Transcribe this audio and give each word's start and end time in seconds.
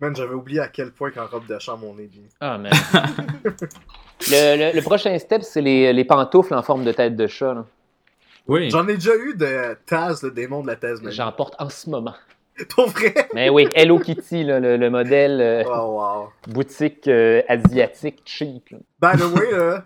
Man, 0.00 0.14
j'avais 0.14 0.34
oublié 0.34 0.60
à 0.60 0.68
quel 0.68 0.92
point 0.92 1.10
qu'en 1.10 1.26
robe 1.26 1.46
de 1.46 1.58
chambre 1.58 1.86
on 1.86 1.98
est 1.98 2.06
bien. 2.06 2.22
Ah, 2.40 2.56
man. 2.58 2.70
le, 4.30 4.56
le- 4.70 4.76
le 4.76 4.82
prochain 4.82 5.18
step, 5.18 5.42
c'est 5.42 5.60
les, 5.60 5.92
les 5.92 6.04
pantoufles 6.04 6.54
en 6.54 6.62
forme 6.62 6.84
de 6.84 6.92
tête 6.92 7.16
de 7.16 7.26
chat. 7.26 7.54
là. 7.54 7.64
Oui. 8.46 8.70
J'en 8.70 8.86
ai 8.88 8.94
déjà 8.94 9.14
eu 9.16 9.34
de 9.34 9.76
Taz, 9.86 10.22
le 10.22 10.30
démon 10.30 10.62
de 10.62 10.68
la 10.68 10.76
Tasmanie. 10.76 11.14
J'en 11.14 11.32
porte 11.32 11.54
en 11.58 11.68
ce 11.68 11.90
moment. 11.90 12.14
Pour 12.74 12.88
vrai? 12.88 13.14
Mais 13.34 13.48
oui, 13.50 13.68
Hello 13.74 13.98
Kitty, 13.98 14.44
là, 14.44 14.58
le, 14.58 14.76
le 14.76 14.90
modèle 14.90 15.40
euh, 15.40 15.62
Oh, 15.66 16.00
wow. 16.00 16.28
boutique 16.52 17.06
euh, 17.08 17.42
asiatique 17.48 18.22
cheap. 18.24 18.70
là. 18.70 18.78
By 19.00 19.18
the 19.20 19.26
way, 19.34 19.50
là, 19.52 19.84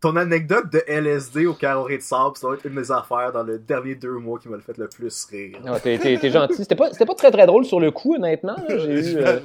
ton 0.00 0.14
anecdote 0.16 0.70
de 0.72 0.82
LSD 0.86 1.46
au 1.46 1.54
carré 1.54 1.96
de 1.98 2.02
sable, 2.02 2.36
ça 2.36 2.48
va 2.48 2.54
être 2.54 2.66
une 2.66 2.74
des 2.74 2.92
affaires 2.92 3.32
dans 3.32 3.42
le 3.42 3.58
dernier 3.58 3.94
deux 3.94 4.12
mois 4.18 4.38
qui 4.38 4.48
m'a 4.48 4.56
le 4.56 4.62
fait 4.62 4.76
le 4.76 4.88
plus 4.88 5.24
rire. 5.30 5.58
Ah, 5.66 5.80
t'es, 5.80 5.98
t'es- 5.98 6.18
t'es 6.18 6.30
gentil. 6.30 6.56
C'était 6.56 6.74
pas, 6.76 6.92
c'était 6.92 7.06
pas 7.06 7.14
très 7.14 7.30
très 7.30 7.46
drôle 7.46 7.64
sur 7.64 7.80
le 7.80 7.90
coup, 7.90 8.14
honnêtement. 8.14 8.56
là. 8.68 8.78
J'ai 8.78 9.12
eu, 9.12 9.16
euh, 9.16 9.40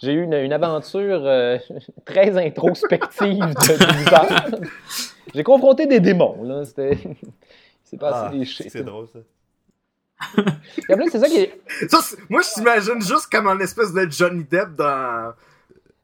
j'ai 0.00 0.12
eu 0.12 0.22
une, 0.24 0.34
une 0.34 0.52
aventure 0.52 1.22
euh, 1.24 1.56
très 2.04 2.36
introspective 2.46 3.38
de 3.38 3.96
l'hiver. 3.98 4.50
J'ai 5.34 5.42
confronté 5.42 5.86
des 5.86 6.00
démons. 6.00 6.42
Là. 6.44 6.64
C'était... 6.64 6.98
C'est 7.84 7.98
passé 7.98 8.18
Ah, 8.26 8.30
des 8.32 8.44
shit. 8.44 8.70
c'est 8.70 8.82
drôle 8.84 9.06
ça. 9.12 9.18
Et 10.88 10.94
c'est 11.10 11.18
ça 11.18 11.26
qui 11.28 11.38
est 11.40 11.60
Ça, 11.88 11.98
c'est- 12.02 12.16
moi, 12.30 12.42
je 12.42 12.54
t'imagine 12.54 13.00
juste 13.02 13.26
comme 13.30 13.48
un 13.48 13.58
espèce 13.58 13.92
de 13.92 14.06
Johnny 14.10 14.44
Depp 14.44 14.74
dans... 14.76 15.32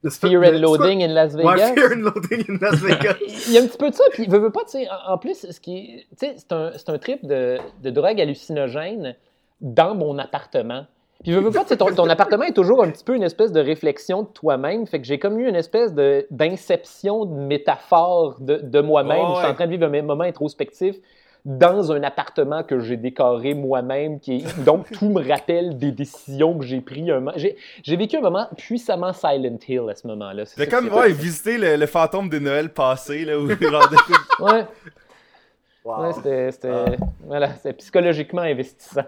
Fear 0.04 0.44
and? 0.44 0.58
Loading 0.58 1.02
in 1.02 1.08
Las 1.08 1.34
Vegas? 1.34 1.56
Ouais, 1.56 1.74
Fear 1.74 1.92
and 1.92 2.02
Loading 2.02 2.44
in 2.48 2.58
Las 2.60 2.76
Vegas. 2.80 3.16
Il 3.48 3.52
y 3.52 3.58
a 3.58 3.62
un 3.62 3.66
petit 3.66 3.78
peu 3.78 3.90
de 3.90 3.94
ça, 3.94 4.04
puis 4.12 4.26
veut, 4.26 4.38
veut 4.38 4.52
pas, 4.52 4.64
tu 4.64 4.72
sais, 4.72 4.88
en, 5.06 5.18
plus, 5.18 5.46
ce 5.50 5.60
qui 5.60 5.76
est, 5.76 6.06
tu 6.18 6.26
sais, 6.26 6.34
c'est 6.36 6.52
un, 6.52 6.72
c'est 6.76 6.90
un 6.90 6.98
trip 6.98 7.26
de, 7.26 7.58
de 7.82 7.90
drogue 7.90 8.20
hallucinogène 8.20 9.16
dans 9.60 9.94
mon 9.94 10.18
appartement. 10.18 10.86
Puis 11.24 11.32
veut, 11.32 11.40
veut 11.40 11.50
pas, 11.50 11.62
tu 11.62 11.70
sais, 11.70 11.76
ton, 11.76 11.92
ton 11.92 12.08
appartement 12.08 12.44
est 12.44 12.52
toujours 12.52 12.82
un 12.84 12.90
petit 12.90 13.02
peu 13.02 13.16
une 13.16 13.24
espèce 13.24 13.50
de 13.50 13.60
réflexion 13.60 14.22
de 14.22 14.28
toi-même, 14.28 14.86
fait 14.86 15.00
que 15.00 15.06
j'ai 15.06 15.18
comme 15.18 15.40
eu 15.40 15.48
une 15.48 15.56
espèce 15.56 15.92
de, 15.92 16.26
d'inception 16.30 17.24
de 17.24 17.34
métaphore 17.34 18.36
de, 18.40 18.56
de 18.56 18.80
moi-même. 18.80 19.24
Oh, 19.24 19.32
Je 19.34 19.40
suis 19.40 19.50
en 19.50 19.54
train 19.54 19.66
de 19.66 19.72
vivre 19.72 19.86
un 19.86 20.02
moment 20.02 20.24
introspectif 20.24 20.96
dans 21.48 21.90
un 21.92 22.02
appartement 22.02 22.62
que 22.62 22.78
j'ai 22.78 22.98
décoré 22.98 23.54
moi-même, 23.54 24.20
qui 24.20 24.36
est, 24.36 24.58
donc 24.64 24.90
tout 24.92 25.08
me 25.08 25.26
rappelle 25.26 25.78
des 25.78 25.92
décisions 25.92 26.58
que 26.58 26.64
j'ai 26.66 26.82
prises. 26.82 27.08
un 27.10 27.24
J'ai, 27.36 27.56
j'ai 27.82 27.96
vécu 27.96 28.18
un 28.18 28.20
moment 28.20 28.46
puissamment 28.56 29.14
Silent 29.14 29.56
Hill 29.66 29.88
à 29.88 29.94
ce 29.94 30.06
moment-là. 30.08 30.44
C'est 30.44 30.68
comme 30.68 30.88
ouais, 30.92 31.10
visiter 31.10 31.56
le, 31.56 31.76
le 31.76 31.86
fantôme 31.86 32.28
de 32.28 32.38
Noël 32.38 32.68
passé 32.68 33.24
là 33.24 33.38
où 33.38 33.46
Ouais. 34.40 34.66
Wow. 35.84 36.02
Ouais, 36.02 36.12
c'était, 36.12 36.50
c'était- 36.52 36.96
voilà, 37.24 37.54
c'est 37.62 37.72
psychologiquement 37.72 38.42
investissant. 38.42 39.04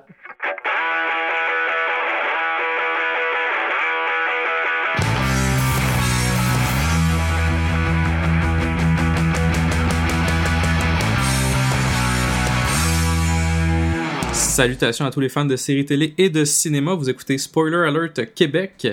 Salutations 14.50 15.06
à 15.06 15.10
tous 15.10 15.20
les 15.20 15.28
fans 15.28 15.44
de 15.44 15.54
séries 15.56 15.84
télé 15.84 16.12
et 16.18 16.28
de 16.28 16.44
cinéma. 16.44 16.94
Vous 16.94 17.08
écoutez 17.08 17.38
Spoiler 17.38 17.86
Alert 17.86 18.34
Québec. 18.34 18.88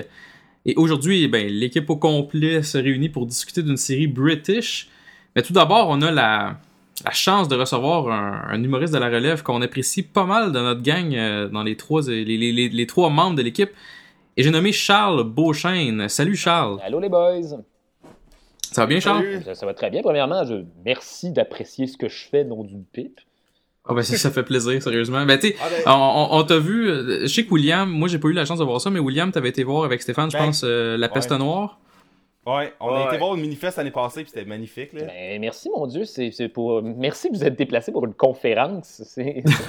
Et 0.64 0.74
aujourd'hui, 0.76 1.24
eh 1.24 1.28
ben, 1.28 1.46
l'équipe 1.48 1.90
au 1.90 1.96
complet 1.96 2.62
se 2.62 2.78
réunit 2.78 3.08
pour 3.08 3.26
discuter 3.26 3.62
d'une 3.64 3.76
série 3.76 4.06
British. 4.06 4.88
Mais 5.34 5.42
tout 5.42 5.52
d'abord, 5.52 5.88
on 5.90 6.00
a 6.02 6.12
la, 6.12 6.58
la 7.04 7.10
chance 7.10 7.48
de 7.48 7.56
recevoir 7.56 8.08
un, 8.08 8.44
un 8.54 8.62
humoriste 8.62 8.94
de 8.94 8.98
la 8.98 9.08
relève 9.08 9.42
qu'on 9.42 9.60
apprécie 9.60 10.02
pas 10.04 10.24
mal 10.24 10.52
dans 10.52 10.62
notre 10.62 10.82
gang, 10.82 11.12
euh, 11.14 11.48
dans 11.48 11.64
les 11.64 11.76
trois, 11.76 12.02
les, 12.08 12.24
les- 12.24 12.52
les- 12.52 12.68
les 12.68 12.86
trois 12.86 13.10
membres 13.10 13.36
de 13.36 13.42
l'équipe. 13.42 13.70
Et 14.36 14.44
j'ai 14.44 14.50
nommé 14.50 14.70
Charles 14.72 15.24
Beauchesne. 15.24 16.08
Salut 16.08 16.36
Charles. 16.36 16.78
Allô 16.84 17.00
les 17.00 17.08
boys! 17.08 17.58
Ça 18.70 18.82
va 18.82 18.86
bien 18.86 19.00
Charles? 19.00 19.42
Ça, 19.44 19.54
ça 19.56 19.66
va 19.66 19.74
très 19.74 19.90
bien. 19.90 20.02
Premièrement, 20.02 20.44
je 20.44 20.62
merci 20.84 21.32
d'apprécier 21.32 21.86
ce 21.88 21.96
que 21.96 22.08
je 22.08 22.28
fais, 22.30 22.44
non 22.44 22.62
du 22.62 22.76
pipe. 22.92 23.18
Ah 23.88 23.94
ben 23.94 24.02
ça, 24.02 24.16
ça 24.18 24.30
fait 24.30 24.42
plaisir, 24.42 24.82
sérieusement. 24.82 25.24
Ben 25.24 25.38
tu 25.38 25.48
sais, 25.48 25.56
Ah, 25.60 25.66
ben, 25.70 25.82
On, 25.86 25.92
on- 26.36 26.38
on 26.40 26.44
t'a 26.44 26.58
vu, 26.58 26.88
euh, 26.90 27.20
je 27.22 27.26
sais 27.26 27.44
que 27.44 27.52
William, 27.54 27.88
moi 27.90 28.06
j'ai 28.08 28.18
pas 28.18 28.28
eu 28.28 28.32
la 28.32 28.44
chance 28.44 28.58
de 28.58 28.64
voir 28.64 28.80
ça, 28.80 28.90
mais 28.90 28.98
William, 29.00 29.32
t'avais 29.32 29.48
été 29.48 29.64
voir 29.64 29.84
avec 29.84 30.02
Stéphane, 30.02 30.30
je 30.30 30.36
Ben, 30.36 30.44
pense, 30.46 30.62
euh, 30.64 30.96
La 30.98 31.08
Peste 31.08 31.30
ouais. 31.30 31.38
Noire. 31.38 31.78
Ouais, 32.46 32.72
on 32.80 32.94
a 32.94 33.08
été 33.08 33.18
voir 33.18 33.34
une 33.34 33.42
manifeste 33.42 33.76
l'année 33.76 33.90
passée 33.90 34.22
puis 34.22 34.30
c'était 34.34 34.46
magnifique 34.48 34.92
là. 34.94 35.02
Ben, 35.06 35.38
merci 35.40 35.68
mon 35.74 35.86
Dieu, 35.86 36.04
c'est, 36.06 36.30
c'est 36.30 36.48
pour. 36.48 36.82
Merci 36.82 37.28
que 37.30 37.36
vous 37.36 37.44
êtes 37.44 37.56
déplacé 37.56 37.92
pour 37.92 38.04
une 38.06 38.14
conférence. 38.14 39.02
C'est... 39.04 39.42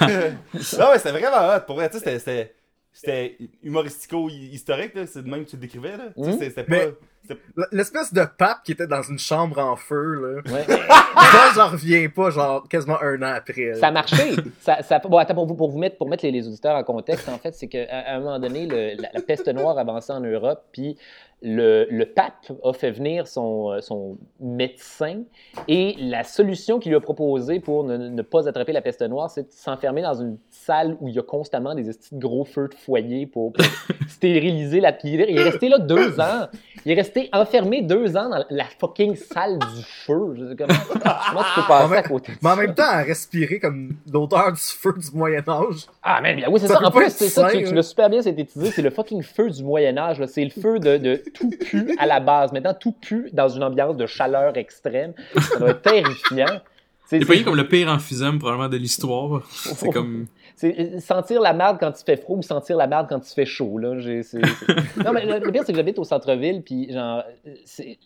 Ah 0.78 0.90
ouais, 0.90 0.98
c'était 0.98 1.10
vraiment 1.12 1.54
hot. 1.54 1.60
Pour 1.66 1.76
vrai, 1.76 1.90
tu 1.90 1.98
sais, 1.98 2.18
c'était- 2.18 2.54
c'était. 2.92 3.36
Humoristico-historique, 3.62 4.94
là. 4.94 5.06
C'est 5.06 5.22
de 5.22 5.28
même 5.28 5.44
que 5.44 5.50
tu 5.50 5.56
le 5.56 5.62
décrivais, 5.62 5.96
là. 5.96 6.04
Tu 6.16 6.24
sais, 6.24 6.30
Mhm. 6.30 6.38
c'était- 6.40 6.64
pas. 6.64 7.34
L'espèce 7.70 8.12
de 8.14 8.24
pape 8.24 8.62
qui 8.64 8.72
était 8.72 8.86
dans 8.86 9.02
une 9.02 9.18
chambre 9.18 9.58
en 9.58 9.76
feu, 9.76 10.42
là. 10.44 10.52
Ouais. 10.52 10.64
Ça, 11.32 11.52
j'en 11.54 11.68
reviens 11.68 12.08
pas, 12.08 12.30
genre, 12.30 12.66
quasiment 12.68 13.00
un 13.02 13.20
an 13.22 13.34
après. 13.36 13.66
là. 13.66 13.74
Ça 13.74 13.88
a 13.88 13.90
marché. 13.90 14.34
Ça, 14.60 14.82
ça- 14.82 14.98
bon, 15.00 15.18
attends, 15.18 15.34
pour, 15.34 15.46
vous, 15.46 15.54
pour, 15.54 15.70
vous 15.70 15.78
mettre, 15.78 15.96
pour 15.98 16.08
mettre 16.08 16.24
les, 16.24 16.30
les 16.32 16.48
auditeurs 16.48 16.74
en 16.76 16.82
contexte, 16.82 17.28
en 17.28 17.38
fait, 17.38 17.52
c'est 17.54 17.68
qu'à 17.68 17.84
à 17.90 18.14
un 18.16 18.20
moment 18.20 18.38
donné, 18.38 18.66
le- 18.66 19.00
la, 19.00 19.10
la 19.12 19.20
peste 19.20 19.46
noire 19.48 19.78
avançait 19.78 20.12
en 20.12 20.20
Europe, 20.20 20.64
puis 20.72 20.96
le, 21.42 21.86
le 21.90 22.06
pape 22.06 22.52
a 22.62 22.72
fait 22.72 22.90
venir 22.90 23.26
son, 23.26 23.72
euh, 23.72 23.80
son 23.80 24.18
médecin, 24.40 25.22
et 25.68 25.96
la 25.98 26.22
solution 26.24 26.78
qu'il 26.78 26.90
lui 26.90 26.96
a 26.96 27.00
proposée 27.00 27.60
pour 27.60 27.84
ne, 27.84 27.96
ne 27.96 28.22
pas 28.22 28.48
attraper 28.48 28.72
la 28.72 28.82
peste 28.82 29.02
noire, 29.02 29.30
c'est 29.30 29.44
de 29.44 29.52
s'enfermer 29.52 30.02
dans 30.02 30.14
une 30.14 30.38
salle 30.50 30.96
où 31.00 31.08
il 31.08 31.14
y 31.14 31.18
a 31.18 31.22
constamment 31.22 31.74
des 31.74 31.84
de 31.84 31.94
gros 32.12 32.44
feux 32.44 32.68
de 32.68 32.74
foyer 32.74 33.26
pour, 33.26 33.52
pour 33.52 33.64
stériliser 34.08 34.80
la 34.80 34.92
pire. 34.92 35.24
Il 35.28 35.38
est 35.38 35.42
resté 35.42 35.68
là 35.68 35.78
deux 35.78 36.20
ans. 36.20 36.48
Il 36.84 36.92
est 36.92 36.94
resté 36.94 37.28
enfermé 37.32 37.82
deux 37.82 38.16
ans 38.16 38.28
dans 38.30 38.44
la 38.48 38.64
fucking 38.64 39.14
salle 39.14 39.58
du 39.58 39.82
feu. 39.82 40.34
Je 40.34 40.48
sais 40.48 40.56
comment, 40.56 40.74
comment 40.92 41.42
tu 41.42 41.60
peux 41.60 41.66
passer 41.68 41.94
à 41.96 42.02
côté 42.02 42.32
de 42.32 42.38
Mais 42.42 42.50
en 42.50 42.54
ça? 42.54 42.60
même 42.60 42.74
temps, 42.74 42.82
à 42.84 43.02
respirer 43.02 43.58
comme 43.58 43.96
l'odeur 44.10 44.52
du 44.52 44.60
feu 44.60 44.94
du 44.96 45.16
Moyen-Âge. 45.16 45.86
Ah, 46.02 46.20
man, 46.20 46.42
oui, 46.50 46.60
c'est 46.60 46.68
Ça 46.68 46.80
En 46.82 46.90
plus, 46.90 47.10
c'est 47.10 47.28
ça, 47.28 47.50
tu, 47.50 47.58
tu 47.58 47.66
hein. 47.66 47.74
l'as 47.74 47.82
super 47.82 48.08
bien 48.08 48.22
synthétisé. 48.22 48.70
C'est 48.70 48.82
le 48.82 48.90
fucking 48.90 49.22
feu 49.22 49.50
du 49.50 49.62
Moyen-Âge. 49.62 50.22
C'est 50.26 50.44
le 50.44 50.50
feu 50.50 50.78
de, 50.78 50.96
de 50.96 51.22
tout 51.32 51.50
pu 51.50 51.96
à 51.98 52.06
la 52.06 52.20
base. 52.20 52.52
Maintenant, 52.52 52.74
tout 52.74 52.92
pu 52.92 53.30
dans 53.32 53.48
une 53.48 53.62
ambiance 53.62 53.96
de 53.96 54.06
chaleur 54.06 54.56
extrême. 54.56 55.12
Ça 55.40 55.58
doit 55.58 55.70
être 55.70 55.82
terrifiant. 55.82 56.60
C'est, 57.06 57.24
pas 57.24 57.42
comme 57.42 57.56
le 57.56 57.66
pire 57.66 57.88
emphysème, 57.88 58.38
probablement, 58.38 58.68
de 58.68 58.76
l'histoire. 58.76 59.42
C'est 59.50 59.90
comme... 59.90 60.26
c'est 60.60 60.78
euh, 60.78 61.00
sentir 61.00 61.40
la 61.40 61.52
merde 61.54 61.78
quand 61.80 61.98
il 61.98 62.04
fait 62.04 62.16
froid 62.16 62.36
ou 62.36 62.42
sentir 62.42 62.76
la 62.76 62.86
merde 62.86 63.06
quand 63.08 63.26
il 63.26 63.34
fait 63.34 63.46
chaud. 63.46 63.78
Là. 63.78 63.98
J'ai- 63.98 64.22
c'est- 64.22 64.40
c'est- 64.44 64.96
Non, 65.04 65.12
mais 65.12 65.24
le, 65.24 65.38
le 65.44 65.50
pire, 65.52 65.62
c'est 65.64 65.72
que 65.72 65.76
j'habite 65.78 65.98
au 65.98 66.04
centre-ville. 66.04 66.62
Puis, 66.62 66.92
genre, 66.92 67.22
euh, 67.46 67.54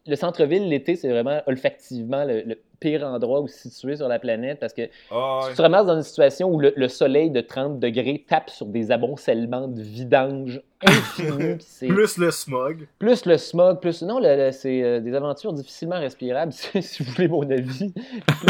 le 0.06 0.14
centre-ville, 0.16 0.68
l'été, 0.68 0.94
c'est 0.94 1.08
vraiment 1.08 1.40
olfactivement 1.46 2.24
le, 2.24 2.42
le 2.42 2.58
pire 2.78 3.02
endroit 3.04 3.40
où 3.40 3.48
se 3.48 3.68
situer 3.68 3.96
sur 3.96 4.06
la 4.08 4.18
planète 4.18 4.60
parce 4.60 4.72
que 4.72 4.82
Ah. 5.10 5.40
Tu 5.48 5.54
te 5.56 5.62
ramasses 5.62 5.86
dans 5.86 5.96
une 5.96 6.02
situation 6.02 6.48
où 6.52 6.60
le, 6.60 6.72
le 6.76 6.88
soleil 6.88 7.30
de 7.30 7.40
30 7.40 7.80
degrés 7.80 8.24
tape 8.28 8.50
sur 8.50 8.66
des 8.66 8.90
amoncellements 8.92 9.66
de 9.68 9.82
vidange 9.82 10.60
infinis. 10.86 11.56
Plus 11.88 12.16
le 12.18 12.30
smog. 12.30 12.86
plus 12.98 13.24
le 13.26 13.36
smog, 13.38 13.80
plus. 13.80 14.02
Non, 14.02 14.20
le- 14.20 14.36
le- 14.36 14.52
c'est 14.52 14.82
euh, 14.82 15.00
des 15.00 15.14
aventures 15.14 15.52
difficilement 15.54 15.98
respirables, 15.98 16.52
si, 16.80 17.02
vous 17.02 17.10
voulez 17.12 17.28
mon 17.28 17.48
avis, 17.50 17.92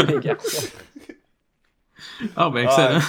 les 0.07 0.19
garçons. 0.19 0.67
Ah 2.35 2.49
ben 2.49 2.65
Ah, 2.67 2.69
excellent. 2.69 2.97
ouais. 2.99 3.03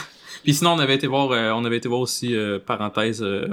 Puis 0.47 0.55
sinon, 0.55 0.75
on 0.75 0.79
avait 0.79 0.95
été 0.95 1.09
voir, 1.09 1.33
euh, 1.33 1.51
on 1.57 1.65
avait 1.65 1.79
été 1.79 1.89
voir 1.89 2.01
aussi, 2.03 2.37
euh, 2.37 2.61
parenthèse, 2.65 3.21
euh, 3.21 3.49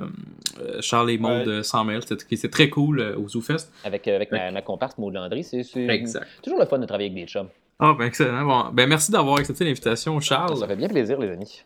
Charles 0.80 1.09
et 1.09 1.18
Maud 1.18 1.31
Ouais. 1.40 1.44
de 1.58 1.62
100 1.64 1.86
mails, 1.86 2.04
c'était 2.08 2.24
qui 2.24 2.36
était 2.36 2.50
très 2.50 2.70
cool 2.70 3.00
euh, 3.00 3.16
au 3.18 3.28
ZooFest. 3.28 3.72
Avec, 3.84 4.08
avec 4.08 4.31
ma, 4.31 4.52
ma 4.52 4.62
comparse 4.62 4.96
Maud 5.00 5.12
Landry, 5.16 5.44
c'est 5.44 5.64
toujours 6.44 6.59
le 6.59 6.66
fun 6.68 6.78
de 6.78 6.86
travailler 6.86 7.09
avec 7.09 7.20
des 7.26 7.28
chums. 7.28 7.48
Ah 7.80 7.96
ben 7.98 8.06
excellent. 8.06 8.46
Bon, 8.46 8.66
ben 8.72 8.88
merci 8.88 9.12
d'avoir 9.12 9.40
accepté 9.40 9.66
l'invitation, 9.66 10.20
Charles. 10.20 10.56
Ça 10.56 10.68
fait 10.68 10.76
bien 10.76 10.88
plaisir, 10.88 11.20
les 11.20 11.32
amis. 11.32 11.64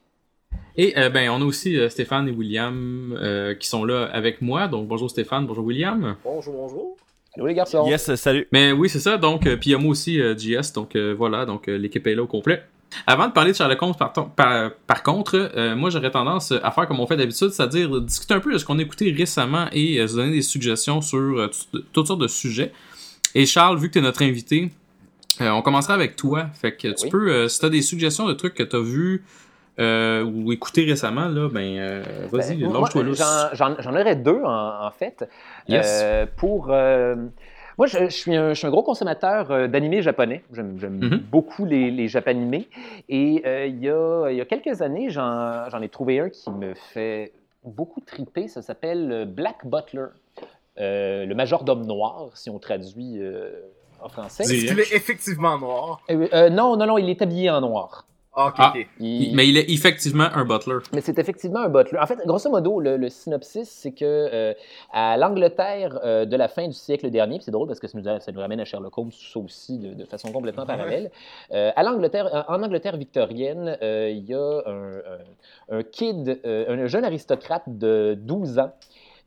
Et 0.78 0.98
euh, 0.98 1.10
ben 1.10 1.30
on 1.30 1.42
a 1.42 1.44
aussi 1.46 1.78
euh, 1.78 1.90
Stéphane 1.90 2.30
et 2.30 2.32
William 2.32 3.14
euh, 3.22 3.54
qui 3.54 3.68
sont 3.68 3.84
là 3.84 4.06
avec 4.14 4.42
moi. 4.42 4.70
Donc 4.70 4.88
bonjour 4.88 5.10
Stéphane, 5.10 5.46
bonjour 5.46 5.66
William. 5.66 6.16
Bonjour, 6.24 6.54
bonjour. 6.54 6.96
Allô, 7.36 7.48
les 7.48 7.54
garçons. 7.54 7.86
Yes, 7.86 8.16
salut. 8.16 8.48
Mais 8.54 8.72
oui, 8.72 8.88
c'est 8.88 9.01
ça. 9.01 9.18
Donc, 9.18 9.46
euh, 9.46 9.57
puis 9.57 9.72
il 9.72 9.74
y 9.74 9.75
a 9.75 9.78
moi 9.78 9.92
aussi, 9.92 10.22
euh, 10.22 10.36
JS. 10.38 10.72
Donc 10.74 10.96
euh, 10.96 11.13
voilà, 11.16 11.46
donc 11.46 11.68
euh, 11.68 11.78
l'équipe 11.78 12.07
est 12.07 12.16
là 12.16 12.24
au 12.24 12.28
complet. 12.28 12.63
Avant 13.06 13.28
de 13.28 13.34
parler 13.34 13.51
de 13.51 13.56
Sherlock 13.57 13.81
Holmes, 13.81 13.94
par, 13.98 14.12
par, 14.13 14.72
par 14.88 15.04
contre, 15.04 15.51
euh, 15.56 15.75
moi 15.75 15.89
j'aurais 15.89 16.10
tendance 16.10 16.51
à 16.63 16.72
faire 16.72 16.88
comme 16.88 17.00
on 17.00 17.06
fait 17.07 17.18
d'habitude, 17.18 17.50
c'est-à-dire 17.50 18.01
discuter 18.01 18.34
un 18.34 18.39
peu 18.39 18.51
de 18.51 18.57
ce 18.57 18.66
qu'on 18.66 18.80
a 18.80 18.81
écouté 18.81 19.12
récemment 19.12 19.68
et 19.74 20.00
euh, 20.00 20.07
se 20.07 20.16
donner 20.16 20.31
des 20.31 20.42
suggestions 20.42 21.01
sur 21.01 21.18
euh, 21.19 21.51
tout- 21.72 21.84
toutes 21.94 22.07
sortes 22.07 22.22
de 22.22 22.28
sujets. 22.28 22.72
Et 23.36 23.45
Charles, 23.45 23.78
vu 23.78 23.89
que 23.89 23.94
tu 23.94 24.00
es 24.00 24.01
notre 24.01 24.24
invité, 24.24 24.72
on 25.39 25.62
commencera 25.62 25.94
avec 25.94 26.16
toi. 26.16 26.48
Fait 26.60 26.72
que 26.72 26.88
tu 26.88 27.04
Oui. 27.04 27.10
peux, 27.10 27.48
si 27.48 27.60
tu 27.60 27.66
as 27.66 27.69
des 27.69 27.81
suggestions 27.84 28.25
de 28.25 28.34
trucs 28.34 28.56
que 28.56 28.63
tu 28.63 28.75
as 28.75 28.80
vus 28.81 29.24
ou 29.78 30.51
écoutés 30.51 30.86
récemment, 30.86 31.28
là, 31.28 31.50
ben 31.50 31.78
euh, 31.78 32.04
vas-y, 32.31 32.56
Ben, 32.56 32.74
lâche-toi. 32.74 33.04
J'en, 33.54 33.92
aurais 33.94 34.16
deux, 34.16 34.42
en, 34.44 34.88
en 34.88 34.92
fait. 34.92 35.30
Yes. 35.68 36.04
Pour. 36.38 36.72
Moi, 37.77 37.88
je, 37.88 38.06
je 38.06 38.09
suis 38.09 38.35
un, 38.35 38.50
je 38.50 38.53
suis 38.56 38.68
un 38.68 38.71
gros 38.71 38.83
consommateur 38.83 39.51
euh, 39.51 39.68
d'animés 39.68 40.01
japonais. 40.01 40.44
J'aime, 40.53 40.77
Mhm. 40.79 41.18
beaucoup 41.31 41.65
les, 41.65 41.91
les 41.91 42.07
japanimés. 42.07 42.68
Et 43.09 43.44
euh, 43.45 43.65
il, 43.68 43.79
y 43.83 43.89
a, 43.89 44.29
il 44.31 44.38
y 44.38 44.41
a 44.41 44.45
quelques 44.45 44.81
années, 44.81 45.09
j'en, 45.09 45.81
ai 45.81 45.89
trouvé 45.89 46.19
un 46.19 46.29
qui 46.29 46.50
me 46.50 46.74
fait 46.74 47.33
beaucoup 47.63 48.01
trippé. 48.01 48.47
Ça 48.47 48.62
s'appelle 48.62 49.12
euh, 49.12 49.25
Black 49.25 49.65
Butler. 49.65 50.07
Euh, 50.79 51.25
le 51.25 51.33
majordome 51.33 51.85
noir, 51.85 52.29
si 52.35 52.50
on 52.51 52.59
traduit 52.59 53.19
euh, 53.19 53.50
en 54.01 54.09
français. 54.09 54.44
Est-ce 54.44 54.65
qu'il 54.68 54.79
est 54.79 54.94
effectivement 54.94 55.57
noir? 55.57 56.01
Euh, 56.12 56.27
euh, 56.33 56.50
non, 56.50 56.77
non, 56.77 56.85
non, 56.85 56.97
il 57.00 57.09
est 57.09 57.21
habillé 57.21 57.50
en 57.50 57.62
noir. 57.62 58.06
Ah, 58.39 58.54
Ah. 58.57 58.74
Il- 59.00 59.36
Mais 59.36 59.48
il 59.48 59.57
est 59.57 59.69
effectivement 59.72 60.28
un 60.34 60.45
butler. 60.45 60.78
Mais 60.94 61.01
c'est 61.01 61.18
effectivement 61.18 61.62
un 61.62 61.69
butler. 61.69 61.98
En 62.00 62.06
fait, 62.06 62.19
grosso 62.25 62.50
modo, 62.51 62.80
le, 62.80 62.95
le 62.95 63.10
synopsis, 63.10 63.68
c'est 63.68 63.92
que 63.94 64.06
euh, 64.06 64.54
à 64.94 65.18
l'Angleterre 65.18 66.00
euh, 66.04 66.25
de 66.25 66.36
la 66.38 66.48
fin 66.48 66.68
du 66.68 66.74
siècle 66.74 67.10
dernier, 67.10 67.38
puis 67.38 67.45
c'est 67.45 67.51
drôle 67.51 67.68
parce 67.68 67.80
que 67.80 67.88
ça 67.88 67.98
nous, 67.98 68.07
a- 68.07 68.19
ça 68.19 68.31
nous 68.31 68.39
ramène 68.39 68.60
à 68.60 68.66
Sherlock 68.66 68.95
Holmes, 68.98 69.12
ça 69.12 69.39
aussi, 69.39 69.80
de, 69.80 69.94
de 69.95 70.06
façon 70.06 70.31
complètement 70.31 70.63
Ouais. 70.63 70.68
parallèle. 70.68 71.12
Euh, 71.51 71.72
à 71.75 71.81
l'Angleterre, 71.84 72.45
en 72.48 72.62
Angleterre 72.62 72.95
victorienne, 72.98 73.78
euh, 73.81 74.10
il 74.12 74.25
y 74.30 74.36
a 74.36 74.62
un, 74.68 74.98
un- 74.98 75.78
un 75.80 75.84
kid, 75.84 76.39
euh, 76.45 76.84
un 76.84 76.88
jeune 76.88 77.06
aristocrate 77.06 77.63
de 77.68 78.16
12 78.19 78.60
ans. 78.60 78.72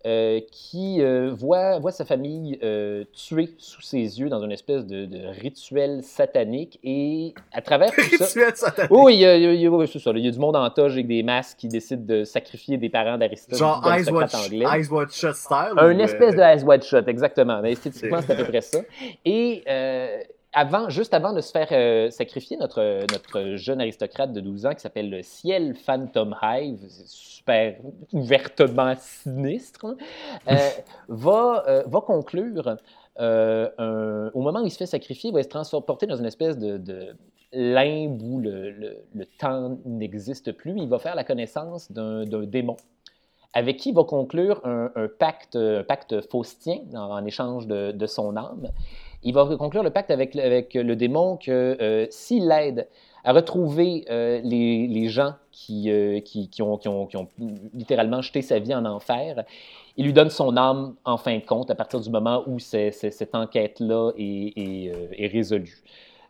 Euh, 0.07 0.41
qui 0.51 1.03
euh, 1.03 1.31
voit, 1.33 1.79
voit 1.79 1.93
sa 1.93 2.07
famille 2.07 2.59
euh, 2.63 3.05
tuée 3.13 3.51
sous 3.59 3.83
ses 3.83 3.99
yeux 3.99 4.29
dans 4.31 4.43
une 4.43 4.53
espèce 4.53 4.87
de, 4.87 5.05
de 5.05 5.27
rituel 5.41 6.03
satanique 6.03 6.79
et 6.83 7.35
à 7.53 7.61
travers 7.61 7.93
tout 7.93 8.01
ça... 8.17 8.25
Rituel 8.25 8.57
satanique. 8.57 8.91
Oui, 8.91 9.15
il 9.17 9.21
y 9.21 9.27
a, 9.27 9.37
il 9.37 9.61
y 9.61 9.89
c'est 9.89 9.99
ça. 9.99 10.11
Il 10.15 10.25
y 10.25 10.29
a 10.29 10.31
du 10.31 10.39
monde 10.39 10.57
en 10.57 10.71
toge 10.71 10.93
avec 10.93 11.07
des 11.07 11.23
masques 11.23 11.59
qui 11.59 11.69
décident 11.69 12.05
de 12.05 12.25
sacrifier 12.25 12.79
des 12.79 12.89
parents 12.89 13.19
d'Aristote. 13.19 13.59
Genre 13.59 13.83
Eyes 13.93 14.11
Wide, 14.11 15.11
Shut 15.11 15.35
style. 15.35 15.75
Un 15.77 15.97
ou, 15.99 16.01
espèce 16.01 16.35
euh, 16.35 16.37
de 16.37 16.41
Eyes 16.41 16.65
Wide 16.65 16.83
Shut, 16.83 17.07
exactement. 17.07 17.61
Mais 17.61 17.73
esthétiquement, 17.73 18.21
C'est- 18.23 18.33
à 18.33 18.37
peu 18.37 18.45
près 18.45 18.63
ça. 18.63 18.79
Et 19.25 19.63
euh, 19.69 20.19
avant, 20.53 20.89
juste 20.89 21.15
avant 21.15 21.33
de 21.33 21.41
se 21.41 21.51
faire 21.53 21.69
euh, 21.73 22.11
sacrifier, 22.11 22.57
notre, 22.57 22.81
notre 23.13 23.57
jeune 23.57 23.81
aristocrate 23.81 24.33
de 24.33 24.41
12 24.41 24.67
ans 24.67 24.75
qui 24.75 24.81
s'appelle 24.81 25.09
le 25.11 25.23
Ciel 25.23 25.75
Phantom 25.75 26.37
Hive, 26.43 26.85
c'est 26.89 27.07
super 27.09 27.77
ouvertement 28.13 28.95
sinistre, 28.99 29.85
hein, 29.87 29.97
euh, 30.49 30.57
va, 31.09 31.65
euh, 31.69 31.83
va 31.87 32.01
conclure. 32.01 32.77
un- 33.19 34.31
au 34.35 34.41
moment 34.41 34.63
où 34.63 34.67
il 34.67 34.71
se 34.71 34.79
fait 34.79 34.87
sacrifier, 34.87 35.31
il 35.31 35.35
va 35.35 35.43
se 35.43 35.49
transporter 35.49 36.07
dans 36.07 36.17
une 36.17 36.27
espèce 36.27 36.59
de, 36.59 36.79
de 36.79 37.15
limbe 37.53 38.23
où 38.23 38.41
le, 38.41 38.71
le- 38.71 39.05
le 39.15 39.27
temps 39.27 39.79
n'existe 39.85 40.53
plus. 40.53 40.75
Il 40.79 40.89
va 40.89 40.99
faire 40.99 41.15
la 41.15 41.25
connaissance 41.25 41.91
d'un 41.93 42.25
d'un 42.25 42.45
démon 42.45 42.77
avec 43.53 43.79
qui 43.79 43.89
il 43.91 43.95
va 43.97 44.05
conclure 44.05 44.61
un, 44.65 44.91
un 44.95 45.09
pacte, 45.09 45.57
un 45.57 45.83
pacte 45.83 46.21
faustien 46.31 46.79
en, 46.95 46.99
en 47.19 47.25
échange 47.25 47.67
de, 47.67 47.91
de 47.91 48.07
son 48.07 48.37
âme. 48.37 48.69
Il 49.23 49.35
va 49.35 49.45
conclure 49.57 49.83
le 49.83 49.91
pacte 49.91 50.11
avec, 50.11 50.35
avec 50.37 50.75
le 50.75 50.97
démon 50.97 51.37
que 51.37 51.77
euh, 51.81 52.07
s'il 52.11 52.49
l'aide 52.49 52.89
à 53.23 53.33
retrouver 53.35 54.07
euh, 54.11 54.41
les, 54.43 54.87
les 54.87 55.09
gens 55.09 55.35
qui, 55.53 55.91
euh, 55.91 56.21
qui, 56.21 56.49
qui 56.49 56.63
ont, 56.63 56.79
qui, 56.79 56.89
ont, 56.89 57.07
qui 57.07 57.17
ont 57.19 57.29
littéralement 57.75 58.23
jeté 58.23 58.41
sa 58.41 58.59
vie 58.59 58.75
en 58.75 58.87
enfer, 58.87 59.45
il 59.99 60.07
lui 60.07 60.15
donne 60.15 60.31
son 60.31 60.57
âme 60.57 60.95
en 61.05 61.19
fin 61.19 61.37
de 61.37 61.45
compte 61.45 61.71
à 61.71 61.75
partir 61.75 62.01
du 62.01 62.09
moment 62.09 62.45
où 62.47 62.59
c'est- 62.59 62.93
cette 62.93 63.35
enquête-là 63.35 64.13
est, 64.17 64.93
est 65.19 65.27
résolue. 65.27 65.83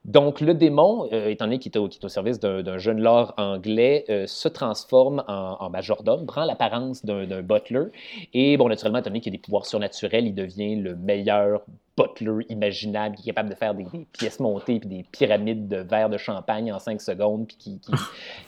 Donc, 0.07 0.41
le 0.41 0.55
démon, 0.55 1.09
euh, 1.13 1.29
étant 1.29 1.45
donné 1.45 1.59
qu'il 1.59 1.73
est, 1.75 1.79
au- 1.79 2.09
service 2.09 2.41
d'un 2.41 2.79
jeune 2.79 3.01
lord 3.01 3.35
anglais, 3.37 4.05
euh, 4.09 4.27
se 4.27 4.49
transforme 4.49 5.23
en, 5.29 5.69
majordome, 5.69 6.27
prend 6.27 6.45
l'apparence 6.45 7.05
d'un 7.05 7.43
butler. 7.43 7.87
Et, 8.33 8.57
bon, 8.57 8.69
naturellement, 8.69 8.99
étant 8.99 9.11
donné 9.11 9.21
qu'il 9.21 9.31
a 9.31 9.37
des 9.37 9.43
pouvoirs 9.43 9.67
surnaturels, 9.67 10.27
il 10.27 10.35
devient 10.35 10.77
le 10.77 10.97
meilleur 10.97 11.61
butler 11.99 12.47
imaginable, 12.49 13.17
qui 13.17 13.23
est 13.23 13.33
capable 13.33 13.51
de 13.51 13.55
faire 13.55 13.75
des, 13.75 13.85
pièces 14.13 14.41
montées 14.41 14.81
puis 14.81 14.89
des 14.89 15.05
pyramides 15.13 15.69
de 15.69 15.77
verre 15.77 16.09
de 16.09 16.17
champagne 16.17 16.73
en 16.73 16.79
cinq 16.79 17.01
secondes, 17.01 17.47
puis 17.47 17.57
qui, 17.59 17.81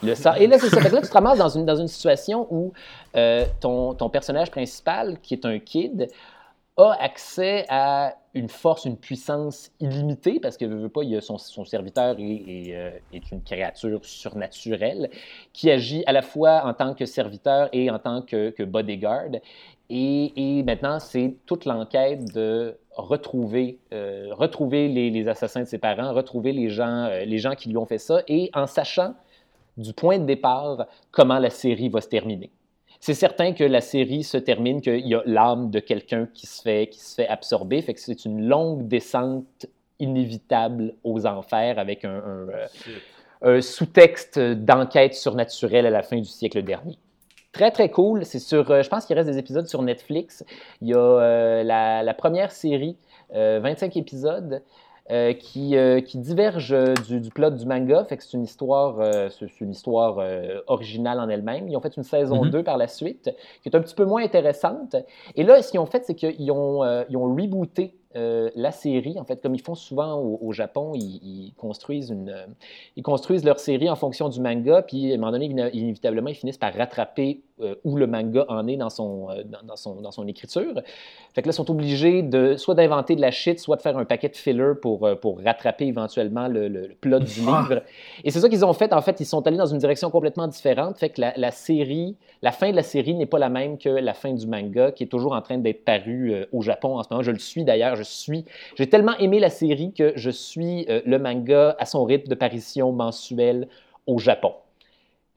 le 0.01 0.15
sort. 0.15 0.37
Et 0.37 0.47
là, 0.47 0.57
c'est 0.57 0.69
ça. 0.69 0.81
Fait 0.81 0.89
là, 0.89 1.01
tu 1.01 1.07
te 1.07 1.13
ramasses 1.13 1.37
dans 1.37 1.49
une, 1.49 1.65
dans 1.65 1.75
une 1.75 1.87
situation 1.87 2.47
où 2.49 2.73
euh, 3.15 3.45
ton, 3.59 3.93
ton 3.93 4.09
personnage 4.09 4.49
principal, 4.49 5.19
qui 5.21 5.35
est 5.35 5.45
un 5.45 5.59
kid, 5.59 6.07
a 6.77 6.91
accès 6.99 7.65
à 7.69 8.15
une 8.33 8.49
force, 8.49 8.85
une 8.85 8.97
puissance 8.97 9.71
illimitée, 9.79 10.39
parce 10.39 10.57
que 10.57 10.65
veut, 10.65 10.89
pas, 10.89 11.03
il 11.03 11.15
a 11.15 11.21
son, 11.21 11.37
serviteur 11.37 12.15
est, 12.17 12.73
euh, 12.73 12.91
est 13.13 13.31
une 13.31 13.43
créature 13.43 14.03
surnaturelle 14.03 15.11
qui 15.53 15.69
agit 15.69 16.03
à 16.07 16.11
la 16.11 16.23
fois 16.23 16.63
en 16.65 16.73
tant 16.73 16.95
que 16.95 17.05
serviteur 17.05 17.69
et 17.73 17.91
en 17.91 17.99
tant 17.99 18.23
que, 18.23 18.63
bodyguard. 18.63 19.31
Et, 19.89 20.63
maintenant, 20.65 20.99
c'est 20.99 21.35
toute 21.45 21.65
l'enquête 21.65 22.33
de 22.33 22.75
retrouver, 22.95 23.77
euh, 23.93 24.29
retrouver 24.31 24.87
les, 24.87 25.11
les 25.11 25.27
assassins 25.27 25.61
de 25.61 25.67
ses 25.67 25.77
parents, 25.77 26.13
retrouver 26.13 26.53
les 26.53 26.69
gens, 26.69 27.05
euh, 27.05 27.25
les 27.25 27.37
gens 27.37 27.53
qui 27.53 27.69
lui 27.69 27.77
ont 27.77 27.85
fait 27.85 27.99
ça, 27.99 28.23
et 28.27 28.49
en 28.55 28.65
sachant 28.65 29.13
du 29.77 29.93
point 29.93 30.17
de 30.17 30.25
départ 30.25 30.87
comment 31.11 31.39
la 31.39 31.49
série 31.49 31.89
va 31.89 32.01
se 32.01 32.07
terminer 32.07 32.51
c'est 33.05 33.15
certain 33.15 33.51
que 33.51 33.65
la 33.65 33.81
série 33.81 34.23
se 34.23 34.37
termine, 34.37 34.79
qu'il 34.79 35.05
y 35.05 35.13
a 35.13 35.21
l'âme 35.25 35.69
de 35.69 35.81
quelqu'un 35.81 36.25
qui 36.33 36.47
se 36.47 36.61
fait, 36.61 36.87
qui 36.87 37.01
se 37.01 37.15
fait 37.15 37.27
absorber. 37.27 37.81
Fait 37.81 37.93
que 37.93 37.99
c'est 37.99 38.23
une 38.23 38.47
longue 38.47 38.87
descente 38.87 39.65
inévitable 39.99 40.95
aux 41.03 41.25
enfers 41.25 41.79
avec 41.79 42.05
un, 42.05 42.15
un, 42.15 42.47
euh, 42.47 42.67
un 43.41 43.59
sous-texte 43.59 44.39
d'enquête 44.39 45.15
surnaturelle 45.15 45.85
à 45.85 45.89
la 45.89 46.01
fin 46.01 46.15
du 46.15 46.29
siècle 46.29 46.63
dernier. 46.63 46.97
Très, 47.51 47.71
très 47.71 47.89
cool. 47.89 48.23
C'est 48.23 48.39
sur, 48.39 48.71
euh, 48.71 48.81
je 48.83 48.87
pense 48.87 49.05
qu'il 49.05 49.17
reste 49.17 49.29
des 49.29 49.37
épisodes 49.37 49.67
sur 49.67 49.81
Netflix. 49.81 50.45
Il 50.79 50.87
y 50.87 50.93
a 50.93 50.97
euh, 50.97 51.61
la, 51.63 52.03
la 52.03 52.13
première 52.13 52.53
série, 52.53 52.95
euh, 53.35 53.59
25 53.61 53.97
épisodes. 53.97 54.63
Euh, 55.11 55.33
qui, 55.33 55.75
euh, 55.75 55.99
qui 55.99 56.17
diverge 56.17 56.73
du, 57.09 57.19
du 57.19 57.29
plot 57.29 57.49
du 57.49 57.65
manga. 57.65 58.05
Fait 58.05 58.15
que 58.15 58.23
c'est 58.23 58.37
une 58.37 58.45
histoire, 58.45 59.01
euh, 59.01 59.27
c'est 59.29 59.59
une 59.59 59.71
histoire 59.71 60.19
euh, 60.19 60.61
originale 60.67 61.19
en 61.19 61.27
elle-même. 61.27 61.67
Ils 61.67 61.75
ont 61.75 61.81
fait 61.81 61.97
une 61.97 62.03
saison 62.03 62.45
Mhm. 62.45 62.51
2 62.51 62.63
par 62.63 62.77
la 62.77 62.87
suite, 62.87 63.29
qui 63.61 63.67
est 63.67 63.75
un 63.75 63.81
petit 63.81 63.95
peu 63.95 64.05
moins 64.05 64.23
intéressante. 64.23 64.95
Et 65.35 65.43
là, 65.43 65.61
ce 65.61 65.71
qu'ils 65.71 65.81
ont 65.81 65.85
fait, 65.87 66.05
c'est 66.05 66.15
qu'ils 66.15 66.49
ont, 66.53 66.85
ils 67.09 67.17
ont 67.17 67.35
rebooté 67.35 67.97
euh, 68.15 68.49
la 68.55 68.71
série. 68.71 69.19
En 69.19 69.25
fait, 69.25 69.41
comme 69.41 69.55
ils 69.55 69.61
font 69.61 69.75
souvent 69.75 70.13
au, 70.19 70.37
au 70.41 70.53
Japon, 70.53 70.93
ils, 70.95 71.19
ils 71.49 71.53
construisent 71.57 72.09
une, 72.11 72.29
euh, 72.29 72.45
ils 72.95 73.03
construisent 73.03 73.43
leur 73.43 73.59
série 73.59 73.89
en 73.89 73.95
fonction 73.97 74.29
du 74.29 74.39
manga, 74.39 74.83
puis 74.83 75.11
à 75.11 75.15
un 75.15 75.17
moment 75.17 75.31
donné, 75.33 75.47
iné- 75.49 75.71
inévitablement, 75.73 76.29
ils 76.29 76.35
finissent 76.35 76.57
par 76.59 76.73
rattraper 76.73 77.41
euh, 77.61 77.75
où 77.83 77.97
le 77.97 78.07
manga 78.07 78.45
en 78.49 78.67
est 78.67 78.77
dans 78.77 78.89
son, 78.89 79.29
euh, 79.29 79.43
dans, 79.45 79.61
dans 79.65 79.75
son, 79.75 80.01
dans 80.01 80.11
son 80.11 80.27
écriture. 80.27 80.73
Fait 81.35 81.41
que 81.41 81.47
là, 81.47 81.51
ils 81.51 81.53
sont 81.53 81.69
obligés 81.69 82.21
de 82.23 82.55
soit 82.57 82.73
d'inventer 82.75 83.15
de 83.15 83.21
la 83.21 83.31
shit, 83.31 83.59
soit 83.59 83.75
de 83.75 83.81
faire 83.81 83.97
un 83.97 84.05
paquet 84.05 84.29
de 84.29 84.35
filler 84.35 84.73
pour, 84.81 85.05
euh, 85.05 85.15
pour 85.15 85.39
rattraper 85.39 85.85
éventuellement 85.85 86.47
le, 86.47 86.67
le- 86.67 86.87
le 86.87 86.95
plot 86.95 87.19
du 87.19 87.41
Ah. 87.47 87.65
livre. 87.69 87.81
Et 88.23 88.31
c'est 88.31 88.39
ça 88.39 88.49
qu'ils 88.49 88.65
ont 88.65 88.73
fait. 88.73 88.91
En 88.93 89.01
fait, 89.01 89.19
ils 89.19 89.25
sont 89.25 89.45
allés 89.45 89.57
dans 89.57 89.65
une 89.67 89.77
direction 89.77 90.09
complètement 90.09 90.47
différente. 90.47 90.97
Fait 90.97 91.09
que 91.09 91.21
la, 91.21 91.33
la 91.37 91.51
série, 91.51 92.15
la 92.41 92.51
fin 92.51 92.71
de 92.71 92.75
la 92.75 92.83
série 92.83 93.13
n'est 93.13 93.25
pas 93.27 93.39
la 93.39 93.49
même 93.49 93.77
que 93.77 93.89
la 93.89 94.13
fin 94.13 94.33
du 94.33 94.47
manga, 94.47 94.91
qui 94.91 95.03
est 95.03 95.07
toujours 95.07 95.33
en 95.33 95.41
train 95.41 95.57
d'être 95.59 95.85
paru 95.85 96.33
au 96.51 96.61
Japon 96.61 96.97
en 96.97 97.03
ce 97.03 97.09
moment. 97.11 97.21
Je 97.23 97.31
le 97.31 97.39
suis 97.39 97.63
d'ailleurs. 97.63 97.95
Je 97.95 98.03
suis. 98.03 98.45
J'ai 98.75 98.89
tellement 98.89 99.15
aimé 99.17 99.39
la 99.39 99.49
série 99.49 99.93
que 99.93 100.13
je 100.15 100.29
suis 100.29 100.85
le 100.87 101.17
manga 101.17 101.75
à 101.79 101.85
son 101.85 102.03
rythme 102.03 102.27
de 102.29 102.35
parution 102.35 102.91
mensuelle 102.91 103.67
au 104.07 104.17
Japon. 104.17 104.53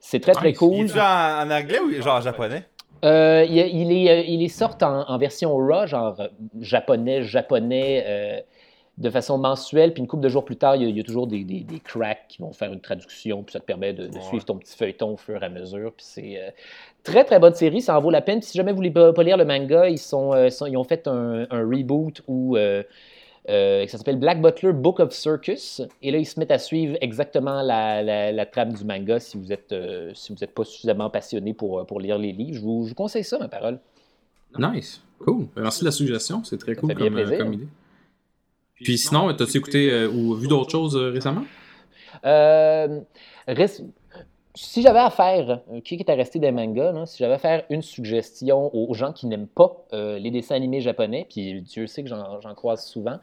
C'est 0.09 0.21
très, 0.21 0.31
très 0.31 0.53
cool. 0.53 0.85
Il 0.85 0.97
est 0.97 0.99
en, 1.01 1.47
en 1.47 1.51
anglais 1.51 1.79
ou 1.79 1.91
genre 2.01 2.15
en 2.15 2.21
japonais? 2.21 2.63
Euh, 3.03 3.45
il, 3.47 3.57
il 3.57 3.91
est, 3.91 4.09
euh, 4.09 4.23
il 4.25 4.41
est 4.41 4.47
sorti 4.47 4.85
en, 4.85 5.01
en 5.01 5.17
version 5.17 5.53
raw, 5.55 5.85
genre 5.85 6.15
euh, 6.21 6.27
japonais, 6.61 7.23
japonais, 7.23 8.03
euh, 8.07 8.39
de 8.97 9.09
façon 9.09 9.37
mensuelle. 9.37 9.93
Puis 9.93 9.99
une 10.01 10.07
couple 10.07 10.23
de 10.23 10.29
jours 10.29 10.45
plus 10.45 10.55
tard, 10.55 10.77
il 10.77 10.83
y 10.83 10.85
a, 10.85 10.89
il 10.89 10.95
y 10.97 11.01
a 11.01 11.03
toujours 11.03 11.27
des, 11.27 11.43
des, 11.43 11.59
des 11.59 11.79
cracks 11.79 12.25
qui 12.29 12.41
vont 12.41 12.53
faire 12.53 12.71
une 12.71 12.79
traduction. 12.79 13.43
Puis 13.43 13.51
ça 13.51 13.59
te 13.59 13.65
permet 13.65 13.91
de, 13.91 14.07
de 14.07 14.15
Ouais. 14.15 14.21
suivre 14.23 14.45
ton 14.45 14.55
petit 14.55 14.77
feuilleton 14.77 15.09
au 15.13 15.17
fur 15.17 15.43
et 15.43 15.45
à 15.45 15.49
mesure. 15.49 15.91
Puis 15.91 16.05
c'est 16.07 16.37
euh, 16.41 16.51
très, 17.03 17.25
très 17.25 17.37
bonne 17.39 17.53
série. 17.53 17.81
Ça 17.81 17.97
en 17.97 18.01
vaut 18.01 18.09
la 18.09 18.21
peine. 18.21 18.39
Puis 18.39 18.47
si 18.49 18.57
jamais 18.57 18.71
vous 18.71 18.77
voulez 18.77 18.91
pas, 18.91 19.11
lire 19.23 19.35
le 19.35 19.45
manga, 19.45 19.89
ils, 19.89 19.99
sont, 19.99 20.31
sont- 20.49 20.67
ils 20.67 20.77
ont 20.77 20.85
fait 20.85 21.05
un, 21.09 21.45
un 21.51 21.59
reboot 21.59 22.21
où. 22.29 22.55
Euh, 23.49 23.87
ça 23.87 23.97
s'appelle 23.97 24.17
Black 24.17 24.41
Butler 24.41 24.73
Book 24.73 24.99
of 24.99 25.11
Circus. 25.13 25.81
Et 26.01 26.11
là, 26.11 26.17
ils 26.17 26.25
se 26.25 26.39
mettent 26.39 26.51
à 26.51 26.59
suivre 26.59 26.97
exactement 27.01 27.61
la, 27.61 28.01
la- 28.03 28.31
la 28.31 28.45
trame 28.45 28.73
du 28.73 28.83
manga 28.83 29.19
si 29.19 29.37
vous 29.37 29.51
êtes, 29.51 29.71
euh, 29.71 30.11
si 30.13 30.33
vous 30.33 30.37
n'êtes 30.41 30.53
pas 30.53 30.63
suffisamment 30.65 31.09
passionné 31.09 31.53
pour, 31.53 31.79
euh, 31.79 31.83
pour 31.85 31.99
lire 32.01 32.17
les 32.17 32.31
livres. 32.33 32.55
Je 32.55 32.59
vous, 32.61 32.83
je 32.85 32.89
vous 32.89 32.95
conseille 32.95 33.23
ça, 33.23 33.39
ma 33.39 33.47
parole. 33.47 33.79
Nice. 34.57 35.01
Cool. 35.19 35.47
Ben, 35.55 35.63
Merci 35.63 35.81
de 35.81 35.85
la 35.85 35.91
suggestion. 35.91 36.43
C'est 36.43 36.57
très 36.57 36.73
Ça 36.75 36.81
cool 36.81 36.89
fait 36.89 36.95
bien 36.95 37.05
comme, 37.09 37.17
euh, 37.17 37.23
plaisir. 37.25 37.37
comme 37.45 37.53
idée. 37.53 37.67
Puis 38.75 38.97
sinon, 38.97 39.33
t'as-tu 39.33 39.57
écouté 39.57 39.91
euh, 39.91 40.07
ou 40.09 40.35
vu 40.35 40.47
d'autres 40.47 40.69
choses 40.71 40.95
euh, 40.95 41.09
récemment? 41.09 41.43
Euh, 42.25 42.99
reste- 43.47 43.83
Si 44.59 44.81
j'avais 44.81 44.99
à 44.99 45.09
faire, 45.09 45.61
euh, 45.71 45.81
qui 45.81 45.95
est 45.95 46.09
à 46.09 46.15
rester 46.15 46.39
des 46.39 46.51
mangas, 46.51 46.91
là, 46.91 47.05
si 47.05 47.17
j'avais 47.19 47.35
à 47.35 47.37
faire 47.37 47.63
une 47.69 47.81
suggestion 47.81 48.69
aux 48.75 48.93
gens 48.93 49.13
qui 49.13 49.27
n'aiment 49.27 49.47
pas 49.47 49.85
euh, 49.93 50.17
les 50.19 50.31
dessins 50.31 50.55
animés 50.55 50.81
japonais, 50.81 51.27
puis 51.29 51.61
Dieu 51.61 51.85
sait 51.87 52.01
que 52.03 52.09
j'en 52.09 52.41
j'en 52.41 52.55
croise 52.55 52.85
souvent, 52.85 53.17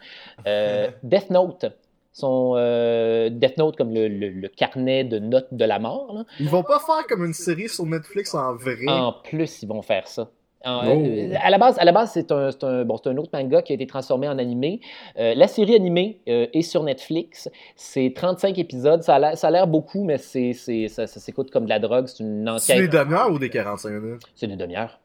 euh, 0.46 0.88
Death 1.02 1.30
Note. 1.30 1.66
Son 2.12 2.54
euh, 2.56 3.28
Death 3.28 3.58
Note 3.58 3.74
comme 3.76 3.92
le, 3.92 4.06
le- 4.06 4.28
le 4.28 4.48
carnet 4.48 5.02
de 5.02 5.18
notes 5.18 5.52
de 5.52 5.64
la 5.64 5.80
mort. 5.80 6.12
là. 6.14 6.24
Ils 6.38 6.48
vont 6.48 6.62
pas 6.62 6.78
faire 6.78 7.04
comme 7.08 7.24
une 7.24 7.34
série 7.34 7.68
sur 7.68 7.84
Netflix 7.86 8.34
en 8.36 8.54
vrai. 8.54 8.76
En 8.88 9.12
plus, 9.12 9.62
ils 9.64 9.68
vont 9.68 9.82
faire 9.82 10.06
ça. 10.06 10.30
En- 10.64 10.86
Oh. 10.86 11.02
euh, 11.06 11.34
à 11.42 11.50
la 11.50 11.58
base, 11.58 11.78
à 11.78 11.84
la 11.84 11.92
base 11.92 12.10
c'est 12.12 12.32
un, 12.32 12.50
un- 12.62 12.84
bon, 12.84 12.96
c'est 12.96 13.10
un 13.10 13.16
autre 13.16 13.30
manga 13.32 13.62
qui 13.62 13.72
a 13.72 13.74
été 13.74 13.86
transformé 13.86 14.28
en 14.28 14.38
animé. 14.38 14.80
Euh, 15.18 15.34
la 15.34 15.46
série 15.48 15.74
animée 15.74 16.20
euh, 16.28 16.46
est 16.52 16.62
sur 16.62 16.82
Netflix. 16.82 17.48
C'est 17.76 18.12
35 18.14 18.58
épisodes. 18.58 19.02
Ça 19.02 19.16
a 19.16 19.50
l'air- 19.50 19.66
beaucoup, 19.66 20.04
mais 20.04 20.18
c'est, 20.18 20.52
c'est- 20.52 20.88
ça, 20.88 21.06
ça 21.06 21.20
s'écoute 21.20 21.50
comme 21.50 21.64
de 21.64 21.68
la 21.70 21.78
drogue. 21.78 22.06
C'est 22.06 22.22
une 22.22 22.50
C'est 22.58 22.74
des 22.76 22.86
enquête. 22.88 22.92
demi-heures 23.04 23.30
ou 23.32 23.38
des 23.38 23.50
45 23.50 23.90
minutes? 23.90 24.22
C'est 24.34 24.46
des 24.46 24.56
demi-heures. 24.56 24.98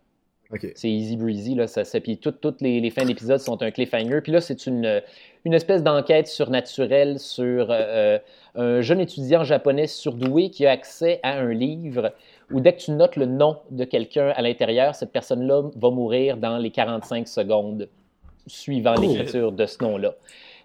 Ok. 0.52 0.66
C'est 0.74 0.90
easy 0.90 1.16
breezy, 1.16 1.54
là. 1.54 1.68
Ça, 1.68 1.86
ça- 1.86 2.00
puis 2.00 2.18
toutes, 2.18 2.42
toutes 2.42 2.62
les, 2.62 2.80
les 2.82 2.90
fins 2.90 3.06
d'épisode 3.06 3.40
sont 3.40 3.62
un 3.62 3.70
cliffhanger. 3.70 4.22
Puis 4.22 4.32
là, 4.32 4.42
c'est 4.42 4.66
une, 4.66 5.02
une 5.46 5.54
espèce 5.54 5.84
d'enquête 5.84 6.28
surnaturelle 6.28 7.20
sur 7.20 7.68
euh, 7.70 8.18
un 8.56 8.82
jeune 8.82 9.00
étudiant 9.00 9.44
japonais 9.44 9.86
surdoué 9.86 10.50
qui 10.50 10.66
a 10.66 10.72
accès 10.72 11.20
à 11.22 11.38
un 11.38 11.54
livre 11.54 12.14
où 12.52 12.60
dès 12.62 12.74
que 12.74 12.80
tu 12.80 12.92
notes 12.92 13.16
le 13.16 13.26
nom 13.26 13.58
de 13.72 13.84
quelqu'un 13.84 14.30
à 14.36 14.42
l'intérieur, 14.42 14.96
cette 14.96 15.12
personne-là 15.12 15.64
va 15.76 15.90
mourir 15.90 16.38
dans 16.38 16.58
les 16.58 16.72
45 16.72 17.28
secondes 17.28 17.88
suivant 18.48 18.96
l'écriture 18.96 19.52
de 19.52 19.66
ce 19.66 19.84
nom-là. 19.84 20.14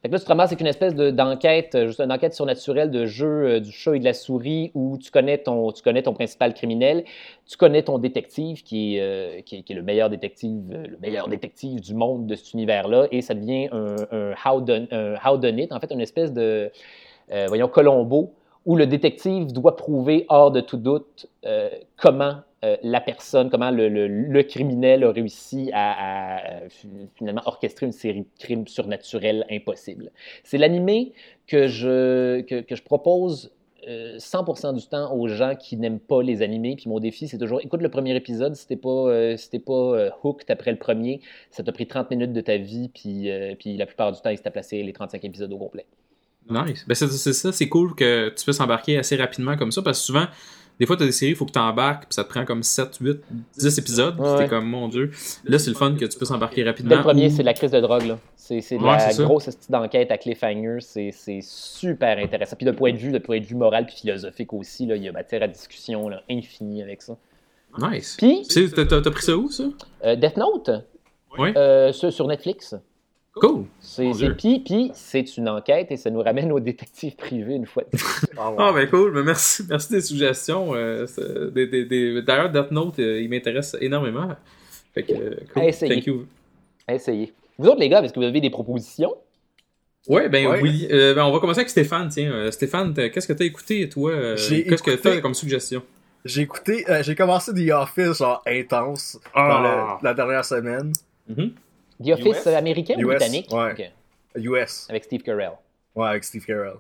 Fait 0.01 0.09
que 0.09 0.15
là, 0.15 0.19
tu 0.19 0.25
te 0.25 0.29
ramasses 0.29 0.51
avec 0.51 0.61
une 0.61 0.67
espèce 0.67 0.95
de- 0.95 1.11
d'enquête, 1.11 1.77
juste 1.87 1.99
une 2.01 2.13
enquête 2.13 2.35
surnaturelle 2.35 2.91
de 2.91 3.07
jeu 3.07 3.27
euh, 3.27 3.61
du 3.61 3.73
chat 3.73 3.97
et 3.97 3.99
de 3.99 4.05
la 4.05 4.13
souris 4.13 4.71
où 4.75 4.99
tu 4.99 5.11
connais 5.11 5.39
ton, 5.39 5.73
tu 5.73 5.83
connais 5.83 6.03
ton 6.03 6.13
principal 6.13 6.53
criminel, 6.53 7.05
tu 7.47 7.57
connais 7.57 7.83
ton 7.83 7.97
détective 7.99 8.63
qui 8.63 8.97
est, 8.97 9.01
euh, 9.01 9.41
qui 9.41 9.57
est, 9.57 9.63
qui 9.63 9.73
est 9.73 9.77
le 9.77 9.83
meilleur 9.83 10.11
détective, 10.11 10.63
euh, 10.75 10.87
le 10.87 10.99
meilleur 10.99 11.29
détective 11.29 11.81
du 11.81 11.95
monde 11.95 12.27
de 12.27 12.35
cet 12.35 12.53
univers-là, 12.53 13.07
et 13.13 13.23
ça 13.23 13.33
devient 13.33 13.69
un, 13.73 13.97
un 14.13 14.35
how 14.45 14.61
done, 14.61 14.89
un 14.91 15.15
how 15.25 15.39
done 15.39 15.59
it, 15.59 15.73
en 15.73 15.81
fait, 15.81 15.91
une 15.91 16.03
espèce 16.03 16.35
de, 16.35 16.71
voyons, 17.49 17.69
Colombo, 17.69 18.31
où 18.67 18.77
le 18.77 18.87
détective 18.87 19.53
doit 19.53 19.77
prouver 19.77 20.27
hors 20.29 20.51
de 20.51 20.61
tout 20.61 20.77
doute 20.77 21.27
euh, 21.45 21.69
comment 21.97 22.37
euh, 22.65 22.77
la 22.83 23.01
personne, 23.01 23.51
comment 23.51 23.71
le, 23.71 24.43
criminel 24.43 25.05
a 25.05 25.13
réussi 25.13 25.71
à, 25.73 26.37
à, 26.37 26.39
euh, 26.63 26.69
fi- 26.71 26.89
finalement 27.15 27.43
orchestrer 27.45 27.85
une 27.87 27.93
série 27.93 28.23
de 28.23 28.27
crimes 28.39 28.67
surnaturels 28.67 29.45
impossibles. 29.51 30.11
C'est 30.45 30.57
l'animé 30.59 31.13
que 31.47 31.67
je, 31.67 32.41
que, 32.43 32.65
je 32.75 32.83
propose 32.83 33.53
euh, 33.87 34.19
100% 34.19 34.73
du 34.75 34.87
temps 34.87 35.15
aux 35.15 35.29
gens 35.29 35.57
qui 35.57 35.77
n'aiment 35.77 36.01
pas 36.01 36.23
les 36.23 36.41
animés. 36.41 36.75
Puis 36.77 36.89
mon 36.89 37.01
défi, 37.01 37.29
c'est 37.29 37.37
toujours 37.39 37.61
écoute 37.61 37.83
le 37.83 37.91
premier 37.91 38.17
épisode. 38.17 38.57
Si 38.57 38.67
t'es 38.67 38.77
pas, 38.77 38.89
euh, 38.89 39.37
pas 39.67 39.73
euh, 39.73 40.11
hooked 40.23 40.51
après 40.51 40.71
le 40.73 40.79
premier, 40.79 41.21
ça 41.51 41.63
t'a 41.63 41.73
pris 41.73 41.87
30 41.87 42.11
minutes 42.11 42.33
de 42.33 42.41
ta 42.41 42.57
vie. 42.57 42.89
Puis, 42.89 43.31
euh, 43.31 43.55
puis 43.59 43.77
la 43.77 43.85
plupart 43.85 44.11
du 44.13 44.21
temps, 44.23 44.31
il 44.31 44.41
t'a 44.41 44.51
placé 44.51 44.83
les 44.83 44.93
35 44.95 45.23
épisodes 45.25 45.53
au 45.53 45.59
complet. 45.59 45.87
Nice. 46.51 46.85
Ben, 46.87 46.95
c'est 46.95 47.09
ça, 47.33 47.53
c'est 47.53 47.69
cool 47.69 47.95
que 47.95 48.29
tu 48.31 48.45
puisses 48.45 48.61
embarquer 48.61 48.99
assez 48.99 49.17
rapidement 49.17 49.57
comme 49.57 49.73
ça, 49.73 49.81
parce 49.83 49.99
que 50.01 50.05
souvent, 50.07 50.27
des 50.79 50.87
fois, 50.87 50.97
tu 50.97 51.05
as 51.05 51.07
des 51.07 51.13
séries, 51.13 51.33
il 51.33 51.37
faut 51.37 51.47
que 51.47 51.53
tu 51.53 51.59
embarques, 51.59 52.03
puis 52.07 52.15
ça 52.15 52.25
te 52.25 52.29
prend 52.29 52.45
comme 52.45 52.63
7, 52.63 52.99
8, 53.01 53.21
10 53.57 53.79
épisodes, 53.79 54.17
puis 54.17 54.25
Ouais, 54.29 54.39
t'es 54.39 54.49
comme, 54.49 54.69
mon 54.69 54.89
Dieu. 54.89 55.11
Là, 55.45 55.59
c'est 55.59 55.71
le 55.71 55.77
fun 55.77 55.95
que 55.95 56.05
tu 56.05 56.17
puisses 56.19 56.31
embarquer 56.33 56.65
rapidement. 56.65 56.97
le 56.97 57.03
premier, 57.03 57.29
ou- 57.29 57.35
c'est 57.37 57.43
la 57.45 57.55
crise 57.55 57.71
de 57.71 57.81
drogue. 57.81 58.07
là. 58.07 58.19
C'est 58.37 58.59
de 58.59 58.83
Ouais, 58.83 58.99
la 58.99 59.13
grosse 59.25 59.49
style 59.49 59.71
d'enquête 59.73 60.11
à 60.11 60.19
cliffhanger. 60.19 60.79
C'est 60.81 61.13
c'est 61.13 61.41
super 61.43 62.19
intéressant. 62.19 62.57
Puis 62.57 62.67
de 62.67 62.73
point 62.73 62.93
de 62.93 62.99
vue, 62.99 63.11
de 63.11 63.19
point 63.19 63.41
de 63.41 63.45
vue 63.47 63.55
moral 63.55 63.87
puis 63.87 63.95
philosophique 63.97 64.53
aussi, 64.53 64.85
là, 64.85 64.97
il 64.97 65.03
y 65.03 65.09
a 65.09 65.13
matière 65.13 65.43
à 65.43 65.49
discussion 65.49 66.11
là, 66.11 66.23
infinie 66.31 66.83
avec 66.83 67.01
ça. 67.01 67.17
Nice. 67.79 68.17
Puis, 68.19 68.43
T'as 68.75 69.01
pris 69.11 69.23
ça 69.25 69.37
où, 69.37 69.49
ça? 69.51 69.65
euh, 70.05 70.15
Death 70.17 70.37
Note, 70.37 70.71
Ouais. 71.39 71.57
euh, 71.57 71.91
sur 71.93 72.27
Netflix. 72.27 72.75
Cool. 73.37 73.65
C'est 73.81 74.11
puis, 74.37 74.61
puis 74.61 74.93
c'est 74.95 75.37
une 75.37 75.49
enquête 75.49 75.91
et 75.91 75.97
ça 75.97 76.09
nous 76.11 76.23
ramène 76.23 76.53
au 76.53 76.61
détective 76.61 77.17
privé 77.17 77.55
une 77.55 77.67
fois. 77.67 77.83
Ah. 78.37 78.53
Ah, 78.59 78.73
ben 78.73 78.89
cool. 78.89 79.13
Ben, 79.13 79.23
merci, 79.25 79.65
merci 79.69 79.93
des 79.93 80.01
suggestions. 80.01 80.75
euh, 80.75 81.07
c'est- 81.07 81.53
des- 81.53 81.67
des- 81.67 81.85
des- 81.85 82.23
D'ailleurs, 82.23 82.51
Death 82.51 82.71
Note, 82.71 82.99
euh, 83.01 83.21
il 83.21 83.29
m'intéresse 83.29 83.77
énormément. 83.81 84.29
Fait 84.95 85.03
que, 85.03 85.13
euh, 85.15 85.35
cool. 85.53 85.63
À 85.63 85.67
essayer. 85.67 85.95
Thank 85.95 86.07
you. 86.07 86.27
Essayez. 86.89 87.33
Vous 87.59 87.67
autres, 87.69 87.81
les 87.81 87.89
gars, 87.89 88.03
est-ce 88.03 88.13
que 88.13 88.21
vous 88.21 88.25
avez 88.27 88.41
des 88.41 88.51
propositions? 88.51 89.15
Ouais, 90.07 90.29
ben 90.29 90.47
Ouais. 90.47 90.61
oui. 90.63 90.87
Euh, 90.93 91.15
ben, 91.15 91.25
on 91.25 91.33
va 91.33 91.41
commencer 91.41 91.61
avec 91.61 91.71
Stéphane, 91.71 92.09
tiens. 92.09 92.31
Euh, 92.31 92.51
Stéphane, 92.51 92.93
t'as- 92.95 93.09
qu'est-ce 93.09 93.27
que 93.27 93.33
t'as 93.33 93.45
écouté, 93.47 93.89
toi? 93.89 94.11
euh, 94.13 94.37
J'ai 94.37 94.65
Qu'est-ce 94.65 94.83
que 94.83 94.91
écouté- 94.93 95.11
t'as 95.17 95.21
comme 95.21 95.35
suggestion? 95.35 95.83
J'ai 96.25 96.43
écouté, 96.43 96.85
euh, 96.89 97.03
j'ai 97.03 97.15
commencé 97.15 97.53
The 97.53 97.71
Office 97.73 98.19
genre 98.19 98.43
intense 98.47 99.19
dans 99.35 99.41
Ah. 99.41 99.99
le- 100.01 100.05
la 100.07 100.15
dernière 100.15 100.45
semaine. 100.45 100.93
Mhm. 101.29 101.53
The 102.05 102.11
Office 102.13 102.41
US? 102.41 102.47
américain 102.49 102.95
ou 102.99 103.07
britannique? 103.07 103.49
ouais. 103.53 103.93
US. 104.37 104.87
Avec 104.91 105.05
Steve 105.05 105.23
Carell. 105.23 105.53
Ouais, 105.95 106.09
avec 106.09 106.25
Steve 106.25 106.45
Carell. 106.45 106.75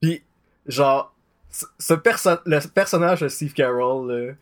Puis, 0.00 0.22
genre, 0.66 1.14
ce, 1.78 1.94
perso- 1.94 2.40
le 2.46 2.58
personnage 2.68 3.20
de 3.20 3.28
Steve 3.28 3.52
Carell, 3.52 4.06
là, 4.06 4.32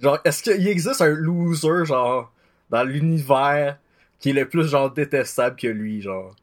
genre, 0.00 0.18
est-ce 0.24 0.42
qu'il 0.42 0.66
existe 0.66 1.00
un 1.00 1.08
loser, 1.08 1.84
genre, 1.84 2.32
dans 2.70 2.82
l'univers 2.84 3.78
qui 4.18 4.30
est 4.30 4.32
le 4.32 4.48
plus, 4.48 4.68
genre, 4.68 4.90
détestable 4.90 5.56
que 5.56 5.68
lui, 5.68 6.02
genre? 6.02 6.34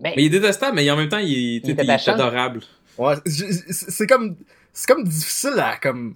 Mais, 0.00 0.14
Mais 0.16 0.22
il 0.22 0.26
est 0.34 0.40
détestable, 0.40 0.76
mais 0.76 0.90
en 0.90 0.96
même 0.96 1.08
temps, 1.08 1.18
il 1.18 1.30
est, 1.32 1.56
Il 1.64 1.70
est 1.70 1.82
il 1.84 1.90
est 1.90 2.08
adorable. 2.08 2.60
Ouais, 2.96 3.14
c'est 3.26 4.06
comme, 4.06 4.36
c'est 4.72 4.86
comme 4.86 5.04
difficile 5.04 5.58
à, 5.58 5.76
comme, 5.76 6.14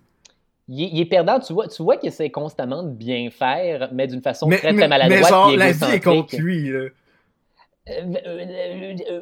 il, 0.73 0.85
est- 0.85 0.91
il 0.93 1.01
est 1.01 1.05
perdant. 1.07 1.39
Tu 1.41 1.53
vois, 1.53 1.69
tu 1.69 1.83
vois 1.83 1.97
qu'il 1.97 2.09
essaie 2.09 2.31
constamment 2.31 2.83
de 2.83 2.91
bien 2.91 3.29
faire, 3.31 3.91
mais 3.93 4.07
d'une 4.07 4.23
façon 4.23 4.47
mais, 4.49 4.59
très, 4.59 4.73
mais, 4.73 4.79
très 4.81 4.89
maladroite. 4.89 5.23
mais 5.23 5.29
genre, 5.29 5.51
la 5.57 5.73
vie 5.73 5.85
est 5.85 5.97
égocentrique. 5.97 6.05
contre 6.05 6.37
lui, 6.37 6.71
là. 6.71 6.79
Euh, 7.89 8.01
euh, 8.27 8.95
euh, 9.11 9.21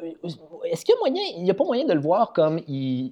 Est-ce 0.69 0.85
qu'il 0.85 0.93
y 0.93 0.95
a 0.95 0.99
moyen, 0.99 1.23
il 1.35 1.43
n'y 1.43 1.49
a 1.49 1.53
pas 1.55 1.63
moyen 1.63 1.83
de 1.85 1.93
le 1.93 1.99
voir 1.99 2.31
comme 2.31 2.59
il, 2.67 3.11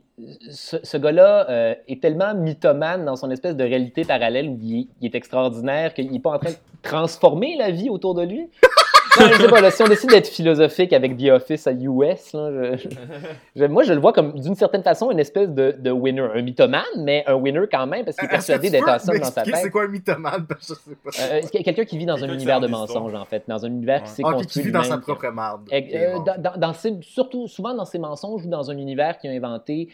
ce, 0.51 0.77
ce 0.83 0.95
gars-là 0.97 1.75
est 1.87 1.99
tellement 2.01 2.35
mythomane 2.35 3.03
dans 3.05 3.15
son 3.15 3.31
espèce 3.31 3.55
de 3.55 3.63
réalité 3.63 4.05
parallèle 4.05 4.47
où 4.47 4.59
il 4.61 4.81
est, 4.81 4.87
il 5.01 5.05
est 5.07 5.15
extraordinaire 5.15 5.95
qu'il 5.95 6.11
n'est 6.11 6.19
pas 6.19 6.33
en 6.35 6.37
train 6.39 6.51
de 6.51 6.55
transformer 6.83 7.55
la 7.57 7.71
vie 7.71 7.89
autour 7.89 8.13
de 8.13 8.21
lui? 8.23 8.47
Non, 9.19 9.27
je 9.31 9.41
sais 9.41 9.47
pas, 9.49 9.61
là, 9.61 9.71
si 9.71 9.83
on 9.83 9.87
décide 9.87 10.09
d'être 10.09 10.27
philosophique 10.27 10.93
avec 10.93 11.17
The 11.17 11.29
Office 11.31 11.67
à 11.67 11.71
US, 11.73 12.33
là, 12.33 12.75
je- 12.77 12.87
je- 13.55 13.65
moi 13.65 13.83
je 13.83 13.93
le 13.93 13.99
vois 13.99 14.13
comme 14.13 14.39
d'une 14.39 14.55
certaine 14.55 14.83
façon 14.83 15.11
une 15.11 15.19
espèce 15.19 15.49
de, 15.49 15.75
de 15.77 15.91
winner. 15.91 16.27
Un 16.33 16.41
mythomane, 16.41 16.83
mais 16.97 17.23
un 17.27 17.33
winner 17.35 17.65
quand 17.71 17.85
même 17.87 18.05
parce 18.05 18.17
qu'il 18.17 18.25
est 18.25 18.29
persuadé 18.29 18.69
d'être 18.69 18.87
ensemble 18.89 19.19
dans 19.19 19.25
sa 19.31 19.43
tête. 19.43 19.55
C'est 19.61 19.69
quoi 19.69 19.83
un 19.83 19.87
mythomane? 19.87 20.47
Je 20.59 20.65
sais 20.73 20.95
pas. 21.03 21.09
Euh, 21.19 21.41
c'est 21.51 21.63
quelqu'un 21.63 21.85
qui 21.85 21.97
vit 21.97 22.05
dans 22.05 22.23
un 22.23 22.27
univers 22.33 22.59
de 22.59 22.67
mensonges, 22.67 23.13
en 23.15 23.25
fait. 23.25 23.43
Dans 23.47 23.65
un 23.65 23.69
univers 23.69 24.03
qui 24.03 24.09
s'est 24.11 24.23
Ah, 24.25 24.31
construit 24.33 24.47
qui 24.61 24.67
vit 24.67 24.71
dans 24.71 24.83
sa 24.83 24.97
propre 24.97 25.27
marde. 25.29 25.69
Euh, 25.73 25.77
Ok, 25.79 26.15
bon. 26.17 26.23
dans, 26.23 26.41
dans- 26.51 26.57
dans 26.57 26.73
ses- 26.73 26.97
surtout, 27.01 27.47
souvent 27.47 27.73
dans 27.73 27.85
ses 27.85 27.99
mensonges 27.99 28.45
ou 28.45 28.49
dans 28.49 28.69
un 28.71 28.77
univers 28.77 29.17
qu'il 29.17 29.29
a 29.29 29.33
inventé 29.33 29.89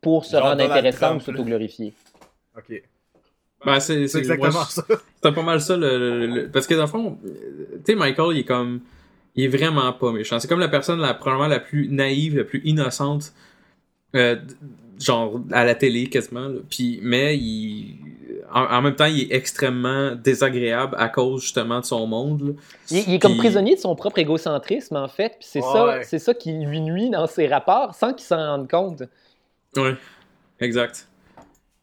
pour 0.00 0.24
se 0.24 0.36
Genre 0.36 0.46
rendre 0.48 0.62
intéressant 0.64 1.16
ou 1.16 1.20
s'autoglorifier. 1.20 1.92
Ok. 2.56 2.82
Ben, 3.64 3.78
c'est 3.80 4.06
C'est 4.08 4.18
exactement 4.18 4.52
moi, 4.52 4.64
ça. 4.64 4.84
C'est 5.22 5.32
pas 5.34 5.42
mal 5.42 5.60
ça, 5.60 5.76
le, 5.76 5.98
le- 5.98 6.26
le- 6.26 6.48
parce 6.48 6.66
que 6.66 6.74
dans 6.74 6.82
le 6.82 6.86
fond, 6.88 7.18
tu 7.22 7.30
sais, 7.84 7.94
Michael, 7.94 8.36
il 8.36 8.38
est 8.40 8.44
comme, 8.44 8.80
il 9.36 9.44
est 9.44 9.48
vraiment 9.48 9.92
pas 9.92 10.12
méchant. 10.12 10.40
C'est 10.40 10.48
comme 10.48 10.60
la 10.60 10.68
personne, 10.68 10.98
la, 11.00 11.12
probablement 11.14 11.48
la 11.48 11.60
plus 11.60 11.88
naïve, 11.88 12.36
la 12.38 12.44
plus 12.44 12.62
innocente, 12.64 13.32
euh, 14.16 14.36
genre, 14.98 15.40
à 15.52 15.64
la 15.64 15.74
télé, 15.74 16.08
quasiment, 16.08 16.48
là. 16.48 16.58
Puis, 16.70 17.00
mais 17.02 17.36
il, 17.36 17.96
en, 18.52 18.62
en 18.64 18.82
même 18.82 18.96
temps, 18.96 19.04
il 19.04 19.20
est 19.20 19.34
extrêmement 19.34 20.14
désagréable 20.14 20.96
à 20.98 21.08
cause, 21.08 21.42
justement, 21.42 21.80
de 21.80 21.84
son 21.84 22.06
monde, 22.06 22.40
là. 22.42 22.52
Il, 22.90 23.08
il 23.08 23.14
est 23.14 23.18
comme 23.18 23.32
Puis- 23.32 23.40
prisonnier 23.40 23.74
de 23.76 23.80
son 23.80 23.94
propre 23.94 24.18
égocentrisme, 24.20 24.96
en 24.96 25.08
fait. 25.08 25.36
Puis 25.38 25.48
c'est 25.50 25.60
Ouais. 25.60 25.72
ça, 25.72 26.02
c'est 26.02 26.18
ça 26.18 26.32
qui 26.34 26.52
lui 26.52 26.80
nuit 26.80 27.10
dans 27.10 27.26
ses 27.26 27.46
rapports 27.46 27.94
sans 27.94 28.14
qu'il 28.14 28.24
s'en 28.26 28.38
rende 28.38 28.70
compte. 28.70 29.02
Ouais, 29.76 29.94
exact. 30.60 31.06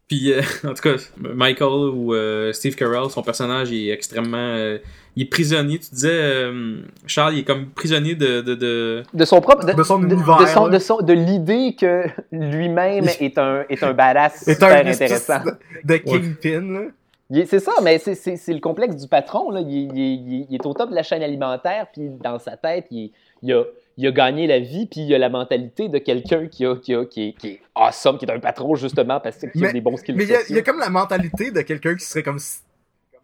Puis, 0.08 0.32
euh, 0.32 0.42
en 0.64 0.74
tout 0.74 0.82
cas, 0.84 0.96
Michael 1.18 1.90
ou 1.94 2.14
euh, 2.14 2.54
Steve 2.54 2.76
Carell, 2.76 3.10
son 3.10 3.22
personnage, 3.24 3.72
il 3.72 3.90
est 3.90 3.92
extrêmement... 3.94 4.38
euh, 4.38 4.78
il 5.16 5.24
est 5.24 5.30
prisonnier. 5.30 5.80
Tu 5.80 5.90
disais, 5.92 6.10
euh, 6.14 6.78
Charles, 7.08 7.34
il 7.34 7.40
est 7.40 7.44
comme 7.44 7.68
prisonnier 7.72 8.16
de... 8.16 8.42
de, 8.42 8.56
de... 8.56 9.04
De 9.14 9.26
son 9.26 9.42
propre, 9.42 9.66
De 9.66 9.84
son 9.84 10.00
de, 10.00 10.06
univers, 10.14 10.38
de, 10.38 10.46
son- 10.46 10.68
de, 10.70 10.80
son- 10.80 11.02
de 11.02 11.14
l'idée 11.14 11.76
que 11.78 12.04
lui-même 12.32 13.06
est 13.20 13.38
un, 13.38 13.66
est 13.70 13.84
un 13.84 13.94
badass 13.94 14.42
C'est 14.44 14.54
super 14.54 14.70
un 14.86 14.88
intéressant. 14.90 15.40
de, 15.44 15.94
de 15.94 15.98
kingpin, 15.98 16.62
là. 16.62 16.82
Il 17.30 17.40
est- 17.40 17.46
C'est 17.46 17.60
ça, 17.60 17.74
mais 17.84 17.98
c'est- 18.00 18.16
c'est 18.16 18.38
c'est 18.38 18.54
le 18.54 18.60
complexe 18.62 18.96
du 18.96 19.08
patron. 19.08 19.50
Là. 19.52 19.60
Il, 19.60 19.68
est- 19.76 19.90
il 19.94 20.00
est- 20.00 20.14
il 20.16 20.42
est- 20.42 20.48
il 20.52 20.56
est 20.56 20.66
au 20.66 20.74
top 20.74 20.90
de 20.92 20.96
la 20.96 21.04
chaîne 21.04 21.22
alimentaire, 21.24 21.88
puis 21.92 22.10
dans 22.24 22.40
sa 22.40 22.56
tête, 22.56 22.86
il, 22.92 23.12
il 23.44 23.52
a, 23.54 23.64
il 23.98 24.06
a 24.08 24.12
gagné 24.12 24.46
la 24.48 24.60
vie, 24.60 24.86
puis 24.86 25.02
il 25.02 25.14
a 25.14 25.18
la 25.18 25.30
mentalité 25.30 25.90
de 25.90 25.98
quelqu'un 25.98 26.48
qui, 26.48 26.66
a, 26.66 26.76
qui, 26.76 26.94
a, 26.94 27.04
qui, 27.06 27.30
est, 27.30 27.34
qui 27.34 27.48
est 27.48 27.62
awesome, 27.76 28.18
qui 28.18 28.26
est 28.26 28.32
un 28.32 28.40
patron 28.40 28.76
justement 28.76 29.20
parce 29.20 29.38
qu'il 29.38 29.66
a 29.66 29.72
des 29.74 29.82
bons 29.82 29.98
skills 29.98 30.16
Mais 30.16 30.24
il 30.26 30.30
y, 30.30 30.34
a, 30.36 30.38
il 30.38 30.42
sociaux. 30.42 30.56
y 30.56 30.60
a 30.60 30.62
comme 30.64 30.80
la 30.80 30.90
mentalité 30.90 31.52
de 31.52 31.62
quelqu'un 31.62 31.96
qui 31.96 32.06
serait 32.06 32.24
comme, 32.24 32.38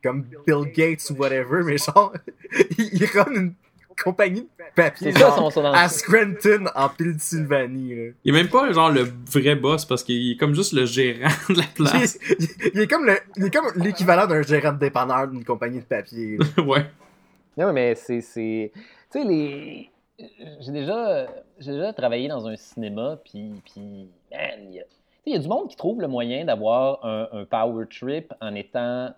comme 0.03 0.25
Bill 0.47 0.71
Gates 0.75 1.09
ou 1.11 1.13
whatever, 1.15 1.61
mais 1.63 1.77
genre, 1.77 2.13
il, 2.77 2.89
il 2.93 3.05
run 3.05 3.33
une 3.35 3.53
compagnie 4.03 4.41
de 4.41 4.47
papier 4.75 5.11
C'est 5.13 5.19
ça, 5.19 5.27
genre, 5.27 5.37
son, 5.37 5.61
son 5.61 5.65
à 5.65 5.87
Scranton 5.87 6.65
en 6.73 6.89
Pennsylvanie. 6.89 7.93
Là. 7.95 8.11
Il 8.23 8.33
est 8.33 8.37
même 8.41 8.49
pas 8.49 8.71
genre 8.73 8.89
le 8.91 9.07
vrai 9.31 9.55
boss 9.55 9.85
parce 9.85 10.03
qu'il 10.03 10.31
est 10.31 10.37
comme 10.37 10.55
juste 10.55 10.73
le 10.73 10.85
gérant 10.85 11.29
de 11.49 11.57
la 11.57 11.63
Il, 11.63 11.83
place. 11.85 12.15
est- 12.29 12.71
il- 12.73 12.79
est 12.81 12.87
comme 12.87 13.05
le, 13.05 13.17
il 13.37 13.45
est 13.45 13.53
comme 13.53 13.67
l'équivalent 13.75 14.25
d'un 14.25 14.41
gérant 14.41 14.73
de 14.73 14.79
dépanneur 14.79 15.27
d'une 15.27 15.43
compagnie 15.45 15.79
de 15.79 15.85
papier. 15.85 16.37
ouais. 16.57 16.85
Non, 17.55 17.71
mais 17.71 17.93
c'est. 17.93 18.21
c'est- 18.21 18.71
Tu 18.73 19.21
sais, 19.21 19.23
les. 19.23 19.89
J'ai 20.59 20.71
déjà, 20.71 21.27
j'ai 21.59 21.71
déjà 21.71 21.93
travaillé 21.93 22.27
dans 22.27 22.47
un 22.47 22.55
cinéma, 22.55 23.17
puis. 23.23 23.51
puis 23.65 24.09
man, 24.31 24.59
il 24.69 24.73
y, 24.75 24.79
a... 24.79 24.83
y 25.25 25.39
du 25.39 25.47
monde 25.47 25.69
qui 25.69 25.75
trouve 25.75 26.01
le 26.01 26.07
moyen 26.07 26.45
d'avoir 26.45 27.03
un, 27.05 27.27
un 27.31 27.45
power 27.45 27.85
trip 27.87 28.33
en 28.41 28.55
étant 28.55 29.13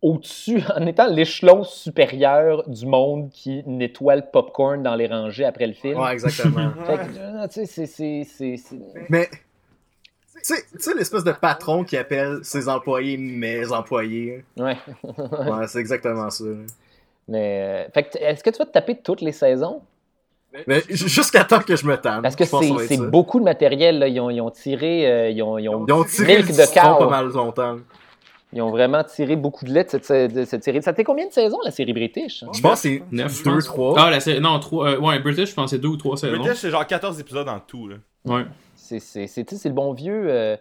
au-dessus, 0.00 0.62
en 0.76 0.86
étant 0.86 1.08
l'échelon 1.08 1.64
supérieur 1.64 2.68
du 2.68 2.86
monde 2.86 3.30
qui 3.30 3.62
nettoie 3.66 4.16
le 4.16 4.22
popcorn 4.22 4.82
dans 4.82 4.94
les 4.94 5.06
rangées 5.06 5.44
après 5.44 5.66
le 5.66 5.72
film. 5.74 5.98
Ouais, 5.98 6.12
exactement. 6.12 6.72
Tu 7.48 7.54
sais, 7.54 7.66
c'est- 7.66 7.86
c'est- 7.86 8.24
c'est- 8.24 8.56
c'est- 8.56 9.06
mais, 9.10 9.28
Tu 10.44 10.54
sais, 10.78 10.94
l'espèce 10.94 11.24
de 11.24 11.32
patron 11.32 11.82
qui 11.82 11.96
appelle 11.96 12.38
ses 12.44 12.68
employés 12.68 13.16
mes 13.16 13.72
employés. 13.72 14.44
Ouais. 14.56 14.76
Ouais, 15.02 15.66
c'est 15.66 15.80
exactement 15.80 16.30
ça. 16.30 16.44
Mais, 17.26 17.86
euh, 17.88 17.90
fait 17.92 18.04
que, 18.04 18.18
est-ce 18.18 18.44
que 18.44 18.50
tu 18.50 18.58
vas 18.58 18.66
te 18.66 18.70
taper 18.70 18.96
toutes 18.98 19.20
les 19.20 19.32
saisons? 19.32 19.82
Mais 20.66 20.82
jusqu'à 20.90 21.44
temps 21.44 21.60
que 21.60 21.76
je 21.76 21.86
me 21.86 21.96
tanne. 21.96 22.22
Parce 22.22 22.36
que 22.36 22.44
c'est 22.44 22.98
beaucoup 23.10 23.38
de 23.38 23.44
matériel. 23.44 23.98
Là. 23.98 24.08
Ils, 24.08 24.20
ont, 24.20 24.30
ils 24.30 24.40
ont 24.40 24.50
tiré, 24.50 25.06
euh, 25.10 25.30
ils 25.30 25.42
ont, 25.42 25.58
ils 25.58 25.68
ont, 25.68 25.84
Ils 25.86 25.92
ont 25.92 26.04
tiré 26.04 26.36
milk 26.38 26.48
le 26.48 26.54
de 26.56 26.66
cow. 26.66 26.98
pas 26.98 27.08
mal 27.10 27.28
longtemps. 27.28 27.76
Ils 28.52 28.62
ont 28.62 28.70
vraiment 28.70 29.04
tiré 29.04 29.36
beaucoup 29.36 29.66
de 29.66 29.70
lait 29.72 29.84
de 29.84 29.90
cette, 29.90 30.06
cette 30.46 30.64
série. 30.64 30.82
Ça 30.82 30.94
fait 30.94 31.04
combien 31.04 31.26
de 31.26 31.32
saisons, 31.32 31.58
la 31.64 31.70
série 31.70 31.92
British? 31.92 32.44
Je 32.54 32.60
pense 32.62 32.80
que 32.82 32.88
c'est 32.88 33.02
Neuf, 33.12 33.38
je 33.40 33.44
deux, 33.44 33.54
pense. 33.56 33.64
trois. 33.66 33.94
Ah, 33.98 34.10
la 34.10 34.20
série. 34.20 34.40
Non, 34.40 34.58
trois. 34.58 34.88
euh, 34.92 34.98
ouais, 34.98 35.18
British, 35.18 35.50
je 35.50 35.54
pense 35.54 35.66
que 35.70 35.76
c'est 35.76 35.82
deux 35.82 35.88
ou 35.88 35.96
trois 35.98 36.16
saisons. 36.16 36.38
British, 36.38 36.58
c'est 36.60 36.70
genre 36.70 36.86
14 36.86 37.20
épisodes 37.20 37.48
en 37.48 37.60
tout, 37.60 37.88
là. 37.88 37.96
Ouais. 38.24 38.44
C'est 38.74 39.00
c'est- 39.00 39.26
c'est- 39.26 39.44
tu 39.44 39.54
sais, 39.54 39.60
c'est 39.62 39.68
le 39.68 39.74
bon 39.74 39.92
vieux 39.92 40.24
euh, 40.30 40.56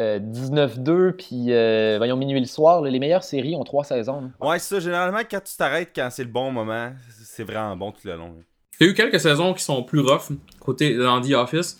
euh, 0.00 0.18
19-2, 0.18 1.12
puis 1.12 1.46
euh, 1.52 1.94
voyons, 1.98 2.16
Minuit 2.16 2.40
le 2.40 2.46
soir. 2.46 2.82
là. 2.82 2.90
les 2.90 2.98
meilleures 2.98 3.22
séries 3.22 3.54
ont 3.54 3.62
trois 3.62 3.84
saisons. 3.84 4.22
là. 4.40 4.48
Ouais, 4.48 4.58
c'est 4.58 4.74
ça. 4.74 4.80
Généralement, 4.80 5.20
quand 5.30 5.40
tu 5.44 5.56
t'arrêtes 5.56 5.92
quand 5.94 6.08
c'est 6.10 6.24
le 6.24 6.30
bon 6.30 6.50
moment, 6.50 6.90
c'est 7.24 7.44
vraiment 7.44 7.76
bon 7.76 7.92
tout 7.92 8.00
le 8.04 8.16
long. 8.16 8.34
là. 8.36 8.42
Il 8.80 8.86
y 8.86 8.88
a 8.88 8.92
eu 8.92 8.94
quelques 8.94 9.20
saisons 9.20 9.54
qui 9.54 9.62
sont 9.64 9.82
plus 9.82 10.00
rough, 10.00 10.30
côté 10.60 10.94
dans 10.96 11.20
The 11.20 11.32
Office. 11.32 11.78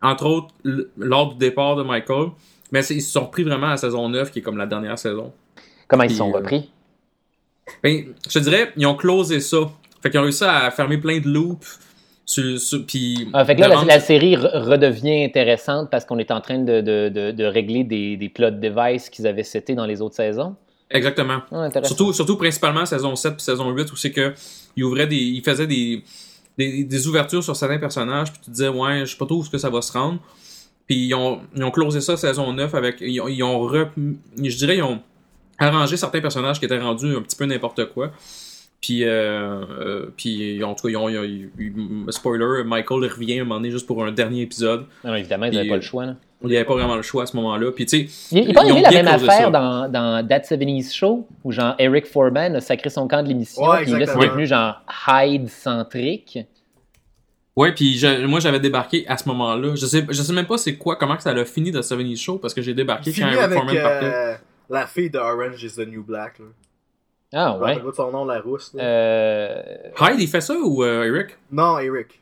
Entre 0.00 0.26
autres, 0.26 0.54
lors 0.96 1.32
du 1.32 1.38
départ 1.38 1.74
de 1.76 1.82
Michael. 1.82 2.28
Mais 2.70 2.84
ils 2.86 3.02
se 3.02 3.10
sont 3.12 3.24
repris 3.26 3.42
vraiment 3.42 3.68
à 3.68 3.70
la 3.70 3.76
saison 3.78 4.08
9, 4.08 4.30
qui 4.30 4.38
est 4.40 4.42
comme 4.42 4.58
la 4.58 4.66
dernière 4.66 4.98
saison. 4.98 5.32
Comment 5.88 6.04
ils 6.04 6.10
se 6.10 6.16
sont 6.16 6.30
euh, 6.32 6.36
repris? 6.36 6.70
Ben, 7.82 8.04
je 8.28 8.38
te 8.38 8.44
dirais, 8.44 8.72
ils 8.76 8.86
ont 8.86 8.94
closé 8.94 9.40
ça. 9.40 9.58
Fait 10.02 10.10
qu'ils 10.10 10.20
ont 10.20 10.24
réussi 10.24 10.44
à 10.44 10.70
fermer 10.70 10.98
plein 10.98 11.18
de 11.18 11.28
loops. 11.28 11.78
Sur, 12.24 12.60
sur- 12.60 12.84
puis 12.84 13.26
Ah, 13.32 13.42
fait 13.42 13.56
que 13.56 13.62
là, 13.62 13.84
la, 13.86 14.00
série 14.00 14.34
re- 14.36 14.50
redevient 14.62 15.24
intéressante 15.24 15.88
parce 15.90 16.04
qu'on 16.04 16.18
est 16.18 16.30
en 16.30 16.42
train 16.42 16.58
de, 16.58 16.82
de, 16.82 17.08
de, 17.08 17.30
de 17.30 17.44
régler 17.44 17.84
des, 17.84 18.18
des 18.18 18.28
plot 18.28 18.50
devices 18.50 19.08
qu'ils 19.08 19.26
avaient 19.26 19.42
setés 19.42 19.74
dans 19.74 19.86
les 19.86 20.02
autres 20.02 20.16
saisons. 20.16 20.54
Exactement. 20.90 21.38
Ah. 21.50 21.70
Surtout, 21.84 22.12
surtout 22.12 22.36
principalement 22.36 22.84
saison 22.84 23.16
7 23.16 23.32
puis 23.36 23.42
saison 23.42 23.70
8 23.70 23.90
où 23.92 23.96
c'est 23.96 24.12
que 24.12 24.34
ils 24.76 24.84
ouvraient 24.84 25.06
des. 25.06 25.16
Ils 25.16 25.42
faisaient 25.42 25.66
des, 25.66 26.02
des, 26.58 26.84
des 26.84 27.08
ouvertures 27.08 27.42
sur 27.42 27.56
certains 27.56 27.78
personnages, 27.78 28.30
puis 28.32 28.40
tu 28.40 28.46
te 28.46 28.50
disais 28.50 28.68
ouais, 28.68 29.00
je 29.06 29.12
sais 29.12 29.16
pas 29.16 29.24
trop 29.26 29.36
où 29.38 29.42
est-ce 29.42 29.50
que 29.50 29.58
ça 29.58 29.70
va 29.70 29.80
se 29.80 29.92
rendre. 29.92 30.18
Puis 30.86 31.06
ils 31.06 31.14
ont, 31.14 31.40
ils 31.56 31.62
ont 31.64 31.70
closé 31.70 32.00
ça 32.00 32.16
saison 32.16 32.52
9 32.52 32.74
avec. 32.74 32.96
Ils 33.00 33.20
ont, 33.20 33.28
ils 33.28 33.42
ont 33.42 33.66
re- 33.68 33.88
je 34.42 34.56
dirais 34.56 34.76
ils 34.78 34.82
ont 34.82 35.00
arrangé 35.58 35.96
certains 35.96 36.20
personnages 36.20 36.58
qui 36.58 36.64
étaient 36.64 36.78
rendus 36.78 37.14
un 37.16 37.22
petit 37.22 37.36
peu 37.36 37.44
n'importe 37.46 37.86
quoi. 37.92 38.12
Puis, 38.80 39.02
euh, 39.04 39.64
euh, 39.80 40.06
puis 40.16 40.62
en 40.62 40.74
tout 40.76 40.84
cas, 40.86 40.88
ils 40.90 40.96
ont, 40.96 41.08
ils 41.08 41.18
ont- 41.18 41.24
ils- 41.24 41.50
ils- 41.58 42.12
spoiler, 42.12 42.62
Michael 42.64 43.10
revient 43.10 43.38
à 43.40 43.42
un 43.42 43.44
moment 43.44 43.56
donné 43.56 43.72
juste 43.72 43.86
pour 43.88 44.04
un 44.04 44.12
dernier 44.12 44.42
épisode. 44.42 44.86
Non, 45.04 45.16
évidemment, 45.16 45.46
ils 45.46 45.54
n'avaient 45.54 45.68
pas 45.68 45.74
le 45.76 45.82
choix. 45.82 46.06
Là. 46.06 46.14
Il 46.42 46.48
n'y 46.50 46.56
avait 46.56 46.64
pas 46.64 46.74
vraiment 46.74 46.94
le 46.94 47.02
choix 47.02 47.24
à 47.24 47.26
ce 47.26 47.34
moment-là. 47.36 47.72
Puis 47.72 47.84
tu 47.86 48.06
sais, 48.08 48.36
Il, 48.36 48.44
y 48.50 48.56
ont 48.56 48.60
avoir 48.60 48.80
la 48.80 48.90
même 48.90 49.08
affaire 49.08 49.50
dans, 49.50 49.88
dans 49.90 50.24
That 50.26 50.40
70s 50.42 50.94
Show, 50.94 51.26
où 51.42 51.50
genre 51.50 51.74
Eric 51.80 52.06
Foreman 52.06 52.54
a 52.54 52.60
sacré 52.60 52.90
son 52.90 53.08
camp 53.08 53.22
de 53.24 53.28
l'émission, 53.28 53.62
Ouais, 53.68 53.82
puis 53.82 53.90
là, 53.92 54.06
c'est 54.06 54.18
devenu 54.18 54.46
genre 54.46 54.80
Hyde-centrique. 55.08 56.38
Ouais, 57.56 57.72
puis 57.72 57.98
je- 57.98 58.24
moi 58.26 58.38
j'avais 58.38 58.60
débarqué 58.60 59.04
à 59.08 59.16
ce 59.16 59.28
moment-là. 59.28 59.74
Je 59.74 59.84
sais, 59.86 60.04
je 60.08 60.22
sais 60.22 60.32
même 60.32 60.46
pas 60.46 60.58
c'est 60.58 60.76
quoi, 60.76 60.94
comment 60.94 61.16
que 61.16 61.24
ça 61.24 61.34
l'a 61.34 61.44
fini 61.44 61.72
de 61.72 61.82
70 61.82 62.16
Show 62.16 62.38
parce 62.38 62.54
que 62.54 62.62
j'ai 62.62 62.72
débarqué 62.74 63.10
quand 63.10 63.16
Fini 63.16 63.30
Eric 63.30 63.40
avec 63.42 63.58
Foreman 63.58 63.82
partait. 63.82 64.06
euh, 64.14 64.34
la 64.70 64.86
fille 64.86 65.10
de 65.10 65.18
Orange 65.18 65.64
is 65.64 65.72
the 65.74 65.88
New 65.88 66.04
Black. 66.04 66.38
Là. 66.38 66.44
Ah 67.34 67.56
Je 67.58 67.64
ouais. 67.64 67.76
pas 67.80 67.90
de 67.90 67.94
son 67.96 68.12
nom, 68.12 68.24
la 68.24 68.40
rousse. 68.40 68.72
là. 68.74 68.82
Euh... 68.84 69.62
Hyde, 70.00 70.20
il 70.20 70.28
fait 70.28 70.40
ça 70.40 70.54
ou 70.54 70.84
euh, 70.84 71.02
Eric? 71.04 71.36
Non, 71.50 71.78
Eric. 71.80 72.20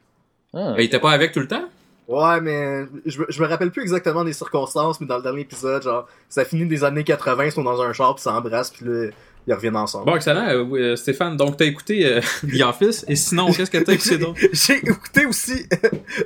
ah. 0.54 0.74
Il 0.78 0.84
était 0.84 0.98
pas 1.00 1.10
avec 1.12 1.32
tout 1.32 1.40
le 1.40 1.48
temps? 1.48 1.64
Ouais, 2.08 2.40
mais 2.40 2.84
je, 3.04 3.18
me- 3.20 3.26
je 3.28 3.42
me 3.42 3.46
rappelle 3.48 3.70
plus 3.70 3.82
exactement 3.82 4.22
des 4.24 4.32
circonstances, 4.32 5.00
mais 5.00 5.06
dans 5.06 5.16
le 5.16 5.22
dernier 5.22 5.40
épisode, 5.42 5.82
genre, 5.82 6.06
ça 6.28 6.44
finit 6.44 6.66
des 6.66 6.84
années 6.84 7.02
80, 7.04 7.46
ils 7.46 7.52
sont 7.52 7.64
dans 7.64 7.80
un 7.82 7.92
char, 7.92 8.14
puis 8.14 8.22
s'embrassent, 8.22 8.70
puis 8.70 8.84
là, 8.86 9.08
ils 9.48 9.54
reviennent 9.54 9.76
ensemble. 9.76 10.06
Bon, 10.06 10.16
excellent, 10.16 10.46
euh, 10.48 10.64
euh, 10.74 10.96
Stéphane. 10.96 11.36
Donc 11.36 11.56
t'as 11.56 11.64
écouté 11.66 12.04
euh, 12.06 12.20
The 12.42 12.62
Office 12.62 13.04
et 13.08 13.14
sinon, 13.16 13.52
qu'est-ce 13.52 13.70
que 13.70 13.78
t'as 13.78 13.92
écouté 13.92 14.18
d'autre? 14.18 14.38
J'ai 14.52 14.74
écouté 14.78 15.24
aussi 15.26 15.66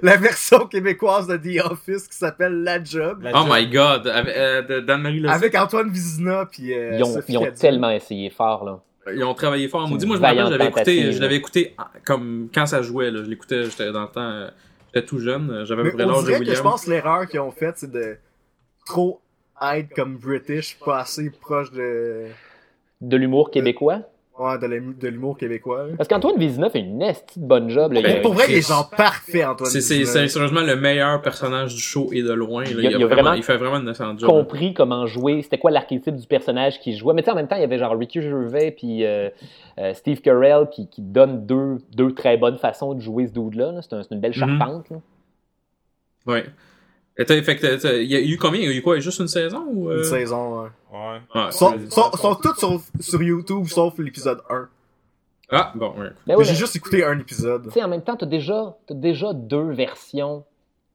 la 0.02 0.16
version 0.16 0.66
québécoise 0.66 1.26
de 1.26 1.36
The 1.36 1.64
Office 1.70 2.08
qui 2.08 2.16
s'appelle 2.16 2.62
La 2.62 2.82
Job, 2.82 3.22
La 3.22 3.30
Oh 3.34 3.44
job. 3.46 3.48
my 3.50 3.66
god, 3.68 4.06
avec, 4.06 4.34
euh, 4.36 4.80
d'Anne-Marie 4.82 5.26
avec 5.28 5.54
Antoine 5.54 5.90
Vizina, 5.90 6.46
puis 6.50 6.72
euh, 6.74 6.96
Ils 6.98 7.04
ont, 7.04 7.20
ils 7.28 7.38
ont 7.38 7.46
tellement 7.58 7.90
essayé 7.90 8.30
fort, 8.30 8.64
là. 8.64 8.80
Ils 9.14 9.24
ont 9.24 9.34
travaillé 9.34 9.66
fort. 9.68 9.88
Maudit, 9.88 10.06
moi 10.06 10.16
je 10.16 10.20
me 10.20 10.26
rappelle, 10.26 10.46
j'avais 10.50 10.66
écouté, 10.68 11.12
je 11.12 11.20
l'avais 11.20 11.36
écouté 11.36 11.74
ah, 11.78 11.90
comme 12.04 12.48
quand 12.54 12.66
ça 12.66 12.82
jouait. 12.82 13.10
Là. 13.10 13.22
Je 13.24 13.28
l'écoutais, 13.30 13.64
j'étais 13.64 13.90
dans 13.92 14.02
le 14.02 14.08
temps, 14.08 14.20
euh, 14.20 14.48
j'étais 14.92 15.06
tout 15.06 15.18
jeune, 15.18 15.64
j'avais 15.64 15.82
à 15.82 15.84
Mais 15.84 15.90
peu 15.90 15.96
près 15.96 16.04
on 16.04 16.08
l'âge 16.08 16.22
de 16.22 16.26
dirait 16.26 16.44
que 16.44 16.54
je 16.54 16.62
pense 16.62 16.84
que 16.84 16.90
l'erreur 16.90 17.26
qu'ils 17.26 17.40
ont 17.40 17.50
faite, 17.50 17.74
c'est 17.78 17.90
de 17.90 18.16
trop 18.86 19.20
être 19.62 19.94
comme 19.94 20.16
British, 20.16 20.78
pas 20.78 21.00
assez 21.00 21.30
proche 21.30 21.70
de, 21.72 22.26
De 23.00 23.16
l'humour 23.16 23.50
québécois? 23.50 24.02
Ouais, 24.40 24.58
de 24.58 24.66
l'hum- 24.66 24.94
de 24.98 25.08
l'humour 25.08 25.36
québécois. 25.38 25.86
là. 25.86 25.92
Parce 25.96 26.08
qu'Antoine 26.08 26.38
Vizina 26.38 26.70
fait 26.70 26.80
une 26.80 27.02
esti 27.02 27.38
de 27.38 27.44
bonne 27.46 27.68
job. 27.70 27.92
Là. 27.92 28.00
Il, 28.00 28.02
Ben, 28.02 28.16
a, 28.18 28.20
pour 28.20 28.32
vrai, 28.34 28.44
il 28.48 28.56
est 28.56 28.66
genre 28.68 28.88
parfait, 28.90 29.44
Antoine 29.44 29.70
C'est, 29.70 29.80
c'est, 29.80 29.98
Vizina. 29.98 30.12
c'est 30.22 30.28
sérieusement 30.28 30.62
le 30.62 30.76
meilleur 30.76 31.20
personnage 31.22 31.74
du 31.74 31.80
show 31.80 32.08
et 32.12 32.22
de 32.22 32.32
loin. 32.32 32.64
là. 32.64 32.70
Il 32.70 32.86
a- 32.86 32.90
il 32.90 33.02
a 33.02 33.06
vraiment 33.06 33.32
il 33.34 33.42
fait 33.42 33.56
vraiment 33.56 33.76
une 33.78 34.18
job. 34.18 34.28
compris 34.28 34.74
comment 34.74 35.06
jouer, 35.06 35.42
c'était 35.42 35.58
quoi 35.58 35.70
l'archétype 35.70 36.16
du 36.16 36.26
personnage 36.26 36.80
qu'il 36.80 36.96
jouait. 36.96 37.14
Mais 37.14 37.22
tu 37.22 37.26
sais, 37.26 37.32
en 37.32 37.36
même 37.36 37.48
temps, 37.48 37.56
il 37.56 37.60
y 37.62 37.64
avait 37.64 37.78
genre 37.78 37.96
Ricky 37.96 38.20
Gervais 38.22 38.70
puis 38.70 39.04
euh, 39.04 39.28
euh, 39.78 39.94
Steve 39.94 40.20
Carell 40.20 40.66
qui, 40.70 40.88
qui 40.88 41.02
donnent 41.02 41.46
deux, 41.46 41.78
deux 41.94 42.12
très 42.12 42.36
bonnes 42.36 42.58
façons 42.58 42.94
de 42.94 43.00
jouer 43.00 43.26
ce 43.26 43.32
dude-là. 43.32 43.72
là. 43.72 43.82
C'est, 43.82 43.92
un- 43.94 44.02
c'est 44.02 44.14
une 44.14 44.20
belle 44.20 44.32
Mhm. 44.36 44.58
charpente. 44.58 44.90
là. 44.90 44.96
Ouais. 46.26 46.44
Et 47.18 47.24
t'as- 47.24 47.42
fait 47.42 47.56
que 47.56 47.60
t'as- 47.62 47.76
t'as- 47.78 47.96
il 47.96 48.10
y 48.10 48.16
a 48.16 48.20
eu 48.20 48.36
combien? 48.38 48.60
Il 48.60 48.70
y 48.70 48.72
a 48.72 48.76
eu 48.76 48.82
quoi? 48.82 48.98
Juste 48.98 49.18
une 49.20 49.28
saison? 49.28 49.64
Ou, 49.68 49.90
euh? 49.90 49.98
Une 49.98 50.04
saison, 50.04 50.62
ouais. 50.62 50.68
Ouais. 50.92 51.18
Ouais. 51.34 51.52
Sont, 51.52 51.74
sont, 51.90 52.12
sont 52.12 52.34
toutes 52.36 52.58
sur, 52.58 52.80
sur 53.00 53.22
YouTube, 53.22 53.66
sauf 53.66 53.98
l'épisode 53.98 54.40
1. 54.48 54.68
Ah, 55.50 55.72
bon, 55.74 55.90
ouais. 55.98 56.08
Ben 56.26 56.36
oui, 56.36 56.44
J'ai 56.44 56.52
mais- 56.52 56.56
juste 56.58 56.76
écouté 56.76 57.04
un 57.04 57.18
épisode. 57.18 57.64
Tu 57.64 57.70
sais, 57.72 57.82
en 57.82 57.88
même 57.88 58.02
temps, 58.02 58.16
tu 58.16 58.24
as 58.24 58.28
déjà, 58.28 58.76
t'as 58.86 58.94
déjà 58.94 59.32
deux 59.34 59.70
versions 59.72 60.44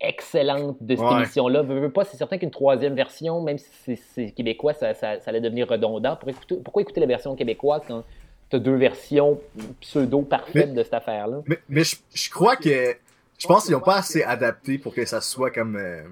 excellentes 0.01 0.77
de 0.81 0.95
cette 0.95 1.05
Ouais. 1.05 1.17
émission-là. 1.17 1.61
Veux, 1.61 1.79
veux 1.79 1.91
pas, 1.91 2.05
c'est 2.05 2.17
certain 2.17 2.37
qu'une 2.37 2.51
troisième 2.51 2.95
version, 2.95 3.41
même 3.41 3.57
si 3.57 3.97
c'est, 3.97 4.31
québécois, 4.31 4.73
ça, 4.73 4.93
ça, 4.93 5.19
ça 5.19 5.29
allait 5.29 5.41
devenir 5.41 5.67
redondant. 5.69 6.15
Pour 6.15 6.29
écouter- 6.29 6.57
pourquoi 6.63 6.81
écouter 6.81 7.01
la 7.01 7.07
version 7.07 7.35
québécoise 7.35 7.81
quand 7.87 8.03
tu 8.49 8.55
as 8.55 8.59
deux 8.59 8.75
versions 8.75 9.39
pseudo-parfaites 9.81 10.73
de 10.73 10.83
cette 10.83 10.93
affaire-là? 10.93 11.41
Mais, 11.47 11.59
mais 11.69 11.83
je, 11.83 11.95
je 12.13 12.29
crois 12.29 12.55
que. 12.55 12.95
Je 13.37 13.47
pense 13.47 13.65
qu'ils 13.65 13.75
ont 13.75 13.81
pas 13.81 13.97
assez 13.97 14.23
adapté 14.23 14.77
pour 14.77 14.93
que 14.93 15.05
ça 15.05 15.21
soit 15.21 15.51
comme. 15.51 15.75
euh, 15.75 16.03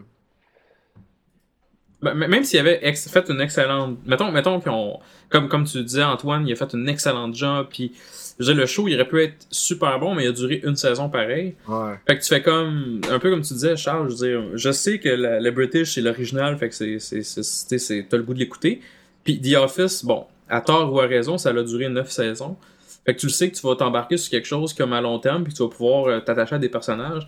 Ben, 2.01 2.13
même 2.15 2.43
s'il 2.43 2.59
avait 2.59 2.79
ex- 2.85 3.07
fait 3.09 3.29
une 3.29 3.39
excellente. 3.39 3.97
Mettons, 4.05 4.29
mettons 4.31 4.59
qu'ils 4.59 4.71
ont. 4.71 4.99
Comme, 5.29 5.47
comme 5.47 5.63
tu 5.63 5.81
disais, 5.83 6.03
Antoine, 6.03 6.45
il 6.45 6.51
a 6.51 6.55
fait 6.57 6.73
une 6.73 6.89
excellente 6.89 7.33
job. 7.33 7.67
Puis, 7.69 7.93
je 8.39 8.45
veux 8.45 8.53
dire, 8.53 8.61
le 8.61 8.65
show, 8.67 8.89
il 8.89 8.95
aurait 8.95 9.07
pu 9.07 9.21
être 9.23 9.47
super 9.51 9.97
bon, 9.99 10.13
mais 10.13 10.25
il 10.25 10.27
a 10.27 10.31
duré 10.33 10.59
une 10.65 10.75
saison 10.75 11.07
pareil. 11.09 11.55
Ouais. 11.67 11.93
Fait 12.05 12.17
que 12.17 12.21
tu 12.23 12.27
fais 12.27 12.41
comme. 12.41 12.99
Un 13.09 13.19
peu 13.19 13.29
comme 13.29 13.41
tu 13.41 13.53
disais, 13.53 13.77
Charles, 13.77 14.09
je 14.09 14.15
veux 14.15 14.27
dire, 14.49 14.57
je 14.57 14.71
sais 14.73 14.99
que 14.99 15.07
la- 15.07 15.39
le 15.39 15.51
British, 15.51 15.93
c'est 15.93 16.01
l'original, 16.01 16.57
fait 16.57 16.67
que 16.69 16.75
c'est. 16.75 16.99
c'est, 16.99 17.23
c'est, 17.23 17.41
c'est, 17.43 17.77
c'est- 17.79 18.05
T'as 18.09 18.17
le 18.17 18.23
goût 18.23 18.33
de 18.33 18.39
l'écouter. 18.39 18.81
Puis, 19.23 19.39
The 19.39 19.55
Office, 19.55 20.03
bon, 20.03 20.25
à 20.49 20.59
tort 20.59 20.91
ou 20.91 20.99
à 20.99 21.07
raison, 21.07 21.37
ça 21.37 21.51
a 21.51 21.63
duré 21.63 21.87
neuf 21.87 22.11
saisons. 22.11 22.57
Fait 23.05 23.13
que 23.15 23.19
tu 23.19 23.25
le 23.27 23.31
sais 23.31 23.49
que 23.51 23.55
tu 23.55 23.65
vas 23.67 23.75
t'embarquer 23.75 24.17
sur 24.17 24.31
quelque 24.31 24.45
chose 24.47 24.73
comme 24.73 24.93
à 24.93 25.01
long 25.01 25.19
terme, 25.19 25.43
puis 25.43 25.51
que 25.53 25.57
tu 25.57 25.63
vas 25.63 25.69
pouvoir 25.69 26.05
euh, 26.05 26.19
t'attacher 26.21 26.55
à 26.55 26.59
des 26.59 26.69
personnages. 26.69 27.27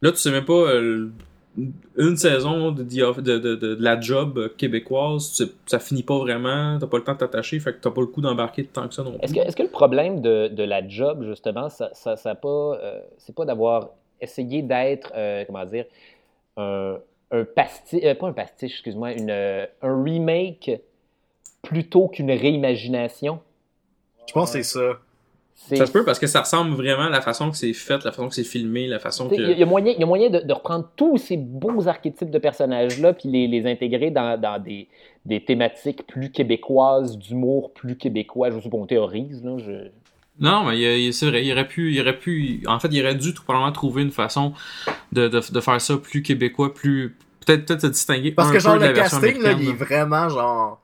Là, 0.00 0.12
tu 0.12 0.18
sais 0.18 0.30
même 0.30 0.44
pas 0.44 0.52
euh, 0.52 1.10
une 1.96 2.16
saison 2.16 2.70
de, 2.70 2.84
The 2.84 3.02
Off- 3.02 3.20
de, 3.20 3.38
de, 3.38 3.56
de, 3.56 3.74
de 3.74 3.82
la 3.82 3.98
job 4.00 4.52
québécoise, 4.56 5.30
tu 5.30 5.44
sais- 5.44 5.50
ça 5.66 5.80
finit 5.80 6.04
pas 6.04 6.18
vraiment, 6.18 6.78
t'as 6.78 6.86
pas 6.86 6.98
le 6.98 7.04
temps 7.04 7.14
de 7.14 7.18
t'attacher, 7.18 7.58
fait 7.58 7.72
que 7.72 7.78
t'as 7.80 7.90
pas 7.90 8.00
le 8.00 8.06
coup 8.06 8.20
d'embarquer 8.20 8.64
tant 8.64 8.86
que 8.86 8.94
ça 8.94 9.02
non 9.02 9.12
plus. 9.12 9.20
Est-ce 9.24 9.34
que, 9.34 9.40
est-ce 9.40 9.56
que 9.56 9.62
le 9.64 9.70
problème 9.70 10.20
de, 10.20 10.48
de 10.48 10.62
la 10.62 10.86
job, 10.88 11.24
justement, 11.24 11.68
ça, 11.68 11.90
ça, 11.94 12.16
ça 12.16 12.30
a 12.30 12.34
pas, 12.36 12.48
euh, 12.80 13.00
c'est 13.16 13.34
pas 13.34 13.44
d'avoir 13.44 13.88
essayé 14.20 14.62
d'être, 14.62 15.12
euh, 15.16 15.44
comment 15.46 15.64
dire, 15.64 15.86
un, 16.56 16.98
un 17.32 17.44
pastiche, 17.44 18.14
pas 18.14 18.28
un 18.28 18.32
pastiche, 18.32 18.72
excuse-moi, 18.74 19.12
une, 19.14 19.30
euh, 19.30 19.66
un 19.82 20.00
remake 20.02 20.70
plutôt 21.62 22.06
qu'une 22.06 22.30
réimagination? 22.30 23.40
Je 24.28 24.32
pense 24.32 24.52
que 24.52 24.62
c'est 24.62 24.78
ça. 24.78 24.98
Ça 25.60 25.86
se 25.86 25.92
peut 25.92 26.04
parce 26.04 26.18
que 26.18 26.26
ça 26.26 26.40
ressemble 26.40 26.74
vraiment 26.74 27.02
à 27.04 27.10
la 27.10 27.20
façon 27.20 27.50
que 27.50 27.56
c'est 27.56 27.72
fait, 27.72 28.02
la 28.04 28.12
façon 28.12 28.28
que 28.28 28.34
c'est 28.34 28.44
filmé, 28.44 28.86
la 28.86 28.98
façon 29.00 29.28
que. 29.28 29.34
Il 29.34 29.58
y, 29.58 29.62
a- 29.62 29.66
moyen, 29.66 29.92
il 29.92 30.00
y 30.00 30.02
a 30.02 30.06
moyen 30.06 30.30
de, 30.30 30.38
de 30.38 30.52
reprendre 30.52 30.88
tous 30.96 31.18
ces 31.18 31.36
beaux 31.36 31.86
archétypes 31.88 32.30
de 32.30 32.38
personnages-là 32.38 33.12
puis 33.12 33.28
les, 33.28 33.48
les 33.48 33.66
intégrer 33.70 34.10
dans, 34.10 34.40
dans 34.40 34.62
des, 34.62 34.88
des 35.26 35.44
thématiques 35.44 36.06
plus 36.06 36.30
québécoises, 36.30 37.18
d'humour 37.18 37.72
plus 37.74 37.96
québécois. 37.96 38.50
Je 38.50 38.60
sais 38.60 38.70
pas, 38.70 38.76
on 38.78 38.86
théorise. 38.86 39.44
Là, 39.44 39.58
je... 39.58 39.88
Non, 40.40 40.64
mais 40.64 41.10
c'est 41.12 41.26
vrai, 41.26 41.44
il 41.44 41.52
aurait 41.52 41.66
pu, 41.66 41.92
il 41.92 42.00
aurait 42.00 42.16
pu, 42.18 42.62
en 42.66 42.78
fait, 42.78 42.88
il 42.92 43.02
aurait 43.02 43.16
dû 43.16 43.34
tout 43.34 43.42
probablement 43.42 43.72
trouver 43.72 44.02
une 44.02 44.12
façon 44.12 44.52
de, 45.12 45.26
de, 45.28 45.40
de 45.52 45.60
faire 45.60 45.80
ça 45.80 45.96
plus 45.96 46.22
québécois, 46.22 46.72
plus, 46.72 47.16
peut-être, 47.44 47.66
peut-être 47.66 47.80
se 47.82 47.86
distinguer 47.88 48.30
Parce 48.30 48.50
un 48.50 48.52
que 48.52 48.58
genre 48.60 48.74
peu 48.74 48.78
de 48.78 48.84
la 48.84 48.90
le 48.90 48.94
version 48.94 49.20
casting 49.20 49.42
là, 49.42 49.52
il 49.52 49.68
est 49.70 49.72
vraiment 49.72 50.28
genre. 50.28 50.80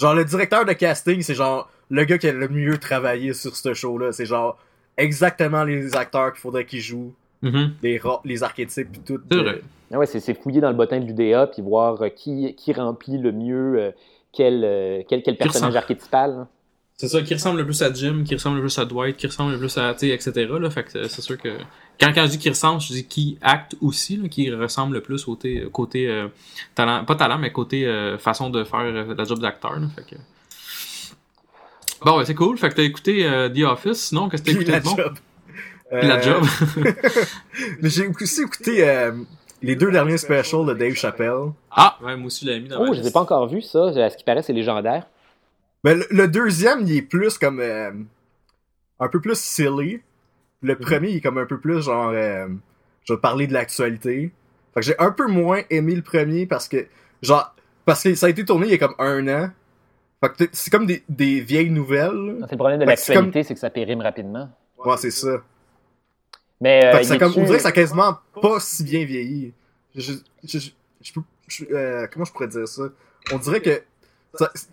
Genre 0.00 0.14
le 0.14 0.24
directeur 0.24 0.64
de 0.64 0.72
casting, 0.74 1.22
c'est 1.22 1.34
genre 1.34 1.68
le 1.90 2.04
gars 2.04 2.18
qui 2.18 2.28
a 2.28 2.32
le 2.32 2.48
mieux 2.48 2.78
travaillé 2.78 3.32
sur 3.34 3.56
ce 3.56 3.74
show-là. 3.74 4.12
C'est 4.12 4.26
genre 4.26 4.56
exactement 4.96 5.64
les 5.64 5.96
acteurs 5.96 6.32
qu'il 6.32 6.40
faudrait 6.40 6.64
qu'ils 6.66 6.80
jouent, 6.80 7.12
Mhm. 7.42 7.72
les, 7.82 8.42
archétypes 8.44 8.92
pis 8.92 9.00
tout. 9.00 9.18
C'est 9.30 9.36
de- 9.36 9.42
vrai. 9.42 9.60
Ah 9.92 9.98
ouais, 9.98 10.06
c'est 10.06 10.20
c'est 10.20 10.34
fouiller 10.34 10.60
dans 10.60 10.68
le 10.70 10.76
bottin 10.76 11.00
de 11.00 11.04
l'UDA 11.06 11.48
puis 11.48 11.62
voir 11.62 12.00
euh, 12.02 12.08
qui, 12.10 12.54
qui 12.54 12.72
remplit 12.72 13.18
le 13.18 13.32
mieux 13.32 13.74
euh, 13.78 13.90
quel, 14.32 14.62
euh, 14.64 15.02
quel, 15.08 15.22
quel 15.22 15.36
personnage 15.36 15.74
archétypal. 15.74 16.30
hein. 16.32 16.48
C'est 17.00 17.06
ça, 17.06 17.22
qui 17.22 17.32
ressemble 17.32 17.58
le 17.58 17.64
plus 17.64 17.80
à 17.80 17.92
Jim, 17.92 18.24
qui 18.26 18.34
ressemble 18.34 18.56
le 18.56 18.62
plus 18.62 18.76
à 18.76 18.84
Dwight, 18.84 19.16
qui 19.16 19.28
ressemble 19.28 19.52
le 19.52 19.58
plus 19.60 19.78
à, 19.78 19.94
tu 19.94 20.00
sais, 20.00 20.08
etc. 20.08 20.32
Là, 20.60 20.68
fait 20.68 20.82
que 20.82 21.06
c'est 21.06 21.22
sûr 21.22 21.38
que 21.38 21.48
quand, 22.00 22.12
quand 22.12 22.22
je 22.24 22.30
dis 22.30 22.38
qui 22.38 22.48
ressemble, 22.48 22.80
je 22.80 22.88
dis 22.92 23.06
qui 23.06 23.38
acte 23.40 23.76
aussi, 23.80 24.16
là, 24.16 24.28
qui 24.28 24.52
ressemble 24.52 24.94
le 24.94 25.00
plus 25.00 25.22
au 25.28 25.36
côté, 25.36 25.64
côté 25.72 26.08
euh, 26.08 26.26
talent, 26.74 27.04
pas 27.04 27.14
talent, 27.14 27.38
mais 27.38 27.52
côté 27.52 27.86
euh, 27.86 28.18
façon 28.18 28.50
de 28.50 28.64
faire 28.64 28.80
euh, 28.80 29.14
la 29.16 29.22
job 29.22 29.38
d'acteur. 29.38 29.78
là, 29.78 29.86
Fait 29.94 30.02
que... 30.02 30.20
Bon, 32.04 32.18
ben, 32.18 32.24
c'est 32.24 32.34
cool. 32.34 32.58
Fait 32.58 32.68
que 32.68 32.74
t'as 32.74 32.82
écouté 32.82 33.24
euh, 33.28 33.48
The 33.48 33.60
Office. 33.62 33.98
Sinon, 34.08 34.28
qu'est-ce 34.28 34.42
que 34.42 34.46
t'as 34.50 34.54
écouté 34.54 34.72
la 34.72 34.80
de 34.80 34.84
bon? 34.84 34.96
job. 34.96 35.14
Puis 35.90 36.08
la 36.08 36.16
Euh, 36.16 36.22
job. 36.22 36.44
Mais 37.80 37.90
j'ai 37.90 38.08
aussi 38.08 38.42
écouté 38.42 38.88
euh, 38.88 39.12
les 39.62 39.76
deux 39.76 39.92
derniers 39.92 40.18
specials 40.18 40.66
de 40.66 40.74
Dave 40.74 40.94
Chappelle. 40.94 41.52
ah, 41.70 41.96
ouais, 42.02 42.16
moi 42.16 42.26
aussi, 42.26 42.44
je 42.44 42.50
l'avais 42.50 42.60
mis 42.62 42.68
dans 42.68 42.80
Oh, 42.80 42.86
ma 42.88 42.92
je 42.92 43.02
les 43.02 43.06
ai 43.06 43.12
pas 43.12 43.20
encore 43.20 43.46
vus, 43.46 43.62
ça. 43.62 43.86
À 43.86 44.10
ce 44.10 44.16
qui 44.16 44.24
paraît, 44.24 44.42
c'est 44.42 44.52
légendaire. 44.52 45.06
Mais 45.88 45.94
le, 45.94 46.06
le 46.10 46.28
deuxième, 46.28 46.80
il 46.82 46.96
est 46.98 47.02
plus 47.02 47.38
comme 47.38 47.60
euh, 47.60 47.90
un 49.00 49.08
peu 49.08 49.20
plus 49.20 49.38
silly. 49.38 50.02
Le 50.60 50.76
premier, 50.76 51.08
il 51.10 51.16
est 51.16 51.20
comme 51.20 51.38
un 51.38 51.46
peu 51.46 51.58
plus 51.58 51.82
genre 51.82 52.10
euh, 52.12 52.46
je 53.04 53.14
vais 53.14 53.18
parler 53.20 53.46
de 53.46 53.54
l'actualité. 53.54 54.32
Fait 54.74 54.80
que 54.80 54.86
j'ai 54.86 54.98
un 54.98 55.10
peu 55.12 55.26
moins 55.28 55.62
aimé 55.70 55.94
le 55.94 56.02
premier 56.02 56.44
parce 56.46 56.68
que 56.68 56.86
genre 57.22 57.54
parce 57.86 58.02
que 58.02 58.14
ça 58.14 58.26
a 58.26 58.28
été 58.28 58.44
tourné 58.44 58.66
il 58.66 58.72
y 58.72 58.74
a 58.74 58.78
comme 58.78 58.94
un 58.98 59.26
an. 59.28 59.50
Fait 60.22 60.32
que 60.36 60.44
c'est 60.52 60.70
comme 60.70 60.84
des, 60.84 61.02
des 61.08 61.40
vieilles 61.40 61.70
nouvelles. 61.70 62.12
là. 62.40 62.46
C'est 62.46 62.52
le 62.52 62.58
problème 62.58 62.80
de 62.80 62.84
c'est 62.84 63.14
l'actualité, 63.14 63.42
c'est 63.44 63.54
que 63.54 63.60
ça 63.60 63.70
périme 63.70 64.00
rapidement. 64.02 64.50
Ouais, 64.84 64.96
c'est 64.98 65.10
ça. 65.12 65.38
Mais 66.60 66.84
euh, 66.84 66.92
Fait 66.92 66.98
que 66.98 67.06
ça 67.06 67.18
comme, 67.18 67.32
on 67.36 67.44
dirait 67.44 67.56
que 67.56 67.62
ça 67.62 67.68
a 67.68 67.72
quasiment 67.72 68.18
pas 68.42 68.60
si 68.60 68.84
bien 68.84 69.04
vieilli. 69.06 69.54
Je, 69.94 70.00
je, 70.02 70.12
je, 70.44 70.58
je- 70.58 70.70
je 71.00 71.12
peux- 71.12 71.22
je- 71.46 71.64
euh, 71.72 72.06
comment 72.12 72.24
je 72.26 72.32
pourrais 72.32 72.48
dire 72.48 72.66
ça? 72.68 72.82
On 73.32 73.38
dirait 73.38 73.60
que 73.62 73.80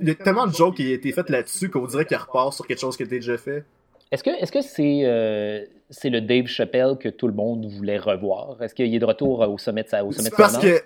il 0.02 0.08
y 0.08 0.12
a 0.12 0.15
tellement 0.15 0.48
de 0.48 0.54
jokes 0.54 0.76
qui 0.76 0.88
ont 0.89 0.94
été 0.94 1.12
faites 1.12 1.30
là-dessus 1.30 1.70
qu'on 1.70 1.86
dirait 1.88 2.06
qu'il 2.06 2.18
repart 2.18 2.54
sur 2.54 2.68
quelque 2.68 2.80
chose 2.80 2.96
qui 2.98 3.04
a 3.04 3.06
été 3.06 3.15
déjà 3.15 3.38
fait. 3.38 3.63
Est-ce 4.12 4.24
que 4.24 4.30
est-ce 4.30 4.52
que 4.52 4.62
c'est 4.62 5.02
euh, 5.06 5.65
c'est 5.89 6.10
le 6.10 6.22
Dave 6.22 6.46
Chappelle 6.48 6.96
que 7.00 7.10
tout 7.10 7.28
le 7.28 7.34
monde 7.34 7.65
voulait 7.65 7.98
revoir? 7.98 8.62
Est-ce 8.62 8.76
qu'il 8.76 8.94
est 8.94 9.00
de 9.00 9.06
retour 9.06 9.39
au 9.39 9.58
sommet 9.58 9.84
de 9.84 9.89
sa 9.89 10.04
au 10.06 10.12
sommet 10.12 10.26
C'est 10.30 10.32
de 10.32 10.36
parce 10.36 10.58
que 10.58 10.82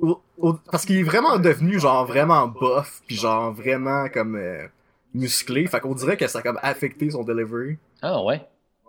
au- 0.00 0.20
au- 0.38 0.54
parce 0.70 0.84
qu'il 0.86 0.96
est 0.96 1.02
vraiment 1.02 1.38
devenu 1.38 1.78
genre 1.78 2.06
vraiment 2.06 2.46
buff 2.48 3.02
puis 3.06 3.16
genre 3.16 3.52
vraiment 3.52 4.08
comme 4.08 4.36
euh, 4.36 4.66
musclé. 5.14 5.66
Fait 5.66 5.80
qu'on 5.80 5.94
dirait 5.94 6.16
que 6.16 6.26
ça 6.26 6.38
a 6.38 6.42
comme 6.42 6.58
affecté 6.62 7.10
son 7.10 7.22
delivery. 7.24 7.76
Ah 8.02 8.22
ouais. 8.24 8.40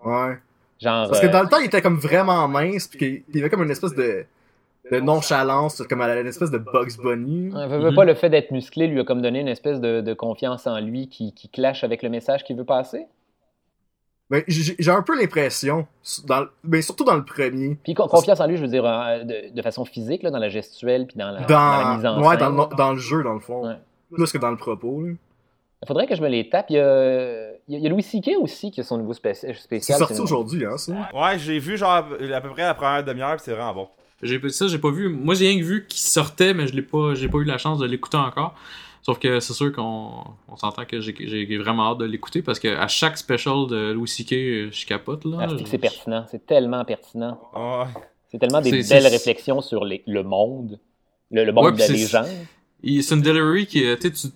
Ouais. 0.05 0.37
Genre 0.79 1.07
Parce 1.09 1.19
que 1.19 1.27
euh, 1.27 1.31
dans 1.31 1.43
le 1.43 1.49
temps, 1.49 1.59
il 1.59 1.65
était 1.65 1.81
comme 1.81 1.97
vraiment 1.97 2.47
mince 2.47 2.87
puis 2.87 2.97
qu'il 3.25 3.35
y 3.35 3.39
avait 3.39 3.49
comme 3.49 3.63
une 3.63 3.71
espèce 3.71 3.93
de 3.93 4.25
de 4.91 4.99
nonchalance, 4.99 5.81
comme 5.89 6.01
à 6.01 6.19
une 6.19 6.27
espèce 6.27 6.51
de 6.51 6.57
Bugs 6.57 6.97
Bunny. 7.01 7.51
euh, 7.55 7.67
veut- 7.67 7.79
veut 7.79 7.95
pas 7.95 8.05
le 8.05 8.13
fait 8.13 8.29
d'être 8.29 8.51
musclé 8.51 8.87
lui 8.87 8.99
a 8.99 9.03
comme 9.03 9.21
donné 9.21 9.39
une 9.39 9.47
espèce 9.47 9.79
de, 9.79 10.01
de 10.01 10.13
confiance 10.13 10.67
en 10.67 10.79
lui 10.79 11.07
qui, 11.07 11.33
qui 11.33 11.49
clash 11.49 11.83
avec 11.83 12.03
le 12.03 12.09
message 12.09 12.43
qu'il 12.43 12.57
veut 12.57 12.65
passer. 12.65 13.07
Ben, 14.29 14.43
j'ai 14.47 14.91
un 14.91 15.01
peu 15.01 15.19
l'impression, 15.19 15.87
dans, 16.25 16.41
le- 16.41 16.49
ben, 16.63 16.81
surtout 16.81 17.03
dans 17.03 17.15
le 17.17 17.25
premier, 17.25 17.75
Puis 17.83 17.93
con- 17.93 18.07
confiance 18.07 18.39
en 18.39 18.47
lui, 18.47 18.55
je 18.55 18.61
veux 18.61 18.69
dire 18.69 18.85
euh, 18.85 19.23
de, 19.25 19.53
de 19.53 19.61
façon 19.61 19.83
physique 19.83 20.23
là, 20.23 20.31
dans 20.31 20.39
la 20.39 20.47
gestuelle 20.47 21.05
puis 21.05 21.17
dans 21.17 21.31
la, 21.31 21.41
dans 21.41 21.57
la 21.89 21.95
mise 21.97 22.05
en 22.05 22.21
ouais, 22.21 22.37
scène. 22.37 22.55
dans, 22.55 22.69
le- 22.69 22.75
dans 22.77 22.91
le 22.93 22.97
jeu, 22.97 23.23
dans 23.23 23.33
le 23.33 23.41
fond. 23.41 23.67
Ouais. 23.67 23.75
Plus 24.13 24.31
que 24.31 24.37
dans 24.37 24.51
le 24.51 24.57
propos. 24.57 25.01
là. 25.05 25.13
Il 25.83 25.87
faudrait 25.87 26.05
que 26.07 26.15
je 26.15 26.21
me 26.21 26.29
les 26.29 26.47
tape. 26.47 26.67
Il 26.69 26.75
y 26.75 26.79
a, 26.79 27.51
il 27.67 27.79
y 27.79 27.85
a- 27.87 27.89
Louis 27.89 28.03
C.K. 28.03 28.31
aussi 28.39 28.71
qui 28.71 28.79
a 28.81 28.83
son 28.83 28.97
nouveau 28.99 29.13
spéci- 29.13 29.41
C'est 29.47 29.53
spécial. 29.55 29.97
sorti 29.99 30.21
aujourd'hui, 30.21 30.63
hein, 30.65 30.77
ça? 30.77 30.93
Ouais, 31.13 31.37
j'ai 31.37 31.59
vu 31.59 31.75
genre 31.75 31.91
à 31.91 32.03
peu 32.03 32.49
près 32.51 32.61
la 32.63 32.73
première 32.73 33.03
demi-heure, 33.03 33.39
c'est 33.39 33.51
vraiment 33.51 33.73
bon. 33.73 33.87
J'ai 34.23 34.39
ça, 34.49 34.67
j'ai 34.67 34.77
pas 34.77 34.91
vu. 34.91 35.09
Moi, 35.09 35.33
j'ai 35.35 35.47
rien 35.49 35.59
que 35.59 35.63
vu 35.65 35.85
qu'il 35.87 35.99
sortait, 36.01 36.53
mais 36.53 36.67
je 36.67 36.73
l'ai 36.75 36.81
pas, 36.81 37.15
j'ai 37.15 37.27
pas 37.27 37.39
eu 37.39 37.43
la 37.43 37.57
chance 37.57 37.79
de 37.79 37.85
l'écouter 37.85 38.17
encore. 38.17 38.55
Sauf 39.03 39.17
que 39.17 39.39
c'est 39.39 39.53
sûr 39.53 39.71
qu'on 39.73 40.11
on 40.47 40.55
s'entend 40.57 40.85
que 40.85 41.01
j'ai 41.01 41.15
j'ai 41.19 41.57
vraiment 41.57 41.91
hâte 41.91 41.97
de 41.97 42.05
l'écouter 42.05 42.43
parce 42.43 42.59
que 42.59 42.67
à 42.67 42.87
chaque 42.87 43.17
special 43.17 43.65
de 43.67 43.91
Louis 43.93 44.07
C.K., 44.07 44.29
je 44.71 44.85
capote 44.85 45.25
là. 45.25 45.37
Ah, 45.41 45.47
c'est 45.57 45.63
que 45.63 45.69
c'est 45.69 45.77
pertinent. 45.79 46.25
C'est 46.29 46.45
tellement 46.45 46.85
pertinent. 46.85 47.39
Ouais. 47.55 47.85
C'est 48.29 48.37
tellement 48.37 48.61
des 48.61 48.83
belles 48.83 49.07
réflexions 49.07 49.61
sur 49.61 49.85
les- 49.85 50.03
le 50.05 50.21
monde, 50.23 50.79
le, 51.31 51.43
le 51.45 51.51
monde 51.51 51.65
Ouais, 51.65 51.71
de 51.71 51.75
puis 51.77 51.81
la 51.87 51.87
c'est- 51.87 51.95
une 53.15 53.21
delivery 53.21 53.65
qui, 53.65 53.83
tu 54.11 54.27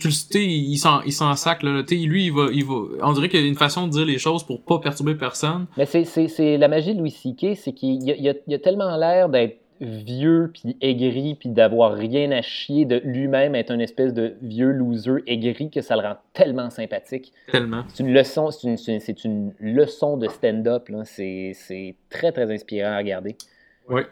tu, 0.00 0.08
le 0.08 0.12
sais, 0.12 0.44
il 0.44 0.76
s'en, 0.78 1.02
il 1.02 1.12
s'en 1.12 1.34
sac, 1.36 1.62
là. 1.62 1.82
Tu 1.82 2.00
sais, 2.00 2.06
lui, 2.06 2.26
il 2.26 2.32
va, 2.32 2.48
il 2.52 2.64
va, 2.64 2.74
on 3.02 3.12
dirait 3.12 3.28
qu'il 3.28 3.40
y 3.40 3.44
a 3.44 3.46
une 3.46 3.54
façon 3.56 3.86
de 3.86 3.92
dire 3.92 4.04
les 4.06 4.18
choses 4.18 4.42
pour 4.44 4.62
pas 4.62 4.78
perturber 4.78 5.14
personne. 5.14 5.66
Mais 5.76 5.86
c'est- 5.86 6.04
c'est 6.04 6.28
c'est 6.28 6.56
la 6.58 6.68
magie 6.68 6.94
de 6.94 6.98
Louis 7.00 7.10
C.K., 7.10 7.56
c'est 7.56 7.72
qu'il 7.72 8.02
y 8.02 8.10
a, 8.10 8.16
il 8.16 8.22
y 8.24 8.28
a- 8.28 8.34
il 8.46 8.50
y 8.52 8.54
a 8.54 8.58
tellement 8.58 8.96
l'air 8.96 9.28
d'être 9.28 9.58
vieux, 9.82 10.50
puis 10.52 10.76
aigri, 10.82 11.36
puis 11.40 11.48
d'avoir 11.48 11.94
rien 11.94 12.30
à 12.32 12.42
chier, 12.42 12.84
de 12.84 13.00
lui-même 13.02 13.54
être 13.54 13.70
une 13.72 13.80
espèce 13.80 14.12
de 14.12 14.34
vieux 14.42 14.70
loser 14.72 15.22
aigri 15.26 15.70
que 15.70 15.80
ça 15.80 15.96
le 15.96 16.02
rend 16.02 16.16
tellement 16.34 16.68
sympathique. 16.68 17.32
Tellement. 17.50 17.84
C'est 17.88 18.02
une 18.02 18.12
leçon, 18.12 18.50
c'est 18.50 18.68
une, 18.68 18.76
c'est 18.76 18.92
une- 18.92 19.00
c'est 19.00 19.24
une 19.24 19.52
leçon 19.60 20.18
de 20.18 20.28
stand-up. 20.28 20.88
là. 20.90 21.04
C'est 21.06 21.52
c'est 21.54 21.94
très, 22.10 22.30
très 22.32 22.52
inspirant 22.52 22.90
à 22.92 22.98
regarder. 22.98 23.36
Ouais. 23.88 24.06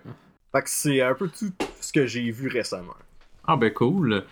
Fait 0.53 0.63
que 0.63 0.71
c'est 0.71 1.03
un 1.03 1.13
peu 1.15 1.29
tout 1.29 1.53
ce 1.81 1.93
que 1.93 2.07
j'ai 2.07 2.31
vu 2.31 2.49
récemment. 2.49 2.95
Ah, 3.47 3.57
ben 3.57 3.71
cool. 3.71 4.25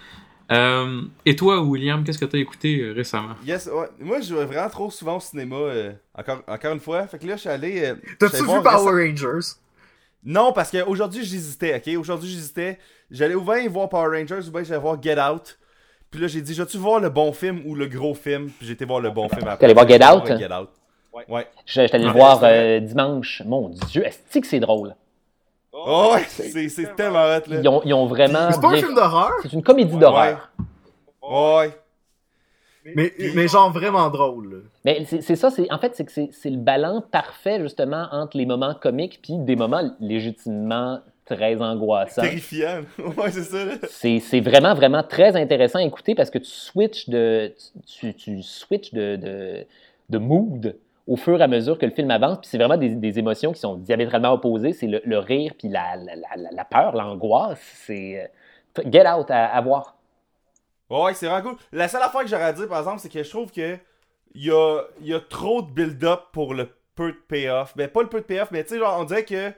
Euh, 0.52 1.02
et 1.24 1.34
toi, 1.34 1.60
William, 1.60 2.04
qu'est-ce 2.04 2.18
que 2.18 2.24
t'as 2.24 2.38
écouté 2.38 2.78
euh, 2.80 2.92
récemment? 2.92 3.34
Yes, 3.44 3.66
ouais. 3.66 3.88
Moi, 3.98 4.20
je 4.20 4.34
vais 4.34 4.44
vraiment 4.44 4.68
trop 4.68 4.90
souvent 4.90 5.16
au 5.16 5.20
cinéma, 5.20 5.56
euh, 5.56 5.92
encore, 6.14 6.42
encore 6.46 6.72
une 6.72 6.80
fois. 6.80 7.06
Fait 7.08 7.18
que 7.18 7.26
là, 7.26 7.34
je 7.34 7.40
suis 7.40 7.48
allé. 7.48 7.84
euh, 7.84 7.94
T'as-tu 8.18 8.42
vu 8.42 8.62
Power 8.62 8.92
Rangers? 9.08 9.54
Non, 10.24 10.52
parce 10.52 10.70
qu'aujourd'hui, 10.70 11.24
j'hésitais, 11.24 11.74
ok? 11.76 11.98
Aujourd'hui, 12.00 12.30
j'hésitais. 12.30 12.78
J'allais 13.10 13.34
ou 13.34 13.42
bien 13.42 13.68
voir 13.68 13.88
Power 13.88 14.18
Rangers 14.18 14.46
ou 14.48 14.50
bien 14.52 14.62
j'allais 14.62 14.80
voir 14.80 15.00
Get 15.02 15.20
Out. 15.20 15.58
Puis 16.10 16.20
là, 16.20 16.28
j'ai 16.28 16.40
dit, 16.40 16.54
vas-tu 16.54 16.78
voir 16.78 17.00
le 17.00 17.10
bon 17.10 17.32
film 17.32 17.62
ou 17.64 17.74
le 17.74 17.86
gros 17.86 18.14
film? 18.14 18.48
Puis 18.58 18.66
j'ai 18.68 18.72
été 18.74 18.84
voir 18.84 19.00
le 19.00 19.10
bon 19.10 19.28
film 19.28 19.42
après. 19.48 19.58
T'es 19.58 19.64
allé 19.64 19.74
voir 19.74 19.88
Get 19.88 20.04
Out? 20.04 20.38
Get 20.38 20.52
Out. 20.54 20.68
Ouais. 21.28 21.46
Je, 21.64 21.80
je 21.80 21.86
suis 21.86 21.94
allé 21.96 22.04
le 22.04 22.10
Ah, 22.10 22.12
voir 22.12 22.40
euh, 22.44 22.78
dimanche. 22.80 23.42
Mon 23.46 23.68
Dieu, 23.70 24.04
est-ce 24.06 24.38
que 24.38 24.46
c'est 24.46 24.60
drôle? 24.60 24.94
Oh, 25.78 26.12
ouais, 26.14 26.24
c'est 26.28 26.68
c'est 26.68 26.96
tellement 26.96 27.24
hot, 27.24 27.48
là. 27.48 27.60
Ils 27.60 27.68
ont, 27.68 27.82
ils 27.84 27.92
ont 27.92 28.06
vraiment. 28.06 28.50
C'est 28.50 28.60
pas 28.60 28.68
un 28.68 28.76
film 28.76 28.94
d'horreur, 28.94 29.32
C'est 29.42 29.52
une 29.52 29.62
comédie 29.62 29.96
d'horreur. 29.98 30.50
Ouais. 31.22 31.70
mais, 32.94 33.12
mais 33.34 33.48
genre 33.48 33.70
vraiment 33.72 34.08
drôle. 34.08 34.50
là. 34.50 34.58
Mais 34.84 35.04
c'est 35.04 35.36
ça, 35.36 35.50
c'est 35.50 35.70
en 35.72 35.78
fait, 35.78 35.94
c'est 35.94 36.04
que 36.04 36.12
c'est 36.12 36.50
le 36.50 36.58
ballon 36.58 37.02
parfait 37.02 37.60
justement 37.60 38.06
entre 38.12 38.36
les 38.36 38.46
moments 38.46 38.74
comiques 38.74 39.20
puis 39.22 39.34
des 39.38 39.56
moments 39.56 39.82
légitimement 40.00 41.00
très 41.26 41.60
angoissants. 41.60 42.22
Terrifiant. 42.22 42.82
ouais, 42.98 43.30
c'est 43.32 43.42
ça, 43.42 44.20
c'est 44.20 44.40
vraiment, 44.40 44.74
vraiment 44.74 45.02
très 45.02 45.36
intéressant 45.36 45.80
à 45.80 45.82
écouter 45.82 46.14
parce 46.14 46.30
que 46.30 46.38
tu 46.38 46.48
switches 46.50 47.08
de, 47.08 47.52
tu, 47.86 48.14
tu 48.14 48.42
switches 48.42 48.94
de, 48.94 49.16
de, 49.16 49.66
de 50.08 50.18
mood 50.18 50.76
au 51.06 51.16
fur 51.16 51.40
et 51.40 51.42
à 51.42 51.48
mesure 51.48 51.78
que 51.78 51.86
le 51.86 51.92
film 51.92 52.10
avance. 52.10 52.38
Puis 52.38 52.48
c'est 52.48 52.58
vraiment 52.58 52.76
des, 52.76 52.90
des 52.90 53.18
émotions 53.18 53.52
qui 53.52 53.60
sont 53.60 53.76
diamétralement 53.76 54.32
opposées. 54.32 54.72
C'est 54.72 54.86
le, 54.86 55.00
le 55.04 55.18
rire, 55.18 55.54
puis 55.58 55.68
la, 55.68 55.96
la, 55.96 56.16
la, 56.16 56.50
la 56.50 56.64
peur, 56.64 56.94
l'angoisse. 56.94 57.60
C'est 57.86 58.30
euh, 58.78 58.82
Get 58.90 59.08
Out 59.08 59.30
à, 59.30 59.60
voir. 59.60 59.96
Ouais, 60.90 61.14
c'est 61.14 61.26
vraiment 61.26 61.50
cool. 61.50 61.58
La 61.72 61.88
seule 61.88 62.02
affaire 62.02 62.22
que 62.22 62.28
j'aurais 62.28 62.44
à 62.44 62.52
dire, 62.52 62.68
par 62.68 62.78
exemple, 62.78 63.00
c'est 63.00 63.08
que 63.08 63.22
je 63.22 63.30
trouve 63.30 63.50
que 63.50 63.76
il 64.34 64.44
y 64.44 64.50
a, 64.50 64.82
y 65.00 65.14
a 65.14 65.20
trop 65.20 65.62
de 65.62 65.70
build-up 65.70 66.24
pour 66.32 66.54
le 66.54 66.68
peu 66.94 67.12
de 67.12 67.18
payoff. 67.28 67.76
Ben, 67.76 67.88
pas 67.88 68.02
le 68.02 68.08
peu 68.08 68.20
de 68.20 68.26
payoff, 68.26 68.50
mais 68.50 68.62
tu 68.64 68.74
sais, 68.74 68.78
genre, 68.78 68.98
on 69.00 69.04
dirait 69.04 69.24
que 69.24 69.52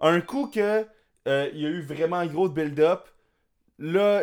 un 0.00 0.20
coup 0.20 0.48
que 0.48 0.86
euh, 1.28 1.48
il 1.52 1.60
y 1.60 1.66
a 1.66 1.68
eu 1.68 1.82
vraiment 1.82 2.16
un 2.16 2.26
gros 2.26 2.48
build-up, 2.48 3.08
là, 3.78 4.22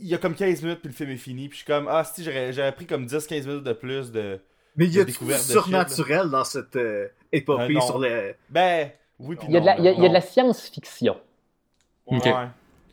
il 0.00 0.06
y 0.08 0.14
a 0.14 0.18
comme 0.18 0.34
15 0.34 0.62
minutes, 0.62 0.80
puis 0.80 0.88
le 0.88 0.94
film 0.94 1.10
est 1.10 1.16
fini. 1.16 1.48
Puis 1.48 1.58
je 1.58 1.64
suis 1.64 1.72
comme, 1.72 1.88
ah, 1.88 2.04
si, 2.04 2.24
j'aurais 2.24 2.72
pris 2.72 2.86
comme 2.86 3.06
10-15 3.06 3.46
minutes 3.46 3.64
de 3.64 3.72
plus 3.72 4.10
de. 4.12 4.40
Mais 4.80 4.86
il 4.86 4.94
y 4.96 5.00
a 5.00 5.04
de 5.04 5.10
surnaturel 5.10 6.30
dans 6.30 6.42
cette 6.44 6.74
euh, 6.76 7.06
épopée 7.32 7.76
Euh, 7.76 7.80
sur 7.80 7.98
le. 7.98 8.34
Ben, 8.48 8.90
oui, 9.18 9.36
puis 9.36 9.46
Il 9.48 9.54
y 9.54 9.56
a 9.58 9.60
de 9.60 9.66
la, 9.66 9.78
il 9.78 9.84
y 9.84 9.88
a- 9.88 9.92
il 9.92 10.02
y 10.02 10.06
a 10.06 10.08
de 10.08 10.14
la 10.14 10.20
science-fiction. 10.22 11.16
Ok. 12.06 12.24
Ouais. 12.24 12.32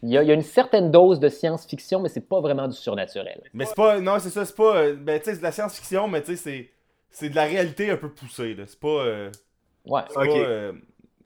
Il 0.04 0.10
y, 0.10 0.18
a, 0.18 0.22
il 0.22 0.28
y 0.28 0.32
a 0.32 0.34
une 0.36 0.44
certaine 0.44 0.92
dose 0.92 1.20
de 1.20 1.30
science-fiction, 1.30 2.02
mais 2.02 2.10
c'est 2.10 2.28
pas 2.28 2.40
vraiment 2.42 2.68
du 2.68 2.76
surnaturel. 2.76 3.42
Mais 3.54 3.66
c'est 3.66 3.74
pas. 3.76 4.00
Non, 4.00 4.20
c'est 4.20 4.30
ça, 4.30 4.44
c'est 4.46 4.56
pas. 4.56 4.76
euh, 4.76 4.96
Ben, 4.96 5.18
tu 5.20 5.26
sais, 5.26 5.32
c'est 5.32 5.38
de 5.40 5.44
la 5.44 5.52
science-fiction, 5.52 6.08
mais 6.10 6.22
tu 6.22 6.36
sais, 6.36 6.44
c'est. 6.44 6.70
C'est 7.10 7.30
de 7.30 7.36
la 7.36 7.46
réalité 7.46 7.90
un 7.90 7.96
peu 7.98 8.10
poussée, 8.10 8.54
là. 8.54 8.66
C'est 8.68 8.80
pas. 8.80 8.88
euh, 8.90 9.32
Ouais. 9.86 10.02
c'est 10.10 10.18
Ok. 10.20 10.26
pas, 10.28 10.34
euh, 10.38 10.74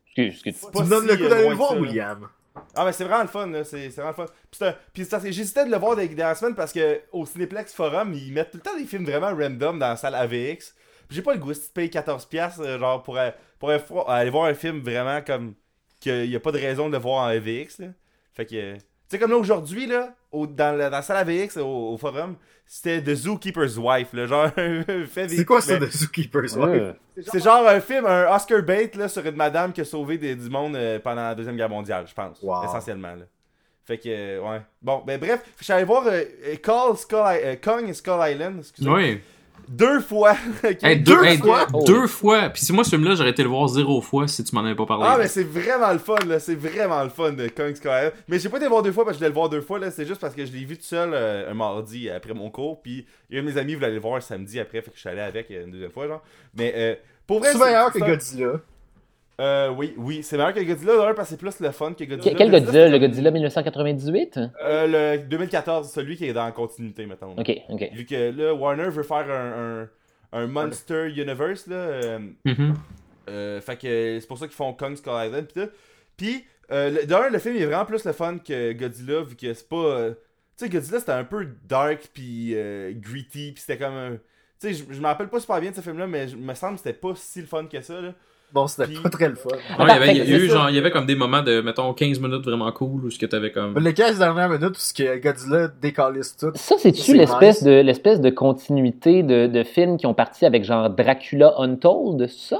Excuse, 0.06 0.34
excuse. 0.34 0.56
c'est 0.62 0.72
Tu 0.72 0.84
me 0.84 0.90
donnes 0.90 1.08
le 1.08 1.18
coup 1.18 1.28
d'aller 1.28 1.54
voir, 1.56 1.70
ça, 1.70 1.76
là. 1.76 1.82
William. 1.82 2.28
Ah, 2.76 2.86
mais 2.86 2.92
c'est 2.92 3.06
vraiment 3.06 3.22
le 3.22 3.28
fun, 3.30 3.48
là. 3.48 3.64
C'est 3.64 3.88
vraiment 3.90 4.10
le 4.10 4.14
fun. 4.16 4.26
Puis, 4.94 5.06
puis 5.06 5.32
j'hésitais 5.34 5.66
de 5.66 5.72
le 5.72 5.78
voir 5.78 5.96
des 5.96 6.08
dernières 6.08 6.36
semaines 6.38 6.56
parce 6.56 6.74
que 6.74 7.02
au 7.12 7.26
Cinéplex 7.26 7.74
Forum, 7.74 8.14
ils 8.14 8.34
mettent 8.34 8.52
tout 8.52 8.58
le 8.58 8.64
temps 8.64 8.78
des 8.78 8.86
films 8.86 9.06
vraiment 9.06 9.28
random 9.36 9.80
dans 9.80 9.88
la 9.90 9.96
salle 9.96 10.16
AVX. 10.16 10.76
J'ai 11.10 11.22
pas 11.22 11.34
le 11.34 11.40
goût, 11.40 11.54
tu 11.54 11.60
payes 11.74 11.90
14$, 11.90 12.60
euh, 12.62 12.80
genre, 12.80 13.04
pour, 13.04 13.18
euh, 13.18 13.32
pour 13.60 13.70
aller 14.10 14.30
voir- 14.30 14.46
un 14.46 14.54
film 14.54 14.80
vraiment 14.82 15.22
comme. 15.22 15.56
qu'il 16.00 16.30
n'y 16.30 16.36
a 16.36 16.40
pas 16.40 16.52
de 16.52 16.58
raison 16.58 16.88
de 16.88 16.94
le 16.94 16.98
voir 17.02 17.24
en 17.26 17.28
AVX. 17.28 17.82
Fait 18.34 18.46
que. 18.46 18.76
Euh, 19.14 19.18
sais, 19.18 19.20
comme 19.20 19.32
là, 19.32 19.38
aujourd'hui, 19.38 19.86
là, 19.88 20.14
au- 20.32 20.48
dans, 20.48 20.78
la, 20.78 20.90
dans 20.90 20.98
la 20.98 21.02
salle 21.02 21.18
AVX, 21.18 21.58
au, 21.58 21.94
au 21.94 21.98
forum, 21.98 22.36
c'était 22.66 23.02
The 23.02 23.14
Zookeeper's 23.16 23.78
Wife, 23.78 24.14
là, 24.14 24.26
genre 24.28 24.46
un 24.58 24.84
fait 25.08 25.28
C'est 25.30 25.46
quoi 25.46 25.62
ça 25.62 25.74
mais- 25.74 25.80
de 25.82 25.86
Zookeeper's 25.88 26.56
Wife? 26.56 26.82
Ouais. 26.82 26.96
C'est 27.32 27.44
genre 27.44 27.68
un 27.68 27.80
film, 27.82 28.06
un 28.06 28.34
Oscar 28.36 28.62
bait, 28.64 28.92
là, 28.96 29.08
sur 29.08 29.26
une 29.26 29.36
madame 29.36 29.74
qui 29.74 29.82
a 29.82 29.86
sauvé 29.86 30.18
des- 30.18 30.36
du 30.36 30.50
monde 30.50 30.76
euh, 30.76 31.00
pendant 31.00 31.24
la 31.24 31.36
Deuxième 31.36 31.58
Guerre 31.58 31.70
mondiale, 31.70 32.06
je 32.08 32.14
pense, 32.14 32.42
Wow. 32.42 32.64
essentiellement, 32.66 33.16
là. 33.16 33.26
Fait 33.84 33.98
que, 33.98 34.08
euh, 34.08 34.40
ouais. 34.42 34.62
Bon, 34.82 35.04
ben 35.06 35.20
bref, 35.20 35.42
je 35.58 35.64
suis 35.64 35.74
allé 35.74 35.84
voir 35.84 36.04
euh, 36.08 36.24
Call 36.62 36.96
Skull, 36.98 37.20
I- 37.26 37.58
Kong 37.60 37.90
et 37.90 37.94
Skull 37.94 38.20
Island, 38.32 38.60
excusez-moi. 38.60 38.98
Oui. 39.00 39.22
Deux 39.72 40.02
fois. 40.02 40.36
Hey, 40.84 41.00
deux, 41.00 41.16
Deux 41.16 41.24
hey, 41.24 41.38
fois? 41.38 41.66
deux 41.86 42.08
fois. 42.08 42.50
Puis 42.50 42.64
si 42.66 42.74
moi, 42.74 42.84
ce 42.84 42.90
film-là, 42.92 43.16
j'aurais 43.16 43.30
été 43.30 43.42
le 43.42 43.50
voir 43.50 43.68
zéro 43.68 44.02
fois 44.02 44.28
si 44.28 44.44
tu 44.44 44.54
m'en 44.54 44.62
avais 44.62 44.76
pas 44.76 44.86
parlé. 44.86 45.06
Ah, 45.08 45.16
mais 45.18 45.28
c'est 45.28 45.44
vraiment 45.44 45.92
le 45.94 46.00
fun, 46.00 46.18
là. 46.28 46.40
C'est 46.40 46.56
vraiment 46.56 47.02
le 47.04 47.10
fun 47.10 47.32
de 47.32 47.48
Kong 47.48 47.74
Island. 47.78 48.12
Mais 48.28 48.40
j'ai 48.40 48.50
pas 48.50 48.58
été 48.58 48.66
le 48.66 48.70
voir 48.72 48.84
deux 48.84 48.92
fois 48.92 49.06
parce 49.06 49.16
que 49.18 49.20
je 49.20 49.26
voulais 49.26 49.30
le 49.30 49.34
voir 49.36 49.50
deux 49.50 49.62
fois, 49.62 49.80
là. 49.80 49.90
C'est 49.92 50.06
juste 50.06 50.20
parce 50.20 50.36
que 50.36 50.46
je 50.46 50.52
l'ai 50.52 50.66
vu 50.66 50.78
tout 50.78 50.84
seul 50.84 51.12
euh, 51.14 51.52
un 51.52 51.54
mardi 51.54 52.10
après 52.10 52.34
mon 52.34 52.50
cours. 52.50 52.82
Puis 52.82 53.06
il 53.30 53.36
y 53.36 53.40
a 53.40 53.42
un 53.42 53.46
de 53.46 53.50
mes 53.52 53.58
amis 53.58 53.70
qui 53.70 53.76
voulait 53.76 53.88
aller 53.88 53.96
le 53.96 54.02
voir 54.02 54.16
un 54.16 54.22
samedi 54.22 54.60
après. 54.60 54.82
Fait 54.82 54.90
que 54.92 54.96
je 54.96 55.00
suis 55.02 55.10
allé 55.10 55.22
avec 55.22 55.50
une 55.50 55.72
deuxième 55.72 55.92
fois, 55.92 56.08
genre. 56.08 56.22
Mais 56.54 56.74
euh, 56.76 56.96
pour 57.26 57.40
vrai. 57.40 57.54
C'est 57.54 57.60
meilleur 57.60 57.92
que 57.92 58.00
Godzilla. 58.00 58.60
Euh, 59.40 59.70
oui, 59.70 59.94
oui. 59.98 60.22
C'est 60.24 60.38
meilleur 60.38 60.54
que 60.54 60.60
Godzilla, 60.60 60.98
d'ailleurs, 60.98 61.16
parce 61.16 61.30
que 61.30 61.36
c'est 61.36 61.40
plus 61.40 61.60
le 61.60 61.72
fun 61.72 61.94
que 61.94 62.04
Godzilla. 62.04 62.36
Quel 62.38 62.52
Godzilla? 62.52 62.90
Le 62.90 63.00
Godzilla 63.00 63.32
1998 63.32 64.40
Euh, 64.64 65.18
le 65.18 65.24
2014, 65.28 65.92
celui 65.92 66.16
qui 66.18 66.26
est 66.28 66.34
dans 66.34 66.46
la 66.46 66.52
continuité, 66.52 67.06
mettons. 67.06 67.36
Ok, 67.38 67.52
ok. 67.70 67.90
Vu 67.94 68.06
que 68.06 68.32
là, 68.38 68.54
Warner 68.54 68.90
veut 68.90 69.04
faire 69.04 69.30
un, 69.32 69.82
un, 70.34 70.40
un 70.44 70.48
Monster 70.48 71.08
Universe, 71.10 71.66
là. 71.68 71.76
euh, 71.76 72.20
Mhm. 72.46 72.74
euh, 73.30 73.62
fait 73.62 73.78
que 73.78 74.18
c'est 74.20 74.28
pour 74.28 74.38
ça 74.38 74.46
qu'ils 74.48 74.56
font 74.56 74.74
Kong 74.74 74.96
Skull 74.96 75.14
Island 75.26 75.46
pis 75.48 75.54
tout. 75.54 75.70
Pis, 76.18 76.46
euh, 76.72 76.90
le- 76.92 77.06
d'un, 77.08 77.30
le 77.30 77.40
film 77.40 77.56
est 77.56 77.66
vraiment 77.66 77.86
plus 77.86 78.06
le 78.06 78.12
fun 78.14 78.38
que 78.38 78.74
Godzilla, 78.74 79.22
vu 79.22 79.36
que 79.36 79.54
c'est 79.54 79.68
pas. 79.68 79.76
euh, 79.78 80.14
tu 80.58 80.66
sais, 80.66 80.70
Godzilla 80.70 81.00
c'était 81.00 81.12
un 81.14 81.24
peu 81.24 81.48
dark 81.68 82.10
pis 82.14 82.54
euh, 82.56 82.92
gritty, 82.96 83.54
pis 83.54 83.62
c'était 83.62 83.78
comme 83.84 83.94
un. 83.96 84.12
Tu 84.60 84.72
sais, 84.72 84.74
je 84.74 84.94
je 84.94 85.00
me 85.02 85.06
rappelle 85.08 85.30
pas 85.30 85.40
super 85.40 85.60
bien 85.60 85.72
de 85.72 85.76
ce 85.76 85.82
film-là, 85.82 86.06
mais 86.06 86.28
je- 86.28 86.36
me 86.36 86.54
semble 86.54 86.74
que 86.76 86.82
c'était 86.84 86.94
pas 86.98 87.14
si 87.16 87.42
le 87.42 87.48
fun 87.48 87.66
que 87.66 87.82
ça, 87.82 88.00
là. 88.00 88.14
Bon, 88.54 88.68
c'était 88.68 88.88
Puis- 88.92 89.02
pas 89.02 89.10
très 89.10 89.30
le 89.30 89.36
fun. 89.36 89.50
Il 89.80 89.88
y 89.88 89.90
avait, 89.92 90.12
il 90.12 90.18
y 90.18 90.22
a 90.22 90.26
C'est 90.26 90.32
eu, 90.32 90.48
ça. 90.50 90.56
genre, 90.56 90.70
il 90.70 90.76
y 90.76 90.78
avait 90.80 90.92
comme 90.92 91.06
des 91.06 91.16
moments 91.16 91.42
de, 91.42 91.62
mettons, 91.62 91.94
15 91.94 92.20
minutes 92.20 92.44
vraiment 92.44 92.70
cool 92.74 93.06
où 93.06 93.10
ce 93.10 93.18
que 93.18 93.26
t'avais 93.26 93.52
comme. 93.52 93.78
Les 93.80 93.94
15 93.94 94.20
dernières 94.20 94.50
minutes 94.50 94.72
où 94.78 94.80
ce 94.80 94.94
que 94.94 95.18
Godzilla 95.22 95.68
décalisse 95.82 96.36
tout. 96.36 96.52
Ça, 96.56 96.76
c'est-tu 96.78 97.02
C'est 97.02 97.14
l'espèce 97.14 97.58
nice. 97.62 97.64
de 97.64 97.72
l'espèce 97.82 98.20
de 98.20 98.30
continuité 98.30 99.24
de, 99.24 99.48
de 99.48 99.64
films 99.64 99.96
qui 99.98 100.06
ont 100.06 100.14
parti 100.14 100.46
avec 100.46 100.64
genre 100.66 100.90
Dracula 100.90 101.54
Untold, 101.60 102.28
ça? 102.28 102.58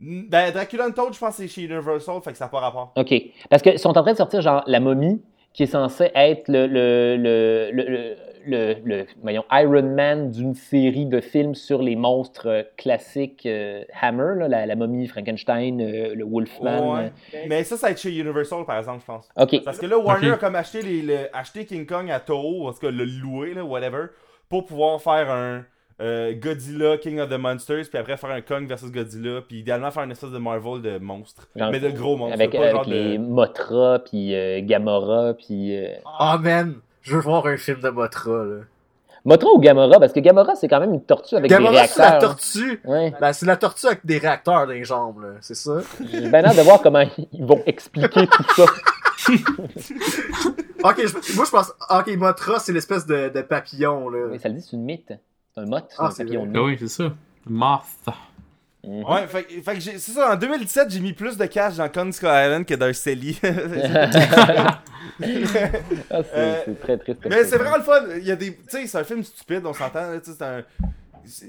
Ben, 0.00 0.52
Dracula 0.52 0.86
Untold, 0.86 1.14
je 1.14 1.18
pense 1.18 1.30
que 1.36 1.42
c'est 1.42 1.48
chez 1.48 1.62
Universal, 1.62 2.20
fait 2.22 2.32
que 2.32 2.36
ça 2.38 2.44
n'a 2.44 2.48
pas 2.50 2.60
rapport. 2.60 2.92
OK. 2.96 3.14
Parce 3.48 3.62
qu'ils 3.62 3.78
sont 3.78 3.96
en 3.96 4.02
train 4.02 4.12
de 4.12 4.16
sortir 4.18 4.42
genre 4.42 4.62
La 4.66 4.80
Momie, 4.80 5.20
qui 5.54 5.62
est 5.62 5.66
censé 5.66 6.10
être 6.14 6.48
le, 6.48 6.66
le, 6.66 7.16
le, 7.16 7.70
le, 7.72 7.84
le, 7.86 8.16
le- 8.46 8.76
le- 8.84 9.06
voyons, 9.22 9.44
Iron 9.52 9.82
Man 9.94 10.30
d'une 10.30 10.52
série 10.54 11.06
de 11.06 11.20
films 11.22 11.54
sur 11.54 11.80
les 11.80 11.96
monstres 11.96 12.46
euh, 12.48 12.62
classiques 12.76 13.46
euh, 13.46 13.82
Hammer, 14.02 14.34
là, 14.40 14.48
la, 14.48 14.66
la 14.66 14.76
momie, 14.76 15.06
Frankenstein, 15.06 15.80
euh, 15.80 16.14
le 16.14 16.24
Wolfman. 16.24 16.94
Ouais. 16.96 17.12
Mais 17.48 17.64
ça, 17.64 17.78
ça 17.78 17.86
va 17.86 17.92
être 17.92 18.00
chez 18.00 18.10
Universal, 18.18 18.66
par 18.66 18.76
exemple, 18.78 19.00
je 19.00 19.06
pense. 19.06 19.28
Parce 19.64 19.78
que 19.78 19.86
là, 19.86 19.96
Warner 19.98 20.32
a 20.32 20.36
comme 20.36 20.56
acheté, 20.56 20.82
les, 20.82 21.00
le- 21.00 21.34
acheté 21.34 21.64
King 21.64 21.86
Kong 21.86 22.10
à 22.10 22.20
Toho, 22.20 22.68
en 22.68 22.72
tout 22.72 22.80
cas 22.80 22.90
le 22.90 23.04
louer, 23.04 23.54
là, 23.54 23.64
whatever, 23.64 24.08
pour 24.50 24.66
pouvoir 24.66 25.00
faire 25.00 25.30
un 25.30 25.64
euh, 26.00 26.32
Godzilla 26.34 26.96
King 26.98 27.20
of 27.20 27.28
the 27.30 27.38
Monsters, 27.38 27.88
puis 27.88 27.98
après 27.98 28.16
faire 28.16 28.30
un 28.30 28.40
Kong 28.40 28.66
versus 28.66 28.90
Godzilla, 28.90 29.40
puis 29.46 29.60
idéalement 29.60 29.90
faire 29.90 30.02
une 30.04 30.10
espèce 30.12 30.30
de 30.30 30.38
Marvel 30.38 30.82
de 30.82 30.98
monstres. 30.98 31.46
Genre- 31.54 31.70
mais 31.70 31.80
de 31.80 31.90
gros 31.90 32.16
monstres. 32.16 32.34
Avec, 32.34 32.52
pas 32.52 32.58
avec 32.58 32.72
genre 32.72 32.84
les 32.88 33.18
de... 33.18 33.22
Mothra, 33.22 33.98
puis 34.04 34.34
euh, 34.34 34.60
Gamora, 34.62 35.34
puis... 35.34 35.76
euh, 35.76 35.88
Ah, 36.18 36.38
man! 36.42 36.74
Je 37.02 37.14
veux 37.14 37.20
voir 37.22 37.46
un 37.46 37.56
film 37.56 37.80
de 37.80 37.90
Mothra, 37.90 38.44
là. 38.44 38.56
Mothra 39.26 39.48
ou 39.54 39.58
Gamora? 39.58 39.98
Parce 40.00 40.12
que 40.12 40.20
Gamora, 40.20 40.54
c'est 40.54 40.68
quand 40.68 40.80
même 40.80 40.92
une 40.92 41.02
tortue 41.02 41.36
avec 41.36 41.48
des 41.48 41.54
Gamora, 41.54 41.86
c'est 41.86 41.98
la 42.00 42.08
réacteurs. 42.10 42.30
tortue! 42.36 42.80
Ouais. 42.84 43.12
Ben, 43.20 43.32
c'est 43.32 43.46
la 43.46 43.56
tortue 43.56 43.86
avec 43.86 44.04
des 44.04 44.18
réacteurs 44.18 44.66
dans 44.66 44.72
les 44.72 44.84
jambes, 44.84 45.22
là. 45.22 45.28
C'est 45.40 45.54
ça? 45.54 45.78
J'ai 46.12 46.28
bien 46.28 46.44
hâte 46.44 46.56
de 46.56 46.62
voir 46.62 46.82
comment 46.82 47.04
ils 47.32 47.44
vont 47.44 47.62
expliquer 47.66 48.26
tout 48.26 48.44
ça. 48.56 48.64
Ok, 50.84 50.96
je- 51.06 51.36
moi 51.36 51.44
je 51.46 51.50
pense. 51.50 51.72
Ok, 51.90 52.14
Mothra, 52.16 52.58
c'est 52.58 52.72
l'espèce 52.72 53.06
de, 53.06 53.30
de 53.30 53.40
papillon, 53.42 54.08
là. 54.10 54.26
Oui, 54.30 54.38
ça 54.38 54.48
le 54.50 54.56
dit, 54.56 54.60
c'est 54.60 54.76
une 54.76 54.84
mythe. 54.84 55.12
C'est 55.56 55.62
un 55.62 55.66
moth, 55.66 55.86
c'est 55.90 55.96
Ah, 55.98 56.06
un 56.06 56.10
c'est 56.10 56.24
papillon 56.24 56.46
de 56.46 56.50
vrai. 56.50 56.58
Ah 56.60 56.64
oui, 56.64 56.76
c'est 56.80 56.88
ça. 56.88 57.14
Moth. 57.46 57.80
Mhm. 58.86 59.04
Ouais, 59.04 59.26
fait, 59.28 59.42
fait 59.62 59.74
que 59.74 59.80
j'ai- 59.80 59.98
c'est 59.98 60.12
ça, 60.12 60.32
en 60.32 60.36
2017, 60.36 60.90
j'ai 60.90 61.00
mis 61.00 61.12
plus 61.14 61.36
de 61.38 61.46
cash 61.46 61.76
dans 61.76 61.88
Skull 62.12 62.28
Island 62.28 62.66
que 62.66 62.74
dans 62.74 62.92
Celly. 62.92 63.38
Ah, 66.10 66.22
c'est 66.22 66.34
Euh, 66.34 66.74
très 66.82 66.98
triste. 66.98 67.20
Mais 67.28 67.44
c'est 67.44 67.56
vraiment 67.58 67.76
le 67.76 67.82
fun. 67.82 68.02
Il 68.16 68.24
y 68.24 68.30
a 68.32 68.36
des. 68.36 68.56
Tu 68.56 68.62
sais, 68.68 68.86
c'est 68.86 68.98
un 68.98 69.04
film 69.04 69.22
stupide, 69.22 69.64
on 69.64 69.72
s'entend. 69.72 70.18
C'est 70.22 70.42
un. 70.42 70.64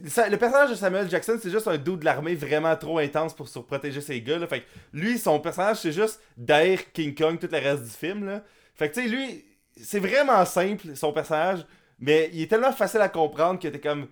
ça- 0.08 0.30
le 0.30 0.38
personnage 0.38 0.70
de 0.72 0.76
Samuel 0.76 1.10
Jackson, 1.10 1.38
c'est 1.42 1.50
juste 1.50 1.68
un 1.68 1.78
dos 1.78 1.96
de 1.98 2.06
l'armée 2.06 2.36
vraiment 2.36 2.76
trop 2.76 3.00
intense 3.00 3.34
pour 3.34 3.48
surprotéger 3.48 4.02
ses 4.02 4.22
gars. 4.22 4.38
Là. 4.38 4.48
Fait 4.48 4.62
que 4.62 4.66
lui, 4.94 5.18
son 5.18 5.40
personnage, 5.40 5.78
c'est 5.78 5.92
juste 5.94 6.22
d'Air 6.38 6.92
King 6.94 7.16
Kong 7.16 7.40
tout 7.40 7.50
le 7.52 7.58
reste 7.58 7.84
du 7.84 7.90
film. 7.90 8.26
Là. 8.26 8.44
Fait 8.76 8.90
que 8.90 8.96
tu 8.96 9.04
sais, 9.04 9.08
lui, 9.08 9.46
c'est 9.82 10.00
vraiment 10.00 10.46
simple, 10.46 10.96
son 10.96 11.12
personnage, 11.12 11.66
mais 12.00 12.30
il 12.34 12.42
est 12.44 12.48
tellement 12.48 12.72
facile 12.72 13.02
à 13.02 13.10
comprendre 13.10 13.60
que 13.60 13.68
t'es 13.68 13.80
comme. 13.80 14.08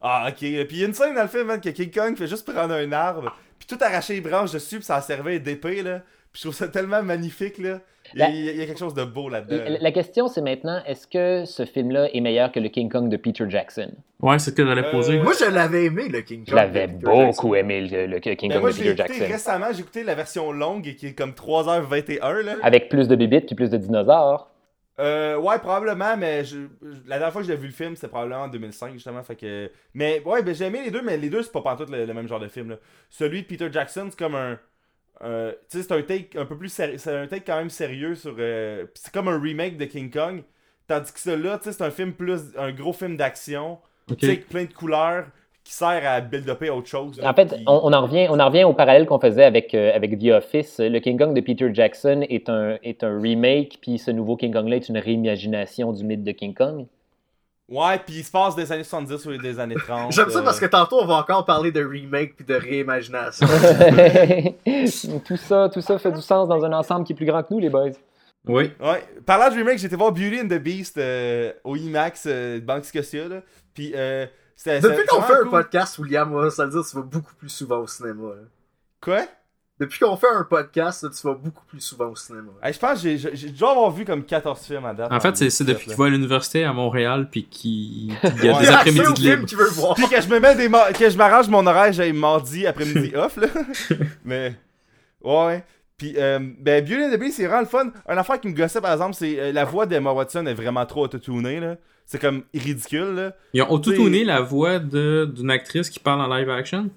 Ah, 0.00 0.26
ok. 0.28 0.36
Puis 0.36 0.66
il 0.70 0.78
y 0.78 0.82
a 0.84 0.86
une 0.86 0.94
scène 0.94 1.14
dans 1.14 1.22
le 1.22 1.28
film, 1.28 1.44
man, 1.44 1.60
que 1.60 1.70
King 1.70 1.90
Kong 1.90 2.16
fait 2.16 2.26
juste 2.28 2.50
prendre 2.50 2.72
un 2.74 2.92
arbre, 2.92 3.34
puis 3.58 3.66
tout 3.66 3.82
arracher 3.82 4.14
les 4.14 4.20
branches 4.20 4.52
dessus, 4.52 4.76
puis 4.76 4.84
ça 4.84 5.00
servait 5.00 5.40
d'épée, 5.40 5.82
là. 5.82 6.02
Puis 6.32 6.40
je 6.42 6.42
trouve 6.42 6.54
ça 6.54 6.68
tellement 6.68 7.02
magnifique, 7.02 7.58
là. 7.58 7.80
Il 8.14 8.20
y 8.20 8.22
a, 8.22 8.28
La- 8.28 8.34
il 8.34 8.56
y 8.56 8.62
a 8.62 8.66
quelque 8.66 8.78
chose 8.78 8.94
de 8.94 9.04
beau 9.04 9.28
là-dedans. 9.28 9.64
La, 9.68 9.78
la 9.80 9.92
question, 9.92 10.28
c'est 10.28 10.40
maintenant, 10.40 10.80
est-ce 10.86 11.06
que 11.06 11.44
ce 11.46 11.66
film-là 11.66 12.08
est 12.14 12.20
meilleur 12.20 12.52
que 12.52 12.58
le 12.60 12.68
King 12.70 12.88
Kong 12.88 13.08
de 13.10 13.16
Peter 13.18 13.44
Jackson? 13.48 13.90
Ouais, 14.20 14.38
c'est 14.38 14.50
ce 14.50 14.54
que 14.54 14.64
j'allais 14.64 14.84
Euh, 14.86 14.90
poser. 14.92 15.18
Moi, 15.18 15.32
je 15.38 15.44
l'avais 15.50 15.84
aimé, 15.86 16.08
le 16.08 16.20
King 16.22 16.38
Kong. 16.38 16.46
Je 16.48 16.54
l'avais 16.54 16.86
beaucoup 16.86 17.16
Jackson. 17.16 17.54
aimé, 17.54 17.80
le, 17.82 18.06
le 18.06 18.18
King 18.20 18.48
Ben 18.50 18.54
Kong 18.54 18.60
moi, 18.62 18.70
de 18.70 18.76
Peter 18.76 18.88
écouté 18.90 18.96
Jackson. 19.18 19.24
récemment, 19.32 19.66
j'ai 19.72 19.80
écouté 19.80 20.04
la 20.04 20.14
version 20.14 20.52
longue 20.52 20.94
qui 20.94 21.06
est 21.08 21.12
comme 21.12 21.32
3h21 21.32 22.40
là. 22.44 22.52
Avec 22.62 22.88
plus 22.88 23.08
de 23.08 23.16
bébites 23.16 23.46
puis 23.46 23.54
plus 23.54 23.68
de 23.70 23.76
dinosaures. 23.76 24.48
Euh, 25.00 25.36
ouais, 25.36 25.58
probablement, 25.60 26.16
mais 26.16 26.44
je, 26.44 26.58
la 27.06 27.18
dernière 27.18 27.32
fois 27.32 27.42
que 27.42 27.46
j'ai 27.46 27.54
vu 27.56 27.66
le 27.68 27.72
film, 27.72 27.94
c'était 27.94 28.08
probablement 28.08 28.42
en 28.42 28.48
2005 28.48 28.94
justement, 28.94 29.22
fait 29.22 29.36
que 29.36 29.70
mais 29.94 30.20
ouais, 30.24 30.42
ben 30.42 30.52
j'ai 30.54 30.64
aimé 30.64 30.82
les 30.84 30.90
deux, 30.90 31.02
mais 31.02 31.16
les 31.16 31.30
deux 31.30 31.42
c'est 31.42 31.52
pas 31.52 31.62
pantoute 31.62 31.90
le, 31.90 32.04
le 32.04 32.14
même 32.14 32.26
genre 32.26 32.40
de 32.40 32.48
film 32.48 32.70
là. 32.70 32.76
Celui 33.08 33.42
de 33.42 33.46
Peter 33.46 33.68
Jackson, 33.72 34.08
c'est 34.10 34.18
comme 34.18 34.34
un 34.34 34.58
euh, 35.22 35.52
tu 35.70 35.78
sais, 35.78 35.82
c'est 35.84 35.92
un 35.92 36.02
take 36.02 36.38
un 36.38 36.44
peu 36.46 36.56
plus 36.56 36.68
sérieux, 36.68 36.98
c'est 36.98 37.12
un 37.16 37.26
take 37.28 37.44
quand 37.44 37.56
même 37.58 37.70
sérieux 37.70 38.14
sur 38.16 38.34
euh, 38.38 38.86
c'est 38.94 39.12
comme 39.12 39.28
un 39.28 39.40
remake 39.40 39.76
de 39.76 39.84
King 39.84 40.10
Kong, 40.10 40.42
tandis 40.88 41.12
que 41.12 41.20
celui-là, 41.20 41.58
tu 41.58 41.64
sais, 41.64 41.72
c'est 41.72 41.84
un 41.84 41.90
film 41.90 42.12
plus 42.12 42.40
un 42.56 42.72
gros 42.72 42.92
film 42.92 43.16
d'action, 43.16 43.78
Ok. 44.10 44.18
tu 44.18 44.26
sais, 44.26 44.32
avec 44.32 44.48
plein 44.48 44.64
de 44.64 44.72
couleurs 44.72 45.26
qui 45.68 45.74
sert 45.74 46.00
à 46.06 46.22
build-upper 46.22 46.70
autre 46.70 46.88
chose. 46.88 47.20
En 47.22 47.34
fait, 47.34 47.54
on, 47.66 47.80
on 47.82 47.92
en 47.92 48.00
revient, 48.00 48.26
on 48.30 48.40
en 48.40 48.46
revient 48.46 48.64
au 48.64 48.72
parallèle 48.72 49.04
qu'on 49.04 49.18
faisait 49.18 49.44
avec, 49.44 49.74
euh, 49.74 49.94
avec 49.94 50.18
The 50.18 50.30
Office. 50.30 50.78
Le 50.78 50.98
King 50.98 51.18
Kong 51.18 51.34
de 51.34 51.42
Peter 51.42 51.68
Jackson 51.74 52.24
est 52.26 52.48
un, 52.48 52.78
est 52.82 53.04
un 53.04 53.20
remake, 53.20 53.76
puis 53.82 53.98
ce 53.98 54.10
nouveau 54.10 54.36
King 54.36 54.50
Kong-là 54.50 54.76
est 54.76 54.88
une 54.88 54.96
réimagination 54.96 55.92
du 55.92 56.04
mythe 56.04 56.24
de 56.24 56.32
King 56.32 56.54
Kong. 56.54 56.86
Ouais, 57.68 57.98
puis 57.98 58.14
il 58.16 58.24
se 58.24 58.30
passe 58.30 58.56
des 58.56 58.72
années 58.72 58.82
70 58.82 59.26
ou 59.26 59.36
des 59.36 59.60
années 59.60 59.74
30. 59.74 60.10
J'aime 60.12 60.30
ça 60.30 60.38
euh, 60.38 60.42
parce 60.42 60.58
que 60.58 60.64
tantôt, 60.64 61.02
on 61.02 61.06
va 61.06 61.16
encore 61.16 61.44
parler 61.44 61.70
de 61.70 61.84
remake 61.84 62.36
puis 62.36 62.46
de 62.46 62.54
réimagination. 62.54 63.46
tout, 65.26 65.36
ça, 65.36 65.68
tout 65.68 65.82
ça 65.82 65.98
fait 65.98 66.12
du 66.12 66.22
sens 66.22 66.48
dans 66.48 66.64
un 66.64 66.72
ensemble 66.72 67.04
qui 67.04 67.12
est 67.12 67.16
plus 67.16 67.26
grand 67.26 67.42
que 67.42 67.52
nous, 67.52 67.58
les 67.58 67.68
boys. 67.68 67.90
Oui. 68.46 68.70
Ouais, 68.80 69.04
parlant 69.26 69.50
de 69.50 69.58
remake, 69.58 69.78
j'étais 69.78 69.96
voir 69.96 70.12
Beauty 70.12 70.40
and 70.40 70.48
the 70.48 70.58
Beast 70.58 70.96
euh, 70.96 71.52
au 71.64 71.76
IMAX 71.76 72.24
euh, 72.26 72.54
de 72.54 72.64
Banque 72.64 72.86
Scotia, 72.86 73.28
là. 73.28 73.42
Puis, 73.74 73.92
euh. 73.94 74.26
Depuis 74.64 75.06
qu'on 75.06 75.22
fait 75.22 75.34
un 75.42 75.46
podcast, 75.46 75.98
William, 75.98 76.50
ça 76.50 76.64
veut 76.64 76.70
dire 76.72 76.82
que 76.82 76.88
tu 76.90 76.96
vas 76.96 77.02
beaucoup 77.02 77.34
plus 77.34 77.48
souvent 77.48 77.78
au 77.78 77.86
cinéma. 77.86 78.28
là. 78.30 78.42
Quoi? 79.00 79.20
Depuis 79.78 80.00
qu'on 80.00 80.16
fait 80.16 80.26
un 80.34 80.42
podcast, 80.42 81.04
là, 81.04 81.10
tu 81.10 81.24
vas 81.24 81.34
beaucoup 81.34 81.64
plus 81.66 81.80
souvent 81.80 82.06
au 82.06 82.16
cinéma. 82.16 82.50
Hey, 82.60 82.72
Je 82.72 82.80
pense 82.80 83.00
que 83.00 83.16
j'ai- 83.16 83.50
dû 83.50 83.62
avoir 83.64 83.92
vu 83.92 84.04
comme 84.04 84.24
14 84.24 84.60
films 84.66 84.84
à 84.84 84.92
date. 84.92 85.12
En 85.12 85.20
fait, 85.20 85.36
c'est 85.36 85.50
c'est 85.50 85.62
depuis 85.62 85.86
qu'il 85.86 85.94
va 85.96 86.06
à 86.06 86.08
l'université 86.08 86.64
à 86.64 86.72
Montréal, 86.72 87.28
puis 87.30 87.44
qu'il 87.48 88.12
y 88.12 88.16
a 88.20 88.30
des 88.30 88.42
Il 88.46 88.50
a 88.50 88.56
accès 88.56 88.72
après-midi 88.74 89.22
de 89.22 89.36
libre. 89.36 89.94
Puis 89.94 90.08
que 90.08 90.20
je 90.20 90.28
me 90.28 90.40
mets 90.40 90.56
des 90.56 90.68
que 90.68 91.08
je 91.08 91.16
m'arrange 91.16 91.48
mon 91.48 91.64
horaire, 91.64 91.92
j'ai 91.92 92.12
mardi 92.12 92.66
après-midi 92.66 93.12
off, 93.14 93.36
là. 93.36 93.46
Mais. 94.24 94.56
Ouais. 95.22 95.64
Puis, 95.96 96.14
euh, 96.16 96.38
ben, 96.58 96.84
Beauty 96.84 97.04
and 97.04 97.10
the 97.12 97.18
Beast, 97.18 97.36
c'est 97.36 97.46
vraiment 97.46 97.60
le 97.60 97.66
fun. 97.66 97.90
Une 98.08 98.18
affaire 98.18 98.40
qui 98.40 98.48
me 98.48 98.54
gossait, 98.54 98.80
par 98.80 98.92
exemple, 98.92 99.14
c'est 99.14 99.38
euh, 99.38 99.52
la 99.52 99.64
voix 99.64 99.86
d'Emma 99.86 100.12
Watson 100.12 100.46
est 100.46 100.54
vraiment 100.54 100.84
trop 100.86 101.04
autotunée, 101.04 101.60
là. 101.60 101.76
C'est 102.10 102.18
comme 102.18 102.44
ridicule, 102.54 103.14
là. 103.14 103.36
Ils 103.52 103.60
ont 103.60 103.70
autotuné 103.70 104.24
la 104.24 104.40
voix 104.40 104.78
de- 104.78 105.30
d'une 105.36 105.50
actrice 105.50 105.90
qui 105.90 106.00
parle 106.00 106.22
en 106.22 106.34
live 106.34 106.48
action? 106.48 106.88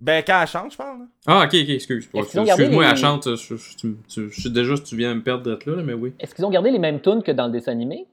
Ben, 0.00 0.22
quand 0.26 0.40
elle 0.42 0.48
chante, 0.48 0.72
je 0.72 0.76
parle, 0.76 0.98
là. 0.98 1.04
Ah, 1.26 1.44
ok, 1.44 1.54
ok, 1.54 1.68
excuse. 1.68 2.08
Excuse-moi, 2.12 2.84
les- 2.84 2.90
elle 2.90 2.96
chante. 2.96 3.36
Je, 3.36 3.56
je- 3.56 3.76
tu- 3.76 3.96
tu- 4.08 4.30
je 4.32 4.40
sais 4.42 4.50
déjà 4.50 4.76
si 4.76 4.82
tu 4.82 4.96
viens 4.96 5.10
de 5.10 5.18
me 5.18 5.22
perdre 5.22 5.44
d'être 5.48 5.64
là, 5.66 5.76
là, 5.76 5.82
mais 5.84 5.92
oui. 5.94 6.12
Est-ce 6.18 6.34
qu'ils 6.34 6.44
ont 6.44 6.50
gardé 6.50 6.72
les 6.72 6.80
mêmes 6.80 7.00
tunes 7.00 7.22
que 7.22 7.30
dans 7.30 7.46
le 7.46 7.52
dessin 7.52 7.70
animé? 7.70 8.04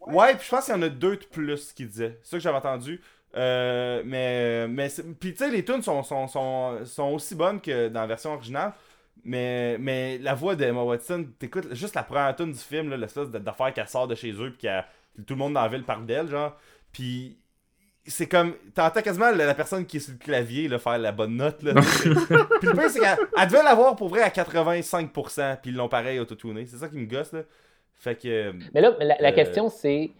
Ouais, 0.00 0.34
puis 0.34 0.44
je 0.46 0.50
pense 0.50 0.64
qu'il 0.64 0.74
y 0.74 0.76
en 0.76 0.82
a 0.82 0.88
deux 0.88 1.16
de 1.16 1.24
plus 1.30 1.72
qui 1.74 1.84
disaient. 1.84 2.18
C'est 2.24 2.30
ça 2.32 2.36
que 2.38 2.42
j'avais 2.42 2.56
entendu. 2.58 3.00
Euh, 3.36 4.02
mais, 4.04 4.66
mais 4.66 4.88
c'est- 4.88 5.04
puis 5.20 5.30
tu 5.32 5.38
sais, 5.44 5.50
les 5.52 5.64
tunes 5.64 5.82
sont, 5.82 6.02
sont, 6.02 6.26
sont, 6.26 6.84
sont 6.84 7.12
aussi 7.12 7.36
bonnes 7.36 7.60
que 7.60 7.86
dans 7.88 8.00
la 8.00 8.06
version 8.08 8.34
originale. 8.34 8.72
Mais, 9.22 9.76
mais 9.78 10.18
la 10.18 10.34
voix 10.34 10.56
d'Emma 10.56 10.82
Watson, 10.82 11.24
t'écoutes 11.38 11.72
juste 11.74 11.94
la 11.94 12.02
première 12.02 12.34
tune 12.34 12.50
du 12.52 12.58
film, 12.58 12.92
l'espèce 12.94 13.28
d'affaire 13.30 13.72
qu'elle 13.72 13.86
sort 13.86 14.08
de 14.08 14.14
chez 14.16 14.32
eux, 14.32 14.50
puis 14.50 14.58
qu'elle- 14.62 14.84
tout 15.26 15.34
le 15.34 15.38
monde 15.38 15.54
dans 15.54 15.62
la 15.62 15.68
ville 15.68 15.84
parle 15.84 16.06
d'elle, 16.06 16.28
genre. 16.28 16.56
Puis 16.92 17.38
c'est 18.06 18.26
comme. 18.26 18.54
T'entends 18.74 19.02
quasiment 19.02 19.30
la, 19.30 19.46
la 19.46 19.54
personne 19.54 19.86
qui 19.86 19.98
est 19.98 20.00
sur 20.00 20.12
le 20.12 20.18
clavier 20.18 20.68
là, 20.68 20.78
faire 20.78 20.98
la 20.98 21.12
bonne 21.12 21.36
note. 21.36 21.62
Là, 21.62 21.74
puis 22.00 22.10
le 22.10 22.72
pire, 22.72 22.90
c'est 22.90 23.00
qu'elle 23.00 23.16
elle 23.38 23.48
devait 23.48 23.62
l'avoir 23.62 23.96
pour 23.96 24.08
vrai 24.08 24.22
à 24.22 24.28
85%, 24.30 25.58
puis 25.60 25.70
ils 25.70 25.76
l'ont 25.76 25.88
pareil 25.88 26.18
autotuné. 26.18 26.66
C'est 26.66 26.76
ça 26.78 26.88
qui 26.88 26.96
me 26.96 27.06
gosse, 27.06 27.32
là. 27.32 27.42
Fait 27.94 28.14
que. 28.20 28.52
Mais 28.74 28.80
là, 28.80 28.94
la, 29.00 29.16
la 29.20 29.28
Euh, 29.28 29.32
question, 29.32 29.68
c'est 29.68 30.10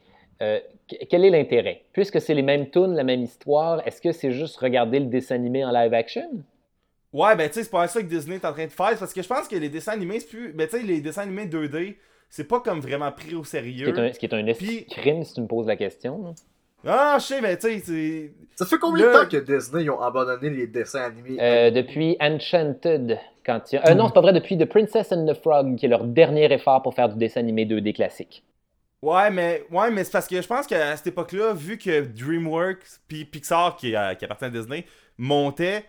euh, 0.42 0.60
que- 0.88 1.04
quel 1.08 1.24
est 1.24 1.30
l'intérêt? 1.30 1.84
Puisque 1.92 2.20
c'est 2.20 2.34
les 2.34 2.42
mêmes 2.42 2.68
tunes, 2.70 2.94
la 2.94 3.04
même 3.04 3.22
histoire, 3.22 3.86
est-ce 3.86 4.00
que 4.02 4.12
c'est 4.12 4.32
juste 4.32 4.56
regarder 4.58 5.00
le 5.00 5.06
dessin 5.06 5.34
animé 5.36 5.64
en 5.64 5.70
live 5.72 5.94
action? 5.94 6.30
Ouais, 7.12 7.34
ben 7.34 7.48
tu 7.48 7.54
sais, 7.54 7.64
c'est 7.64 7.70
pas 7.70 7.88
ça 7.88 8.00
que 8.02 8.06
Disney 8.06 8.36
est 8.36 8.44
en 8.44 8.52
train 8.52 8.66
de 8.66 8.70
faire, 8.70 8.96
parce 8.96 9.12
que 9.12 9.20
je 9.22 9.26
pense 9.26 9.48
que 9.48 9.56
les 9.56 9.68
dessins 9.68 9.92
animés, 9.92 10.20
c'est 10.20 10.28
plus. 10.28 10.52
Ben 10.52 10.68
tu 10.68 10.76
sais, 10.78 10.82
les 10.84 11.00
dessins 11.00 11.22
animés 11.22 11.46
2D, 11.46 11.96
c'est 12.30 12.48
pas 12.48 12.60
comme 12.60 12.80
vraiment 12.80 13.12
pris 13.12 13.34
au 13.34 13.44
Ce 13.44 13.50
qui 13.50 13.56
sérieux. 13.58 13.88
est 13.88 13.98
un, 14.00 14.12
ce 14.14 14.18
qui 14.18 14.24
est 14.26 14.34
un 14.34 14.42
Puis- 14.54 14.86
crime 14.86 15.22
si 15.24 15.34
tu 15.34 15.40
me 15.42 15.46
poses 15.46 15.66
la 15.66 15.76
question. 15.76 16.22
là. 16.22 16.30
Ah, 16.86 17.18
je 17.20 17.26
sais, 17.26 17.40
mais 17.42 17.58
tu 17.58 17.78
sais. 17.80 18.32
Ça 18.56 18.64
fait 18.64 18.78
combien 18.78 19.04
de 19.04 19.10
Le- 19.10 19.14
temps 19.18 19.28
que 19.28 19.36
Disney 19.36 19.82
ils 19.82 19.90
ont 19.90 20.00
abandonné 20.00 20.48
les 20.48 20.66
dessins 20.66 21.02
animés? 21.02 21.36
Euh, 21.38 21.70
depuis 21.70 22.16
Enchanted, 22.20 23.18
quand 23.44 23.70
il 23.70 23.74
y 23.74 23.78
a... 23.78 23.90
euh, 23.90 23.94
non, 23.94 24.06
c'est 24.08 24.14
pas 24.14 24.22
vrai, 24.22 24.32
depuis 24.32 24.56
The 24.56 24.64
Princess 24.64 25.12
and 25.12 25.26
the 25.26 25.34
Frog, 25.34 25.76
qui 25.76 25.84
est 25.84 25.88
leur 25.90 26.04
dernier 26.04 26.50
effort 26.50 26.80
pour 26.82 26.94
faire 26.94 27.10
du 27.10 27.16
dessin 27.18 27.40
animé 27.40 27.66
2D 27.66 27.92
classique. 27.92 28.42
Ouais, 29.02 29.30
mais, 29.30 29.64
ouais, 29.70 29.90
mais 29.90 30.04
c'est 30.04 30.12
parce 30.12 30.26
que 30.26 30.40
je 30.40 30.46
pense 30.46 30.66
qu'à 30.66 30.96
cette 30.96 31.08
époque-là, 31.08 31.52
vu 31.52 31.76
que 31.76 32.00
DreamWorks 32.06 33.00
puis 33.08 33.24
Pixar, 33.26 33.76
qui, 33.76 33.94
euh, 33.94 34.14
qui 34.14 34.24
appartient 34.24 34.44
à 34.46 34.50
Disney, 34.50 34.84
montait, 35.18 35.84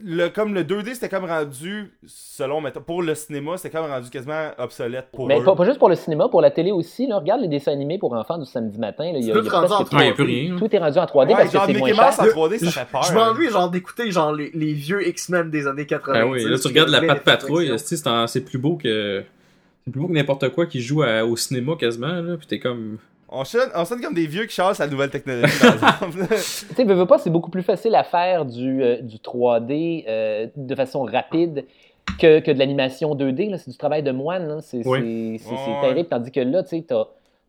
le, 0.00 0.28
comme 0.28 0.54
le 0.54 0.62
2D, 0.62 0.94
c'était 0.94 1.08
comme 1.08 1.24
rendu, 1.24 1.92
selon, 2.06 2.60
mettons, 2.60 2.80
pour 2.82 3.02
le 3.02 3.14
cinéma, 3.14 3.56
c'était 3.56 3.76
comme 3.76 3.90
rendu 3.90 4.08
quasiment 4.10 4.50
obsolète 4.58 5.08
pour 5.12 5.26
Mais 5.26 5.40
eux. 5.40 5.44
pas, 5.44 5.56
pas 5.56 5.64
juste 5.64 5.78
pour 5.78 5.88
le 5.88 5.96
cinéma, 5.96 6.28
pour 6.28 6.40
la 6.40 6.50
télé 6.52 6.70
aussi. 6.70 7.06
Là, 7.06 7.18
regarde 7.18 7.40
les 7.40 7.48
dessins 7.48 7.72
animés 7.72 7.98
pour 7.98 8.12
enfants 8.12 8.38
du 8.38 8.44
samedi 8.46 8.78
matin. 8.78 9.04
Là, 9.04 9.10
il 9.10 9.14
y 9.14 9.16
a- 9.16 9.20
il 9.20 9.26
y 9.28 9.30
a 9.32 9.34
tout 9.34 9.48
rendu 9.48 9.72
en 9.72 9.78
Ouais, 9.98 10.04
y 10.06 10.08
a 10.08 10.10
tout. 10.10 10.14
plus 10.16 10.24
rien. 10.24 10.56
Tout 10.56 10.74
est 10.74 10.78
rendu 10.78 10.98
en 10.98 11.06
3D 11.06 11.30
Ouais, 11.34 11.36
parce 11.40 11.50
que 11.52 11.58
c'est 11.72 11.78
moins 11.78 11.88
cher. 11.92 12.20
en 12.20 12.26
3D, 12.26 12.58
ça 12.58 12.70
fait 12.70 12.90
peur. 12.92 13.02
Je 13.02 13.12
m'ennuie 13.14 13.50
genre 13.50 13.70
d'écouter 13.70 14.10
genre 14.12 14.32
les, 14.32 14.50
les 14.54 14.72
vieux 14.72 15.06
X-Men 15.08 15.50
des 15.50 15.66
années 15.66 15.86
80. 15.86 16.14
Ah 16.22 16.26
oui, 16.26 16.44
là 16.44 16.58
tu 16.58 16.68
regardes 16.68 16.90
la 16.90 17.02
patte 17.02 17.24
patrouille, 17.24 17.72
c'est 17.78 18.44
plus 18.44 18.58
beau 18.58 18.76
que. 18.76 19.24
C'est 19.84 19.90
plus 19.92 20.00
beau 20.00 20.08
que 20.08 20.12
n'importe 20.12 20.48
quoi 20.50 20.66
qui 20.66 20.80
joue 20.80 21.02
à- 21.02 21.24
au 21.24 21.36
cinéma 21.36 21.74
quasiment, 21.78 22.20
là, 22.20 22.36
pis 22.36 22.46
t'es 22.46 22.58
comme. 22.60 22.98
On 23.28 23.44
sonne, 23.44 23.70
on 23.74 23.84
sonne 23.84 24.00
comme 24.00 24.14
des 24.14 24.26
vieux 24.26 24.44
qui 24.46 24.54
chassent 24.54 24.78
la 24.78 24.86
nouvelle 24.86 25.10
technologie, 25.10 25.52
par 25.60 25.74
exemple. 25.74 26.26
Tu 26.30 26.36
sais, 26.74 26.84
veux, 26.84 26.94
veux 26.94 27.06
pas, 27.06 27.18
c'est 27.18 27.30
beaucoup 27.30 27.50
plus 27.50 27.62
facile 27.64 27.94
à 27.94 28.04
faire 28.04 28.44
du, 28.44 28.82
euh, 28.82 29.00
du 29.00 29.16
3D 29.16 30.04
euh, 30.06 30.46
de 30.54 30.74
façon 30.74 31.02
rapide 31.02 31.64
que, 32.20 32.38
que 32.40 32.50
de 32.52 32.58
l'animation 32.58 33.14
2D. 33.16 33.50
là. 33.50 33.58
C'est 33.58 33.70
du 33.70 33.76
travail 33.76 34.02
de 34.04 34.12
moine. 34.12 34.60
C'est 34.62 34.86
Oui. 34.86 35.40
Ouais. 35.44 35.80
terrible. 35.80 36.08
Tandis 36.08 36.30
que 36.30 36.40
là, 36.40 36.62
tu 36.62 36.70
sais, 36.70 36.84
t'as 36.86 37.04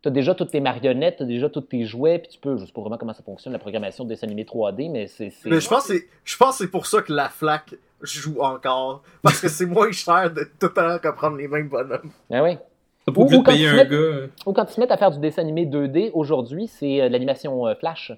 as 0.05 0.09
déjà 0.09 0.33
toutes 0.33 0.51
tes 0.51 0.61
marionnettes, 0.61 1.17
t'as 1.19 1.25
déjà 1.25 1.49
tous 1.49 1.61
tes 1.61 1.83
jouets, 1.83 2.19
puis 2.19 2.29
tu 2.31 2.39
peux, 2.39 2.57
je 2.57 2.65
sais 2.65 2.71
pas 2.71 2.79
vraiment 2.81 2.97
comment 2.97 3.13
ça 3.13 3.23
fonctionne, 3.23 3.51
la 3.51 3.59
programmation 3.59 4.05
de 4.05 4.09
dessin 4.09 4.25
animé 4.27 4.45
3D, 4.45 4.89
mais 4.89 5.07
c'est... 5.07 5.33
Mais 5.45 5.59
je 5.59 5.67
pense 5.67 5.87
que 5.87 5.93
c'est 5.95 6.07
je 6.23 6.37
pense 6.37 6.57
que 6.57 6.63
c'est 6.63 6.71
pour 6.71 6.85
ça 6.87 7.01
que 7.01 7.11
la 7.11 7.27
flaque 7.27 7.75
joue 8.01 8.39
encore. 8.41 9.03
Parce 9.21 9.41
que 9.41 9.49
c'est 9.49 9.65
moins 9.65 9.91
cher 9.91 10.31
de 10.31 10.43
tout 10.59 10.67
le 10.67 10.73
temps 10.73 10.93
reprendre 11.09 11.35
les 11.37 11.47
mêmes 11.49 11.67
bonhommes. 11.67 12.09
Ah 12.31 12.41
oui. 12.41 12.57
Ou- 13.15 13.23
ou 13.23 13.41
quand 13.43 13.51
payer 13.53 13.67
un 13.69 13.85
gars. 13.85 14.27
Ou 14.45 14.53
quand 14.53 14.65
ils 14.69 14.73
se 14.73 14.79
mettent 14.79 14.91
à 14.91 14.97
faire 14.97 15.11
du 15.11 15.19
dessin 15.19 15.41
animé 15.41 15.65
2D, 15.65 16.11
aujourd'hui, 16.13 16.67
c'est 16.67 17.01
euh, 17.01 17.07
de 17.07 17.13
l'animation 17.13 17.67
euh, 17.67 17.75
flash. 17.75 18.11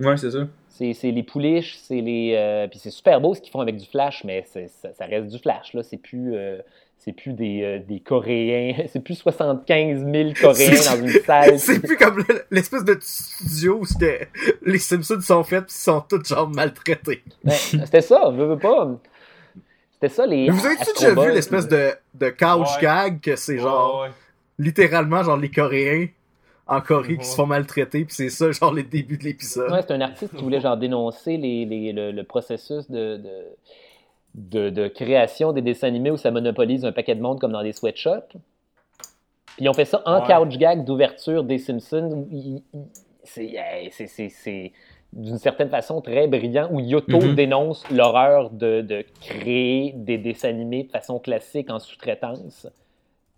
Ouais, 0.00 0.16
c'est 0.16 0.30
ça. 0.30 0.46
C'est 0.68 0.92
c'est 0.92 1.10
les 1.10 1.22
pouliches, 1.24 1.76
c'est 1.82 2.00
les. 2.00 2.34
euh, 2.36 2.68
puis 2.68 2.78
c'est 2.78 2.90
super 2.90 3.20
beau 3.20 3.34
ce 3.34 3.40
qu'ils 3.40 3.50
font 3.50 3.60
avec 3.60 3.76
du 3.76 3.84
flash, 3.86 4.22
mais 4.24 4.44
ça, 4.46 4.60
ça 4.92 5.04
reste 5.06 5.26
du 5.28 5.38
flash, 5.38 5.74
là. 5.74 5.82
C'est 5.82 5.96
plus. 5.96 6.34
euh, 6.36 6.58
c'est 7.00 7.12
plus 7.12 7.32
des, 7.32 7.62
euh, 7.62 7.78
des 7.78 8.00
Coréens. 8.00 8.74
C'est 8.92 8.98
plus 8.98 9.14
75 9.14 10.04
000 10.04 10.30
Coréens 10.40 10.70
dans 10.70 11.00
une 11.06 11.08
salle. 11.24 11.56
C'est 11.58 11.78
plus 11.80 11.96
comme 11.96 12.18
le- 12.18 12.42
l'espèce 12.50 12.84
de 12.84 12.96
studio 13.00 13.80
où 13.80 13.84
les 14.66 14.78
Simpsons 14.78 15.20
sont 15.20 15.44
faits 15.44 15.66
ils 15.68 15.72
sont 15.74 16.00
tous 16.00 16.24
genre 16.28 16.48
maltraités. 16.48 17.22
Ben, 17.44 17.52
C'était 17.52 18.00
ça, 18.00 18.30
veux, 18.30 18.46
veux 18.46 18.58
pas. 18.58 18.98
C'était 20.00 20.14
ça 20.14 20.26
les. 20.26 20.44
Mais 20.46 20.50
vous 20.50 20.64
avez-tu 20.66 20.92
déjà 20.98 21.14
vu 21.14 21.32
l'espèce 21.32 21.66
de, 21.68 21.90
de 22.14 22.28
couch 22.30 22.76
Ouais. 22.76 22.82
gag 22.82 23.20
que 23.20 23.34
c'est 23.36 23.58
genre 23.58 24.02
Ouais, 24.02 24.08
littéralement 24.58 25.22
genre 25.22 25.36
les 25.36 25.50
Coréens 25.50 26.06
en 26.66 26.80
Corée 26.80 27.16
qui 27.16 27.24
se 27.24 27.34
font 27.34 27.46
maltraiter 27.46 28.04
pis 28.04 28.14
c'est 28.14 28.28
ça 28.28 28.52
genre 28.52 28.72
les 28.74 28.82
débuts 28.82 29.16
de 29.18 29.24
l'épisode. 29.24 29.70
Ouais, 29.72 29.80
c'est 29.82 29.92
un 29.94 30.00
artiste 30.00 30.36
qui 30.36 30.42
voulait 30.42 30.60
genre 30.60 30.76
dénoncer 30.76 31.36
les, 31.36 31.64
les- 31.64 31.92
le, 31.92 32.12
le 32.12 32.22
processus 32.24 32.88
de, 32.90 33.16
de, 33.16 33.30
de- 34.34 34.70
de 34.70 34.88
création 34.88 35.52
des 35.52 35.62
dessins 35.62 35.88
animés 35.88 36.10
où 36.10 36.16
ça 36.16 36.30
monopolise 36.30 36.84
un 36.84 36.92
paquet 36.92 37.14
de 37.14 37.22
monde 37.22 37.40
comme 37.40 37.52
dans 37.52 37.62
des 37.62 37.72
sweatshops. 37.72 38.28
Puis 38.28 39.64
ils 39.64 39.68
ont 39.68 39.74
fait 39.74 39.84
ça 39.86 40.02
en 40.06 40.20
Ouais. 40.20 40.26
couch 40.34 40.58
gag 40.58 40.84
d'ouverture 40.84 41.42
des 41.42 41.58
Simpsons. 41.58 42.26
C'est 43.24 44.72
d'une 45.12 45.38
certaine 45.38 45.70
façon 45.70 46.00
très 46.00 46.26
brillant 46.28 46.68
où 46.70 46.80
Yoto 46.80 47.18
Mhm. 47.20 47.34
dénonce 47.34 47.88
l'horreur 47.90 48.50
de, 48.50 48.82
de 48.82 49.04
créer 49.20 49.92
des 49.96 50.18
dessins 50.18 50.50
animés 50.50 50.84
de 50.84 50.90
façon 50.90 51.18
classique 51.18 51.70
en 51.70 51.78
sous-traitance 51.78 52.66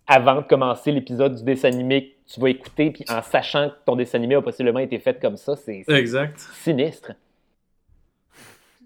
avant 0.07 0.35
de 0.35 0.41
commencer 0.41 0.91
l'épisode 0.91 1.35
du 1.35 1.43
dessin 1.43 1.69
animé 1.69 2.09
que 2.27 2.33
tu 2.33 2.39
vas 2.41 2.49
écouter, 2.49 2.91
puis 2.91 3.05
en 3.09 3.21
sachant 3.21 3.69
que 3.69 3.75
ton 3.85 3.95
dessin 3.95 4.17
animé 4.17 4.35
a 4.35 4.41
possiblement 4.41 4.79
été 4.79 4.99
fait 4.99 5.19
comme 5.21 5.37
ça, 5.37 5.55
c'est 5.55 5.83
c'est 5.85 5.93
Exact. 5.97 6.37
sinistre. 6.61 7.13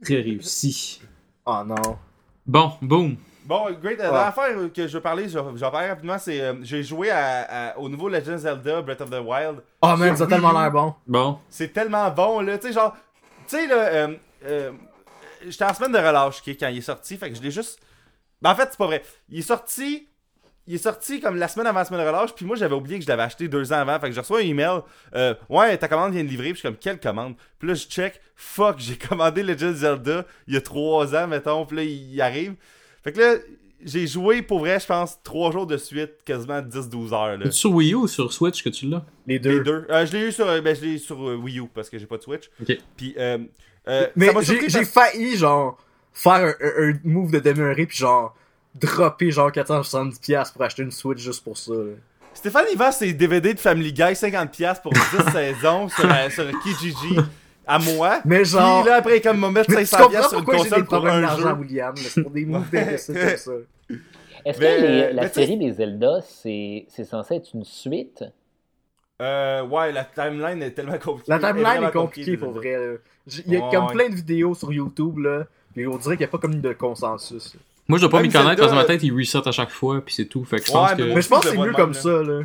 Très 0.04 0.16
réussi. 0.22 1.02
Oh 1.46 1.62
non. 1.66 1.98
Bon, 2.46 2.72
boom. 2.82 3.18
Bon, 3.46 3.72
great. 3.82 4.00
Euh, 4.00 4.06
Ouais. 4.10 4.12
L'affaire 4.18 4.56
que 4.74 4.88
je 4.88 4.94
veux 4.94 5.02
parler, 5.02 5.26
je 5.30 5.38
je 5.38 5.64
vais 5.66 5.72
parler 5.72 5.90
rapidement, 5.90 6.18
c'est. 6.18 6.42
euh, 6.42 6.56
J'ai 6.64 6.82
joué 6.84 7.12
à, 7.12 7.70
à- 7.72 7.78
au 7.78 7.88
nouveau 7.90 8.10
Legend 8.10 8.38
Zelda 8.38 8.82
Breath 8.82 9.02
of 9.02 9.10
the 9.10 9.22
Wild. 9.24 9.62
Oh 9.82 9.96
man, 9.96 10.16
ça 10.18 10.24
a 10.24 10.28
tellement 10.28 10.52
l'air 10.60 10.72
bon. 10.72 10.96
Bon. 11.06 11.40
C'est 11.50 11.72
tellement 11.72 12.10
bon, 12.12 12.42
là. 12.42 12.58
Tu 12.58 12.68
sais, 12.68 12.74
genre. 12.74 12.96
Tu 13.48 13.56
sais, 13.58 13.68
là. 13.68 13.76
Euh, 13.76 14.16
euh, 14.46 14.72
J'étais 15.48 15.66
en 15.66 15.74
semaine 15.76 15.92
de 15.92 15.98
relâche 16.00 16.40
ok, 16.40 16.56
quand 16.60 16.70
il 16.70 16.80
est 16.80 16.82
sorti. 16.82 17.18
Fait 17.18 17.30
que 17.30 17.36
je 17.38 17.42
l'ai 17.42 17.52
juste. 17.52 17.80
Ben, 18.42 18.52
en 18.52 18.56
fait, 18.56 18.68
c'est 18.72 18.78
pas 18.78 18.88
vrai. 18.88 19.04
Il 19.30 19.40
est 19.40 19.44
sorti. 19.44 20.08
Il 20.68 20.74
est 20.74 20.80
sorti 20.80 21.20
comme 21.22 21.36
la 21.38 21.48
semaine 21.48 21.68
avant 21.68 21.78
la 21.80 21.86
semaine 21.86 22.02
de 22.02 22.08
relâche. 22.08 22.34
Puis 22.34 22.44
moi, 22.44 22.56
j'avais 22.56 22.74
oublié 22.74 22.98
que 22.98 23.04
je 23.06 23.10
l'avais 23.10 23.22
acheté 23.22 23.48
deux 23.48 23.72
ans 23.72 23.76
avant. 23.78 24.00
Fait 24.00 24.08
que 24.10 24.16
je 24.16 24.20
reçois 24.20 24.40
un 24.40 24.44
email. 24.44 24.80
euh, 25.14 25.36
ouais, 25.50 25.78
ta 25.78 25.88
commande 25.88 26.12
vient 26.14 26.24
de 26.24 26.30
livrer. 26.30 26.46
Puis 26.46 26.54
je 26.56 26.60
suis 26.62 26.68
comme, 26.68 26.78
quelle 26.78 27.00
commande? 27.00 27.36
Puis 27.60 27.68
là, 27.68 27.76
je 27.76 27.86
check. 27.86 28.20
Fuck, 28.36 28.78
j'ai 28.80 28.98
commandé 28.98 29.44
Legend 29.44 29.76
Zelda 29.76 30.26
il 30.48 30.56
y 30.56 30.58
a 30.58 30.62
trois 30.62 31.14
ans, 31.16 31.28
mettons. 31.28 31.64
Puis 31.68 31.78
là, 31.78 31.84
il 31.84 32.20
arrive. 32.22 32.56
Fait 33.06 33.12
que 33.14 33.20
là, 33.22 33.36
j'ai 33.84 34.06
joué 34.08 34.42
pour 34.42 34.60
vrai, 34.60 34.80
je 34.80 34.86
pense, 34.86 35.18
trois 35.24 35.52
jours 35.52 35.66
de 35.68 35.78
suite, 35.78 36.12
quasiment 36.26 36.60
10-12 36.60 37.14
heures. 37.14 37.38
Là. 37.38 37.52
Sur 37.52 37.72
Wii 37.72 37.92
U 37.94 37.96
ou 37.96 38.08
sur 38.08 38.34
Switch 38.34 38.62
que 38.64 38.70
tu 38.70 38.88
l'as? 38.88 39.06
Les 39.28 39.40
deux. 39.40 39.60
Les 39.60 39.64
deux. 39.64 39.86
Euh, 39.90 40.06
je 40.06 40.12
l'ai 40.12 40.28
eu 40.28 40.32
sur, 40.32 40.48
euh, 40.48 40.60
ben, 40.60 40.76
je 40.76 40.82
l'ai 40.82 40.94
eu 40.96 41.00
sur 41.00 41.30
euh, 41.30 41.36
Wii 41.36 41.60
U 41.60 41.68
parce 41.74 41.90
que 41.90 41.98
j'ai 42.00 42.08
pas 42.08 42.18
de 42.18 42.24
Switch. 42.24 42.50
Ok. 42.62 42.76
Puis, 42.98 43.14
euh, 43.18 43.38
euh, 43.88 44.08
Mais 44.18 44.28
j'ai 44.42 44.60
parce- 44.68 44.90
failli 44.90 45.38
genre 45.38 45.78
faire 46.12 46.34
un, 46.34 46.66
un- 46.66 46.90
un 46.90 47.00
move 47.04 47.32
de 47.32 47.40
demeurer 47.40 47.86
puis 47.86 47.98
genre 47.98 48.36
dropper 48.74 49.30
genre 49.32 49.52
470$ 49.52 50.52
pour 50.52 50.64
acheter 50.64 50.82
une 50.84 50.92
Switch 50.92 51.20
juste 51.20 51.44
pour 51.44 51.58
ça. 51.58 51.72
là. 51.74 51.94
Stéphane, 52.34 52.66
il 52.72 52.78
vend 52.78 52.92
ses 52.92 53.14
DVD 53.14 53.54
de 53.54 53.60
Family 53.60 53.94
Guy 53.94 54.02
50$ 54.14 54.82
pour 54.82 54.92
10 54.94 55.00
saisons 55.32 55.88
sur, 55.90 56.10
sur 56.32 56.60
Kijiji 56.64 57.18
à 57.68 57.80
moi. 57.80 58.22
Mais 58.26 58.46
genre. 58.46 58.82
Puis 58.82 58.90
là, 58.92 58.98
après, 58.98 59.22
comme 59.22 59.40
m'a 59.40 59.52
mettre 59.52 59.72
mais 59.72 59.86
tu 59.86 59.96
500$ 59.96 59.98
comprends 60.04 60.30
sur 60.30 60.40
une 60.40 60.46
console 60.46 60.86
pour 60.86 61.08
un 61.08 61.38
jeu? 61.38 61.52
William. 61.54 61.94
C'est 61.96 62.22
pour 62.22 62.32
des 62.32 62.46
moves 62.46 62.70
comme 62.70 62.98
ça. 62.98 63.14
Est-ce 64.46 64.60
Mais, 64.60 64.78
que 64.78 64.82
les- 64.82 65.14
la 65.14 65.22
mais 65.24 65.30
série 65.30 65.58
des 65.58 65.72
Zelda, 65.72 66.20
c'est 66.22 66.86
c'est 66.90 67.04
censé 67.06 67.36
être 67.36 67.50
une 67.56 67.64
suite? 67.64 68.24
Euh, 69.22 69.64
ouais, 69.66 69.92
la 69.92 70.04
timeline 70.04 70.62
est 70.62 70.72
tellement 70.72 70.98
compliquée. 71.00 71.32
La 71.32 71.40
timeline 71.40 71.84
est 71.84 71.92
compliquée 71.92 72.38
pour 72.38 72.52
vrai. 72.52 72.74
là. 72.78 72.94
Il 73.48 73.54
y 73.54 73.56
a 73.58 73.62
Ouais, 73.66 73.72
comme 73.74 73.86
ouais. 73.88 73.94
plein 73.94 74.10
de 74.10 74.16
vidéos 74.16 74.54
sur 74.54 74.72
YouTube 74.72 75.18
là. 75.20 75.46
Puis 75.74 75.88
on 75.88 75.98
dirait 75.98 76.16
qu'il 76.16 76.26
n'y 76.26 76.30
a 76.30 76.32
pas 76.32 76.38
comme 76.38 76.62
de 76.62 76.74
consensus. 76.74 77.56
là. 77.56 77.60
Moi, 77.88 77.98
je 78.00 78.04
dois 78.04 78.12
pas 78.12 78.22
m'y 78.22 78.30
connaître 78.30 78.60
parce 78.60 78.72
que 78.72 78.76
ma 78.78 78.84
tête, 78.86 79.04
il 79.04 79.12
reset 79.18 79.48
à 79.48 79.52
chaque 79.52 79.70
fois, 79.70 80.02
puis 80.04 80.14
c'est 80.16 80.26
tout. 80.26 80.44
Fait 80.44 80.60
que 80.60 80.66
je 80.66 80.72
pense 80.72 80.90
Ouais, 80.92 80.98
que. 80.98 81.02
mais 81.04 81.16
Mais 81.16 81.22
je 81.22 81.30
pense 81.30 81.44
que 81.44 81.50
c'est 81.52 81.58
mieux 81.58 81.72
comme 81.74 81.92
même, 81.92 82.02
ça 82.02 82.10
là. 82.24 82.42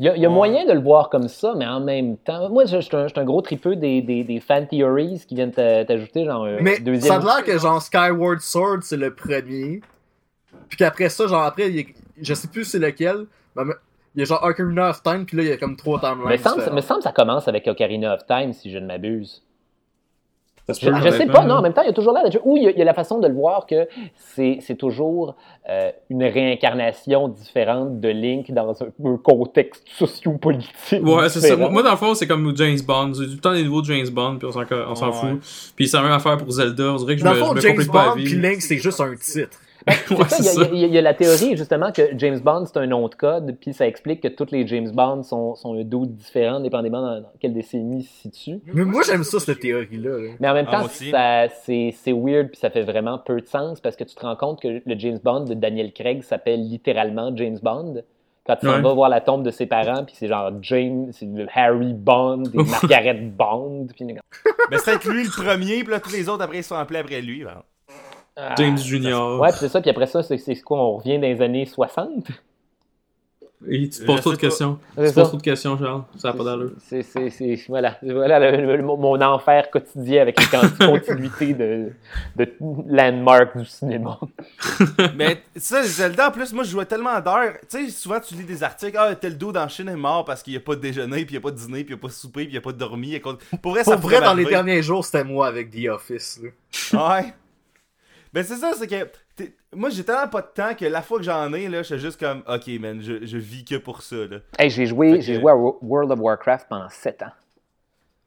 Il 0.00 0.06
y 0.06 0.08
a, 0.08 0.16
il 0.16 0.22
y 0.22 0.26
a 0.26 0.28
Ouais. 0.28 0.34
moyen 0.34 0.66
de 0.66 0.72
le 0.72 0.80
voir 0.80 1.08
comme 1.08 1.28
ça, 1.28 1.54
mais 1.56 1.66
en 1.66 1.78
même 1.80 2.16
temps, 2.16 2.48
moi, 2.50 2.64
je 2.64 2.76
je 2.76 2.80
suis 2.80 2.96
un, 2.96 3.04
je 3.06 3.12
suis 3.12 3.20
un 3.20 3.24
gros 3.24 3.42
tripeux 3.42 3.76
des, 3.76 4.02
des, 4.02 4.24
des 4.24 4.40
fan 4.40 4.66
theories 4.66 5.24
qui 5.28 5.36
viennent 5.36 5.52
t'a- 5.52 5.84
t'ajouter 5.84 6.24
genre 6.24 6.44
un 6.44 6.60
Mais 6.60 6.80
deuxième. 6.80 7.22
ça 7.22 7.28
a 7.28 7.36
l'air 7.36 7.44
que 7.44 7.56
genre 7.58 7.80
Skyward 7.80 8.40
Sword 8.40 8.78
c'est 8.82 8.96
le 8.96 9.14
premier. 9.14 9.80
Puis 10.68 10.78
qu'après 10.78 11.08
ça, 11.08 11.26
genre 11.28 11.42
après, 11.44 11.70
il 11.70 11.86
je 12.20 12.34
sais 12.34 12.48
plus 12.48 12.64
c'est 12.64 12.78
lequel. 12.80 13.26
mais 13.54 13.62
il 14.16 14.20
y 14.20 14.22
a 14.22 14.24
genre 14.26 14.42
Ocarina 14.44 14.90
of 14.90 15.02
Time, 15.02 15.26
puis 15.26 15.36
là 15.36 15.42
il 15.44 15.48
y 15.48 15.52
a 15.52 15.56
comme 15.56 15.76
trois 15.76 16.00
timelines. 16.00 16.24
Mais 16.28 16.38
semble, 16.38 16.72
me 16.72 16.80
semble 16.80 16.98
que 17.00 17.04
ça 17.04 17.12
commence 17.12 17.46
avec 17.48 17.66
Ocarina 17.68 18.14
of 18.14 18.26
Time, 18.26 18.52
si 18.52 18.70
je 18.72 18.78
ne 18.78 18.86
m'abuse. 18.86 19.42
Ça 20.66 20.72
se 20.72 20.80
Je, 20.86 20.90
peut, 20.90 20.96
je 21.04 21.08
sais 21.10 21.26
pas, 21.26 21.44
non, 21.44 21.56
en 21.56 21.62
même 21.62 21.74
temps, 21.74 21.82
il 21.82 21.88
y 21.88 21.90
a 21.90 21.92
toujours 21.92 22.14
là. 22.14 22.22
Ou 22.44 22.56
il 22.56 22.62
y, 22.62 22.66
a- 22.66 22.70
il 22.70 22.78
y 22.78 22.80
a 22.82 22.86
la 22.86 22.94
façon 22.94 23.18
de 23.18 23.28
le 23.28 23.34
voir 23.34 23.66
que 23.66 23.86
c'est 24.16 24.58
c'est 24.62 24.76
toujours 24.76 25.36
euh, 25.68 25.90
une 26.08 26.24
réincarnation 26.24 27.28
différente 27.28 28.00
de 28.00 28.08
Link 28.08 28.50
dans 28.50 28.70
un, 28.82 28.86
un 29.04 29.16
contexte 29.18 29.84
socio-politique. 29.88 31.02
Ouais, 31.04 31.28
c'est 31.28 31.40
ça. 31.40 31.56
Moi, 31.56 31.82
dans 31.82 31.90
le 31.90 31.96
fond, 31.96 32.14
c'est 32.14 32.26
comme 32.26 32.50
James 32.56 32.78
Bond. 32.86 33.12
J'ai 33.14 33.26
tout 33.26 33.32
le 33.34 33.38
temps 33.40 33.52
des 33.52 33.64
nouveaux 33.64 33.84
James 33.84 34.08
Bond, 34.10 34.36
puis 34.38 34.48
on 34.48 34.52
s'en, 34.52 34.62
on 34.88 34.94
s'en 34.94 35.06
Ouais. 35.08 35.12
fout. 35.38 35.72
Puis 35.76 35.88
c'est 35.88 35.96
la 35.98 36.02
même 36.02 36.12
affaire 36.12 36.38
pour 36.38 36.50
Zelda. 36.50 36.92
On 36.92 36.96
dirait 36.96 37.14
que 37.16 37.20
je 37.20 37.24
Dans 37.24 37.34
me, 37.34 37.36
fond, 37.40 37.50
je 37.50 37.54
me 37.56 37.60
James 37.60 37.72
complique 37.72 37.92
pas 37.92 38.02
la 38.06 38.08
Bond 38.10 38.16
vie. 38.16 38.24
puis 38.24 38.34
Link 38.40 38.62
c'est 38.62 38.78
juste 38.78 39.00
un 39.00 39.14
titre. 39.16 39.58
Ouais, 40.10 40.16
il 40.72 40.78
y, 40.80 40.84
a- 40.84 40.86
y 40.88 40.90
y 40.96 41.00
la 41.02 41.12
théorie 41.14 41.56
justement 41.56 41.92
que 41.92 42.02
James 42.16 42.38
Bond 42.40 42.64
c'est 42.66 42.78
un 42.78 42.86
nom 42.86 43.06
de 43.08 43.14
code, 43.14 43.56
puis 43.60 43.72
ça 43.74 43.86
explique 43.86 44.22
que 44.22 44.28
tous 44.28 44.46
les 44.50 44.66
James 44.66 44.90
Bond 44.90 45.22
sont, 45.22 45.54
sont 45.56 45.74
un 45.74 45.84
dude 45.84 46.14
différent, 46.16 46.60
dépendamment 46.60 47.02
dans, 47.02 47.20
dans 47.20 47.32
quelle 47.40 47.52
décennie 47.52 48.00
ils 48.00 48.04
se 48.04 48.22
situent. 48.22 48.60
Mais 48.72 48.84
moi, 48.84 49.02
j'aime 49.06 49.24
ça, 49.24 49.38
cette 49.40 49.60
théorie-là. 49.60 50.10
là. 50.18 50.28
Mais 50.40 50.48
en 50.48 50.54
même 50.54 50.66
Ah, 50.70 50.82
temps, 50.82 50.88
c'est 50.88 52.12
weird, 52.12 52.48
puis 52.48 52.58
ça 52.58 52.70
fait 52.70 52.82
vraiment 52.82 53.18
peu 53.18 53.40
de 53.40 53.46
sens 53.46 53.80
parce 53.80 53.96
que 53.96 54.04
tu 54.04 54.14
te 54.14 54.20
rends 54.24 54.36
compte 54.36 54.62
que 54.62 54.68
le 54.84 54.98
James 54.98 55.18
Bond 55.22 55.44
de 55.44 55.54
Daniel 55.54 55.92
Craig 55.92 56.22
s'appelle 56.22 56.66
littéralement 56.68 57.34
James 57.36 57.58
Bond. 57.62 58.02
Quand 58.46 58.56
tu 58.56 58.66
s'en 58.66 58.74
Ouais. 58.74 58.82
vas 58.82 58.92
voir 58.92 59.08
la 59.08 59.22
tombe 59.22 59.42
de 59.42 59.50
ses 59.50 59.64
parents, 59.64 60.04
puis 60.04 60.14
c'est 60.18 60.28
genre 60.28 60.50
James, 60.60 61.08
c'est 61.12 61.24
le 61.24 61.46
Harry 61.54 61.94
Bond 61.94 62.42
et 62.52 62.56
Margaret 62.62 63.14
Bond. 63.14 63.86
Puis, 63.96 64.04
Mais 64.04 64.16
c'est 64.78 64.92
peut-être 64.92 65.08
lui 65.08 65.24
le 65.24 65.30
premier, 65.30 65.82
puis 65.82 65.90
là, 65.92 66.00
tous 66.00 66.12
les 66.12 66.28
autres 66.28 66.42
après, 66.42 66.58
ils 66.58 66.64
sont 66.64 66.74
appelés 66.74 66.98
après 67.00 67.22
lui. 67.22 67.42
ben. 67.44 67.62
Ah. 68.36 68.54
James 68.58 68.78
Junior. 68.78 69.40
Ouais, 69.40 69.50
puis 69.50 69.58
c'est 69.60 69.68
ça, 69.68 69.80
puis 69.80 69.90
après 69.90 70.06
ça, 70.06 70.22
c'est 70.22 70.38
c'est 70.38 70.56
quoi 70.60 70.78
On 70.80 70.96
revient 70.96 71.16
dans 71.18 71.22
les 71.28 71.40
années 71.40 71.66
60 71.66 72.26
Et 73.68 73.88
tu 73.88 74.00
te 74.00 74.04
poses 74.04 74.20
trop 74.20 74.32
de 74.32 74.36
questions. 74.36 74.78
Tu 74.96 75.02
poses 75.04 75.14
trop 75.14 75.36
de 75.36 75.42
questions, 75.42 75.78
Charles. 75.78 76.02
Ça 76.18 76.28
n'a 76.32 76.34
pas 76.34 76.44
d'allure. 76.44 76.72
C'est, 76.80 77.02
c'est, 77.02 77.30
c'est, 77.30 77.58
voilà, 77.68 77.96
voilà 78.02 78.38
le- 78.50 78.76
le- 78.76 78.82
mon 78.82 78.96
mon 78.96 79.20
enfer 79.22 79.70
quotidien 79.70 80.20
avec 80.22 80.38
les 80.40 80.46
con- 80.46 80.68
continuités 80.90 81.54
de, 81.54 81.92
de 82.36 82.52
landmark 82.88 83.56
du 83.56 83.64
cinéma. 83.64 84.18
Mais 85.16 85.40
ça, 85.56 85.82
Zelda, 85.84 86.28
en 86.28 86.30
plus, 86.32 86.52
moi, 86.52 86.64
je 86.64 86.70
jouais 86.70 86.84
tellement 86.86 87.18
d'heures. 87.20 87.54
Tu 87.70 87.86
sais, 87.86 87.90
souvent, 87.90 88.18
tu 88.20 88.34
lis 88.34 88.44
des 88.44 88.62
articles. 88.64 88.96
Ah, 88.98 89.14
tel 89.14 89.38
dos 89.38 89.52
dans 89.52 89.62
le 89.62 89.68
Chine 89.70 89.88
est 89.88 89.96
mort 89.96 90.24
parce 90.24 90.42
qu'il 90.42 90.52
n'y 90.52 90.58
a 90.58 90.60
pas 90.60 90.74
de 90.74 90.80
déjeuner, 90.80 91.24
puis 91.24 91.36
il 91.36 91.38
n'y 91.38 91.38
a 91.38 91.40
pas 91.40 91.52
de 91.52 91.56
dîner, 91.56 91.84
puis 91.84 91.94
il 91.94 91.96
n'y 91.96 92.00
a 92.00 92.02
pas 92.02 92.08
de 92.08 92.12
souper, 92.12 92.40
puis 92.42 92.48
il 92.48 92.52
n'y 92.52 92.58
a 92.58 92.62
pas 92.62 92.72
de 92.72 92.78
dormi. 92.78 93.18
Pour 93.62 93.72
vrai, 93.72 93.84
ça 93.84 93.96
Pour 93.96 94.10
vrai, 94.10 94.20
dans 94.20 94.34
les 94.34 94.44
derniers 94.44 94.82
jours, 94.82 95.04
c'était 95.04 95.24
moi 95.24 95.46
avec 95.46 95.70
The 95.70 95.88
Office. 95.88 96.40
Là. 96.92 97.08
Ouais. 97.20 97.34
Ben 98.34 98.42
c'est 98.42 98.56
ça, 98.56 98.72
c'est 98.76 98.88
que 98.88 99.08
moi 99.72 99.90
j'ai 99.90 100.02
tellement 100.02 100.26
pas 100.26 100.40
de 100.42 100.48
temps 100.52 100.74
que 100.74 100.84
la 100.84 101.02
fois 101.02 101.18
que 101.18 101.24
j'en 101.24 101.52
ai 101.52 101.68
là, 101.68 101.78
je 101.82 101.94
suis 101.94 101.98
juste 102.00 102.18
comme 102.18 102.42
OK 102.48 102.66
man, 102.80 103.00
je, 103.00 103.24
je 103.24 103.38
vis 103.38 103.64
que 103.64 103.76
pour 103.76 104.02
ça 104.02 104.16
là. 104.16 104.38
Hey, 104.58 104.70
j'ai 104.70 104.86
joué, 104.86 105.12
que- 105.12 105.20
j'ai 105.20 105.36
joué 105.40 105.52
à 105.52 105.56
Wo- 105.56 105.78
World 105.82 106.10
of 106.10 106.18
Warcraft 106.18 106.66
pendant 106.68 106.88
7 106.88 107.22
ans. 107.22 107.30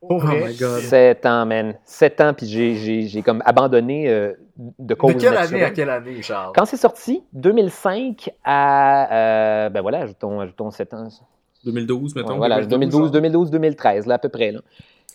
Oh 0.02 0.18
vrai. 0.18 0.46
my 0.48 0.56
god. 0.56 0.80
7 0.80 1.26
ans, 1.26 1.46
man. 1.46 1.74
7 1.84 2.22
ans, 2.22 2.34
puis 2.34 2.46
j'ai, 2.46 2.76
j'ai, 2.76 3.02
j'ai 3.08 3.22
comme 3.22 3.42
abandonné 3.46 4.08
euh, 4.10 4.32
de 4.80 4.94
cause 4.94 5.16
De 5.16 5.20
quelle 5.20 5.36
année 5.36 5.64
à 5.64 5.72
quelle 5.72 5.90
année, 5.90 6.22
Charles? 6.22 6.54
Quand 6.56 6.66
c'est 6.66 6.78
sorti, 6.78 7.24
2005 7.34 8.30
à, 8.46 9.66
euh, 9.66 9.70
ben 9.70 9.82
voilà, 9.82 10.00
ajoutons, 10.04 10.40
ajoutons 10.40 10.72
7 10.72 10.94
ans. 10.94 11.10
2012, 11.66 12.16
mettons. 12.16 12.30
Ouais, 12.30 12.38
voilà, 12.38 12.64
2012, 12.66 13.12
2012, 13.12 13.52
2013, 13.52 14.06
là, 14.06 14.14
à 14.16 14.20
peu 14.20 14.30
près, 14.30 14.52
là. 14.52 14.62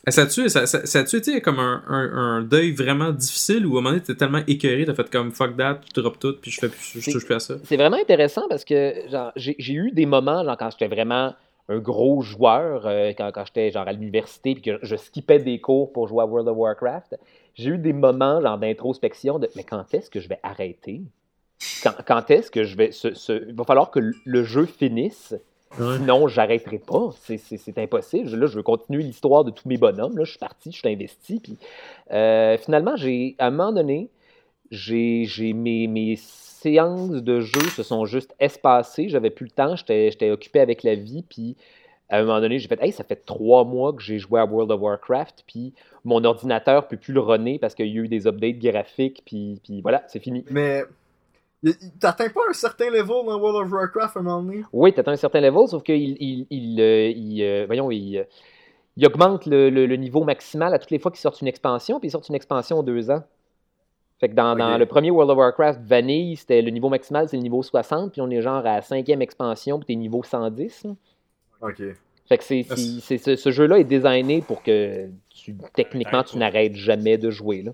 Ça 0.08 0.22
a-tu 0.22 0.48
ça, 0.48 0.66
ça, 0.66 0.84
ça 0.84 1.04
comme 1.40 1.60
un, 1.60 1.82
un, 1.86 2.10
un 2.38 2.42
deuil 2.42 2.72
vraiment 2.72 3.12
difficile 3.12 3.64
ou 3.66 3.76
à 3.76 3.78
un 3.78 3.82
moment 3.82 3.90
donné 3.90 4.02
t'es 4.02 4.16
tellement 4.16 4.42
écœuré, 4.48 4.84
t'as 4.84 4.94
fait 4.94 5.08
comme 5.10 5.30
fuck 5.30 5.56
that, 5.56 5.80
je 5.94 6.00
drop 6.00 6.18
tout, 6.18 6.34
puis 6.42 6.50
je 6.50 6.58
fais 6.58 6.68
plus, 6.68 7.00
je 7.00 7.10
touche 7.12 7.24
plus 7.24 7.34
à 7.34 7.38
ça. 7.38 7.54
C'est 7.64 7.76
vraiment 7.76 7.98
intéressant 7.98 8.48
parce 8.48 8.64
que 8.64 8.94
j'ai 9.36 9.72
eu 9.74 9.92
des 9.92 10.06
moments 10.06 10.42
genre, 10.44 10.56
quand 10.58 10.70
j'étais 10.70 10.92
vraiment 10.92 11.34
un 11.68 11.78
gros 11.78 12.20
joueur, 12.22 12.86
euh, 12.86 13.12
quand, 13.16 13.30
quand 13.32 13.44
j'étais 13.46 13.70
genre 13.70 13.86
à 13.86 13.92
l'université 13.92 14.54
puis 14.54 14.62
que 14.62 14.78
je 14.82 14.96
skippais 14.96 15.38
des 15.38 15.60
cours 15.60 15.92
pour 15.92 16.08
jouer 16.08 16.22
à 16.22 16.26
World 16.26 16.48
of 16.48 16.56
Warcraft. 16.56 17.16
J'ai 17.54 17.70
eu 17.70 17.78
des 17.78 17.92
moments 17.92 18.40
genre 18.40 18.58
d'introspection 18.58 19.38
de 19.38 19.48
mais 19.54 19.62
quand 19.62 19.94
est-ce 19.94 20.10
que 20.10 20.18
je 20.18 20.28
vais 20.28 20.40
arrêter? 20.42 21.02
Quand, 21.84 21.92
quand 22.04 22.28
est-ce 22.32 22.50
que 22.50 22.64
je 22.64 22.76
vais. 22.76 22.90
ce- 22.90 23.14
ce- 23.14 23.44
Il 23.48 23.54
va 23.54 23.62
falloir 23.64 23.92
que 23.92 24.00
le 24.24 24.42
jeu 24.42 24.66
finisse. 24.66 25.34
Ouais. 25.78 25.96
Sinon, 25.96 26.28
j'arrêterai 26.28 26.78
pas. 26.78 27.10
C'est- 27.20 27.78
impossible. 27.78 28.28
Je- 28.28 28.36
Là, 28.36 28.46
je 28.46 28.56
veux 28.56 28.62
continuer 28.62 29.02
l'histoire 29.02 29.44
de 29.44 29.50
tous 29.50 29.68
mes 29.68 29.78
bonhommes. 29.78 30.16
Là, 30.18 30.24
je 30.24 30.30
suis 30.30 30.38
parti, 30.38 30.70
je 30.72 30.78
suis 30.78 30.88
investi. 30.88 31.40
Puis, 31.40 31.56
euh, 32.12 32.56
finalement, 32.58 32.96
j'ai 32.96 33.34
à 33.38 33.46
un 33.46 33.50
moment 33.50 33.72
donné, 33.72 34.08
j'ai 34.70 35.52
mes, 35.54 35.86
mes 35.86 36.16
séances 36.16 37.10
de 37.10 37.40
jeu 37.40 37.60
se 37.74 37.82
sont 37.82 38.04
juste 38.04 38.34
espacées. 38.38 39.08
J'avais 39.08 39.30
plus 39.30 39.46
le 39.46 39.50
temps. 39.50 39.74
J'étais 39.76 40.30
occupé 40.30 40.60
avec 40.60 40.82
la 40.82 40.94
vie. 40.94 41.24
Puis, 41.28 41.56
à 42.08 42.18
un 42.18 42.24
moment 42.24 42.40
donné, 42.40 42.58
j'ai 42.58 42.68
fait 42.68 42.82
Hey, 42.82 42.92
ça 42.92 43.04
fait 43.04 43.24
trois 43.24 43.64
mois 43.64 43.92
que 43.94 44.02
j'ai 44.02 44.18
joué 44.18 44.40
à 44.40 44.44
World 44.44 44.70
of 44.70 44.80
Warcraft. 44.80 45.44
Puis, 45.46 45.72
mon 46.04 46.22
ordinateur 46.24 46.86
peut 46.88 46.96
plus 46.98 47.14
le 47.14 47.20
runner 47.20 47.58
parce 47.58 47.74
qu'il 47.74 47.86
y 47.86 47.98
a 47.98 48.02
eu 48.02 48.08
des 48.08 48.26
updates 48.26 48.58
graphiques. 48.58 49.22
Puis, 49.24 49.58
puis 49.62 49.80
voilà, 49.80 50.04
c'est 50.08 50.20
fini. 50.20 50.44
Mais. 50.50 50.82
T'atteins 52.00 52.28
pas 52.30 52.40
un 52.50 52.52
certain 52.52 52.90
level 52.90 53.06
dans 53.26 53.38
World 53.38 53.66
of 53.66 53.72
Warcraft 53.72 54.16
à 54.16 54.20
un 54.20 54.22
moment 54.22 54.42
donné? 54.42 54.64
Oui, 54.72 54.92
tu 54.92 55.00
atteins 55.00 55.12
un 55.12 55.16
certain 55.16 55.40
level, 55.40 55.68
sauf 55.68 55.82
qu'il 55.82 56.16
il, 56.20 56.46
il, 56.50 56.80
euh, 56.80 57.08
il, 57.10 57.42
euh, 57.42 57.66
voyons, 57.66 57.90
il, 57.90 58.18
euh, 58.18 58.24
il 58.96 59.06
augmente 59.06 59.46
le, 59.46 59.70
le- 59.70 59.86
le 59.86 59.96
niveau 59.96 60.24
maximal 60.24 60.74
à 60.74 60.78
toutes 60.78 60.90
les 60.90 60.98
fois 60.98 61.10
qu'il 61.12 61.20
sort 61.20 61.36
une 61.40 61.46
expansion, 61.48 62.00
puis 62.00 62.08
il 62.08 62.10
sort 62.10 62.22
une 62.28 62.34
expansion 62.34 62.78
en 62.78 62.82
deux 62.82 63.10
ans. 63.10 63.22
Fait 64.18 64.28
que 64.28 64.34
dans, 64.34 64.54
le 64.78 64.86
premier 64.86 65.10
World 65.10 65.30
of 65.30 65.38
Warcraft 65.38 65.80
Vanille, 65.84 66.36
c'était 66.36 66.62
le 66.62 66.70
niveau 66.70 66.88
maximal, 66.88 67.28
c'est 67.28 67.36
le 67.36 67.42
niveau 67.42 67.62
60, 67.62 68.12
puis 68.12 68.20
on 68.20 68.30
est 68.30 68.40
genre 68.42 68.56
à 68.58 68.62
la 68.76 68.82
cinquième 68.82 69.20
expansion, 69.22 69.78
puis 69.78 69.86
t'es 69.86 69.94
niveau 69.94 70.22
110. 70.22 70.84
là. 70.84 70.90
Ok. 71.60 71.82
Fait 72.28 72.38
que 72.38 72.44
c'est, 72.44 72.62
c'est- 72.62 73.00
c'est- 73.00 73.18
ce, 73.18 73.36
ce 73.36 73.50
jeu-là 73.50 73.78
est 73.78 73.84
designé 73.84 74.42
pour 74.42 74.62
que 74.62 75.08
tu, 75.30 75.56
techniquement 75.74 76.22
tu 76.22 76.38
n'arrêtes 76.38 76.74
jamais 76.76 77.18
de 77.18 77.30
jouer. 77.30 77.62
Là. 77.62 77.72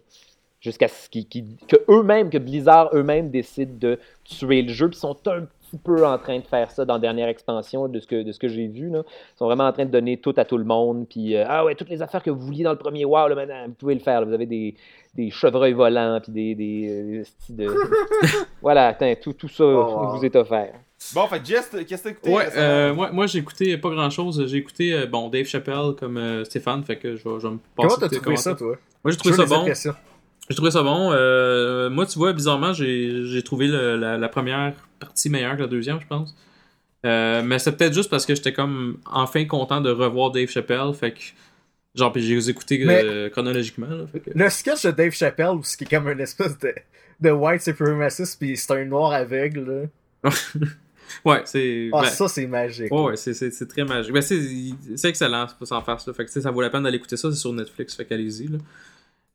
Jusqu'à 0.61 0.89
ce 0.89 1.09
qu'ils, 1.09 1.29
qu'ils- 1.29 1.57
que 1.69 1.77
eux-mêmes, 1.89 2.31
que 2.31 2.39
Blizzard 2.39 2.91
eux-mêmes 2.93 3.31
décident 3.31 3.75
de 3.79 3.99
tuer 4.25 4.63
le 4.63 4.73
jeu, 4.73 4.89
puis 4.89 4.97
ils 4.97 5.01
sont 5.01 5.17
un 5.29 5.43
petit 5.43 5.79
peu 5.83 6.05
en 6.05 6.19
train 6.19 6.39
de 6.39 6.45
faire 6.47 6.71
ça 6.71 6.85
dans 6.85 6.95
la 6.95 7.01
dernière 7.01 7.29
expansion 7.29 7.87
de 7.87 8.01
ce 8.01 8.07
que, 8.07 8.23
de 8.23 8.33
ce 8.33 8.39
que 8.39 8.49
j'ai 8.49 8.67
vu. 8.67 8.89
Là. 8.91 9.03
Ils 9.07 9.39
sont 9.39 9.45
vraiment 9.45 9.67
en 9.69 9.73
train 9.73 9.85
de 9.85 9.91
donner 9.91 10.17
tout 10.17 10.35
à 10.37 10.45
tout 10.45 10.59
le 10.59 10.65
monde. 10.65 11.07
Puis, 11.09 11.37
euh, 11.37 11.45
ah 11.47 11.65
ouais, 11.65 11.75
toutes 11.75 11.91
les 11.91 12.03
affaires 12.03 12.23
que 12.23 12.31
vous 12.31 12.41
vouliez 12.41 12.65
dans 12.65 12.73
le 12.73 12.79
premier 12.79 13.05
WoW, 13.05 13.29
là, 13.29 13.35
maintenant, 13.35 13.67
vous 13.67 13.75
pouvez 13.75 13.95
le 13.95 14.01
faire. 14.01 14.21
là. 14.21 14.27
Vous 14.27 14.33
avez 14.33 14.47
des, 14.47 14.75
des 15.15 15.31
chevreuils 15.31 15.75
volants, 15.75 16.19
puis 16.23 16.33
des. 16.33 16.55
des, 16.55 16.89
euh, 16.89 17.21
esti 17.21 17.53
de... 17.53 17.69
voilà, 18.63 18.89
attends, 18.89 19.15
tout, 19.23 19.35
tout 19.35 19.49
ça 19.49 19.65
wow. 19.65 20.17
vous 20.17 20.25
est 20.25 20.35
offert. 20.35 20.73
Bon, 21.15 21.27
fait 21.29 21.45
Jess, 21.47 21.71
qu'est-ce 21.87 22.03
que 22.03 22.09
t'as 22.09 22.11
écouté 22.11 22.33
Ouais, 22.33 22.49
euh, 22.57 22.93
moi, 22.93 23.13
moi 23.13 23.27
j'ai 23.27 23.39
écouté 23.39 23.79
pas 23.79 23.91
grand 23.91 24.11
chose. 24.11 24.45
J'ai 24.49 24.57
écouté 24.57 24.93
euh, 24.93 25.07
bon 25.07 25.29
Dave 25.29 25.47
Chappelle 25.47 25.93
comme 25.99 26.17
euh, 26.17 26.45
Stéphane, 26.45 26.83
fait 26.83 26.97
que 26.97 27.15
je 27.15 27.23
vais, 27.23 27.39
je 27.39 27.47
vais 27.47 27.55
me 27.55 27.59
passer 27.77 27.89
Comment 27.89 27.97
t'as 27.97 28.09
trouvé 28.09 28.37
ça, 28.37 28.55
toi? 28.55 28.77
Moi 29.05 29.13
j'ai 29.13 29.17
trouvé 29.17 29.35
ça 29.37 29.47
bon. 29.47 29.65
J'ai 30.49 30.57
trouvé 30.57 30.71
ça 30.71 30.83
bon. 30.83 31.11
Euh, 31.13 31.91
moi, 31.91 32.07
tu 32.07 32.19
vois, 32.19 32.33
bizarrement, 32.33 32.73
j'ai 32.73 33.43
trouvé 33.45 33.67
le- 33.69 33.97
la, 33.97 34.17
la 34.17 34.29
première 34.29 34.73
partie 34.99 35.29
meilleure 35.31 35.57
que 35.57 35.63
la 35.63 35.69
deuxième, 35.69 36.01
je 36.01 36.07
pense. 36.07 36.35
Euh, 37.07 37.43
mais 37.45 37.59
c'est 37.59 37.73
peut-être 37.73 37.95
juste 37.95 38.11
parce 38.11 38.27
que 38.27 38.35
j'étais 38.35 38.53
comme 38.53 38.99
enfin 39.07 39.45
content 39.45 39.81
de 39.81 39.91
revoir 39.91 40.33
Dave 40.33 40.49
Chappelle, 40.49 40.93
fait 40.95 41.13
que 41.13 41.21
genre 41.95 42.13
puis 42.13 42.23
j'ai 42.23 42.51
écouté 42.51 42.85
euh, 42.89 43.31
chronologiquement. 43.31 43.87
Là, 43.89 44.05
fait 44.11 44.21
que... 44.21 44.31
Le 44.35 44.49
sketch 44.49 44.85
de 44.85 44.91
Dave 44.91 45.13
Chappelle, 45.13 45.51
où 45.51 45.63
c'est 45.63 45.89
comme 45.89 46.09
une 46.09 46.21
espèce 46.21 46.59
de, 46.59 46.75
de 47.21 47.31
white 47.31 47.63
supremacist, 47.63 48.41
pis 48.41 48.57
c'est 48.57 48.73
un 48.73 48.85
noir 48.85 49.13
aveugle, 49.13 49.89
là. 50.25 50.31
Ouais, 51.25 51.43
c'est. 51.47 51.89
Ah, 51.93 52.03
ben, 52.03 52.09
ça, 52.11 52.29
c'est 52.29 52.47
magique. 52.47 52.93
Ouais, 52.93 53.03
ouais, 53.03 53.17
c'est, 53.17 53.67
très 53.67 53.85
magique. 53.85 54.13
Ben, 54.13 54.21
c'est, 54.21 55.09
excellent, 55.09 55.47
sans 55.63 55.81
farce. 55.81 56.07
Là. 56.07 56.13
Fait 56.13 56.27
que, 56.27 56.31
ça 56.31 56.51
vaut 56.51 56.61
la 56.61 56.69
peine 56.71 56.83
d'aller 56.83 56.99
écouter 56.99 57.17
ça, 57.17 57.31
c'est 57.31 57.39
sur 57.39 57.53
Netflix, 57.53 57.95
fait 57.95 58.05
qu'allez-y. 58.05 58.51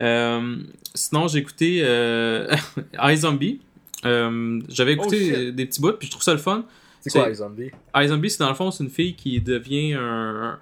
Euh, 0.02 0.58
sinon, 0.94 1.28
j'ai 1.28 1.40
écouté 1.40 1.82
euh, 1.84 2.54
iZombie. 3.04 3.62
Euh, 4.06 4.60
j'avais 4.70 4.94
écouté 4.94 5.34
Oh, 5.50 5.52
des 5.52 5.66
petits 5.66 5.80
bouts, 5.82 5.94
puis 5.94 6.08
je 6.08 6.12
trouve 6.12 6.24
ça 6.24 6.34
le 6.34 6.40
fun. 6.40 6.66
C'est 7.00 7.10
quoi, 7.10 7.34
zombies? 7.34 7.72
iZombie, 7.96 8.30
c'est 8.30 8.40
dans 8.40 8.50
le 8.50 8.56
fond, 8.56 8.72
c'est 8.72 8.84
une 8.84 8.90
fille 8.90 9.14
qui 9.16 9.40
devient 9.42 9.94
un. 9.94 10.58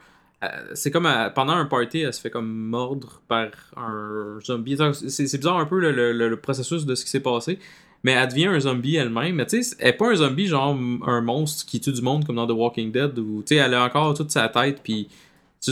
c'est 0.73 0.89
comme 0.91 1.05
à- 1.05 1.29
pendant 1.29 1.53
un 1.53 1.65
party, 1.65 1.99
elle 1.99 2.13
se 2.13 2.19
fait 2.21 2.32
comme 2.32 2.51
mordre 2.51 3.21
par 3.27 3.47
un 3.77 4.39
zombie. 4.43 4.77
C'est, 5.07 5.38
bizarre 5.38 5.57
un 5.57 5.65
peu 5.65 5.79
le, 5.79 5.91
le- 5.91 6.29
le 6.29 6.36
processus 6.38 6.86
de 6.86 6.95
ce 6.95 7.03
qui 7.03 7.11
s'est 7.11 7.19
passé. 7.19 7.59
Mais 8.03 8.13
elle 8.13 8.27
devient 8.27 8.47
un 8.47 8.59
zombie 8.59 8.95
elle-même. 8.95 9.36
Mais 9.36 9.45
tu 9.45 9.61
sais, 9.61 9.75
elle 9.79 9.89
est 9.89 9.93
pas 9.93 10.09
un 10.11 10.15
zombie 10.15 10.47
genre 10.47 10.75
un 11.05 11.21
monstre 11.21 11.65
qui 11.67 11.79
tue 11.79 11.91
du 11.91 12.01
monde 12.01 12.25
comme 12.25 12.38
dans 12.38 12.47
The 12.47 12.51
Walking 12.51 12.91
Dead. 12.91 13.17
Où, 13.19 13.43
tu 13.45 13.55
sais, 13.55 13.61
elle 13.61 13.75
a 13.75 13.84
encore 13.84 14.15
toute 14.15 14.32
sa 14.32 14.49
tête, 14.49 14.82
puis 14.84 15.07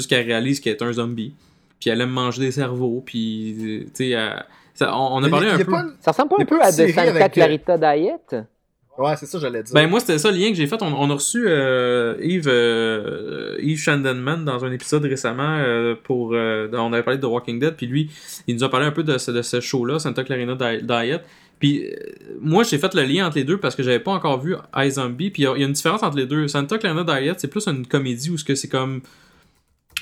qu'elle 0.07 0.27
réalise 0.27 0.59
qu'elle 0.59 0.73
est 0.75 0.83
un 0.83 0.93
zombie. 0.93 1.33
Puis 1.79 1.89
elle 1.89 2.01
aime 2.01 2.09
manger 2.09 2.41
des 2.41 2.51
cerveaux, 2.51 3.01
puis 3.05 3.87
tu 3.95 4.11
sais, 4.11 4.15
on, 4.81 4.85
on 4.87 5.17
a 5.17 5.21
Mais 5.21 5.29
parlé 5.29 5.47
a- 5.47 5.53
un 5.53 5.57
peu. 5.57 5.71
une- 5.73 5.93
Ça 6.01 6.11
ressemble 6.11 6.29
pas 6.29 6.35
un 6.41 6.45
peu 6.45 6.61
à 6.61 6.71
série 6.71 6.91
Santa 6.93 7.09
avec, 7.09 7.21
euh, 7.23 7.27
Clarita 7.29 7.77
Diet? 7.77 8.35
Ouais, 8.97 9.15
c'est 9.15 9.27
ça, 9.27 9.39
j'allais 9.39 9.63
dire. 9.63 9.73
Ben 9.73 9.89
moi 9.89 10.01
c'était 10.01 10.17
ça 10.17 10.29
le 10.29 10.37
lien 10.37 10.49
que 10.49 10.55
j'ai 10.55 10.67
fait. 10.67 10.81
On, 10.81 10.87
on 10.87 11.09
a 11.09 11.13
reçu 11.13 11.45
euh, 11.47 12.17
Yves 12.21 12.49
euh, 12.49 13.55
Yves 13.61 13.79
Shandenman 13.79 14.43
dans 14.43 14.65
un 14.65 14.71
épisode 14.73 15.05
récemment 15.05 15.55
euh, 15.59 15.95
pour 16.03 16.33
euh, 16.33 16.67
on 16.73 16.91
avait 16.91 17.03
parlé 17.03 17.17
de 17.17 17.23
The 17.25 17.29
Walking 17.29 17.59
Dead 17.59 17.75
puis 17.75 17.87
lui 17.87 18.11
il 18.47 18.55
nous 18.55 18.63
a 18.65 18.69
parlé 18.69 18.85
un 18.85 18.91
peu 18.91 19.03
de 19.03 19.17
ce, 19.17 19.31
de 19.31 19.41
ce 19.41 19.61
show 19.61 19.85
là 19.85 19.99
Santa 19.99 20.23
Clarita 20.25 20.55
Di- 20.55 20.83
Diet. 20.85 21.21
Puis 21.59 21.85
euh, 21.85 21.95
moi 22.41 22.63
j'ai 22.63 22.77
fait 22.77 22.93
le 22.93 23.03
lien 23.03 23.25
entre 23.27 23.37
les 23.37 23.45
deux 23.45 23.57
parce 23.57 23.73
que 23.75 23.83
j'avais 23.83 23.99
pas 24.01 24.11
encore 24.11 24.41
vu 24.41 24.55
iZombie 24.75 25.29
puis 25.29 25.43
il 25.43 25.45
y, 25.45 25.47
a- 25.47 25.53
il 25.55 25.61
y 25.61 25.63
a 25.63 25.67
une 25.67 25.73
différence 25.73 26.03
entre 26.03 26.17
les 26.17 26.25
deux. 26.25 26.49
Santa 26.49 26.77
Clarita 26.77 27.21
Diet 27.21 27.35
c'est 27.37 27.47
plus 27.49 27.67
une 27.69 27.87
comédie 27.87 28.31
où 28.31 28.37
ce 28.37 28.43
que 28.43 28.55
c'est 28.55 28.67
comme 28.67 28.99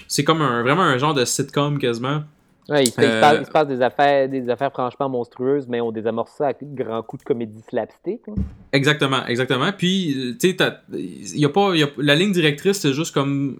c'est 0.08 0.24
comme 0.24 0.42
un 0.42 0.62
vraiment 0.64 0.84
un 0.84 0.98
genre 0.98 1.14
de 1.14 1.26
sitcom 1.26 1.78
quasiment. 1.80 2.24
Ouais, 2.70 2.84
il, 2.84 2.92
se, 2.92 3.00
il 3.00 3.04
se 3.06 3.08
Euh, 3.08 3.22
passe, 3.22 3.38
il 3.40 3.46
se 3.46 3.52
passe 3.52 3.68
des 3.68 3.82
affaires, 3.82 4.28
des 4.28 4.50
affaires 4.50 4.72
franchement 4.72 5.08
monstrueuses, 5.08 5.68
mais 5.70 5.80
on 5.80 5.92
désamorce 5.92 6.32
ça 6.38 6.48
à 6.50 6.54
grands 6.62 7.02
coups 7.02 7.24
de 7.24 7.28
comédie 7.28 7.62
slapstick. 7.70 8.20
hein. 8.28 8.34
Exactement, 8.74 9.26
exactement. 9.26 9.72
Puis, 9.72 10.14
euh, 10.32 10.36
tu 10.38 10.50
sais, 10.50 11.38
y 11.38 11.46
a 11.46 11.50
pas, 11.50 11.76
y 11.76 11.84
a- 11.84 11.90
la 11.98 12.16
ligne 12.16 12.34
directrice, 12.34 12.80
c'est 12.80 12.94
juste 12.94 13.14
comme 13.14 13.58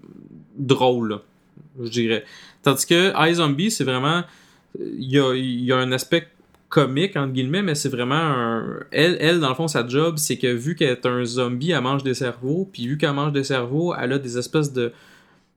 drôle, 0.58 1.08
là, 1.08 1.22
je 1.82 1.88
dirais. 1.88 2.24
Tandis 2.62 2.84
que 2.84 3.30
iZombie, 3.30 3.70
c'est 3.70 3.84
vraiment, 3.84 4.24
il 4.78 5.10
y 5.10 5.18
a, 5.18 5.34
y 5.34 5.72
a 5.72 5.76
un 5.78 5.90
aspect 5.92 6.28
comique, 6.68 7.16
entre 7.16 7.32
guillemets, 7.32 7.62
mais 7.62 7.74
c'est 7.74 7.88
vraiment 7.88 8.14
un... 8.14 8.80
Elle, 8.90 9.16
elle, 9.20 9.40
dans 9.40 9.48
le 9.48 9.54
fond, 9.54 9.68
sa 9.68 9.88
job, 9.88 10.16
c'est 10.18 10.36
que 10.36 10.48
vu 10.48 10.74
qu'elle 10.74 10.90
est 10.90 11.06
un 11.06 11.24
zombie, 11.24 11.70
elle 11.70 11.80
mange 11.80 12.02
des 12.02 12.12
cerveaux, 12.12 12.68
puis 12.70 12.86
vu 12.86 12.98
qu'elle 12.98 13.14
mange 13.14 13.32
des 13.32 13.44
cerveaux, 13.44 13.94
elle 13.98 14.12
a 14.12 14.18
des 14.18 14.36
espèces 14.36 14.70
de, 14.74 14.92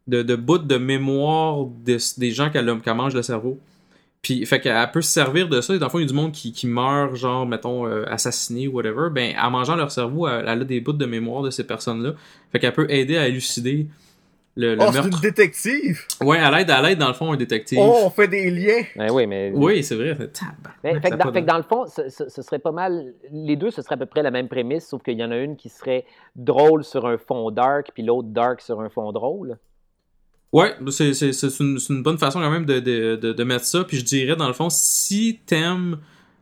de, 0.08 0.22
de 0.24 0.36
bouts 0.36 0.58
de 0.58 0.78
mémoire 0.78 1.66
des, 1.66 1.98
des 2.18 2.32
gens 2.32 2.50
qu'elle 2.50 2.80
qu'elle 2.82 2.96
mange 2.96 3.14
le 3.14 3.22
cerveau. 3.22 3.58
Puis, 4.22 4.46
fait 4.46 4.60
qu'elle 4.60 4.92
peut 4.92 5.02
se 5.02 5.12
servir 5.12 5.50
de 5.50 5.62
ça. 5.62 5.74
Et 5.74 5.80
dans 5.80 5.88
le 5.88 5.90
fond, 5.92 5.98
il 5.98 6.04
y 6.04 6.06
a 6.06 6.08
du 6.08 6.14
monde 6.14 6.32
qui, 6.32 6.52
qui 6.54 6.68
meurt, 6.68 7.16
genre, 7.16 7.46
mettons, 7.48 7.88
euh, 7.88 8.04
assassiné 8.08 8.68
ou 8.68 8.74
whatever. 8.74 9.10
Ben, 9.12 9.34
en 9.42 9.50
mangeant 9.50 9.76
leur 9.76 9.90
cerveau, 9.92 10.28
elle, 10.28 10.46
elle 10.48 10.62
a 10.62 10.64
des 10.64 10.80
bouts 10.80 10.94
de 10.94 11.06
mémoire 11.08 11.42
de 11.42 11.50
ces 11.50 11.66
personnes-là. 11.66 12.14
Fait 12.52 12.60
qu'elle 12.60 12.74
peut 12.74 12.86
aider 12.92 13.18
à 13.18 13.28
élucider 13.28 13.88
le, 14.56 14.76
le 14.76 14.82
Oh, 14.82 14.86
c'est 14.92 15.00
meurtre. 15.02 15.16
une 15.16 15.22
détective! 15.22 16.02
Ouais, 16.22 16.38
elle 16.40 16.54
aide, 16.62 16.70
elle 16.70 16.92
aide, 16.92 17.00
dans 17.00 17.08
le 17.08 17.14
fond, 17.16 17.32
un 17.32 17.36
détective. 17.38 17.80
Oh, 17.82 18.02
on 18.04 18.10
fait 18.12 18.28
des 18.28 18.52
liens! 18.52 18.84
Ben 18.96 19.10
oui, 19.12 19.26
mais. 19.26 19.52
Oui, 19.56 19.84
c'est 19.84 19.96
vrai. 19.96 20.16
Mais, 20.84 21.00
fait, 21.00 21.10
que 21.10 21.14
a 21.14 21.18
dans, 21.18 21.24
pas 21.26 21.32
fait 21.32 21.40
que 21.40 21.46
de- 21.46 21.52
dans 21.52 21.58
le 21.58 21.64
fond, 21.64 21.86
ce, 21.88 22.10
ce- 22.10 22.30
ce 22.30 22.42
serait 22.44 22.60
pas 22.60 22.72
mal. 22.74 23.14
Les 23.32 23.56
deux, 23.56 23.72
ce 23.72 23.82
serait 23.82 23.96
à 23.96 23.98
peu 23.98 24.06
près 24.06 24.22
la 24.22 24.30
même 24.30 24.50
prémisse, 24.50 24.88
sauf 24.88 25.02
qu'il 25.02 25.18
y 25.18 25.24
en 25.24 25.32
a 25.32 25.38
une 25.38 25.56
qui 25.56 25.70
serait 25.70 26.06
drôle 26.36 26.84
sur 26.84 27.08
un 27.08 27.18
fond 27.18 27.50
dark, 27.50 27.90
puis 27.94 28.04
l'autre 28.04 28.28
dark 28.28 28.62
sur 28.62 28.82
un 28.82 28.90
fond 28.90 29.12
drôle. 29.12 29.58
Ouais, 30.54 30.76
c'est, 30.90 31.14
c'est, 31.14 31.32
c'est 31.32 31.60
une, 31.60 32.04
bonne 32.04 32.18
façon 32.18 32.40
quand 32.42 32.52
même 32.52 32.66
de, 32.66 32.80
de, 32.80 33.16
de, 33.16 33.32
de 33.34 33.44
mettre 33.44 33.66
ça. 33.66 33.84
Puis 33.86 33.98
je 33.98 34.04
dirais, 34.04 34.36
dans 34.36 34.48
le 34.48 34.54
fond, 34.54 34.70
si 34.70 35.40
t'aimes 35.46 35.98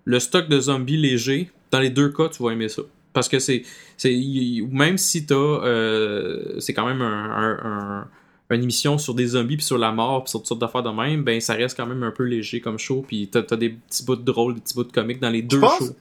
le 0.05 0.19
stock 0.19 0.47
de 0.49 0.59
zombies 0.59 0.97
léger, 0.97 1.51
dans 1.71 1.79
les 1.79 1.91
deux 1.91 2.09
cas, 2.09 2.27
tu 2.29 2.41
vas 2.41 2.51
aimer 2.51 2.69
ça. 2.69 2.81
Parce 3.13 3.27
que 3.29 3.37
c'est. 3.39 3.63
c'est 3.97 4.15
même 4.71 4.97
si 4.97 5.25
t'as. 5.25 5.35
Euh, 5.35 6.59
c'est 6.59 6.73
quand 6.73 6.87
même 6.87 7.01
un, 7.01 7.05
un- 7.31 7.59
un- 7.63 8.07
une 8.55 8.63
émission 8.63 8.97
sur 8.97 9.13
des 9.13 9.27
zombies, 9.27 9.57
puis 9.57 9.65
sur 9.65 9.77
la 9.77 9.91
mort, 9.91 10.23
puis 10.23 10.31
sur 10.31 10.39
toutes 10.39 10.47
sortes 10.47 10.61
d'affaires 10.61 10.81
de 10.81 10.89
même, 10.89 11.23
ben 11.23 11.39
ça 11.39 11.53
reste 11.53 11.77
quand 11.77 11.85
même 11.85 12.01
un 12.01 12.09
peu 12.11 12.23
léger 12.23 12.61
comme 12.61 12.79
show. 12.79 13.05
Puis 13.07 13.27
t'as, 13.31 13.43
t'as 13.43 13.57
des 13.57 13.69
petits 13.69 14.03
bouts 14.03 14.15
de 14.15 14.23
drôles, 14.23 14.55
des 14.55 14.61
petits 14.61 14.73
bouts 14.73 14.85
de 14.85 14.91
comiques 14.91 15.19
dans 15.19 15.29
les 15.29 15.43
deux 15.43 15.59
pense- 15.59 15.77
shows. 15.77 15.95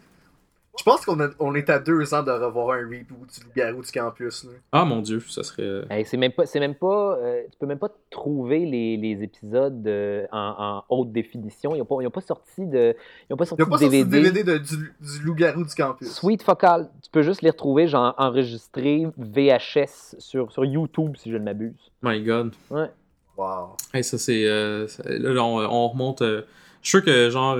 Je 0.78 0.84
pense 0.84 1.04
qu'on 1.04 1.18
a- 1.20 1.30
on 1.40 1.54
est 1.56 1.68
à 1.70 1.80
deux 1.80 2.14
ans 2.14 2.22
de 2.22 2.30
revoir 2.30 2.70
un 2.78 2.82
reboot 2.82 3.08
du 3.10 3.44
Loup-Garou 3.44 3.82
du 3.82 3.90
Campus. 3.90 4.44
Là. 4.44 4.50
Ah 4.72 4.84
mon 4.84 5.00
dieu, 5.02 5.18
ça 5.28 5.42
serait. 5.42 5.82
Hey, 5.90 6.04
c'est 6.04 6.16
même 6.16 6.30
pas. 6.32 6.46
C'est 6.46 6.60
même 6.60 6.76
pas 6.76 7.18
euh, 7.20 7.42
tu 7.50 7.58
peux 7.58 7.66
même 7.66 7.80
pas 7.80 7.90
trouver 8.10 8.60
les, 8.64 8.96
les 8.96 9.22
épisodes 9.24 9.84
euh, 9.88 10.24
en, 10.30 10.82
en 10.88 10.96
haute 10.96 11.10
définition. 11.12 11.74
Ils 11.74 11.78
n'ont 11.78 11.84
pas, 11.84 11.96
ils 12.00 12.06
ont 12.06 12.10
pas 12.10 12.20
sorti 12.20 12.64
de. 12.64 12.94
Ils 13.28 13.34
ont 13.34 13.36
pas 13.36 13.44
sorti 13.44 13.62
n'y 13.62 13.66
a 13.66 13.70
pas 13.70 13.76
de 13.76 13.82
sorti 13.82 13.98
de 13.98 14.04
DVD. 14.10 14.30
DVD 14.30 14.52
de- 14.52 14.58
du, 14.58 14.76
du 15.00 15.24
Loup-Garou 15.24 15.64
du 15.64 15.74
Campus. 15.74 16.12
Sweet 16.12 16.42
Focal, 16.44 16.88
tu 17.02 17.10
peux 17.10 17.22
juste 17.22 17.42
les 17.42 17.50
retrouver 17.50 17.88
genre 17.88 18.14
enregistrés 18.16 19.06
VHS 19.18 20.14
sur, 20.18 20.52
sur 20.52 20.64
YouTube 20.64 21.16
si 21.16 21.30
je 21.30 21.36
ne 21.36 21.44
m'abuse. 21.44 21.90
My 22.02 22.22
god. 22.22 22.52
Ouais. 22.70 22.90
Wow. 23.36 23.70
Hey, 23.92 24.04
ça 24.04 24.16
c'est. 24.18 24.44
euh, 24.46 24.86
là, 25.04 25.32
là, 25.32 25.44
on, 25.44 25.58
on 25.58 25.88
remonte. 25.88 26.22
euh, 26.22 26.42
je 26.82 26.88
suis 26.88 26.98
sûr 26.98 27.04
que 27.04 27.30
genre. 27.30 27.56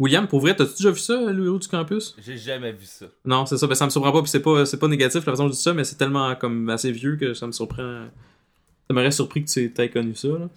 William, 0.00 0.26
pour 0.26 0.40
vrai, 0.40 0.56
t'as-tu 0.56 0.72
déjà 0.78 0.90
vu 0.90 0.98
ça, 0.98 1.20
le 1.30 1.44
héros 1.44 1.58
du 1.58 1.68
campus? 1.68 2.16
J'ai 2.24 2.38
jamais 2.38 2.72
vu 2.72 2.86
ça. 2.86 3.04
Non, 3.26 3.44
c'est 3.44 3.58
ça, 3.58 3.66
ben 3.66 3.74
ça 3.74 3.84
me 3.84 3.90
surprend 3.90 4.12
pas, 4.12 4.22
puis 4.22 4.30
c'est 4.30 4.40
pas, 4.40 4.64
c'est 4.64 4.78
pas 4.78 4.88
négatif 4.88 5.26
la 5.26 5.32
façon 5.32 5.44
dont 5.44 5.50
je 5.50 5.56
dis 5.56 5.62
ça, 5.62 5.74
mais 5.74 5.84
c'est 5.84 5.96
tellement 5.96 6.34
comme 6.36 6.70
assez 6.70 6.90
vieux 6.90 7.16
que 7.16 7.34
ça 7.34 7.46
me 7.46 7.52
surprend. 7.52 8.06
Ça 8.88 8.94
m'aurait 8.94 9.10
surpris 9.10 9.44
que 9.44 9.50
tu 9.50 9.70
aies 9.76 9.90
connu 9.90 10.14
ça. 10.14 10.28
Là. 10.28 10.48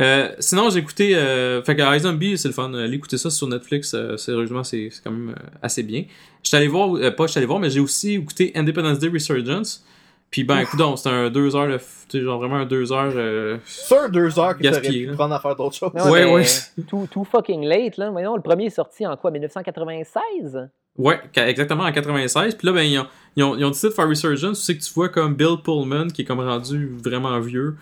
Euh, 0.00 0.34
sinon, 0.40 0.68
j'ai 0.70 0.80
écouté. 0.80 1.14
Euh, 1.14 1.62
fait 1.62 1.76
que 1.76 1.96
iZombie, 1.96 2.36
c'est 2.36 2.48
le 2.48 2.54
fun. 2.54 2.74
Allez 2.74 2.96
écouter 2.96 3.18
ça 3.18 3.30
sur 3.30 3.46
Netflix. 3.46 3.94
Euh, 3.94 4.16
sérieusement, 4.16 4.64
c'est 4.64 4.88
c'est 4.90 5.02
quand 5.02 5.12
même 5.12 5.34
assez 5.62 5.84
bien. 5.84 6.04
J'étais 6.42 6.56
allé 6.56 6.66
voir, 6.68 7.14
pas 7.14 7.26
j'étais 7.28 7.38
allé 7.38 7.46
voir, 7.46 7.60
mais 7.60 7.70
j'ai 7.70 7.80
aussi 7.80 8.14
écouté 8.14 8.50
Independence 8.56 8.98
Day 8.98 9.08
Resurgence. 9.08 9.84
Puis 10.32 10.42
ben, 10.44 10.58
écoute, 10.60 10.80
c'était 10.96 11.10
un 11.10 11.30
deux 11.30 11.54
heures, 11.54 11.78
tu 12.08 12.18
sais, 12.18 12.24
genre 12.24 12.38
vraiment 12.40 12.56
un 12.56 12.64
deux 12.66 12.90
heures. 12.90 13.12
euh, 13.14 13.58
C'est 13.64 13.96
un 13.96 14.08
deux 14.08 14.38
heures 14.38 14.56
que 14.56 14.62
t'aurais 14.70 14.80
pu 15.10 15.12
prendre 15.14 15.34
à 15.34 15.38
faire 15.40 15.54
d'autres 15.54 15.76
choses. 15.76 15.90
Non, 15.94 16.10
Ouais, 16.10 16.24
mais 16.24 16.32
ouais. 16.34 16.44
Too, 16.88 17.06
too 17.06 17.22
fucking 17.24 17.62
late, 17.64 17.98
là. 17.98 18.10
Voyons, 18.10 18.34
le 18.34 18.42
premier 18.42 18.64
est 18.66 18.70
sorti 18.70 19.06
en 19.06 19.14
quoi 19.16 19.30
1996 19.30 20.68
Ouais, 20.98 21.20
exactement 21.36 21.84
en 21.84 21.92
96. 21.92 22.54
Puis 22.54 22.66
là, 22.66 22.72
ben, 22.72 22.82
ils 22.82 22.98
ont, 22.98 23.06
ils 23.36 23.42
ont, 23.44 23.56
ils 23.56 23.64
ont 23.64 23.68
décidé 23.70 23.88
de 23.90 23.94
faire 23.94 24.08
Resurgence. 24.08 24.58
Tu 24.60 24.64
sais 24.64 24.76
que 24.76 24.82
tu 24.82 24.92
vois 24.92 25.08
comme 25.08 25.34
Bill 25.34 25.56
Pullman, 25.64 26.08
qui 26.08 26.22
est 26.22 26.24
comme 26.24 26.40
rendu 26.40 26.92
vraiment 27.02 27.38
vieux. 27.40 27.76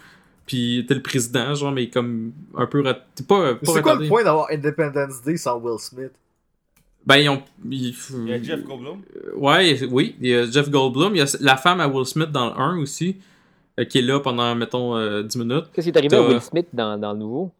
Puis 0.46 0.84
t'es 0.88 0.94
le 0.94 1.02
président, 1.02 1.54
genre, 1.54 1.72
mais 1.72 1.88
comme 1.88 2.32
un 2.56 2.66
peu. 2.66 2.82
rat- 2.82 2.98
T'es 3.14 3.24
pas, 3.24 3.54
pas 3.54 3.60
C'est 3.72 3.82
quoi 3.82 3.94
le 3.94 4.08
point 4.08 4.24
d'avoir 4.24 4.46
Independence 4.50 5.22
Day 5.22 5.36
sans 5.36 5.58
Will 5.58 5.78
Smith? 5.78 6.12
Ben, 7.10 7.16
ils 7.22 7.28
ont. 7.28 7.42
ils- 7.70 7.94
Il 8.24 8.28
y 8.28 8.32
a 8.32 8.42
Jeff 8.42 8.62
Goldblum. 8.64 9.02
Ouais, 9.36 9.82
oui, 9.90 10.16
il 10.20 10.28
y 10.28 10.34
a 10.34 10.50
Jeff 10.50 10.70
Goldblum. 10.70 11.14
Il 11.14 11.18
y 11.18 11.22
a 11.22 11.36
la 11.40 11.56
femme 11.56 11.80
à 11.80 11.88
Will 11.88 12.06
Smith 12.06 12.30
dans 12.30 12.46
le 12.46 12.52
1 12.60 12.78
aussi, 12.78 13.16
euh, 13.78 13.84
qui 13.84 13.98
est 13.98 14.02
là 14.02 14.20
pendant, 14.20 14.54
mettons, 14.54 14.96
euh, 14.96 15.22
10 15.22 15.36
minutes. 15.38 15.64
Qu'est-ce 15.72 15.86
qui 15.88 15.90
est 15.90 15.98
arrivé 15.98 16.16
à 16.16 16.22
Will 16.22 16.40
Smith 16.40 16.68
dans, 16.72 16.96
dans 16.98 17.12
le 17.12 17.18
nouveau? 17.18 17.50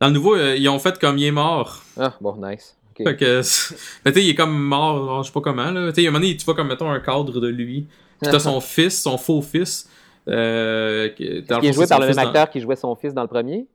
Dans 0.00 0.06
le 0.08 0.14
nouveau, 0.14 0.34
euh, 0.36 0.56
ils 0.56 0.68
ont 0.68 0.78
fait 0.78 0.98
comme 0.98 1.18
il 1.18 1.24
est 1.26 1.30
mort. 1.30 1.82
Ah, 1.98 2.14
bon, 2.20 2.34
nice. 2.36 2.76
Ok. 2.90 3.04
Fait 3.06 3.16
que. 3.16 3.40
Mais 4.04 4.12
tu 4.12 4.18
sais, 4.20 4.24
il 4.26 4.30
est 4.30 4.34
comme 4.34 4.58
mort, 4.58 4.96
genre, 5.04 5.22
je 5.22 5.28
sais 5.28 5.32
pas 5.32 5.40
comment, 5.40 5.70
là. 5.70 5.88
Tu 5.90 5.94
sais, 5.96 6.00
il 6.02 6.04
y 6.04 6.06
a 6.06 6.10
un 6.10 6.12
moment 6.12 6.24
donné, 6.24 6.36
tu 6.36 6.44
vois 6.44 6.54
comme, 6.54 6.68
mettons, 6.68 6.90
un 6.90 7.00
cadre 7.00 7.40
de 7.40 7.48
lui. 7.48 7.86
Puis 8.20 8.30
t'as 8.30 8.38
son 8.38 8.60
fils, 8.62 9.00
son 9.02 9.18
faux 9.18 9.42
fils. 9.42 9.88
Euh, 10.28 11.08
qui, 11.10 11.24
est 11.24 11.72
joué 11.72 11.86
par 11.86 11.98
le 12.00 12.06
même 12.06 12.14
dans- 12.14 12.22
acteur 12.22 12.48
qui 12.50 12.60
jouait 12.60 12.76
son 12.76 12.94
fils 12.94 13.12
dans 13.12 13.22
le 13.22 13.28
premier? 13.28 13.66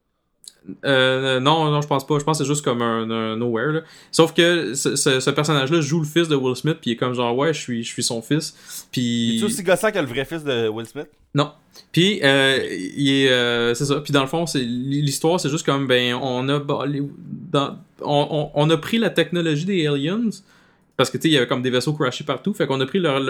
Euh, 0.85 1.39
non, 1.39 1.71
non, 1.71 1.81
je 1.81 1.87
pense 1.87 2.05
pas. 2.05 2.19
Je 2.19 2.23
pense 2.23 2.37
que 2.37 2.43
c'est 2.43 2.47
juste 2.49 2.63
comme 2.65 2.81
un, 2.81 3.09
un 3.09 3.35
nowhere. 3.37 3.71
Là. 3.71 3.81
Sauf 4.11 4.33
que 4.33 4.73
ce, 4.73 4.95
ce- 4.95 5.19
ce 5.19 5.29
personnage-là 5.29 5.79
joue 5.81 5.99
le 5.99 6.05
fils 6.05 6.27
de 6.27 6.35
Will 6.35 6.55
Smith, 6.55 6.77
puis 6.81 6.91
il 6.91 6.93
est 6.93 6.97
comme 6.97 7.13
genre, 7.13 7.35
ouais, 7.37 7.53
je 7.53 7.59
suis, 7.59 7.83
je 7.83 7.87
suis 7.89 8.03
son 8.03 8.21
fils. 8.21 8.87
Puis. 8.91 9.35
Es-tu 9.37 9.45
aussi 9.45 9.63
gossant 9.63 9.91
que 9.91 9.99
le 9.99 10.05
vrai 10.05 10.25
fils 10.25 10.43
de 10.43 10.67
Will 10.67 10.85
Smith? 10.85 11.07
Non. 11.33 11.51
Puis, 11.91 12.19
euh, 12.23 12.57
il 12.95 13.09
est. 13.09 13.29
euh, 13.29 13.73
c'est 13.73 13.85
ça. 13.85 14.01
Puis, 14.01 14.11
dans 14.11 14.21
le 14.21 14.27
fond, 14.27 14.45
c'est 14.45 14.59
l'histoire, 14.59 15.39
c'est 15.39 15.49
juste 15.49 15.65
comme, 15.65 15.87
ben, 15.87 16.15
on 16.15 16.49
a. 16.49 16.59
dans- 16.59 17.77
on, 18.01 18.27
on- 18.29 18.51
on 18.53 18.69
a 18.69 18.77
pris 18.77 18.97
la 18.97 19.09
technologie 19.09 19.65
des 19.65 19.87
aliens, 19.87 20.21
parce 20.97 21.09
que, 21.09 21.17
tu 21.17 21.23
sais, 21.23 21.27
il 21.29 21.33
y 21.33 21.37
avait 21.37 21.47
comme 21.47 21.61
des 21.61 21.69
vaisseaux 21.69 21.93
crashés 21.93 22.23
partout. 22.23 22.53
Fait 22.53 22.65
qu'on 22.67 22.81
a 22.81 22.85
pris 22.85 22.99
leur, 22.99 23.21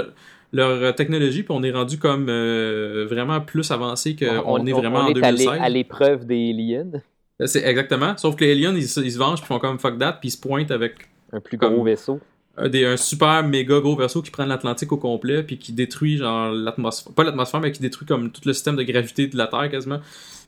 leur 0.54 0.96
technologie, 0.96 1.44
puis 1.44 1.54
on 1.56 1.62
est 1.64 1.72
rendu 1.72 2.00
comme 2.00 2.28
euh, 2.30 3.06
vraiment 3.10 3.42
plus 3.42 3.70
avancé 3.72 4.16
qu'on 4.16 4.66
est 4.66 4.72
vraiment 4.72 5.00
en 5.00 5.06
on 5.08 5.10
est 5.10 5.14
l'é- 5.16 5.22
2016. 5.22 5.48
à 5.62 5.70
l'épreuve 5.70 6.26
des 6.26 6.50
aliens. 6.52 7.02
C'est 7.46 7.64
exactement. 7.64 8.18
Sauf 8.18 8.36
que 8.36 8.44
les 8.46 8.52
aliens, 8.54 8.76
ils, 8.76 8.88
se- 8.88 9.00
ils 9.00 9.12
se 9.12 9.18
vengent, 9.18 9.40
puis 9.42 9.48
font 9.48 9.60
comme 9.60 9.78
fuck 9.80 9.98
that, 10.00 10.14
puis 10.14 10.30
ils 10.30 10.32
se 10.32 10.40
pointent 10.40 10.72
avec 10.72 10.96
Un 11.32 11.40
plus 11.40 11.58
gros 11.58 11.84
vaisseau. 11.84 12.20
un, 12.58 12.68
des, 12.70 12.84
un 12.86 12.98
super 12.98 13.44
méga 13.44 13.80
gros 13.80 13.96
vaisseau 13.96 14.22
qui 14.24 14.32
prend 14.32 14.46
l'Atlantique 14.46 14.92
au 14.92 14.98
complet, 14.98 15.44
puis 15.44 15.58
qui 15.60 15.72
détruit 15.72 16.18
genre 16.18 16.52
l'atmosphère. 16.52 17.14
Pas 17.14 17.24
l'atmosphère, 17.24 17.60
mais 17.60 17.72
qui 17.72 17.82
détruit 17.82 18.08
comme 18.08 18.32
tout 18.32 18.42
le 18.46 18.54
système 18.54 18.76
de 18.76 18.84
gravité 18.84 19.28
de 19.28 19.38
la 19.38 19.46
Terre 19.48 19.70
quasiment. 19.70 20.00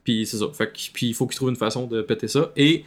Puis 0.04 0.26
c'est 0.26 0.38
ça. 0.38 0.46
Fait 0.54 0.72
puis 0.94 1.08
il 1.10 1.14
faut 1.14 1.28
qu'ils 1.28 1.36
trouvent 1.36 1.50
une 1.50 1.56
façon 1.56 1.86
de 1.86 2.02
péter 2.02 2.28
ça. 2.28 2.52
Et 2.58 2.86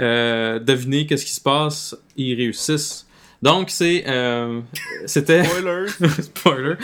euh, 0.00 0.58
devinez 0.58 1.04
qu'est-ce 1.06 1.26
qui 1.26 1.32
se 1.34 1.40
passe? 1.40 1.94
Ils 2.16 2.34
réussissent. 2.34 3.06
Donc 3.42 3.70
c'est. 3.70 4.04
euh, 4.06 4.60
c'était. 5.06 5.42
Spoiler! 5.44 5.88
Spoiler. 6.20 6.74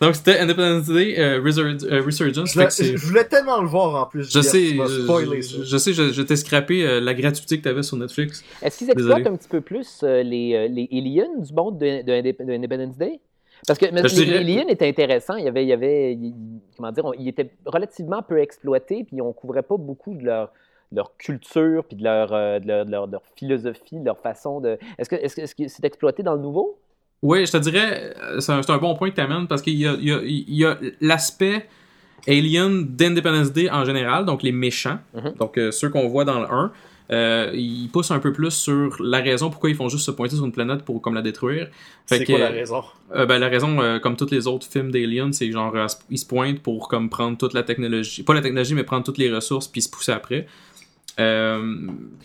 Donc 0.00 0.14
c'était 0.14 0.38
Independence 0.38 0.86
Day 0.86 1.18
euh, 1.18 1.38
euh, 1.40 1.42
Resurgence. 2.04 2.52
Je, 2.54 2.60
que 2.60 2.96
voulais 3.06 3.24
tellement 3.24 3.60
le 3.60 3.66
voir 3.68 4.02
en 4.04 4.06
plus. 4.06 4.32
je 4.32 4.40
sais, 4.40 4.62
tu 4.62 4.76
je, 5.64 5.76
sais, 5.76 5.92
je, 5.92 6.12
je 6.12 6.22
t'ai 6.22 6.36
scrappé 6.36 6.86
euh, 6.86 7.00
la 7.00 7.14
gratuité 7.14 7.58
que 7.58 7.64
t'avais 7.64 7.82
sur 7.82 7.96
Netflix. 7.96 8.44
Est-ce 8.62 8.78
qu'ils 8.78 8.90
exploitent 8.90 9.18
Désolé. 9.18 9.34
un 9.34 9.36
petit 9.36 9.48
peu 9.48 9.60
plus 9.60 10.00
euh, 10.04 10.22
les, 10.22 10.68
les 10.68 10.88
aliens 10.92 11.28
du 11.38 11.52
monde 11.52 11.78
de, 11.78 12.02
de 12.02 12.12
Indep- 12.12 12.44
de 12.46 12.52
Independence 12.52 12.96
Day? 12.96 13.20
Parce 13.66 13.78
que 13.78 13.86
mais 13.86 14.02
Ben, 14.02 14.08
les, 14.08 14.24
dirais- 14.26 14.44
les 14.44 14.52
aliens 14.58 14.68
étaient 14.68 14.88
intéressants. 14.88 15.36
Il 15.36 15.44
y 15.44 15.48
avait, 15.48 15.64
il 15.64 15.68
y 15.68 15.72
avait 15.72 16.12
il- 16.12 16.34
comment 16.76 16.92
dire, 16.92 17.04
on- 17.06 17.12
ils 17.14 17.28
étaient 17.28 17.50
relativement 17.66 18.22
peu 18.22 18.38
exploités, 18.38 19.04
puis 19.04 19.20
on 19.20 19.32
couvrait 19.32 19.62
pas 19.62 19.76
beaucoup 19.78 20.14
de 20.14 20.24
leur, 20.24 20.52
leur 20.96 21.16
culture, 21.16 21.84
puis 21.84 21.96
de 21.96 22.04
leur, 22.04 22.32
euh, 22.32 22.58
de 22.60 22.66
leur, 22.68 22.84
de 22.86 22.90
leur- 22.90 23.06
de 23.08 23.12
leur 23.12 23.22
philosophie, 23.36 23.98
de 24.00 24.04
leur 24.04 24.18
façon 24.18 24.60
de. 24.60 24.78
Est-ce 24.98 25.08
que 25.08 25.16
est-ce 25.16 25.34
que 25.36 25.40
est-ce 25.42 25.54
que 25.54 25.68
c'est 25.68 25.84
exploité 25.84 26.22
dans 26.22 26.34
le 26.34 26.40
nouveau? 26.42 26.78
Oui, 27.22 27.46
je 27.46 27.52
te 27.52 27.56
dirais, 27.56 28.14
euh, 28.22 28.40
c'est 28.40 28.52
un, 28.52 28.62
c'est 28.62 28.70
un 28.72 28.78
bon 28.78 28.94
point 28.94 29.08
que 29.10 29.14
tu 29.14 29.20
amènes 29.22 29.46
parce 29.46 29.62
qu'il 29.62 29.74
y 29.74 29.86
a, 29.86 29.94
il 29.98 30.08
y 30.08 30.12
a- 30.12 30.20
il 30.22 30.54
y 30.54 30.64
a 30.64 30.78
l'aspect 31.00 31.66
Alien 32.26 32.84
d'Independence 32.96 33.52
Day 33.52 33.70
en 33.70 33.84
général, 33.84 34.24
donc 34.24 34.42
les 34.42 34.52
méchants, 34.52 34.98
Mhm. 35.14 35.32
donc 35.38 35.58
euh, 35.58 35.70
ceux 35.70 35.88
qu'on 35.90 36.08
voit 36.08 36.24
dans 36.24 36.40
le 36.40 36.46
1. 36.50 36.72
euh, 37.10 37.50
ils 37.52 37.90
poussent 37.92 38.10
un 38.12 38.18
peu 38.18 38.32
plus 38.32 38.50
sur 38.50 38.96
la 38.98 39.18
raison 39.20 39.50
pourquoi 39.50 39.68
ils 39.68 39.76
font 39.76 39.90
juste 39.90 40.06
se 40.06 40.10
pointer 40.10 40.36
sur 40.36 40.44
une 40.46 40.52
planète 40.52 40.84
pour 40.86 41.02
comme 41.02 41.12
la 41.14 41.20
détruire. 41.20 41.68
C'est 42.06 42.24
quoi 42.24 42.38
la 42.38 42.48
raison? 42.48 42.82
euh, 43.14 43.26
ben, 43.26 43.38
la 43.38 43.48
raison, 43.48 43.78
euh, 43.82 43.98
comme 43.98 44.16
tous 44.16 44.30
les 44.30 44.46
autres 44.46 44.66
films 44.66 44.90
d'Alien, 44.90 45.30
c'est 45.34 45.50
genre 45.52 45.74
ils 46.08 46.18
se 46.18 46.24
pointent 46.24 46.60
pour 46.60 46.88
comme 46.88 47.10
prendre 47.10 47.36
toute 47.36 47.52
la 47.52 47.62
technologie, 47.62 48.22
pas 48.22 48.32
la 48.32 48.40
technologie, 48.40 48.74
mais 48.74 48.84
prendre 48.84 49.04
toutes 49.04 49.18
les 49.18 49.30
ressources 49.30 49.68
puis 49.68 49.82
se 49.82 49.90
pousser 49.90 50.12
après. 50.12 50.46
Euh, 51.20 51.76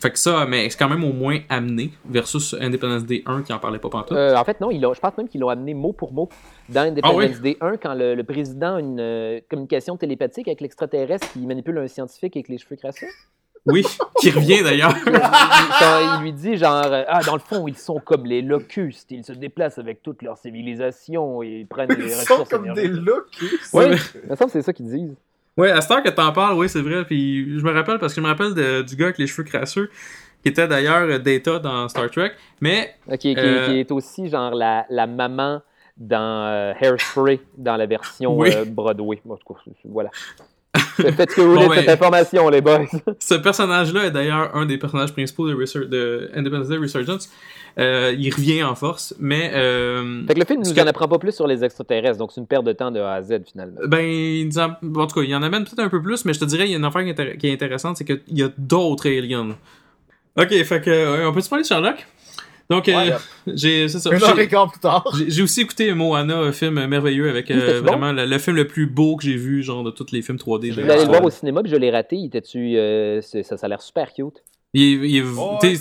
fait 0.01 0.11
que 0.11 0.17
ça, 0.19 0.45
mais 0.47 0.69
c'est 0.69 0.77
quand 0.77 0.89
même 0.89 1.03
au 1.03 1.13
moins 1.13 1.39
amené 1.49 1.91
versus 2.09 2.55
Independence 2.59 3.05
Day 3.05 3.21
1 3.25 3.43
qui 3.43 3.53
en 3.53 3.59
parlait 3.59 3.77
pas 3.79 3.89
pantoute. 3.89 4.17
Euh, 4.17 4.35
en 4.35 4.43
fait, 4.43 4.59
non, 4.61 4.71
ils 4.71 4.81
je 4.81 4.99
pense 4.99 5.15
même 5.17 5.27
qu'ils 5.27 5.41
l'ont 5.41 5.49
amené 5.49 5.73
mot 5.73 5.93
pour 5.93 6.11
mot 6.11 6.27
dans 6.69 6.81
Independence 6.81 7.21
Ah 7.23 7.29
oui? 7.35 7.39
Day 7.41 7.57
1 7.61 7.77
quand 7.77 7.93
le, 7.93 8.15
le 8.15 8.23
président 8.23 8.75
a 8.75 8.79
une 8.79 8.99
euh, 8.99 9.39
communication 9.49 9.95
télépathique 9.97 10.47
avec 10.47 10.61
l'extraterrestre 10.61 11.31
qui 11.33 11.45
manipule 11.45 11.77
un 11.77 11.87
scientifique 11.87 12.35
avec 12.35 12.47
les 12.49 12.57
cheveux 12.57 12.77
crasseux. 12.77 13.05
Oui, 13.65 13.85
qui 14.21 14.31
revient 14.31 14.63
d'ailleurs. 14.63 14.95
il, 15.05 15.11
il- 15.11 16.21
lui 16.23 16.33
dit 16.33 16.55
genre 16.57 16.81
euh, 16.85 17.03
ah 17.07 17.21
dans 17.23 17.33
le 17.35 17.41
fond 17.41 17.67
ils 17.67 17.77
sont 17.77 17.99
comme 17.99 18.25
les 18.25 18.41
locustes 18.41 19.11
ils 19.11 19.23
se 19.25 19.33
déplacent 19.33 19.77
avec 19.77 20.01
toute 20.01 20.21
leur 20.21 20.37
civilisation 20.37 21.43
et 21.43 21.59
ils 21.59 21.67
prennent 21.67 21.89
les 21.91 22.05
Ils 22.05 22.11
sont 22.11 22.35
ressources 22.35 22.49
comme 22.49 22.73
des 22.73 22.87
looks. 22.87 23.25
Oui, 23.41 23.49
Ouais. 23.73 23.95
il 24.23 24.29
me 24.31 24.35
semble 24.37 24.45
que 24.49 24.51
c'est 24.53 24.61
ça 24.61 24.71
qu'ils 24.73 24.87
disent. 24.87 25.15
Ouais, 25.59 25.71
à 25.71 25.81
cette 25.81 25.91
heure 25.91 26.03
que 26.03 26.09
t'en 26.09 26.31
parles, 26.31 26.57
oui, 26.57 26.69
c'est 26.69 26.81
vrai. 26.81 27.03
Puis 27.05 27.59
je 27.59 27.63
me 27.63 27.71
rappelle 27.71 27.99
parce 27.99 28.13
que 28.13 28.21
je 28.21 28.25
me 28.25 28.29
rappelle 28.31 28.53
de- 28.53 28.81
du 28.81 28.95
gars 28.95 29.05
avec 29.05 29.17
les 29.17 29.27
cheveux 29.27 29.43
crasseux. 29.43 29.89
qui 30.41 30.47
était 30.47 30.69
d'ailleurs 30.69 31.01
euh, 31.09 31.17
Data 31.19 31.59
dans 31.59 31.89
Star 31.89 32.09
Trek. 32.09 32.31
Mais 32.61 32.95
Euh, 33.11 33.17
qui 33.17 33.29
est 33.79 33.91
aussi 33.91 34.29
genre 34.29 34.55
la, 34.55 34.85
la 34.89 35.05
maman 35.05 35.61
dans 35.97 36.45
euh, 36.47 36.71
Hairspray, 36.79 37.41
dans 37.57 37.75
la 37.75 37.85
version 37.85 38.37
Oui. 38.37 38.49
euh, 38.55 38.63
Broadway. 38.65 39.19
Bon, 39.25 39.33
en 39.33 39.37
tout 39.37 39.53
cas, 39.53 39.59
voilà. 39.83 40.11
Faites 40.77 41.31
ce 41.31 41.35
que 41.35 41.41
vous 41.41 41.51
voulez 41.53 41.65
Bon, 41.65 41.69
de 41.71 41.75
cette 41.75 41.85
ben- 41.87 41.93
information, 41.93 42.49
les 42.49 42.61
boys. 42.61 42.81
ce 43.19 43.35
personnage-là 43.35 44.05
est 44.05 44.11
d'ailleurs 44.11 44.55
un 44.55 44.65
des 44.65 44.77
personnages 44.77 45.11
principaux 45.13 45.47
de, 45.49 45.55
Resur- 45.55 45.87
de 45.87 46.29
Independence 46.35 46.67
Day 46.67 46.77
Resurgence. 46.77 47.29
Euh, 47.79 48.13
il 48.17 48.33
revient 48.33 48.63
en 48.63 48.75
force, 48.75 49.15
mais 49.19 49.51
euh, 49.55 50.25
Fait 50.27 50.33
que 50.33 50.39
le 50.39 50.45
film 50.45 50.61
nous 50.63 50.73
que- 50.73 50.81
en 50.81 50.87
apprend 50.87 51.07
pas 51.07 51.17
plus 51.19 51.31
sur 51.31 51.47
les 51.47 51.63
extraterrestres, 51.63 52.17
donc 52.17 52.31
c'est 52.33 52.41
une 52.41 52.47
perte 52.47 52.65
de 52.65 52.73
temps 52.73 52.91
de 52.91 52.99
A 52.99 53.13
à 53.13 53.21
Z 53.21 53.39
finalement. 53.51 53.79
ben, 53.87 53.99
il 54.05 54.49
en, 54.59 54.71
en 55.01 55.07
tout 55.07 55.15
cas, 55.19 55.21
il 55.23 55.29
y 55.29 55.35
en 55.35 55.41
amène 55.43 55.63
peut-être 55.63 55.79
un 55.79 55.89
peu 55.89 56.01
plus, 56.01 56.25
mais 56.25 56.33
je 56.33 56.39
te 56.39 56.45
dirais, 56.45 56.65
il 56.65 56.71
y 56.71 56.73
a 56.73 56.77
une 56.77 56.85
affaire 56.85 57.03
qui 57.03 57.09
est, 57.09 57.13
intér- 57.13 57.37
qui 57.37 57.47
est 57.47 57.53
intéressante, 57.53 57.97
c'est 57.97 58.05
qu'il 58.05 58.21
y 58.37 58.43
a 58.43 58.49
d'autres 58.57 59.07
aliens. 59.07 59.55
Ok, 60.37 60.49
fait 60.63 60.81
que, 60.81 60.89
euh, 60.89 61.29
on 61.29 61.33
peut 61.33 61.41
se 61.41 61.49
parler 61.49 61.63
de 61.63 61.67
Sherlock? 61.67 62.05
Donc, 62.69 62.87
euh, 62.87 62.93
Ouais. 62.93 63.15
j'ai, 63.47 63.87
c'est 63.89 63.99
ça. 63.99 64.09
J'ai- 64.15 65.41
aussi 65.41 65.61
écouté 65.61 65.91
Moana, 65.93 66.37
un 66.37 66.51
film 66.51 66.85
merveilleux 66.85 67.27
avec 67.29 67.47
Oui, 67.49 67.55
euh, 67.57 67.81
bon? 67.81 67.87
vraiment 67.91 68.11
le, 68.11 68.25
le 68.25 68.37
film 68.37 68.55
le 68.55 68.67
plus 68.67 68.85
beau 68.85 69.15
que 69.17 69.23
j'ai 69.23 69.35
vu, 69.37 69.63
genre 69.63 69.83
de 69.83 69.89
tous 69.91 70.07
les 70.11 70.21
films 70.21 70.37
3D. 70.37 70.73
Je 70.73 70.81
aller 70.81 70.93
le 70.95 71.01
vu. 71.01 71.07
voir 71.07 71.23
au 71.23 71.29
cinéma, 71.31 71.63
puis 71.63 71.71
je 71.71 71.77
l'ai 71.77 71.89
raté. 71.89 72.15
Il 72.17 72.25
était-tu. 72.27 72.77
euh, 72.77 73.21
ça, 73.21 73.43
ça 73.57 73.57
a 73.65 73.67
l'air 73.67 73.81
super 73.81 74.13
cute. 74.13 74.43
Il, 74.75 75.03
il 75.05 75.23
Oh, 75.35 75.57
les 75.63 75.77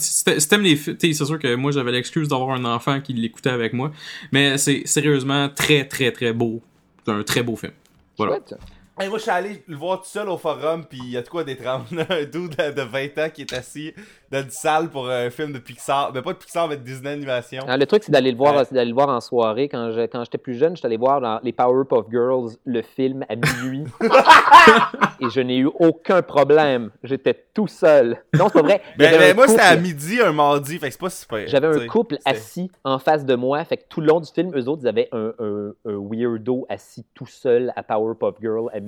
c'est 0.77 1.25
sûr 1.27 1.39
que 1.39 1.55
moi 1.57 1.73
j'avais 1.73 1.93
l'excuse 1.93 2.27
d'avoir 2.29 2.53
un 2.57 2.65
enfant 2.65 3.03
qui 3.03 3.13
l'écoutait 3.13 3.51
avec 3.51 3.75
moi, 3.75 3.91
mais 4.33 4.57
c'est 4.57 4.87
sérieusement 4.87 5.51
très 5.51 5.85
très 5.85 6.11
très 6.11 6.33
beau. 6.33 6.63
C'est 7.05 7.13
un 7.13 7.23
très 7.23 7.43
beau 7.43 7.55
film. 7.57 7.73
Voilà. 8.17 8.37
Chouette. 8.37 8.55
Hey, 9.01 9.09
moi, 9.09 9.19
je 9.19 9.23
suis 9.23 9.31
allé 9.31 9.63
le 9.69 9.77
voir 9.77 10.01
tout 10.01 10.09
seul 10.09 10.29
au 10.29 10.37
forum, 10.37 10.85
puis 10.85 10.99
il 11.05 11.11
y 11.11 11.17
a 11.17 11.23
de 11.23 11.29
quoi 11.29 11.45
d'être 11.45 11.65
un 11.67 11.79
dude 12.25 12.57
de, 12.57 12.73
de 12.73 12.83
20 12.83 13.19
ans 13.19 13.31
qui 13.33 13.43
est 13.43 13.53
assis 13.53 13.95
dans 14.31 14.43
une 14.43 14.51
salle 14.51 14.89
pour 14.91 15.09
un 15.09 15.31
film 15.31 15.53
de 15.53 15.59
Pixar. 15.61 16.11
Mais 16.13 16.21
pas 16.21 16.33
de 16.33 16.39
Pixar, 16.39 16.67
mais 16.69 16.77
de 16.77 16.83
Disney 16.83 17.13
Animation. 17.13 17.63
Ah, 17.69 17.77
le 17.77 17.87
truc, 17.87 18.03
c'est 18.03 18.11
d'aller 18.11 18.33
le 18.33 18.37
voir, 18.37 18.57
Ouais. 18.57 18.65
c'est 18.65 18.75
d'aller 18.75 18.89
le 18.91 18.95
voir 18.95 19.09
en 19.09 19.21
soirée. 19.21 19.69
Quand 19.69 19.93
je- 19.93 20.07
quand 20.07 20.25
j'étais 20.25 20.39
plus 20.39 20.55
jeune, 20.55 20.75
j'étais 20.75 20.87
allé 20.87 20.97
voir 20.97 21.21
dans 21.21 21.39
les 21.45 21.53
Powerpuff 21.53 22.07
Girls, 22.11 22.57
le 22.65 22.83
film 22.83 23.25
à 23.29 23.37
minuit. 23.37 23.85
et 25.21 25.31
je 25.31 25.41
n'ai 25.41 25.59
eu 25.59 25.67
aucun 25.79 26.21
problème. 26.23 26.91
J'étais 27.05 27.35
tout 27.55 27.69
seul. 27.69 28.19
Non, 28.35 28.47
c'est 28.49 28.55
pas 28.55 28.63
vrai. 28.63 28.83
Mais, 28.99 29.17
mais 29.17 29.31
un 29.31 29.35
moi, 29.35 29.47
c'était 29.49 29.61
à 29.63 29.77
midi, 29.77 30.21
un 30.21 30.33
mardi, 30.33 30.79
fait 30.79 30.89
que 30.89 30.93
c'est 30.93 31.01
pas 31.01 31.11
super. 31.11 31.47
J'avais 31.49 31.69
un 31.69 31.87
couple 31.87 32.19
assis 32.25 32.71
en 32.85 32.99
face 32.99 33.25
de 33.25 33.35
moi. 33.37 33.65
Fait 33.65 33.77
que 33.77 33.85
tout 33.89 34.01
le 34.01 34.09
long 34.09 34.21
du 34.21 34.29
film, 34.31 34.51
eux 34.57 34.69
autres, 34.69 34.83
ils 34.83 34.89
avaient 34.89 35.09
un, 35.13 35.33
un, 35.39 35.71
un 35.87 35.97
weirdo 36.11 36.67
assis 36.69 37.05
tout 37.15 37.27
seul 37.27 37.73
à 37.77 37.83
Powerpuff 37.83 38.35
Girl 38.41 38.69
à 38.73 38.81
minuit. 38.81 38.88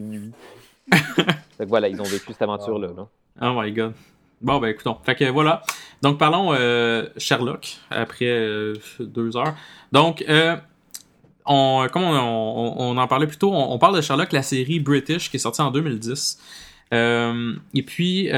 voilà, 1.66 1.88
ils 1.88 2.00
ont 2.00 2.04
vécu 2.04 2.26
cette 2.28 2.42
aventure-là. 2.42 2.88
là. 2.96 3.06
Oh 3.42 3.60
my 3.60 3.70
god. 3.72 3.92
Bon 4.40 4.58
ben 4.58 4.68
écoutons. 4.68 4.96
Fait 5.04 5.14
que 5.14 5.24
voilà. 5.30 5.62
Donc 6.02 6.18
parlons 6.18 6.52
euh, 6.54 7.06
Sherlock 7.18 7.76
après 7.90 8.24
euh, 8.26 8.74
deux 8.98 9.36
heures. 9.36 9.54
Donc 9.92 10.24
euh, 10.28 10.56
on, 11.44 11.86
comme 11.92 12.02
on, 12.04 12.14
on- 12.14 12.74
on 12.78 12.96
en 12.96 13.06
parlait 13.06 13.26
plus 13.26 13.36
tôt, 13.36 13.52
on, 13.52 13.72
on 13.72 13.78
parle 13.78 13.96
de 13.96 14.00
Sherlock, 14.00 14.32
la 14.32 14.42
série 14.42 14.80
British 14.80 15.30
qui 15.30 15.36
est 15.36 15.40
sortie 15.40 15.60
en 15.62 15.70
2010. 15.70 16.38
Euh, 16.92 17.54
et 17.74 17.82
puis 17.82 18.28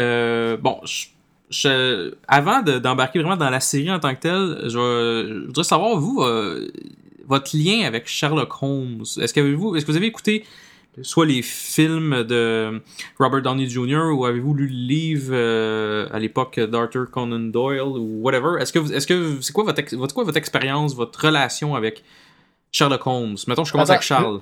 bon, 0.60 0.80
je- 0.84 1.06
je- 1.50 2.14
avant 2.26 2.62
de- 2.62 2.78
d'embarquer 2.78 3.20
vraiment 3.20 3.36
dans 3.36 3.50
la 3.50 3.60
série 3.60 3.90
en 3.90 4.00
tant 4.00 4.14
que 4.14 4.20
telle, 4.20 4.58
je, 4.64 4.68
je 4.70 5.46
voudrais 5.46 5.64
savoir 5.64 5.96
vous 5.98 6.24
votre 7.28 7.56
lien 7.56 7.86
avec 7.86 8.08
Sherlock 8.08 8.60
Holmes. 8.62 9.04
Est-ce 9.20 9.32
que 9.32 9.40
vous, 9.54 9.76
est-ce 9.76 9.86
que 9.86 9.90
vous 9.92 9.96
avez 9.96 10.06
écouté 10.06 10.44
soit 11.00 11.24
les 11.24 11.40
films 11.40 12.22
de 12.24 12.82
Robert 13.18 13.40
Downey 13.40 13.66
Jr. 13.66 14.10
ou 14.14 14.26
avez-vous 14.26 14.52
lu 14.54 14.66
le 14.66 14.74
livre 14.74 15.30
euh, 15.32 16.06
à 16.12 16.18
l'époque 16.18 16.60
d'Arthur 16.60 17.10
Conan 17.10 17.38
Doyle 17.38 17.80
ou 17.96 18.20
whatever? 18.20 18.60
Est-ce 18.60 18.72
que 18.74 18.78
vous, 18.78 18.92
est-ce 18.92 19.06
que 19.06 19.40
c'est 19.40 19.54
quoi 19.54 19.64
votre, 19.64 19.78
ex- 19.78 19.94
votre 19.94 20.14
quoi 20.14 20.24
votre 20.24 20.36
expérience, 20.36 20.94
votre 20.94 21.18
relation 21.24 21.74
avec 21.74 22.04
Sherlock 22.72 23.06
Holmes? 23.06 23.36
Mettons, 23.48 23.64
je 23.64 23.72
commence 23.72 23.86
Attends, 23.88 23.94
avec 23.94 24.02
Charles. 24.02 24.40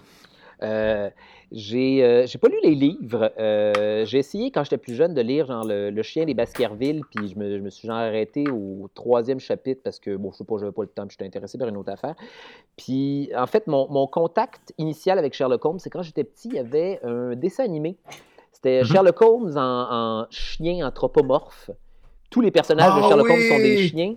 Euh, 0.62 1.08
j'ai 1.52 2.04
euh, 2.04 2.26
j'ai 2.26 2.38
pas 2.38 2.48
lu 2.48 2.56
les 2.62 2.74
livres. 2.74 3.32
Euh, 3.38 4.04
j'ai 4.04 4.18
essayé 4.18 4.50
quand 4.50 4.62
j'étais 4.64 4.78
plus 4.78 4.94
jeune 4.94 5.14
de 5.14 5.20
lire 5.20 5.46
genre 5.46 5.64
le, 5.64 5.90
le 5.90 6.02
chien 6.02 6.24
des 6.24 6.34
Baskerville, 6.34 7.02
puis 7.14 7.28
je 7.28 7.38
me, 7.38 7.56
je 7.58 7.62
me 7.62 7.70
suis 7.70 7.88
genre 7.88 7.96
arrêté 7.98 8.44
au 8.50 8.88
troisième 8.94 9.40
chapitre 9.40 9.80
parce 9.82 9.98
que 9.98 10.16
bon, 10.16 10.30
je 10.32 10.38
sais 10.38 10.44
pas, 10.44 10.56
j'avais 10.58 10.72
pas 10.72 10.82
le 10.82 10.88
temps, 10.88 11.06
puis 11.06 11.16
j'étais 11.18 11.26
intéressé 11.26 11.58
par 11.58 11.68
une 11.68 11.76
autre 11.76 11.90
affaire. 11.92 12.14
Puis 12.76 13.30
en 13.36 13.46
fait, 13.46 13.66
mon, 13.66 13.88
mon 13.90 14.06
contact 14.06 14.72
initial 14.78 15.18
avec 15.18 15.34
Sherlock 15.34 15.64
Holmes, 15.64 15.78
c'est 15.78 15.90
quand 15.90 16.02
j'étais 16.02 16.24
petit, 16.24 16.48
il 16.48 16.54
y 16.54 16.58
avait 16.58 17.00
un 17.02 17.34
dessin 17.34 17.64
animé. 17.64 17.96
C'était 18.52 18.80
Mhm. 18.80 18.86
Sherlock 18.86 19.22
Holmes 19.22 19.56
en, 19.56 20.20
en 20.20 20.26
chien 20.30 20.86
anthropomorphe. 20.86 21.70
Tous 22.30 22.40
les 22.40 22.50
personnages 22.50 22.94
de 22.94 23.00
Ah 23.02 23.08
Sherlock 23.08 23.28
Holmes 23.30 23.40
sont 23.48 23.56
des 23.58 23.88
chiens. 23.88 24.14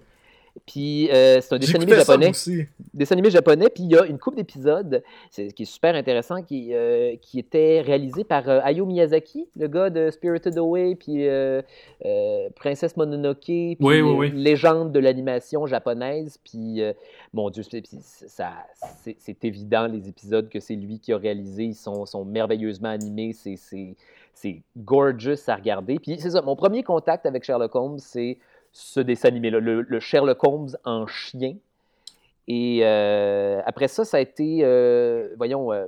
Puis 0.67 1.09
euh, 1.11 1.41
c'est 1.41 1.55
un 1.55 1.57
dessin 1.57 1.75
animé 1.75 1.95
japonais 1.95 2.29
aussi. 2.29 2.65
dessin 2.93 3.13
animé 3.15 3.31
japonais, 3.31 3.69
puis 3.73 3.83
il 3.83 3.91
y 3.91 3.97
a 3.97 4.05
une 4.05 4.19
couple 4.19 4.37
d'épisodes 4.37 5.03
c'est- 5.31 5.51
qui 5.51 5.63
est 5.63 5.65
super 5.65 5.95
intéressant, 5.95 6.43
qui, 6.43 6.73
euh, 6.73 7.15
qui 7.21 7.39
était 7.39 7.81
réalisé 7.81 8.23
par 8.23 8.47
euh, 8.47 8.59
Hayao 8.63 8.85
Miyazaki, 8.85 9.47
le 9.57 9.67
gars 9.67 9.89
de 9.89 10.11
Spirited 10.11 10.55
Away, 10.57 10.95
puis 10.95 11.27
euh, 11.27 11.61
euh, 12.05 12.49
Princesse 12.55 12.95
Mononoke, 12.97 13.39
puis 13.45 13.77
Oui, 13.81 14.01
oui, 14.01 14.13
oui. 14.15 14.31
légende 14.31 14.91
de 14.91 14.99
l'animation 14.99 15.65
japonaise, 15.65 16.37
puis 16.43 16.81
euh, 16.81 16.93
mon 17.33 17.49
Dieu, 17.49 17.63
c'est- 17.63 17.81
puis 17.81 17.97
ça, 18.01 18.51
c'est 19.03 19.15
c'est 19.19 19.43
évident 19.45 19.87
les 19.87 20.07
épisodes 20.07 20.49
que 20.49 20.59
c'est 20.59 20.75
lui 20.75 20.99
qui 20.99 21.11
a 21.13 21.17
réalisé, 21.17 21.63
ils 21.63 21.75
sont, 21.75 22.05
sont 22.05 22.23
merveilleusement 22.25 22.89
animés, 22.89 23.33
c'est- 23.33 23.57
c'est 23.57 23.95
c'est 24.35 24.61
gorgeous 24.77 25.37
à 25.47 25.55
regarder. 25.55 25.99
Puis 25.99 26.17
c'est 26.19 26.31
ça, 26.31 26.41
mon 26.41 26.55
premier 26.55 26.81
contact 26.83 27.25
avec 27.27 27.43
Sherlock 27.43 27.75
Holmes, 27.75 27.99
c'est 27.99 28.37
ce 28.73 28.99
dessin 28.99 29.29
animé-là, 29.29 29.59
le, 29.59 29.81
le 29.81 29.99
Sherlock 29.99 30.43
Holmes 30.43 30.75
en 30.83 31.07
chien. 31.07 31.55
Et 32.47 32.79
euh, 32.83 33.61
après 33.65 33.87
ça, 33.87 34.03
ça 34.03 34.17
a 34.17 34.19
été, 34.19 34.59
euh, 34.63 35.29
voyons, 35.37 35.71
euh, 35.71 35.85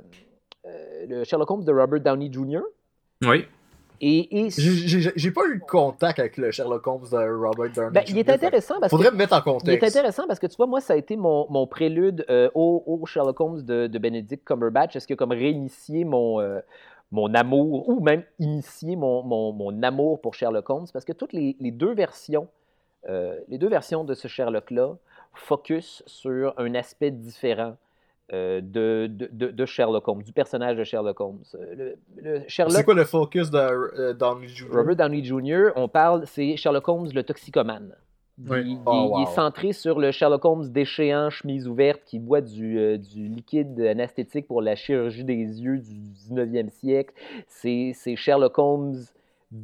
euh, 0.66 1.06
le 1.08 1.24
Sherlock 1.24 1.50
Holmes 1.50 1.64
de 1.64 1.72
Robert 1.72 2.00
Downey 2.00 2.30
Jr. 2.32 2.60
Oui. 3.22 3.44
Et, 4.00 4.44
et 4.46 4.50
J'ai- 4.50 5.30
pas 5.30 5.46
eu 5.48 5.58
de 5.58 5.64
contact 5.64 6.18
avec 6.18 6.36
le 6.36 6.50
Sherlock 6.50 6.86
Holmes 6.86 7.06
de 7.10 7.34
Robert 7.46 7.72
Downey. 7.72 7.90
ben, 7.92 8.04
il 8.08 8.18
est 8.18 8.24
Jr., 8.24 8.32
intéressant 8.34 8.74
parce 8.78 8.90
Faudrait 8.90 9.08
que 9.08 9.14
me 9.14 9.18
mettre 9.18 9.32
en 9.34 9.36
il 9.38 9.40
est 9.40 9.52
contexte. 9.52 9.96
intéressant 9.96 10.26
parce 10.26 10.38
que 10.38 10.46
tu 10.46 10.56
vois, 10.56 10.66
moi, 10.66 10.80
ça 10.80 10.92
a 10.92 10.96
été 10.96 11.16
mon, 11.16 11.46
mon 11.50 11.66
prélude 11.66 12.24
euh, 12.30 12.50
au, 12.54 12.82
au 12.86 13.04
Sherlock 13.06 13.40
Holmes 13.40 13.62
de, 13.62 13.86
de 13.86 13.98
Benedict 13.98 14.44
Cumberbatch. 14.46 14.96
Est-ce 14.96 15.06
que 15.06 15.14
comme 15.14 15.32
réinitié 15.32 16.04
mon, 16.04 16.40
euh, 16.40 16.60
mon 17.10 17.32
amour, 17.34 17.88
ou 17.88 18.00
même 18.00 18.22
initié 18.38 18.96
mon, 18.96 19.22
mon, 19.22 19.52
mon 19.52 19.82
amour 19.82 20.20
pour 20.20 20.34
Sherlock 20.34 20.68
Holmes, 20.68 20.86
parce 20.92 21.04
que 21.06 21.12
toutes 21.14 21.32
les, 21.32 21.56
les 21.58 21.70
deux 21.70 21.94
versions, 21.94 22.48
euh, 23.08 23.38
les 23.48 23.58
deux 23.58 23.68
versions 23.68 24.04
de 24.04 24.14
ce 24.14 24.28
Sherlock-là 24.28 24.96
focus 25.34 26.02
sur 26.06 26.54
un 26.58 26.74
aspect 26.74 27.10
différent 27.10 27.76
euh, 28.32 28.60
de, 28.60 29.06
de, 29.08 29.48
de- 29.50 29.66
Sherlock 29.66 30.08
Holmes, 30.08 30.22
du 30.22 30.32
personnage 30.32 30.76
de 30.76 30.82
Sherlock 30.84 31.20
Holmes. 31.20 31.42
Euh, 31.54 31.74
Le, 31.76 31.96
le 32.22 32.42
Sherlock 32.48 32.74
C'est 32.76 32.84
quoi 32.84 32.94
le 32.94 33.04
focus 33.04 33.50
de 33.50 33.58
euh, 33.58 34.12
Downey 34.14 34.48
Jr.? 34.48 34.66
Robert 34.72 34.96
Downey 34.96 35.22
Jr., 35.22 35.70
on 35.76 35.86
parle, 35.88 36.26
c'est 36.26 36.56
Sherlock 36.56 36.88
Holmes 36.88 37.08
le 37.14 37.22
toxicomane. 37.22 37.94
Il, 38.38 38.50
Oui. 38.50 38.62
il- 38.72 38.78
Oh, 38.84 39.14
il 39.18 39.22
est 39.22 39.34
centré 39.34 39.72
sur 39.72 39.98
le 40.00 40.10
Sherlock 40.10 40.44
Holmes 40.44 40.68
déchéant, 40.70 41.30
chemise 41.30 41.68
ouverte, 41.68 42.02
qui 42.04 42.18
boit 42.18 42.40
du, 42.40 42.78
euh, 42.78 42.98
du 42.98 43.28
liquide 43.28 43.80
anesthétique 43.80 44.48
pour 44.48 44.60
la 44.60 44.74
chirurgie 44.74 45.22
des 45.24 45.34
yeux 45.62 45.78
du 45.78 45.94
19e 45.94 46.70
siècle. 46.70 47.14
C'est 47.48 47.92
c'est 47.94 48.16
Sherlock 48.16 48.58
Holmes 48.58 48.96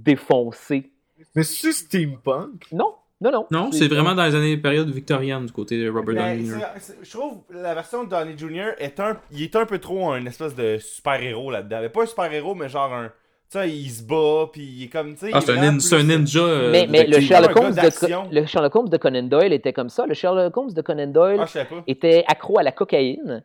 défoncé. 0.03 0.91
Mais 1.35 1.43
c'est 1.43 1.73
steampunk? 1.73 2.67
Non, 2.73 2.95
non, 3.23 3.31
non. 3.31 3.47
Non, 3.51 3.73
c'est 3.73 3.89
vraiment 3.89 4.15
dans 4.15 4.25
les 4.25 4.35
années 4.35 4.57
période 4.57 4.91
victorienne 4.91 5.47
du 5.47 5.53
côté 5.53 5.83
de 5.83 5.89
Robert 5.89 6.15
Mais 6.15 6.37
Downey 6.37 6.47
Jr. 6.61 6.95
je 7.03 7.11
trouve 7.11 7.39
la 7.51 7.75
version 7.75 8.05
de 8.05 8.11
Downey 8.11 8.35
Jr. 8.37 8.73
est 8.79 8.99
un, 9.01 9.17
il 9.31 9.43
est 9.43 9.57
un 9.57 9.65
peu 9.65 9.79
trop 9.79 10.11
un 10.11 10.25
espèce 10.27 10.55
de 10.55 10.79
super-héros 10.79 11.51
là-dedans. 11.51 11.81
Pas 11.93 12.03
un 12.03 12.07
super-héros, 12.07 12.55
mais 12.55 12.69
genre 12.69 12.93
un. 12.93 13.09
Tu 13.51 13.59
sais, 13.59 13.69
il 13.71 13.91
se 13.91 14.03
bat, 14.03 14.49
puis 14.51 14.63
il 14.63 14.85
est 14.85 14.89
comme. 14.89 15.13
tu 15.15 15.27
sais, 15.27 15.31
Ah, 15.33 15.41
il 15.41 15.43
est 15.43 15.47
c'est 15.47 15.59
un, 15.59 15.79
c'est 15.81 15.95
un 15.97 15.99
plus- 15.99 16.07
ninja. 16.09 16.41
euh, 16.41 16.71
mais, 16.73 16.87
mais 16.89 17.07
le. 17.07 17.21
Sherlock 17.21 17.55
Holmes 17.55 17.75
de, 17.75 18.35
le 18.41 18.47
Sherlock 18.47 18.75
Holmes 18.77 18.89
de 18.89 18.97
Conan 18.97 19.23
Doyle 19.25 19.53
était 19.53 19.75
comme 19.75 19.91
ça. 19.91 20.07
Le 20.07 20.15
Sherlock 20.15 20.57
Holmes 20.57 20.73
de 20.73 20.81
Conan 20.81 21.07
Doyle 21.09 21.39
Ah, 21.41 21.65
était 21.87 22.25
accro 22.27 22.59
à 22.59 22.63
la 22.63 22.73
cocaïne. 22.73 23.45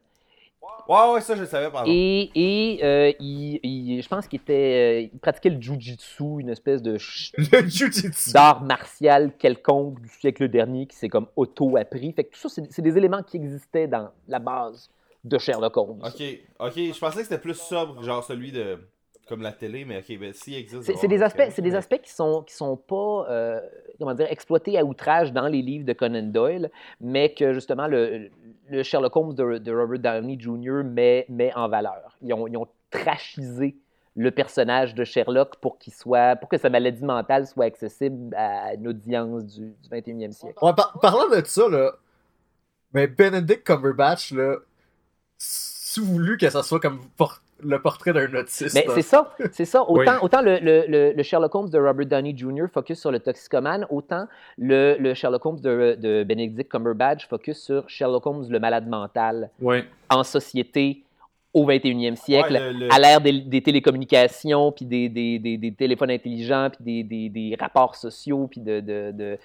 Ouais, 0.88 1.13
ouais, 1.13 1.22
ça, 1.22 1.36
je 1.36 1.41
le 1.41 1.47
savais, 1.47 1.70
pardon. 1.70 1.91
Et, 1.93 2.30
et 2.34 2.80
euh, 2.84 3.11
il, 3.20 3.59
il- 3.61 4.01
je 4.01 4.07
pense 4.07 4.26
qu'il 4.28 4.39
était, 4.39 5.03
euh, 5.03 5.09
il 5.13 5.20
pratiquait 5.20 5.49
le 5.49 5.61
jujitsu, 5.61 6.24
une 6.39 6.49
espèce 6.49 6.82
de 6.82 6.97
d'art 8.34 8.63
martial 8.63 9.34
quelconque 9.38 10.01
du 10.01 10.09
siècle 10.09 10.47
dernier 10.47 10.86
qui 10.88 10.95
s'est 10.95 11.09
comme 11.09 11.28
auto-appris. 11.36 12.13
Fait 12.13 12.24
que 12.24 12.34
tout 12.34 12.47
ça, 12.49 12.61
c'est 12.70 12.82
des 12.82 12.97
éléments 12.97 13.24
qui 13.24 13.38
existaient 13.38 13.88
dans 13.88 14.11
la 14.28 14.39
base 14.39 14.89
de 15.24 15.38
Sherlock 15.38 15.76
Holmes. 15.76 16.01
Ok, 16.03 16.24
ok, 16.59 16.74
je 16.76 16.99
pensais 16.99 17.18
que 17.18 17.24
c'était 17.24 17.38
plus 17.41 17.57
sobre, 17.57 18.01
genre 18.03 18.24
celui 18.24 18.51
de. 18.51 18.80
Comme 19.28 19.41
la 19.41 19.51
télé, 19.51 19.84
mais 19.84 19.97
ok, 19.97 20.18
ben 20.20 20.32
s'il 20.32 20.55
existe. 20.55 20.84
C'est 20.95 21.07
des 21.09 21.22
aspects, 21.22 21.43
c'est 21.51 21.61
des 21.61 21.76
aspects 21.76 21.99
qui 22.01 22.11
sont 22.13 22.43
qui 22.43 22.55
sont 22.55 22.78
pas 22.78 23.28
euh, 23.30 23.59
comment 23.99 24.13
dire 24.13 24.28
exploités 24.32 24.80
à 24.80 24.86
outrage 24.86 25.34
dans 25.34 25.49
les 25.49 25.61
livres 25.61 25.84
de 25.84 25.91
Conan 25.91 26.24
Doyle, 26.24 26.72
mais 27.01 27.34
que 27.34 27.51
justement 27.51 27.88
le, 27.88 28.30
le 28.70 28.84
Sherlock 28.84 29.15
Holmes 29.15 29.34
de, 29.34 29.72
Robert 29.72 29.99
Downey 29.99 30.38
Jr. 30.39 30.84
met, 30.84 31.26
met 31.30 31.53
en 31.55 31.68
valeur. 31.68 32.18
Ils 32.22 32.34
ont, 32.34 32.47
ils 32.47 32.57
ont 32.57 32.68
trachisé 32.89 33.78
le 34.15 34.32
personnage 34.32 34.95
de 34.95 35.03
Sherlock 35.03 35.57
pour 35.57 35.78
qu'il 35.78 35.93
soit, 35.93 36.36
pour 36.38 36.49
que 36.49 36.57
sa 36.57 36.70
maladie 36.70 37.03
mentale 37.03 37.45
soit 37.45 37.65
accessible 37.65 38.34
à 38.36 38.74
une 38.74 38.88
audience 38.88 39.45
du, 39.45 39.76
du 39.82 39.89
21e 39.89 40.32
siècle. 40.32 40.57
Ouais, 40.61 40.74
par- 40.74 40.99
parlant 40.99 41.30
de 41.30 41.45
ça, 41.45 41.70
là, 41.70 41.93
mais 42.93 43.07
Benedict 43.07 43.63
Cumberbatch, 43.63 44.32
là, 44.32 44.55
si 45.38 45.99
voulu 45.99 46.38
que 46.38 46.49
ça 46.49 46.63
soit 46.63 46.80
comme 46.80 46.99
le 47.64 47.82
portrait 47.82 48.14
d'un 48.14 48.32
autiste. 48.36 48.74
Mais 48.76 48.86
c'est 48.93 49.01
ça, 49.01 49.34
c'est 49.51 49.66
ça. 49.66 49.82
Autant, 49.84 50.12
Oui. 50.14 50.18
autant 50.22 50.41
le, 50.41 50.60
le- 50.60 50.86
le- 50.88 51.14
le 51.14 51.24
Sherlock 51.24 51.53
Holmes 51.55 51.70
de 51.70 51.78
Robert 51.80 52.05
Downey 52.05 52.36
Jr. 52.38 52.66
focus 52.72 52.99
sur 52.99 53.12
le 53.12 53.20
toxicomane, 53.20 53.86
autant 53.89 54.28
le, 54.58 54.95
le 54.99 55.14
Sherlock 55.14 55.45
Holmes 55.45 55.60
de, 55.60 55.97
de 55.99 56.24
Benedict 56.24 56.70
Cumberbatch 56.72 57.28
focus 57.28 57.60
sur 57.62 57.89
Sherlock 57.89 58.26
Holmes, 58.26 58.45
le 58.49 58.60
malade 58.60 58.88
mental, 58.88 59.49
Ouais. 59.62 59.86
en 60.10 60.24
société 60.24 61.03
au 61.53 61.66
21e 61.66 62.16
siècle, 62.16 62.53
Ouais, 62.53 62.72
le- 62.74 62.80
le- 62.88 62.93
à 62.93 62.99
l'ère 62.99 63.20
des, 63.22 63.32
des 63.41 63.62
télécommunications, 63.64 64.72
puis 64.72 64.86
des, 64.86 65.10
des- 65.10 65.39
des- 65.39 65.58
des 65.58 65.72
téléphones 65.74 66.12
intelligents, 66.12 66.70
puis 66.70 66.84
des, 66.84 67.03
des- 67.03 67.30
des 67.30 67.58
rapports 67.60 67.95
sociaux, 67.95 68.47
puis 68.51 68.62
de... 68.62 68.80
de- 68.80 69.12
de- 69.12 69.38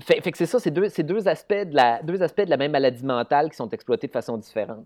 Fait, 0.00 0.20
fait 0.20 0.32
que 0.32 0.38
c'est 0.38 0.46
ça, 0.46 0.58
c'est 0.58 0.70
deux, 0.72 0.88
c'est 0.88 1.04
deux, 1.04 1.28
aspects 1.28 1.52
de 1.52 1.74
la, 1.76 2.02
deux 2.02 2.20
aspects 2.22 2.40
de 2.44 2.50
la 2.50 2.56
même 2.56 2.72
maladie 2.72 3.04
mentale 3.04 3.50
qui 3.50 3.56
sont 3.56 3.68
exploités 3.68 4.08
de 4.08 4.12
façon 4.12 4.36
différente. 4.36 4.84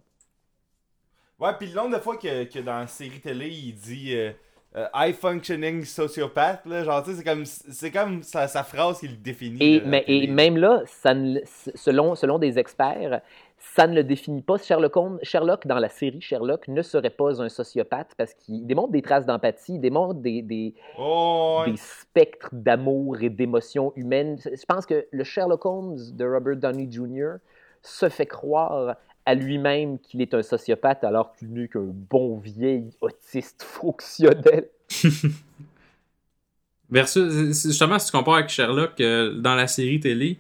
Ouais, 1.41 1.51
puis 1.59 1.69
le 1.69 1.75
nombre 1.75 1.97
de 1.97 2.03
fois 2.03 2.17
que, 2.17 2.45
que 2.45 2.59
dans 2.59 2.81
la 2.81 2.87
série 2.87 3.21
télé, 3.21 3.49
il 3.49 3.75
dit 3.75 4.15
euh, 4.15 4.31
euh, 4.77 4.87
high 4.95 5.15
functioning 5.15 5.85
sociopathe, 5.85 6.67
là, 6.67 6.85
genre, 6.85 7.03
tu 7.03 7.11
sais, 7.11 7.17
c'est 7.17 7.25
comme, 7.25 7.45
c'est 7.45 7.91
comme 7.91 8.23
sa, 8.23 8.47
sa 8.47 8.63
phrase 8.63 9.01
qui 9.01 9.09
le 9.09 9.17
définit. 9.17 9.59
Et, 9.63 9.81
là, 9.81 9.87
mais, 9.87 10.27
même 10.29 10.57
là, 10.59 10.83
ça 10.87 11.15
ne 11.15 11.41
selon, 11.75 12.15
selon 12.15 12.39
des 12.39 12.59
experts, 12.59 13.21
ça 13.59 13.87
ne 13.87 13.95
le 13.95 14.05
définit 14.05 14.43
pas. 14.43 14.59
Sherlock, 14.59 14.97
Holmes- 14.97 15.19
Sherlock, 15.23 15.67
dans 15.67 15.79
la 15.79 15.89
série 15.89 16.21
Sherlock, 16.21 16.69
ne 16.69 16.83
serait 16.83 17.11
pas 17.11 17.43
un 17.43 17.49
sociopathe 17.49 18.15
parce 18.17 18.33
qu'il 18.35 18.67
démontre 18.67 18.93
des 18.93 19.03
traces 19.03 19.27
d'empathie, 19.27 19.75
il 19.75 19.81
démontre 19.81 20.21
des, 20.21 20.43
des, 20.43 20.75
Oh, 20.99 21.63
des 21.67 21.77
spectres 21.77 22.51
d'amour 22.53 23.17
et 23.23 23.29
d'émotions 23.31 23.93
humaines. 23.97 24.39
Je 24.45 24.65
pense 24.67 24.87
que 24.87 25.07
le 25.11 25.25
Sherlock 25.25 25.65
Holmes 25.67 25.99
de 26.13 26.25
Robert 26.25 26.57
Downey 26.57 26.89
Jr. 26.91 27.35
se 27.83 28.09
fait 28.09 28.27
croire 28.27 28.97
à 29.31 29.35
lui-même 29.35 29.99
qu'il 29.99 30.21
est 30.23 30.35
un 30.35 30.43
sociopathe 30.43 31.05
alors 31.05 31.35
qu'il 31.35 31.53
n'est 31.53 31.69
qu'un 31.69 31.81
bon 31.85 32.39
vieil 32.39 32.91
autiste 33.01 33.63
fonctionnel. 33.63 34.69
Versus, 36.91 37.53
c'est- 37.53 37.69
justement, 37.69 37.99
si 37.99 38.07
tu 38.07 38.13
compares 38.17 38.35
avec 38.35 38.49
Sherlock 38.49 39.01
euh, 39.01 39.35
dans 39.35 39.55
la 39.55 39.67
série 39.69 40.01
télé, 40.01 40.39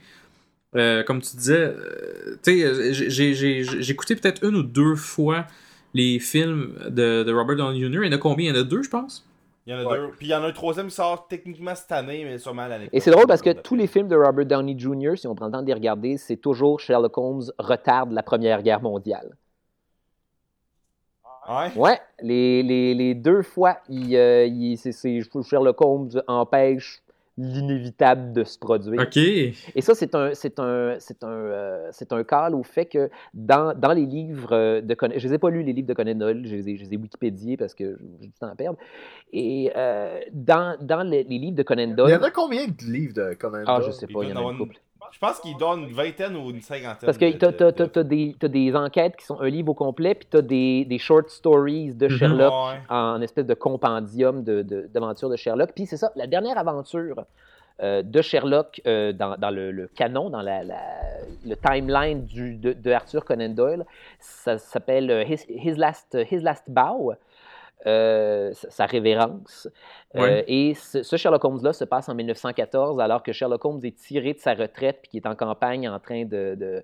euh, 0.76 1.02
comme 1.04 1.22
tu 1.22 1.36
disais, 1.36 1.58
euh, 1.76 2.36
tu 2.44 2.60
sais, 2.62 2.94
j'ai- 2.94 3.10
j'ai 3.10 3.34
j'ai- 3.34 3.64
j'ai 3.82 3.92
écouté 3.92 4.16
peut-être 4.16 4.44
une 4.44 4.56
ou 4.56 4.62
deux 4.64 4.96
fois 4.96 5.46
les 5.94 6.18
films 6.20 6.74
de, 6.90 7.24
de 7.24 7.32
Robert 7.34 7.56
Downey 7.56 7.80
Jr. 7.80 8.04
Il 8.04 8.06
y 8.06 8.10
en 8.10 8.16
a 8.16 8.18
combien? 8.18 8.52
Il 8.52 8.56
y 8.56 8.58
en 8.58 8.62
a 8.62 8.64
deux, 8.64 8.82
je 8.82 8.90
pense? 8.90 9.26
Il 9.70 9.74
y 9.74 9.76
en 9.76 9.86
a 9.86 9.88
Ouais. 9.88 9.98
deux. 9.98 10.10
Puis 10.18 10.26
il 10.26 10.30
y 10.30 10.34
en 10.34 10.42
a 10.42 10.48
un 10.48 10.52
troisième 10.52 10.86
qui 10.88 10.94
sort 10.96 11.28
techniquement 11.28 11.74
cette 11.76 11.92
année, 11.92 12.24
mais 12.24 12.38
sûrement 12.38 12.66
l'année 12.66 12.88
Et 12.92 12.98
c'est 12.98 13.12
drôle 13.12 13.26
parce 13.28 13.40
que 13.40 13.50
tous 13.50 13.76
les 13.76 13.86
films 13.86 14.08
de 14.08 14.16
Robert 14.16 14.44
Downey 14.46 14.74
Jr., 14.76 15.12
si 15.16 15.28
on 15.28 15.34
prend 15.36 15.46
le 15.46 15.52
temps 15.52 15.62
de 15.62 15.66
les 15.68 15.74
regarder, 15.74 16.16
c'est 16.16 16.36
toujours 16.38 16.80
Sherlock 16.80 17.16
Holmes 17.16 17.42
retarde 17.58 18.10
la 18.10 18.24
Première 18.24 18.62
Guerre 18.64 18.82
mondiale. 18.82 19.36
Ouais. 21.48 21.72
Ouais, 21.76 21.98
les, 22.20 22.62
les, 22.62 22.94
les 22.94 23.14
deux 23.14 23.42
fois, 23.42 23.78
il, 23.88 24.14
euh, 24.16 24.44
il- 24.46 24.76
c'est, 24.76 24.92
c'est- 24.92 25.20
Sherlock 25.42 25.80
Holmes 25.80 26.10
empêche 26.28 27.00
l'inévitable 27.40 28.32
de 28.32 28.44
se 28.44 28.58
produire. 28.58 29.00
Ok. 29.00 29.16
Et 29.16 29.54
ça, 29.80 29.94
c'est 29.94 30.14
un, 30.14 30.34
c'est 30.34 30.58
un, 30.58 30.96
c'est 30.98 31.24
un, 31.24 31.28
euh, 31.28 31.88
c'est 31.92 32.12
un 32.12 32.22
call 32.24 32.54
au 32.54 32.62
fait 32.62 32.86
que 32.86 33.10
dans, 33.34 33.74
dans 33.76 33.92
les 33.92 34.06
livres 34.06 34.52
euh, 34.52 34.80
de 34.80 34.94
Conan, 34.94 35.14
je 35.16 35.26
les 35.26 35.34
ai 35.34 35.38
pas 35.38 35.50
lus 35.50 35.62
les 35.62 35.72
livres 35.72 35.88
de 35.88 35.94
Conan 35.94 36.14
Doyle, 36.14 36.46
je 36.46 36.54
les 36.54 36.68
ai, 36.68 36.76
je 36.76 36.84
les 36.84 36.94
ai 36.94 36.96
Wikipédiés 36.96 37.56
parce 37.56 37.74
que 37.74 37.98
j'ai 38.20 38.26
du 38.26 38.32
temps 38.32 38.48
à 38.48 38.54
perdre. 38.54 38.78
Et 39.32 39.72
euh, 39.76 40.20
dans, 40.32 40.76
dans 40.80 41.02
les, 41.02 41.24
les 41.24 41.38
livres 41.38 41.56
de 41.56 41.62
Conan 41.62 41.82
Il 41.84 41.90
y 41.90 41.94
Doyle, 41.94 42.20
en 42.20 42.22
a 42.22 42.30
combien 42.30 42.66
de 42.66 42.92
livres 42.92 43.14
de 43.14 43.34
Conan 43.34 43.64
ah, 43.66 43.78
Doyle? 43.78 43.92
je 43.92 43.96
sais 43.96 44.06
pas, 44.06 44.22
il 44.22 44.30
y 44.30 44.32
en 44.32 44.36
a 44.48 44.52
une 44.52 44.58
couple. 44.58 44.76
Je 45.12 45.18
pense 45.18 45.40
qu'il 45.40 45.56
donne 45.56 45.84
une 45.84 45.92
vingtaine 45.92 46.36
ou 46.36 46.50
une 46.50 46.60
cinquantaine. 46.62 47.04
Parce 47.06 47.18
que 47.18 47.24
de- 47.32 47.36
t'as, 47.36 47.48
de- 47.52 47.56
t'as, 47.56 47.66
de- 47.66 47.70
t'as, 47.72 47.86
t'as 47.88 48.02
des, 48.02 48.36
t'as 48.38 48.48
des 48.48 48.74
enquêtes 48.76 49.16
qui 49.16 49.24
sont 49.26 49.40
un 49.40 49.48
livre 49.48 49.70
au 49.70 49.74
complet, 49.74 50.14
puis 50.14 50.26
t'as 50.30 50.40
des, 50.42 50.84
des 50.84 50.98
short 50.98 51.28
stories 51.28 51.94
de 51.94 52.06
Mhm. 52.08 52.16
Sherlock 52.16 52.52
Ouais. 52.52 52.80
en 52.88 53.20
espèce 53.20 53.46
de 53.46 53.54
compendium 53.54 54.42
de, 54.44 54.62
de- 54.62 54.88
d'aventures 54.92 55.28
de 55.30 55.36
Sherlock. 55.36 55.72
Puis 55.74 55.86
c'est 55.86 55.96
ça, 55.96 56.10
la 56.16 56.26
dernière 56.26 56.56
aventure 56.58 57.24
euh, 57.82 58.02
de 58.02 58.20
Sherlock 58.20 58.80
euh, 58.86 59.12
dans, 59.14 59.36
dans 59.38 59.50
le, 59.50 59.70
le 59.72 59.86
canon, 59.88 60.28
dans 60.28 60.42
la, 60.42 60.62
la- 60.62 60.76
le 61.46 61.56
timeline 61.56 62.24
du, 62.26 62.56
de, 62.56 62.74
de 62.74 62.90
Arthur 62.90 63.24
Conan 63.24 63.48
Doyle, 63.48 63.86
ça 64.18 64.58
s'appelle 64.58 65.10
euh, 65.10 65.24
His, 65.24 65.46
His 65.48 65.76
Last, 65.76 66.16
His 66.30 66.40
Last 66.40 66.64
Bow. 66.68 67.14
Euh, 67.86 68.50
sa 68.68 68.84
révérence. 68.86 69.68
Euh, 70.16 70.42
et 70.48 70.74
ce, 70.74 71.02
ce 71.02 71.16
Sherlock 71.16 71.44
Holmes-là 71.44 71.72
se 71.72 71.84
passe 71.84 72.08
en 72.08 72.14
1914, 72.14 73.00
alors 73.00 73.22
que 73.22 73.32
Sherlock 73.32 73.64
Holmes 73.64 73.80
est 73.84 73.96
tiré 73.96 74.34
de 74.34 74.38
sa 74.38 74.54
retraite 74.54 74.98
puis 75.02 75.10
qui 75.10 75.16
est 75.18 75.26
en 75.26 75.34
campagne 75.34 75.88
en 75.88 75.98
train 75.98 76.24
de, 76.24 76.54
de, 76.56 76.82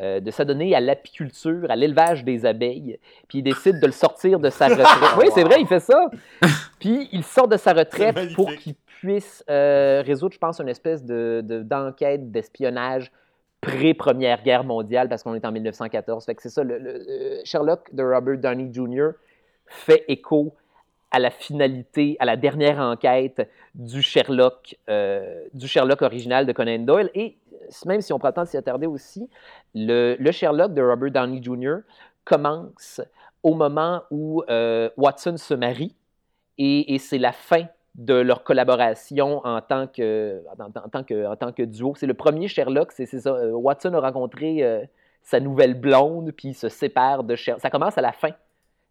euh, 0.00 0.20
de 0.20 0.30
s'adonner 0.30 0.74
à 0.74 0.80
l'apiculture, 0.80 1.66
à 1.70 1.74
l'élevage 1.76 2.22
des 2.22 2.44
abeilles. 2.46 2.98
Puis 3.28 3.38
il 3.38 3.42
décide 3.42 3.80
de 3.80 3.86
le 3.86 3.92
sortir 3.92 4.38
de 4.38 4.50
sa 4.50 4.68
retraite. 4.68 4.86
Oui, 5.18 5.26
c'est 5.34 5.42
vrai, 5.44 5.56
il 5.60 5.66
fait 5.66 5.80
ça. 5.80 6.08
Puis 6.78 7.08
il 7.12 7.24
sort 7.24 7.48
de 7.48 7.56
sa 7.56 7.72
retraite 7.72 8.14
pour 8.34 8.52
qu'il 8.54 8.74
puisse 9.00 9.42
résoudre, 9.48 10.34
je 10.34 10.38
pense, 10.38 10.60
une 10.60 10.68
espèce 10.68 11.04
de, 11.04 11.40
de- 11.44 11.62
d'enquête 11.62 12.30
d'espionnage 12.30 13.10
pré-première 13.60 14.42
guerre 14.42 14.64
mondiale 14.64 15.08
parce 15.08 15.22
qu'on 15.22 15.34
est 15.34 15.44
en 15.44 15.50
1914. 15.52 16.24
Fait 16.24 16.34
que 16.34 16.42
c'est 16.42 16.50
ça, 16.50 16.62
le- 16.62 16.78
le 16.78 17.40
Sherlock 17.44 17.92
de 17.94 18.02
Robert 18.02 18.38
Downey 18.38 18.70
Jr. 18.72 19.10
fait 19.68 20.04
écho 20.08 20.54
à 21.10 21.18
la 21.18 21.30
finalité, 21.30 22.16
à 22.18 22.24
la 22.24 22.36
dernière 22.36 22.78
enquête 22.78 23.48
du 23.74 24.02
Sherlock, 24.02 24.76
euh, 24.90 25.44
du 25.54 25.68
Sherlock 25.68 26.02
original 26.02 26.46
de 26.46 26.52
Conan 26.52 26.80
Doyle. 26.80 27.10
Et 27.14 27.38
euh, 27.52 27.56
même 27.86 28.00
si 28.00 28.12
on 28.12 28.18
prend 28.18 28.28
le 28.28 28.34
temps 28.34 28.42
de 28.42 28.48
s'y 28.48 28.56
attarder 28.56 28.86
aussi, 28.86 29.28
le, 29.74 30.16
le 30.18 30.32
Sherlock 30.32 30.74
de 30.74 30.82
Robert 30.82 31.10
Downey 31.12 31.42
Jr. 31.42 31.78
commence 32.24 33.00
au 33.42 33.54
moment 33.54 34.02
où 34.10 34.42
euh, 34.50 34.90
Watson 34.96 35.36
se 35.36 35.54
marie 35.54 35.94
et, 36.58 36.98
c'est 36.98 37.18
la 37.18 37.32
fin 37.32 37.66
de 37.94 38.14
leur 38.14 38.42
collaboration 38.42 39.40
en 39.46 39.60
tant 39.60 39.86
que, 39.86 40.42
en, 40.58 40.70
tant 40.70 41.02
que, 41.04 41.26
en 41.26 41.36
tant 41.36 41.52
que 41.52 41.62
duo. 41.62 41.94
C'est 41.96 42.06
le 42.06 42.14
premier 42.14 42.48
Sherlock, 42.48 42.92
c'est 42.92 43.06
ça. 43.06 43.32
Watson 43.52 43.94
a 43.94 44.00
rencontré 44.00 44.86
sa 45.22 45.38
nouvelle 45.38 45.74
blonde, 45.74 46.32
puis 46.32 46.48
il 46.48 46.54
se 46.54 46.68
sépare 46.70 47.24
de 47.24 47.36
Sherlock. 47.36 47.60
Ça 47.60 47.70
commence 47.70 47.96
à 47.98 48.00
la 48.00 48.12
fin. 48.12 48.30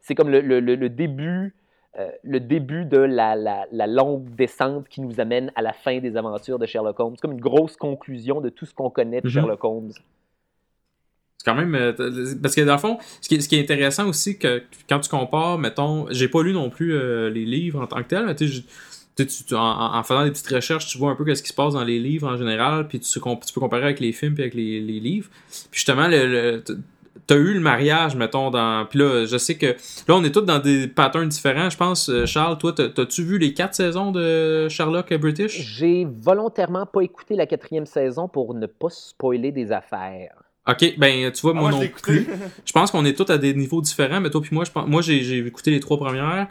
C'est 0.07 0.13
comme 0.13 0.29
le, 0.29 0.39
le- 0.39 0.59
le- 0.59 0.75
le 0.75 0.89
début, 0.89 1.55
euh, 1.97 2.07
le 2.23 2.39
début 2.39 2.85
de 2.85 2.99
la, 2.99 3.35
la- 3.35 3.65
la 3.71 3.87
longue 3.87 4.29
descente 4.35 4.87
qui 4.87 5.01
nous 5.01 5.19
amène 5.19 5.51
à 5.55 5.63
la 5.63 5.73
fin 5.73 5.97
des 5.99 6.15
aventures 6.15 6.59
de 6.59 6.67
Sherlock 6.67 6.99
Holmes. 6.99 7.13
C'est 7.15 7.21
comme 7.21 7.31
une 7.31 7.41
grosse 7.41 7.75
conclusion 7.75 8.39
de 8.39 8.49
tout 8.49 8.67
ce 8.67 8.73
qu'on 8.75 8.91
connaît 8.91 9.21
de 9.21 9.25
Mhm. 9.27 9.33
Sherlock 9.33 9.63
Holmes. 9.63 9.91
C'est 11.39 11.45
quand 11.45 11.55
même. 11.55 11.73
euh, 11.73 11.91
parce 12.39 12.53
que 12.53 12.61
dans 12.61 12.73
le 12.73 12.79
fond, 12.79 12.99
ce 13.19 13.27
qui 13.27 13.35
est, 13.35 13.41
ce 13.41 13.49
qui 13.49 13.55
est 13.55 13.61
intéressant 13.61 14.07
aussi, 14.07 14.37
que 14.37 14.61
quand 14.87 14.99
tu 14.99 15.09
compares, 15.09 15.57
mettons, 15.57 16.05
j'ai 16.11 16.27
pas 16.27 16.43
lu 16.43 16.53
non 16.53 16.69
plus 16.69 16.93
euh, 16.93 17.31
les 17.31 17.45
livres 17.45 17.81
en 17.81 17.87
tant 17.87 18.03
que 18.03 18.07
tel, 18.09 18.27
mais 18.27 18.35
tu 18.35 18.47
tu 19.15 19.55
en, 19.55 19.95
en 19.95 20.03
faisant 20.03 20.23
des 20.25 20.31
petites 20.31 20.49
recherches, 20.51 20.87
tu 20.87 20.97
vois 20.99 21.09
un 21.11 21.15
peu 21.15 21.33
ce 21.33 21.41
qui 21.41 21.47
se 21.49 21.53
passe 21.53 21.73
dans 21.73 21.83
les 21.85 21.99
livres 21.99 22.27
en 22.27 22.35
général, 22.37 22.87
puis 22.87 22.99
tu, 22.99 23.19
peux 23.19 23.59
comparer 23.61 23.83
avec 23.85 23.99
les 24.01 24.11
films 24.11 24.33
puis 24.35 24.43
avec 24.43 24.53
les, 24.53 24.81
les 24.81 24.99
livres. 24.99 25.29
Puis 25.71 25.79
justement, 25.79 26.07
le, 26.07 26.27
le- 26.27 26.63
t'as 27.27 27.35
eu 27.35 27.53
le 27.53 27.59
mariage, 27.59 28.15
mettons, 28.15 28.51
dans. 28.51 28.85
Puis 28.85 28.99
là, 28.99 29.25
je 29.25 29.37
sais 29.37 29.55
que. 29.57 29.67
Là, 30.07 30.15
on 30.15 30.23
est 30.23 30.31
tous 30.31 30.41
dans 30.41 30.59
des 30.59 30.87
patterns 30.87 31.27
différents, 31.29 31.69
je 31.69 31.77
pense. 31.77 32.09
Euh, 32.09 32.25
Charles, 32.25 32.57
toi, 32.57 32.73
t'as- 32.73 32.89
t'as-tu 32.89 33.23
vu 33.23 33.37
les 33.37 33.53
quatre 33.53 33.73
saisons 33.75 34.11
de 34.11 34.67
Sherlock 34.69 35.13
British? 35.15 35.59
J'ai 35.59 36.05
volontairement 36.19 36.85
pas 36.85 37.01
écouté 37.01 37.35
la 37.35 37.45
quatrième 37.45 37.85
saison 37.85 38.27
pour 38.27 38.53
ne 38.53 38.65
pas 38.67 38.89
spoiler 38.89 39.51
des 39.51 39.71
affaires. 39.71 40.33
Ok, 40.67 40.95
ben, 40.97 41.31
tu 41.31 41.41
vois, 41.41 41.53
Ah, 41.55 41.59
moi, 41.59 41.69
non 41.71 41.77
plus. 41.77 41.85
écouté. 41.87 42.25
Je 42.65 42.71
pense 42.71 42.89
qu'on 42.91 43.05
est 43.05 43.13
tous 43.15 43.31
à 43.31 43.37
des 43.37 43.53
niveaux 43.53 43.81
différents, 43.81 44.19
mais 44.19 44.31
toi 44.31 44.41
puis 44.41 44.49
moi, 44.53 44.63
je 44.65 44.71
pense, 44.71 44.87
moi 44.87 45.01
j'ai, 45.03 45.21
j'ai 45.21 45.37
écouté 45.45 45.69
les 45.71 45.79
trois 45.79 45.97
premières. 45.97 46.47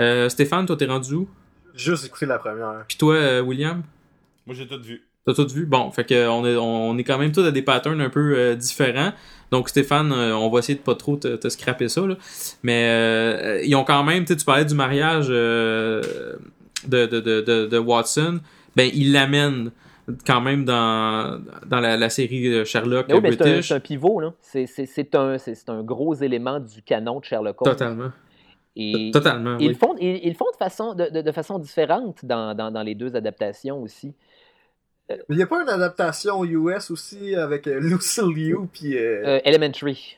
Euh, 0.00 0.28
Stéphane, 0.28 0.66
toi 0.66 0.76
t'es 0.76 0.86
rendu 0.86 1.14
où? 1.14 1.28
Juste 1.74 2.04
écouter 2.04 2.26
la 2.26 2.38
première. 2.38 2.84
Puis 2.88 2.96
toi, 2.98 3.14
euh, 3.14 3.40
William, 3.40 3.82
Moi, 4.46 4.56
j'ai 4.56 4.66
tout 4.66 4.80
vu. 4.82 5.02
t'as 5.24 5.32
tout 5.34 5.46
vu? 5.46 5.64
Bon, 5.64 5.90
fait 5.92 6.04
que 6.04 6.12
euh, 6.14 6.30
on 6.32 6.44
est, 6.44 6.56
on 6.56 6.98
est 6.98 7.04
quand 7.04 7.18
même 7.18 7.30
tous 7.30 7.44
à 7.46 7.52
des 7.52 7.62
patterns 7.62 8.00
un 8.00 8.10
peu 8.10 8.34
euh, 8.36 8.54
différents. 8.56 9.12
Donc 9.52 9.68
Stéphane, 9.68 10.10
euh, 10.12 10.34
on 10.34 10.48
va 10.50 10.58
essayer 10.58 10.76
de 10.76 10.82
pas 10.82 10.96
trop 10.96 11.16
te, 11.16 11.36
te 11.36 11.48
scraper 11.48 11.88
ça, 11.88 12.00
là. 12.06 12.16
Mais 12.64 12.88
euh, 12.88 13.62
ils 13.64 13.76
ont 13.76 13.84
quand 13.84 14.02
même, 14.02 14.24
tu 14.24 14.34
parlais 14.44 14.64
du 14.64 14.74
mariage 14.74 15.26
euh, 15.30 16.02
de, 16.88 17.06
de, 17.06 17.20
de, 17.20 17.40
de, 17.42 17.66
de 17.66 17.78
Watson, 17.78 18.40
ben 18.74 18.90
ils 18.92 19.12
l'amènent 19.12 19.70
quand 20.26 20.40
même 20.40 20.64
dans, 20.64 21.38
dans 21.66 21.78
la, 21.78 21.96
la 21.96 22.10
série 22.10 22.66
Sherlock 22.66 23.06
Mais 23.08 23.14
oui, 23.14 23.20
mais 23.22 23.30
c'est 23.32 23.42
un, 23.42 23.44
British. 23.44 23.68
c'est 23.68 23.74
un 23.74 23.80
pivot, 23.80 24.18
là. 24.20 24.32
C'est, 24.40 24.66
c'est- 24.66 24.86
c'est 24.86 25.14
un, 25.14 25.38
c'est, 25.38 25.54
c'est 25.54 25.70
un 25.70 25.82
gros 25.84 26.14
élément 26.14 26.58
du 26.58 26.82
canon 26.82 27.20
de 27.20 27.24
Sherlock 27.24 27.62
Holmes. 27.62 27.72
Totalement. 27.72 28.10
Et 28.74 29.10
Totalement, 29.12 29.58
ils, 29.60 29.66
oui. 29.66 29.72
le 29.74 29.78
font, 29.78 29.94
ils, 30.00 30.20
ils 30.24 30.30
le 30.30 30.34
font 30.34 30.50
de 30.50 30.56
façon, 30.56 30.94
de, 30.94 31.08
de- 31.10 31.20
de 31.20 31.30
façon 31.32 31.58
différente 31.58 32.24
dans, 32.24 32.54
dans, 32.54 32.70
dans 32.70 32.82
les 32.82 32.94
deux 32.94 33.14
adaptations 33.14 33.80
aussi. 33.82 34.14
Mais 35.08 35.16
il 35.30 35.36
n'y 35.36 35.42
a 35.42 35.46
pas 35.46 35.62
une 35.62 35.68
adaptation 35.68 36.44
US 36.44 36.90
aussi 36.90 37.34
avec 37.34 37.66
euh, 37.66 37.78
Lucille 37.80 38.24
Liu 38.34 38.56
puis. 38.72 38.96
euh, 38.96 39.22
Euh, 39.36 39.40
Elementary. 39.44 40.16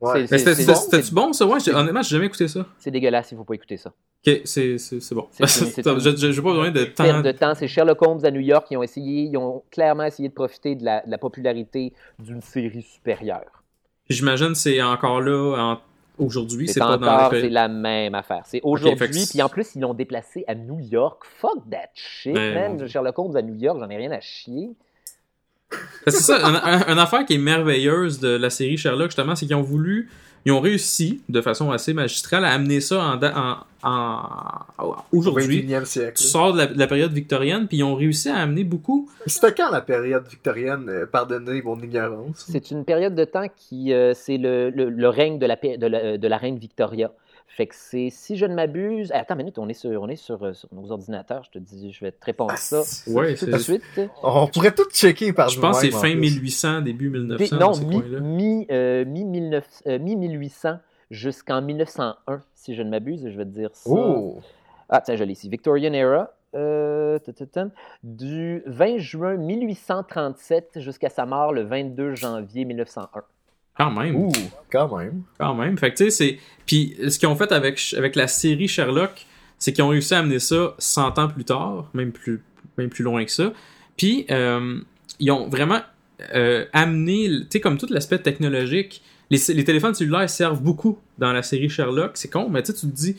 Ouais. 0.00 0.26
C'est- 0.26 0.32
Mais 0.32 0.38
c'était- 0.38 0.54
c'est 0.54 0.60
c'était- 0.62 0.72
bon, 0.72 0.78
C'était-tu 0.80 1.14
bon, 1.14 1.32
ça? 1.32 1.46
Ouais, 1.46 1.68
honnêtement, 1.74 2.02
j'ai 2.02 2.10
jamais 2.16 2.26
écouté 2.26 2.46
ça. 2.48 2.66
C'est 2.78 2.90
dégueulasse, 2.90 3.30
il 3.32 3.38
faut 3.38 3.44
pas 3.44 3.54
écouter 3.54 3.76
ça. 3.78 3.90
Ok, 4.26 4.40
c'est 4.44 4.76
bon. 5.12 5.28
Je 5.40 5.46
j'ai 5.72 5.82
pas 5.82 5.94
besoin 5.94 6.70
de 6.70 6.84
temps. 6.84 7.20
De 7.22 7.32
temps, 7.32 7.54
c'est 7.54 7.68
Sherlock 7.68 8.02
Holmes 8.02 8.24
à 8.24 8.30
New 8.30 8.40
York. 8.40 8.66
Ils 8.70 8.76
ont 8.76 8.82
essayé, 8.82 9.28
ils 9.30 9.36
ont 9.38 9.62
clairement 9.70 10.04
essayé 10.04 10.28
de 10.28 10.34
profiter 10.34 10.74
de 10.74 10.84
la, 10.84 11.00
de 11.06 11.10
la 11.10 11.18
popularité 11.18 11.92
d'une 12.18 12.40
série 12.42 12.82
supérieure. 12.82 13.62
J'imagine 14.10 14.48
que 14.48 14.54
c'est 14.58 14.82
encore 14.82 15.20
là 15.22 15.56
en- 15.58 15.80
aujourd'hui, 16.18 16.68
c'est 16.68 16.80
pas 16.80 16.96
dans 16.96 17.30
c'est 17.30 17.48
la 17.48 17.68
même 17.68 18.14
affaire. 18.14 18.42
C'est 18.46 18.60
aujourd'hui, 18.62 19.26
puis 19.30 19.42
en 19.42 19.48
plus, 19.48 19.74
ils 19.74 19.80
l'ont 19.80 19.94
déplacé 19.94 20.44
à 20.46 20.54
New 20.54 20.80
York. 20.80 21.22
Fuck 21.40 21.68
that 21.70 21.90
shit, 21.94 22.34
Ben, 22.34 22.76
man. 22.78 22.88
Sherlock 22.88 23.18
Holmes 23.18 23.36
à 23.36 23.42
New 23.42 23.54
York, 23.54 23.78
j'en 23.80 23.88
ai 23.90 23.96
rien 23.96 24.10
à 24.12 24.20
chier. 24.20 24.70
Que 25.70 26.10
C'est 26.10 26.18
ça, 26.22 26.38
un- 26.46 26.54
un- 26.54 26.86
une 26.92 26.98
affaire 26.98 27.24
qui 27.24 27.34
est 27.34 27.38
merveilleuse 27.38 28.20
de 28.20 28.28
la 28.28 28.50
série 28.50 28.76
Sherlock, 28.76 29.08
justement, 29.10 29.34
c'est 29.34 29.46
qu'ils 29.46 29.56
ont 29.56 29.62
voulu, 29.62 30.10
ils 30.46 30.52
ont 30.52 30.60
réussi, 30.60 31.22
de 31.28 31.40
façon 31.40 31.70
assez 31.70 31.94
magistrale, 31.94 32.44
à 32.44 32.50
amener 32.50 32.80
ça 32.80 33.18
en, 33.84 34.96
aujourd'hui. 35.12 35.62
21e 35.66 35.84
siècle. 35.84 36.14
Tu 36.16 36.24
sors 36.24 36.52
de 36.52 36.58
la, 36.58 36.66
de 36.66 36.78
la 36.78 36.86
période 36.86 37.12
victorienne, 37.12 37.66
puis 37.68 37.78
ils 37.78 37.82
ont 37.82 37.94
réussi 37.94 38.28
à 38.28 38.36
amener 38.36 38.64
beaucoup. 38.64 39.08
C'était 39.26 39.52
quand 39.54 39.70
la 39.70 39.80
période 39.80 40.26
victorienne? 40.28 40.86
Euh, 40.88 41.06
Pardonnez 41.06 41.62
mon 41.62 41.78
ignorance. 41.80 42.44
C'est 42.48 42.70
une 42.70 42.84
période 42.84 43.14
de 43.14 43.24
temps 43.24 43.46
qui, 43.56 43.92
euh, 43.92 44.12
c'est 44.14 44.38
le, 44.38 44.70
le- 44.70 44.90
le 44.90 45.08
règne 45.08 45.38
de 45.38 45.46
la, 45.46 45.56
de, 45.56 45.86
la, 45.86 46.18
de 46.18 46.28
la 46.28 46.36
reine 46.36 46.58
Victoria. 46.58 47.10
Fait 47.56 47.66
que 47.68 47.74
c'est, 47.76 48.08
si 48.10 48.36
je 48.36 48.46
ne 48.46 48.54
m'abuse, 48.54 49.12
Ah, 49.14 49.20
attends 49.20 49.34
une 49.34 49.38
minute, 49.42 49.58
on 49.58 49.68
est 49.68 49.74
sur, 49.74 49.90
on 50.02 50.08
est 50.08 50.16
sur, 50.16 50.42
euh, 50.42 50.52
sur 50.54 50.68
nos 50.72 50.90
ordinateurs. 50.90 51.44
Je 51.44 51.50
te 51.50 51.58
dis, 51.58 51.92
je 51.92 52.04
vais 52.04 52.10
te 52.10 52.24
répondre 52.24 52.56
ça 52.58 52.82
Ouais, 53.06 53.34
tout 53.36 53.46
de 53.46 53.58
suite. 53.58 53.82
On 54.24 54.48
pourrait 54.48 54.74
tout 54.74 54.88
checker 54.90 55.32
par 55.32 55.48
Je 55.50 55.60
pense 55.60 55.80
que 55.80 55.86
c'est 55.86 55.92
fin 55.92 56.10
plus. 56.12 56.20
1800, 56.20 56.80
début 56.82 57.10
1900. 57.10 57.44
Des- 57.44 57.50
non, 57.52 57.58
dans 57.68 57.74
ces 57.74 57.84
mi, 57.84 58.00
coins-là. 58.00 58.20
mi, 58.20 58.66
euh, 58.72 59.04
mi, 59.04 59.24
19 59.24 59.82
euh, 59.86 59.98
mi 60.00 60.16
1800 60.16 60.78
jusqu'en 61.12 61.62
1901, 61.62 62.42
si 62.54 62.74
je 62.74 62.82
ne 62.82 62.90
m'abuse. 62.90 63.28
Je 63.28 63.36
vais 63.36 63.44
te 63.44 63.50
dire 63.50 63.70
ça. 63.72 63.88
Oh! 63.90 64.38
Ah, 64.88 65.00
tiens, 65.00 65.14
je 65.14 65.22
l'ai 65.22 65.32
ici. 65.32 65.48
Victorian 65.48 65.92
Era. 65.92 66.32
euh, 66.56 67.18
du 68.02 68.62
20 68.66 68.98
juin 68.98 69.36
1837 69.36 70.80
jusqu'à 70.80 71.08
sa 71.08 71.26
mort 71.26 71.52
le 71.52 71.62
22 71.62 72.14
janvier 72.14 72.64
1901. 72.64 73.22
Quand 73.76 73.90
même. 73.90 74.14
Ouh, 74.16 74.32
quand 74.70 74.96
même. 74.96 75.22
Quand 75.38 75.54
même. 75.54 75.76
Fait 75.78 75.90
que 75.90 75.96
tu 75.96 76.04
sais, 76.04 76.10
c'est. 76.10 76.38
Puis 76.66 76.96
ce 77.08 77.18
qu'ils 77.18 77.28
ont 77.28 77.36
fait 77.36 77.52
avec, 77.52 77.94
avec 77.96 78.16
la 78.16 78.28
série 78.28 78.68
Sherlock, 78.68 79.26
c'est 79.58 79.72
qu'ils 79.72 79.84
ont 79.84 79.88
réussi 79.88 80.14
à 80.14 80.18
amener 80.18 80.38
ça 80.38 80.74
100 80.78 81.18
ans 81.18 81.28
plus 81.28 81.44
tard, 81.44 81.88
même 81.94 82.12
plus, 82.12 82.42
même 82.78 82.88
plus 82.88 83.04
loin 83.04 83.24
que 83.24 83.30
ça. 83.30 83.52
Puis 83.96 84.26
euh, 84.30 84.80
ils 85.18 85.30
ont 85.30 85.48
vraiment 85.48 85.80
euh, 86.34 86.64
amené, 86.72 87.28
tu 87.28 87.46
sais, 87.50 87.60
comme 87.60 87.78
tout 87.78 87.86
l'aspect 87.90 88.18
technologique. 88.18 89.02
Les, 89.30 89.38
les 89.54 89.64
téléphones 89.64 89.94
cellulaires 89.94 90.28
servent 90.28 90.62
beaucoup 90.62 90.98
dans 91.18 91.32
la 91.32 91.42
série 91.42 91.68
Sherlock. 91.68 92.12
C'est 92.14 92.30
con, 92.30 92.48
mais 92.48 92.62
tu 92.62 92.72
sais, 92.72 92.78
tu 92.78 92.86
te 92.86 92.94
dis, 92.94 93.16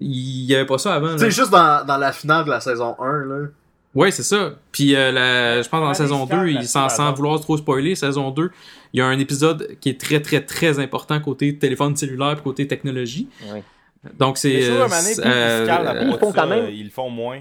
il 0.00 0.44
y 0.46 0.54
avait 0.54 0.66
pas 0.66 0.78
ça 0.78 0.94
avant. 0.94 1.12
Tu 1.12 1.20
sais, 1.20 1.30
juste 1.30 1.50
dans, 1.50 1.84
dans 1.86 1.98
la 1.98 2.12
finale 2.12 2.44
de 2.44 2.50
la 2.50 2.60
saison 2.60 2.96
1, 2.98 3.24
là. 3.26 3.46
Ouais, 3.94 4.10
c'est 4.10 4.22
ça. 4.22 4.54
Puis 4.72 4.94
euh, 4.96 5.12
la- 5.12 5.60
je 5.62 5.68
pense 5.68 5.80
dans 5.80 5.88
Ah, 5.88 5.94
saison 5.94 6.20
les 6.22 6.26
scans, 6.26 6.40
2, 6.40 6.44
la 6.52 6.60
il, 6.62 6.66
sans, 6.68 7.12
vouloir 7.12 7.40
trop 7.40 7.56
spoiler, 7.58 7.94
saison 7.94 8.30
2, 8.30 8.50
il 8.94 8.98
y 8.98 9.00
a 9.02 9.06
un 9.06 9.18
épisode 9.18 9.76
qui 9.80 9.90
est 9.90 10.00
très 10.00 10.20
très 10.20 10.40
très 10.44 10.78
important 10.78 11.20
côté 11.20 11.58
téléphone 11.58 11.94
cellulaire 11.96 12.38
et 12.38 12.42
côté 12.42 12.66
technologie. 12.66 13.28
Oui. 13.52 13.60
Donc 14.18 14.38
c'est 14.38 14.64
euh, 14.70 14.88
euh, 15.24 16.04
ils 16.10 16.18
font 16.18 16.32
quand 16.32 16.46
même- 16.46 16.70
Ils 16.70 16.84
le 16.84 16.90
font 16.90 17.10
moins. 17.10 17.40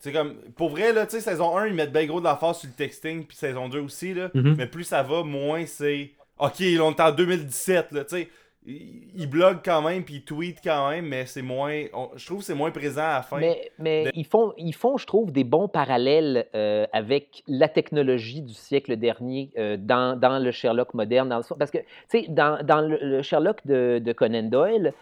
C'est 0.00 0.12
comme, 0.12 0.34
pour 0.56 0.70
vrai, 0.70 0.92
là, 0.92 1.06
tu 1.06 1.16
sais, 1.16 1.20
saison 1.20 1.56
1, 1.58 1.66
ils 1.66 1.74
mettent 1.74 1.92
bien 1.92 2.06
gros 2.06 2.20
de 2.20 2.24
la 2.24 2.36
force 2.36 2.60
sur 2.60 2.68
le 2.68 2.74
texting, 2.74 3.24
puis 3.24 3.36
saison 3.36 3.68
2 3.68 3.80
aussi, 3.80 4.14
là. 4.14 4.30
Mhm. 4.32 4.54
Mais 4.56 4.66
plus 4.66 4.84
ça 4.84 5.02
va, 5.02 5.24
moins 5.24 5.66
c'est. 5.66 6.12
Ok, 6.38 6.54
on 6.60 6.92
est 6.92 7.00
en 7.00 7.10
2017, 7.10 7.90
là, 7.90 8.04
tu 8.04 8.16
sais. 8.16 8.28
Ils 8.70 9.26
bloguent 9.26 9.60
quand 9.64 9.80
même, 9.82 10.04
puis 10.04 10.16
ils 10.16 10.22
tweetent 10.24 10.60
quand 10.62 10.90
même, 10.90 11.06
mais 11.06 11.24
c'est 11.26 11.42
moins. 11.42 11.84
on- 11.94 12.10
je 12.16 12.26
trouve 12.26 12.38
que 12.40 12.44
c'est 12.44 12.54
moins 12.54 12.70
présent 12.70 13.02
à 13.02 13.14
la 13.14 13.22
fin. 13.22 13.38
Mais, 13.38 13.70
mais 13.78 14.04
de- 14.04 14.10
ils, 14.14 14.26
font, 14.26 14.52
ils 14.58 14.74
font, 14.74 14.96
je 14.98 15.06
trouve, 15.06 15.32
des 15.32 15.44
bons 15.44 15.68
parallèles 15.68 16.46
euh, 16.54 16.86
avec 16.92 17.42
la 17.48 17.68
technologie 17.68 18.42
du 18.42 18.52
siècle 18.52 18.96
dernier 18.96 19.50
euh, 19.56 19.76
dans, 19.78 20.18
dans 20.18 20.38
le 20.38 20.50
Sherlock 20.50 20.92
moderne. 20.94 21.28
Dans 21.30 21.38
le- 21.38 21.56
parce 21.58 21.70
que, 21.70 21.78
tu 21.78 21.84
sais, 22.08 22.26
dans, 22.28 22.62
dans 22.64 22.80
le, 22.82 23.22
Sherlock 23.22 23.66
de, 23.66 24.00
de 24.04 24.12
Conan 24.12 24.42
Doyle, 24.44 24.92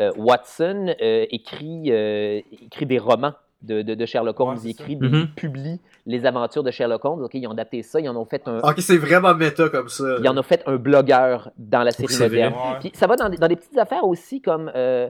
euh, 0.00 0.10
Watson 0.16 0.94
écrit, 1.00 1.90
écrit 1.90 2.86
des 2.86 2.98
romans 2.98 3.32
de, 3.64 3.82
de, 3.82 3.94
de 3.94 4.06
Sherlock 4.06 4.38
Holmes. 4.40 4.50
Ouais, 4.50 4.56
c'est 4.58 4.68
il 4.70 4.74
ça. 4.76 4.82
écrit, 4.84 4.96
Mhm. 4.96 5.78
les 6.06 6.26
aventures 6.26 6.62
de 6.62 6.70
Sherlock 6.70 7.04
Holmes. 7.04 7.22
Ok, 7.24 7.30
ils 7.34 7.46
ont 7.46 7.52
adapté 7.52 7.82
ça, 7.82 8.00
ils 8.00 8.08
en 8.08 8.16
ont 8.16 8.24
fait 8.24 8.42
un, 8.46 8.58
Ok, 8.60 8.80
c'est 8.80 8.96
vraiment 8.98 9.34
méta 9.34 9.68
comme 9.68 9.88
ça. 9.88 10.16
il 10.20 10.28
en 10.28 10.36
a 10.36 10.42
fait 10.42 10.62
un 10.66 10.76
blogueur 10.76 11.50
dans 11.58 11.82
la 11.82 11.90
série 11.90 12.16
moderne. 12.18 12.52
Ouais. 12.54 12.78
Puis 12.80 12.90
ça 12.94 13.06
va 13.06 13.16
dans 13.16 13.28
des, 13.28 13.36
dans 13.36 13.48
des 13.48 13.56
petites 13.56 13.78
affaires 13.78 14.04
aussi, 14.04 14.40
comme 14.40 14.70
euh, 14.74 15.08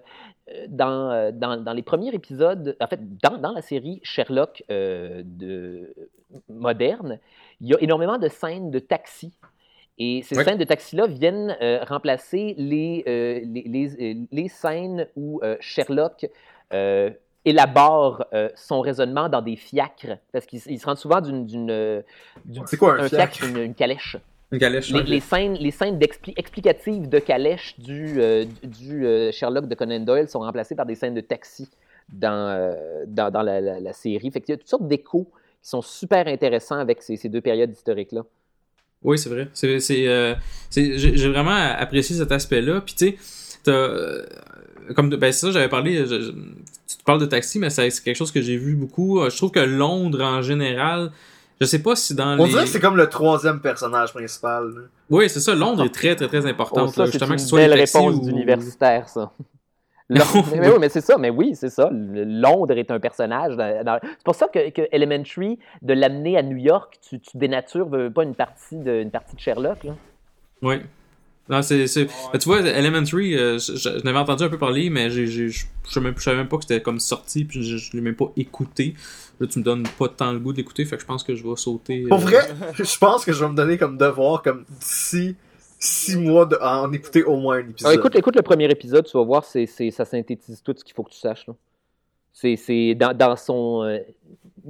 euh, 0.51 0.67
dans, 0.69 1.11
euh, 1.11 1.31
dans, 1.33 1.57
dans 1.63 1.73
les 1.73 1.83
premiers 1.83 2.15
épisodes, 2.15 2.77
en 2.81 2.87
fait, 2.87 3.01
dans, 3.23 3.39
dans 3.39 3.53
la 3.53 3.63
série 3.63 4.01
Sherlock 4.03 4.63
euh, 4.71 5.23
de, 5.25 5.95
moderne, 6.49 7.19
il 7.61 7.69
y 7.69 7.75
a 7.75 7.79
énormément 7.81 8.19
de 8.19 8.29
scènes 8.29 8.71
de 8.71 8.79
taxi. 8.79 9.33
Et 9.97 10.23
ces 10.23 10.37
Ouais. 10.37 10.43
scènes 10.45 10.59
de 10.59 10.65
taxi-là 10.65 11.07
viennent 11.07 11.57
euh, 11.63 11.79
remplacer 11.85 12.55
les, 12.59 13.05
euh, 13.07 13.41
les, 13.45 13.63
les, 13.97 14.27
les 14.33 14.49
scènes 14.49 15.07
où 15.15 15.41
euh, 15.45 15.57
Sherlock 15.61 16.27
euh, 16.73 17.11
élabore 17.45 18.25
euh, 18.33 18.49
son 18.57 18.81
raisonnement 18.81 19.29
dans 19.29 19.43
des 19.43 19.57
fiacres, 19.57 20.17
parce 20.33 20.47
qu'il 20.47 20.61
il 20.67 20.79
se 20.79 20.87
rend 20.87 20.97
souvent 20.97 21.21
d'une... 21.21 21.47
d'une, 21.47 21.71
euh, 21.71 22.03
C'est 22.67 22.77
quoi 22.77 22.99
un 23.01 23.09
fiacre? 23.09 23.45
une, 23.45 23.59
une 23.59 23.75
calèche. 23.75 24.17
une 24.53 24.59
calèche. 24.59 24.91
Les, 24.91 25.03
les 25.03 25.21
scènes, 25.21 25.55
les 25.55 25.71
scènes 25.71 25.99
explicatives 26.37 27.09
de 27.09 27.19
calèche 27.19 27.79
du, 27.79 28.21
euh, 28.21 28.45
du 28.63 29.07
euh, 29.07 29.31
Sherlock 29.33 29.67
de 29.69 29.75
Conan 29.75 30.01
Doyle 30.01 30.29
sont 30.29 30.41
remplacées 30.41 30.75
par 30.75 30.87
des 30.87 30.95
scènes 30.95 31.15
de 31.15 31.21
taxi 31.21 31.69
dans, 32.13 32.75
dans, 33.07 33.31
dans 33.31 33.43
la, 33.43 33.61
la- 33.61 33.81
la 33.81 33.93
série. 33.93 34.31
Fait 34.31 34.41
qu'il 34.41 34.53
y 34.53 34.55
a 34.55 34.59
toutes 34.59 34.69
sortes 34.69 34.87
d'échos 34.89 35.27
qui 35.63 35.69
sont 35.71 35.81
super 35.83 36.27
intéressants 36.29 36.79
avec 36.79 37.03
ces, 37.03 37.17
ces 37.17 37.29
deux 37.31 37.41
périodes 37.41 37.73
historiques-là. 37.73 38.23
Oui, 39.03 39.19
c'est 39.19 39.29
vrai. 39.31 39.49
C'est, 39.55 39.81
c'est, 39.81 40.37
c'est- 40.71 40.99
j'ai, 40.99 41.29
vraiment 41.29 41.55
apprécié 41.55 42.17
cet 42.17 42.31
aspect-là. 42.33 42.81
Puis 42.83 42.95
tu 42.95 43.07
sais, 43.11 43.17
comme 44.95 45.11
ben 45.11 45.33
c'est 45.33 45.47
ça, 45.47 45.51
j'avais 45.53 45.69
parlé. 45.69 46.07
je- 46.07 46.21
je- 46.21 46.31
tu 46.87 46.97
te 46.99 47.05
parles 47.05 47.21
de 47.21 47.27
taxi, 47.27 47.59
mais 47.59 47.71
c'est, 47.71 47.89
quelque 48.03 48.17
chose 48.17 48.31
que 48.33 48.41
j'ai 48.43 48.57
vu 48.57 48.75
beaucoup. 48.75 49.21
Euh, 49.21 49.31
Je 49.31 49.37
trouve 49.37 49.51
que 49.51 49.61
Londres 49.61 50.23
en 50.23 50.43
général, 50.43 51.11
je 51.61 51.67
sais 51.67 51.83
pas 51.83 51.97
si 51.97 52.15
dans 52.15 52.39
On 52.39 52.45
les. 52.45 52.51
dirait 52.51 52.65
que 52.65 52.69
c'est 52.71 52.81
comme 52.81 52.97
le 52.97 53.09
troisième 53.09 53.61
personnage 53.61 54.13
principal. 54.13 54.69
là. 54.75 54.81
Oui, 55.11 55.29
c'est 55.29 55.41
ça. 55.41 55.55
Londres 55.55 55.85
est 55.85 55.95
très 55.95 56.15
très 56.17 56.29
très 56.29 56.45
importante. 56.47 56.89
Oh, 56.89 56.93
c'est 56.95 57.07
justement, 57.07 57.31
une 57.31 57.37
que 57.37 57.43
ce 57.43 57.49
soit 57.49 57.61
belle 57.61 57.73
réponse 57.75 58.15
ou- 58.17 58.21
d'universitaire, 58.27 59.09
ça. 59.09 59.33
Londres- 60.11 60.45
mais, 60.55 60.69
oui, 60.69 60.75
mais 60.79 60.89
c'est 60.91 61.01
ça, 61.01 61.17
mais 61.17 61.31
oui, 61.31 61.53
c'est 61.55 61.71
ça. 61.71 61.89
Londres 61.91 62.77
est 62.77 62.91
un 62.91 63.01
personnage. 63.01 63.57
dans- 63.57 63.99
C'est 64.03 64.23
pour 64.25 64.35
ça 64.35 64.49
que, 64.49 64.69
que 64.71 64.83
Elementary, 64.93 65.59
de 65.81 65.95
l'amener 65.95 66.37
à 66.37 66.43
New 66.43 66.59
York, 66.59 66.99
tu, 67.09 67.19
tu 67.21 67.39
dénatures 67.39 67.89
pas 68.15 68.23
une 68.25 68.35
partie 68.35 68.77
de, 68.77 69.01
une 69.01 69.11
partie 69.11 69.35
de 69.35 69.41
Sherlock. 69.41 69.83
Là. 69.85 69.93
Oui. 70.61 70.77
Non, 71.49 71.61
c'est, 71.61 71.87
c'est... 71.87 72.07
ben, 72.33 72.39
tu 72.39 72.49
vois, 72.49 72.61
Elementary, 72.61 73.37
euh, 73.37 73.59
je, 73.59 73.77
je- 73.77 73.99
je 73.99 74.05
n'avais 74.05 74.19
entendu 74.19 74.45
un 74.45 74.49
peu 74.49 74.57
parler, 74.59 74.89
mais 74.89 75.11
j'ai, 75.11 75.27
j'ai, 75.27 75.49
je 75.51 75.67
je 75.87 75.93
savais 75.93 76.05
même, 76.07 76.15
je 76.17 76.23
savais 76.23 76.39
même 76.39 76.49
pas 76.49 76.57
que 76.57 76.63
c'était 76.63 76.81
comme 76.81 76.99
sorti, 77.01 77.45
puis 77.45 77.63
je, 77.63 77.77
je 77.77 77.93
l'ai 77.93 78.01
même 78.01 78.15
pas 78.17 78.33
écouté. 78.37 78.95
Là, 79.41 79.47
tu 79.47 79.59
me 79.59 79.65
donnes 79.65 79.83
pas 79.99 80.09
tant 80.09 80.33
le 80.33 80.39
goût 80.39 80.53
de 80.53 80.57
l'écouter, 80.57 80.85
fait 80.87 80.97
que 80.97 81.03
je 81.03 81.07
pense 81.07 81.23
que 81.23 81.35
je 81.35 81.43
vais 81.47 81.57
sauter. 81.57 82.05
Pour 82.09 82.19
euh, 82.19 82.23
vrai, 82.23 82.49
je 82.75 82.99
pense 82.99 83.25
que 83.27 83.33
je 83.33 83.45
vais 83.45 83.51
me 83.51 83.55
donner 83.57 83.77
comme 83.77 83.99
devoir, 83.99 84.43
comme 84.43 84.65
d'ici 84.81 85.37
six 85.79 86.17
mois, 86.17 86.47
de, 86.47 86.57
à 86.63 86.81
en 86.81 86.91
écouter 86.95 87.23
au 87.25 87.37
moins 87.37 87.57
un 87.59 87.69
épisode. 87.69 87.91
Ah, 87.91 87.95
écoute, 87.95 88.17
écoute 88.17 88.37
le 88.37 88.43
premier 88.43 88.71
épisode, 88.71 89.05
tu 89.05 89.15
vas 89.19 89.25
voir, 89.25 89.45
c'est, 89.45 89.67
c'est- 89.67 89.91
ça 89.91 90.07
synthétise 90.07 90.63
tout 90.63 90.73
ce 90.75 90.83
qu'il 90.83 90.95
faut 90.95 91.03
que 91.03 91.11
tu 91.11 91.19
saches. 91.19 91.47
là. 91.47 91.55
C'est, 92.33 92.57
c'est 92.57 92.95
dans, 92.95 93.13
dans 93.15 93.37
son 93.37 93.83
euh, 93.85 93.99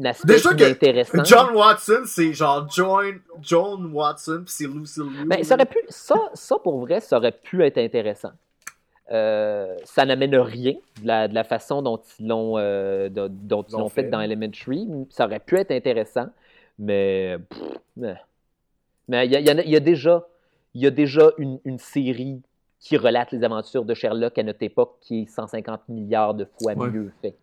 aspect 0.05 0.34
Déjà 0.34 0.51
qui 0.51 0.57
que 0.57 0.64
intéressant. 0.70 1.24
John 1.24 1.55
Watson, 1.55 2.03
c'est 2.07 2.32
genre 2.32 2.66
John, 2.70 3.20
John 3.40 3.92
Watson, 3.92 4.42
pis 4.47 4.53
c'est 4.53 4.66
Lucy 4.66 5.01
Liu. 5.01 5.26
Ben, 5.26 5.42
ça, 5.45 5.55
aurait 5.55 5.66
pu, 5.66 5.78
ça, 5.88 6.16
ça, 6.34 6.57
pour 6.59 6.78
vrai, 6.80 7.01
ça 7.01 7.16
aurait 7.18 7.32
pu 7.32 7.62
être 7.64 7.78
intéressant. 7.78 8.32
Euh, 9.12 9.76
ça 9.84 10.07
n'amène 10.07 10.34
rien 10.36 10.72
de 11.03 11.07
la, 11.07 11.28
de 11.28 11.34
la 11.34 11.45
façon 11.45 11.82
dont 11.82 12.01
ils 12.18 12.26
l'ont, 12.26 12.55
euh, 12.57 13.09
dont, 13.11 13.62
ils 13.68 13.72
L'ont 13.72 13.88
fait 13.88 14.05
fait. 14.05 14.09
dans 14.09 14.20
Elementary. 14.20 14.88
Ça 15.11 15.26
aurait 15.26 15.40
pu 15.40 15.59
être 15.59 15.70
intéressant, 15.72 16.26
mais. 16.78 17.36
pff, 17.49 18.16
mais 19.09 19.26
il 19.26 19.32
y, 19.32 19.36
a- 19.36 19.40
y 19.62 19.70
y 19.74 19.80
déjà, 19.82 20.26
il 20.74 20.82
y 20.82 20.86
a 20.86 20.90
déjà 20.90 21.30
une, 21.36 21.61
une 21.66 21.78
série 21.78 22.40
qui 22.80 22.97
relate 22.97 23.32
les 23.32 23.45
aventures 23.45 23.84
de 23.84 23.92
Sherlock 23.95 24.36
à 24.38 24.42
notre 24.42 24.62
époque 24.62 24.97
qui 25.03 25.22
est 25.22 25.26
150 25.26 25.88
milliards 25.88 26.34
de 26.34 26.47
fois 26.59 26.72
Ouais. 26.74 26.90
mieux 26.90 27.12
fait. 27.20 27.36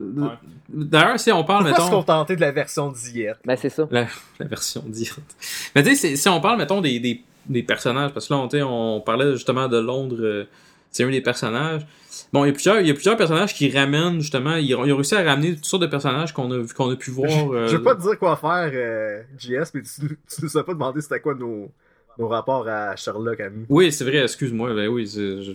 Euh, 0.00 0.28
D'ailleurs, 0.68 1.18
si 1.18 1.32
on 1.32 1.44
parle, 1.44 1.64
Pourquoi 1.64 1.78
se 1.78 1.90
mettons. 1.90 1.96
contenter 1.98 2.36
de 2.36 2.40
la 2.40 2.52
version 2.52 2.92
d'hier? 2.92 3.36
Ben, 3.44 3.56
c'est 3.56 3.68
ça. 3.70 3.88
La, 3.90 4.06
la 4.38 4.46
version 4.46 4.82
directe. 4.86 5.36
Mais 5.74 5.82
tu 5.82 5.96
sais, 5.96 6.16
si 6.16 6.28
on 6.28 6.40
parle, 6.40 6.58
mettons, 6.58 6.80
des, 6.80 7.00
des, 7.00 7.22
des 7.46 7.62
personnages, 7.62 8.12
parce 8.12 8.28
que 8.28 8.34
là, 8.34 8.40
on, 8.66 8.96
on 8.96 9.00
parlait 9.00 9.32
justement 9.32 9.66
de 9.68 9.78
Londres, 9.78 10.16
euh, 10.20 10.44
c'est 10.90 11.04
un 11.04 11.10
des 11.10 11.20
personnages. 11.20 11.86
Bon, 12.32 12.44
il 12.44 12.48
y, 12.48 12.50
a 12.50 12.52
plusieurs, 12.52 12.80
il 12.80 12.86
y 12.86 12.90
a 12.90 12.94
plusieurs 12.94 13.16
personnages 13.16 13.54
qui 13.54 13.70
ramènent, 13.70 14.20
justement, 14.20 14.56
ils 14.56 14.74
ont, 14.74 14.84
ils 14.84 14.92
ont 14.92 14.96
réussi 14.96 15.14
à 15.14 15.22
ramener 15.22 15.54
toutes 15.54 15.64
sortes 15.64 15.82
de 15.82 15.86
personnages 15.88 16.32
qu'on 16.34 16.50
a, 16.52 16.58
vu- 16.58 16.74
qu'on 16.74 16.90
a 16.90 16.96
pu 16.96 17.10
voir. 17.10 17.30
Je, 17.30 17.54
euh, 17.54 17.68
je 17.68 17.76
vais 17.76 17.82
pas 17.82 17.94
te 17.94 18.02
dire 18.02 18.18
quoi 18.18 18.36
faire, 18.36 18.70
euh, 18.74 19.22
JS, 19.38 19.70
mais 19.74 19.82
tu, 19.82 20.18
tu 20.28 20.42
nous 20.44 20.56
as 20.58 20.64
pas 20.64 20.74
demandé 20.74 21.00
c'était 21.00 21.20
quoi 21.20 21.34
nos, 21.34 21.70
nos 22.18 22.28
rapports 22.28 22.68
à 22.68 22.94
Sherlock 22.96 23.40
à 23.40 23.48
nous. 23.50 23.64
Oui, 23.68 23.90
c'est 23.92 24.04
vrai, 24.04 24.18
excuse-moi. 24.18 24.74
Ben 24.74 24.88
oui, 24.88 25.06
c'est- 25.08 25.42
je- 25.42 25.52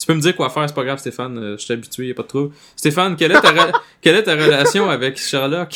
tu 0.00 0.06
peux 0.06 0.14
me 0.14 0.20
dire 0.20 0.34
quoi 0.34 0.48
faire, 0.50 0.66
c'est 0.68 0.74
pas 0.74 0.84
grave, 0.84 0.98
Stéphane. 0.98 1.38
euh, 1.38 1.56
Je 1.58 1.62
suis 1.64 1.72
habitué, 1.74 2.06
y 2.08 2.10
a 2.10 2.14
pas 2.14 2.22
de 2.22 2.28
trouble. 2.28 2.54
Stéphane, 2.74 3.14
quelle 3.16 3.32
est 3.32 3.40
ta, 3.40 3.52
re- 3.52 3.72
quelle 4.00 4.16
est 4.16 4.22
ta 4.24 4.34
relation 4.34 4.88
avec 4.90 5.16
Sherlock? 5.18 5.74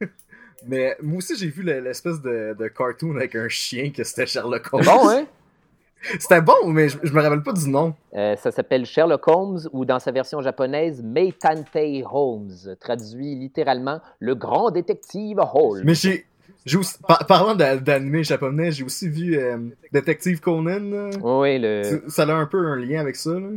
Mais 0.66 0.96
moi 1.02 1.18
aussi, 1.18 1.36
j'ai 1.36 1.48
vu 1.48 1.62
le- 1.62 1.80
l'espèce 1.80 2.20
de, 2.20 2.56
de 2.58 2.68
cartoon 2.68 3.16
avec 3.16 3.34
un 3.36 3.48
chien 3.48 3.90
que 3.90 4.02
c'était 4.04 4.26
Sherlock 4.26 4.66
Holmes. 4.72 4.82
C'est 4.84 4.90
bon, 4.90 5.08
hein? 5.08 5.26
C'était 6.20 6.40
bon, 6.40 6.54
mais 6.68 6.88
je, 6.88 6.96
je 7.02 7.12
me 7.12 7.20
rappelle 7.20 7.42
pas 7.42 7.52
du 7.52 7.68
nom. 7.68 7.92
Euh, 8.14 8.36
ça 8.36 8.52
s'appelle 8.52 8.86
Sherlock 8.86 9.26
Holmes 9.26 9.58
ou 9.72 9.84
dans 9.84 9.98
sa 9.98 10.12
version 10.12 10.40
japonaise, 10.40 11.02
Meitante 11.02 11.66
Holmes, 12.08 12.52
traduit 12.80 13.34
littéralement 13.34 14.00
le 14.20 14.36
grand 14.36 14.70
détective 14.70 15.38
Holmes. 15.54 15.82
Mais 15.84 15.96
j'ai. 15.96 16.24
J'ai 16.66 16.76
aussi, 16.76 16.96
par- 17.06 17.26
parlant 17.26 17.54
d'a- 17.54 17.76
d'anime 17.76 18.22
japonais, 18.24 18.72
j'ai 18.72 18.84
aussi 18.84 19.08
vu 19.08 19.36
euh, 19.38 19.58
Détective 19.92 20.40
Conan. 20.40 21.10
Oui, 21.22 21.58
le... 21.58 22.02
Ça 22.08 22.24
a 22.24 22.32
un 22.32 22.46
peu 22.46 22.58
un 22.66 22.76
lien 22.76 23.00
avec 23.00 23.16
ça. 23.16 23.30
Là. 23.30 23.48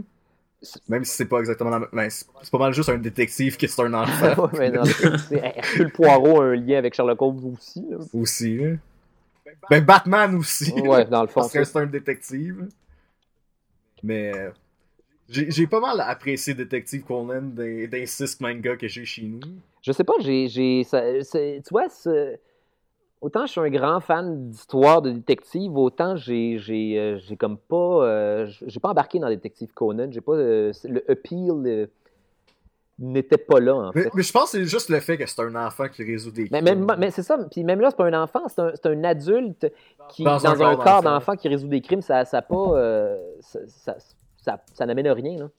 Même 0.87 1.03
si 1.05 1.15
c'est 1.15 1.25
pas 1.25 1.39
exactement 1.39 1.71
la 1.71 1.79
même. 1.79 1.89
ben, 1.91 2.07
c'est 2.09 2.51
pas 2.51 2.57
mal 2.59 2.73
juste 2.73 2.89
un 2.89 2.99
détective 2.99 3.57
qui 3.57 3.67
c'est 3.67 3.81
un 3.81 3.93
enfant 3.95 4.43
Ouais, 4.53 4.59
mais 4.59 4.71
non, 4.71 4.83
Hercule 5.31 5.91
Poirot 5.91 6.41
a 6.41 6.45
un 6.45 6.55
lien 6.55 6.77
avec 6.77 6.93
Sherlock 6.93 7.19
Holmes 7.21 7.53
aussi. 7.53 7.83
là. 7.89 7.97
aussi. 8.13 8.57
Là. 8.57 8.75
Ben 9.69 9.83
Batman 9.83 10.35
aussi. 10.35 10.71
Ouais, 10.81 11.05
dans 11.05 11.21
le 11.23 11.27
fond. 11.27 11.41
Parce 11.41 11.53
que 11.53 11.63
c'est 11.63 11.79
un 11.79 11.87
détective. 11.87 12.67
Mais 14.03 14.31
j'ai 15.29 15.67
pas 15.67 15.79
mal 15.79 15.99
apprécié 16.01 16.53
Détective 16.53 17.03
Conan 17.03 17.41
des, 17.41 17.87
des 17.87 18.05
six 18.05 18.39
mangas 18.39 18.75
que 18.77 18.87
j'ai 18.87 19.05
chez 19.05 19.23
nous. 19.23 19.39
Je 19.81 19.91
sais 19.91 20.03
pas, 20.03 20.13
j'ai. 20.19 20.47
tu 20.51 21.69
vois, 21.71 21.87
c'est- 21.89 22.39
autant 23.21 23.45
je 23.45 23.51
suis 23.51 23.61
un 23.61 23.69
grand 23.69 23.99
fan 24.01 24.49
d'histoire 24.49 25.01
de 25.01 25.11
détective, 25.11 25.77
autant 25.77 26.15
j'ai 26.15 26.57
j'ai 26.57 26.99
euh, 26.99 27.17
j'ai 27.19 27.37
comme 27.37 27.57
pas. 27.57 28.05
euh, 28.05 28.47
j'ai 28.67 28.79
pas 28.79 28.89
embarqué 28.89 29.19
dans 29.19 29.29
Détective 29.29 29.71
Conan. 29.73 30.07
J'ai 30.11 30.21
pas. 30.21 30.33
euh, 30.33 30.71
le 30.83 31.09
appeal 31.11 31.51
euh, 31.65 31.87
n'était 32.99 33.37
pas 33.37 33.59
là, 33.59 33.75
en 33.75 33.91
Mais, 33.95 34.03
fait. 34.03 34.09
mais 34.13 34.21
je 34.23 34.31
pense 34.31 34.51
que 34.51 34.57
c'est 34.59 34.65
juste 34.65 34.89
le 34.89 34.99
fait 34.99 35.17
que 35.17 35.25
c'est 35.25 35.41
un 35.41 35.55
enfant 35.55 35.87
qui 35.87 36.03
résout 36.03 36.29
des 36.31 36.49
Mais, 36.51 36.61
crimes. 36.61 36.85
même- 36.85 36.95
mais 36.99 37.09
c'est 37.09 37.23
ça, 37.23 37.37
puis 37.49 37.63
même 37.63 37.79
là, 37.79 37.89
c'est 37.89 37.95
pas 37.97 38.05
un 38.05 38.21
enfant, 38.21 38.41
c'est 38.47 38.59
un, 38.59 38.71
c'est 38.75 38.85
un 38.87 39.03
adulte 39.03 39.71
qui, 40.09 40.23
Dans 40.23 40.37
dans, 40.37 40.45
un 40.45 40.51
un, 40.53 40.75
corps 40.75 40.83
corps 40.83 41.01
d'enfant. 41.03 41.35
qui 41.35 41.47
résout 41.47 41.67
des 41.67 41.81
crimes, 41.81 42.01
ça, 42.03 42.25
ça 42.25 42.41
pas. 42.43 42.55
euh, 42.77 43.17
ça, 43.39 43.59
ça, 43.67 43.95
ça- 44.37 44.61
ça 44.73 44.85
n'amène 44.85 45.07
à 45.07 45.13
rien, 45.15 45.37
là. 45.39 45.49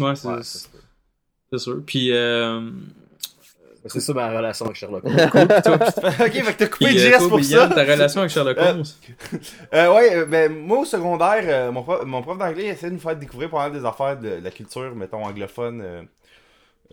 Ouais, 0.00 0.16
c'est 0.16 0.28
Ouais, 0.28 0.42
c'est 0.42 0.68
c'est 1.50 1.58
sûr. 1.58 1.82
Puis, 1.84 2.12
euh, 2.12 2.70
c'est 3.86 4.00
ça 4.00 4.12
ma 4.12 4.28
relation 4.30 4.64
avec 4.66 4.76
Sherlock 4.76 5.04
Holmes. 5.04 5.14
ok, 5.14 6.32
fait 6.32 6.52
que 6.52 6.58
t'as 6.58 6.66
coupé 6.66 6.90
JS 6.98 7.18
toi, 7.18 7.28
pour 7.28 7.44
ça. 7.44 7.68
ta 7.68 7.82
relation 7.82 8.20
avec 8.20 8.30
Sherlock 8.32 8.58
Euh, 8.58 8.70
Holmes? 8.70 8.84
Euh, 9.74 9.94
ouais, 9.94 10.16
euh, 10.16 10.26
ben, 10.26 10.52
moi 10.56 10.78
au 10.80 10.84
secondaire, 10.84 11.42
euh, 11.46 11.72
mon 11.72 11.82
prof, 11.82 12.04
mon 12.04 12.22
prof 12.22 12.38
d'anglais 12.38 12.66
essayait 12.66 12.90
de 12.90 12.94
nous 12.94 13.00
faire 13.00 13.16
découvrir 13.16 13.50
pas 13.50 13.68
mal 13.68 13.72
des 13.72 13.84
affaires 13.84 14.18
de, 14.18 14.38
la 14.42 14.50
culture, 14.50 14.94
mettons, 14.94 15.24
anglophone. 15.24 15.80
euh, 15.82 16.02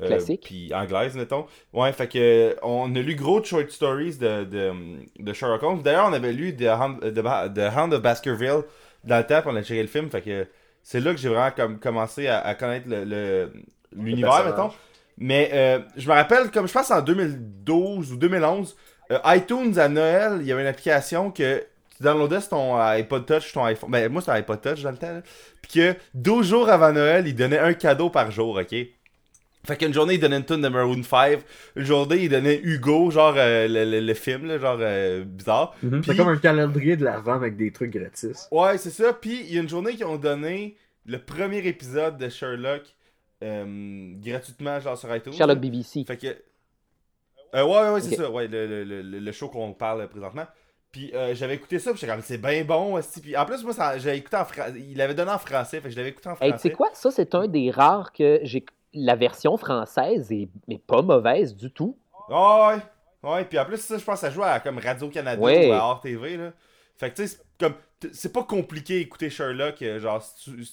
euh, 0.02 0.08
Classique. 0.08 0.44
Puis 0.46 0.72
anglaise, 0.74 1.16
mettons. 1.16 1.46
Ouais, 1.74 1.92
fait 1.92 2.08
que 2.08 2.56
on 2.64 2.94
a 2.96 3.00
lu 3.00 3.16
gros 3.16 3.42
de 3.42 3.46
short 3.46 3.70
stories 3.70 4.18
de, 4.18 4.46
de, 4.46 4.72
de 5.20 5.34
Sherlock 5.34 5.62
Holmes. 5.62 5.82
D'ailleurs, 5.82 6.08
on 6.10 6.14
avait 6.14 6.32
lu 6.32 6.56
The 6.56 6.68
Hound, 6.70 7.02
The 7.14 7.78
Hound 7.78 7.94
of 7.94 8.02
Baskerville 8.02 8.62
dans 9.04 9.18
le 9.18 9.26
temps, 9.26 9.42
puis 9.42 9.50
on 9.52 9.56
a 9.58 9.62
checké 9.64 9.82
le 9.82 9.88
film. 9.90 10.10
Fait 10.10 10.22
que 10.22 10.48
c'est 10.84 11.02
là 11.02 11.12
que 11.14 11.20
j'ai 11.20 11.28
vraiment 11.30 11.52
comme, 11.52 11.80
commencé 11.80 12.28
à, 12.28 12.40
à 12.40 12.56
connaître 12.56 12.88
le- 12.88 13.04
le- 13.04 13.52
l'univers, 13.94 14.32
personnage. 14.44 14.56
mettons. 14.58 14.74
Mais 15.20 15.50
euh, 15.54 15.80
je 15.98 16.08
me 16.08 16.14
rappelle, 16.14 16.50
comme 16.50 16.68
je 16.68 16.74
pense 16.74 16.90
en 16.92 17.02
2012 17.02 18.14
ou 18.14 18.18
2011, 18.18 18.76
euh, 19.12 19.18
iTunes 19.26 19.78
à 19.78 19.90
Noël, 19.90 20.38
il 20.42 20.48
y 20.48 20.52
avait 20.52 20.62
une 20.62 20.68
application 20.68 21.30
que 21.32 21.60
tu 21.98 22.04
downloadais 22.04 22.40
sur 22.40 22.50
ton 22.50 22.78
iPod 22.78 23.26
Touch, 23.26 23.52
ton 23.52 23.66
iPhone. 23.66 23.92
Ben, 23.92 24.10
moi, 24.12 24.22
c'était 24.22 24.32
un 24.32 24.36
iPod 24.36 24.62
Touch 24.62 24.82
dans 24.82 24.92
le 24.92 24.98
temps. 24.98 25.12
là. 25.12 25.22
Puis 25.62 25.74
que 25.82 25.96
12 26.14 26.48
jours 26.48 26.70
avant 26.70 26.94
Noël, 26.94 27.28
il 27.28 27.36
donnait 27.36 27.60
un 27.60 27.74
cadeau 27.74 28.10
par 28.10 28.32
jour, 28.32 28.56
ok? 28.62 28.74
Fait 29.68 29.76
qu'une 29.76 29.94
journée, 29.94 30.14
il 30.14 30.20
donnait 30.22 30.38
une 30.38 30.46
tune 30.46 30.62
de 30.62 30.70
Maroon 30.70 31.04
5. 31.04 31.40
Une 31.76 31.84
journée, 31.84 32.16
il 32.24 32.30
donnait 32.30 32.62
Hugo, 32.64 33.12
genre 33.12 33.34
euh, 33.36 33.68
le, 33.68 33.84
le- 33.84 34.00
le 34.00 34.14
film, 34.14 34.48
là, 34.48 34.58
genre 34.58 34.78
euh, 34.80 35.26
bizarre. 35.26 35.76
Mhm. 35.84 36.02
C'est 36.02 36.12
Puis- 36.12 36.18
comme 36.18 36.30
un 36.30 36.38
calendrier 36.38 36.96
de 36.96 37.04
l'avant 37.04 37.34
avec 37.34 37.58
des 37.58 37.70
trucs 37.72 37.92
gratis. 37.92 38.48
Ouais, 38.52 38.78
c'est 38.78 38.90
ça. 38.90 39.12
Puis 39.12 39.42
il 39.48 39.54
y 39.54 39.58
a 39.58 39.62
une 39.62 39.68
journée 39.70 39.96
qui 39.96 40.06
ont 40.06 40.16
donné 40.16 40.78
le 41.06 41.20
premier 41.20 41.58
épisode 41.68 42.18
de 42.18 42.30
Sherlock 42.30 42.84
euh, 43.44 44.14
gratuitement, 44.18 44.80
genre 44.80 44.98
sur 44.98 45.14
iTunes. 45.16 45.34
Sherlock. 45.34 45.60
BBC. 45.60 46.04
Fait 46.06 46.18
que. 46.18 46.28
Euh, 47.56 47.64
ouais, 47.66 47.82
ouais, 47.82 47.90
ouais, 47.94 48.02
c'est 48.02 48.16
ça. 48.16 48.30
Ouais, 48.30 48.48
le, 48.48 48.68
le, 48.84 49.02
le, 49.02 49.20
le 49.20 49.32
show 49.32 49.50
qu'on 49.50 49.74
parle 49.74 50.08
présentement. 50.08 50.46
Puis 50.92 51.12
euh, 51.14 51.34
j'avais 51.36 51.56
écouté 51.56 51.78
ça, 51.80 51.92
puis 51.92 52.00
j'étais 52.00 52.12
comme, 52.12 52.22
c'est 52.22 52.38
bien 52.38 52.64
bon. 52.64 52.98
esti. 52.98 53.22
Puis 53.22 53.36
en 53.38 53.46
plus, 53.46 53.64
moi, 53.64 53.74
j'avais 53.98 54.18
écouté 54.18 54.38
en 54.38 54.46
français. 54.46 54.74
Il 54.80 54.98
l'avait 54.98 55.14
donné 55.14 55.32
en 55.32 55.38
français, 55.38 55.78
fait 55.82 55.88
que 55.88 55.92
je 55.92 55.96
l'avais 55.98 56.10
écouté 56.10 56.30
en 56.30 56.34
Hey, 56.34 56.38
tu 56.40 56.48
français. 56.50 56.70
sais 56.70 56.72
quoi? 56.76 56.90
Ça, 56.94 57.12
c'est 57.12 57.34
un 57.36 57.48
des 57.48 57.72
rares 57.72 58.12
que 58.12 58.40
j'ai. 58.44 58.66
La 58.94 59.16
version 59.16 59.56
française 59.56 60.32
est, 60.32 60.50
est 60.68 60.80
pas 60.84 61.04
mauvaise 61.04 61.56
du 61.56 61.72
tout. 61.72 61.96
Ouais, 62.28 62.78
ouais. 63.24 63.46
Puis 63.46 63.60
en 63.60 63.66
plus, 63.66 63.78
ça, 63.78 64.00
je 64.00 64.04
pense 64.04 64.16
que 64.16 64.22
ça 64.22 64.32
joue 64.32 64.42
à 64.44 64.60
comme 64.60 64.80
Radio-Canada 64.80 65.40
Ouais. 65.40 65.70
ou 65.70 65.74
à 65.74 65.94
RTV, 65.94 66.38
là. 66.38 66.54
Fait 66.98 67.12
que 67.12 67.16
tu 67.18 67.28
sais, 67.28 67.38
c'est 67.38 67.66
comme. 67.68 67.76
C'est 68.14 68.34
pas 68.34 68.44
compliqué 68.44 68.98
d'écouter 69.00 69.30
Sherlock, 69.30 69.84
genre. 70.00 70.24
si 70.24 70.44
tu- 70.56 70.66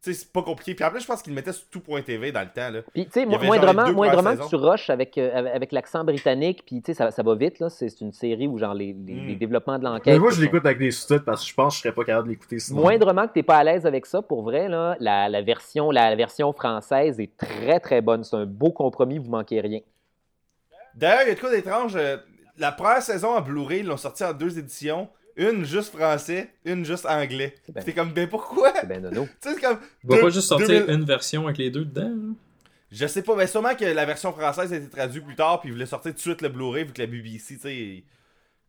c'est 0.00 0.32
pas 0.32 0.42
compliqué. 0.42 0.74
Puis 0.74 0.88
plus, 0.90 1.00
je 1.00 1.06
pense 1.06 1.22
qu'il 1.22 1.32
le 1.32 1.36
mettait 1.36 1.52
sur 1.52 1.66
tout.tv 1.68 2.32
dans 2.32 2.40
le 2.40 2.46
temps, 2.48 2.70
là. 2.70 2.80
Puis, 2.94 3.04
tu 3.06 3.12
sais, 3.12 3.26
moindrement, 3.26 3.92
moindrement 3.92 4.36
que 4.36 4.48
tu 4.48 4.56
rushes 4.56 4.90
avec, 4.90 5.18
euh, 5.18 5.30
avec, 5.36 5.54
avec 5.54 5.72
l'accent 5.72 6.04
britannique, 6.04 6.62
puis, 6.64 6.80
tu 6.80 6.92
sais, 6.92 6.94
ça, 6.94 7.10
ça 7.10 7.22
va 7.22 7.34
vite, 7.34 7.58
là. 7.58 7.68
C'est 7.68 8.00
une 8.00 8.12
série 8.12 8.46
où, 8.46 8.58
genre, 8.58 8.74
les, 8.74 8.92
les, 8.92 9.14
Mm. 9.14 9.26
les 9.26 9.34
développements 9.36 9.78
de 9.78 9.84
l'enquête. 9.84 10.14
Mais 10.14 10.18
moi, 10.18 10.30
je 10.30 10.40
l'écoute 10.40 10.64
avec 10.64 10.78
des 10.78 10.90
sous-titres 10.90 11.24
parce 11.24 11.42
que 11.42 11.48
je 11.50 11.54
pense 11.54 11.74
que 11.74 11.76
je 11.78 11.82
serais 11.82 11.94
pas 11.94 12.04
capable 12.04 12.28
de 12.28 12.32
l'écouter 12.32 12.58
sinon. 12.58 12.80
Moindrement 12.80 13.26
que 13.26 13.32
t'es 13.32 13.42
pas 13.42 13.56
à 13.56 13.64
l'aise 13.64 13.86
avec 13.86 14.06
ça, 14.06 14.22
pour 14.22 14.42
vrai, 14.42 14.68
là, 14.68 14.96
la, 15.00 15.28
la 15.28 15.42
version, 15.42 15.90
la, 15.90 16.14
version 16.16 16.52
française 16.52 17.18
est 17.20 17.36
très, 17.36 17.80
très 17.80 18.00
bonne. 18.00 18.22
C'est 18.24 18.36
un 18.36 18.46
beau 18.46 18.70
compromis, 18.70 19.18
vous 19.18 19.30
manquez 19.30 19.60
rien. 19.60 19.80
D'ailleurs, 20.94 21.22
il 21.24 21.28
y 21.28 21.32
a 21.32 21.34
de 21.34 21.40
quoi 21.40 21.50
d'étrange. 21.50 21.96
euh, 21.96 22.16
la 22.56 22.72
première 22.72 23.02
saison 23.02 23.36
en 23.36 23.40
Blu-ray, 23.40 23.80
ils 23.80 23.86
l'ont 23.86 23.96
sorti 23.96 24.24
en 24.24 24.32
deux 24.32 24.58
éditions. 24.58 25.08
Une 25.38 25.64
juste 25.64 25.94
français, 25.96 26.50
une 26.64 26.84
juste 26.84 27.06
anglais. 27.06 27.54
Bien. 27.68 27.80
C'était 27.80 27.94
comme, 27.94 28.12
ben 28.12 28.28
pourquoi? 28.28 28.72
C'est 28.80 28.86
ben 28.88 29.00
nono. 29.02 29.26
Tu 29.40 29.48
sais, 29.48 29.54
c'est 29.54 29.60
comme. 29.60 29.78
Va 30.04 30.16
deux- 30.16 30.20
pas 30.22 30.30
juste 30.30 30.48
sortir 30.48 30.66
2000 30.68 30.90
une 30.94 31.04
version 31.04 31.44
avec 31.46 31.56
les 31.58 31.70
deux 31.70 31.84
dedans? 31.84 32.10
hein? 32.12 32.34
Je 32.90 33.06
sais 33.06 33.22
pas, 33.22 33.36
mais 33.36 33.46
sûrement 33.46 33.74
que 33.74 33.84
la 33.84 34.04
version 34.04 34.32
française 34.32 34.72
a 34.72 34.76
été 34.76 34.88
traduite 34.88 35.24
plus 35.24 35.36
tard, 35.36 35.60
puis 35.60 35.68
ils 35.68 35.72
voulaient 35.72 35.86
sortir 35.86 36.10
tout 36.12 36.16
de 36.16 36.20
suite 36.22 36.42
le 36.42 36.48
Blu-ray, 36.48 36.84
vu 36.84 36.92
que 36.92 37.00
la 37.02 37.06
BBC, 37.06 37.54
tu 37.56 37.60
sais, 37.60 37.76
ils, 37.76 38.04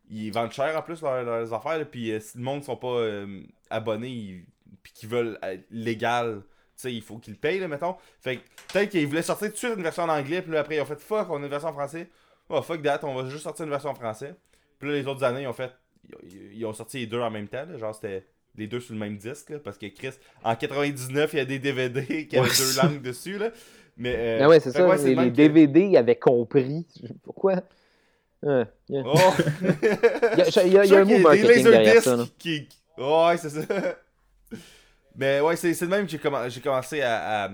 ils 0.09 0.29
vendent 0.31 0.51
cher 0.51 0.75
en 0.77 0.81
plus 0.81 1.01
leurs, 1.01 1.23
leurs 1.23 1.53
affaires, 1.53 1.77
là, 1.77 1.85
puis 1.85 2.11
euh, 2.11 2.19
si 2.19 2.37
le 2.37 2.43
monde 2.43 2.63
sont 2.63 2.75
pas 2.75 2.87
euh, 2.87 3.41
abonnés, 3.69 4.09
ils- 4.09 4.45
puis 4.83 4.91
qu'ils 4.93 5.09
veulent 5.09 5.39
être 5.41 5.65
légal, 5.71 6.41
tu 6.45 6.47
sais, 6.75 6.93
il 6.93 7.01
faut 7.01 7.17
qu'ils 7.17 7.33
le 7.33 7.39
payent, 7.39 7.59
là, 7.59 7.67
mettons. 7.67 7.95
Fait 8.21 8.37
que 8.37 8.41
peut-être 8.73 8.89
qu'ils 8.91 9.07
voulaient 9.07 9.21
sortir 9.21 9.47
tout 9.47 9.53
de 9.53 9.57
suite 9.57 9.73
une 9.77 9.83
version 9.83 10.03
en 10.03 10.09
anglais, 10.09 10.41
puis 10.41 10.51
là, 10.51 10.59
après, 10.59 10.75
ils 10.75 10.81
ont 10.81 10.85
fait 10.85 10.99
fuck, 10.99 11.29
on 11.29 11.37
a 11.37 11.45
une 11.45 11.47
version 11.47 11.69
en 11.69 11.73
français. 11.73 12.09
Oh, 12.49 12.61
fuck 12.61 12.81
that, 12.83 12.99
on 13.03 13.15
va 13.15 13.29
juste 13.29 13.43
sortir 13.43 13.65
une 13.65 13.71
version 13.71 13.89
en 13.91 13.95
français. 13.95 14.35
Puis 14.79 14.89
là, 14.89 14.95
les 14.95 15.07
autres 15.07 15.23
années, 15.23 15.41
ils 15.43 15.47
ont 15.47 15.53
fait. 15.53 15.71
Ils, 16.23 16.57
ils 16.57 16.65
ont 16.65 16.73
sorti 16.73 16.99
les 16.99 17.07
deux 17.07 17.19
en 17.19 17.29
même 17.31 17.47
temps, 17.47 17.65
là, 17.69 17.77
genre 17.77 17.93
c'était 17.93 18.25
les 18.55 18.67
deux 18.67 18.79
sur 18.79 18.93
le 18.93 18.99
même 18.99 19.17
disque, 19.17 19.49
là, 19.51 19.59
parce 19.59 19.77
que 19.77 19.85
Chris, 19.87 20.11
en 20.43 20.55
99, 20.55 21.33
il 21.33 21.37
y 21.37 21.39
a 21.39 21.45
des 21.45 21.59
DVD 21.59 22.25
qui 22.27 22.37
avaient 22.37 22.49
deux 22.49 22.81
langues 22.81 23.01
dessus, 23.01 23.37
là. 23.37 23.51
Mais, 23.97 24.15
euh, 24.17 24.39
Ah 24.43 24.47
ouais, 24.49 24.59
c'est 24.59 24.71
ça. 24.71 24.87
ouais, 24.87 24.97
les, 25.03 25.13
le 25.15 25.29
DVD 25.29 25.97
avaient 25.97 26.15
compris. 26.15 26.85
Pourquoi? 27.23 27.61
Hein, 28.41 28.65
hein. 28.93 29.03
Oh! 29.05 29.17
Il 29.61 30.39
y 30.39 30.77
a, 30.77 30.85
il 30.85 30.89
y 30.91 30.95
a- 30.95 30.99
un 31.01 31.05
mot 31.05 31.19
marketing 31.19 31.63
derrière 31.65 32.01
ça. 32.01 32.17
Qui... 32.37 32.69
Ouais, 32.97 33.37
c'est 33.37 33.49
ça. 33.49 33.61
Mais 35.15 35.41
ouais, 35.41 35.55
c'est 35.57 35.77
de 35.81 35.85
même 35.87 36.05
que 36.05 36.11
j'ai 36.11 36.17
commen- 36.17 36.49
j'ai 36.49 36.61
commencé 36.61 37.01
à. 37.01 37.43
à- 37.45 37.51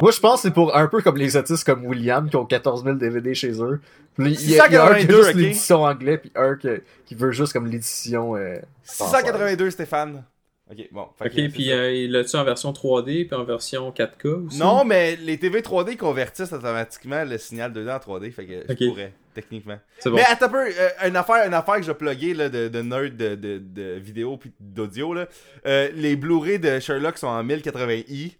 Moi, 0.00 0.10
je 0.12 0.20
pense 0.20 0.42
que 0.42 0.48
c'est 0.48 0.54
pour 0.54 0.76
un 0.76 0.86
peu 0.88 1.02
comme 1.02 1.16
les 1.16 1.36
autistes 1.36 1.64
comme 1.64 1.84
William 1.86 2.28
qui 2.30 2.36
ont 2.36 2.46
14 2.46 2.84
000 2.84 2.96
DVD 2.96 3.34
chez 3.34 3.60
eux. 3.62 3.80
Puis 4.16 4.32
Il 4.32 4.50
y, 4.50 4.60
a- 4.60 4.66
il 4.68 4.72
y 4.72 4.76
a 4.76 4.84
un 4.84 4.94
qui 4.94 4.94
a 4.94 5.00
682, 5.00 5.16
juste 5.16 5.28
ok? 5.30 5.34
l'édition 5.36 5.82
anglais, 5.84 6.18
puis 6.18 6.32
un 6.34 6.54
qui, 6.56 6.68
qui 7.04 7.14
veut 7.14 7.32
juste 7.32 7.52
comme 7.52 7.66
l'édition. 7.66 8.36
Euh, 8.36 8.56
682, 8.84 9.70
Stéphane. 9.70 10.24
Ok, 10.68 10.78
bon. 10.90 11.02
Ok, 11.20 11.30
que, 11.30 11.48
puis 11.48 11.70
euh, 11.70 11.92
il 11.92 12.10
l'a-tu 12.10 12.34
en 12.34 12.42
version 12.42 12.72
3D 12.72 13.28
puis 13.28 13.36
en 13.36 13.44
version 13.44 13.88
4K 13.92 14.46
aussi? 14.46 14.58
Non, 14.58 14.84
mais 14.84 15.14
les 15.14 15.38
TV 15.38 15.60
3D 15.60 15.96
convertissent 15.96 16.52
automatiquement 16.52 17.24
le 17.24 17.38
signal 17.38 17.72
2D 17.72 17.88
en 17.94 17.98
3D, 17.98 18.32
fait 18.32 18.46
que 18.46 18.52
je 18.68 18.88
pourrais, 18.88 19.12
techniquement. 19.32 19.78
C'est 20.00 20.10
bon. 20.10 20.16
Mais 20.16 20.24
attends 20.28 20.46
un 20.46 20.48
peu, 20.48 20.66
euh, 20.66 20.88
une, 21.06 21.14
affaire, 21.14 21.46
une 21.46 21.54
affaire 21.54 21.76
que 21.76 21.82
je 21.82 22.32
là, 22.34 22.48
de, 22.48 22.66
de 22.66 22.82
nerd 22.82 23.16
de, 23.16 23.36
de, 23.36 23.58
de 23.64 23.92
vidéo 24.00 24.38
puis 24.38 24.50
d'audio. 24.58 25.14
là. 25.14 25.28
Euh, 25.66 25.88
les 25.94 26.16
Blu-ray 26.16 26.58
de 26.58 26.80
Sherlock 26.80 27.16
sont 27.18 27.28
en 27.28 27.44
1080i. 27.44 28.32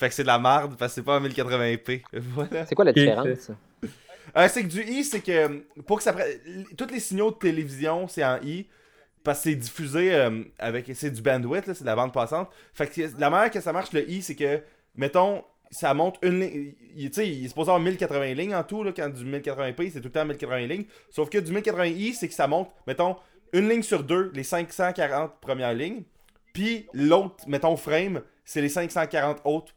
Fait 0.00 0.08
que 0.08 0.14
c'est 0.14 0.22
de 0.22 0.28
la 0.28 0.38
merde 0.38 0.76
parce 0.78 0.92
que 0.92 0.94
c'est 0.94 1.04
pas 1.04 1.18
en 1.18 1.20
1080p. 1.20 2.00
Voilà. 2.14 2.64
C'est 2.64 2.74
quoi 2.74 2.86
la 2.86 2.92
différence? 2.94 3.50
Euh, 4.34 4.48
c'est 4.48 4.62
que 4.62 4.68
du 4.68 4.82
i, 4.82 5.04
c'est 5.04 5.20
que 5.20 5.30
euh, 5.30 5.58
pour 5.86 5.98
que 5.98 6.02
ça 6.02 6.14
prenne. 6.14 6.26
Tous 6.78 6.86
les 6.86 7.00
signaux 7.00 7.32
de 7.32 7.36
télévision, 7.36 8.08
c'est 8.08 8.24
en 8.24 8.38
i. 8.42 8.66
Parce 9.22 9.40
que 9.40 9.50
c'est 9.50 9.56
diffusé 9.56 10.14
euh, 10.14 10.42
avec. 10.58 10.90
C'est 10.94 11.10
du 11.10 11.20
bandwidth, 11.20 11.66
là, 11.66 11.74
c'est 11.74 11.82
de 11.82 11.86
la 11.86 11.96
bande 11.96 12.14
passante. 12.14 12.48
Fait 12.72 12.86
que 12.86 13.02
la 13.18 13.28
manière 13.28 13.50
que 13.50 13.60
ça 13.60 13.74
marche, 13.74 13.92
le 13.92 14.08
i, 14.08 14.22
c'est 14.22 14.36
que, 14.36 14.62
mettons, 14.94 15.44
ça 15.70 15.92
monte 15.92 16.16
une 16.22 16.40
ligne. 16.40 16.72
Tu 16.96 17.12
sais, 17.12 17.28
il 17.28 17.44
est 17.44 17.48
supposé 17.48 17.70
avoir 17.70 17.80
1080 17.80 18.32
lignes 18.32 18.54
en 18.54 18.62
tout, 18.62 18.82
là, 18.82 18.92
quand 18.96 19.10
du 19.10 19.24
1080p, 19.26 19.90
c'est 19.92 20.00
tout 20.00 20.06
le 20.06 20.12
temps 20.12 20.24
1080 20.24 20.66
lignes. 20.66 20.84
Sauf 21.10 21.28
que 21.28 21.36
du 21.36 21.52
1080i, 21.52 22.14
c'est 22.14 22.28
que 22.28 22.34
ça 22.34 22.46
monte, 22.46 22.70
mettons, 22.86 23.16
une 23.52 23.68
ligne 23.68 23.82
sur 23.82 24.02
deux, 24.02 24.30
les 24.34 24.44
540 24.44 25.40
premières 25.42 25.74
lignes. 25.74 26.04
Puis 26.54 26.86
l'autre, 26.94 27.44
mettons, 27.48 27.76
frame, 27.76 28.22
c'est 28.46 28.62
les 28.62 28.70
540 28.70 29.42
autres 29.44 29.74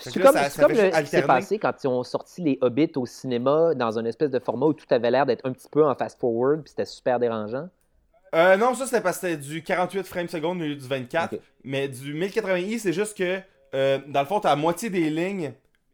C'est 0.00 0.20
comme, 0.22 0.32
ça- 0.34 0.62
comme 0.62 0.72
le- 0.72 0.90
qui 1.02 1.06
s'est 1.06 1.22
passé 1.22 1.58
quand 1.58 1.74
ils 1.84 1.86
ont 1.88 2.02
sorti 2.02 2.42
les 2.42 2.58
Hobbits 2.62 2.92
au 2.96 3.04
cinéma 3.06 3.74
dans 3.74 3.98
un 3.98 4.04
espèce 4.06 4.30
de 4.30 4.38
format 4.38 4.66
où 4.66 4.72
tout 4.72 4.86
avait 4.90 5.10
l'air 5.10 5.26
d'être 5.26 5.44
un 5.46 5.52
petit 5.52 5.68
peu 5.70 5.84
en 5.84 5.94
fast-forward, 5.94 6.62
puis 6.62 6.70
c'était 6.70 6.86
super 6.86 7.18
dérangeant? 7.18 7.68
Euh, 8.34 8.56
non, 8.56 8.74
ça 8.74 8.86
c'était 8.86 9.00
parce 9.00 9.18
que 9.18 9.28
c'était 9.28 9.36
du 9.42 9.62
48 9.62 10.06
frames 10.06 10.28
secondes 10.28 10.60
au 10.60 10.64
lieu 10.64 10.76
du 10.76 10.86
24. 10.86 11.34
Ok. 11.34 11.40
Mais 11.64 11.88
du 11.88 12.14
1080i, 12.14 12.78
c'est 12.78 12.92
juste 12.92 13.16
que 13.16 13.40
euh, 13.74 13.98
dans 14.06 14.20
le 14.20 14.26
fond, 14.26 14.40
t'as 14.40 14.50
la 14.50 14.56
moitié 14.56 14.90
des 14.90 15.10
lignes, 15.10 15.52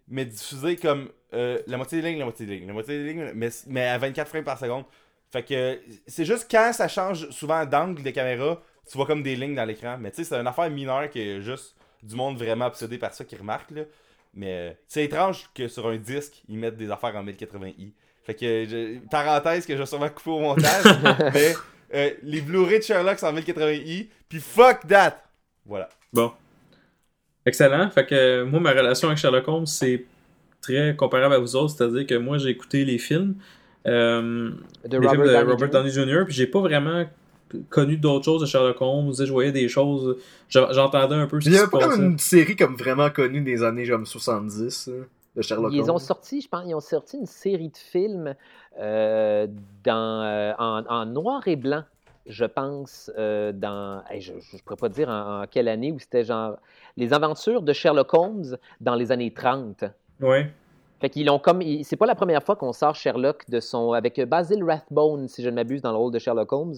mais 0.08 0.24
diffusées 0.24 0.76
comme 0.76 1.08
euh, 1.32 1.58
la 1.66 1.76
moitié 1.76 2.00
des 2.00 2.08
lignes, 2.08 2.18
la 2.18 2.24
moitié 2.24 2.46
des 2.46 2.56
lignes, 2.58 2.66
la 2.68 2.72
moitié 2.72 2.98
des 3.02 3.12
lignes, 3.12 3.30
mais, 3.34 3.48
mais 3.66 3.86
à 3.88 3.98
24 3.98 4.28
frames 4.28 4.44
par 4.44 4.58
seconde. 4.58 4.84
Fait 5.32 5.42
que 5.42 5.80
c'est 6.06 6.24
juste 6.24 6.46
quand 6.48 6.72
ça 6.72 6.86
change 6.86 7.28
souvent 7.30 7.64
d'angle 7.66 8.02
des 8.02 8.12
caméras, 8.12 8.60
tu 8.88 8.96
vois 8.96 9.06
comme 9.06 9.22
des 9.22 9.34
lignes 9.34 9.54
dans 9.56 9.64
l'écran. 9.64 9.96
Mais 9.98 10.10
tu 10.10 10.18
sais, 10.18 10.24
c'est 10.24 10.36
une 10.40 10.46
affaire 10.46 10.70
mineure 10.70 11.08
qui 11.10 11.20
est 11.20 11.40
juste 11.40 11.74
du 12.04 12.14
monde 12.14 12.36
vraiment 12.38 12.66
obsédé 12.66 12.98
par 12.98 13.12
ça 13.14 13.24
qui 13.24 13.34
remarque. 13.36 13.70
Là. 13.72 13.82
Mais 14.34 14.52
euh, 14.52 14.72
c'est 14.86 15.04
étrange 15.04 15.48
que 15.54 15.66
sur 15.68 15.86
un 15.88 15.96
disque, 15.96 16.42
ils 16.48 16.58
mettent 16.58 16.76
des 16.76 16.90
affaires 16.90 17.16
en 17.16 17.24
1080i. 17.24 17.92
Fait 18.24 18.34
que, 18.34 18.64
je- 18.64 18.98
parenthèse 19.10 19.66
que 19.66 19.74
je 19.74 19.78
vais 19.80 19.86
sûrement 19.86 20.08
couper 20.08 20.30
au 20.30 20.40
montage, 20.40 20.84
mais 21.34 21.54
euh, 21.94 22.10
les 22.22 22.40
Blu-ray 22.40 22.78
de 22.78 22.84
Sherlock 22.84 23.18
sont 23.18 23.26
en 23.26 23.34
1080i, 23.34 24.08
puis 24.28 24.38
fuck 24.40 24.86
that! 24.88 25.22
Voilà. 25.66 25.88
Bon. 26.12 26.32
Excellent. 27.46 27.90
Fait 27.90 28.06
que 28.06 28.42
moi, 28.44 28.60
ma 28.60 28.70
relation 28.72 29.08
avec 29.08 29.18
Sherlock 29.18 29.46
Holmes, 29.48 29.66
c'est 29.66 30.04
très 30.62 30.96
comparable 30.96 31.34
à 31.34 31.38
vous 31.38 31.56
autres. 31.56 31.74
C'est-à-dire 31.76 32.06
que 32.06 32.14
moi, 32.14 32.38
j'ai 32.38 32.48
écouté 32.48 32.84
les 32.84 32.98
films. 32.98 33.34
euh, 33.86 34.50
De 34.86 34.98
les 34.98 35.08
films 35.08 35.20
Robert 35.20 35.26
de 35.26 35.32
Downey 35.32 35.50
Robert 35.52 35.68
Jr. 35.68 35.72
Downey 35.72 35.90
Jr. 36.20 36.24
Puis 36.24 36.34
j'ai 36.34 36.46
pas 36.46 36.60
vraiment 36.60 37.04
connu 37.68 37.96
d'autres 37.96 38.24
choses 38.24 38.40
de 38.40 38.46
Sherlock 38.46 38.76
Holmes. 38.80 39.12
Je 39.18 39.30
voyais 39.32 39.52
des 39.52 39.68
choses. 39.68 40.16
J'entendais 40.48 41.14
un 41.14 41.26
peu 41.26 41.40
ce 41.40 41.48
Il 41.48 41.54
y 41.54 41.58
avait 41.58 41.68
pas 41.68 41.88
comme 41.88 42.02
une 42.02 42.18
série 42.18 42.56
comme 42.56 42.76
vraiment 42.76 43.10
connue 43.10 43.40
des 43.40 43.62
années 43.62 43.88
comme 43.88 44.06
70 44.06 44.88
hein, 44.88 45.04
de 45.36 45.42
Sherlock 45.42 45.72
Ils 45.72 45.82
ont 45.90 45.94
Holmes? 45.94 45.98
sorti, 45.98 46.40
je 46.40 46.48
pense, 46.48 46.64
ils 46.66 46.74
ont 46.74 46.80
sorti 46.80 47.18
une 47.18 47.26
série 47.26 47.68
de 47.68 47.76
films 47.76 48.34
euh, 48.78 49.46
dans, 49.84 50.22
euh, 50.22 50.52
en, 50.58 50.84
en 50.86 51.06
noir 51.06 51.46
et 51.46 51.56
blanc, 51.56 51.84
je 52.26 52.44
pense, 52.44 53.10
euh, 53.18 53.52
dans, 53.52 54.02
hey, 54.10 54.20
je 54.20 54.32
ne 54.32 54.58
pourrais 54.64 54.76
pas 54.76 54.88
dire 54.88 55.08
en, 55.08 55.42
en 55.42 55.46
quelle 55.46 55.68
année, 55.68 55.92
où 55.92 55.98
c'était 55.98 56.24
genre 56.24 56.56
les 56.96 57.12
aventures 57.12 57.62
de 57.62 57.72
Sherlock 57.72 58.12
Holmes 58.14 58.56
dans 58.80 58.94
les 58.94 59.12
années 59.12 59.32
30. 59.32 59.84
Ouais. 60.20 60.50
Fait 61.00 61.10
qu'ils 61.10 61.26
l'ont 61.26 61.38
comme, 61.38 61.60
c'est 61.82 61.96
pas 61.96 62.06
la 62.06 62.14
première 62.14 62.42
fois 62.42 62.56
qu'on 62.56 62.72
sort 62.72 62.94
Sherlock 62.94 63.48
de 63.50 63.60
son, 63.60 63.92
avec 63.92 64.18
Basil 64.22 64.62
Rathbone, 64.64 65.28
si 65.28 65.42
je 65.42 65.50
ne 65.50 65.54
m'abuse, 65.56 65.82
dans 65.82 65.90
le 65.90 65.98
rôle 65.98 66.12
de 66.12 66.18
Sherlock 66.18 66.50
Holmes. 66.52 66.76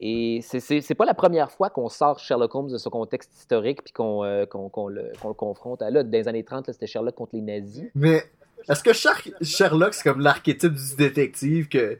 Et 0.00 0.40
c'est- 0.42 0.94
pas 0.94 1.06
la 1.06 1.14
première 1.14 1.50
fois 1.50 1.70
qu'on 1.70 1.88
sort 1.88 2.18
Sherlock 2.18 2.54
Holmes 2.54 2.70
de 2.70 2.78
son 2.78 2.90
contexte 2.90 3.34
historique 3.34 3.82
puis 3.82 3.92
qu'on 3.92 4.24
euh, 4.24 4.44
le, 4.90 5.10
le 5.24 5.32
confronte. 5.32 5.80
à- 5.82 5.90
Là, 5.90 6.02
dans 6.02 6.10
les 6.10 6.28
années 6.28 6.44
30, 6.44 6.66
là, 6.66 6.72
c'était 6.74 6.86
Sherlock 6.86 7.14
contre 7.14 7.34
les 7.34 7.40
nazis. 7.40 7.90
Mais 7.94 8.22
est-ce 8.68 8.82
que 8.82 8.92
Char- 8.92 9.22
Sherlock, 9.40 9.94
c'est 9.94 10.02
comme 10.08 10.20
l'archétype 10.20 10.74
du 10.74 10.96
détective 10.96 11.68
que. 11.68 11.98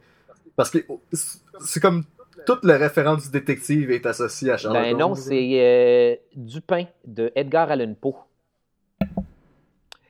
Parce 0.57 0.71
que 0.71 0.79
c'est 1.61 1.81
comme 1.81 2.05
toute 2.47 2.65
le 2.65 2.75
référent 2.77 3.17
du 3.17 3.31
détective 3.31 3.91
est 3.91 4.05
associé 4.07 4.51
à 4.53 4.57
Sherlock 4.59 4.83
Ben 4.83 4.91
Holmes. 4.93 4.99
non, 5.01 5.15
c'est 5.15 5.51
euh, 5.55 6.17
Dupin 6.35 6.85
de 7.07 7.33
Edgar 7.35 7.71
Allan 7.71 7.95
Poe. 8.01 8.15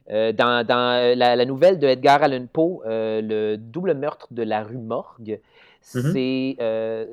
Euh, 0.09 0.31
dans 0.33 0.65
dans 0.65 1.17
la, 1.19 1.35
la 1.35 1.45
nouvelle 1.45 1.81
de 1.81 1.87
Edgar 1.89 2.23
Allan 2.23 2.47
Poe, 2.53 2.81
euh, 2.87 3.21
le 3.21 3.57
double 3.57 3.95
meurtre 3.95 4.29
de 4.31 4.45
la 4.45 4.63
rue 4.63 4.79
Morgue, 4.79 5.41
Mhm. 5.95 6.13
c'est 6.13 6.57
euh, 6.61 7.07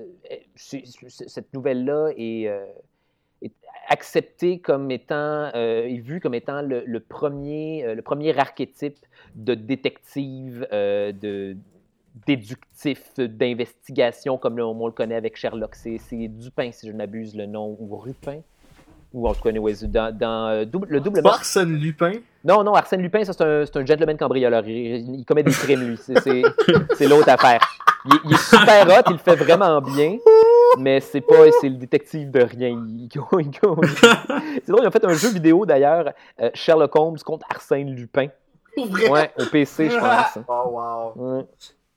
c'est- 0.56 0.84
cette 1.28 1.54
nouvelle-là 1.54 2.10
est, 2.18 2.48
euh, 2.48 2.66
est 3.44 3.52
acceptée 3.90 4.60
comme 4.60 4.90
étant 4.90 5.52
euh, 5.56 5.86
est 5.86 6.00
vue 6.00 6.20
comme 6.20 6.34
étant 6.34 6.62
le, 6.62 6.84
le 6.86 7.00
premier 7.00 7.86
euh, 7.86 7.94
le 7.96 8.02
premier 8.02 8.38
archétype 8.38 8.98
de 9.36 9.54
détective 9.54 10.68
euh, 10.74 11.12
de 11.12 11.56
déductif 12.28 13.14
d'investigation 13.18 14.38
comme 14.38 14.58
le- 14.58 14.66
on 14.66 14.86
le 14.88 14.92
connaît 14.92 15.16
avec 15.16 15.36
Sherlock. 15.38 15.76
C'est 15.76 15.98
c'est 15.98 16.28
Dupin, 16.28 16.72
si 16.72 16.88
je 16.88 16.92
ne 16.92 16.98
m'abuse, 16.98 17.36
le 17.36 17.46
nom, 17.46 17.76
ou 17.80 17.96
Rupin. 17.98 18.40
Ou 19.14 19.28
en 19.28 19.34
tout 19.36 19.42
cas, 19.44 19.50
anyways, 19.50 19.88
dans, 19.88 20.16
dans 20.16 20.66
double- 20.68 20.88
le 20.90 21.00
double 21.00 21.22
meurtre. 21.22 21.40
Arsène 21.40 21.76
Lupin? 21.78 22.14
Non, 22.44 22.64
non, 22.64 22.74
Arsène 22.74 23.02
Lupin, 23.02 23.24
ça, 23.24 23.34
c'est 23.34 23.44
un, 23.44 23.64
c'est 23.66 23.78
un 23.78 23.86
gentleman 23.86 24.18
cambrioleur. 24.18 24.68
Il, 24.68 25.20
il 25.20 25.26
commet 25.26 25.44
des 25.44 25.52
crimes, 25.52 25.82
lui. 25.88 25.98
C'est 25.98 27.08
l'autre 27.08 27.30
affaire. 27.30 27.62
Il, 28.06 28.20
il 28.26 28.34
est 28.34 28.38
super 28.38 28.88
hot, 28.88 29.04
il 29.08 29.14
le 29.14 29.18
fait 29.20 29.36
vraiment 29.36 29.80
bien, 29.82 30.18
mais 30.78 31.00
c'est 31.00 31.22
pas 31.22 31.50
c'est 31.62 31.70
le 31.70 31.76
détective 31.76 32.32
de 32.32 32.42
rien. 32.42 32.86
C'est 33.12 33.20
drôle, 33.20 34.82
ils 34.84 34.88
ont 34.88 34.92
fait 34.92 35.06
un 35.06 35.14
jeu 35.14 35.30
vidéo 35.30 35.66
d'ailleurs, 35.66 36.12
euh, 36.42 36.50
Sherlock 36.54 36.96
Holmes 36.96 37.18
contre 37.26 37.46
Arsène 37.50 37.96
Lupin. 37.96 38.28
Ouais, 38.78 39.32
au 39.40 39.46
PC, 39.46 39.90
je 39.90 39.98
pense. 39.98 40.44
Oh 40.48 41.14
wow. 41.16 41.38
Ouais. 41.38 41.46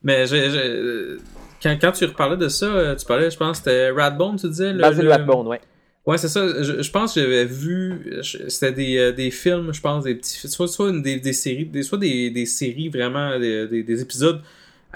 Mais 0.02 0.26
j'ai- 0.26 0.46
euh, 0.48 1.18
quand, 1.62 1.76
quand 1.80 1.92
tu 1.92 2.04
reparlais 2.04 2.36
de 2.36 2.48
ça, 2.48 2.66
euh, 2.66 2.94
tu 2.94 3.04
parlais, 3.07 3.30
je 3.30 3.36
pense, 3.36 3.59
c'était 3.59 3.90
Radbone, 3.90 4.36
tu 4.36 4.48
disais? 4.48 4.72
le- 4.72 4.80
Basil 4.82 5.04
le- 5.04 5.11
Rathbone, 5.11 5.46
ouais. 5.48 5.61
Ouais, 6.04 6.18
c'est 6.18 6.28
ça. 6.28 6.46
Je, 6.62 6.82
je 6.82 6.90
pense 6.92 7.14
que 7.14 7.20
j'avais 7.20 7.46
vu. 7.46 8.18
je- 8.22 8.48
C'était 8.48 8.70
des, 8.72 9.12
des 9.12 9.30
films, 9.32 9.72
je 9.72 9.80
pense, 9.80 10.04
des 10.04 10.14
petits. 10.14 10.46
Soit, 10.48 10.68
soit 10.68 10.90
une- 10.90 11.02
des, 11.02 11.18
des 11.18 11.32
séries, 11.32 11.64
des, 11.64 11.82
soit 11.82 11.98
des, 11.98 12.30
des 12.30 12.46
séries 12.46 12.90
vraiment, 12.90 13.36
des, 13.40 13.66
des, 13.66 13.82
des 13.82 14.02
épisodes 14.02 14.40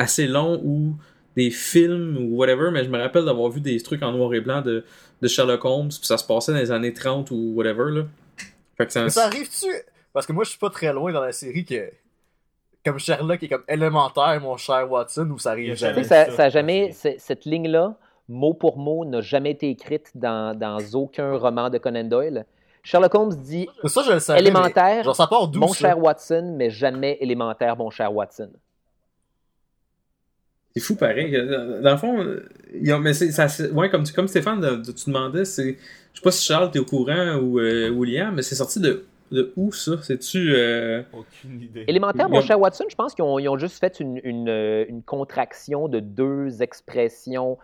assez 0.00 0.26
longs 0.26 0.60
ou 0.64 0.96
des 1.36 1.50
films 1.50 2.16
ou 2.18 2.36
whatever, 2.36 2.70
mais 2.72 2.84
je 2.84 2.90
me 2.90 2.98
rappelle 2.98 3.24
d'avoir 3.24 3.50
vu 3.50 3.60
des 3.60 3.80
trucs 3.80 4.02
en 4.02 4.12
noir 4.12 4.32
et 4.34 4.40
blanc 4.40 4.62
de, 4.62 4.84
de 5.20 5.28
Sherlock 5.28 5.64
Holmes, 5.64 5.88
puis 5.88 6.06
ça 6.06 6.16
se 6.16 6.24
passait 6.24 6.52
dans 6.52 6.58
les 6.58 6.72
années 6.72 6.92
30 6.92 7.30
ou 7.30 7.52
whatever, 7.54 7.90
là. 7.90 8.02
Fait 8.76 8.86
que 8.86 8.92
ça, 8.92 9.04
Mais 9.04 9.10
ça 9.10 9.26
arrive-tu? 9.26 9.68
Parce 10.12 10.26
que 10.26 10.32
moi, 10.32 10.44
je 10.44 10.50
suis 10.50 10.58
pas 10.58 10.70
très 10.70 10.92
loin 10.92 11.12
dans 11.12 11.20
la 11.20 11.32
série 11.32 11.64
que. 11.64 11.90
Comme 12.82 12.98
Sherlock 12.98 13.42
est 13.42 13.48
comme 13.48 13.62
élémentaire, 13.68 14.40
mon 14.40 14.56
cher 14.56 14.90
Watson, 14.90 15.28
ou 15.30 15.38
ça 15.38 15.50
arrive 15.50 15.76
jamais. 15.76 16.02
ça, 16.02 16.24
ça, 16.24 16.30
ça 16.30 16.32
a 16.32 16.36
ça, 16.36 16.48
jamais, 16.48 16.92
cette 16.92 17.44
ligne-là, 17.44 17.94
mot 18.26 18.54
pour 18.54 18.78
mot, 18.78 19.04
n'a 19.04 19.20
jamais 19.20 19.50
été 19.50 19.68
écrite 19.68 20.10
dans, 20.14 20.58
dans 20.58 20.78
aucun 20.94 21.36
roman 21.36 21.68
de 21.68 21.76
Conan 21.76 22.04
Doyle. 22.04 22.46
Sherlock 22.82 23.14
Holmes 23.14 23.34
dit 23.34 23.68
ça, 23.84 24.02
je 24.02 24.12
le 24.12 24.20
savais. 24.20 24.40
mais 24.40 24.48
élémentaire, 24.48 25.04
Genre, 25.04 25.14
ça 25.14 25.26
part 25.26 25.50
mon 25.54 25.74
cher 25.74 25.98
Watson, 25.98 26.54
mais 26.56 26.70
jamais 26.70 27.18
élémentaire, 27.20 27.76
mon 27.76 27.90
cher 27.90 28.10
Watson. 28.14 28.50
C'est 30.74 30.80
fou 30.82 30.94
pareil. 30.96 31.32
Dans 31.32 31.82
dans 31.82 31.90
le 31.92 31.96
fond, 31.96 32.20
euh, 32.22 32.48
ils 32.80 32.92
ont- 32.92 33.00
mais 33.00 33.12
c'est, 33.12 33.32
ça, 33.32 33.48
c'est- 33.48 33.70
ouais, 33.70 33.90
comme, 33.90 34.04
tu- 34.04 34.12
comme 34.12 34.28
Stéphane, 34.28 34.60
de- 34.60 34.76
de- 34.76 34.92
tu 34.92 35.06
demandais, 35.10 35.44
c'est, 35.44 35.76
je 36.12 36.18
sais 36.18 36.22
pas 36.22 36.30
si 36.30 36.44
Charles 36.44 36.70
t'es 36.70 36.78
au 36.78 36.84
courant 36.84 37.36
ou 37.36 37.58
euh, 37.58 37.90
William, 37.90 38.34
mais 38.34 38.42
c'est 38.42 38.54
sorti 38.54 38.78
de, 38.80 39.04
de 39.32 39.52
où 39.56 39.72
ça? 39.72 39.92
C'est-tu, 40.02 40.54
euh, 40.54 41.02
Aucune 41.12 41.60
idée. 41.60 41.84
Élémentaire, 41.88 42.28
mon 42.28 42.40
cher 42.40 42.60
Watson, 42.60 42.84
je 42.88 42.94
pense 42.94 43.14
qu'ils 43.14 43.24
ont, 43.24 43.38
ils 43.40 43.48
ont 43.48 43.58
juste 43.58 43.80
fait 43.80 43.98
une, 44.00 44.20
une, 44.22 44.48
euh, 44.48 44.84
une 44.88 45.02
contraction 45.02 45.88
de 45.88 45.98
deux 45.98 46.62
expressions 46.62 47.58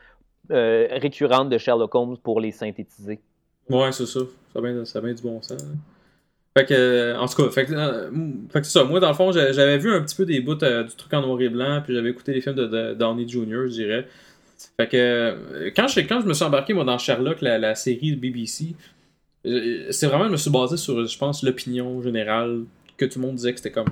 euh, 0.50 0.88
récurrentes 0.92 1.48
de 1.50 1.58
Sherlock 1.58 1.94
Holmes 1.94 2.16
pour 2.22 2.40
les 2.40 2.50
synthétiser. 2.52 3.20
Ouais, 3.68 3.90
c'est 3.92 4.06
ça. 4.06 4.20
Ça 4.52 4.58
a 4.58 4.62
bien, 4.62 4.84
ça 4.84 4.98
a 4.98 5.02
bien 5.02 5.12
du 5.14 5.22
bon 5.22 5.40
sens. 5.42 5.60
hein. 5.62 5.76
Fait 6.56 6.64
que, 6.64 6.72
euh, 6.72 7.18
en 7.18 7.26
tout 7.28 7.36
cas, 7.36 7.60
euh, 7.70 8.10
c'est 8.54 8.64
ça. 8.64 8.84
Moi, 8.84 8.98
dans 8.98 9.08
le 9.08 9.14
fond, 9.14 9.30
j'a- 9.30 9.52
j'avais 9.52 9.76
vu 9.76 9.92
un 9.92 10.00
petit 10.00 10.16
peu 10.16 10.24
des 10.24 10.40
bouts 10.40 10.56
euh, 10.62 10.84
du 10.84 10.94
truc 10.96 11.12
en 11.12 11.20
noir 11.20 11.38
et 11.42 11.50
blanc, 11.50 11.82
puis 11.84 11.94
j'avais 11.94 12.08
écouté 12.08 12.32
les 12.32 12.40
films 12.40 12.54
de, 12.54 12.66
de 12.66 12.94
Downey 12.94 13.28
Jr., 13.28 13.66
je 13.66 13.72
dirais. 13.72 14.08
Fait 14.78 14.88
que, 14.88 15.68
quand 15.76 15.86
je, 15.86 16.26
me 16.26 16.32
suis 16.32 16.44
embarqué, 16.44 16.72
moi, 16.72 16.84
dans 16.84 16.96
Sherlock, 16.96 17.42
la, 17.42 17.58
la 17.58 17.74
série 17.74 18.16
BBC, 18.16 18.74
c'est 19.44 20.06
vraiment, 20.06 20.24
je 20.26 20.30
me 20.32 20.36
suis 20.38 20.50
basé 20.50 20.78
sur, 20.78 21.06
je 21.06 21.18
pense, 21.18 21.42
l'opinion 21.42 22.00
générale, 22.00 22.62
que 22.96 23.04
tout 23.04 23.18
le 23.20 23.26
monde 23.26 23.36
disait 23.36 23.52
que 23.52 23.58
c'était 23.58 23.70
comme 23.72 23.90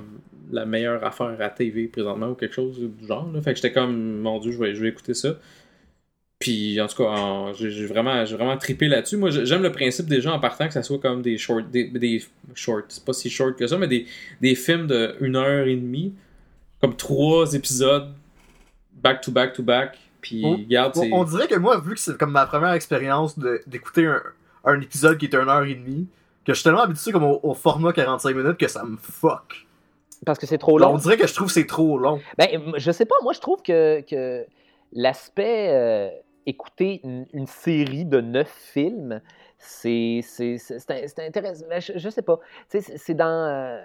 la 0.51 0.65
meilleure 0.65 1.03
affaire 1.03 1.37
à 1.39 1.49
TV 1.49 1.85
présentement, 1.87 2.29
ou 2.29 2.33
quelque 2.33 2.55
chose 2.55 2.79
du 2.79 3.07
genre. 3.07 3.29
là. 3.31 3.41
Fait 3.43 3.51
que 3.51 3.57
j'étais 3.57 3.73
comme, 3.73 4.21
mon 4.21 4.39
Dieu, 4.39 4.51
je 4.51 4.57
vais, 4.59 4.73
je 4.73 4.81
vais 4.81 4.89
écouter 4.89 5.13
ça. 5.13 5.35
Puis 6.39 6.79
en 6.81 6.87
tout 6.87 6.97
cas, 7.03 7.09
en- 7.09 7.53
j'ai 7.53 7.85
vraiment, 7.85 8.25
j'ai 8.25 8.35
vraiment 8.35 8.57
trippé 8.57 8.87
là-dessus. 8.87 9.15
Moi, 9.17 9.29
j'aime 9.29 9.61
le 9.63 9.71
principe 9.71 10.07
des 10.07 10.19
gens 10.21 10.33
en 10.33 10.39
partant 10.39 10.67
que 10.67 10.73
ça 10.73 10.83
soit 10.83 10.99
comme 10.99 11.21
des 11.21 11.37
short, 11.37 11.69
des, 11.71 11.85
des 11.85 12.23
short, 12.53 12.85
c'est 12.89 13.05
pas 13.05 13.13
si 13.13 13.29
short 13.29 13.55
que 13.57 13.65
ça, 13.67 13.77
mais 13.77 13.87
des, 13.87 14.05
des 14.41 14.53
films 14.55 14.87
de 14.87 15.15
une 15.21 15.35
heure 15.37 15.65
et 15.65 15.75
demie, 15.75 16.13
comme 16.81 16.95
trois 16.95 17.53
épisodes, 17.53 18.09
back 19.01 19.21
to 19.21 19.31
back 19.31 19.53
to 19.53 19.63
back. 19.63 19.97
Puis 20.21 20.41
Oh, 20.43 20.57
regarde. 20.57 20.93
On, 20.97 21.19
on 21.21 21.23
dirait 21.23 21.47
que 21.47 21.55
moi, 21.55 21.79
vu 21.79 21.93
que 21.93 21.99
c'est 21.99 22.17
comme 22.17 22.31
ma 22.31 22.45
première 22.45 22.73
expérience 22.73 23.39
de- 23.39 23.61
d'écouter 23.67 24.05
un, 24.05 24.21
un 24.65 24.81
épisode 24.81 25.17
qui 25.17 25.25
est 25.27 25.33
une 25.35 25.47
heure 25.47 25.63
et 25.63 25.75
demie, 25.75 26.07
que 26.45 26.51
je 26.53 26.55
suis 26.55 26.63
tellement 26.63 26.81
habitué 26.81 27.11
comme 27.11 27.23
au, 27.23 27.39
au 27.43 27.53
format 27.53 27.93
45 27.93 28.35
minutes 28.35 28.57
que 28.57 28.67
ça 28.67 28.83
me 28.83 28.97
fuck. 28.97 29.65
Parce 30.25 30.37
que 30.39 30.45
c'est 30.47 30.57
trop 30.57 30.77
long. 30.79 30.93
on 30.93 30.97
dirait 30.97 31.17
que 31.17 31.27
je 31.27 31.33
trouve 31.33 31.47
que 31.47 31.53
c'est 31.53 31.65
trop 31.67 31.97
long. 31.97 32.19
Ben, 32.37 32.47
je 32.77 32.91
sais 32.91 33.05
pas, 33.05 33.15
moi 33.23 33.31
je 33.33 33.39
trouve 33.39 33.61
que, 33.61 34.01
que 34.01 34.45
l'aspect 34.93 35.69
euh, 35.71 36.09
écouter 36.45 37.01
une, 37.03 37.25
une 37.33 37.47
série 37.47 38.05
de 38.05 38.21
neuf 38.21 38.49
films, 38.73 39.21
c'est 39.57 40.19
c'est- 40.23 40.57
c'est- 40.57 40.79
c'est 40.79 40.91
un- 40.91 41.07
c'est 41.07 41.25
intéressant. 41.25 41.65
Je, 41.79 41.93
je 41.97 42.09
sais 42.09 42.21
pas. 42.21 42.39
Tu 42.69 42.81
C'est 42.81 42.97
c'est 42.97 43.13
dans. 43.13 43.25
euh, 43.27 43.83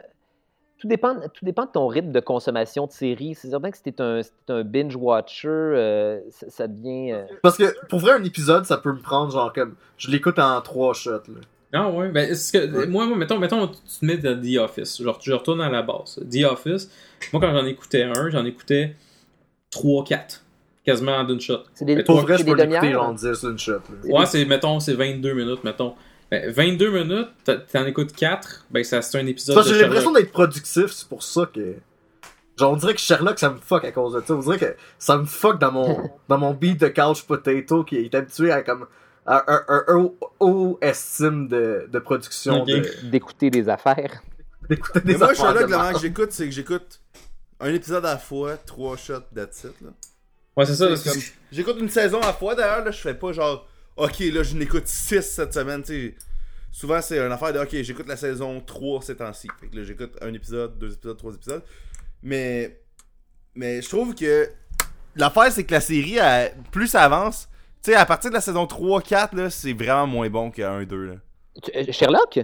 tout 0.78 0.88
dépend, 0.88 1.14
tout 1.34 1.44
dépend 1.44 1.66
de 1.66 1.70
ton 1.72 1.86
rythme 1.88 2.10
de 2.10 2.20
consommation 2.20 2.86
de 2.86 2.90
séries. 2.92 3.34
C'est 3.34 3.50
certain 3.50 3.70
que 3.70 3.76
si 3.76 3.82
t'es 3.82 4.00
un, 4.00 4.22
si 4.22 4.30
un 4.48 4.64
binge-watcher, 4.64 5.46
euh, 5.48 6.20
ça, 6.30 6.48
ça 6.48 6.68
devient... 6.68 7.12
euh, 7.12 7.24
Parce 7.42 7.58
que 7.58 7.64
pour 7.88 7.98
vrai, 7.98 8.12
un 8.12 8.24
épisode, 8.24 8.64
ça 8.64 8.78
peut 8.78 8.90
me 8.92 9.00
prendre 9.02 9.30
genre 9.30 9.52
comme. 9.52 9.74
Je 9.98 10.10
l'écoute 10.10 10.38
en 10.38 10.58
trois 10.62 10.94
shots. 10.94 11.10
Là. 11.28 11.40
Ah 11.74 11.90
ouais, 11.90 12.08
ben, 12.08 12.30
est-ce 12.30 12.50
que, 12.52 12.58
Ouais. 12.78 12.86
moi, 12.86 13.04
moi, 13.06 13.16
mettons, 13.16 13.38
mettons, 13.38 13.68
tu 13.68 13.76
te 14.00 14.04
mets 14.06 14.16
dans 14.16 14.40
The 14.40 14.56
Office. 14.58 15.02
Genre, 15.02 15.18
je 15.22 15.32
retourne 15.34 15.60
à 15.60 15.68
la 15.68 15.82
base. 15.82 16.18
The 16.32 16.44
Office, 16.44 16.90
moi, 17.32 17.40
quand 17.42 17.52
j'en 17.54 17.66
écoutais 17.66 18.02
un, 18.04 18.30
j'en 18.30 18.44
écoutais 18.46 18.96
3-4. 19.70 20.42
Quasiment 20.90 21.24
d'une 21.24 21.40
shot. 21.40 21.60
C'est 21.74 21.84
des, 21.84 21.96
Mais 21.96 22.04
Pour 22.04 22.16
Pour 22.16 22.22
vrai, 22.26 22.38
je 22.38 22.44
peux 22.44 22.54
des 22.54 22.62
l'écouter 22.66 22.80
demi-heures. 22.88 23.02
genre 23.04 23.14
10 23.14 23.42
une 23.44 23.58
shot. 23.58 23.72
Ouais, 24.04 24.26
c'est, 24.26 24.44
mettons, 24.44 24.80
c'est 24.80 24.94
22 24.94 25.32
minutes, 25.34 25.62
mettons. 25.64 25.94
Ben, 26.30 26.50
22 26.50 26.90
minutes, 26.90 27.28
t'as- 27.44 27.56
t'en 27.56 27.84
écoutes 27.86 28.12
4, 28.12 28.66
ben, 28.70 28.82
ça, 28.84 29.02
c'est 29.02 29.18
un 29.18 29.26
épisode 29.26 29.56
de 29.56 29.62
j'ai 29.62 29.80
l'impression 29.80 30.10
Sherlock. 30.10 30.16
d'être 30.22 30.32
productif, 30.32 30.86
c'est 30.92 31.08
pour 31.08 31.22
ça 31.22 31.48
que. 31.52 31.74
Genre, 32.58 32.72
on 32.72 32.76
dirait 32.76 32.94
que 32.94 33.00
Sherlock, 33.00 33.38
ça 33.38 33.50
me 33.50 33.56
fuck 33.58 33.84
à 33.84 33.90
cause 33.92 34.14
de 34.14 34.20
ça. 34.24 34.34
On 34.34 34.38
dirait 34.40 34.58
que 34.58 34.76
ça 34.98 35.16
me 35.16 35.24
fuck 35.24 35.58
dans 35.58 35.72
mon, 35.72 36.10
dans 36.28 36.38
mon 36.38 36.52
beat 36.54 36.80
de 36.80 36.88
couch 36.88 37.22
potato 37.24 37.84
qui 37.84 37.96
est 37.96 38.14
habitué 38.14 38.52
à 38.52 38.62
comme. 38.62 38.86
à 39.26 39.44
un, 39.52 39.62
un, 39.68 39.84
un 39.88 40.10
haut, 40.40 40.78
estime 40.82 41.48
de, 41.48 41.88
de 41.90 41.98
production. 41.98 42.64
De- 42.64 42.82
d'écouter 43.10 43.50
des 43.50 43.68
affaires. 43.68 44.22
D'écouter 44.68 45.00
des 45.00 45.12
Mais 45.12 45.18
moi, 45.18 45.30
affaires 45.30 45.46
Sherlock, 45.46 45.56
de 45.66 45.70
la 45.70 45.76
manière 45.78 45.82
merde. 45.92 45.94
que 45.96 46.00
j'écoute, 46.02 46.32
c'est 46.32 46.44
que 46.46 46.52
j'écoute 46.52 47.00
un 47.60 47.74
épisode 47.74 48.04
à 48.06 48.12
la 48.12 48.18
fois, 48.18 48.56
trois 48.56 48.96
shots, 48.96 49.20
that's 49.34 49.64
it, 49.64 49.72
là. 49.82 49.90
Ouais, 50.56 50.66
c'est 50.66 50.74
ça. 50.74 50.86
Comme- 50.88 51.22
J'écoute 51.52 51.76
une 51.80 51.88
saison 51.88 52.20
à 52.20 52.26
la 52.26 52.32
fois, 52.32 52.54
d'ailleurs, 52.54 52.84
là, 52.84 52.90
je 52.90 52.98
fais 53.00 53.14
pas 53.14 53.32
genre, 53.32 53.66
ok, 53.96 54.18
là, 54.20 54.42
je 54.42 54.54
n'écoute 54.56 54.86
6 54.86 55.22
cette 55.22 55.54
semaine, 55.54 55.82
tu 55.82 56.10
sais. 56.10 56.14
Souvent, 56.72 57.00
c'est 57.02 57.18
une 57.18 57.32
affaire 57.32 57.52
de, 57.52 57.58
ok, 57.58 57.82
j'écoute 57.82 58.06
la 58.06 58.16
saison 58.16 58.60
3 58.60 59.02
ces 59.02 59.16
temps-ci. 59.16 59.48
Fait 59.60 59.66
que 59.68 59.76
là, 59.76 59.82
j'écoute 59.84 60.16
un 60.20 60.32
épisode, 60.32 60.78
deux 60.78 60.92
épisodes, 60.94 61.16
trois 61.16 61.34
épisodes. 61.34 61.62
Mais, 62.22 62.80
mais 63.54 63.82
je 63.82 63.88
trouve 63.88 64.14
que 64.14 64.48
l'affaire, 65.16 65.50
c'est 65.50 65.64
que 65.64 65.72
la 65.72 65.80
série, 65.80 66.18
elle- 66.18 66.54
plus 66.70 66.86
ça 66.86 67.02
avance, 67.02 67.48
tu 67.82 67.90
sais, 67.90 67.96
à 67.96 68.06
partir 68.06 68.30
de 68.30 68.34
la 68.36 68.40
saison 68.40 68.66
3-4, 68.66 69.34
là, 69.34 69.50
c'est 69.50 69.72
vraiment 69.72 70.06
moins 70.06 70.28
bon 70.30 70.50
que 70.52 70.62
1-2, 70.62 71.06
là. 71.06 71.14
Tu- 71.62 71.72
euh, 71.76 71.90
Sherlock? 71.90 72.38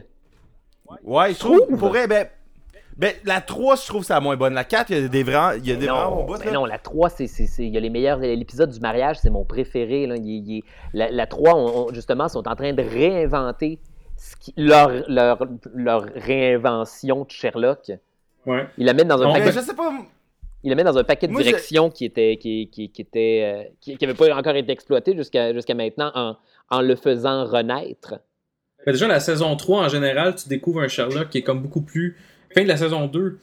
Ouais, 1.04 1.34
je 1.34 1.38
trouve, 1.38 1.60
Trouve? 1.62 1.78
pour 1.78 1.88
vrai, 1.90 2.06
ben, 2.08 2.28
ben, 2.96 3.12
la 3.24 3.40
3, 3.40 3.76
je 3.76 3.86
trouve 3.86 4.04
c'est 4.04 4.12
la 4.14 4.20
moins 4.20 4.36
bonne. 4.36 4.54
La 4.54 4.64
4, 4.64 4.90
il 4.90 5.02
y 5.02 5.04
a 5.04 5.08
des 5.08 5.22
vraiment, 5.22 5.52
il 5.52 5.66
y 5.66 5.72
a 5.72 5.76
des 5.76 5.86
bons 5.86 5.94
Non, 5.94 6.26
mais 6.38 6.44
là. 6.46 6.52
non, 6.52 6.64
la 6.64 6.78
3, 6.78 7.10
c'est, 7.10 7.26
c'est, 7.26 7.46
c'est- 7.46 7.66
il 7.66 7.72
y 7.74 7.76
a 7.76 7.80
les 7.80 7.90
meilleurs. 7.90 8.18
L'épisode 8.18 8.70
du 8.70 8.80
mariage, 8.80 9.16
c'est 9.20 9.30
mon 9.30 9.44
préféré. 9.44 10.06
Là. 10.06 10.16
Il 10.16 10.24
il 10.48 10.62
la, 10.94 11.10
la 11.10 11.26
3, 11.26 11.54
on- 11.54 11.88
on- 11.88 11.92
justement, 11.94 12.28
sont 12.28 12.46
en 12.48 12.54
train 12.56 12.72
de 12.72 12.82
réinventer 12.82 13.78
ce 14.16 14.34
qui- 14.36 14.54
leur, 14.56 14.90
leur, 15.08 15.46
leur 15.74 16.06
réinvention 16.14 17.24
de 17.24 17.30
Sherlock. 17.30 17.92
Ouais. 18.46 18.66
Ils 18.78 18.86
la 18.86 18.94
mettent 18.94 19.08
dans 19.08 19.20
un 19.22 19.32
paquet, 19.32 19.52
je 19.52 19.60
sais 19.60 19.74
pas, 19.74 19.92
ils 20.62 20.70
la 20.70 20.74
mettent 20.76 20.86
dans 20.86 20.98
un 20.98 21.04
paquet 21.04 21.26
de 21.26 21.32
Moi, 21.32 21.42
je- 21.42 21.48
directions 21.48 21.90
qui 21.90 22.04
était 22.04 22.36
qui, 22.38 22.68
qui, 22.70 22.88
qui 22.90 23.02
était 23.02 23.42
euh, 23.44 23.68
qui, 23.80 23.96
qui 23.96 24.04
avait 24.04 24.14
pas 24.14 24.34
encore 24.34 24.54
été 24.56 24.72
exploité 24.72 25.14
jusqu'à 25.16 25.52
jusqu'à 25.52 25.74
maintenant 25.74 26.10
en, 26.14 26.36
en 26.70 26.80
le 26.80 26.96
faisant 26.96 27.44
renaître. 27.44 28.14
Ben, 28.86 28.92
déjà, 28.92 29.08
la 29.08 29.18
saison 29.20 29.54
3, 29.56 29.82
en 29.84 29.88
général, 29.88 30.34
tu 30.36 30.48
découvres 30.48 30.80
un 30.80 30.88
Sherlock 30.88 31.28
qui 31.28 31.38
est 31.38 31.42
comme 31.42 31.60
beaucoup 31.60 31.82
plus. 31.82 32.16
Fin 32.54 32.62
de 32.62 32.68
la 32.68 32.76
saison 32.76 33.06
2 33.06 33.38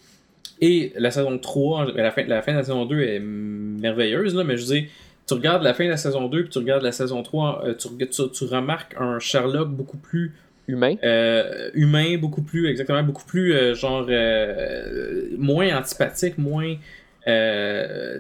et 0.61 0.93
la 0.97 1.11
saison 1.11 1.37
3, 1.37 1.93
ben, 1.93 2.03
la 2.03 2.11
fin, 2.11 2.23
la 2.23 2.41
fin 2.41 2.51
de 2.53 2.57
la 2.57 2.63
saison 2.63 2.85
2 2.85 3.01
est 3.01 3.19
merveilleuse, 3.19 4.35
là, 4.35 4.43
mais 4.43 4.57
je 4.57 4.65
veux 4.65 4.73
dire, 4.75 4.85
tu 5.27 5.33
regardes 5.33 5.63
la 5.63 5.73
fin 5.73 5.85
de 5.85 5.89
la 5.89 5.97
saison 5.97 6.27
2 6.27 6.41
puis 6.43 6.49
tu 6.49 6.59
regardes 6.59 6.83
la 6.83 6.91
saison 6.91 7.23
3, 7.23 7.63
euh, 7.65 7.73
tu, 7.75 7.87
reg- 7.87 8.09
tu, 8.09 8.29
tu 8.31 8.43
remarques 8.45 8.95
un 8.99 9.19
Sherlock 9.19 9.69
beaucoup 9.69 9.97
plus 9.97 10.33
Humain. 10.67 10.95
euh, 11.03 11.69
humain, 11.73 12.17
beaucoup 12.17 12.41
plus, 12.41 12.67
exactement, 12.67 13.03
beaucoup 13.03 13.25
plus, 13.25 13.53
euh, 13.53 13.73
genre, 13.75 14.05
moins 15.37 15.77
antipathique, 15.77 16.37
moins 16.37 16.75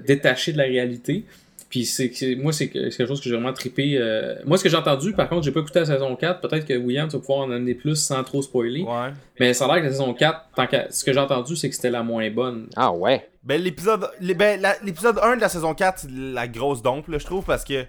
détaché 0.05 0.53
de 0.53 0.57
la 0.57 0.63
réalité. 0.65 1.25
Puis 1.73 1.85
c'est 1.85 2.13
c'est- 2.13 2.35
moi, 2.35 2.53
c'est 2.53 2.67
que- 2.69 2.95
quelque 2.95 3.07
chose 3.07 3.17
que 3.19 3.23
j'ai 3.27 3.33
vraiment 3.35 3.51
trippé. 3.51 3.97
euh. 3.97 4.35
Moi, 4.45 4.59
ce 4.59 4.63
que 4.63 4.69
j'ai 4.69 4.77
entendu, 4.77 5.11
par 5.13 5.27
contre, 5.27 5.41
j'ai 5.41 5.51
pas 5.51 5.61
écouté 5.61 5.79
la 5.79 5.87
saison 5.87 6.15
4. 6.15 6.39
Peut-être 6.39 6.67
que 6.67 6.75
William, 6.77 7.07
tu 7.07 7.13
vas 7.15 7.19
pouvoir 7.19 7.39
en 7.39 7.49
amener 7.51 7.73
plus 7.73 7.95
sans 7.95 8.23
trop 8.23 8.43
spoiler. 8.43 8.83
Ouais. 8.83 9.09
Mais 9.39 9.55
ça 9.55 9.65
a 9.65 9.67
l'air 9.69 9.77
que 9.77 9.87
la 9.87 9.91
saison 9.91 10.13
4, 10.13 10.49
tant 10.55 10.67
qu'à- 10.67 10.91
ce 10.91 11.03
que 11.03 11.11
j'ai 11.11 11.19
entendu, 11.19 11.55
c'est 11.55 11.69
que 11.69 11.75
c'était 11.75 11.89
la 11.89 12.03
moins 12.03 12.29
bonne. 12.29 12.67
Ah 12.75 12.91
ouais. 12.91 13.27
Ben, 13.43 13.59
l'épisode 13.59 14.07
les- 14.21 14.35
ben, 14.35 14.61
la- 14.61 14.75
l'épisode 14.83 15.17
1 15.23 15.35
de 15.35 15.41
la 15.41 15.49
saison 15.49 15.73
4, 15.73 16.01
c'est 16.01 16.11
la 16.11 16.47
grosse 16.47 16.83
dompe, 16.83 17.07
là, 17.07 17.17
je 17.17 17.25
trouve, 17.25 17.43
parce 17.43 17.63
que 17.63 17.85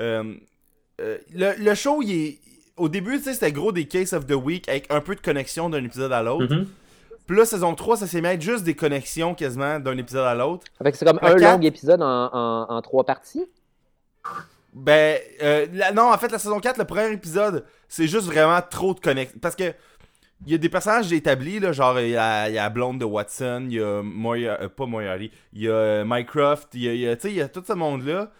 euh, 0.00 0.34
euh, 1.00 1.18
le, 1.32 1.52
le 1.56 1.74
show, 1.76 2.02
il 2.02 2.10
est. 2.12 2.38
Au 2.76 2.88
début, 2.88 3.18
tu 3.18 3.24
sais, 3.24 3.34
c'était 3.34 3.52
gros 3.52 3.70
des 3.70 3.84
Case 3.84 4.12
of 4.12 4.26
the 4.26 4.32
Week 4.34 4.68
avec 4.68 4.86
un 4.90 5.00
peu 5.00 5.14
de 5.14 5.20
connexion 5.20 5.70
d'un 5.70 5.84
épisode 5.84 6.12
à 6.12 6.22
l'autre. 6.22 6.52
Mhm. 6.52 6.66
Puis 7.26 7.36
là, 7.36 7.44
saison 7.44 7.74
3, 7.74 7.98
ça 7.98 8.06
s'est 8.06 8.20
mis 8.20 8.26
à 8.28 8.34
être 8.34 8.42
juste 8.42 8.64
des 8.64 8.74
connexions 8.74 9.34
quasiment 9.34 9.78
d'un 9.78 9.96
épisode 9.98 10.26
à 10.26 10.34
l'autre. 10.34 10.66
Fait 10.82 10.90
que 10.90 10.96
c'est 10.98 11.04
comme 11.06 11.18
un 11.22 11.34
quatre- 11.36 11.58
long 11.58 11.66
épisode 11.66 12.02
en, 12.02 12.30
en, 12.32 12.66
en 12.70 12.82
trois 12.82 13.04
parties? 13.04 13.44
Ben, 14.72 15.18
euh, 15.42 15.66
la- 15.72 15.92
non, 15.92 16.12
en 16.12 16.18
fait, 16.18 16.30
la 16.30 16.38
saison 16.38 16.60
4, 16.60 16.78
le 16.78 16.84
premier 16.84 17.10
épisode, 17.12 17.64
c'est 17.88 18.06
juste 18.06 18.26
vraiment 18.26 18.60
trop 18.68 18.94
de 18.94 19.00
connexion. 19.00 19.38
Parce 19.40 19.56
que. 19.56 19.72
Il 20.46 20.52
y 20.52 20.54
a 20.54 20.58
des 20.58 20.70
personnages 20.70 21.12
établis, 21.12 21.60
là, 21.60 21.70
genre 21.72 22.00
il 22.00 22.08
y 22.12 22.16
a, 22.16 22.48
il 22.48 22.54
y 22.54 22.58
a 22.58 22.62
la 22.62 22.70
blonde 22.70 22.98
de 22.98 23.04
Watson, 23.04 23.66
il 23.68 23.74
y 23.74 23.82
a 23.82 24.00
Moya, 24.02 24.58
euh, 24.62 24.68
pas 24.70 24.86
Moriarty, 24.86 25.30
il 25.52 25.60
y 25.64 25.68
a 25.68 25.72
euh, 25.72 26.04
Mycroft, 26.06 26.68
il 26.72 26.80
y 26.80 26.88
a, 26.88 26.94
il 26.94 27.00
y 27.00 27.06
a- 27.08 27.14
tu 27.14 27.22
sais, 27.22 27.28
il 27.28 27.36
y 27.36 27.42
a 27.42 27.48
tout 27.50 27.62
ce 27.66 27.74
monde-là. 27.74 28.30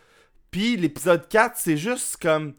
Puis 0.50 0.78
l'épisode 0.78 1.28
4, 1.28 1.56
c'est 1.58 1.76
juste 1.76 2.16
comme. 2.16 2.54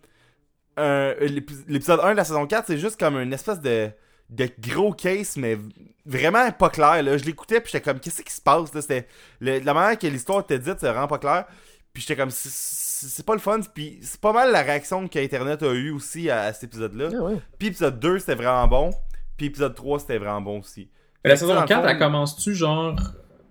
L'épisode 0.78 2.02
1 2.04 2.12
de 2.12 2.18
la 2.18 2.24
saison 2.24 2.46
4, 2.46 2.68
c'est 2.68 2.78
juste 2.78 3.00
comme 3.00 3.16
une 3.18 3.34
espèce 3.34 3.60
de, 3.62 3.90
de 4.32 4.50
gros 4.60 4.94
case, 4.94 5.36
mais 5.38 5.58
vraiment 6.06 6.50
pas 6.52 6.70
clair. 6.70 7.04
Là. 7.04 7.18
Je 7.18 7.26
l'écoutais, 7.26 7.62
puis 7.62 7.72
j'étais 7.72 7.84
comme, 7.84 8.00
qu'est-ce 8.00 8.22
qui 8.24 8.34
se 8.34 8.42
passe? 8.42 8.74
Là? 8.74 8.82
C'était, 8.82 9.08
le- 9.40 9.60
la 9.60 9.74
manière 9.74 10.00
que 10.00 10.08
l'histoire 10.08 10.40
était 10.42 10.58
dite, 10.60 10.78
c'est 10.80 10.90
vraiment 10.90 11.08
pas 11.08 11.20
clair. 11.20 11.46
Puis 11.94 12.02
j'étais 12.02 12.16
comme, 12.16 12.30
c'est- 12.32 13.26
pas 13.26 13.34
le 13.34 13.40
fun. 13.40 13.60
Puis 13.74 14.00
c'est 14.02 14.20
pas 14.22 14.32
mal 14.34 14.52
la 14.52 14.62
réaction 14.62 15.08
qu'Internet 15.08 15.62
a 15.64 15.72
eu 15.74 15.92
aussi 15.92 16.30
à, 16.30 16.44
à 16.44 16.54
cet 16.54 16.64
épisode-là. 16.66 17.10
Ah 17.14 17.22
ouais. 17.24 17.36
Puis 17.60 17.68
épisode 17.70 18.00
2, 18.00 18.20
c'était 18.20 18.36
vraiment 18.36 18.68
bon. 18.68 18.92
Puis 19.38 19.48
épisode 19.48 19.76
3, 19.76 20.00
c'était 20.00 20.18
vraiment 20.18 20.42
bon 20.42 20.60
aussi. 20.60 20.88
Mais 21.24 21.30
la 21.32 21.36
saison 21.36 21.54
dans 21.54 21.62
le 21.62 21.68
4, 21.68 21.82
fond, 21.84 21.88
elle 21.90 21.98
commence-tu 22.00 22.56
genre. 22.56 22.96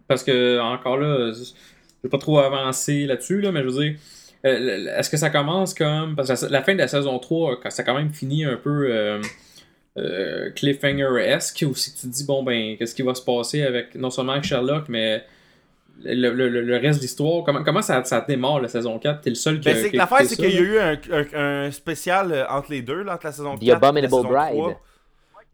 Parce 0.09 0.25
que, 0.25 0.59
encore 0.61 0.97
là, 0.97 1.33
je 1.33 1.53
vais 2.03 2.09
pas 2.09 2.19
trop 2.19 2.39
avancer 2.41 3.07
là-dessus, 3.07 3.41
là, 3.41 3.53
mais 3.53 3.61
je 3.63 3.67
veux 3.69 3.83
dire. 3.85 3.99
euh, 4.47 4.97
Est-ce 4.99 5.11
que 5.11 5.17
ça 5.17 5.31
commence 5.31 5.75
comme. 5.75 6.17
Parce 6.17 6.29
que 6.29 6.47
la, 6.47 6.51
la 6.59 6.63
fin 6.65 6.73
de 6.73 6.79
la 6.79 6.89
saison 6.89 7.19
3, 7.19 7.61
quand 7.61 7.71
ça 7.71 7.83
a 7.83 7.85
quand 7.85 7.95
même 7.95 8.13
fini 8.13 8.45
un 8.45 8.57
peu 8.57 8.87
euh, 8.91 9.21
euh, 9.99 10.51
cliffhanger-esque, 10.53 11.65
où 11.69 11.75
si 11.75 11.95
tu 11.95 12.03
te 12.03 12.07
dis, 12.07 12.25
bon, 12.25 12.43
ben, 12.43 12.77
qu'est-ce 12.77 12.95
qui 12.95 13.03
va 13.03 13.15
se 13.15 13.23
passer 13.23 13.63
avec. 13.63 13.95
Non 13.95 14.11
seulement 14.11 14.33
avec 14.33 14.45
Sherlock, 14.45 14.89
mais. 14.89 15.25
Le, 16.03 16.31
le- 16.33 16.49
le- 16.49 16.77
reste 16.79 16.99
de 17.01 17.03
l'histoire, 17.03 17.45
comment, 17.45 17.63
comment 17.63 17.83
ça, 17.83 18.03
ça 18.05 18.25
démarre 18.27 18.59
la 18.63 18.69
saison 18.69 18.99
4 18.99 19.21
T'es 19.21 19.29
le 19.29 19.37
seul 19.37 19.61
qui 19.61 19.67
Ben, 19.67 19.77
a 19.77 19.81
c'est 19.83 19.91
que 19.91 19.97
l'affaire, 19.99 20.19
c'est 20.21 20.29
ça, 20.35 20.37
qu'il 20.37 20.55
y 20.55 20.57
a 20.57 20.61
là. 20.63 20.67
eu 20.67 20.79
un, 20.79 20.99
un- 21.13 21.67
un 21.67 21.71
spécial 21.71 22.33
euh, 22.33 22.47
entre 22.49 22.71
les 22.71 22.81
deux, 22.81 23.03
là, 23.03 23.17
entre 23.17 23.27
la 23.27 23.33
saison 23.33 23.55
The 23.57 23.61
4 23.61 23.63
et 23.63 23.67
la 23.67 23.77
Abominable 23.77 24.11
saison 24.15 24.23
Bride. 24.25 24.55
3. 24.55 24.81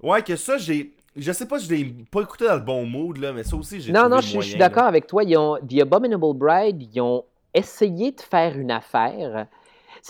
Ouais, 0.03 0.23
que 0.23 0.37
ça, 0.37 0.57
j'ai. 0.57 0.93
Je 1.17 1.33
sais 1.33 1.47
pas, 1.49 1.59
je 1.59 1.69
l'ai 1.69 1.93
pas 2.13 2.21
écouté 2.21 2.45
dans 2.47 2.55
le 2.55 2.61
bon 2.61 2.87
mood, 2.87 3.17
là, 3.17 3.33
mais 3.33 3.43
ça 3.43 3.57
aussi, 3.57 3.81
j'ai 3.81 3.91
Non, 3.91 4.09
non, 4.09 4.21
je, 4.21 4.39
suis 4.41 4.53
là. 4.53 4.69
d'accord 4.69 4.85
avec 4.85 5.09
toi. 5.09 5.25
Ils 5.25 5.37
ont, 5.37 5.57
The 5.69 5.81
Abominable 5.81 6.35
Bride, 6.35 6.81
ils 6.95 7.01
ont 7.01 7.25
essayé 7.53 8.13
de 8.13 8.21
faire 8.21 8.57
une 8.57 8.71
affaire. 8.71 9.47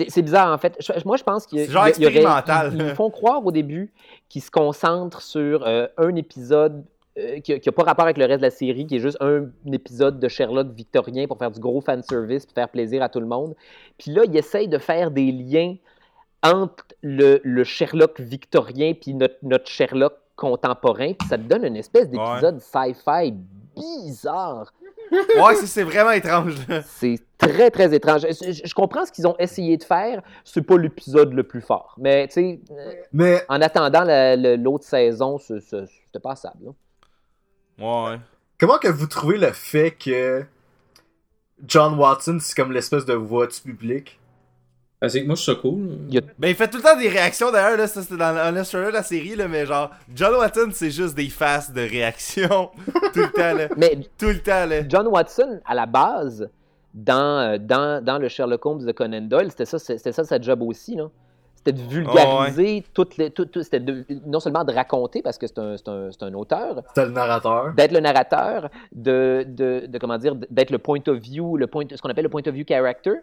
C'est 0.08 0.22
bizarre, 0.22 0.52
en 0.52 0.58
fait. 0.58 0.76
Je- 0.78 0.92
moi, 1.06 1.16
je 1.16 1.22
pense 1.24 1.46
qu'il 1.46 1.58
y 1.58 1.62
a- 1.62 1.64
C'est 1.66 1.72
genre 1.72 1.88
il 1.88 2.02
y 2.02 2.06
aurait- 2.06 2.16
expérimental. 2.16 2.72
Ils, 2.74 2.94
font 2.94 3.10
croire 3.10 3.44
au 3.44 3.50
début 3.50 3.90
qu'ils 4.28 4.42
se 4.42 4.50
concentrent 4.50 5.22
sur 5.22 5.66
euh, 5.66 5.86
un 5.96 6.14
épisode 6.16 6.84
euh, 7.18 7.40
qui 7.40 7.52
n'a 7.64 7.72
pas 7.72 7.82
rapport 7.84 8.04
avec 8.04 8.18
le 8.18 8.26
reste 8.26 8.40
de 8.40 8.46
la 8.46 8.50
série, 8.50 8.86
qui 8.86 8.96
est 8.96 9.00
juste 9.00 9.16
un 9.20 9.46
épisode 9.72 10.20
de 10.20 10.28
Sherlock 10.28 10.68
victorien 10.74 11.26
pour 11.26 11.38
faire 11.38 11.50
du 11.50 11.60
gros 11.60 11.80
fanservice, 11.80 12.44
pour 12.44 12.54
faire 12.54 12.68
plaisir 12.68 13.02
à 13.02 13.08
tout 13.08 13.20
le 13.20 13.26
monde. 13.26 13.54
Puis 13.96 14.10
là, 14.10 14.24
ils 14.26 14.36
essayent 14.36 14.68
de 14.68 14.76
faire 14.76 15.10
des 15.10 15.32
liens 15.32 15.76
entre 16.42 16.84
le, 17.02 17.40
le 17.42 17.64
Sherlock 17.64 18.20
victorien 18.20 18.92
puis 18.92 19.14
notre, 19.14 19.36
notre 19.42 19.66
Sherlock 19.66 20.12
contemporain, 20.36 21.14
puis 21.14 21.26
ça 21.26 21.38
te 21.38 21.44
donne 21.44 21.64
une 21.64 21.76
espèce 21.76 22.10
d'épisode 22.10 22.60
sci-fi 22.60 23.32
bizarre. 23.74 24.70
Ouais, 25.42 25.54
c'est- 25.56 25.66
c'est 25.66 25.82
vraiment 25.82 26.10
étrange. 26.12 26.54
là. 26.68 26.82
C'est 26.82 27.18
très, 27.38 27.70
très 27.70 27.94
étrange. 27.94 28.22
Je, 28.22 28.74
comprends 28.74 29.04
ce 29.06 29.12
qu'ils 29.12 29.26
ont 29.26 29.36
essayé 29.38 29.76
de 29.76 29.84
faire. 29.84 30.22
C'est 30.44 30.62
pas 30.62 30.76
l'épisode 30.78 31.32
le 31.32 31.42
plus 31.42 31.60
fort. 31.60 31.94
Mais, 31.98 32.26
tu 32.28 32.34
sais, 32.34 32.60
euh, 32.70 32.92
Mais 33.12 33.44
en 33.48 33.60
attendant 33.60 34.04
l'autre 34.56 34.84
saison, 34.84 35.38
c'était 35.38 36.20
passable. 36.22 36.64
là. 36.64 36.70
Ouais. 37.78 38.18
comment 38.58 38.78
que 38.78 38.88
vous 38.88 39.06
trouvez 39.06 39.36
le 39.36 39.52
fait 39.52 39.90
que 39.90 40.44
John 41.66 41.98
Watson, 41.98 42.38
c'est 42.40 42.54
comme 42.56 42.72
l'espèce 42.72 43.04
de 43.04 43.12
voix 43.14 43.46
du 43.46 43.60
public? 43.60 44.18
C'est 45.08 45.20
que 45.22 45.26
moi, 45.26 45.36
je 45.36 45.42
suis 45.42 45.56
cool. 45.60 45.98
Il 46.08 46.18
a- 46.18 46.22
Ben, 46.38 46.48
il 46.48 46.54
fait 46.54 46.68
tout 46.68 46.78
le 46.78 46.82
temps 46.82 46.96
des 46.98 47.08
réactions 47.08 47.52
d'ailleurs, 47.52 47.76
là, 47.76 47.86
ça 47.86 48.02
c'était 48.02 48.16
dans 48.16 48.34
Honest 48.48 48.70
Trailer, 48.72 48.90
la 48.92 49.02
série, 49.02 49.36
là, 49.36 49.46
mais 49.46 49.66
genre, 49.66 49.90
John 50.14 50.34
Watson, 50.36 50.68
c'est 50.72 50.90
juste 50.90 51.14
des 51.14 51.28
faces 51.28 51.70
de 51.72 51.82
réaction. 51.82 52.70
tout 53.12 53.20
le 53.20 53.30
temps, 53.32 53.54
là. 53.54 53.68
Mais 53.76 53.98
Tout 54.18 54.26
le 54.28 54.38
temps, 54.38 54.64
là. 54.66 54.88
John 54.88 55.06
Watson, 55.08 55.60
à 55.66 55.74
la 55.74 55.84
base, 55.86 56.48
dans, 56.94 57.40
euh, 57.40 57.58
dans, 57.58 58.02
dans 58.02 58.18
le 58.18 58.28
Sherlock 58.28 58.64
Holmes 58.64 58.84
de 58.86 58.92
Conan 58.92 59.20
Doyle, 59.20 59.50
c'était 59.50 59.66
ça, 59.66 59.78
c'était 59.78 60.12
ça 60.12 60.24
sa 60.24 60.40
job 60.40 60.62
aussi. 60.62 60.96
là. 60.96 61.08
c'était 61.56 61.72
de 61.72 61.82
vulgariser 61.88 62.84
toutes 62.94 63.16
les, 63.18 63.30
tout, 63.30 63.44
tout- 63.44 63.62
c'était 63.62 63.80
de- 63.80 64.04
non 64.24 64.40
seulement 64.40 64.64
de 64.64 64.72
raconter 64.72 65.20
parce 65.20 65.36
que 65.36 65.46
c'est 65.46 65.58
un, 65.58 65.76
c'est 65.76 65.88
un, 65.88 66.10
c'est 66.10 66.22
un 66.22 66.32
auteur, 66.32 66.80
C'était 66.88 67.04
le 67.06 67.12
narrateur. 67.12 67.74
d'être 67.74 67.92
le 67.92 68.00
narrateur, 68.00 68.70
de, 68.92 69.44
de, 69.46 69.84
de 69.86 69.98
comment 69.98 70.16
dire, 70.16 70.36
d'être 70.48 70.70
le 70.70 70.78
point 70.78 71.00
of 71.08 71.18
view, 71.18 71.56
le 71.58 71.66
point, 71.66 71.84
ce 71.94 72.00
qu'on 72.00 72.08
appelle 72.08 72.24
le 72.24 72.30
point 72.30 72.42
of 72.46 72.54
view 72.54 72.64
character 72.66 73.14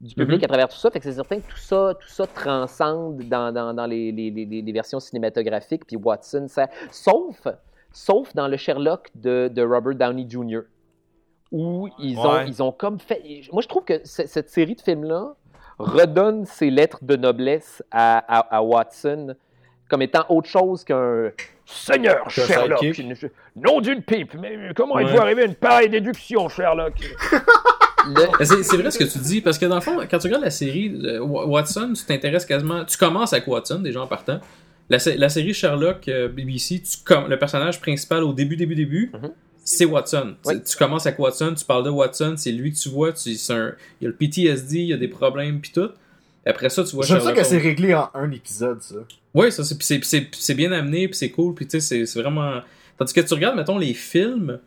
du 0.00 0.14
public 0.14 0.38
Mhm. 0.40 0.44
à 0.44 0.48
travers 0.48 0.68
tout 0.68 0.76
ça. 0.76 0.90
Fait 0.90 0.98
que 1.00 1.04
c'est 1.04 1.12
certain 1.12 1.40
que 1.40 1.48
tout 1.50 1.56
ça, 1.58 1.94
tout 2.00 2.08
ça 2.08 2.26
transcende 2.26 3.18
dans, 3.24 3.52
dans, 3.52 3.74
dans 3.74 3.86
les, 3.86 4.12
les, 4.12 4.30
les, 4.30 4.62
les 4.62 4.72
versions 4.72 5.00
cinématographiques. 5.00 5.84
Puis 5.86 5.96
Watson, 5.96 6.46
ça, 6.48 6.68
sauf, 6.90 7.46
sauf 7.92 8.34
dans 8.34 8.46
le 8.48 8.56
Sherlock 8.56 9.08
de, 9.14 9.48
de 9.52 9.62
Robert 9.62 9.94
Downey 9.96 10.26
Jr. 10.28 10.60
Où 11.50 11.88
ils 11.98 12.18
ont, 12.18 12.32
Ouais. 12.32 12.44
ils 12.46 12.62
ont 12.62 12.72
comme 12.72 12.98
fait. 13.00 13.22
Moi, 13.52 13.62
je 13.62 13.68
trouve 13.68 13.84
que 13.84 14.00
cette 14.04 14.50
série 14.50 14.74
de 14.74 14.80
films-là 14.82 15.34
redonne 15.78 16.44
ses 16.44 16.70
lettres 16.70 16.98
de 17.02 17.16
noblesse 17.16 17.82
à, 17.90 18.18
à, 18.18 18.56
à 18.58 18.62
Watson 18.62 19.34
comme 19.88 20.02
étant 20.02 20.26
autre 20.28 20.48
chose 20.48 20.84
qu'un 20.84 21.30
Seigneur 21.64 22.28
Sherlock. 22.28 22.82
Une- 22.82 23.14
Nom 23.56 23.80
d'une 23.80 24.02
pipe, 24.02 24.34
mais 24.34 24.58
comment 24.76 24.96
Ouais. 24.96 25.04
il 25.06 25.12
peut 25.12 25.20
arriver 25.20 25.42
à 25.42 25.46
une 25.46 25.54
pareille 25.54 25.88
déduction, 25.88 26.48
Sherlock? 26.48 26.92
C'est 28.44 28.76
vrai 28.76 28.90
ce 28.90 28.98
que 28.98 29.04
tu 29.04 29.18
dis, 29.18 29.40
parce 29.40 29.58
que 29.58 29.66
dans 29.66 29.76
le 29.76 29.80
fond, 29.80 29.98
quand 30.10 30.18
tu 30.18 30.26
regardes 30.26 30.44
la 30.44 30.50
série 30.50 30.92
euh, 31.04 31.20
Wa- 31.20 31.46
Watson, 31.46 31.92
tu 31.96 32.04
t'intéresses 32.04 32.46
quasiment. 32.46 32.84
Tu 32.84 32.96
commences 32.96 33.32
avec 33.32 33.46
Watson, 33.46 33.80
déjà 33.80 34.00
en 34.02 34.06
partant. 34.06 34.40
La, 34.90 34.98
sé- 34.98 35.16
la 35.16 35.28
série 35.28 35.52
Sherlock 35.52 36.08
euh, 36.08 36.28
BBC, 36.28 36.80
tu 36.80 36.96
com- 37.04 37.26
le 37.28 37.38
personnage 37.38 37.80
principal 37.80 38.22
au 38.24 38.32
début, 38.32 38.56
début, 38.56 38.74
début, 38.74 39.10
Mhm. 39.14 39.30
c'est 39.62 39.84
Watson. 39.84 40.34
Oui. 40.46 40.56
Tu- 40.62 40.70
Tu 40.72 40.76
commences 40.78 41.06
avec 41.06 41.18
Watson, 41.18 41.54
tu 41.56 41.64
parles 41.64 41.84
de 41.84 41.90
Watson, 41.90 42.34
c'est 42.38 42.52
lui 42.52 42.72
que 42.72 42.78
tu 42.78 42.88
vois. 42.88 43.12
Tu, 43.12 43.30
un- 43.50 43.74
il 44.00 44.04
y 44.04 44.06
a 44.06 44.08
le 44.08 44.14
PTSD, 44.14 44.78
il 44.78 44.86
y 44.86 44.92
a 44.94 44.96
des 44.96 45.08
problèmes, 45.08 45.60
puis 45.60 45.72
tout. 45.74 45.90
Après 46.46 46.70
ça, 46.70 46.82
tu 46.84 46.94
vois 46.96 47.04
J'aime 47.04 47.18
ça 47.18 47.24
Sherlock 47.26 47.38
que 47.42 47.44
c'est 47.46 47.58
réglé 47.58 47.94
en 47.94 48.08
un 48.14 48.30
épisode, 48.30 48.80
ça. 48.80 48.94
Oui, 49.34 49.52
ça, 49.52 49.62
c'est, 49.64 50.54
bien 50.54 50.72
amené, 50.72 51.06
puis 51.08 51.16
c'est 51.18 51.28
cool, 51.30 51.54
puis 51.54 51.66
tu 51.66 51.72
sais, 51.72 51.80
c'est, 51.86 52.06
c'est 52.06 52.22
vraiment... 52.22 52.60
Tandis 52.96 53.12
que 53.12 53.20
tu 53.20 53.34
regardes, 53.34 53.56
mettons, 53.56 53.76
les 53.76 53.92
films, 53.92 54.58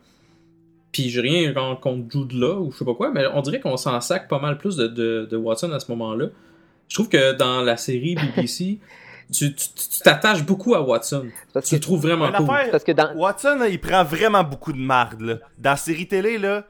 puis 0.92 1.08
j'ai 1.10 1.20
rien 1.20 1.52
con- 1.52 1.76
contre 1.76 2.10
Jude 2.10 2.32
là 2.32 2.58
ou 2.60 2.70
je 2.70 2.76
sais 2.78 2.84
pas 2.84 2.94
quoi, 2.94 3.10
mais 3.10 3.24
on 3.32 3.40
dirait 3.40 3.60
qu'on 3.60 3.76
s'en 3.76 4.00
sac 4.00 4.28
pas 4.28 4.38
mal 4.38 4.58
plus 4.58 4.76
de, 4.76 4.86
de, 4.86 5.26
de 5.30 5.36
Watson 5.36 5.72
à 5.72 5.80
ce 5.80 5.90
moment-là. 5.92 6.26
Je 6.88 6.94
trouve 6.94 7.08
que 7.08 7.32
dans 7.32 7.62
la 7.62 7.76
série 7.78 8.14
BBC, 8.14 8.78
tu, 9.32 9.54
tu, 9.54 9.68
tu 9.74 9.98
t'attaches 10.04 10.44
beaucoup 10.44 10.74
à 10.74 10.82
Watson. 10.82 11.28
parce, 11.54 11.66
Tu 11.66 11.70
que, 11.70 11.76
le 11.76 11.80
trouves 11.80 12.02
vraiment 12.02 12.30
cool. 12.32 12.50
affaire, 12.50 12.70
parce 12.70 12.84
que 12.84 12.92
dans. 12.92 13.14
Watson, 13.16 13.60
il 13.70 13.80
prend 13.80 14.04
vraiment 14.04 14.44
beaucoup 14.44 14.72
de 14.72 14.78
marde, 14.78 15.20
là. 15.22 15.34
Dans 15.58 15.70
la 15.70 15.76
série 15.76 16.06
télé, 16.06 16.36
là, 16.38 16.66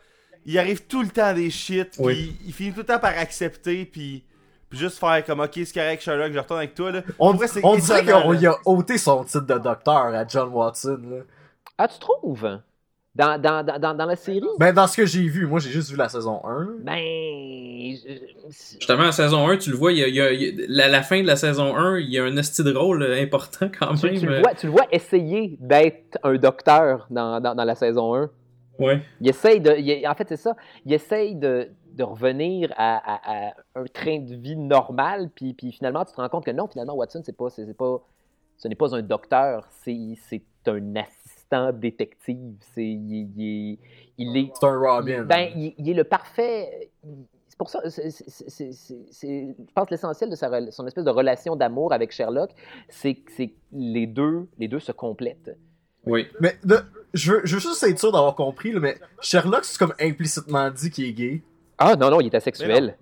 il 0.47 0.57
arrive 0.59 0.87
tout 0.87 1.03
le 1.03 1.09
temps 1.09 1.25
à 1.27 1.35
des 1.35 1.51
shit, 1.51 1.91
puis 1.93 2.03
Oui. 2.05 2.37
il 2.47 2.53
finit 2.53 2.73
tout 2.73 2.81
le 2.81 2.87
temps 2.87 2.99
par 3.01 3.17
accepter, 3.19 3.85
puis 3.85 4.23
puis 4.69 4.79
juste 4.79 4.99
faire 4.99 5.23
comme, 5.27 5.41
ok, 5.41 5.51
c'est 5.55 5.75
correct, 5.75 6.03
Sherlock, 6.03 6.33
je 6.33 6.39
retourne 6.39 6.61
avec 6.61 6.75
toi, 6.75 6.91
là. 6.91 7.03
On, 7.19 7.35
vrai, 7.35 7.47
dirait 7.47 8.05
qu'on 8.07 8.33
y 8.33 8.47
a 8.47 8.55
ôté 8.65 8.97
son 8.97 9.23
titre 9.23 9.43
de 9.47 9.59
docteur 9.59 9.95
à 10.15 10.27
John 10.27 10.49
Watson. 10.49 10.99
Là. 11.11 11.17
Ah, 11.77 11.89
tu 11.89 11.99
trouves? 11.99 12.59
Dans, 13.15 13.39
dans, 13.41 13.63
dans, 13.63 13.95
dans, 13.95 14.07
la 14.07 14.17
série? 14.17 14.41
Ben, 14.59 14.73
dans 14.73 14.87
ce 14.87 14.97
que 14.97 15.05
j'ai 15.05 15.29
vu, 15.29 15.47
moi 15.47 15.59
j'ai 15.61 15.69
juste 15.69 15.91
vu 15.91 15.97
la 15.97 16.09
saison 16.09 16.41
1. 16.47 16.61
là. 16.65 16.71
Ben. 16.81 16.97
je- 16.97 18.23
Justement, 18.79 19.03
la 19.05 19.13
saison 19.13 19.47
1, 19.49 19.59
tu 19.59 19.71
le 19.71 19.77
vois, 19.77 19.93
il 19.93 19.99
y 19.99 20.03
a, 20.05 20.09
il 20.09 20.15
y 20.15 20.21
a- 20.21 20.33
il 20.33 20.43
y 20.43 20.63
a- 20.63 20.67
la, 20.69 20.89
la 20.89 21.03
fin 21.03 21.21
de 21.21 21.27
la 21.27 21.37
saison 21.37 21.77
1, 21.77 21.99
il 21.99 22.09
y 22.11 22.19
a 22.19 22.25
un 22.25 22.35
esti 22.39 22.65
de 22.65 22.73
rôle 22.75 23.03
euh, 23.03 23.23
important 23.23 23.69
quand 23.79 23.95
Tu, 23.97 24.07
même. 24.07 24.19
tu 24.19 24.27
le 24.27 24.37
euh, 24.37 24.41
vois, 24.41 24.55
tu 24.55 24.67
le 24.67 24.73
vois 24.73 24.87
essayer 24.91 25.57
d'être 25.61 26.19
un 26.23 26.37
docteur 26.37 27.07
dans, 27.11 27.39
dans, 27.41 27.55
dans 27.55 27.65
la 27.65 27.75
saison 27.75 28.15
1. 28.15 28.31
Ouais. 28.79 29.03
Il 29.21 29.29
essaye 29.29 29.61
de. 29.61 29.75
il- 29.79 30.07
en 30.09 30.15
fait, 30.15 30.29
c'est 30.29 30.37
ça. 30.39 30.57
Il 30.87 30.93
essaye 30.95 31.35
de, 31.35 31.69
de 31.95 32.03
revenir 32.05 32.73
à, 32.79 32.97
à- 32.97 33.49
à 33.49 33.53
un 33.75 33.85
train 33.93 34.21
de 34.21 34.35
vie 34.35 34.57
normal, 34.57 35.29
puis, 35.35 35.53
puis 35.53 35.71
finalement, 35.73 36.05
tu 36.07 36.13
te 36.15 36.21
rends 36.21 36.31
compte 36.31 36.47
que 36.47 36.51
non, 36.51 36.67
finalement, 36.67 36.95
Watson, 36.95 37.21
c'est 37.25 37.37
pas, 37.37 37.51
c'est, 37.51 37.67
c'est 37.67 37.77
pas, 37.77 38.01
ce 38.57 38.69
n'est 38.69 38.75
pas 38.75 38.95
un 38.97 39.03
docteur, 39.03 39.67
c'est, 39.85 40.15
c'est 40.29 40.43
un 40.67 40.97
assistant 40.97 41.22
détective. 41.73 42.55
C'est, 42.75 42.85
il, 42.85 43.31
il 43.37 43.73
est- 43.75 43.79
il 44.19 44.37
est 44.37 44.51
C'est 44.59 44.67
un 44.67 44.79
Robin. 44.79 45.23
Ben, 45.25 45.51
il, 45.55 45.75
il 45.79 45.91
est 45.91 45.95
le 45.95 46.05
parfait. 46.05 46.91
C'est 47.49 47.59
pour 47.59 47.69
ça, 47.69 47.81
c'est- 47.91 48.11
c'est- 48.11 48.31
c'est- 48.49 48.73
c'est- 48.73 49.07
c'est- 49.11 49.55
je 49.59 49.73
pense 49.75 49.87
que 49.87 49.91
l'essentiel 49.95 50.31
de 50.31 50.35
sa, 50.37 50.71
son 50.71 50.87
espèce 50.87 51.05
de 51.05 51.11
relation 51.11 51.55
d'amour 51.57 51.93
avec 51.93 52.11
Sherlock, 52.13 52.51
c'est 52.89 53.15
que 53.15 53.43
les 53.73 54.07
deux, 54.07 54.49
les 54.59 54.69
deux 54.69 54.81
se 54.81 54.93
complètent. 54.93 55.57
Oui. 56.07 56.27
Mais 56.41 56.57
de- 56.65 56.81
je, 57.15 57.33
veux, 57.33 57.41
je 57.45 57.55
veux 57.57 57.61
juste 57.61 57.83
être 57.85 57.99
sûr 57.99 58.11
d'avoir 58.11 58.35
compris, 58.35 58.73
là, 58.73 58.81
mais 58.81 58.97
Sherlock, 59.21 59.65
c'est 59.65 59.79
comme 59.79 59.95
implicitement 60.01 60.71
dit 60.71 60.91
qu'il 60.91 61.05
est 61.05 61.13
gay. 61.13 61.43
Ah 61.79 61.95
non, 61.97 62.11
non, 62.11 62.21
il 62.21 62.27
est 62.27 62.35
asexuel. 62.35 62.97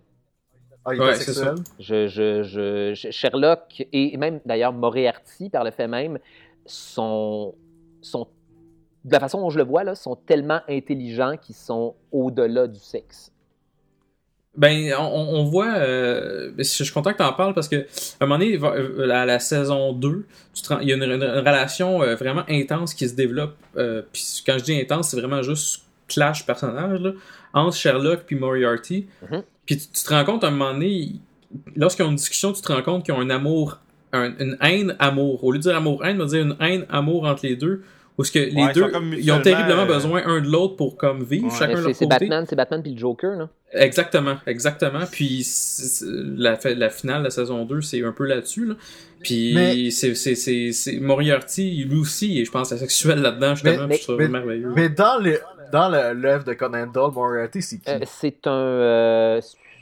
Ah, 0.84 0.94
il 0.94 1.00
est 1.00 1.04
Ouais, 1.04 1.10
asexuel? 1.10 1.54
c'est 1.78 1.82
Je, 1.84 2.06
je, 2.08 2.42
je- 2.42 2.94
je- 2.94 3.10
Sherlock 3.10 3.86
et 3.92 4.16
même 4.16 4.40
d'ailleurs 4.44 4.72
Moriarty, 4.72 5.48
par 5.50 5.62
le 5.64 5.70
fait 5.70 5.86
même, 5.88 6.18
sont, 6.66 7.54
sont, 8.02 8.26
de 9.04 9.12
la 9.12 9.20
façon 9.20 9.40
dont 9.40 9.50
je 9.50 9.58
le 9.58 9.64
vois, 9.64 9.84
là, 9.84 9.94
sont 9.94 10.16
tellement 10.16 10.60
intelligents 10.68 11.36
qu'ils 11.40 11.54
sont 11.56 11.94
au-delà 12.12 12.66
du 12.66 12.78
sexe. 12.78 13.32
Ben, 14.56 14.92
on, 14.98 15.02
on 15.04 15.44
voit. 15.44 15.74
euh, 15.76 16.50
je 16.58 16.62
suis 16.64 16.90
content 16.92 17.12
que 17.12 17.18
tu 17.18 17.22
en 17.22 17.32
parles 17.32 17.54
parce 17.54 17.68
que 17.68 17.76
à 17.76 17.84
un 18.24 18.26
moment 18.26 18.38
donné, 18.38 18.56
va- 18.56 18.74
euh, 18.74 19.08
à 19.08 19.24
la 19.24 19.38
saison 19.38 19.92
2, 19.92 20.26
tu 20.52 20.62
te 20.62 20.68
rends- 20.74 20.80
il 20.80 20.88
y 20.88 20.92
a 20.92 20.96
une, 20.96 21.04
une- 21.04 21.22
une 21.22 21.38
relation 21.38 22.02
euh, 22.02 22.16
vraiment 22.16 22.42
intense 22.48 22.92
qui 22.92 23.08
se 23.08 23.14
développe. 23.14 23.54
euh, 23.76 24.02
Puis 24.12 24.42
quand 24.44 24.58
je 24.58 24.64
dis 24.64 24.78
intense, 24.80 25.10
c'est 25.10 25.20
vraiment 25.20 25.40
juste 25.42 25.82
clash 26.08 26.44
personnage 26.44 27.00
là, 27.00 27.12
entre 27.54 27.76
Sherlock 27.76 28.24
puis 28.26 28.34
Moriarty. 28.34 29.06
Mhm. 29.30 29.42
Puis 29.66 29.78
tu, 29.78 29.86
tu 29.86 30.02
te 30.04 30.10
rends 30.12 30.24
compte 30.24 30.42
à 30.42 30.48
un 30.48 30.50
moment 30.50 30.72
donné, 30.72 30.88
ils- 30.88 31.20
lorsqu'ils 31.76 32.02
ont 32.04 32.10
une 32.10 32.16
discussion, 32.16 32.52
tu 32.52 32.60
te 32.60 32.72
rends 32.72 32.82
compte 32.82 33.04
qu'ils 33.04 33.14
ont 33.14 33.20
un 33.20 33.30
amour, 33.30 33.78
un- 34.12 34.34
une 34.40 34.56
haine-amour. 34.60 35.44
Au 35.44 35.52
lieu 35.52 35.58
de 35.58 35.62
dire 35.62 35.76
amour-haine, 35.76 36.16
on 36.20 36.24
va 36.24 36.30
dire 36.30 36.42
une 36.42 36.56
haine-amour 36.60 37.24
entre 37.24 37.46
les 37.46 37.54
deux. 37.54 37.84
Où 38.18 38.24
ce 38.24 38.32
que 38.32 38.38
les 38.38 38.52
Ouais, 38.54 38.72
deux, 38.74 38.90
ils 39.18 39.32
ont 39.32 39.40
terriblement 39.40 39.82
euh, 39.82 39.86
besoin 39.86 40.22
un 40.26 40.40
de 40.40 40.48
l'autre 40.48 40.76
pour 40.76 40.96
comme 40.98 41.24
vivre, 41.24 41.46
Ouais. 41.46 41.50
chacun 41.58 41.68
Mais 41.68 41.76
C'est 41.76 41.82
leur 41.82 41.94
c'est 41.96 42.04
côté. 42.04 42.18
Batman, 42.26 42.44
c'est 42.48 42.56
Batman 42.56 42.82
puis 42.82 42.92
le 42.92 42.98
Joker, 42.98 43.30
là. 43.36 43.48
Exactement, 43.72 44.36
exactement. 44.46 45.00
Puis 45.10 45.42
c'est- 45.44 46.04
c'est- 46.04 46.06
la, 46.36 46.58
la 46.74 46.90
finale 46.90 47.20
de 47.20 47.24
la 47.24 47.30
saison 47.30 47.64
2, 47.64 47.80
c'est 47.80 48.04
un 48.04 48.12
peu 48.12 48.26
là-dessus. 48.26 48.66
Là. 48.66 48.74
Puis 49.22 49.52
Mais- 49.54 49.90
c'est, 49.90 50.14
c'est, 50.14 50.34
c'est, 50.34 50.72
c'est- 50.72 50.98
Moriarty, 50.98 51.84
lui 51.84 51.98
aussi, 51.98 52.38
et 52.40 52.44
je 52.44 52.50
pense, 52.50 52.72
asexuel 52.72 53.20
là-dedans, 53.20 53.54
justement. 53.54 53.86
Mais- 53.86 53.94
puis 53.94 53.98
je 53.98 54.02
trouve 54.04 54.16
mais- 54.18 54.24
ça 54.24 54.30
merveilleux. 54.30 54.72
Mais 54.74 54.88
dans 54.90 55.18
le 55.22 55.38
dans 55.72 55.88
l'œuvre 55.88 56.42
de 56.44 56.52
Conan 56.54 56.88
Doyle, 56.88 57.12
Moriarty, 57.14 57.62
c'est 57.62 57.78
qui? 57.78 57.88
Euh, 57.90 58.00
c'est 58.04 58.44
un, 58.48 58.50
euh, 58.50 59.40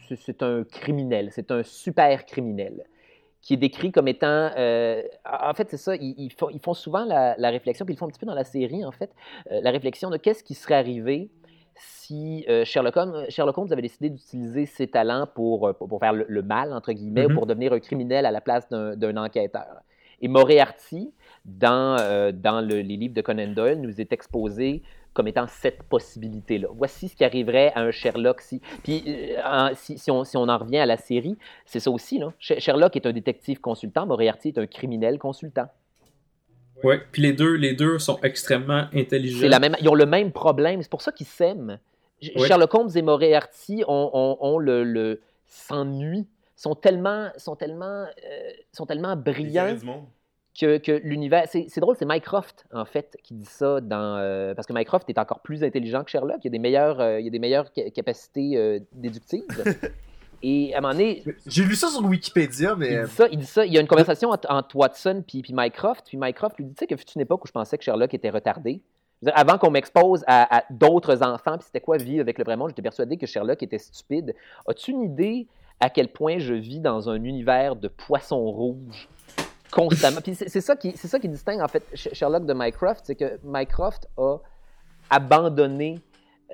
c'est- 0.09 0.18
c'est 0.22 0.42
un 0.42 0.62
criminel, 0.70 1.30
c'est 1.34 1.50
un 1.50 1.62
super 1.62 2.26
criminel 2.26 2.84
qui 3.40 3.55
est 3.55 3.59
décrit 3.59 3.93
comme 3.93 4.09
étant. 4.09 4.51
euh, 4.56 5.02
en 5.24 5.55
fait, 5.55 5.69
c'est 5.70 5.77
ça, 5.77 5.94
ils, 5.97 6.15
ils 6.19 6.32
font, 6.32 6.48
ils 6.51 6.60
font 6.60 6.74
souvent 6.74 7.05
la, 7.05 7.36
la 7.39 7.51
réflexion, 7.51 7.85
puis 7.85 7.94
ils 7.94 7.97
le 7.97 7.98
font 7.98 8.06
un 8.06 8.10
petit 8.10 8.20
peu 8.20 8.27
dans 8.27 8.35
la 8.35 8.44
série, 8.44 8.85
en 8.85 8.93
fait, 8.93 9.10
euh, 9.52 9.60
la 9.62 9.70
réflexion 9.70 10.10
de 10.10 10.16
qu'est-ce 10.16 10.43
qui 10.43 10.55
serait 10.55 10.74
arrivé 10.74 11.31
si 11.77 12.44
euh, 12.48 12.65
Sherlock, 12.65 12.97
Holmes, 12.97 13.24
Sherlock 13.28 13.56
Holmes 13.56 13.73
avait 13.73 13.82
décidé 13.82 14.10
d'utiliser 14.10 14.66
ses 14.66 14.89
talents 14.89 15.28
pour, 15.32 15.73
pour, 15.78 16.01
faire 16.01 16.12
le, 16.12 16.27
le 16.28 16.43
mal, 16.43 16.73
entre 16.73 16.93
guillemets, 16.93 17.27
ou 17.27 17.35
pour 17.35 17.47
devenir 17.47 17.73
un 17.73 17.78
criminel 17.78 18.27
à 18.27 18.32
la 18.32 18.40
place 18.40 18.69
d'un 18.69 18.97
d'un 18.97 19.16
enquêteur. 19.16 19.82
Et 20.20 20.27
Moriarty, 20.27 21.12
dans, 21.44 21.97
euh, 22.01 22.32
dans 22.32 22.60
le- 22.60 22.81
les 22.81 22.97
livres 22.97 23.15
de 23.15 23.20
Conan 23.20 23.52
Doyle, 23.55 23.81
nous 23.81 24.01
est 24.01 24.12
exposé 24.12 24.82
comme 25.19 25.27
étant 25.27 25.49
cette 25.49 25.82
possibilité-là. 25.82 26.69
Voici 26.77 27.09
ce 27.09 27.16
qui 27.16 27.24
arriverait 27.24 27.73
à 27.74 27.81
un 27.81 27.90
Sherlock 27.90 28.40
si. 28.40 28.61
Puis, 28.85 29.03
euh, 29.09 29.36
en- 29.45 29.74
si, 29.74 29.99
si 29.99 30.12
on, 30.12 30.23
si 30.23 30.36
on 30.36 30.49
en 30.49 30.57
revient 30.57 30.78
à 30.78 30.86
la 30.86 30.97
série, 30.97 31.36
c'est 31.66 31.81
ça 31.81 31.90
aussi. 31.90 32.20
Là. 32.20 32.32
Sh- 32.40 32.61
Sherlock 32.61 32.95
est 32.95 33.05
un 33.05 33.12
détective 33.12 33.61
consultant, 33.61 34.07
Moriarty 34.07 34.51
est 34.51 34.59
un 34.59 34.66
criminel 34.69 35.19
consultant. 35.19 35.66
Ouais. 36.85 37.01
Puis 37.11 37.23
les 37.23 37.32
deux, 37.32 37.55
les 37.55 37.74
deux 37.74 37.99
sont 37.99 38.20
extrêmement 38.23 38.85
intelligents. 38.95 39.40
C'est 39.40 39.49
la 39.49 39.59
même, 39.59 39.74
ils 39.81 39.89
ont 39.89 39.95
le 39.97 40.07
même 40.07 40.31
problème, 40.31 40.81
c'est 40.82 40.90
pour 40.90 41.03
ça 41.03 41.11
qu'ils 41.11 41.27
s'aiment. 41.27 41.81
Oui. 42.23 42.47
Sherlock 42.47 42.73
Holmes 42.74 42.90
et 42.95 43.03
Moriarty 43.03 43.82
ont, 43.89 44.11
ont- 44.12 44.36
ont 44.40 44.59
le, 44.59 44.85
le 44.85 45.20
s'ennuient, 45.47 46.28
sont 46.55 46.77
tellement, 46.77 47.31
sont 47.36 47.57
tellement, 47.57 48.05
euh, 48.05 48.51
sont 48.73 48.86
tellement 48.86 49.16
brillants 49.16 49.74
du 49.74 49.85
monde. 49.85 50.05
Que, 50.59 50.78
que 50.78 50.93
l'univers. 51.05 51.44
C'est 51.48 51.80
drôle, 51.80 51.97
c'est 51.98 52.05
Mycroft, 52.09 52.66
en 52.72 52.85
fait, 52.85 53.16
qui 53.22 53.35
dit 53.35 53.44
ça 53.47 53.80
dans. 53.80 54.16
euh, 54.18 54.55
parce 54.55 54.66
que 54.66 54.72
Mycroft 54.72 55.09
est 55.09 55.18
encore 55.18 55.40
plus 55.40 55.62
intelligent 55.64 56.02
que 56.05 56.10
Sherlock. 56.10 56.39
Il 56.40 56.44
y 56.44 56.48
a 56.48 56.51
des 56.51 56.59
meilleures, 56.59 57.01
euh, 57.01 57.20
il 57.20 57.26
a 57.26 57.30
des 57.30 57.39
meilleures 57.39 57.66
ca- 57.74 57.90
capacités 57.90 58.56
euh, 58.56 58.80
déductives. 58.93 59.44
Et 60.43 60.72
à 60.72 60.78
un 60.78 60.80
moment 60.82 60.93
donné, 60.94 61.24
J'ai 61.47 61.64
lu 61.64 61.74
ça 61.74 61.89
sur 61.89 62.05
Wikipédia, 62.05 62.76
mais 62.76 62.93
il 62.93 63.05
dit 63.06 63.10
ça, 63.10 63.26
il 63.32 63.39
dit 63.39 63.47
ça. 63.47 63.66
Il 63.66 63.72
y 63.72 63.78
a 63.78 63.80
une 63.80 63.86
conversation 63.94 64.30
entre, 64.30 64.48
entre 64.51 64.76
Watson 64.76 65.24
puis, 65.26 65.43
puis 65.43 65.52
Mycroft. 65.52 66.05
Puis 66.06 66.16
Mycroft 66.16 66.56
lui 66.59 66.64
dit 66.66 66.74
Tu 66.74 66.78
sais 66.80 66.86
que 66.86 66.97
fut 66.97 67.06
une 67.16 67.22
époque 67.22 67.43
où 67.44 67.48
je 67.48 67.52
pensais 67.52 67.76
que 67.76 67.82
Sherlock 67.82 68.14
était 68.14 68.30
retardé. 68.30 68.80
Dire, 69.20 69.32
avant 69.35 69.59
qu'on 69.59 69.70
m'expose 69.72 70.22
à, 70.28 70.59
à 70.59 70.62
d'autres 70.70 71.24
enfants, 71.24 71.56
puis 71.59 71.64
c'était 71.66 71.80
quoi 71.80 71.97
vivre 71.97 72.20
avec 72.20 72.39
le 72.39 72.44
vrai 72.44 72.56
monde, 72.56 72.68
j'étais 72.68 72.82
persuadé 72.82 73.16
que 73.16 73.26
Sherlock 73.26 73.60
était 73.64 73.78
stupide. 73.78 74.32
As-tu 74.68 74.93
une 74.93 75.02
idée 75.02 75.48
à 75.80 75.90
quel 75.90 76.06
point 76.09 76.39
je 76.39 76.55
vis 76.55 76.78
dans 76.78 77.09
un 77.10 77.22
univers 77.24 77.74
de 77.74 77.89
poissons 77.89 78.44
rouges? 78.48 79.09
Constamment? 79.70 80.20
puis 80.20 80.35
c'est 80.35 80.61
ça, 80.61 80.77
qui, 80.77 80.93
c'est 80.97 81.09
ça 81.09 81.19
qui 81.19 81.28
distingue 81.28 81.61
en 81.61 81.69
fait 81.69 81.82
Sh- 81.95 82.15
Sherlock 82.15 82.47
de 82.47 82.55
Mycroft, 82.55 83.03
c'est 83.05 83.15
que 83.15 83.39
Mycroft 83.45 84.09
a 84.16 84.36
abandonné 85.11 86.01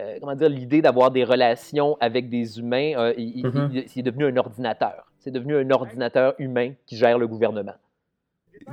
euh, 0.01 0.17
comment 0.21 0.35
dire, 0.35 0.49
l'idée 0.49 0.83
d'avoir 0.83 1.13
des 1.13 1.23
relations 1.23 1.97
avec 2.01 2.29
des 2.29 2.59
humains, 2.59 2.95
euh, 2.97 3.15
il, 3.17 3.39
il- 3.39 3.71
il- 3.73 3.89
c'est 3.89 4.03
devenu 4.03 4.27
un 4.27 4.37
ordinateur. 4.37 5.07
C'est 5.21 5.31
devenu 5.31 5.57
un 5.57 5.71
ordinateur 5.71 6.35
humain 6.41 6.73
qui 6.85 6.97
gère 6.97 7.17
le 7.17 7.29
gouvernement. 7.29 7.75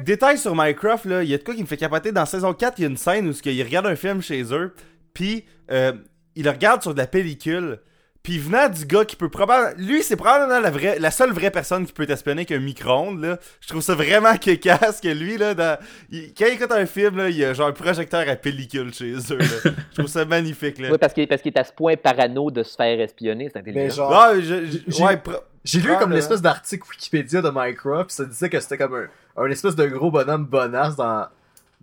Détail 0.04 0.38
sur 0.40 0.56
Minecraft, 0.56 1.06
là, 1.06 1.24
il 1.24 1.30
y 1.30 1.34
a 1.36 1.38
de 1.38 1.44
quoi 1.44 1.54
qui 1.54 1.62
me 1.62 1.68
fait 1.68 1.78
capoter. 1.78 2.12
Dans 2.12 2.26
saison 2.26 2.54
4, 2.54 2.80
il 2.80 2.82
y 2.82 2.86
a 2.86 2.90
une 2.90 2.98
scène 2.98 3.28
où 3.30 3.34
il 3.46 3.64
regarde 3.64 3.86
un 3.86 3.96
film 3.96 4.22
chez 4.22 4.44
eux, 4.52 4.74
puis 5.14 5.46
euh, 5.70 5.94
il 6.36 6.50
regarde 6.50 6.82
sur 6.82 6.94
de 6.94 7.00
la 7.00 7.08
pellicule. 7.08 7.80
Puis 8.24 8.38
venant 8.38 8.70
du 8.70 8.86
gars 8.86 9.04
qui 9.04 9.16
peut 9.16 9.30
probablement. 9.30 9.74
Lui, 9.78 10.04
c'est 10.04 10.16
probablement 10.16 10.60
la, 10.60 10.70
vraie, 10.70 11.00
la 11.00 11.10
seule 11.10 11.32
vraie 11.32 11.50
personne 11.50 11.86
qui 11.88 11.92
peut 11.94 12.06
t'espionner 12.06 12.42
avec 12.42 12.52
un 12.52 12.60
micro-ondes. 12.60 13.20
là. 13.20 13.40
Je 13.62 13.68
trouve 13.70 13.82
ça 13.82 13.96
vraiment 13.96 14.36
casse 14.38 15.02
que 15.02 15.08
lui, 15.08 15.38
là, 15.38 15.56
dans... 15.56 15.80
il- 16.12 16.32
quand 16.36 16.46
il 16.46 16.54
écoute 16.54 16.72
un 16.72 16.86
film, 16.86 17.18
là, 17.18 17.30
il 17.30 17.38
y 17.38 17.44
a 17.44 17.54
genre 17.56 17.68
un 17.70 17.72
projecteur 17.72 18.30
à 18.30 18.36
pellicule 18.36 18.94
chez 18.94 19.14
eux. 19.14 19.38
là. 19.38 19.46
Je 19.92 19.96
trouve 19.96 20.08
ça 20.08 20.24
magnifique. 20.26 20.78
Là. 20.78 20.90
Oui, 20.92 20.98
parce 21.00 21.14
qu'il 21.14 21.28
parce 21.28 21.42
qu'il 21.42 21.52
est 21.52 21.60
à 21.60 21.64
ce 21.64 21.74
point 21.74 21.96
parano 21.98 22.52
de 22.52 22.62
se 22.62 22.76
faire 22.76 23.00
espionner, 23.02 23.50
c'est 23.52 23.58
intelligent. 23.60 23.82
Mais 23.84 23.90
genre, 23.90 24.14
Ah, 24.14 24.34
je- 24.36 24.42
je- 24.68 24.78
J'ai- 24.88 25.04
ouais, 25.04 25.18
pro- 25.18 25.34
j'ai 25.64 25.80
lu 25.80 25.90
comme 25.98 26.12
le- 26.12 26.16
l'espèce 26.18 26.44
d'article 26.44 26.88
Wikipédia 26.92 27.42
de 27.42 27.50
Minecraft, 27.50 28.08
pis 28.10 28.14
ça 28.16 28.26
disait 28.26 28.50
que 28.50 28.60
c'était 28.60 28.78
comme 28.78 28.94
un, 28.94 29.44
un 29.44 29.50
espèce 29.50 29.76
de 29.76 29.88
gros 29.88 30.12
bonhomme 30.12 30.46
bonasse 30.46 30.96
dans, 30.96 31.26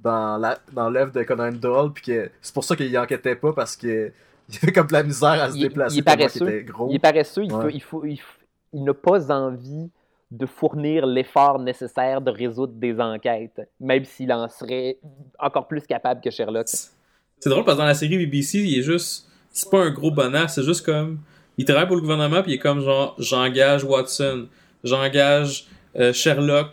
dans 0.04 0.36
la- 0.38 0.58
dans 0.72 0.88
l'œuvre 0.88 1.10
de 1.10 1.22
Conan 1.24 1.50
Doyle, 1.50 1.90
puis 1.92 2.04
que 2.04 2.30
c'est 2.42 2.54
pour 2.54 2.62
ça 2.62 2.76
qu'il 2.76 2.96
enquêtait 2.96 3.34
pas, 3.34 3.52
parce 3.52 3.76
que 3.76 4.12
il 4.48 4.58
avait 4.62 4.72
comme 4.72 4.86
de 4.86 4.92
la 4.92 5.02
misère 5.02 5.28
à 5.42 5.50
se 5.50 5.56
Il- 5.56 5.62
déplacer 5.62 5.96
il 5.96 5.98
est 6.00 6.02
paresseux. 6.02 6.46
qu'il 6.46 6.48
était 6.54 6.64
gros. 6.64 6.88
Il 6.90 6.96
est 6.96 6.98
paresseux, 6.98 7.44
il, 7.44 7.52
Ouais. 7.52 7.62
faut- 7.62 7.68
il, 7.70 7.80
faut, 7.82 8.04
il, 8.04 8.16
faut- 8.16 8.38
il 8.72 8.84
n'a 8.84 8.94
pas 8.94 9.30
envie 9.32 9.90
de 10.30 10.44
fournir 10.46 11.06
l'effort 11.06 11.58
nécessaire 11.58 12.20
de 12.20 12.30
résoudre 12.30 12.74
des 12.74 13.00
enquêtes, 13.00 13.60
même 13.80 14.04
s'il 14.04 14.30
en 14.32 14.48
serait 14.48 14.98
encore 15.38 15.66
plus 15.68 15.80
capable 15.82 16.20
que 16.20 16.30
Sherlock. 16.30 16.66
C'est 16.68 17.48
drôle 17.50 17.64
parce 17.64 17.76
que 17.76 17.80
dans 17.82 17.86
la 17.86 17.94
série 17.94 18.18
BBC, 18.18 18.58
il 18.58 18.78
est 18.78 18.82
juste. 18.82 19.26
C'est 19.50 19.70
pas 19.70 19.78
un 19.82 19.90
gros 19.90 20.10
bonasse, 20.10 20.56
c'est 20.56 20.62
juste 20.64 20.84
comme. 20.84 21.18
Il 21.56 21.64
travaille 21.64 21.86
pour 21.86 21.96
le 21.96 22.02
gouvernement, 22.02 22.42
puis 22.42 22.52
il 22.52 22.54
est 22.56 22.58
comme 22.58 22.80
genre 22.80 23.16
j'engage 23.18 23.82
Watson, 23.84 24.46
j'engage 24.84 25.66
euh, 25.96 26.12
Sherlock 26.12 26.68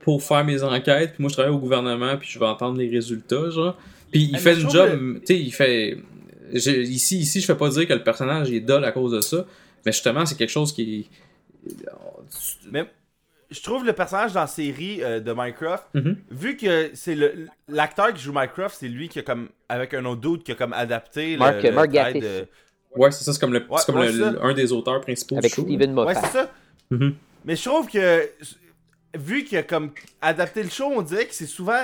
pour 0.00 0.22
faire 0.22 0.44
mes 0.44 0.62
enquêtes, 0.62 1.14
puis 1.14 1.22
moi 1.22 1.28
je 1.30 1.34
travaille 1.34 1.52
au 1.52 1.58
gouvernement, 1.58 2.16
puis 2.18 2.28
je 2.28 2.38
vais 2.38 2.46
entendre 2.46 2.78
les 2.78 2.88
résultats, 2.88 3.50
genre. 3.50 3.76
Puis 4.12 4.24
il 4.24 4.36
Ah, 4.36 4.38
fait 4.38 4.56
trouve 4.56 4.70
job, 4.72 5.20
tu 5.20 5.26
sais, 5.26 5.38
il 5.38 5.50
fait. 5.52 5.98
Je- 6.52 6.70
ici, 6.70 7.18
ici, 7.20 7.40
je 7.40 7.46
fais 7.46 7.54
pas 7.56 7.68
dire 7.68 7.86
que 7.86 7.92
le 7.92 8.02
personnage 8.02 8.50
est 8.52 8.60
dull 8.60 8.84
à 8.84 8.92
cause 8.92 9.12
de 9.12 9.20
ça, 9.20 9.44
mais 9.84 9.92
justement, 9.92 10.24
c'est 10.26 10.36
quelque 10.36 10.50
chose 10.50 10.72
qui 10.72 11.08
Mais 12.70 12.86
je 13.50 13.60
trouve 13.62 13.84
le 13.84 13.92
personnage 13.92 14.32
dans 14.32 14.40
la 14.40 14.46
série 14.46 15.02
euh, 15.02 15.20
de 15.20 15.32
Minecraft, 15.32 15.84
Mhm. 15.94 16.16
vu 16.30 16.56
que 16.56 16.90
c'est 16.94 17.14
le 17.14 17.46
l'acteur 17.68 18.12
qui 18.14 18.22
joue 18.22 18.32
Minecraft, 18.32 18.76
c'est 18.78 18.88
lui 18.88 19.08
qui 19.08 19.18
a 19.18 19.22
comme 19.22 19.48
avec 19.68 19.92
un 19.94 20.04
autre 20.04 20.20
doute 20.20 20.44
qui 20.44 20.52
a 20.52 20.54
comme 20.54 20.72
adapté 20.72 21.32
le- 21.32 21.38
Mark- 21.38 21.62
le, 21.62 21.72
Mark 21.72 21.90
de- 21.90 22.46
Ouais, 22.96 23.10
c'est 23.12 23.22
ça, 23.24 23.32
c'est 23.32 23.40
comme, 23.40 23.52
le, 23.52 23.60
Ouais, 23.60 23.78
c'est 23.78 23.86
comme 23.86 24.00
ouais, 24.00 24.10
le- 24.10 24.30
le- 24.30 24.44
un 24.44 24.52
des 24.52 24.72
auteurs 24.72 25.00
principaux 25.00 25.36
Avec 25.36 25.50
du 25.50 25.54
show. 25.56 25.62
Steven 25.62 25.90
Ouais, 25.98 26.04
Moffat. 26.06 26.20
c'est 26.22 26.32
ça. 26.38 26.50
Mhm. 26.90 27.14
Mais 27.44 27.54
je 27.56 27.64
trouve 27.64 27.88
que 27.88 28.28
vu 29.16 29.44
qu'il 29.44 29.58
a 29.58 29.62
comme 29.62 29.90
adapté 30.20 30.62
le 30.62 30.70
show, 30.70 30.92
on 30.94 31.02
dirait 31.02 31.26
que 31.26 31.34
c'est 31.34 31.46
souvent 31.46 31.82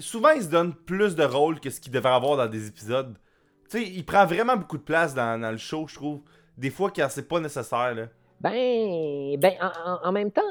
souvent 0.00 0.30
il 0.30 0.42
se 0.42 0.48
donne 0.48 0.74
plus 0.74 1.16
de 1.16 1.24
rôle 1.24 1.58
que 1.58 1.70
ce 1.70 1.80
qu'il 1.80 1.90
devrait 1.92 2.12
avoir 2.12 2.36
dans 2.36 2.46
des 2.46 2.68
épisodes. 2.68 3.14
Tu 3.70 3.78
sais, 3.78 3.84
il 3.84 4.04
prend 4.04 4.24
vraiment 4.26 4.56
beaucoup 4.56 4.78
de 4.78 4.82
place 4.82 5.14
dans, 5.14 5.50
le 5.50 5.58
show, 5.58 5.86
je 5.88 5.94
trouve. 5.94 6.20
Des 6.56 6.70
fois 6.70 6.90
quand 6.94 7.06
c'est 7.08 7.28
pas 7.28 7.40
nécessaire. 7.40 8.08
Ben, 8.40 9.36
ben 9.38 9.52
en, 10.04 10.12
même 10.12 10.30
temps, 10.30 10.42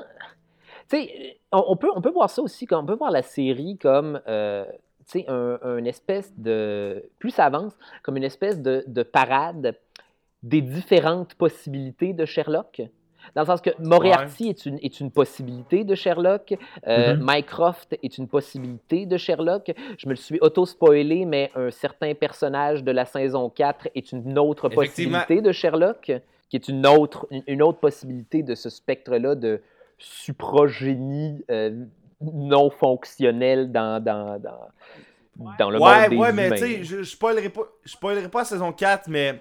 tu 0.89 0.97
sais, 0.97 1.39
on, 1.51 1.75
peut, 1.75 1.89
on 1.95 2.01
peut 2.01 2.11
voir 2.11 2.29
ça 2.29 2.41
aussi, 2.41 2.65
comme, 2.65 2.83
on 2.83 2.87
peut 2.87 2.95
voir 2.95 3.11
la 3.11 3.21
série 3.21 3.77
comme, 3.77 4.21
euh, 4.27 4.65
tu 5.09 5.19
sais, 5.21 5.25
un, 5.29 5.83
espèce 5.85 6.33
de, 6.37 7.09
plus 7.19 7.31
ça 7.31 7.45
avance, 7.45 7.73
comme 8.03 8.17
une 8.17 8.23
espèce 8.23 8.61
de 8.61 9.03
parade 9.03 9.75
des 10.43 10.61
différentes 10.61 11.35
possibilités 11.35 12.13
de 12.13 12.25
Sherlock. 12.25 12.81
Dans 13.35 13.41
le 13.41 13.47
sens 13.47 13.61
que 13.61 13.69
Moriarty 13.79 14.49
est, 14.49 14.65
une, 14.65 14.77
est 14.81 14.99
une 14.99 15.11
possibilité 15.11 15.83
de 15.83 15.95
Sherlock, 15.95 16.55
euh, 16.87 17.15
Mhm. 17.15 17.25
Mycroft 17.25 17.97
est 18.03 18.17
une 18.17 18.27
possibilité 18.27 19.05
de 19.05 19.17
Sherlock. 19.17 19.71
Je 19.97 20.07
me 20.07 20.11
le 20.13 20.17
suis 20.17 20.39
auto-spoilé, 20.41 21.25
mais 21.25 21.51
un 21.55 21.71
certain 21.71 22.13
personnage 22.13 22.83
de 22.83 22.91
la 22.91 23.05
saison 23.05 23.49
4 23.49 23.89
est 23.95 24.11
une 24.11 24.37
autre 24.39 24.69
possibilité 24.69 25.41
de 25.41 25.51
Sherlock, 25.51 26.11
qui 26.49 26.55
est 26.55 26.67
une 26.67 26.85
autre, 26.87 27.27
une- 27.47 27.61
autre 27.61 27.79
possibilité 27.79 28.41
de 28.43 28.55
ce 28.55 28.69
spectre-là 28.69 29.35
de 29.35 29.61
supragénie 29.97 31.43
euh, 31.51 31.71
non 32.21 32.69
fonctionnel 32.69 33.71
dans, 33.71 34.01
dans, 34.03 34.39
dans, 34.39 34.67
dans 35.59 35.69
le 35.69 35.79
ouais, 35.79 36.01
monde 36.01 36.09
des 36.09 36.15
ouais, 36.17 36.31
mais 36.33 36.47
humains. 36.47 36.55
tu 36.55 36.61
sais, 36.61 36.83
je, 36.83 37.03
spoilerai 37.03 37.49
pas 37.49 37.61
je 37.83 37.91
spoilerai 37.91 38.29
pas 38.29 38.39
la 38.39 38.45
saison 38.45 38.71
4 38.71 39.07
mais 39.09 39.39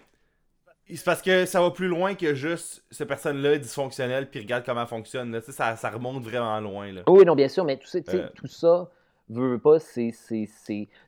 c'est 0.94 1.04
parce 1.04 1.22
que 1.22 1.46
ça 1.46 1.60
va 1.60 1.70
plus 1.70 1.88
loin 1.88 2.14
que 2.14 2.34
juste 2.34 2.84
cette 2.90 3.08
personne-là 3.08 3.54
est 3.54 3.58
dysfonctionnelle 3.58 4.28
puis 4.30 4.40
regarde 4.40 4.64
comment 4.64 4.82
elle 4.82 4.86
fonctionne. 4.86 5.32
là. 5.32 5.40
Ça, 5.40 5.74
ça 5.76 5.90
remonte 5.90 6.22
vraiment 6.22 6.60
loin. 6.60 6.92
Là. 6.92 7.02
Oui, 7.08 7.24
non, 7.24 7.34
bien 7.34 7.48
sûr, 7.48 7.64
mais 7.64 7.76
tout 7.76 7.86
ça, 7.88 7.98
Euh. 8.14 8.28
tout 8.34 8.46
ça 8.46 8.88
veut, 9.28 9.48
veut 9.52 9.58
pas, 9.58 9.80
c'est 9.80 10.12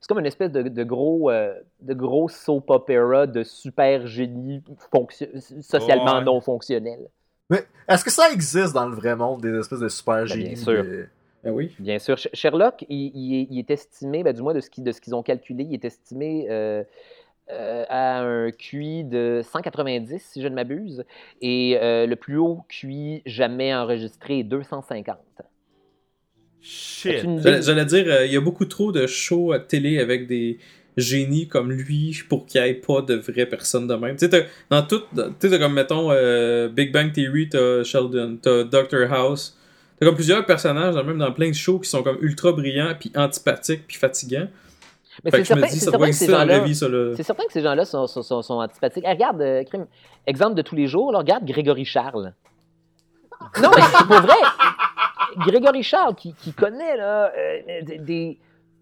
comme 0.08 0.18
une 0.18 0.26
espèce 0.26 0.50
de, 0.50 0.62
de 0.62 0.84
gros, 0.84 1.30
euh, 1.30 1.54
de 1.82 1.94
gros 1.94 2.28
soap 2.28 2.68
opera 2.70 3.26
de 3.28 3.44
super 3.44 4.06
génie 4.06 4.62
fonction- 4.90 5.28
socialement 5.60 6.18
Ouais. 6.18 6.24
non 6.24 6.40
fonctionnel. 6.40 7.08
Mais 7.50 7.64
est-ce 7.88 8.04
que 8.04 8.10
ça 8.10 8.30
existe 8.32 8.74
dans 8.74 8.88
le 8.88 8.96
vrai 8.96 9.14
monde, 9.16 9.40
des 9.40 9.56
espèces 9.56 9.78
de 9.80 9.88
super 9.88 10.16
Ben, 10.16 10.24
bien 10.24 10.34
génies? 10.36 10.56
sûr. 10.56 10.84
de- 10.84 11.06
Ah 11.44 11.50
oui? 11.52 11.72
Bien 11.78 12.00
sûr. 12.00 12.16
Sh- 12.16 12.28
Sherlock, 12.34 12.84
il, 12.88 13.12
il 13.14 13.40
est, 13.42 13.46
il 13.50 13.58
est 13.60 13.70
estimé, 13.70 14.24
ben, 14.24 14.32
du 14.34 14.42
moins 14.42 14.52
de 14.54 14.60
ce 14.60 14.68
qu'ils 14.68 14.82
de 14.82 14.90
ce 14.90 15.00
qu'ils 15.00 15.14
ont 15.14 15.22
calculé, 15.22 15.62
il 15.62 15.72
est 15.74 15.84
estimé 15.84 16.48
euh, 16.50 16.82
euh, 17.50 17.84
à 17.88 18.20
un 18.20 18.50
QI 18.50 19.04
de 19.04 19.42
190, 19.44 20.22
si 20.22 20.42
je 20.42 20.48
ne 20.48 20.54
m'abuse, 20.54 21.04
et 21.40 21.78
euh, 21.80 22.06
le 22.06 22.16
plus 22.16 22.36
haut 22.36 22.64
QI 22.68 23.22
jamais 23.26 23.74
enregistré 23.74 24.40
est 24.40 24.44
250. 24.44 25.16
Shit. 26.60 27.22
Une 27.22 27.40
J'allais 27.40 27.84
dire, 27.84 28.04
euh, 28.08 28.26
il 28.26 28.32
y 28.32 28.36
a 28.36 28.40
beaucoup 28.40 28.64
trop 28.64 28.92
de 28.92 29.06
shows 29.06 29.52
à 29.52 29.60
télé 29.60 29.98
avec 30.00 30.26
des 30.26 30.58
génies 30.96 31.46
comme 31.46 31.70
lui 31.70 32.18
pour 32.28 32.44
qu'il 32.46 32.60
n'y 32.60 32.68
ait 32.68 32.74
pas 32.74 33.02
de 33.02 33.14
vraies 33.14 33.46
personnes 33.46 33.86
de 33.86 33.94
même. 33.94 34.16
Tu 34.16 34.26
sais, 34.26 34.30
t'as- 34.30 34.46
dans 34.68 34.82
tout, 34.82 35.00
tu 35.14 35.20
sais, 35.38 35.50
t'as 35.50 35.58
comme, 35.58 35.74
mettons, 35.74 36.10
euh, 36.10 36.68
Big 36.68 36.92
Bang 36.92 37.12
Theory, 37.12 37.48
t'as 37.48 37.84
Sheldon, 37.84 38.38
t'as 38.42 38.64
Doctor 38.64 39.10
House, 39.12 39.56
t'as 39.98 40.06
comme 40.06 40.16
plusieurs 40.16 40.44
personnages, 40.44 40.96
même 40.96 41.18
dans 41.18 41.32
plein 41.32 41.48
de 41.50 41.54
shows, 41.54 41.78
qui 41.78 41.88
sont 41.88 42.02
comme 42.02 42.18
ultra 42.20 42.50
brillants, 42.52 42.94
puis 42.98 43.12
antipathiques, 43.14 43.86
puis 43.86 43.96
fatigants. 43.96 44.48
Mais 45.24 45.30
c'est 45.30 45.44
certain, 45.44 45.66
que 45.66 46.12
ces 46.12 46.26
gens-là, 46.30 46.66
certain 47.16 47.44
que 47.44 47.52
ces 47.52 47.84
sont, 47.84 48.06
sont, 48.06 48.22
sont- 48.22 48.42
sont 48.42 48.54
antipathiques. 48.54 49.06
Regarde, 49.06 49.40
euh, 49.40 49.62
exemple 50.26 50.54
de 50.54 50.62
tous 50.62 50.76
les 50.76 50.86
jours, 50.86 51.12
là, 51.12 51.18
regarde 51.18 51.44
Grégory 51.44 51.84
Charles. 51.84 52.34
Non, 53.62 53.70
mais 53.74 53.82
c'est 53.82 54.06
pour 54.06 54.20
vrai. 54.20 54.36
Grégory 55.38 55.82
Charles, 55.82 56.14
qui, 56.14 56.34
qui 56.34 56.52
connaît 56.52 56.96
là, 56.96 57.32
euh, 57.36 57.82
des, 57.82 58.38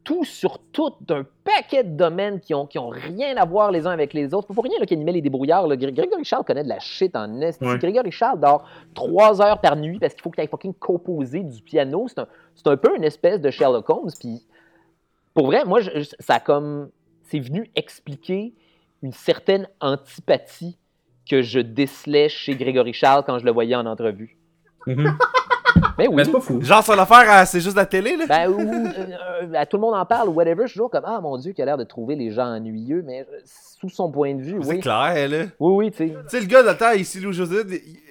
tout 0.07 0.25
sur 0.25 0.59
tout 0.73 0.93
d'un 1.01 1.27
paquet 1.45 1.83
de 1.83 1.97
domaines 1.97 2.39
qui 2.41 2.55
ont, 2.55 2.65
qui 2.67 2.79
ont 2.79 2.89
rien 2.89 3.37
à 3.37 3.45
voir 3.45 3.73
les 3.73 3.87
uns 3.87 3.91
avec 3.91 4.15
les 4.15 4.33
autres. 4.33 4.47
Pas 4.47 4.55
pour 4.55 4.63
rien 4.65 4.79
qu'il 4.87 4.97
animait 4.97 5.13
les 5.13 5.21
débrouillards. 5.21 5.67
là. 5.67 5.77
Grégory 5.77 6.25
Charles 6.25 6.45
connaît 6.45 6.63
de 6.63 6.69
la 6.69 6.79
shit 6.79 7.15
en 7.17 7.41
est. 7.41 7.61
Ouais. 7.61 7.77
Grégory 7.79 8.13
Charles 8.13 8.39
dort 8.39 8.65
trois 8.95 9.43
heures 9.43 9.61
par 9.61 9.75
nuit 9.77 9.99
parce 9.99 10.15
qu'il 10.15 10.23
faut 10.23 10.31
qu'il 10.31 10.41
aille 10.41 10.49
fucking 10.49 10.75
composer 10.75 11.41
du 11.41 11.61
piano. 11.61 12.07
C'est 12.09 12.67
un, 12.69 12.77
peu 12.77 12.97
une 12.97 13.03
espèce 13.05 13.41
de 13.41 13.51
Sherlock 13.51 13.91
Holmes. 13.91 14.11
Puis 14.19 14.43
pour 15.37 15.47
vrai, 15.47 15.65
moi, 15.65 15.81
je- 15.81 15.91
ça 16.19 16.35
a 16.35 16.41
comme. 16.41 16.89
C'est 17.23 17.39
venu 17.41 17.71
expliquer 17.77 18.55
une 19.03 19.13
certaine 19.13 19.69
antipathie 19.81 20.79
que 21.29 21.43
je 21.43 21.59
décelais 21.61 22.29
chez 22.29 22.55
Grégory 22.57 22.93
Charles 22.93 23.25
quand 23.27 23.39
je 23.39 23.45
le 23.45 23.51
voyais 23.53 23.75
en 23.75 23.85
entrevue. 23.87 24.37
Mhm. 24.87 25.17
Mais 25.99 26.07
oui. 26.09 26.15
Mais 26.17 26.25
c'est 26.25 26.31
pas 26.33 26.41
fou. 26.41 26.61
Genre, 26.63 26.85
son 26.85 26.93
affaire, 26.93 27.25
euh, 27.29 27.45
c'est 27.47 27.61
juste 27.61 27.77
la 27.77 27.85
télé, 27.87 28.17
là? 28.17 28.27
Ben, 28.27 28.49
ou, 28.49 28.61
euh, 28.61 28.89
euh, 29.55 29.65
tout 29.69 29.77
le 29.77 29.81
monde 29.81 29.95
en 29.95 30.07
parle, 30.07 30.29
ou 30.29 30.33
whatever. 30.33 30.63
Je 30.63 30.69
suis 30.69 30.75
toujours 30.79 30.91
comme, 30.91 31.05
ah 31.05 31.21
mon 31.21 31.37
Dieu, 31.37 31.53
qui 31.53 31.61
a 31.63 31.65
l'air 31.65 31.77
de 31.77 31.85
trouver 31.85 32.15
les 32.15 32.31
gens 32.31 32.47
ennuyeux, 32.47 33.03
mais 33.05 33.23
euh, 33.23 33.39
sous 33.45 33.89
son 33.89 34.11
point 34.11 34.35
de 34.35 34.43
vue, 34.43 34.59
c'est 34.63 34.69
oui. 34.69 34.81
clair, 34.81 35.29
là. 35.29 35.45
Oui, 35.59 35.87
oui, 35.87 35.91
tu 35.91 35.99
sais. 35.99 36.09
Tu 36.11 36.17
sais, 36.29 36.41
le 36.41 36.47
gars, 36.47 36.63
le 36.63 36.77
temps, 36.79 36.93
ici, 36.93 37.19
Lou 37.21 37.33
José, 37.33 37.63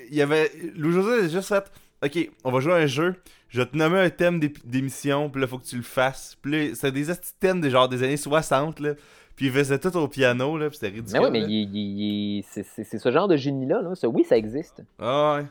il 0.09 0.15
y 0.15 0.21
avait. 0.21 0.51
Lou 0.75 0.91
José 0.91 1.29
juste 1.29 1.47
fait 1.47 1.63
Ok, 2.05 2.29
on 2.43 2.51
va 2.51 2.59
jouer 2.59 2.73
à 2.73 2.77
un 2.77 2.85
jeu. 2.85 3.15
Je 3.49 3.61
vais 3.61 3.67
te 3.67 3.75
nommer 3.77 3.99
un 3.99 4.09
thème 4.09 4.39
d'émission, 4.65 5.29
puis 5.29 5.41
là, 5.41 5.47
faut 5.47 5.57
que 5.59 5.65
tu 5.65 5.77
le 5.77 5.81
fasses. 5.83 6.35
Puis 6.41 6.51
là, 6.69 6.75
c'est 6.75 6.91
des 6.91 7.05
petits 7.05 7.33
thèmes 7.39 7.61
des, 7.61 7.69
genre, 7.69 7.87
des 7.89 8.03
années 8.03 8.17
60, 8.17 8.79
là. 8.79 8.93
Puis 9.35 9.47
il 9.47 9.51
faisait 9.51 9.79
tout 9.79 9.95
au 9.97 10.07
piano, 10.07 10.57
là, 10.57 10.69
puis 10.69 10.77
c'était 10.77 10.93
ridicule. 10.95 11.19
Mais 11.19 11.25
oui, 11.25 11.31
mais 11.31 11.39
là. 11.41 11.47
il- 11.49 11.75
il- 11.75 12.37
il- 12.37 12.43
c'est- 12.49 12.63
c'est 12.75 12.83
c'est 12.83 12.97
ce 12.99 13.11
genre 13.11 13.27
de 13.27 13.35
génie-là. 13.35 13.81
Là. 13.81 13.95
Ça, 13.95 14.07
oui, 14.07 14.23
ça 14.23 14.37
existe. 14.37 14.83
Ah 14.99 15.35
ouais. 15.37 15.45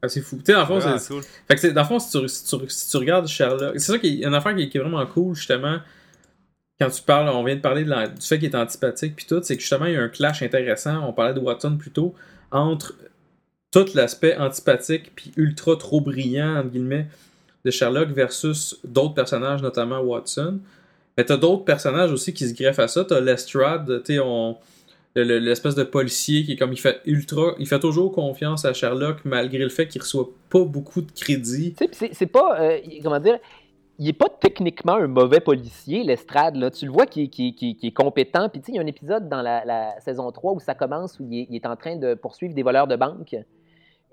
Ah, 0.00 0.08
c'est 0.08 0.20
fou. 0.20 0.36
Tu 0.36 0.44
sais, 0.46 0.52
dans 0.52 0.60
le 0.60 0.66
fond, 0.66 0.80
c'est. 0.98 1.08
cool. 1.12 1.22
Fait 1.22 1.54
que 1.54 1.60
c'est- 1.60 1.72
dans 1.72 1.82
le 1.82 1.86
fond, 1.88 1.98
si 1.98 2.18
tu, 2.18 2.28
si 2.28 2.44
tu- 2.44 2.68
si 2.68 2.90
tu 2.90 2.96
regardes 2.98 3.26
Sherlock, 3.26 3.72
c'est 3.80 3.92
ça 3.92 3.98
qui 3.98 4.22
est 4.22 4.26
une 4.26 4.34
affaire 4.34 4.54
qui 4.54 4.62
est, 4.62 4.68
qui 4.68 4.78
est 4.78 4.80
vraiment 4.80 5.04
cool, 5.06 5.34
justement. 5.34 5.78
Quand 6.80 6.88
tu 6.90 7.02
parles, 7.02 7.28
on 7.30 7.42
vient 7.42 7.56
de 7.56 7.60
parler 7.60 7.82
de 7.84 7.90
la- 7.90 8.06
du 8.06 8.24
fait 8.24 8.38
qu'il 8.38 8.48
est 8.48 8.54
antipathique, 8.54 9.16
puis 9.16 9.26
tout, 9.26 9.40
c'est 9.42 9.56
que 9.56 9.60
justement, 9.60 9.86
il 9.86 9.94
y 9.94 9.96
a 9.96 10.02
un 10.02 10.08
clash 10.08 10.42
intéressant. 10.42 11.04
On 11.08 11.12
parlait 11.12 11.34
de 11.34 11.40
Watson 11.40 11.76
plus 11.76 11.90
tôt, 11.90 12.14
entre 12.52 12.94
tout 13.70 13.86
l'aspect 13.94 14.36
antipathique, 14.36 15.12
puis 15.14 15.32
ultra 15.36 15.76
trop 15.76 16.00
brillant, 16.00 16.56
entre 16.58 16.70
guillemets, 16.70 17.06
de 17.64 17.70
Sherlock 17.70 18.08
versus 18.10 18.78
d'autres 18.84 19.14
personnages, 19.14 19.62
notamment 19.62 20.00
Watson. 20.00 20.58
Mais 21.16 21.24
t'as 21.24 21.36
d'autres 21.36 21.64
personnages 21.64 22.12
aussi 22.12 22.32
qui 22.32 22.48
se 22.48 22.54
greffent 22.54 22.78
à 22.78 22.88
ça. 22.88 23.04
T'as 23.04 23.20
Lestrade, 23.20 24.02
sais, 24.06 24.18
on 24.20 24.56
le- 25.16 25.24
le- 25.24 25.38
l'espèce 25.38 25.74
de 25.74 25.82
policier 25.82 26.44
qui 26.44 26.52
est 26.52 26.56
comme 26.56 26.72
il 26.72 26.78
fait 26.78 27.00
ultra 27.04 27.54
il 27.58 27.66
fait 27.66 27.80
toujours 27.80 28.12
confiance 28.12 28.64
à 28.64 28.72
Sherlock 28.72 29.24
malgré 29.24 29.58
le 29.58 29.68
fait 29.70 29.88
qu'il 29.88 30.00
reçoit 30.00 30.28
pas 30.48 30.62
beaucoup 30.64 31.00
de 31.00 31.10
crédit 31.10 31.74
c'est- 31.92 32.26
pas. 32.26 32.60
euh, 32.60 32.78
comment 33.02 33.18
dire 33.18 33.38
il 33.98 34.08
est 34.08 34.12
pas 34.12 34.28
techniquement 34.28 34.94
un 34.94 35.08
mauvais 35.08 35.40
policier, 35.40 36.04
Lestrade. 36.04 36.54
Là. 36.54 36.70
Tu 36.70 36.84
le 36.86 36.92
vois 36.92 37.06
qui 37.06 37.28
qui 37.30 37.52
qui 37.56 37.74
qui 37.74 37.88
est 37.88 37.92
compétent. 37.92 38.48
Puis, 38.48 38.62
il 38.68 38.76
y 38.76 38.78
a 38.78 38.82
un 38.82 38.86
épisode 38.86 39.28
dans 39.28 39.42
la, 39.42 39.64
saison 40.00 40.30
3 40.30 40.52
où 40.52 40.60
ça 40.60 40.74
commence, 40.74 41.18
où 41.18 41.26
il 41.28 41.52
est 41.52 41.66
en 41.66 41.74
train 41.74 41.96
de 41.96 42.14
poursuivre 42.14 42.54
des 42.54 42.62
voleurs 42.62 42.86
de 42.86 42.94
banque. 42.94 43.34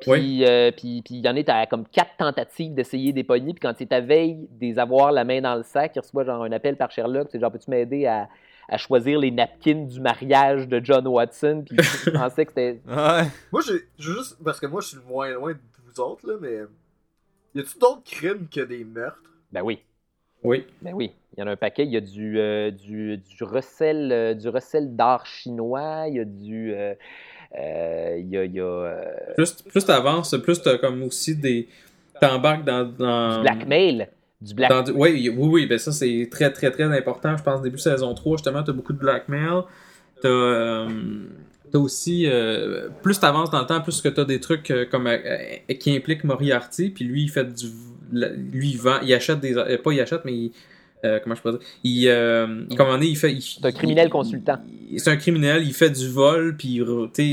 Puis, 0.02 0.12
Oui. 0.12 0.46
euh, 0.48 0.72
puis, 0.72 1.02
puis 1.04 1.16
il 1.16 1.26
y 1.26 1.30
en 1.30 1.36
est 1.36 1.48
à 1.50 1.66
comme 1.68 1.88
quatre 1.88 2.18
tentatives 2.18 2.74
d'essayer 2.74 3.14
des 3.14 3.24
pogner. 3.24 3.54
Puis, 3.54 3.62
quand 3.62 3.74
c'est 3.78 3.92
à 3.94 4.02
veille 4.02 4.48
des 4.52 4.78
avoir 4.78 5.12
la 5.12 5.24
main 5.24 5.42
dans 5.42 5.56
le 5.56 5.64
sac, 5.64 5.94
il 5.96 6.00
reçoit 6.00 6.24
genre 6.26 6.44
un 6.44 6.52
appel 6.52 6.76
par 6.76 6.92
Sherlock. 6.92 7.30
C'est 7.32 7.40
genre, 7.40 7.52
peux-tu 7.52 7.70
m'aider 7.72 8.06
à, 8.06 8.28
à 8.68 8.78
choisir 8.78 9.20
les 9.20 9.32
napkins 9.32 9.86
du 9.86 10.02
mariage 10.02 10.68
de 10.68 10.82
John 10.84 11.08
Watson? 11.08 11.64
Puis, 11.66 11.78
je 11.82 12.10
pensais 12.12 12.46
que 12.46 12.52
c'était. 12.52 12.82
Ouais. 12.88 13.24
Moi, 13.52 13.62
j'ai 13.66 13.80
je 13.98 14.12
veux 14.12 14.18
juste. 14.18 14.38
Parce 14.44 14.60
que 14.60 14.66
moi, 14.66 14.82
je 14.82 14.88
suis 14.90 14.98
moins 15.08 15.30
loin 15.32 15.54
de 15.54 15.60
vous 15.86 16.02
autres, 16.02 16.28
là, 16.28 16.36
mais. 16.42 16.58
Y 17.56 17.62
a-tu 17.62 17.80
d'autres 17.80 18.04
crimes 18.04 18.48
que 18.54 18.60
des 18.62 18.84
meurtres? 18.84 19.22
Ben 19.54 19.62
oui. 19.64 19.80
oui 20.44 20.66
Ben 20.82 20.94
oui, 20.94 21.14
il 21.36 21.40
y 21.40 21.44
en 21.44 21.48
a 21.48 21.52
un 21.52 21.56
paquet. 21.56 21.86
Il 21.86 21.92
y 21.92 21.96
a 21.96 22.02
du, 22.02 22.38
euh, 22.38 22.70
du, 22.70 23.18
du 23.18 23.44
recel, 23.46 24.12
euh, 24.12 24.34
du 24.34 24.50
recel 24.50 24.98
d'art 24.98 25.26
chinois. 25.26 26.04
Il 26.10 26.16
y 26.16 26.20
a 26.20 26.26
du. 26.26 26.74
Euh, 27.58 28.16
euh, 28.16 28.18
il 28.20 28.30
y 28.30 28.38
a. 28.38 28.46
il 28.46 28.54
y 28.54 28.60
a, 28.60 29.34
plus 29.36 29.52
plus 29.54 29.86
t'avances 29.86 30.36
plus 30.44 30.62
t'as 30.62 30.78
comme 30.78 31.04
aussi 31.04 31.36
des 31.36 31.68
t'embarques 32.20 32.66
dans, 32.66 32.84
dans 32.86 33.36
du 33.38 33.42
blackmail. 33.42 34.08
Du 34.42 34.54
black... 34.54 34.70
dans 34.70 34.82
du- 34.84 34.92
oui, 34.92 35.30
oui, 35.30 35.48
oui, 35.50 35.66
ben 35.66 35.78
ça 35.78 35.92
c'est 35.92 36.28
très 36.32 36.52
très 36.52 36.72
très 36.72 36.84
important. 36.84 37.36
Je 37.38 37.44
pense 37.44 37.62
début 37.62 37.78
saison 37.78 38.14
3, 38.14 38.38
justement, 38.38 38.64
t'as 38.64 38.74
beaucoup 38.74 38.94
de 38.94 39.00
blackmail. 39.00 39.64
T'as 40.22 40.30
euh, 40.30 40.88
t'as 41.72 41.80
aussi 41.80 42.26
euh, 42.28 42.90
plus 43.02 43.20
t'avances 43.20 43.50
dans 43.50 43.62
le 43.62 43.66
temps, 43.66 43.82
plus 43.82 44.02
que 44.02 44.10
t'as 44.10 44.26
des 44.26 44.40
trucs 44.40 44.72
euh, 44.72 44.86
comme 44.90 45.10
qui 45.80 45.96
impliquent 45.96 46.24
Moriarty, 46.24 46.90
puis 46.90 47.06
lui 47.06 47.24
il 47.24 47.30
fait 47.30 47.46
du 47.54 47.68
lui 48.12 48.70
il 48.70 48.78
vend, 48.78 49.00
il 49.02 49.14
achète 49.14 49.40
des 49.40 49.56
pas 49.84 49.92
il 49.92 50.00
achète 50.00 50.26
mais 50.26 50.34
il, 50.34 50.52
euh, 51.06 51.20
comment 51.24 51.36
je 51.36 51.42
peux 51.42 51.52
dire? 51.52 51.60
Il 51.84 52.08
euh, 52.10 52.64
comment 52.76 52.92
on 52.92 52.98
dit, 52.98 53.08
il 53.08 53.16
fait 53.18 53.32
il- 53.32 53.42
C'est 53.42 53.66
un 53.66 53.72
criminel 53.72 54.08
il- 54.08 54.12
consultant. 54.12 54.58
il- 54.90 55.00
c'est 55.00 55.10
un 55.12 55.18
criminel 55.18 55.64
il 55.64 55.74
fait 55.74 55.90
du 55.90 56.10
vol 56.10 56.56
puis 56.58 56.70
il, 56.76 56.84
re- 56.84 57.08
tu 57.12 57.22
sais, 57.24 57.28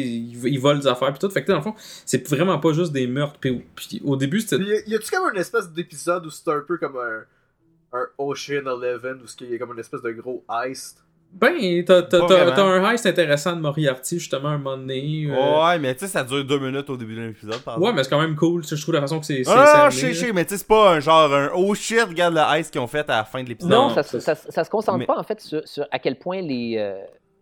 il, 0.51 0.59
vole 0.59 0.79
des 0.81 0.87
affaires 0.87 1.11
puis 1.13 1.19
tout 1.19 1.31
fait 1.31 1.41
que 1.43 1.47
tu 1.47 1.53
sais, 1.53 1.53
dans 1.53 1.59
le 1.59 1.65
fond 1.65 1.75
c'est 2.05 2.29
vraiment 2.29 2.59
pas 2.59 2.73
juste 2.73 2.93
des 2.93 3.07
meurtres 3.07 3.39
puis, 3.41 3.63
puis 3.75 4.01
au 4.05 4.17
début 4.17 4.41
c'était 4.41 4.59
Puis 4.59 4.67
y 4.69 4.73
a- 4.73 4.89
y 4.89 4.95
a-tu 4.95 5.11
comme 5.11 5.29
une 5.35 5.41
espèce 5.41 5.71
d'épisode 5.73 6.25
où 6.27 6.31
c'est 6.31 6.49
un 6.51 6.61
peu 6.67 6.77
comme 6.79 6.97
un. 6.97 7.25
Un 7.95 8.07
Ocean 8.17 8.63
Eleven 8.67 9.19
où 9.23 9.27
il 9.43 9.51
y 9.51 9.55
a 9.55 9.59
comme 9.59 9.73
une 9.75 9.79
espèce 9.81 10.01
de 10.01 10.13
gros 10.13 10.43
heist? 10.51 11.05
Ben, 11.35 11.85
t'as, 11.85 12.03
t'as, 12.03 12.21
Pas 12.21 12.27
t'as, 12.27 12.35
vraiment. 12.45 12.55
t'as 12.57 12.63
un 12.63 12.91
heist 12.93 13.07
intéressant 13.07 13.57
de 13.57 13.61
Moriarty, 13.61 14.19
justement, 14.19 14.51
un 14.51 14.59
moment 14.59 14.77
donné. 14.77 15.27
euh, 15.29 15.65
Ouais, 15.67 15.79
mais 15.79 15.95
tu 15.95 16.01
sais, 16.01 16.07
ça 16.09 16.23
dure 16.25 16.45
deux 16.45 16.59
minutes 16.59 16.89
au 16.91 16.97
début 16.97 17.17
de 17.17 17.23
l'épisode, 17.23 17.59
par 17.63 17.81
Ouais, 17.81 17.93
mais 17.93 18.05
c'est 18.05 18.11
quand 18.11 18.21
même 18.21 18.37
cool. 18.37 18.63
Je 18.65 18.75
trouve 18.81 18.95
la 18.95 19.01
façon 19.01 19.19
que 19.19 19.27
c'est. 19.27 19.43
Ah, 19.49 19.89
je 19.91 19.97
sais, 19.99 20.13
je 20.13 20.33
mais 20.33 20.45
tu 20.45 20.51
sais, 20.51 20.59
c'est 20.59 20.67
pas 20.69 20.93
un 20.93 21.01
genre 21.01 21.33
un 21.33 21.51
oh 21.55 21.75
shit, 21.75 22.01
regarde 22.03 22.35
le 22.35 22.59
ice 22.61 22.71
qu'ils 22.71 22.81
ont 22.81 22.87
fait 22.87 23.09
à 23.11 23.17
la 23.19 23.25
fin 23.25 23.43
de 23.43 23.49
l'épisode. 23.49 23.73
Non, 23.73 23.89
ça, 23.91 24.03
ça- 24.03 24.21
ça, 24.21 24.35
ça 24.35 24.63
se 24.65 24.71
concentre 24.71 24.99
Mais- 24.99 25.07
pas 25.07 25.19
en 25.19 25.23
fait 25.23 25.41
sur, 25.41 25.67
sur 25.67 25.87
à 25.91 25.99
quel 25.99 26.17
point 26.17 26.41
les. 26.43 26.77
euh, 26.79 27.01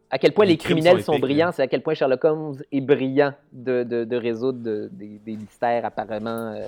à 0.09 0.19
quel 0.19 0.33
point 0.33 0.45
Les 0.47 0.57
criminels 0.57 0.99
sont 0.99 1.07
sont, 1.07 1.13
épiques, 1.15 1.23
brillants, 1.23 1.53
c'est 1.53 1.63
à 1.63 1.67
quel 1.67 1.83
point 1.83 1.95
Sherlock 1.95 2.25
Holmes 2.25 2.57
est 2.73 2.81
brillant 2.81 3.33
de, 3.53 3.83
de, 3.85 4.05
de 4.05 4.17
résoudre 4.17 4.59
de- 4.61 4.89
des, 4.93 5.19
des 5.25 5.37
mystères 5.37 5.85
apparemment 5.85 6.55
euh, 6.57 6.67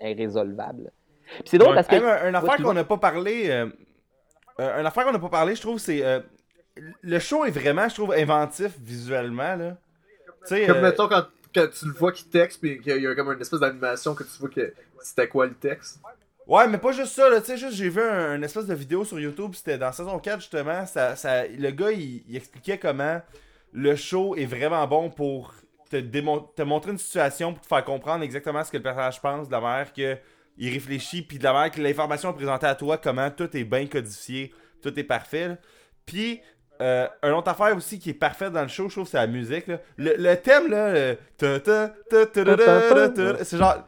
irrésolvables. 0.00 0.90
Puis 1.40 1.42
c'est 1.46 1.58
drôle 1.58 1.70
Ouais. 1.70 1.76
parce 1.76 1.88
que 1.88 1.94
Hey, 1.94 2.00
mais 2.02 2.08
un, 2.08 2.34
un 2.34 2.34
affaire 2.34 2.56
qu'on 2.56 2.72
n'a 2.74 2.84
pas 2.84 2.96
parlé, 2.98 3.44
euh, 3.48 3.66
euh, 4.60 4.80
un 4.80 4.84
affaire 4.84 5.04
qu'on 5.04 5.12
n'a 5.12 5.18
pas 5.18 5.28
parlé, 5.28 5.54
je 5.54 5.60
trouve, 5.60 5.78
c'est 5.78 6.04
euh, 6.04 6.20
le 7.02 7.18
show 7.18 7.44
est 7.44 7.50
vraiment, 7.50 7.88
je 7.88 7.94
trouve, 7.94 8.12
inventif 8.12 8.72
visuellement 8.80 9.56
là. 9.56 9.76
Comme 10.48 10.58
euh, 10.58 10.82
mettons 10.82 11.08
quand, 11.08 11.26
quand 11.54 11.66
tu 11.68 11.86
le 11.86 11.92
vois 11.92 12.12
qui 12.12 12.24
texte, 12.24 12.60
puis 12.60 12.80
qu'il 12.80 13.02
y 13.02 13.06
a 13.06 13.14
comme 13.14 13.30
une 13.32 13.40
espèce 13.40 13.60
d'animation 13.60 14.14
que 14.14 14.22
tu 14.22 14.38
vois 14.38 14.48
que 14.48 14.72
c'était 15.02 15.28
quoi 15.28 15.46
le 15.46 15.54
texte. 15.54 16.00
ouais, 16.46 16.68
mais 16.68 16.78
pas 16.78 16.92
juste 16.92 17.14
ça, 17.14 17.28
là, 17.28 17.40
tu 17.40 17.48
sais, 17.48 17.56
juste 17.56 17.74
j'ai 17.74 17.88
vu 17.88 18.00
un, 18.00 18.36
une 18.36 18.44
espèce 18.44 18.66
de 18.66 18.74
vidéo 18.74 19.04
sur 19.04 19.20
YouTube, 19.20 19.52
c'était 19.54 19.76
dans 19.76 19.92
saison 19.92 20.18
4 20.18 20.40
justement, 20.40 20.86
ça, 20.86 21.16
ça, 21.16 21.46
le 21.46 21.70
gars 21.70 21.92
il, 21.92 22.24
il 22.28 22.36
expliquait 22.36 22.78
comment 22.78 23.20
le 23.72 23.96
show 23.96 24.34
est 24.36 24.46
vraiment 24.46 24.86
bon 24.86 25.10
pour 25.10 25.54
te, 25.90 26.62
montrer 26.62 26.92
une 26.92 26.98
situation 26.98 27.54
pour 27.54 27.62
te 27.62 27.66
faire 27.66 27.84
comprendre 27.84 28.22
exactement 28.22 28.62
ce 28.64 28.70
que 28.70 28.76
le 28.76 28.82
personnage 28.82 29.20
pense, 29.20 29.48
de 29.48 29.52
la 29.52 29.60
manière 29.60 29.92
que 29.92 30.16
il 30.60 30.72
réfléchit, 30.72 31.22
puis 31.22 31.38
de 31.38 31.44
la 31.44 31.52
manière 31.52 31.70
que 31.70 31.80
l'information 31.80 32.30
est 32.30 32.34
présentée 32.34 32.66
à 32.66 32.74
toi, 32.74 32.98
comment 32.98 33.30
tout 33.30 33.56
est 33.56 33.64
bien 33.64 33.86
codifié, 33.86 34.52
tout 34.82 34.98
est 34.98 35.04
parfait. 35.04 35.48
là. 35.48 35.56
Puis, 36.04 36.40
un 36.80 37.32
autre 37.32 37.48
affaire 37.48 37.76
aussi 37.76 37.98
qui 37.98 38.10
est 38.10 38.14
parfaite 38.14 38.52
dans 38.52 38.62
le 38.62 38.68
show, 38.68 38.88
je 38.88 38.94
trouve, 38.94 39.08
c'est 39.08 39.16
la 39.16 39.26
musique. 39.26 39.66
Là. 39.66 39.78
Le, 39.96 40.34
thème, 40.36 40.70
là, 40.70 41.14
c'est 43.44 43.58
genre. 43.58 43.84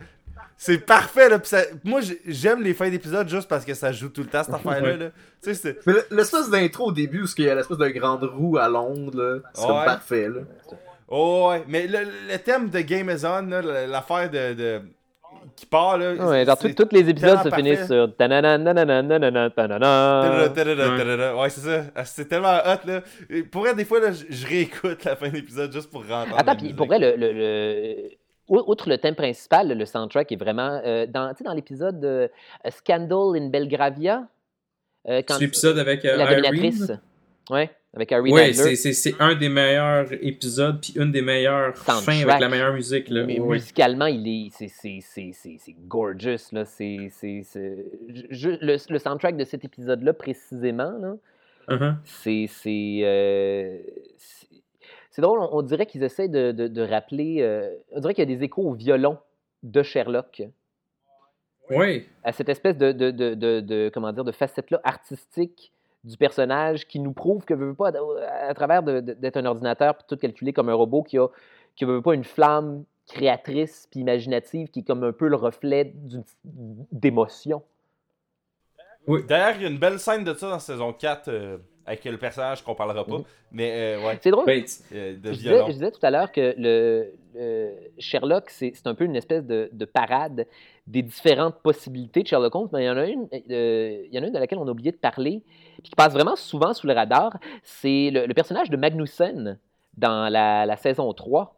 C'est 0.57 0.79
parfait, 0.79 1.31
là. 1.31 1.39
Moi, 1.85 2.01
j'aime 2.27 2.63
les 2.63 2.75
fins 2.75 2.91
d'épisode 2.91 3.27
juste 3.31 3.49
parce 3.49 3.65
que 3.65 3.73
ça 3.73 3.93
joue 3.93 4.11
tout 4.11 4.21
le 4.21 4.27
temps, 4.27 4.45
cette 4.45 4.55
affaire-là. 4.55 5.11
Tu 5.43 5.55
sais, 5.55 5.79
l'espèce 6.11 6.51
d'intro 6.51 6.89
au 6.89 6.93
début, 6.93 7.23
où 7.23 7.27
il 7.39 7.45
y 7.45 7.49
a 7.49 7.55
l'espèce 7.55 7.79
de 7.79 7.89
grande 7.89 8.25
roue 8.25 8.59
à 8.59 8.69
Londres, 8.69 9.43
c'est 9.55 9.67
parfait, 9.67 10.29
là. 10.29 10.41
Oh, 11.09 11.49
ouais. 11.51 11.65
Mais 11.67 11.89
le, 11.89 12.37
thème 12.37 12.69
de 12.69 12.81
Game 12.81 13.11
is 13.11 13.25
On, 13.25 13.49
l'affaire 13.49 14.31
de 14.31 14.83
qui 15.57 15.67
part 15.67 15.99
là. 15.99 16.15
Ouais, 16.15 16.45
genre 16.45 16.59
tous 16.59 16.89
les 16.93 17.09
épisodes 17.09 17.43
se 17.43 17.51
finissent 17.51 17.87
sur 17.87 18.15
Ouais, 21.37 21.51
c'est 21.51 21.61
ça. 21.61 22.05
C'est 22.05 22.29
tellement 22.29 22.59
hot 22.59 22.87
là. 22.87 23.03
Pour 23.51 23.63
vrai, 23.63 23.75
des 23.75 23.85
fois 23.85 24.01
là, 24.01 24.13
je 24.13 24.47
réécoute 24.47 25.05
la 25.05 25.17
fin 25.17 25.29
de 25.29 25.35
l'épisode 25.35 25.73
juste 25.73 25.91
pour 25.91 26.07
rentrer. 26.07 26.35
Attends, 26.37 26.57
puis 26.57 26.73
pour 26.73 26.87
vrai 26.87 26.99
le, 26.99 27.17
le, 27.17 27.33
le... 27.33 28.11
Outre 28.49 28.89
le 28.89 28.99
thème 28.99 29.15
principal, 29.15 29.69
le 29.69 29.85
soundtrack 29.85 30.33
est 30.33 30.37
vraiment 30.37 30.81
euh, 30.85 31.07
dans, 31.07 31.33
dans 31.45 31.53
l'épisode 31.53 32.31
Scandal 32.69 33.37
in 33.37 33.49
Belgravia. 33.49 34.27
Euh, 35.09 35.23
quand 35.27 35.39
l'épisode 35.39 35.79
avec 35.79 36.03
la 36.03 36.27
dominatrice. 36.35 36.93
Ouais, 37.51 37.69
avec 37.95 38.13
Harry 38.13 38.33
Nadler. 38.33 38.53
c'est, 38.55 38.77
c'est, 38.77 38.93
c'est 38.93 39.15
un 39.21 39.35
des 39.35 39.49
meilleurs 39.49 40.13
épisodes, 40.23 40.81
puis 40.81 40.93
une 40.97 41.11
des 41.11 41.21
meilleures 41.23 41.77
Soundtrack. 41.77 42.03
fins 42.05 42.23
avec 42.29 42.41
la 42.41 42.49
meilleure 42.49 42.73
musique. 42.73 43.09
Là. 43.09 43.25
Mais 43.27 43.41
Ouais. 43.41 43.57
musicalement, 43.57 44.07
il 44.07 44.27
est, 44.29 44.51
c'est, 44.53 44.69
c'est, 44.69 45.01
c'est, 45.03 45.31
c'est, 45.33 45.57
c'est 45.59 45.75
gorgeous 45.89 46.53
là. 46.53 46.65
C'est, 46.65 47.09
c'est, 47.11 47.43
c'est- 47.43 47.85
je- 48.09 48.27
je- 48.31 48.49
le, 48.65 48.77
le 48.93 48.99
soundtrack 48.99 49.37
de 49.37 49.45
cet 49.45 49.65
épisode-là 49.65 50.13
précisément 50.13 50.93
là, 51.01 51.15
Uh-huh. 51.69 51.95
c'est, 52.05 52.47
c'est, 52.49 53.01
euh, 53.05 53.79
c'est, 54.17 54.47
c'est 55.11 55.23
drôle. 55.23 55.39
On, 55.41 55.59
on 55.59 55.63
dirait 55.63 55.87
qu'ils 55.87 56.03
essaient 56.03 56.29
de, 56.29 56.51
de, 56.53 56.67
de 56.69 56.83
rappeler. 56.83 57.39
euh, 57.43 57.69
on 57.93 58.01
dirait 58.01 58.15
qu'il 58.15 58.29
y 58.29 58.33
a 58.33 58.37
des 58.37 58.43
échos 58.45 58.63
au 58.63 58.73
violon 58.75 59.19
de 59.63 59.83
Sherlock. 59.83 60.43
Ouais. 61.69 62.07
à 62.25 62.33
cette 62.33 62.49
espèce 62.49 62.77
de, 62.77 62.91
de, 62.91 63.11
de, 63.13 63.35
de- 63.61 63.91
comment 63.95 64.13
dire, 64.13 64.25
de 64.25 64.33
facette-là 64.33 64.81
artistique 64.83 65.73
du 66.05 66.17
personnage 66.17 66.87
qui 66.87 66.99
nous 66.99 67.13
prouve 67.13 67.45
que 67.45 67.55
veut 67.55 67.75
pas, 67.75 67.93
à 68.49 68.55
travers 68.55 68.83
d'être 68.83 69.37
un 69.37 69.45
ordinateur 69.45 69.97
puis 69.97 70.05
tout 70.09 70.17
calculé 70.17 70.53
comme 70.53 70.69
un 70.69 70.75
robot 70.75 71.03
qui 71.03 71.19
a, 71.19 71.29
qui 71.77 71.85
veut 71.85 72.03
pas 72.03 72.15
une 72.15 72.25
flamme 72.25 72.85
créatrice 73.07 73.89
puis 73.91 74.01
imaginative 74.01 74.71
qui 74.71 74.81
est 74.81 74.83
comme 74.85 75.05
un 75.05 75.13
peu 75.13 75.29
le 75.29 75.37
reflet 75.37 75.93
d'émotion. 76.93 77.63
D'ailleurs, 79.07 79.57
il 79.57 79.63
y 79.63 79.65
a 79.67 79.69
une 79.69 79.79
belle 79.79 79.99
scène 79.99 80.25
de 80.25 80.35
ça 80.35 80.51
dans 80.51 80.59
saison 80.59 80.93
4 80.93 81.29
euh, 81.29 81.59
avec 81.87 82.05
le 82.05 82.17
personnage 82.19 82.63
qu'on 82.63 82.75
parlera 82.75 83.05
pas. 83.05 83.19
Mhm. 83.19 83.25
Mais, 83.53 83.73
euh, 83.97 84.07
ouais, 84.07 84.19
C'est 84.21 84.31
drôle. 84.31 84.47
Ben, 84.47 84.63
euh, 84.93 85.17
de 85.17 85.33
Je 85.33 85.39
disais, 85.39 85.59
je 85.67 85.73
disais 85.73 85.91
tout 85.91 86.05
à 86.05 86.11
l'heure 86.11 86.31
que 86.31 86.55
le, 86.57 87.13
le 87.35 87.71
Sherlock, 87.99 88.51
c'est 88.51 88.73
un 88.87 88.95
peu 88.95 89.05
une 89.05 89.17
espèce 89.17 89.45
de, 89.45 89.69
de 89.73 89.85
parade 89.85 90.47
des 90.87 91.03
différentes 91.03 91.57
possibilités 91.63 92.23
de 92.23 92.27
Sherlock 92.29 92.55
Holmes, 92.55 92.69
mais 92.73 92.83
il 92.85 92.87
y 92.87 92.91
en 92.91 92.97
a 92.97 93.07
une, 93.07 93.29
euh, 93.51 94.03
il 94.07 94.15
y 94.15 94.19
en 94.19 94.23
a 94.23 94.27
une 94.27 94.33
de 94.33 94.39
laquelle 94.39 94.59
on 94.59 94.67
a 94.69 94.71
oublié 94.71 94.91
de 94.93 94.97
parler, 94.97 95.43
puis 95.83 95.91
qui 95.91 95.97
passe 95.97 96.13
vraiment 96.13 96.37
souvent 96.37 96.75
sous 96.75 96.87
le 96.87 96.93
radar, 96.93 97.39
c'est 97.63 98.11
le, 98.11 98.27
le 98.27 98.35
personnage 98.35 98.71
de 98.71 98.77
Magnussen 98.77 99.59
dans 99.97 100.29
la, 100.31 100.67
la 100.67 100.77
saison 100.77 101.13
3, 101.13 101.57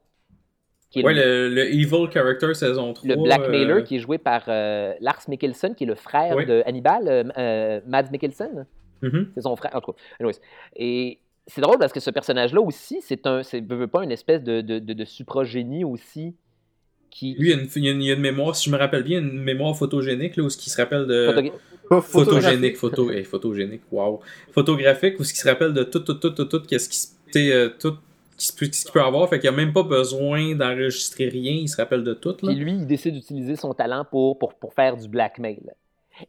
qui 0.90 1.00
est 1.00 1.04
ouais, 1.04 1.14
le, 1.14 1.48
le, 1.48 1.54
le 1.54 1.74
Evil 1.74 2.10
Character 2.12 2.52
saison 2.54 2.92
3. 2.92 3.08
le 3.08 3.22
blackmailer, 3.22 3.72
euh, 3.78 3.82
qui 3.82 3.96
est 3.96 4.00
joué 4.00 4.18
par 4.18 4.44
euh, 4.48 4.92
Lars 5.00 5.22
Mikkelsen, 5.28 5.74
qui 5.74 5.84
est 5.84 5.86
le 5.86 5.94
frère 5.94 6.36
Oui. 6.36 6.44
de 6.44 6.62
Hannibal, 6.66 7.08
euh, 7.08 7.24
euh, 7.38 7.80
Mads 7.86 8.10
Mikkelsen. 8.10 8.66
Mhm. 9.02 9.30
C'est 9.34 9.42
son 9.42 9.56
frère. 9.56 9.72
En 9.74 9.80
tout 9.80 9.92
cas, 9.92 9.98
anyways. 10.20 10.38
Et 10.76 11.18
c'est 11.46 11.60
drôle 11.60 11.78
parce 11.78 11.92
que 11.92 12.00
ce 12.00 12.10
personnage-là 12.10 12.60
aussi, 12.60 13.00
c'est 13.02 13.26
un, 13.26 13.42
c'est 13.42 13.60
veut, 13.60 13.86
pas 13.88 14.04
une 14.04 14.12
espèce 14.12 14.42
de, 14.42 14.60
de, 14.60 14.78
de, 14.78 14.92
de 14.92 15.04
supragénie 15.04 15.84
aussi 15.84 16.34
qui. 17.10 17.34
Lui, 17.34 17.50
il 17.50 17.56
y, 17.56 17.58
a 17.58 17.62
une, 17.62 17.68
il, 17.74 17.84
y 17.84 17.88
a 17.88 17.92
une, 17.92 18.02
il 18.02 18.06
y 18.06 18.10
a 18.10 18.14
une 18.14 18.20
mémoire, 18.20 18.54
si 18.56 18.68
je 18.70 18.74
me 18.74 18.78
rappelle 18.78 19.02
bien, 19.02 19.18
une 19.18 19.42
mémoire 19.42 19.76
photogénique, 19.76 20.36
là, 20.36 20.44
où 20.44 20.50
ce 20.50 20.56
qui 20.56 20.70
se 20.70 20.80
rappelle 20.80 21.06
de. 21.06 21.50
Pas 21.88 22.00
photogénique, 22.00 22.76
photo, 22.76 23.10
hey, 23.10 23.24
photogénique, 23.24 23.82
wow. 23.90 24.20
Photographique, 24.52 25.18
où 25.20 25.24
ce 25.24 25.32
qui 25.34 25.40
se 25.40 25.48
rappelle 25.48 25.74
de 25.74 25.82
tout, 25.82 26.00
tout, 26.00 26.14
tout, 26.14 26.30
tout, 26.30 26.44
tout, 26.46 26.62
qu'est-ce 26.62 26.88
qui 26.88 26.96
se, 26.96 27.08
euh, 27.50 27.68
tout, 27.78 27.96
qui 28.38 28.46
se 28.46 28.52
peut- 28.56 28.68
ce 28.72 28.84
qu'il 28.84 28.92
peut 28.92 29.02
avoir, 29.02 29.28
fait 29.28 29.38
qu'il 29.40 29.50
n'y 29.50 29.54
a 29.56 29.58
même 29.58 29.74
pas 29.74 29.82
besoin 29.82 30.54
d'enregistrer 30.54 31.28
rien, 31.28 31.52
il 31.52 31.68
se 31.68 31.76
rappelle 31.76 32.02
de 32.02 32.14
tout, 32.14 32.30
là. 32.42 32.48
Puis 32.52 32.54
lui, 32.54 32.72
il 32.72 32.86
décide 32.86 33.14
d'utiliser 33.14 33.56
son 33.56 33.74
talent 33.74 34.06
pour, 34.10 34.38
pour, 34.38 34.54
pour 34.54 34.72
faire 34.72 34.96
du 34.96 35.06
blackmail. 35.08 35.60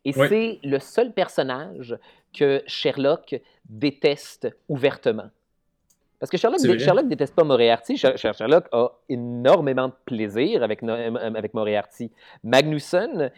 Et 0.03 0.13
Ouais. 0.17 0.27
c'est 0.27 0.59
le 0.63 0.79
seul 0.79 1.13
personnage 1.13 1.95
que 2.33 2.61
Sherlock 2.67 3.39
déteste 3.69 4.47
ouvertement. 4.67 5.29
Parce 6.19 6.29
que 6.29 6.37
Sherlock. 6.37 6.61
Sherlock 6.79 7.07
déteste 7.07 7.35
pas 7.35 7.43
Moriarty. 7.43 7.97
Sher- 7.97 8.17
Sher- 8.17 8.33
Sherlock 8.33 8.65
a 8.71 8.89
énormément 9.09 9.89
de 9.89 9.93
plaisir 10.05 10.63
avec, 10.63 10.81
avec 10.83 11.53
Moriarty. 11.53 12.11
Magnuson, 12.43 13.29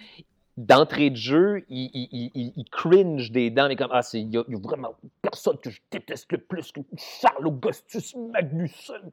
d'entrée 0.58 1.10
de 1.10 1.16
jeu, 1.16 1.66
il, 1.68 1.90
il- 1.94 2.10
il- 2.12 2.32
il- 2.36 2.54
il 2.56 2.66
cringe 2.70 3.32
des 3.32 3.50
dents, 3.50 3.68
mais 3.68 3.76
comme 3.76 3.90
Ah, 3.92 4.02
il 4.14 4.34
y, 4.34 4.38
a 4.38 4.44
vraiment 4.64 4.94
personne 5.22 5.58
que 5.58 5.70
je 5.70 5.82
déteste 5.92 6.32
le 6.32 6.38
plus 6.38 6.72
que 6.72 6.80
Charles 6.96 7.48
Augustus 7.48 8.16
Magnuson. 8.16 9.12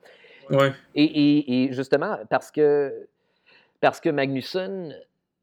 Ouais. 0.51 0.73
Et, 0.95 1.05
et- 1.05 1.65
et 1.65 1.73
justement, 1.73 2.19
parce 2.29 2.51
que, 2.51 3.09
parce 3.81 4.01
que 4.01 4.11
Magnuson 4.11 4.91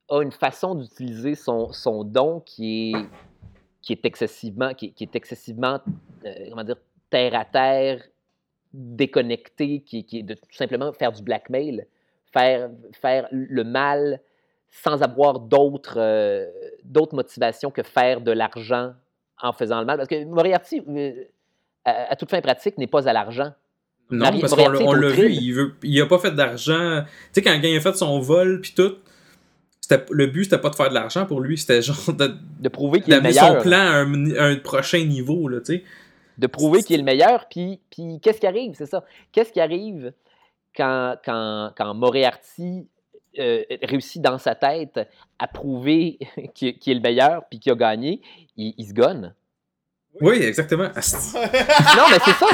a 0.09 0.21
une 0.21 0.31
façon 0.31 0.75
d'utiliser 0.75 1.35
son, 1.35 1.71
son 1.73 2.03
don 2.03 2.41
qui 2.41 2.91
est, 2.91 3.05
qui 3.89 3.93
est 3.93 4.05
excessivement, 4.05 4.75
qui, 4.75 4.85
est- 4.85 4.89
qui 4.91 5.03
est 5.05 5.15
excessivement 5.15 5.79
euh, 6.25 6.29
comment 6.49 6.63
dire, 6.63 6.75
terre 7.09 7.33
à 7.33 7.43
terre, 7.43 8.03
déconnecté, 8.71 9.81
qui, 9.81 10.03
qui 10.05 10.19
est 10.19 10.23
de 10.23 10.35
tout 10.35 10.41
simplement 10.51 10.91
faire 10.93 11.11
du 11.11 11.23
blackmail, 11.23 11.85
faire, 12.31 12.69
faire 13.01 13.27
le 13.31 13.63
mal 13.63 14.19
sans 14.69 15.01
avoir 15.01 15.39
d'autres 15.39 15.97
euh, 15.97 16.45
motivations 17.13 17.71
que 17.71 17.81
faire 17.81 18.21
de 18.21 18.31
l'argent 18.31 18.93
en 19.41 19.53
faisant 19.53 19.79
le 19.79 19.85
mal. 19.87 19.97
Parce 19.97 20.09
que 20.09 20.23
Moriarty, 20.25 20.83
euh, 20.87 21.23
à, 21.83 22.11
à 22.11 22.15
toute 22.15 22.29
fin 22.29 22.41
pratique, 22.41 22.77
n'est 22.77 22.85
pas 22.85 23.09
à 23.09 23.13
l'argent. 23.13 23.51
Non, 24.11 24.25
parce 24.39 24.53
qu'on 24.53 24.69
l'a- 24.93 25.07
vu, 25.09 25.31
il, 25.31 25.51
veut, 25.53 25.73
il 25.83 26.07
pas 26.07 26.19
fait 26.19 26.31
d'argent. 26.31 27.01
Tu 27.33 27.33
sais, 27.33 27.41
quand, 27.41 27.59
il 27.63 27.75
a 27.77 27.79
fait 27.81 27.95
son 27.95 28.19
vol 28.19 28.61
puis 28.61 28.73
tout, 28.75 28.95
le 30.11 30.27
but 30.27 30.43
c'était 30.45 30.57
pas 30.59 30.69
de 30.69 30.75
faire 30.75 30.89
de 30.89 30.93
l'argent 30.93 31.25
pour 31.25 31.41
lui, 31.41 31.57
c'était 31.57 31.81
genre 31.81 32.13
de- 32.13 32.35
De 32.59 32.69
prouver 32.69 33.01
qu'il 33.01 33.11
d'amener 33.13 33.29
meilleur. 33.29 33.57
son 33.57 33.61
plan 33.61 33.77
à 33.79 33.95
un, 34.03 34.35
à 34.35 34.43
un 34.45 34.55
prochain 34.57 35.03
niveau, 35.05 35.47
là, 35.47 35.59
tu 35.59 35.77
sais. 35.77 35.83
de 36.37 36.47
prouver 36.47 36.83
qu'il 36.83 36.95
est 36.95 36.99
le 36.99 37.03
meilleur. 37.03 37.47
Puis, 37.49 37.79
puis 37.91 38.19
qu'est-ce 38.21 38.39
qui 38.39 38.47
arrive? 38.47 38.73
C'est 38.75 38.85
ça. 38.85 39.03
Qu'est-ce 39.31 39.51
qui 39.51 39.59
arrive 39.59 40.13
quand, 40.75 41.15
quand, 41.25 41.71
quand 41.75 41.93
Moriarty 41.95 42.87
euh, 43.39 43.63
réussit 43.83 44.21
dans 44.21 44.37
sa 44.37 44.55
tête 44.55 44.99
à 45.37 45.47
prouver 45.47 46.17
qu'il 46.55 46.77
qu'il 46.77 46.91
est 46.91 46.95
le 46.95 47.01
meilleur 47.01 47.43
puis 47.49 47.59
qu'il 47.59 47.71
a 47.71 47.75
gagné? 47.75 48.21
Il, 48.57 48.73
il 48.77 48.85
se 48.87 48.93
gonne. 48.93 49.33
Oui, 50.21 50.41
exactement. 50.43 50.83
Non, 51.97 52.03
mais 52.11 52.17
c'est 52.23 52.31
ça. 52.33 52.45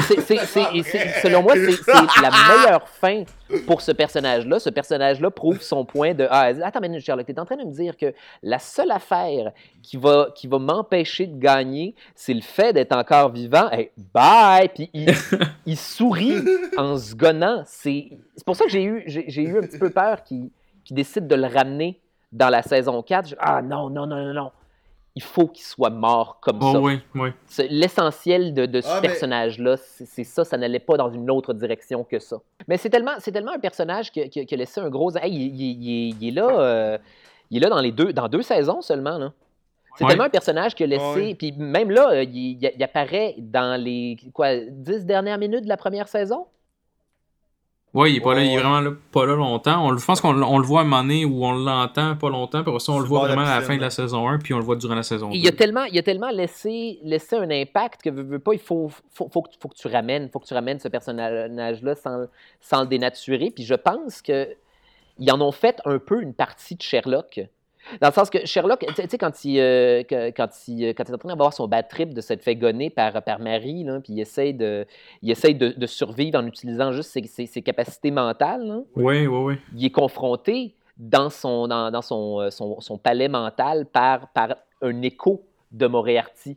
c'est- 0.84 1.20
selon 1.22 1.42
moi, 1.42 1.54
c'est 1.54 2.22
la 2.22 2.30
meilleure 2.30 2.88
fin 2.88 3.24
pour 3.66 3.80
ce 3.80 3.92
personnage-là. 3.92 4.58
Ce 4.58 4.70
personnage-là 4.70 5.30
prouve 5.30 5.60
son 5.60 5.84
point 5.84 6.14
de 6.14 6.24
A 6.24 6.40
à 6.42 6.54
Z. 6.54 6.60
Attends, 6.62 6.80
mais 6.80 7.00
Sherlock, 7.00 7.26
tu 7.26 7.32
es 7.32 7.38
en 7.40 7.44
train 7.44 7.56
de 7.56 7.64
me 7.64 7.72
dire 7.72 7.96
que 7.96 8.12
la 8.42 8.58
seule 8.58 8.90
affaire 8.90 9.52
qui 9.82 9.96
va, 9.96 10.28
qui 10.34 10.46
va 10.46 10.58
m'empêcher 10.58 11.26
de 11.26 11.38
gagner, 11.38 11.94
c'est 12.14 12.34
le 12.34 12.40
fait 12.42 12.72
d'être 12.72 12.92
encore 12.96 13.30
vivant. 13.32 13.68
Hey, 13.70 13.90
bye! 14.14 14.68
Puis 14.74 14.90
il, 14.94 15.12
il 15.66 15.76
sourit 15.76 16.42
en 16.76 16.96
se 16.96 17.14
gonnant. 17.14 17.62
C'est 17.66 18.08
c'est 18.36 18.44
pour 18.44 18.56
ça 18.56 18.64
que 18.64 18.70
j'ai 18.70 18.84
eu, 18.84 19.02
j'ai 19.06 19.42
eu 19.42 19.58
un 19.58 19.62
petit 19.62 19.78
peu 19.78 19.90
peur 19.90 20.22
qu'il 20.22 20.50
qu'il 20.84 20.94
décide 20.94 21.26
de 21.26 21.34
le 21.34 21.46
ramener 21.48 22.00
dans 22.32 22.48
la 22.48 22.62
saison 22.62 23.02
4. 23.02 23.28
Je- 23.30 23.34
ah 23.40 23.60
non, 23.62 23.90
non, 23.90 24.06
non, 24.06 24.16
non, 24.24 24.32
non. 24.34 24.50
Il 25.18 25.22
faut 25.22 25.46
qu'il 25.48 25.64
soit 25.64 25.88
mort 25.90 26.38
comme 26.42 26.58
Oh, 26.62 26.72
ça. 26.74 26.80
oui, 26.80 27.00
oui. 27.14 27.30
L'essentiel 27.70 28.52
de, 28.52 28.66
de 28.66 28.80
ce 28.82 28.88
Ah, 28.88 29.00
personnage-là, 29.00 29.76
c'est 29.78 30.04
c'est 30.06 30.24
ça, 30.24 30.44
ça 30.44 30.58
n'allait 30.58 30.78
pas 30.78 30.96
dans 30.98 31.10
une 31.10 31.30
autre 31.30 31.54
direction 31.54 32.04
que 32.04 32.18
ça. 32.18 32.36
Mais 32.68 32.76
c'est 32.76 32.90
tellement, 32.90 33.12
c'est 33.18 33.32
tellement 33.32 33.52
un 33.52 33.58
personnage 33.58 34.12
qui, 34.12 34.28
qui- 34.28 34.44
qui 34.44 34.54
a 34.54 34.58
laissé 34.58 34.78
un 34.80 34.90
gros. 34.90 35.10
Hey, 35.16 35.32
il, 35.34 35.58
il- 35.60 35.82
il 35.82 35.90
est- 36.10 36.16
il 36.20 36.28
est 36.28 36.32
là, 36.32 36.48
euh, 36.60 36.98
il 37.50 37.56
est 37.56 37.60
là 37.60 37.70
dans 37.70 37.80
les 37.80 37.92
deux, 37.92 38.12
dans 38.12 38.28
deux 38.28 38.42
saisons 38.42 38.82
seulement 38.82 39.16
là. 39.18 39.32
C'est 39.96 40.04
Ouais. 40.04 40.10
tellement 40.10 40.24
un 40.24 40.28
personnage 40.30 40.74
qui 40.74 40.82
a 40.84 40.86
laissé, 40.86 41.02
Ouais. 41.28 41.34
puis 41.34 41.52
même 41.52 41.90
là, 41.90 42.22
il, 42.22 42.36
il- 42.36 42.70
il 42.76 42.82
apparaît 42.82 43.34
dans 43.38 43.80
les 43.82 44.18
quoi, 44.34 44.54
dix 44.56 45.06
dernières 45.06 45.38
minutes 45.38 45.64
de 45.64 45.68
la 45.70 45.78
première 45.78 46.08
saison? 46.08 46.46
Ouais, 47.96 48.12
il 48.12 48.16
est 48.16 48.20
pas 48.20 48.34
là, 48.34 48.42
il 48.44 48.52
est 48.52 48.58
vraiment 48.60 48.80
là, 48.80 48.90
pas 49.10 49.24
là 49.26 49.34
longtemps. 49.34 49.86
On, 49.86 49.90
le- 49.90 49.98
je 49.98 50.04
pense 50.04 50.20
qu'on 50.20 50.40
on 50.42 50.58
le 50.58 50.64
voit 50.66 50.80
à 50.80 50.82
un 50.82 50.86
moment 50.86 51.02
donné 51.02 51.24
où 51.24 51.44
on 51.44 51.52
l'entend 51.52 52.14
pas 52.16 52.28
longtemps, 52.28 52.62
puis 52.62 52.78
ça, 52.80 52.92
on 52.92 52.98
le 52.98 53.06
voit 53.06 53.20
vraiment 53.26 53.42
à 53.42 53.54
la 53.60 53.60
fin 53.62 53.76
de 53.76 53.80
la 53.80 53.90
saison 53.90 54.28
1, 54.28 54.38
puis 54.38 54.52
on 54.54 54.58
le 54.58 54.64
voit 54.64 54.76
durant 54.76 54.94
la 54.94 55.02
saison 55.02 55.30
2. 55.30 55.36
Il 55.36 55.48
a 55.48 55.52
tellement, 55.52 55.84
il 55.84 55.98
a 55.98 56.02
tellement 56.02 56.30
laissé, 56.30 56.98
laissé 57.02 57.36
un 57.36 57.50
impact 57.50 58.02
que 58.02 58.10
veux, 58.10 58.22
veux 58.22 58.38
pas, 58.38 58.52
il 58.52 58.58
faut, 58.58 58.90
faut, 59.12 59.28
faut, 59.32 59.42
que, 59.42 59.48
faut 59.60 59.68
que 59.68 59.76
tu 59.76 59.88
ramènes, 59.88 60.28
faut 60.28 60.38
que 60.40 60.46
tu 60.46 60.54
ramènes 60.54 60.78
ce 60.78 60.88
personnage-là 60.88 61.94
sans, 61.94 62.26
sans 62.60 62.82
le 62.82 62.86
dénaturer. 62.86 63.50
Puis 63.50 63.64
je 63.64 63.74
pense 63.74 64.20
que 64.22 64.46
ils 65.18 65.32
en 65.32 65.40
ont 65.40 65.52
fait 65.52 65.80
un 65.86 65.98
peu 65.98 66.20
une 66.20 66.34
partie 66.34 66.74
de 66.74 66.82
Sherlock. 66.82 67.40
Dans 68.00 68.08
le 68.08 68.12
sens 68.12 68.30
que 68.30 68.44
Sherlock, 68.44 68.84
tu 68.86 68.94
sais- 69.08 69.18
quand 69.18 69.44
il, 69.44 69.58
euh, 69.60 70.02
quand, 70.08 70.50
il, 70.68 70.88
quand 70.94 71.04
il 71.08 71.10
est 71.10 71.14
en 71.14 71.18
train 71.18 71.28
d'avoir 71.28 71.52
son 71.52 71.68
bad 71.68 71.88
trip, 71.88 72.12
de 72.14 72.20
s'être 72.20 72.42
fait 72.42 72.56
gonner 72.56 72.90
par, 72.90 73.22
par 73.22 73.38
Marie, 73.40 73.84
là, 73.84 74.00
puis 74.00 74.12
il 74.14 74.20
essaye, 74.20 74.54
de, 74.54 74.86
il 75.22 75.30
essaye 75.30 75.54
de, 75.54 75.68
de 75.68 75.86
survivre 75.86 76.38
en 76.38 76.46
utilisant 76.46 76.92
juste 76.92 77.10
ses, 77.10 77.22
ses- 77.26 77.46
ses 77.46 77.62
capacités 77.62 78.10
mentales, 78.10 78.66
là 78.66 78.78
Oui, 78.96 79.26
oui, 79.26 79.38
oui. 79.38 79.54
il 79.76 79.84
est 79.84 79.90
confronté 79.90 80.74
dans 80.96 81.30
son, 81.30 81.68
dans, 81.68 81.90
dans 81.90 82.02
son, 82.02 82.40
euh, 82.40 82.50
son, 82.50 82.80
son 82.80 82.98
palais 82.98 83.28
mental 83.28 83.86
par, 83.86 84.28
par 84.28 84.56
un 84.82 85.02
écho 85.02 85.42
de 85.72 85.86
Moriarty. 85.86 86.56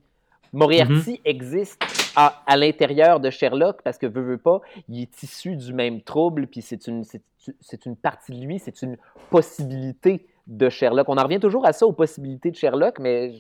Moriarty 0.52 1.22
existe 1.26 1.80
à, 2.16 2.42
à 2.48 2.58
l'intérieur 2.58 3.20
de 3.20 3.30
Sherlock 3.30 3.82
parce 3.84 3.98
que 4.00 4.08
veut, 4.08 4.24
veut 4.24 4.38
pas, 4.40 4.62
il 4.88 5.02
est 5.02 5.24
issu 5.24 5.56
du 5.56 5.74
même 5.74 6.02
trouble, 6.02 6.48
puis 6.48 6.62
c'est 6.62 6.88
une, 6.88 7.04
c'est 7.04 7.86
une 7.86 7.96
partie 7.96 8.32
de 8.32 8.44
lui, 8.44 8.58
c'est 8.60 8.82
une 8.82 8.98
possibilité 9.30 10.26
de 10.50 10.68
Sherlock. 10.70 11.08
On 11.08 11.18
en 11.18 11.24
revient 11.24 11.40
toujours 11.40 11.66
à 11.66 11.72
ça, 11.74 11.86
aux 11.86 11.94
possibilités 11.94 12.52
de 12.52 12.56
Sherlock, 12.58 13.00
mais 13.00 13.32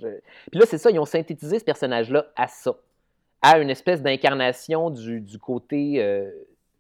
puis 0.52 0.60
là, 0.60 0.66
c'est 0.66 0.78
ça, 0.78 0.90
ils 0.92 1.00
ont 1.00 1.06
synthétisé 1.06 1.60
ce 1.60 1.66
personnage-là 1.66 2.28
à 2.38 2.48
ça, 2.48 2.76
à 3.42 3.60
une 3.60 3.70
espèce 3.70 4.02
d'incarnation 4.02 4.90
du, 4.92 5.20
du 5.20 5.38
côté 5.40 6.02
euh, 6.02 6.30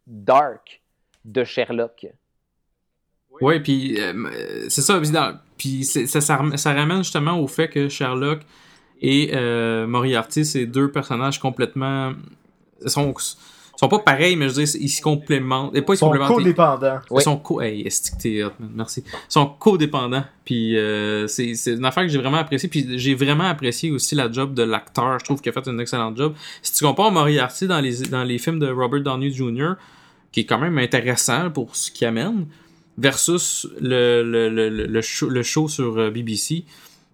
dark 0.08 0.82
de 1.26 1.44
Sherlock. 1.44 2.08
Oui, 3.42 3.60
puis 3.60 4.00
euh, 4.00 4.14
euh, 4.14 4.66
c'est 4.70 4.82
ça. 4.82 5.00
puis 5.00 5.12
dans- 5.12 5.38
Puis 5.58 5.84
ça, 5.84 6.22
ça, 6.22 6.38
ram- 6.38 6.58
ça 6.58 6.74
ramène 6.74 7.00
justement 7.04 7.40
au 7.40 7.48
fait 7.48 7.68
que 7.70 7.90
Sherlock 7.90 8.42
et 9.02 9.32
Moriarty, 9.88 10.46
c'est 10.46 10.66
deux 10.66 10.92
personnages 10.92 11.40
complètement. 11.40 12.14
sont, 12.86 13.14
sont 13.80 13.88
pas 13.88 14.00
pareils, 14.00 14.36
mais 14.36 14.50
je 14.50 14.56
veux 14.56 14.64
dire, 14.64 14.76
ils 14.82 14.90
se 14.90 15.02
complémentent. 15.02 15.76
Et 15.76 15.82
pas 15.82 15.94
ils 15.94 15.96
Ils 15.96 16.00
sont 16.00 16.14
ils- 16.14 16.28
codépendants. 16.28 17.00
Ils 17.12 17.22
sont 17.22 17.38
co 17.38 17.62
hey, 17.62 17.88
merci. 18.76 19.04
Ils 19.08 19.12
sont 19.30 19.46
codépendants. 19.48 20.24
Puis 20.46 20.78
euh, 20.78 21.28
c'est 21.28 21.54
une 21.68 21.86
affaire 21.86 22.04
que 22.04 22.10
j'ai 22.10 22.18
vraiment 22.18 22.38
appréciée. 22.38 22.68
Puis 22.70 22.86
j'ai 23.00 23.16
vraiment 23.16 23.46
apprécié 23.46 23.92
aussi 23.92 24.16
la 24.16 24.32
job 24.32 24.54
de 24.54 24.64
l'acteur. 24.64 25.18
Je 25.20 25.26
trouve 25.26 25.42
qu'il 25.42 25.50
a 25.50 25.54
fait 25.54 25.68
un 25.70 25.78
excellent 25.80 26.16
job. 26.16 26.34
Si 26.62 26.74
tu 26.74 26.84
compares 26.84 27.12
Moriarty 27.12 27.68
dans 27.68 27.80
les, 27.80 28.02
dans 28.10 28.24
les 28.24 28.38
films 28.38 28.60
de 28.60 28.68
Robert 28.70 29.02
Downey 29.02 29.32
Jr., 29.32 29.74
qui 30.32 30.42
est 30.42 30.46
quand 30.46 30.60
même 30.60 30.78
intéressant 30.78 31.50
pour 31.50 31.76
ce 31.76 31.90
qu'il 31.92 32.06
amène, 32.08 32.46
versus 32.98 33.66
le, 33.80 34.24
le, 34.24 34.50
le, 34.50 34.70
le, 34.70 34.86
le 34.88 35.02
show, 35.02 35.30
le 35.30 35.42
show 35.42 35.68
sur 35.70 35.98
euh, 35.98 36.12
BBC, 36.12 36.66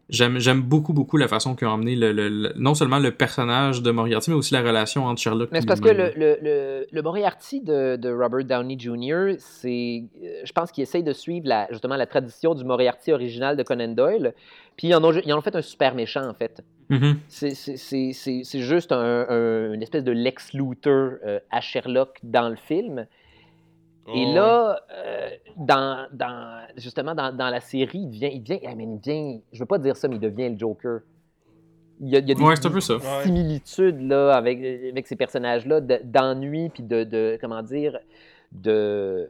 j'aime 0.09 0.61
beaucoup, 0.61 0.93
beaucoup 0.93 1.17
la 1.17 1.27
façon 1.27 1.55
qu'ils 1.55 1.67
ont 1.67 1.73
amené 1.73 1.95
le, 1.95 2.11
le- 2.11 2.29
le- 2.29 2.53
non 2.57 2.75
seulement 2.75 2.99
le 2.99 3.11
personnage 3.11 3.81
de 3.81 3.91
Moriarty, 3.91 4.29
mais 4.29 4.35
aussi 4.35 4.53
la 4.53 4.61
relation 4.61 5.05
entre 5.05 5.19
Sherlock 5.21 5.49
Mais 5.51 5.61
c'est 5.61 5.65
parce 5.67 5.79
que 5.81 5.89
le, 5.89 6.11
le, 6.15 6.37
le, 6.41 6.85
le 6.91 7.01
Moriarty 7.01 7.61
de, 7.61 7.95
de 7.95 8.09
Robert 8.11 8.45
Downey 8.45 8.77
Jr., 8.79 9.35
c'est, 9.39 10.03
euh, 10.23 10.41
je 10.43 10.51
pense 10.53 10.71
qu'il 10.71 10.83
essaye 10.83 11.03
de 11.03 11.13
suivre 11.13 11.47
la, 11.47 11.67
justement 11.71 11.95
la 11.95 12.05
tradition 12.05 12.53
du 12.53 12.63
Moriarty 12.63 13.11
original 13.13 13.57
de 13.57 13.63
Conan 13.63 13.89
Doyle. 13.89 14.33
Puis 14.77 14.89
ils 14.89 14.95
en 14.95 15.03
ont, 15.03 15.11
ils 15.25 15.33
en 15.33 15.37
ont 15.37 15.41
fait 15.41 15.55
un 15.55 15.61
super 15.61 15.95
méchant, 15.95 16.27
en 16.27 16.33
fait. 16.33 16.61
Mhm. 16.89 17.17
C'est, 17.27 17.55
c'est, 17.55 17.77
c'est, 17.77 18.11
c'est, 18.13 18.41
c'est 18.43 18.59
juste 18.59 18.91
un, 18.91 19.25
un- 19.29 19.73
une 19.73 19.81
espèce 19.81 20.03
de 20.03 20.11
Lex 20.11 20.53
Luthor 20.53 21.13
euh, 21.25 21.39
à 21.49 21.61
Sherlock 21.61 22.19
dans 22.21 22.49
le 22.49 22.55
film. 22.57 23.07
Et 24.13 24.25
Oh, 24.27 24.33
là, 24.35 24.81
euh, 24.91 25.29
dans, 25.57 26.07
dans, 26.13 26.67
justement, 26.77 27.15
dans, 27.15 27.35
dans 27.35 27.49
la 27.49 27.59
série, 27.59 27.99
il 27.99 28.09
devient, 28.09 28.29
il 28.33 28.43
devient, 28.43 28.59
il 28.63 28.99
devient, 28.99 29.41
je 29.51 29.59
veux 29.59 29.65
pas 29.65 29.79
dire 29.79 29.95
ça, 29.97 30.07
mais 30.07 30.15
il 30.17 30.19
devient 30.21 30.49
le 30.49 30.57
Joker. 30.59 30.99
Il 32.01 32.09
y 32.09 32.15
a, 32.15 32.19
il 32.19 32.27
y 32.27 32.31
a 32.31 32.35
des, 32.35 32.43
Ouais, 32.43 33.23
similitudes 33.23 34.01
là, 34.01 34.33
avec, 34.35 34.59
avec 34.91 35.07
ces 35.07 35.15
personnages-là 35.15 35.81
de- 35.81 36.01
d'ennui, 36.03 36.69
puis 36.69 36.83
de, 36.83 37.03
de, 37.03 37.37
comment 37.41 37.63
dire, 37.63 37.97
de... 38.51 39.29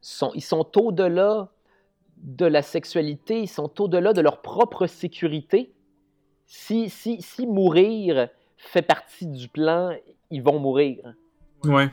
Sont, 0.00 0.30
ils 0.34 0.42
sont 0.42 0.66
au-delà 0.78 1.48
de 2.18 2.46
la 2.46 2.62
sexualité, 2.62 3.40
ils 3.40 3.48
sont 3.48 3.80
au-delà 3.80 4.12
de 4.12 4.20
leur 4.20 4.40
propre 4.40 4.86
sécurité. 4.86 5.72
Si, 6.44 6.90
si, 6.90 7.20
si 7.22 7.44
mourir 7.46 8.28
fait 8.56 8.82
partie 8.82 9.26
du 9.26 9.48
plan, 9.48 9.90
ils 10.30 10.42
vont 10.42 10.60
mourir. 10.60 11.14
Ouais. 11.64 11.88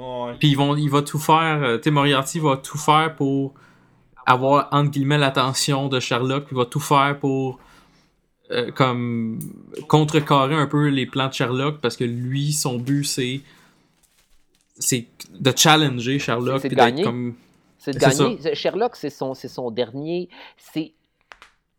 Ouais. 0.00 0.34
Puis 0.38 0.48
ils 0.48 0.56
vont, 0.56 0.76
il 0.76 0.88
va 0.88 1.02
tout 1.02 1.18
faire, 1.18 1.62
euh, 1.62 1.76
tu 1.76 1.84
sais, 1.84 1.90
Moriarty 1.90 2.38
va 2.40 2.56
tout 2.56 2.78
faire 2.78 3.14
pour 3.16 3.52
avoir, 4.26 4.68
entre 4.72 4.90
guillemets, 4.90 5.18
l'attention 5.18 5.88
de 5.88 6.00
Sherlock, 6.00 6.44
puis 6.46 6.54
il 6.54 6.58
va 6.58 6.64
tout 6.64 6.80
faire 6.80 7.18
pour, 7.18 7.58
euh, 8.50 8.70
comme, 8.72 9.38
contrecarrer 9.88 10.54
un 10.54 10.66
peu 10.66 10.88
les 10.88 11.06
plans 11.06 11.28
de 11.28 11.34
Sherlock, 11.34 11.80
parce 11.80 11.96
que 11.96 12.04
lui, 12.04 12.52
son 12.52 12.78
but, 12.78 13.04
c'est, 13.04 13.40
c'est 14.78 15.06
de 15.38 15.52
challenger 15.54 16.18
Sherlock, 16.18 16.60
C'est 16.62 16.68
de 16.70 16.74
gagner. 16.74 17.02
comme, 17.04 17.34
C'est 17.78 17.92
de 17.92 17.98
gagner. 17.98 18.54
Sherlock, 18.54 18.96
c'est 18.96 19.10
son, 19.10 19.34
c'est 19.34 19.48
son 19.48 19.70
dernier. 19.70 20.28
C'est 20.56 20.92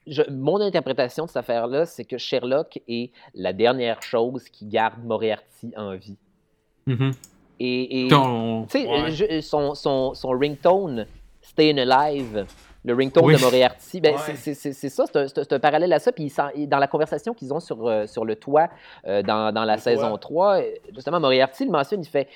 je- 0.07 0.30
mon 0.31 0.60
interprétation 0.61 1.26
de 1.26 1.30
cette 1.30 1.38
affaire-là, 1.38 1.85
c'est 1.85 2.06
que 2.06 2.18
Sherlock 2.18 2.80
est 2.88 3.11
la 3.34 3.53
dernière 3.53 4.02
chose 4.03 4.43
qui 4.49 4.65
garde 4.65 5.03
Moriarty 5.03 5.73
en 5.77 5.95
vie. 5.95 6.18
Mhm. 6.88 7.11
Et, 7.63 8.05
et 8.05 8.07
Ton- 8.07 8.65
tu 8.69 8.79
sais, 8.81 8.88
Ouais. 8.88 9.11
je- 9.11 9.41
son, 9.41 9.75
son, 9.75 10.13
son 10.15 10.29
ringtone, 10.29 11.05
Stayin' 11.41 11.77
Alive, 11.77 12.45
le 12.83 12.93
ringtone 12.95 13.25
Oui. 13.25 13.35
de 13.35 13.41
Moriarty, 13.41 14.01
ben, 14.01 14.15
Ouais. 14.15 14.19
c'est- 14.25 14.35
c'est- 14.35 14.53
c'est 14.55 14.73
c'est 14.73 14.89
ça, 14.89 15.03
c'est 15.05 15.15
un, 15.17 15.27
c'est 15.27 15.53
un- 15.53 15.59
parallèle 15.59 15.93
à 15.93 15.99
ça. 15.99 16.11
Puis 16.11 16.33
dans 16.67 16.79
la 16.79 16.88
conversation 16.88 17.33
qu'ils 17.35 17.53
ont 17.53 17.59
sur, 17.59 17.88
euh, 17.88 18.07
sur 18.07 18.25
le 18.25 18.35
toit 18.35 18.69
euh, 19.05 19.21
dans, 19.21 19.53
dans 19.53 19.63
la 19.63 19.75
Le 19.75 19.81
saison 19.81 20.09
toit. 20.09 20.17
3, 20.19 20.57
euh, 20.61 20.71
justement, 20.95 21.19
Moriarty 21.19 21.65
le 21.65 21.71
mentionne, 21.71 22.01
il 22.01 22.07
fait 22.07 22.27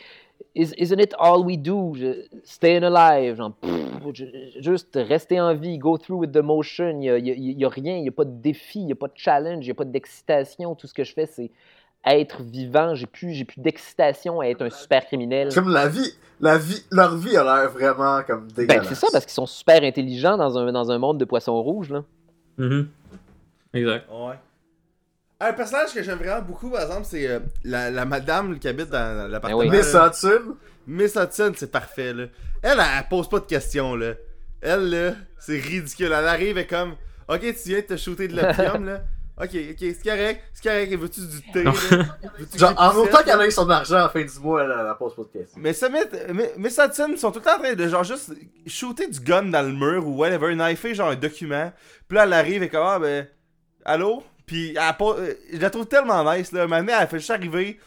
Is, 0.54 0.74
Isn't 0.78 1.00
it 1.00 1.16
all 1.18 1.40
we 1.46 1.58
do? 1.58 1.94
Je- 1.96 2.26
Stayin' 2.44 2.84
alive. 2.84 3.38
Genre, 3.38 3.54
pff, 3.54 3.72
je- 4.14 4.60
juste 4.62 4.94
rester 4.96 5.40
en 5.40 5.54
vie, 5.56 5.78
go 5.78 5.98
through 5.98 6.20
with 6.20 6.34
the 6.34 6.42
motion. 6.44 7.00
Il 7.02 7.24
n'y 7.24 7.64
a, 7.64 7.70
rien, 7.70 7.96
il 7.96 8.02
n'y 8.02 8.10
a 8.10 8.12
pas 8.12 8.26
de 8.26 8.32
défi, 8.42 8.80
il 8.82 8.86
n'y 8.88 8.92
a 8.92 8.96
pas 8.96 9.08
de 9.08 9.14
challenge, 9.16 9.64
il 9.64 9.68
n'y 9.70 9.72
a 9.72 9.76
pas 9.76 9.86
d'excitation. 9.86 10.76
Tout 10.76 10.88
ce 10.88 10.94
que 10.94 11.06
je 11.06 11.14
fais, 11.14 11.26
c'est 11.26 11.52
être 12.06 12.42
vivant. 12.42 12.96
J'ai 12.96 13.06
plus, 13.08 13.34
j'ai 13.34 13.46
plus 13.46 13.60
d'excitation 13.62 14.40
à 14.42 14.46
être 14.48 14.62
un 14.64 14.70
super 14.70 15.06
criminel. 15.06 15.54
Comme 15.54 15.70
la 15.72 15.88
vie, 15.88 16.14
la 16.40 16.58
vie, 16.58 16.84
leur 16.92 17.16
vie 17.18 17.36
a 17.38 17.44
l'air 17.44 17.70
vraiment 17.72 18.22
comme 18.24 18.48
Ben, 18.48 18.68
dégueulasse. 18.68 18.88
c'est 18.90 18.96
ça, 18.96 19.08
parce 19.12 19.26
qu'ils 19.26 19.34
sont 19.34 19.46
super 19.46 19.82
intelligents 19.84 20.38
dans 20.38 20.58
un, 20.58 20.72
dans 20.72 20.92
un 20.92 20.98
monde 20.98 21.18
de 21.18 21.26
poissons 21.26 21.62
rouges. 21.62 21.90
Là. 21.90 22.04
Mhm. 22.58 22.88
Exact. 23.74 24.06
Ouais. 24.12 24.36
Un 25.40 25.52
personnage 25.54 25.94
que 25.94 26.02
j'aime 26.02 26.18
vraiment 26.18 26.42
beaucoup, 26.42 26.70
par 26.70 26.84
exemple, 26.84 27.04
c'est 27.06 27.28
euh, 27.28 27.40
la, 27.64 27.92
la 27.92 28.06
madame 28.06 28.58
qui 28.58 28.68
habite 28.70 28.90
dans 28.90 29.30
l'appartement. 29.30 29.60
oui. 29.60 29.70
Miss. 29.70 29.94
Hudson, 29.94 30.56
Miss 30.88 31.16
Hudson, 31.16 31.52
c'est 31.56 31.72
parfait, 31.72 32.14
là. 32.14 32.24
Elle, 32.62 32.80
elle, 32.80 32.80
elle 32.80 33.08
pose 33.10 33.28
pas 33.28 33.40
de 33.40 33.46
questions, 33.46 33.96
là. 33.96 34.14
Elle, 34.62 34.90
là, 34.90 35.12
c'est 35.40 35.60
ridicule. 35.60 36.08
Elle 36.08 36.14
arrive 36.28 36.58
et 36.58 36.66
comme, 36.66 36.96
ok, 37.28 37.42
tu 37.42 37.70
viens 37.70 37.80
de 37.80 37.84
te 37.86 37.98
shooter 37.98 38.28
de 38.30 38.36
l'opium, 38.42 38.86
là. 38.88 39.02
Ok, 39.38 39.50
ok, 39.54 39.78
c'est 39.80 40.04
correct, 40.04 40.44
c'est 40.54 40.64
correct. 40.64 40.96
Veux-tu 40.96 41.20
du 41.20 41.42
thé, 41.52 41.64
là? 41.64 41.74
Genre, 42.56 42.74
en 42.78 42.96
autant 42.96 43.22
qu'elle 43.22 43.38
là? 43.38 43.46
ait 43.46 43.52
son 43.52 43.70
argent 43.70 43.96
à 43.98 44.00
la 44.04 44.10
fin 44.10 44.24
du 44.24 44.40
mois, 44.40 44.64
elle, 44.64 44.72
elle, 44.72 44.96
pose 44.98 45.14
pas 45.14 45.24
de 45.24 45.28
questions. 45.28 45.60
Mais 45.62 45.74
ça, 45.74 45.90
Miss, 45.90 46.06
Miss 46.58 46.78
Hudson, 46.78 47.08
ils 47.10 47.18
sont 47.18 47.32
tout 47.32 47.40
le 47.40 47.46
temps 47.46 47.56
en 47.58 47.60
train 47.60 47.74
de, 47.74 47.88
genre, 47.90 48.06
juste 48.06 48.32
shooter 48.66 49.08
du 49.08 49.20
gun 49.20 49.44
dans 49.44 49.62
le 49.62 49.74
mur 49.74 50.08
ou 50.08 50.16
whatever, 50.16 50.56
knifer, 50.56 50.94
genre, 50.96 51.10
un 51.10 51.16
document. 51.16 51.74
Puis 52.08 52.16
là, 52.16 52.24
elle 52.24 52.32
arrive 52.34 52.64
et 52.64 52.70
comme, 52.70 52.86
ah, 52.86 52.98
ben, 52.98 53.28
allô? 53.84 54.24
Puis 54.46 54.74
elle 54.78 54.96
pose- 54.98 55.18
euh, 55.20 55.34
je 55.52 55.58
la 55.58 55.70
trouve 55.70 55.88
tellement 55.88 56.34
nice, 56.34 56.54
là. 56.54 56.66
Maintenant, 56.66 56.94
elle 56.98 57.08
fait 57.08 57.18
juste 57.20 57.32
arriver 57.32 57.78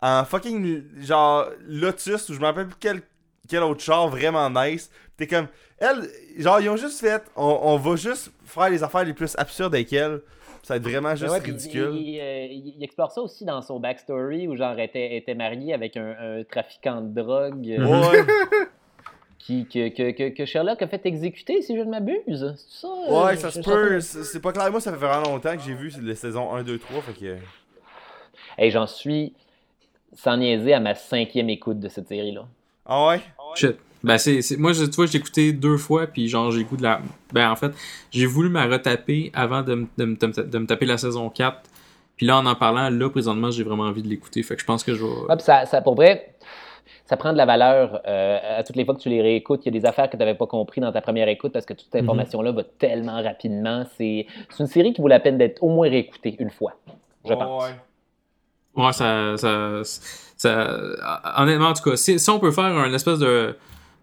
en 0.00 0.24
fucking, 0.24 0.84
genre, 1.00 1.48
Lotus, 1.66 2.28
ou 2.28 2.34
je 2.34 2.38
me 2.38 2.44
rappelle 2.44 2.66
plus 2.68 2.76
quel, 2.78 3.02
quel 3.48 3.64
autre 3.64 3.82
char 3.82 4.06
vraiment 4.08 4.48
nice. 4.50 4.88
T'es 5.16 5.26
comme, 5.26 5.48
elle, 5.78 6.08
genre, 6.38 6.60
ils 6.60 6.68
ont 6.68 6.76
juste 6.76 7.00
fait, 7.00 7.24
on, 7.34 7.58
on 7.62 7.76
va 7.76 7.96
juste 7.96 8.30
faire 8.44 8.70
les 8.70 8.84
affaires 8.84 9.04
les 9.04 9.14
plus 9.14 9.34
absurdes 9.36 9.74
avec 9.74 9.92
elle. 9.92 10.20
Ça 10.62 10.74
va 10.74 10.76
être 10.78 10.82
vraiment 10.84 11.14
juste 11.16 11.32
Ouais, 11.32 11.40
puis 11.40 11.50
ridicule. 11.52 11.90
Il, 11.94 12.08
il, 12.08 12.20
euh, 12.20 12.44
il- 12.46 12.74
il 12.78 12.84
explore 12.84 13.10
ça 13.10 13.20
aussi 13.20 13.44
dans 13.44 13.62
son 13.62 13.80
backstory 13.80 14.46
où 14.46 14.54
genre 14.56 14.78
était, 14.78 15.16
était 15.16 15.34
marié 15.34 15.74
avec 15.74 15.96
un, 15.96 16.14
un 16.18 16.44
trafiquant 16.44 17.00
de 17.00 17.08
drogue 17.20 17.68
euh. 17.68 17.84
Ouais, 18.10 18.24
qui, 19.38 19.66
que, 19.66 19.88
que, 19.88 20.28
que, 20.28 20.44
Sherlock 20.44 20.80
a 20.82 20.86
fait 20.86 21.04
exécuter 21.04 21.62
si 21.62 21.76
je 21.76 21.82
ne 21.82 21.90
m'abuse. 21.90 22.54
C'est 22.56 22.80
ça? 22.82 22.88
euh, 22.88 23.24
ouais, 23.26 23.36
ça 23.36 23.50
se 23.50 23.60
peut. 23.60 23.98
C'est 24.00 24.22
c'est 24.22 24.40
pas 24.40 24.52
clair. 24.52 24.70
Moi, 24.70 24.80
ça 24.80 24.92
fait 24.92 24.98
vraiment 25.04 25.30
longtemps 25.30 25.56
que 25.56 25.62
j'ai 25.62 25.74
vu 25.74 25.92
les 26.00 26.14
saisons 26.14 26.52
1, 26.54 26.62
2, 26.62 26.78
3. 26.78 27.02
Fait 27.02 27.12
que. 27.12 27.36
Hey, 28.56 28.70
j'en 28.70 28.86
suis 28.86 29.34
sans 30.14 30.36
niaiser 30.36 30.74
à 30.74 30.80
ma 30.80 30.94
cinquième 30.94 31.48
écoute 31.50 31.80
de 31.80 31.88
cette 31.88 32.06
série-là. 32.06 32.46
Ah 32.86 33.08
ouais? 33.08 33.20
Shit. 33.56 33.76
Ben, 34.04 34.18
c'est, 34.18 34.42
c'est- 34.42 34.56
moi, 34.56 34.72
je, 34.72 34.84
tu 34.84 34.96
vois, 34.96 35.06
j'ai 35.06 35.18
écouté 35.18 35.52
deux 35.52 35.76
fois, 35.76 36.06
puis 36.06 36.28
genre, 36.28 36.50
j'ai 36.50 36.64
goût 36.64 36.76
de 36.76 36.82
la. 36.82 37.00
Ben, 37.32 37.50
en 37.50 37.56
fait, 37.56 37.72
j'ai 38.10 38.26
voulu 38.26 38.48
me 38.48 38.60
retaper 38.68 39.30
avant 39.34 39.62
de, 39.62 39.74
me- 39.74 39.86
de, 39.96 40.04
me- 40.04 40.16
de 40.16 40.26
me- 40.26 40.42
de 40.50 40.58
me 40.58 40.66
taper 40.66 40.86
la 40.86 40.98
saison 40.98 41.30
4. 41.30 41.58
Puis 42.16 42.26
là, 42.26 42.36
en 42.38 42.46
en 42.46 42.54
parlant, 42.54 42.90
là, 42.90 43.08
présentement, 43.10 43.50
j'ai 43.50 43.62
vraiment 43.62 43.84
envie 43.84 44.02
de 44.02 44.08
l'écouter. 44.08 44.42
Fait 44.42 44.54
que 44.56 44.60
je 44.60 44.66
pense 44.66 44.82
que 44.84 44.94
je 44.94 45.04
vais. 45.04 45.10
Ah, 45.28 45.38
ça, 45.38 45.66
ça, 45.66 45.80
pour 45.82 45.94
vrai, 45.94 46.34
ça 47.06 47.16
prend 47.16 47.32
de 47.32 47.36
la 47.38 47.46
valeur 47.46 48.00
euh, 48.06 48.58
à 48.58 48.62
toutes 48.64 48.76
les 48.76 48.84
fois 48.84 48.94
que 48.94 49.00
tu 49.00 49.08
les 49.08 49.22
réécoutes. 49.22 49.60
Il 49.64 49.74
y 49.74 49.76
a 49.76 49.80
des 49.80 49.86
affaires 49.86 50.06
que 50.06 50.12
tu 50.12 50.18
n'avais 50.18 50.34
pas 50.34 50.46
compris 50.46 50.80
dans 50.80 50.92
ta 50.92 51.00
première 51.00 51.28
écoute 51.28 51.52
parce 51.52 51.64
que 51.66 51.72
toute 51.74 51.86
cette 51.90 52.02
Mhm. 52.02 52.08
information-là 52.08 52.52
va 52.52 52.64
tellement 52.64 53.22
rapidement. 53.22 53.84
C'est 53.96 54.26
c'est 54.50 54.62
une 54.62 54.66
série 54.68 54.92
qui 54.92 55.00
vaut 55.00 55.08
la 55.08 55.20
peine 55.20 55.38
d'être 55.38 55.62
au 55.62 55.68
moins 55.68 55.88
réécoutée 55.88 56.36
une 56.38 56.50
fois, 56.50 56.74
je 57.24 57.34
pense. 57.34 57.64
Ouais. 57.64 58.84
Ouais, 58.84 58.92
ça, 58.92 59.36
ça, 59.36 59.82
ça- 60.36 60.80
Honnêtement, 61.38 61.68
en 61.68 61.72
tout 61.74 61.88
cas, 61.90 61.96
si, 61.96 62.18
si 62.18 62.30
on 62.30 62.38
peut 62.38 62.50
faire 62.52 62.64
un 62.64 62.92
espèce 62.94 63.18
de, 63.18 63.54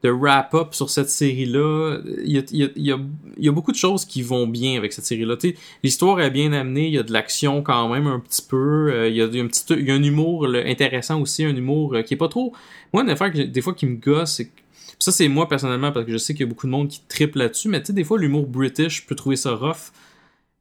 de 0.04 0.10
wrap-up 0.10 0.74
sur 0.74 0.90
cette 0.90 1.10
série-là, 1.10 2.00
il 2.24 2.32
y 2.32 2.38
a, 2.38 2.44
y, 2.52 2.92
a, 2.92 2.98
y, 3.38 3.48
a, 3.50 3.52
beaucoup 3.52 3.72
de 3.72 3.78
choses 3.78 4.06
qui 4.06 4.22
vont 4.22 4.48
bien 4.48 4.78
avec 4.78 4.94
cette 4.94 5.06
série-là. 5.06 5.36
L'histoire 5.84 6.22
est 6.22 6.32
bien 6.32 6.54
amenée, 6.54 6.88
il 6.88 6.94
y 6.94 6.98
a 6.98 7.04
de 7.04 7.12
l'action 7.12 7.62
quand 7.62 7.90
même 7.90 8.08
un 8.08 8.20
petit 8.20 8.42
peu, 8.42 8.92
euh, 8.94 9.10
il, 9.10 9.16
y 9.16 9.22
a, 9.22 9.26
un 9.26 9.48
petit, 9.48 9.64
il 9.72 9.88
y 9.88 9.92
a 9.92 9.96
un 9.96 10.04
humour 10.04 10.48
intéressant 10.66 11.20
aussi, 11.20 11.44
un 11.44 11.56
humour 11.56 11.96
euh, 11.96 12.02
qui 12.02 12.14
est 12.14 12.18
pas 12.18 12.30
trop... 12.30 12.54
Moi, 12.94 13.04
une 13.04 13.10
affaire 13.10 13.32
des 13.32 13.62
fois 13.62 13.74
qui 13.74 13.86
me 13.86 13.98
gosse, 13.98 14.36
c'est 14.36 14.52
ça, 15.00 15.14
c'est 15.14 15.30
moi 15.30 15.48
personnellement, 15.48 15.94
parce 15.94 16.06
que 16.06 16.12
je 16.12 16.18
sais 16.18 16.34
qu'il 16.34 16.42
y 16.42 16.44
a 16.44 16.50
beaucoup 16.50 16.68
de 16.68 16.72
monde 16.72 16.90
qui 16.90 17.02
triple 17.08 17.40
là-dessus, 17.40 17.70
mais 17.70 17.80
tu 17.80 17.88
sais, 17.88 17.94
des 17.94 18.04
fois, 18.04 18.20
l'humour 18.20 18.46
british, 18.48 19.02
je 19.02 19.08
peux 19.08 19.16
trouver 19.16 19.38
ça 19.38 19.56
rough. 19.56 19.92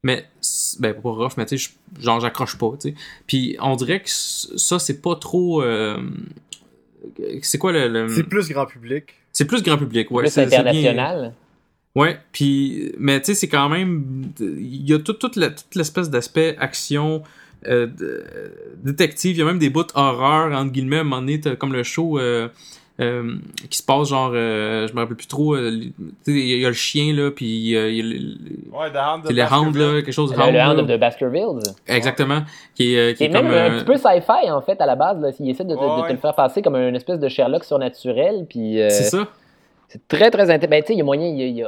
Mais, 0.01 0.25
ben, 0.79 0.93
pas 0.93 1.09
rough, 1.09 1.33
mais 1.35 1.45
tu 1.45 1.57
sais, 1.57 1.71
genre, 1.99 2.21
j'accroche 2.21 2.57
pas, 2.57 2.71
tu 2.79 2.89
sais. 2.89 2.95
Puis, 3.27 3.57
on 3.59 3.75
dirait 3.75 4.01
que 4.01 4.09
ça, 4.09 4.79
c'est 4.79 5.01
pas 5.01 5.15
trop. 5.15 5.61
euh, 5.61 5.97
c'est 7.41 7.57
quoi 7.57 7.73
le- 7.73 8.07
C'est 8.07 8.23
plus 8.23 8.47
grand 8.49 8.65
public. 8.65 9.13
C'est 9.33 9.45
plus 9.45 9.63
grand 9.63 9.77
public, 9.77 10.09
ouais. 10.11 10.27
C'est- 10.29 10.43
international. 10.45 11.33
Ouais, 11.95 12.19
puis 12.31 12.93
mais 12.99 13.19
tu 13.19 13.27
sais 13.27 13.33
c'est 13.35 13.47
quand 13.47 13.67
même 13.67 14.31
il 14.39 14.87
y 14.87 14.93
a 14.93 14.99
tout, 14.99 15.13
toute 15.13 15.35
l'espèce 15.75 16.09
d'aspect 16.09 16.55
action 16.59 17.23
euh, 17.67 17.87
de- 17.87 18.23
détective, 18.83 19.35
il 19.35 19.39
y 19.39 19.41
a 19.41 19.45
même 19.45 19.57
des 19.59 19.69
bouts 19.71 19.83
horreur 19.95 20.53
entre 20.57 20.71
guillemets 20.71 20.97
à 20.97 21.01
un 21.01 21.03
moment 21.03 21.19
donné 21.21 21.41
comme 21.57 21.73
le 21.73 21.83
show 21.83 22.19
euh, 22.19 22.47
euh, 22.99 23.35
qui 23.69 23.77
se 23.77 23.83
passe 23.83 24.09
genre 24.09 24.31
euh, 24.33 24.87
je 24.87 24.93
me 24.93 24.99
rappelle 24.99 25.15
plus 25.15 25.27
trop 25.27 25.55
euh, 25.55 25.71
tu 25.71 25.93
sais, 26.23 26.31
il 26.31 26.59
y 26.59 26.65
a 26.65 26.67
le 26.67 26.73
chien 26.73 27.13
là 27.13 27.31
puis 27.31 27.45
il 27.45 27.69
y 27.69 27.77
a, 27.77 27.87
il 27.87 27.95
y 27.95 27.99
a 28.01 28.03
le- 28.03 28.77
Ouais, 28.77 28.91
The 28.91 28.95
Hound 28.97 29.23
c'est 29.27 29.33
les 29.33 29.41
hounds 29.43 29.77
là, 29.77 30.01
quelque 30.01 30.11
chose 30.11 30.31
de 30.31 30.37
Le, 30.37 30.51
le 30.51 30.59
hound, 30.59 30.79
Hound 30.79 30.89
the 30.89 30.99
Baskervilles. 30.99 31.59
exactement 31.87 32.41
qui 32.75 32.95
est, 32.95 33.11
euh, 33.11 33.13
qui 33.13 33.23
est 33.23 33.29
même 33.29 33.43
comme 33.43 33.51
un 33.51 33.71
euh, 33.71 33.77
petit 33.79 33.85
peu 33.85 33.95
sci-fi, 33.97 34.49
en 34.51 34.61
fait, 34.61 34.79
à 34.81 34.85
la 34.85 34.95
base. 34.95 35.19
Là. 35.21 35.29
Il 35.39 35.49
essaie 35.49 35.63
de, 35.65 35.75
te- 35.75 36.07
de 36.07 36.11
le 36.13 36.17
faire 36.19 36.35
passer 36.35 36.61
comme 36.61 36.75
une 36.75 36.95
espèce 36.95 37.19
de 37.19 37.27
Sherlock 37.27 37.63
surnaturel. 37.65 38.45
Puis, 38.49 38.81
euh, 38.81 38.89
c'est 38.89 39.03
ça 39.03 39.27
C'est 39.87 40.07
très, 40.07 40.29
très 40.31 40.43
intéressant. 40.49 40.69
Ben, 40.69 40.81
tu 40.81 40.87
sais, 40.87 40.93
il 40.93 40.97
y 40.97 41.01
a 41.01 41.03
moyen, 41.03 41.27
il 41.27 41.39
y 41.39 41.43
a, 41.63 41.67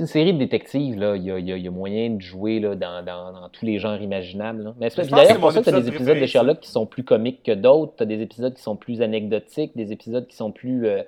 une 0.00 0.06
série 0.06 0.32
de 0.32 0.38
détectives, 0.38 0.98
là. 0.98 1.16
Il 1.16 1.22
y 1.24 1.30
a, 1.30 1.38
y 1.38 1.52
a- 1.52 1.56
y 1.56 1.68
a 1.68 1.70
moyen 1.70 2.10
de 2.10 2.20
jouer 2.20 2.58
là, 2.60 2.74
dans, 2.74 3.04
dans- 3.04 3.32
dans 3.32 3.48
tous 3.48 3.64
les 3.64 3.78
genres 3.78 4.00
imaginables. 4.00 4.62
Là. 4.64 4.74
Mais 4.80 4.90
c'est 4.90 5.08
d'ailleurs, 5.08 5.38
pour 5.38 5.52
ça 5.52 5.60
que 5.60 5.64
tu 5.64 5.70
as 5.70 5.72
des 5.80 5.88
épisode 5.88 5.94
épisodes 5.94 6.20
de 6.20 6.26
Sherlock 6.26 6.60
qui 6.60 6.70
sont 6.70 6.86
plus 6.86 7.04
comiques 7.04 7.42
que 7.44 7.52
d'autres. 7.52 7.92
Tu 7.96 8.02
as 8.02 8.06
des 8.06 8.20
épisodes 8.20 8.54
qui 8.54 8.62
sont 8.62 8.76
plus 8.76 9.02
anecdotiques, 9.02 9.72
des 9.76 9.92
épisodes 9.92 10.26
qui 10.26 10.36
sont 10.36 10.50
plus 10.52 10.86
euh, 10.86 11.02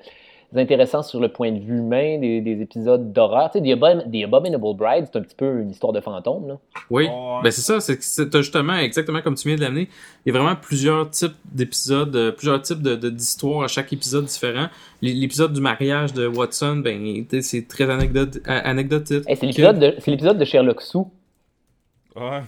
intéressants 0.55 1.03
sur 1.03 1.21
le 1.21 1.29
point 1.29 1.51
de 1.53 1.59
vue 1.59 1.79
humain, 1.79 2.19
des, 2.19 2.41
des 2.41 2.61
épisodes 2.63 3.13
d'horreur. 3.13 3.51
Tu 3.51 3.59
sais, 3.59 3.65
The, 3.65 3.69
Abomin- 3.79 4.11
The 4.11 4.25
Abominable 4.25 4.77
Bride, 4.77 5.07
c'est 5.11 5.19
un 5.19 5.23
petit 5.23 5.35
peu 5.35 5.61
une 5.61 5.71
histoire 5.71 5.93
de 5.93 6.01
fantôme. 6.01 6.49
Là. 6.49 6.59
Oui, 6.91 7.05
Ouais. 7.07 7.11
ben 7.43 7.51
c'est 7.51 7.61
ça, 7.63 7.81
c'est 7.81 8.01
justement, 8.35 8.77
exactement 8.77 9.21
comme 9.23 9.35
tu 9.35 9.49
viens 9.49 9.57
de 9.57 9.63
l'amener, 9.63 9.89
il 10.25 10.33
y 10.33 10.37
a 10.37 10.41
vraiment 10.41 10.57
plusieurs 10.57 11.11
types 11.11 11.35
d'épisodes, 11.53 12.15
euh, 12.15 12.33
plusieurs 12.33 12.63
types 12.63 12.83
de- 12.83 12.97
de- 12.97 13.11
d'histoires 13.11 13.63
à 13.65 13.69
chaque 13.69 13.93
épisode 13.93 14.25
différent. 14.27 14.67
L'épisode 15.03 15.53
du 15.53 15.61
mariage 15.61 16.13
de 16.15 16.27
Watson, 16.27 16.77
ben 16.77 17.25
c'est 17.41 17.67
très 17.69 17.91
anecdote, 17.91 18.39
anecdotique. 18.47 19.25
Hey, 19.29 19.37
c'est 19.37 19.47
l'épisode 19.47 19.79
de, 19.79 20.39
de 20.39 20.45
Sherlock 20.45 20.81
Sous. 20.83 21.11
Ouais. 22.15 22.41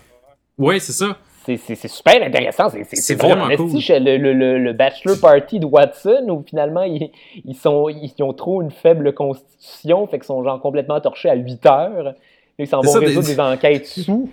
Ouais, 0.57 0.79
c'est 0.81 0.93
ça. 0.93 1.19
C'est- 1.57 1.89
super 1.89 2.23
intéressant. 2.23 2.69
C'est- 2.69 3.15
vraiment 3.15 3.45
en 3.45 3.57
cool. 3.57 3.71
Le, 4.01 4.33
le, 4.33 4.59
le, 4.59 4.73
bachelor 4.73 5.19
party 5.21 5.59
de 5.61 5.67
Watson, 5.67 6.27
où 6.29 6.45
finalement, 6.47 6.83
ils, 6.83 7.11
ils, 7.45 7.55
sont, 7.57 7.89
ils 7.89 8.13
ont 8.23 8.33
trop 8.35 8.61
une 8.63 8.71
faible 8.71 9.15
constitution, 9.15 10.07
fait 10.07 10.19
qu'ils 10.19 10.27
sont 10.27 10.43
genre 10.45 10.61
complètement 10.61 11.01
torchés 11.01 11.31
à 11.31 11.35
8 11.35 11.67
heures. 11.67 12.15
Ils 12.61 12.67
s'en 12.67 12.81
vont 12.81 12.91
résoudre 12.99 13.27
des- 13.29 13.35
des 13.35 13.41
enquêtes 13.41 13.87
sous. 13.87 14.29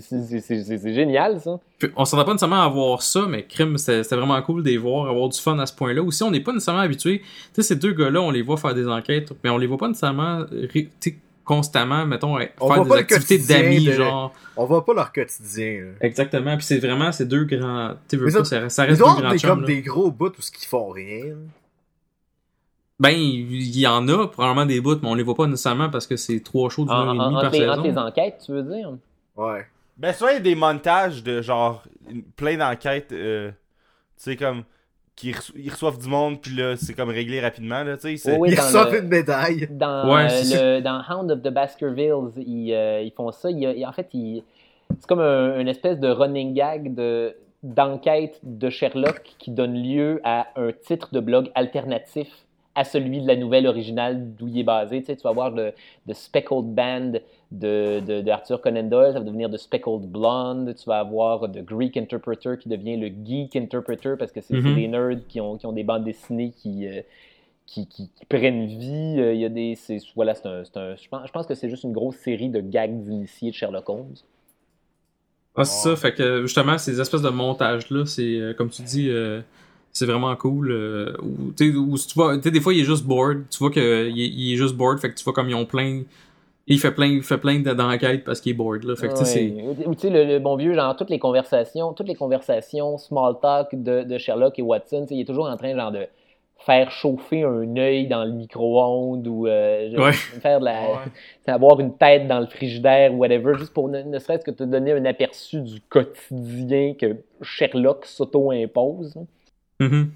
C'est- 0.00 0.92
génial, 0.94 1.40
ça. 1.40 1.60
Puis, 1.78 1.88
on 1.96 2.04
s'entend 2.04 2.24
pas 2.24 2.32
nécessairement 2.32 2.62
à 2.64 2.68
voir 2.68 3.02
ça, 3.02 3.26
mais 3.28 3.44
crime, 3.44 3.78
c'était 3.78 4.16
vraiment 4.16 4.40
cool 4.42 4.62
de 4.62 4.68
les 4.68 4.76
voir, 4.78 5.08
avoir 5.08 5.28
du 5.28 5.38
fun 5.38 5.56
à 5.60 5.66
ce 5.66 5.72
point-là. 5.74 6.02
Aussi, 6.02 6.22
on 6.24 6.30
n'est 6.30 6.40
pas 6.40 6.52
nécessairement 6.52 6.80
habitué. 6.82 7.20
Tu 7.20 7.26
sais, 7.52 7.62
ces 7.62 7.76
deux 7.76 7.92
gars-là, 7.92 8.20
on 8.20 8.30
les 8.32 8.42
voit 8.42 8.56
faire 8.56 8.74
des 8.74 8.88
enquêtes, 8.88 9.32
mais 9.44 9.50
on 9.50 9.58
les 9.58 9.66
voit 9.66 9.78
pas 9.78 9.88
nécessairement 9.88 10.44
constamment, 11.44 12.06
mettons, 12.06 12.36
faire 12.38 12.50
On 12.60 12.84
des 12.84 12.92
activités 12.92 13.38
d'amis, 13.38 13.84
de- 13.86 13.92
genre. 13.92 14.32
On 14.56 14.64
voit 14.66 14.84
pas 14.84 14.94
leur 14.94 15.12
quotidien. 15.12 15.80
là. 15.82 15.90
Exactement. 16.00 16.56
Puis 16.56 16.66
c'est 16.66 16.78
vraiment 16.78 17.10
ces 17.12 17.26
deux 17.26 17.44
grands. 17.44 17.94
Tu 18.08 18.16
veux 18.16 18.30
pas, 18.30 18.44
ça- 18.44 18.68
ça, 18.68 18.84
reste 18.84 18.98
deux 18.98 19.04
grands 19.04 19.36
chums. 19.36 19.50
comme 19.50 19.60
là. 19.62 19.66
des 19.66 19.82
gros 19.82 20.10
bouts 20.10 20.28
où 20.38 20.42
ce 20.42 20.50
qu'ils 20.52 20.68
font 20.68 20.90
rien. 20.90 21.34
Ben, 22.98 23.10
il 23.16 23.78
y 23.78 23.86
en 23.86 24.06
a 24.08 24.28
probablement 24.28 24.66
des 24.66 24.80
bouts, 24.80 24.98
mais 25.02 25.08
on 25.08 25.14
les 25.14 25.22
voit 25.22 25.34
pas 25.34 25.46
nécessairement 25.46 25.88
parce 25.88 26.06
que 26.06 26.16
c'est 26.16 26.40
trois 26.40 26.68
shows 26.68 26.84
d'une 26.84 26.92
En, 26.92 27.06
heure 27.08 27.14
et 27.14 27.28
demie 27.30 27.40
par 27.40 27.50
saison. 27.54 27.72
entre 27.72 27.82
les 27.84 27.96
enquêtes, 27.98 28.42
tu 28.44 28.52
veux 28.52 28.62
dire? 28.62 28.92
Ouais. 29.36 29.66
Ben, 29.96 30.12
souvent, 30.12 30.30
il 30.30 30.34
y 30.34 30.36
a 30.36 30.40
des 30.40 30.54
montages 30.54 31.22
de 31.24 31.40
genre 31.40 31.82
plein 32.36 32.58
d'enquêtes, 32.58 33.12
euh, 33.12 33.50
tu 33.50 33.54
sais, 34.18 34.36
comme 34.36 34.64
qu'ils 35.20 35.34
reço- 35.34 35.52
ils 35.56 35.70
reçoivent 35.70 35.98
du 35.98 36.08
monde, 36.08 36.40
puis 36.40 36.54
là, 36.56 36.76
c'est 36.76 36.94
comme 36.94 37.10
réglé 37.10 37.40
rapidement, 37.40 37.82
là, 37.84 37.96
tu 37.96 38.16
sais. 38.18 38.36
Oui, 38.38 38.50
Ils 38.50 38.56
dans 38.56 38.62
reçoivent 38.62 38.92
le- 38.92 39.02
une 39.02 39.08
médaille. 39.08 39.68
Dans, 39.70 40.14
Ouais, 40.14 40.28
euh, 40.30 40.76
le- 40.78 40.80
dans 40.82 41.02
Hound 41.08 41.30
of 41.30 41.42
the 41.42 41.48
Baskervilles, 41.48 42.30
ils, 42.38 42.72
euh, 42.72 43.02
ils 43.02 43.12
font 43.12 43.30
ça. 43.32 43.50
Il 43.50 43.58
y 43.60 43.84
a- 43.84 43.88
en 43.88 43.92
fait, 43.92 44.08
ils- 44.14 44.42
c'est 44.90 45.06
comme 45.06 45.20
un- 45.20 45.58
une 45.60 45.68
espèce 45.68 45.98
de 46.00 46.08
running 46.08 46.54
gag 46.54 46.94
de 46.94 47.34
d'enquête 47.62 48.40
de 48.42 48.70
Sherlock 48.70 49.34
qui 49.38 49.50
donne 49.50 49.74
lieu 49.74 50.20
à 50.24 50.46
un 50.56 50.70
titre 50.72 51.10
de 51.12 51.20
blog 51.20 51.50
alternatif 51.54 52.28
à 52.74 52.84
celui 52.84 53.20
de 53.20 53.26
la 53.28 53.36
nouvelle 53.36 53.66
originale 53.66 54.34
d'où 54.34 54.48
il 54.48 54.58
est 54.60 54.64
basé. 54.64 55.00
Tu, 55.00 55.06
sais, 55.06 55.16
tu 55.16 55.22
vas 55.24 55.32
voir 55.32 55.50
le 55.50 55.72
The 56.08 56.14
Speckled 56.14 56.74
Band 56.74 57.12
de, 57.52 58.00
de, 58.00 58.20
de 58.22 58.30
Arthur 58.30 58.60
Conan 58.60 58.84
Doyle, 58.84 59.12
ça 59.12 59.18
va 59.18 59.24
devenir 59.24 59.50
The 59.50 59.56
Speckled 59.56 60.02
Blonde. 60.10 60.74
Tu 60.76 60.84
vas 60.86 61.00
avoir 61.00 61.50
The 61.50 61.64
Greek 61.64 61.96
Interpreter 61.96 62.56
qui 62.60 62.68
devient 62.68 62.96
le 62.96 63.08
Geek 63.24 63.56
Interpreter 63.56 64.14
parce 64.18 64.32
que 64.32 64.40
c'est 64.40 64.56
Mhm. 64.56 64.74
des 64.74 64.88
nerds 64.88 65.26
qui 65.28 65.40
ont, 65.40 65.56
qui 65.58 65.66
ont 65.66 65.72
des 65.72 65.84
bandes 65.84 66.04
dessinées 66.04 66.52
qui, 66.52 66.86
euh, 66.88 67.02
qui, 67.66 67.86
qui- 67.88 68.10
qui 68.10 68.26
prennent 68.26 68.66
vie. 68.66 69.16
Euh, 69.20 69.34
Il 69.34 69.40
y 69.40 69.44
a 69.46 69.50
des, 69.50 69.78
voilà, 70.16 70.34
c'est 70.34 70.46
un, 70.48 70.62
un- 70.76 70.96
je, 70.96 71.08
pense, 71.08 71.26
je 71.28 71.32
pense 71.32 71.46
que 71.46 71.54
c'est 71.54 71.70
juste 71.70 71.84
une 71.84 71.92
grosse 71.92 72.16
série 72.16 72.50
de 72.50 72.60
gags 72.60 73.02
d'initiés 73.04 73.50
de 73.50 73.56
Sherlock 73.56 73.88
Holmes. 73.90 74.14
Ah, 75.56 75.64
c'est 75.64 75.90
ça, 75.90 75.96
fait 75.96 76.14
que 76.14 76.42
justement, 76.42 76.78
ces 76.78 77.00
espèces 77.00 77.22
de 77.22 77.28
montages-là, 77.28 78.06
c'est 78.06 78.22
euh, 78.40 78.54
comme 78.54 78.70
tu 78.70 78.82
dis, 78.82 79.08
euh, 79.10 79.42
c'est 79.92 80.06
vraiment 80.06 80.34
cool. 80.36 80.70
euh, 80.70 81.16
ou, 81.22 81.52
tu 81.56 81.72
vois, 82.14 82.36
tu 82.36 82.42
sais, 82.44 82.50
des 82.50 82.60
fois, 82.60 82.72
il 82.72 82.80
est 82.80 82.84
juste 82.84 83.04
bored. 83.04 83.44
Tu 83.50 83.58
vois 83.58 83.70
qu'il 83.70 83.82
est, 83.82 84.10
il 84.12 84.54
est 84.54 84.56
juste 84.56 84.74
bored, 84.76 84.98
fait 85.00 85.10
que 85.10 85.16
tu 85.18 85.24
vois 85.24 85.32
comme 85.32 85.48
ils 85.50 85.54
ont 85.54 85.66
plein. 85.66 86.02
Il 86.66 86.78
fait 86.78 86.92
plein, 86.92 87.06
il 87.06 87.22
fait 87.22 87.38
plein 87.38 87.58
de- 87.60 87.72
d'enquêtes 87.72 88.22
parce 88.24 88.40
qu'il 88.40 88.52
est 88.52 88.54
bored, 88.54 88.84
là. 88.84 88.94
Fait 88.96 89.08
que. 89.08 89.14
Ouais. 89.14 89.86
Ou 89.86 89.94
tu 89.94 90.00
sais, 90.02 90.10
le, 90.10 90.24
le 90.24 90.38
bon 90.38 90.56
vieux, 90.56 90.74
genre, 90.74 90.94
toutes 90.96 91.10
les 91.10 91.18
conversations, 91.18 91.92
toutes 91.94 92.08
les 92.08 92.14
conversations 92.14 92.96
small 92.98 93.34
talk 93.42 93.68
de, 93.72 94.02
de 94.04 94.18
Sherlock 94.18 94.58
et 94.58 94.62
Watson, 94.62 95.02
tu 95.02 95.08
sais, 95.08 95.14
il 95.16 95.20
est 95.22 95.24
toujours 95.24 95.46
en 95.48 95.56
train, 95.56 95.74
genre, 95.74 95.90
de 95.90 96.06
faire 96.58 96.90
chauffer 96.90 97.42
un 97.42 97.74
œil 97.78 98.06
dans 98.06 98.22
le 98.24 98.32
micro-ondes 98.32 99.26
ou 99.26 99.46
euh, 99.46 99.96
Ouais. 99.96 100.12
faire 100.42 100.60
de 100.60 100.66
la, 100.66 100.80
Ouais. 100.90 100.96
avoir 101.52 101.80
une 101.80 101.96
tête 101.96 102.28
dans 102.28 102.38
le 102.38 102.46
frigidaire 102.46 103.14
ou 103.14 103.16
whatever, 103.16 103.54
juste 103.58 103.72
pour 103.72 103.88
ne, 103.88 104.02
ne 104.02 104.18
serait-ce 104.18 104.44
que 104.44 104.50
te 104.50 104.62
donner 104.64 104.92
un 104.92 105.04
aperçu 105.06 105.62
du 105.62 105.80
quotidien 105.88 106.94
que 106.94 107.16
Sherlock 107.42 108.04
s'auto-impose. 108.04 109.14
Mhm. 109.80 109.90
Ouais. 109.92 110.06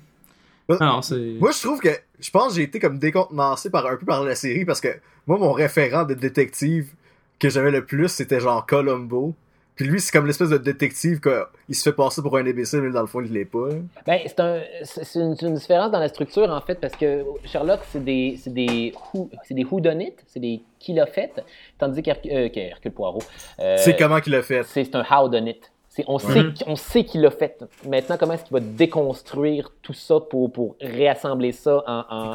Moi, 0.68 1.50
je 1.52 1.62
trouve 1.62 1.80
que, 1.80 1.90
je 2.20 2.30
pense 2.30 2.48
que 2.48 2.54
j'ai 2.56 2.62
été 2.62 2.78
comme 2.78 2.98
décontenancé 2.98 3.70
par 3.70 3.86
un 3.86 3.96
peu 3.96 4.06
par 4.06 4.24
la 4.24 4.34
série 4.34 4.64
parce 4.64 4.80
que 4.80 4.88
moi, 5.26 5.38
mon 5.38 5.52
référent 5.52 6.04
de 6.04 6.14
détective 6.14 6.94
que 7.38 7.48
j'avais 7.50 7.70
le 7.70 7.84
plus, 7.84 8.08
c'était 8.08 8.40
genre 8.40 8.64
Columbo. 8.66 9.34
Puis 9.74 9.86
lui, 9.86 10.00
c'est 10.00 10.12
comme 10.12 10.26
l'espèce 10.26 10.50
de 10.50 10.56
détective 10.56 11.20
qu'il 11.20 11.74
se 11.74 11.82
fait 11.82 11.96
passer 11.96 12.22
pour 12.22 12.36
un 12.36 12.46
imbécile, 12.46 12.80
mais 12.80 12.92
dans 12.92 13.00
le 13.00 13.08
fond, 13.08 13.20
il 13.20 13.32
l'est 13.32 13.44
pas. 13.44 13.70
Ben, 14.06 14.20
c'est 14.24 14.38
un, 14.38 14.60
une, 15.16 15.34
une 15.42 15.54
différence 15.54 15.90
dans 15.90 15.98
la 15.98 16.06
structure, 16.08 16.48
en 16.48 16.60
fait, 16.60 16.76
parce 16.76 16.94
que 16.94 17.24
Sherlock, 17.44 17.80
c'est 17.90 18.04
des, 18.04 18.38
c'est 18.40 18.54
des, 18.54 18.94
who, 19.12 19.28
c'est 19.42 19.54
des 19.54 19.64
whodunit, 19.64 20.12
c'est 20.28 20.38
des 20.38 20.62
qui 20.78 20.92
l'a 20.92 21.06
fait, 21.06 21.32
tandis 21.76 22.02
qu'Hercule 22.02 22.30
euh, 22.32 22.90
Poirot, 22.94 23.22
euh, 23.58 23.76
C'est 23.78 23.96
comment 23.96 24.20
qu'il 24.20 24.32
l'a 24.32 24.42
fait. 24.42 24.62
c'est 24.62 24.94
un 24.94 25.04
howdunit. 25.10 25.56
C'est, 25.56 25.72
on, 26.08 26.18
sait, 26.18 26.42
Mhm. 26.42 26.54
on 26.66 26.76
sait 26.76 27.04
qui 27.04 27.18
l'a 27.18 27.30
fait. 27.30 27.62
Maintenant, 27.86 28.16
comment 28.18 28.32
est-ce 28.32 28.44
qu'il 28.44 28.54
va 28.54 28.60
déconstruire 28.60 29.70
tout 29.82 29.92
ça 29.92 30.18
pour, 30.18 30.50
pour 30.50 30.74
réassembler 30.80 31.52
ça 31.52 31.84
en, 31.86 32.34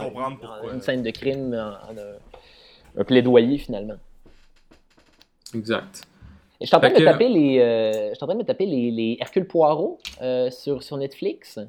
une 0.73 0.81
scène 0.81 1.02
de 1.03 1.11
crime, 1.11 1.53
en, 1.53 1.91
en 1.91 1.98
un, 1.98 3.02
un 3.02 3.03
plaidoyer, 3.03 3.57
finalement. 3.57 3.95
Exact. 5.53 6.03
Et 6.61 6.65
je 6.65 6.68
suis 6.68 6.76
en 6.76 6.80
train 6.80 6.90
de 6.90 6.99
me 6.99 7.06
taper 7.06 7.30
les, 7.30 7.60
euh, 7.60 8.10
je 8.10 8.15
suis 8.15 8.23
en 8.23 8.27
train 8.27 8.36
de 8.36 8.40
me 8.41 8.45
taper 8.45 8.65
les, 8.65 8.91
les 8.91 9.18
Hercule 9.19 9.48
Poirot 9.48 9.98
euh, 10.22 10.49
sur, 10.52 10.84
sur 10.84 10.98
Netflix. 10.98 11.60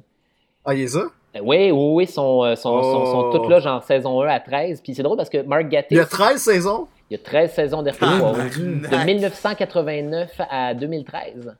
Ah, 0.65 0.73
il 0.75 0.81
est 0.81 0.87
ça? 0.87 1.05
Oui, 1.35 1.71
oui, 1.71 1.71
oui, 1.71 2.07
sont, 2.07 2.43
sont, 2.57 2.83
sont, 2.83 3.05
sont 3.05 3.29
Oh. 3.31 3.37
toutes 3.37 3.49
là, 3.49 3.59
genre 3.59 3.81
saison 3.83 4.21
1 4.21 4.27
à 4.27 4.39
13. 4.41 4.81
Puis 4.81 4.93
c'est 4.93 5.01
drôle 5.03 5.15
parce 5.17 5.29
que 5.29 5.41
Mark 5.43 5.69
Gatiss, 5.69 5.91
Il 5.91 5.97
y 5.97 6.01
a 6.01 6.05
13 6.05 6.41
saisons? 6.41 6.87
il 7.09 7.13
y 7.17 7.19
a 7.19 7.23
13 7.23 7.53
saisons 7.53 7.81
d'Hercule 7.83 8.07
Ah, 8.11 8.19
Poirot, 8.19 8.35
de 8.37 9.05
1989 9.05 10.41
à 10.49 10.73
2013. 10.73 11.55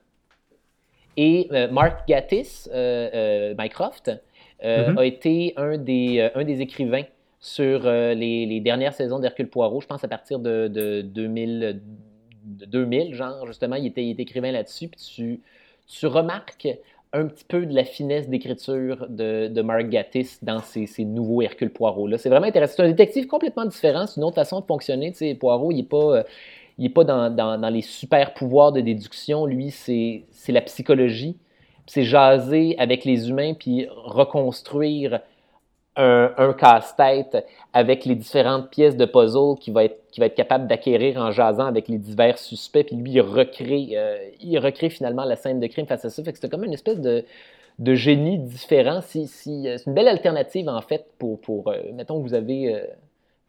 Et 1.17 1.47
euh, 1.51 1.69
Mark 1.71 2.07
Gatiss, 2.07 2.69
euh, 2.73 3.09
euh, 3.13 3.55
Mycroft, 3.57 4.11
Mhm. 4.63 4.95
a 4.99 5.05
été 5.05 5.53
un 5.57 5.75
des, 5.79 6.29
un 6.35 6.43
des 6.43 6.61
écrivains 6.61 7.05
sur 7.39 7.89
les, 7.89 8.45
les 8.45 8.59
dernières 8.59 8.93
saisons 8.93 9.17
d'Hercule 9.17 9.47
Poirot, 9.47 9.81
je 9.81 9.87
pense 9.87 10.03
à 10.03 10.07
partir 10.07 10.37
de, 10.37 10.67
de 10.67 11.01
2000, 11.01 11.81
de 12.45 12.65
2000, 12.67 13.15
genre, 13.15 13.47
justement, 13.47 13.75
il 13.75 13.87
était, 13.87 14.03
il 14.05 14.11
était 14.11 14.21
écrivain 14.21 14.51
là-dessus. 14.51 14.87
Puis 14.89 15.01
tu, 15.15 15.41
tu 15.87 16.05
remarques 16.05 16.67
un 17.11 17.25
petit 17.25 17.43
peu 17.43 17.65
de 17.65 17.73
la 17.73 17.85
finesse 17.85 18.29
d'écriture 18.29 19.07
de, 19.09 19.47
de 19.47 19.61
Mark 19.63 19.89
Gatiss 19.89 20.43
dans 20.43 20.59
ces, 20.59 20.85
ces 20.85 21.05
nouveaux 21.05 21.41
Hercule 21.41 21.71
Poirot-là. 21.71 22.19
C'est 22.19 22.29
vraiment 22.29 22.45
intéressant. 22.45 22.75
C'est 22.77 22.83
un 22.83 22.89
détective 22.89 23.25
complètement 23.25 23.65
différent, 23.65 24.05
c'est 24.05 24.17
une 24.17 24.25
autre 24.25 24.35
façon 24.35 24.59
de 24.59 24.65
fonctionner. 24.65 25.11
Tu 25.11 25.17
sais, 25.17 25.33
Poirot, 25.33 25.71
il 25.71 25.77
n'est 25.77 25.83
pas, 25.83 26.23
il 26.81 26.87
est 26.87 26.89
pas 26.89 27.03
dans, 27.03 27.29
dans- 27.29 27.69
les 27.69 27.83
super 27.83 28.33
pouvoirs 28.33 28.71
de 28.71 28.81
déduction. 28.81 29.45
Lui, 29.45 29.69
c'est 29.69 30.25
la 30.47 30.61
psychologie. 30.61 31.37
C'est 31.85 32.01
jaser 32.03 32.75
avec 32.79 33.05
les 33.05 33.29
humains, 33.29 33.53
puis 33.53 33.87
reconstruire 33.91 35.19
un, 35.95 36.31
un 36.37 36.53
casse-tête 36.53 37.45
avec 37.71 38.05
les 38.05 38.15
différentes 38.15 38.71
pièces 38.71 38.97
de 38.97 39.05
puzzle 39.05 39.59
qu'il 39.59 39.73
va 39.73 39.83
va 40.17 40.25
être 40.25 40.35
capable 40.35 40.65
d'acquérir 40.67 41.17
en 41.17 41.29
jasant 41.31 41.67
avec 41.67 41.87
les 41.87 41.99
divers 41.99 42.39
suspects. 42.39 42.83
Puis 42.87 42.95
lui, 42.95 43.11
il 43.11 43.21
recrée, 43.21 43.89
euh, 43.93 44.17
il 44.41 44.57
recrée 44.57 44.89
finalement 44.89 45.23
la 45.23 45.35
scène 45.35 45.59
de 45.59 45.67
crime 45.67 45.85
face 45.85 46.03
à 46.03 46.09
ça. 46.09 46.23
Fait 46.23 46.31
que 46.31 46.37
c'était 46.39 46.49
comme 46.49 46.63
une 46.63 46.73
espèce 46.73 46.99
de, 46.99 47.25
de 47.77 47.93
génie 47.93 48.39
différent. 48.39 49.01
Si, 49.01 49.27
si, 49.27 49.67
euh, 49.67 49.77
c'est 49.77 49.85
une 49.85 49.93
belle 49.93 50.07
alternative, 50.07 50.67
en 50.67 50.81
fait, 50.81 51.05
pour, 51.19 51.39
pour 51.41 51.67
euh, 51.67 51.77
mettons 51.93 52.17
vous 52.19 52.33
avez... 52.33 52.75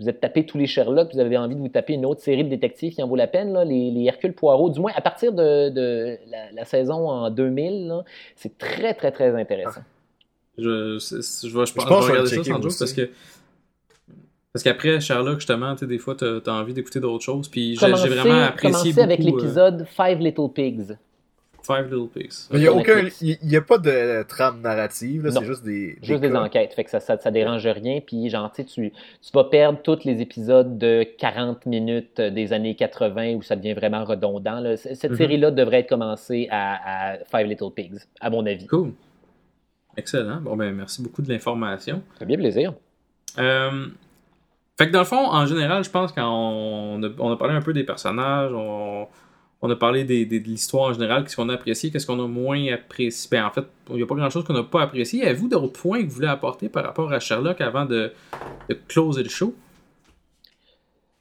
vous 0.03 0.09
êtes 0.09 0.20
tapé 0.20 0.45
tous 0.47 0.59
les 0.59 0.66
Sherlock, 0.66 1.12
vous 1.15 1.20
avez 1.20 1.37
envie 1.37 1.55
de 1.55 1.61
vous 1.61 1.69
taper 1.69 1.95
une 1.95 2.05
autre 2.07 2.20
série 2.20 2.45
de 2.45 2.49
détectives 2.51 2.95
qui 2.95 3.03
en 3.03 3.09
vaut 3.09 3.16
la 3.16 3.27
peine, 3.27 3.53
là, 3.53 3.65
les, 3.65 3.91
les 3.91 4.05
Hercule 4.05 4.33
Poirot, 4.35 4.70
du 4.70 4.81
moins 4.81 4.93
à 4.95 5.01
partir 5.01 5.33
de, 5.33 5.69
de 5.70 6.19
la, 6.31 6.53
la 6.53 6.65
saison 6.65 7.09
en 7.09 7.31
2000, 7.31 7.87
là, 7.89 8.05
c'est 8.37 8.59
très, 8.59 8.95
très, 8.95 9.11
très 9.12 9.35
intéressant. 9.41 9.81
Je, 10.59 10.99
c'est- 10.99 11.23
c'est- 11.23 11.49
je 11.49 11.59
vais, 11.59 11.65
je 11.66 11.73
pense, 11.73 11.85
je 11.85 11.89
je 11.89 12.11
regarder 12.11 12.29
ça 12.31 12.45
sans 12.45 12.65
aussi. 12.65 12.79
parce 12.79 12.93
que. 12.93 13.11
Parce 14.53 14.62
qu'après 14.65 15.01
Sherlock, 15.01 15.39
justement, 15.41 15.74
tu 15.77 15.87
des 15.87 15.97
fois, 15.99 16.15
t'as 16.15 16.39
as 16.47 16.51
envie 16.53 16.74
d'écouter 16.74 17.01
d'autres 17.01 17.24
choses. 17.24 17.49
Puis 17.49 17.74
j'ai 17.77 17.87
j'ai 17.97 18.09
vraiment 18.09 18.43
apprécié 18.43 18.93
commencez 18.93 19.01
avec 19.01 19.20
beaucoup, 19.20 19.39
euh, 19.39 19.41
l'épisode 19.41 19.87
Five 19.89 20.19
Little 20.19 20.53
Pigs. 20.55 20.99
Five 21.65 21.85
Little 21.93 22.09
Pigs. 22.09 22.49
Mais 22.51 22.59
il 22.59 22.63
y 22.65 22.67
a 22.67 22.73
aucun, 22.73 23.09
y 23.21 23.57
a 23.57 23.61
pas 23.61 23.79
de 23.79 24.23
trame 24.25 24.61
narrative, 24.61 25.29
c'est 25.31 25.45
juste 25.45 25.65
des, 25.65 25.99
Juste 26.03 26.21
des 26.21 26.35
enquêtes, 26.35 26.75
fait 26.75 26.85
que 26.85 26.91
ça, 26.91 27.01
ça, 27.01 27.19
ça 27.19 27.31
dérange 27.31 27.67
rien. 27.67 28.01
Puis, 28.07 28.29
genre, 28.31 28.51
tu 28.53 28.65
tu 28.65 28.93
vas 29.35 29.45
perdre 29.45 29.81
tous 29.83 30.05
les 30.05 30.21
épisodes 30.21 30.79
de 30.79 31.05
40 31.19 31.67
minutes 31.67 32.19
euh, 32.21 32.31
des 32.31 32.53
années 32.53 32.75
80 32.75 33.35
où 33.35 33.43
ça 33.43 33.57
devient 33.57 33.75
vraiment 33.75 34.05
redondant. 34.05 34.61
là. 34.61 34.77
Cette 34.77 35.11
Mhm. 35.11 35.17
série-là 35.17 35.51
devrait 35.51 35.81
être 35.81 35.89
commencée 35.89 36.49
à, 36.51 37.13
à 37.13 37.17
Five 37.25 37.47
Little 37.47 37.71
Pigs, 37.75 37.99
à 38.21 38.31
mon 38.31 38.45
avis. 38.47 38.67
Cool. 38.67 38.93
Excellent. 39.97 40.41
Bon, 40.41 40.57
ben, 40.57 40.73
merci 40.75 41.03
beaucoup 41.03 41.23
de 41.23 41.29
l'information. 41.29 42.03
Ça 42.15 42.21
fait 42.21 42.27
bien 42.27 42.39
plaisir. 42.39 42.73
Euh, 43.39 43.87
fait 44.79 44.87
que 44.89 44.93
dans 44.93 45.01
le 45.01 45.05
fond, 45.05 45.27
en 45.27 45.47
général, 45.47 45.85
je 45.85 45.91
pense 45.91 46.13
qu'on 46.13 47.03
a, 47.03 47.09
on 47.19 47.31
a 47.33 47.37
parlé 47.37 47.55
un 47.55 47.61
peu 47.61 47.73
des 47.73 47.85
personnages, 47.85 48.51
on, 48.55 49.07
on 49.63 49.71
a 49.71 49.77
parlé 49.77 50.05
de 50.05 50.37
l'histoire 50.39 50.91
en 50.91 50.93
général, 50.93 51.23
qu'est-ce 51.23 51.37
qu'on 51.37 51.49
a 51.49 51.55
apprécié, 51.55 51.93
qu'est-ce 51.93 52.07
qu'on 52.07 52.23
a 52.23 52.27
moins 52.27 52.73
apprécié. 52.73 53.29
Ben, 53.31 53.47
en 53.47 53.51
fait, 53.51 53.65
il 53.91 53.97
n'y 53.97 54.03
a 54.03 54.07
pas 54.07 54.17
grand-chose 54.17 54.45
qu'on 54.45 54.55
n'a 54.55 54.65
pas 54.65 54.83
apprécié. 54.83 55.25
Avez-vous 55.25 55.49
d'autres 55.49 55.81
points 55.81 56.03
que 56.03 56.09
vous 56.09 56.17
voulez 56.17 56.27
apporter 56.27 56.69
par 56.69 56.85
rapport 56.85 57.13
à 57.13 57.21
Sherlock 57.21 57.61
avant 57.61 57.85
de, 57.85 58.13
de 58.69 58.75
closer 58.89 59.23
le 59.23 59.29
show? 59.29 59.55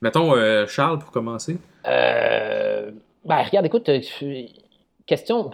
Mettons 0.02 0.36
euh, 0.36 0.66
Charles 0.66 0.98
pour 0.98 1.12
commencer. 1.12 1.58
Euh, 1.86 2.90
ben, 3.24 3.44
regarde, 3.44 3.68
écoute, 3.68 3.88
euh, 3.90 4.00
question, 5.06 5.52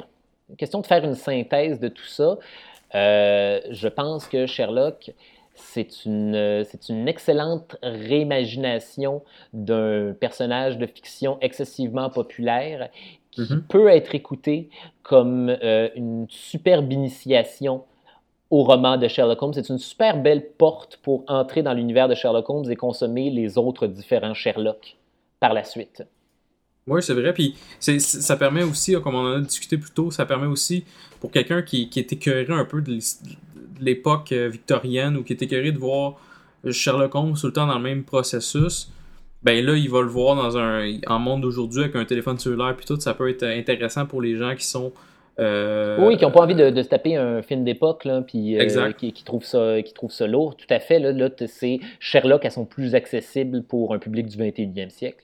de 0.49 0.85
faire 0.85 1.03
une 1.03 1.15
synthèse 1.15 1.81
de 1.81 1.89
tout 1.89 2.05
ça. 2.05 2.37
Je 2.93 3.87
pense 3.89 4.27
que 4.27 4.45
Sherlock, 4.45 5.11
c'est 5.57 6.05
une, 6.05 6.63
c'est 6.69 6.89
une 6.89 7.07
excellente 7.07 7.75
réimagination 7.83 9.23
d'un 9.53 10.13
personnage 10.19 10.77
de 10.77 10.85
fiction 10.85 11.37
excessivement 11.41 12.09
populaire 12.09 12.89
qui 13.31 13.41
Mhm. 13.41 13.63
peut 13.69 13.87
être 13.89 14.15
écouté 14.15 14.69
comme 15.03 15.49
euh, 15.49 15.89
une 15.95 16.25
superbe 16.29 16.91
initiation 16.91 17.83
au 18.49 18.63
roman 18.63 18.97
de 18.97 19.07
Sherlock 19.07 19.41
Holmes. 19.43 19.53
C'est 19.53 19.69
une 19.69 19.77
super 19.77 20.17
belle 20.21 20.47
porte 20.57 20.97
pour 21.03 21.23
entrer 21.27 21.61
dans 21.63 21.73
l'univers 21.73 22.07
de 22.07 22.15
Sherlock 22.15 22.49
Holmes 22.49 22.71
et 22.71 22.75
consommer 22.75 23.29
les 23.29 23.57
autres 23.57 23.87
différents 23.87 24.33
Sherlock 24.33 24.95
par 25.39 25.53
la 25.53 25.63
suite. 25.63 26.03
Oui, 26.87 27.03
c'est 27.03 27.13
vrai. 27.13 27.33
Puis 27.33 27.55
c'est- 27.79 27.99
ça 27.99 28.37
permet 28.37 28.63
aussi, 28.63 28.93
comme 29.03 29.15
on 29.15 29.19
en 29.33 29.33
a 29.33 29.41
discuté 29.41 29.77
plus 29.77 29.91
tôt, 29.91 30.09
ça 30.09 30.25
permet 30.25 30.47
aussi 30.47 30.85
pour 31.19 31.29
quelqu'un 31.31 31.61
qui, 31.61 31.89
qui 31.89 31.99
est 31.99 32.11
écœuré 32.13 32.45
un 32.49 32.63
peu 32.65 32.81
de 32.81 32.97
de 33.79 33.85
l'époque 33.85 34.31
euh, 34.31 34.47
victorienne 34.49 35.17
ou 35.17 35.23
qui 35.23 35.33
est 35.33 35.41
écœuré 35.41 35.71
de 35.71 35.77
voir 35.77 36.15
Sherlock 36.69 37.15
Holmes 37.15 37.35
tout 37.39 37.47
le 37.47 37.53
temps 37.53 37.67
dans 37.67 37.77
le 37.77 37.83
même 37.83 38.03
processus. 38.03 38.91
Ben 39.43 39.63
là, 39.63 39.75
il 39.75 39.89
va 39.89 40.01
le 40.01 40.07
voir 40.07 40.35
dans 40.35 40.57
un 40.57 40.97
en 41.07 41.19
monde 41.19 41.41
d'aujourd'hui 41.41 41.83
avec 41.83 41.95
un 41.95 42.05
téléphone 42.05 42.37
cellulaire 42.37 42.75
puis 42.75 42.85
tout, 42.85 42.99
ça 42.99 43.13
peut 43.13 43.29
être 43.29 43.43
intéressant 43.43 44.05
pour 44.05 44.21
les 44.21 44.35
gens 44.35 44.55
qui 44.55 44.65
sont 44.65 44.91
Euh, 45.39 45.97
Oui, 45.99 46.17
qui 46.17 46.25
n'ont 46.25 46.31
pas 46.31 46.41
envie 46.41 46.55
de, 46.55 46.71
de 46.71 46.81
se 46.81 46.87
taper 46.87 47.15
un 47.15 47.43
film 47.43 47.63
d'époque, 47.63 48.07
puis 48.25 48.59
euh, 48.59 48.91
qui, 48.93 49.13
qui 49.13 49.23
trouvent 49.23 49.45
ça, 49.45 49.81
qui 49.83 49.93
trouvent 49.93 50.11
ça 50.11 50.25
lourd. 50.25 50.57
Tout 50.57 50.65
à 50.71 50.79
fait. 50.79 50.97
Là, 50.97 51.11
là 51.11 51.29
c'est 51.45 51.79
Sherlock, 51.99 52.43
elles 52.43 52.51
sont 52.51 52.65
plus 52.65 52.95
accessibles 52.95 53.61
pour 53.61 53.93
un 53.93 53.99
public 53.99 54.25
du 54.25 54.37
21e 54.37 54.89
siècle. 54.89 55.23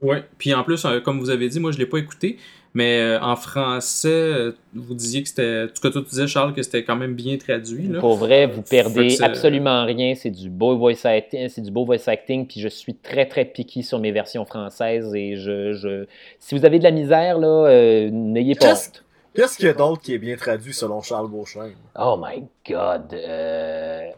Ouais. 0.00 0.22
Puis 0.38 0.54
en 0.54 0.62
plus, 0.62 0.86
comme 1.04 1.18
vous 1.18 1.30
avez 1.30 1.48
dit, 1.48 1.58
moi 1.58 1.72
je 1.72 1.78
l'ai 1.78 1.86
pas 1.86 1.98
écouté, 1.98 2.38
mais 2.74 3.00
euh, 3.00 3.20
en 3.20 3.34
français, 3.36 4.08
euh, 4.08 4.52
vous 4.74 4.94
disiez 4.94 5.22
que 5.22 5.28
c'était. 5.28 5.64
En 5.64 5.66
tout 5.74 5.80
cas, 5.82 5.90
toi, 5.90 6.02
tu 6.02 6.08
disais, 6.10 6.26
Charles, 6.28 6.54
que 6.54 6.62
c'était 6.62 6.84
quand 6.84 6.94
même 6.96 7.14
bien 7.14 7.36
traduit. 7.36 7.88
Là. 7.88 7.98
Pour 8.00 8.16
vrai, 8.16 8.46
vous 8.46 8.62
perdez 8.62 9.10
c'est- 9.10 9.24
absolument 9.24 9.84
rien. 9.84 10.14
C'est 10.14 10.30
du 10.30 10.48
beau 10.50 10.76
voice 10.76 11.04
acting, 11.04 11.48
c'est 11.48 11.62
du 11.62 11.70
beau 11.70 11.84
voice 11.84 12.06
acting. 12.08 12.46
Puis 12.46 12.60
je 12.60 12.68
suis 12.68 12.94
très 12.94 13.26
très 13.26 13.44
picky 13.44 13.82
sur 13.82 13.98
mes 13.98 14.12
versions 14.12 14.44
françaises 14.44 15.12
et 15.14 15.36
je, 15.36 15.72
je... 15.72 16.06
si 16.38 16.56
vous 16.56 16.64
avez 16.64 16.78
de 16.78 16.84
la 16.84 16.92
misère 16.92 17.38
là, 17.38 17.66
euh, 17.68 18.10
n'ayez 18.10 18.54
pas 18.54 18.74
Qu'est-ce- 19.34 19.56
qu'il 19.56 19.66
y 19.66 19.68
a 19.68 19.74
d'autre 19.74 20.00
qui 20.02 20.14
est 20.14 20.18
bien 20.18 20.36
traduit 20.36 20.72
selon 20.74 21.02
Charles 21.02 21.28
Beauchesne? 21.30 21.74
Oh 21.98 22.16
my 22.20 22.44
God. 22.68 23.12
euh, 23.14 24.10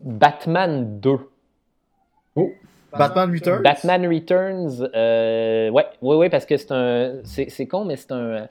Batman 0.00 0.98
2. 1.00 1.10
Batman 2.98 3.30
Returns? 3.32 3.62
Batman 3.62 4.06
Returns, 4.06 4.88
euh, 4.94 5.70
ouais, 5.70 5.86
ouais, 6.02 6.16
ouais, 6.16 6.30
parce 6.30 6.46
que 6.46 6.56
c'est 6.56 6.72
un, 6.72 7.14
c'est 7.24 7.48
c'est 7.50 7.66
con, 7.66 7.84
mais 7.84 7.96
c'est 7.96 8.12
un, 8.12 8.48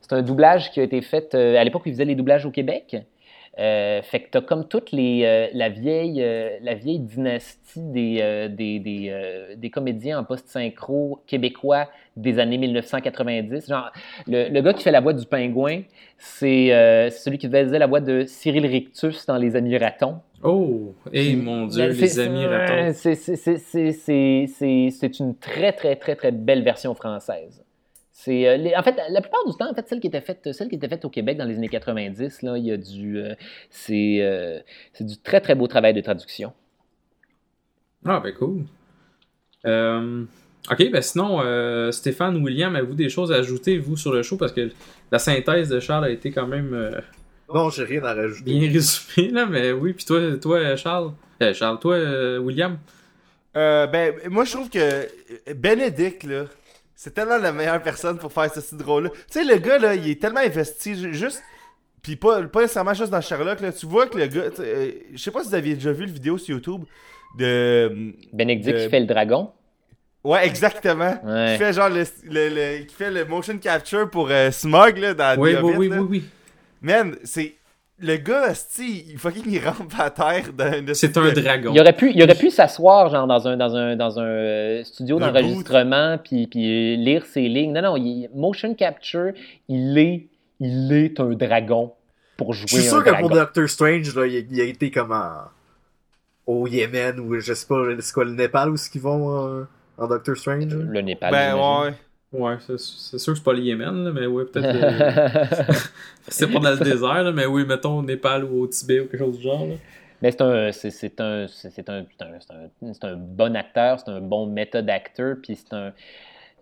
c'est 0.00 0.12
un 0.12 0.22
doublage 0.22 0.70
qui 0.70 0.80
a 0.80 0.82
été 0.82 1.00
fait 1.02 1.34
euh, 1.34 1.58
à 1.58 1.64
l'époque 1.64 1.82
où 1.84 1.88
ils 1.88 1.92
faisaient 1.92 2.04
les 2.04 2.14
doublages 2.14 2.46
au 2.46 2.50
Québec. 2.50 2.96
Euh, 3.58 4.00
fait 4.00 4.20
que 4.20 4.30
t'as 4.30 4.40
comme 4.40 4.66
toute 4.66 4.92
les, 4.92 5.24
euh, 5.24 5.48
la 5.52 5.68
vieille, 5.68 6.22
euh, 6.22 6.56
la 6.62 6.74
vieille 6.74 7.00
dynastie 7.00 7.82
des, 7.82 8.48
des, 8.50 8.78
des, 8.78 9.56
des 9.56 9.70
comédiens 9.70 10.20
en 10.20 10.24
post-synchro 10.24 11.22
québécois 11.26 11.88
des 12.16 12.38
années 12.38 12.58
1990. 12.58 13.68
Genre, 13.68 13.92
le, 14.26 14.48
le 14.48 14.60
gars 14.62 14.72
qui 14.72 14.82
fait 14.82 14.90
la 14.90 15.00
voix 15.00 15.12
du 15.12 15.26
pingouin, 15.26 15.82
c'est 16.18 16.68
celui 17.10 17.38
qui 17.38 17.48
faisait 17.48 17.78
la 17.78 17.86
voix 17.86 18.00
de 18.00 18.24
Cyril 18.26 18.66
Rictus 18.66 19.26
dans 19.26 19.36
Les 19.36 19.54
Amis 19.54 19.76
Ratons. 19.76 20.16
Oh, 20.42 20.94
et 21.12 21.36
mon 21.36 21.66
Dieu, 21.66 21.88
les 21.88 22.18
amis 22.18 22.46
ratons. 22.46 22.92
C'est 22.94 25.20
une 25.20 25.36
très, 25.36 25.72
très, 25.72 25.94
très, 25.94 26.16
très 26.16 26.32
belle 26.32 26.64
version 26.64 26.94
française. 26.94 27.62
C'est, 28.24 28.46
euh, 28.46 28.56
les- 28.56 28.76
en 28.76 28.82
fait, 28.84 28.94
la 29.10 29.20
plupart 29.20 29.44
du 29.46 29.56
temps, 29.56 29.68
en 29.68 29.74
fait, 29.74 29.88
celle 29.88 29.98
qui 29.98 30.06
était 30.06 30.20
faite, 30.20 30.52
celle 30.52 30.68
qui 30.68 30.76
était 30.76 30.88
faite 30.88 31.04
au 31.04 31.10
Québec 31.10 31.36
dans 31.38 31.44
les 31.44 31.56
années 31.56 31.68
90, 31.68 32.42
là, 32.42 32.56
il 32.56 32.64
y 32.66 32.70
a 32.70 32.76
du, 32.76 33.18
euh, 33.18 33.34
c'est, 33.68 34.18
euh, 34.20 34.60
c'est 34.92 35.04
du 35.04 35.18
très, 35.18 35.40
très 35.40 35.56
beau 35.56 35.66
travail 35.66 35.92
de 35.92 36.00
traduction. 36.00 36.52
Ah, 38.04 38.20
ben 38.20 38.32
cool. 38.34 38.64
Euh, 39.66 40.24
ok, 40.70 40.90
ben 40.92 41.02
sinon, 41.02 41.40
euh, 41.42 41.90
Stéphane, 41.90 42.36
William, 42.42 42.74
avez-vous 42.76 42.94
des 42.94 43.08
choses 43.08 43.32
à 43.32 43.36
ajouter, 43.36 43.78
vous, 43.78 43.96
sur 43.96 44.12
le 44.12 44.22
show? 44.22 44.36
Parce 44.36 44.52
que 44.52 44.70
la 45.10 45.18
synthèse 45.18 45.68
de 45.68 45.80
Charles 45.80 46.04
a 46.04 46.10
été 46.10 46.30
quand 46.30 46.46
même 46.46 46.74
euh, 46.74 47.00
Non, 47.52 47.70
j'ai 47.70 47.84
rien 47.84 48.04
à 48.04 48.14
rajouter. 48.14 48.52
bien 48.58 48.70
résumée, 48.72 49.30
là, 49.30 49.46
mais 49.46 49.72
oui. 49.72 49.92
Puis 49.94 50.04
toi, 50.04 50.20
toi 50.40 50.76
Charles? 50.76 51.12
Euh, 51.42 51.54
Charles, 51.54 51.78
toi, 51.80 51.94
euh, 51.96 52.38
William? 52.38 52.78
Euh, 53.56 53.86
ben, 53.86 54.14
moi, 54.30 54.44
je 54.44 54.52
trouve 54.52 54.70
que 54.70 55.06
Benedict, 55.54 56.24
là, 56.24 56.44
c'est 56.94 57.14
tellement 57.14 57.38
la 57.38 57.52
meilleure 57.52 57.82
personne 57.82 58.18
pour 58.18 58.32
faire 58.32 58.52
ce 58.52 58.60
style 58.60 58.78
de 58.78 58.84
rôle-là. 58.84 59.10
Tu 59.10 59.18
sais, 59.30 59.44
le 59.44 59.56
gars, 59.56 59.78
là, 59.78 59.94
il 59.94 60.08
est 60.10 60.20
tellement 60.20 60.40
investi, 60.40 60.94
ju- 60.94 61.14
juste. 61.14 61.42
Puis 62.02 62.16
pas, 62.16 62.42
pas 62.44 62.62
nécessairement 62.62 62.94
juste 62.94 63.10
dans 63.10 63.20
Sherlock, 63.20 63.60
là. 63.60 63.72
Tu 63.72 63.86
vois 63.86 64.06
que 64.08 64.18
le 64.18 64.26
gars. 64.26 64.42
euh, 64.58 64.90
je 65.12 65.18
sais 65.22 65.30
pas 65.30 65.42
si 65.42 65.48
vous 65.50 65.54
aviez 65.54 65.74
déjà 65.74 65.92
vu 65.92 66.06
le 66.06 66.12
vidéo 66.12 66.36
sur 66.38 66.54
YouTube 66.56 66.84
de. 67.38 68.12
Bénédicte 68.32 68.76
Euh, 68.76 68.84
qui 68.84 68.90
fait 68.90 69.00
le 69.00 69.06
dragon. 69.06 69.52
Ouais, 70.24 70.46
exactement. 70.46 71.18
Ouais. 71.24 71.52
Qui 71.54 71.58
fait 71.64 71.72
genre 71.72 71.88
le, 71.88 72.04
le, 72.24 72.48
le- 72.48 72.84
qui 72.84 72.94
fait 72.94 73.10
le 73.10 73.24
motion 73.24 73.58
capture 73.58 74.08
pour 74.10 74.28
euh, 74.30 74.50
Smog, 74.50 74.98
là, 74.98 75.14
dans 75.14 75.40
Oui, 75.40 75.54
The 75.54 75.58
oui, 75.62 75.70
Hobbit, 75.70 75.76
oui, 75.78 75.88
là. 75.88 75.96
oui, 76.00 76.06
oui. 76.10 76.24
Man, 76.80 77.16
c'est. 77.24 77.54
Le 78.04 78.16
gars, 78.16 78.42
asti, 78.46 79.06
il 79.10 79.18
fucking 79.18 79.44
il 79.46 79.58
rampe 79.64 79.92
à 79.98 80.10
terre 80.10 80.50
C'est 80.94 81.16
un 81.16 81.32
dragon. 81.32 81.72
Il 81.72 81.80
aurait 81.80 81.92
pu, 81.92 82.10
il 82.12 82.22
aurait 82.22 82.34
pu 82.34 82.50
s'asseoir 82.50 83.08
genre 83.10 83.26
dans 83.28 83.46
un 83.46 83.56
dans 83.56 83.76
un 83.76 83.94
dans 83.96 84.18
un 84.18 84.24
euh, 84.24 84.84
studio 84.84 85.18
d'enregistrement 85.20 86.18
puis 86.18 86.46
puis 86.48 86.96
lire 86.96 87.24
ses 87.26 87.48
lignes. 87.48 87.72
Non 87.72 87.82
non, 87.82 87.96
il, 87.96 88.28
motion 88.34 88.74
capture, 88.74 89.32
il 89.68 89.96
est 89.98 90.26
il 90.58 90.92
est 90.92 91.20
un 91.20 91.30
dragon 91.30 91.92
pour 92.36 92.52
jouer 92.54 92.66
Je 92.68 92.76
suis 92.76 92.86
un 92.86 92.90
sûr 92.90 93.04
que 93.04 93.10
dragon. 93.10 93.28
pour 93.28 93.36
Doctor 93.36 93.68
Strange, 93.68 94.14
là, 94.16 94.26
il, 94.26 94.46
il 94.50 94.60
a 94.60 94.64
été 94.64 94.90
comme 94.90 95.12
en- 95.12 95.44
au 96.46 96.66
Yémen 96.66 97.20
ou 97.20 97.38
je 97.38 97.52
sais 97.54 97.66
pas, 97.66 97.84
c'est 98.00 98.12
quoi 98.12 98.24
le 98.24 98.32
Népal 98.32 98.70
où 98.70 98.74
est-ce 98.74 98.90
qu'ils 98.90 99.00
vont 99.00 99.46
euh, 99.46 99.64
en 99.96 100.08
Doctor 100.08 100.36
Strange? 100.36 100.74
Le 100.74 101.00
Népal. 101.02 101.30
Ben 101.30 101.54
ouais. 101.54 101.94
Ouais, 102.32 102.56
c'est 102.60 102.78
sûr 102.78 103.32
que 103.34 103.38
c'est 103.38 103.44
pas 103.44 103.52
le 103.52 103.60
Yémen, 103.60 104.04
là, 104.04 104.10
mais 104.10 104.24
oui, 104.26 104.44
peut-être. 104.50 104.74
euh, 104.74 105.28
c'est 106.28 106.46
pas 106.50 106.60
dans 106.60 106.70
le 106.70 106.78
désert, 106.78 107.22
là, 107.24 107.30
mais 107.32 107.44
oui, 107.44 107.66
mettons 107.66 107.98
au 107.98 108.02
Népal 108.02 108.44
ou 108.44 108.62
au 108.62 108.66
Tibet 108.66 109.00
ou 109.00 109.06
quelque 109.06 109.18
chose 109.18 109.36
du 109.36 109.42
genre. 109.42 109.66
là. 109.66 109.74
Mais 110.22 110.30
c'est 110.30 110.40
un, 110.40 110.72
c'est, 110.72 111.20
un, 111.20 111.46
c'est, 111.48 111.88
un, 111.90 112.04
un, 112.20 113.08
un- 113.08 113.16
bon 113.16 113.54
acteur, 113.56 114.00
c'est 114.00 114.10
un 114.10 114.20
bon 114.20 114.46
méthode 114.46 114.88
acteur, 114.88 115.36
puis 115.42 115.56
c'est 115.56 115.74
un. 115.74 115.92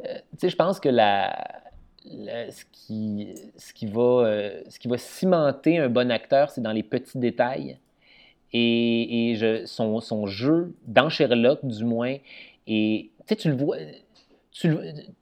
euh, 0.05 0.15
tu 0.33 0.39
sais, 0.39 0.49
je 0.49 0.57
pense 0.57 0.81
que 0.81 0.89
la, 0.89 1.37
la- 2.11 2.51
ce 2.51 2.65
qui, 2.73 3.29
ce 3.57 3.73
qui 3.73 3.87
va, 3.87 4.25
euh, 4.27 4.63
ce 4.69 4.79
qui 4.79 4.89
va 4.89 4.99
cimenter 4.99 5.79
un 5.79 5.89
bon 5.89 6.11
acteur, 6.11 6.51
c'est 6.51 6.63
dans 6.63 6.73
les 6.73 6.83
petits 6.83 7.19
détails. 7.19 7.77
Et, 8.53 9.31
et 9.31 9.37
je, 9.37 9.65
son, 9.67 10.01
son 10.01 10.27
jeu 10.27 10.73
dans 10.89 11.09
Sherlock, 11.09 11.65
du 11.65 11.85
moins, 11.85 12.17
et 12.67 13.11
tu 13.21 13.25
sais, 13.29 13.37
tu 13.37 13.49
le 13.51 13.55
vois. 13.57 13.77
Tu, 14.53 14.75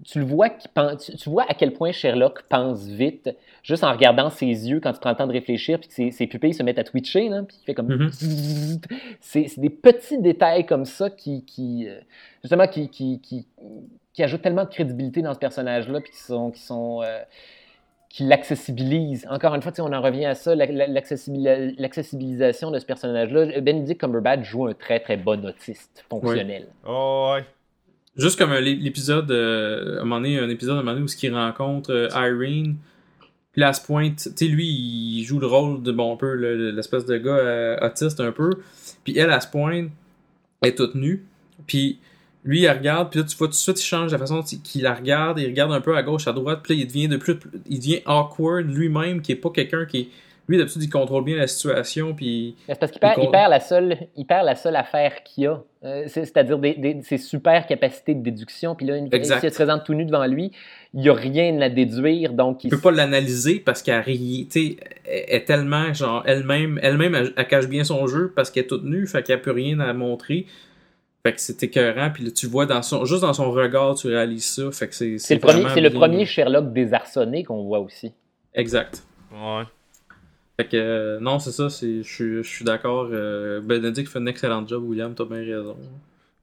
tu 0.07 0.21
le 0.21 0.25
vois 0.25 0.49
qu'il 0.49 0.71
pense, 0.71 1.05
tu, 1.05 1.15
tu 1.17 1.29
vois 1.29 1.45
à 1.49 1.53
quel 1.55 1.75
point 1.75 1.93
Sherlock 1.93 2.45
pense 2.49 2.87
vite, 2.87 3.29
juste 3.63 3.85
en 3.85 3.93
regardant 3.93 4.31
ses 4.31 4.47
yeux 4.47 4.81
quand 4.81 4.91
il 4.91 4.99
prend 5.01 5.11
le 5.11 5.17
temps 5.17 5.27
de 5.27 5.33
réfléchir, 5.33 5.79
puis 5.79 5.89
que 5.89 5.95
ses, 5.95 6.11
ses 6.13 6.27
pupilles 6.27 6.55
se 6.55 6.63
mettent 6.63 6.79
à 6.79 6.85
twitcher, 6.85 7.29
là, 7.29 7.43
puis 7.43 7.59
il 7.61 7.65
fait 7.67 7.75
comme. 7.75 7.89
Mhm. 7.89 8.11
C'est 9.21 9.49
c'est 9.49 9.61
des 9.61 9.69
petits 9.71 10.19
détails 10.19 10.65
comme 10.65 10.87
ça 10.87 11.11
qui, 11.11 11.45
qui 11.45 11.87
euh, 11.89 12.01
justement, 12.43 12.67
qui, 12.67 12.89
qui, 12.89 13.21
qui, 13.21 13.47
qui 14.15 14.23
ajoutent 14.23 14.41
tellement 14.43 14.65
de 14.65 14.71
crédibilité 14.71 15.21
dans 15.21 15.35
ce 15.35 15.39
personnage-là, 15.39 16.01
puis 16.01 16.11
qui 16.11 16.19
sont, 16.23 16.51
qui 16.51 16.61
sont, 16.63 17.03
euh, 17.03 17.21
qui 18.09 18.23
l'accessibilisent. 18.25 19.27
Encore 19.29 19.55
une 19.55 19.61
fois, 19.61 19.73
tu 19.73 19.83
on 19.83 19.93
en 19.93 20.01
revient 20.01 20.25
à 20.25 20.35
ça, 20.35 20.55
la- 20.55 20.65
la- 20.65 20.87
l'accessibil- 20.87 21.75
l'accessibilisation 21.79 22.71
de 22.71 22.79
ce 22.79 22.87
personnage-là. 22.87 23.61
Benedict 23.61 24.01
Cumberbatch 24.01 24.43
joue 24.45 24.67
un 24.67 24.73
très 24.73 25.01
très 25.01 25.19
bon 25.19 25.45
autiste 25.45 26.05
fonctionnel. 26.09 26.69
Oh. 26.87 27.37
Juste 28.19 28.39
comme 28.39 28.53
l'é- 28.53 28.75
l'épisode, 28.77 29.31
euh, 29.31 29.97
un 30.01 30.05
moment 30.05 30.17
donné, 30.17 30.39
un 30.39 30.49
épisode 30.49 30.75
un 30.77 30.83
moment 30.83 30.93
donné 30.95 31.05
où 31.05 31.09
il 31.23 31.35
rencontre 31.35 31.91
euh, 31.93 32.09
Irene, 32.13 32.77
puis 33.53 33.63
à 33.63 33.73
ce 33.73 33.85
point, 33.85 34.11
tu 34.11 34.31
sais, 34.35 34.45
lui, 34.47 34.67
il 34.67 35.25
joue 35.25 35.39
le 35.39 35.47
rôle 35.47 35.83
de, 35.83 35.93
bon, 35.93 36.15
un 36.15 36.17
peu, 36.17 36.35
le- 36.35 36.57
le- 36.57 36.71
l'espèce 36.73 37.05
de 37.07 37.17
gars 37.17 37.31
euh, 37.37 37.77
autiste 37.81 38.21
un 38.21 38.33
peu, 38.33 38.51
puis 39.05 39.17
elle, 39.17 39.31
à 39.31 39.41
ce 39.41 39.49
point, 39.49 39.87
elle 40.63 40.69
est 40.69 40.75
toute 40.75 40.95
nue, 40.95 41.25
puis 41.67 41.99
lui, 42.45 42.63
il 42.63 42.69
regarde, 42.71 43.11
puis 43.11 43.21
là, 43.21 43.27
tu 43.27 43.37
vois 43.37 43.47
tout 43.49 43.53
de 43.53 43.57
suite, 43.57 43.81
il 43.81 43.85
change 43.85 44.13
la 44.13 44.19
façon 44.19 44.43
qu'il 44.43 44.83
la 44.83 44.95
regarde, 44.95 45.39
il 45.39 45.47
regarde 45.47 45.73
un 45.73 45.81
peu 45.81 45.97
à 45.97 46.03
gauche, 46.03 46.27
à 46.27 46.33
droite, 46.33 46.61
puis 46.63 46.75
là, 46.77 46.83
il 46.83 46.87
devient 46.87 47.09
de 47.09 47.17
plus, 47.17 47.37
il 47.69 47.79
devient 47.79 48.01
awkward 48.07 48.67
lui-même, 48.69 49.23
qui 49.23 49.33
est 49.33 49.37
pas 49.37 49.51
quelqu'un 49.51 49.87
qui 49.87 49.99
est, 49.99 50.09
lui, 50.49 50.57
d'habitude, 50.57 50.83
il 50.83 50.89
contrôle 50.89 51.25
bien 51.25 51.37
la 51.37 51.47
situation, 51.47 52.15
puis 52.15 52.57
C'est 52.67 52.79
parce 52.81 52.91
qu'il 52.91 53.01
perd, 53.01 53.19
Il 53.23 53.31
la 53.31 53.61
seule, 53.61 53.99
il 54.17 54.25
perd 54.27 54.47
la 54.47 54.55
seule 54.55 54.77
affaire 54.77 55.23
qu'il 55.23 55.47
a. 55.47 55.63
Euh, 55.85 56.05
c'est- 56.07 56.25
C'est-à-dire 56.25 56.59
des, 56.59 56.75
des- 56.75 57.03
ses 57.03 57.19
super 57.19 57.67
capacités 57.67 58.15
de 58.15 58.23
déduction. 58.23 58.75
Puis 58.75 58.87
là, 58.87 58.97
une, 58.97 59.13
Exact. 59.13 59.41
si 59.41 59.47
elle 59.47 59.53
se 59.53 59.57
présente 59.57 59.85
tout 59.85 59.93
nu 59.95 60.05
devant 60.07 60.25
lui, 60.27 60.51
il 60.95 61.01
n'y 61.03 61.09
a 61.11 61.15
rien 61.15 61.61
à 61.61 61.69
déduire. 61.69 62.33
Donc, 62.33 62.65
il 62.65 62.69
il 62.69 62.71
peut 62.71 62.81
pas 62.81 62.91
l'analyser 62.91 63.61
parce 63.61 63.83
qu'elle 63.83 64.03
est 64.09 65.47
tellement 65.47 65.93
genre 65.93 66.23
elle-même, 66.27 66.81
elle-même 66.83 67.15
elle, 67.15 67.33
elle 67.37 67.47
cache 67.47 67.69
bien 67.69 67.85
son 67.85 68.07
jeu 68.07 68.33
parce 68.35 68.51
qu'elle 68.51 68.65
est 68.65 68.69
toute 68.69 68.85
nue, 68.85 69.07
fait 69.07 69.23
qu'elle 69.23 69.37
a 69.37 69.41
plus 69.41 69.53
rien 69.53 69.79
à 69.81 69.93
montrer. 69.93 70.47
Fait 71.25 71.33
que 71.33 71.41
c'est 71.41 71.63
écœurant, 71.63 72.11
puis 72.15 72.25
là, 72.25 72.31
tu 72.31 72.47
vois 72.47 72.65
dans 72.65 72.81
son, 72.81 73.05
juste 73.05 73.23
dans 73.23 73.33
son 73.35 73.51
regard, 73.51 73.97
tu 73.97 74.07
réalises 74.07 74.47
ça, 74.47 74.71
fait 74.71 74.89
que 74.89 74.95
c'est 74.95 75.19
c'est 75.19 75.35
le, 75.35 75.41
premier, 75.41 75.65
c'est 75.75 75.81
le 75.81 75.91
premier 75.91 76.25
Sherlock 76.25 76.73
désarçonné 76.73 77.43
qu'on 77.45 77.65
voit 77.65 77.81
aussi. 77.81 78.13
Exact. 78.55 79.03
Ouais. 79.33 79.65
Fait 80.61 80.67
que 80.69 80.77
euh, 80.77 81.21
non, 81.21 81.39
c'est 81.39 81.53
ça, 81.53 81.71
c'est, 81.71 82.03
je 82.03 82.13
suis, 82.13 82.37
je 82.43 82.49
suis 82.49 82.65
d'accord. 82.65 83.09
Euh, 83.13 83.61
Benedict 83.61 84.09
fait 84.11 84.19
un 84.19 84.27
excellent 84.27 84.67
job, 84.67 84.83
William, 84.85 85.15
t'as 85.15 85.25
bien 85.25 85.39
raison. 85.39 85.77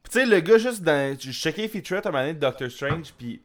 Tu 0.06 0.12
sais, 0.20 0.26
le 0.26 0.40
gars, 0.40 0.58
juste 0.58 0.84
dans. 0.84 1.18
Je 1.20 1.32
checkais 1.32 1.64
les 1.64 1.68
featurettes 1.68 2.06
à 2.06 2.10
un 2.10 2.12
moment 2.14 2.24
donné 2.24 2.34
de 2.36 2.40
Doctor 2.40 2.70
Strange, 2.72 3.14
puis. 3.18 3.42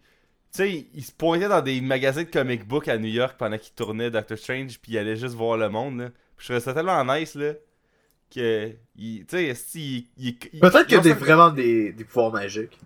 Tu 0.53 0.57
sais, 0.65 0.87
il 0.95 1.05
se 1.05 1.13
pointait 1.13 1.49
dans 1.49 1.61
des 1.63 1.81
magasins 1.81 2.25
de 2.25 2.29
comic 2.29 2.67
book 2.67 2.89
à 2.89 2.99
New 2.99 3.09
York 3.09 3.37
pendant 3.39 3.57
qu'il 3.57 3.73
tournait 3.73 4.11
Doctor 4.11 4.37
Strange, 4.37 4.81
puis 4.81 4.93
il 4.93 4.99
allait 4.99 5.15
juste 5.17 5.35
voir 5.37 5.57
le 5.57 5.69
monde, 5.69 5.99
là. 6.01 6.09
Puis 6.37 6.39
je 6.39 6.45
trouvais 6.47 6.61
ça 6.61 6.75
tellement 6.75 7.05
nice, 7.05 7.35
là. 7.37 7.53
Que. 8.35 8.71
il- 8.97 9.21
Tu 9.27 9.37
sais, 9.37 9.45
esti, 9.47 10.09
il. 10.19 10.27
il- 10.29 10.39
il- 10.53 10.61
Peut-être 10.61 10.87
qu'il 10.87 10.97
y 10.97 10.99
a 11.01 11.03
des, 11.03 11.13
vraiment 11.15 11.51
des, 11.51 11.93
des 11.93 12.05
pouvoirs 12.05 12.33
magiques. 12.33 12.79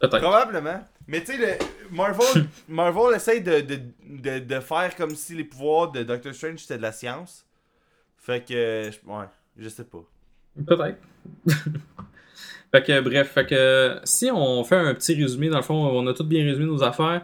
Peut-être. 0.00 0.18
Probablement. 0.20 0.84
Mais 1.08 1.20
tu 1.22 1.32
sais, 1.32 1.38
le- 1.38 1.94
Marvel, 1.96 2.46
Marvel 2.68 3.14
essaye 3.16 3.40
de, 3.42 3.60
de, 3.60 3.78
de, 4.08 4.38
de 4.40 4.60
faire 4.60 4.94
comme 4.96 5.14
si 5.14 5.34
les 5.34 5.44
pouvoirs 5.44 5.92
de 5.92 6.02
Doctor 6.02 6.34
Strange 6.34 6.58
c'était 6.58 6.76
de 6.78 6.82
la 6.82 6.92
science. 6.92 7.44
Fait 8.16 8.44
que. 8.44 8.88
Ouais, 9.06 9.26
je 9.56 9.68
sais 9.68 9.84
pas. 9.84 10.02
Peut-être. 10.66 10.98
fait 12.72 12.82
que 12.82 13.00
bref, 13.00 13.30
fait 13.32 13.46
que 13.46 14.00
si 14.04 14.30
on 14.32 14.64
fait 14.64 14.76
un 14.76 14.94
petit 14.94 15.14
résumé, 15.14 15.48
dans 15.48 15.58
le 15.58 15.62
fond, 15.62 15.74
on 15.74 16.06
a 16.06 16.12
tout 16.14 16.24
bien 16.24 16.44
résumé 16.44 16.66
nos 16.66 16.82
affaires. 16.82 17.22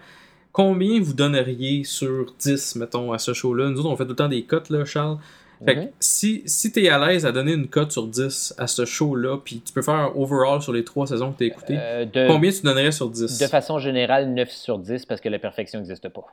combien 0.53 1.01
vous 1.01 1.15
donneriez 1.15 1.83
sur 1.85 2.33
10, 2.39 2.77
mettons, 2.77 3.13
à 3.13 3.19
ce 3.19 3.33
show-là? 3.35 3.69
Nous 3.71 3.81
autres, 3.81 3.89
on 3.91 3.97
fait 3.97 4.05
tout 4.05 4.11
le 4.11 4.17
temps 4.17 4.29
des 4.29 4.45
cotes, 4.45 4.71
là, 4.71 4.85
Charles. 4.85 5.19
Fait 5.65 5.75
que 5.77 5.81
si, 6.01 6.43
si 6.47 6.73
t'es 6.73 6.89
à 6.89 6.99
l'aise 7.07 7.25
à 7.27 7.33
donner 7.33 7.53
une 7.53 7.69
cote 7.69 7.93
sur 7.93 8.07
10 8.07 8.55
à 8.59 8.67
ce 8.67 8.85
show-là, 8.85 9.39
puis 9.45 9.61
tu 9.65 9.73
peux 9.73 9.83
faire 9.83 9.95
un 9.95 10.13
overall 10.17 10.61
sur 10.63 10.73
les 10.73 10.85
trois 10.85 11.07
saisons 11.07 11.33
que 11.33 11.39
t'as 11.39 11.45
écoutées, 11.47 11.77
Euh, 11.79 12.05
de, 12.05 12.27
combien 12.27 12.51
tu 12.51 12.63
donnerais 12.63 12.93
sur 12.93 13.09
10? 13.11 13.39
de 13.39 13.47
façon 13.47 13.79
générale, 13.79 14.29
9 14.33 14.51
sur 14.51 14.79
10 14.79 15.07
parce 15.07 15.21
que 15.21 15.29
la 15.29 15.39
perfection 15.39 15.79
n'existe 15.79 16.09
pas. 16.09 16.25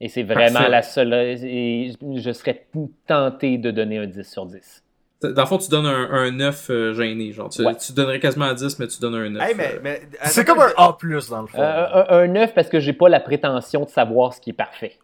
Et 0.00 0.08
c'est 0.08 0.22
vraiment 0.24 0.54
Parfait. 0.54 0.68
la 0.70 0.82
seule. 0.82 1.12
Et 1.14 1.92
je 2.16 2.32
serais 2.32 2.66
tenté 3.06 3.58
de 3.58 3.70
donner 3.70 3.98
un 3.98 4.06
10 4.06 4.24
sur 4.28 4.46
10. 4.46 4.82
Dans 5.22 5.42
le 5.42 5.46
fond, 5.46 5.58
tu 5.58 5.68
donnes 5.70 5.86
un, 5.86 6.10
un 6.10 6.30
9 6.32 6.66
euh, 6.70 6.94
gêné, 6.94 7.30
genre. 7.30 7.48
Tu, 7.48 7.64
Ouais. 7.64 7.76
tu 7.76 7.92
donnerais 7.92 8.18
quasiment 8.18 8.46
à 8.46 8.54
10, 8.54 8.76
mais 8.80 8.88
tu 8.88 8.98
donnes 8.98 9.14
un 9.14 9.30
9. 9.30 9.48
Hey, 9.48 9.54
mais, 9.54 9.74
euh. 9.76 9.78
mais, 9.80 10.02
C'est 10.24 10.44
comme 10.44 10.58
un 10.58 10.72
A, 10.76 10.96
dans 11.30 11.42
le 11.42 11.46
fond. 11.46 11.60
Euh, 11.60 12.04
un, 12.08 12.18
un 12.24 12.26
9 12.26 12.54
parce 12.54 12.68
que 12.68 12.80
j'ai 12.80 12.92
pas 12.92 13.08
la 13.08 13.20
prétention 13.20 13.84
de 13.84 13.88
savoir 13.90 14.34
ce 14.34 14.40
qui 14.40 14.50
est 14.50 14.54
parfait. 14.54 14.98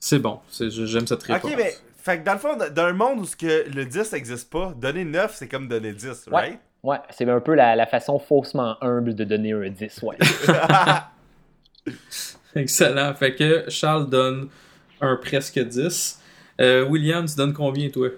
C'est 0.00 0.18
bon, 0.18 0.40
c'est- 0.48 0.70
j'aime 0.70 1.06
cette 1.06 1.22
réponse. 1.22 1.48
Ok, 1.48 1.56
mais. 1.56 1.72
Fait 2.02 2.18
que 2.20 2.24
dans 2.24 2.32
le 2.32 2.38
fond, 2.38 2.56
dans 2.56 2.82
un 2.84 2.92
monde 2.92 3.20
où 3.20 3.24
ce 3.24 3.36
que 3.36 3.68
le 3.68 3.84
10 3.84 4.12
n'existe 4.12 4.50
pas, 4.50 4.72
donner 4.76 5.04
9, 5.04 5.34
c'est 5.34 5.48
comme 5.48 5.68
donner 5.68 5.92
10, 5.92 6.28
Ouais. 6.28 6.40
right? 6.40 6.60
Ouais, 6.82 6.96
c'est 7.10 7.28
un 7.28 7.40
peu 7.40 7.54
la, 7.54 7.76
la 7.76 7.86
façon 7.86 8.18
faussement 8.18 8.76
humble 8.82 9.14
de 9.14 9.24
donner 9.24 9.52
un 9.52 9.68
10. 9.68 10.00
Ouais. 10.02 10.16
Excellent. 12.54 13.14
Fait 13.14 13.34
que 13.34 13.64
Charles 13.68 14.08
donne 14.08 14.48
un 15.00 15.16
presque 15.16 15.58
10. 15.58 16.20
Euh, 16.60 16.84
William, 16.86 17.26
tu 17.26 17.36
donnes 17.36 17.52
combien, 17.54 17.88
toi? 17.90 18.08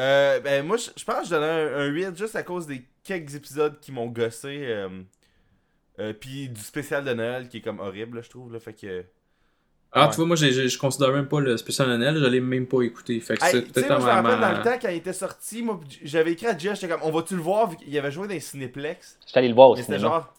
Euh, 0.00 0.40
ben, 0.40 0.64
moi, 0.64 0.76
je 0.76 1.04
pense 1.04 1.20
que 1.20 1.24
je 1.24 1.30
donnais 1.30 1.46
un, 1.72 1.78
un 1.80 1.86
8 1.86 2.16
juste 2.16 2.36
à 2.36 2.42
cause 2.42 2.66
des 2.66 2.84
quelques 3.02 3.34
épisodes 3.34 3.78
qui 3.80 3.92
m'ont 3.92 4.06
gossé. 4.06 4.60
Euh, 4.66 4.88
euh, 5.98 6.12
Puis 6.12 6.48
du 6.48 6.60
spécial 6.60 7.04
de 7.04 7.14
Noël 7.14 7.48
qui 7.48 7.58
est 7.58 7.60
comme 7.62 7.80
horrible, 7.80 8.18
là, 8.18 8.22
je 8.22 8.30
trouve. 8.30 8.52
Là, 8.52 8.60
fait 8.60 8.74
que. 8.74 9.04
Ah, 9.98 10.04
Ouais. 10.04 10.10
tu 10.10 10.16
vois, 10.16 10.26
moi, 10.26 10.36
je 10.36 10.78
considère 10.78 11.10
même 11.12 11.26
pas 11.26 11.40
le 11.40 11.56
spécial 11.56 11.88
Noël, 11.88 12.18
je 12.18 12.26
l'ai 12.26 12.40
même 12.40 12.66
pas 12.66 12.82
écouté. 12.82 13.18
Fait 13.20 13.36
que 13.36 13.44
Hey, 13.44 13.50
c'est 13.50 13.60
tu 13.62 13.66
sais, 13.68 13.72
peut-être 13.72 13.88
moi, 13.88 13.98
je 14.00 14.04
me 14.04 14.10
rappelle 14.10 14.40
dans 14.40 14.58
le 14.58 14.62
temps 14.62 14.78
quand 14.82 14.88
il 14.90 14.96
était 14.96 15.12
sorti, 15.14 15.62
moi, 15.62 15.80
j'avais 16.04 16.32
écrit 16.32 16.46
à 16.46 16.58
Jess, 16.58 16.78
j'étais 16.80 16.92
comme, 16.92 17.02
on 17.02 17.10
va-tu 17.10 17.34
le 17.34 17.40
voir 17.42 17.70
vu 17.70 17.76
qu'il 17.76 17.98
avait 17.98 18.10
joué 18.10 18.28
dans 18.28 18.34
les 18.34 18.40
Cinéplex? 18.40 19.18
Je 19.24 19.30
suis 19.30 19.38
allé 19.38 19.48
le 19.48 19.54
voir 19.54 19.70
au 19.70 19.74
Mais 19.76 19.80
c'était 19.82 19.96
cinéma. 19.96 20.14
genre. 20.14 20.34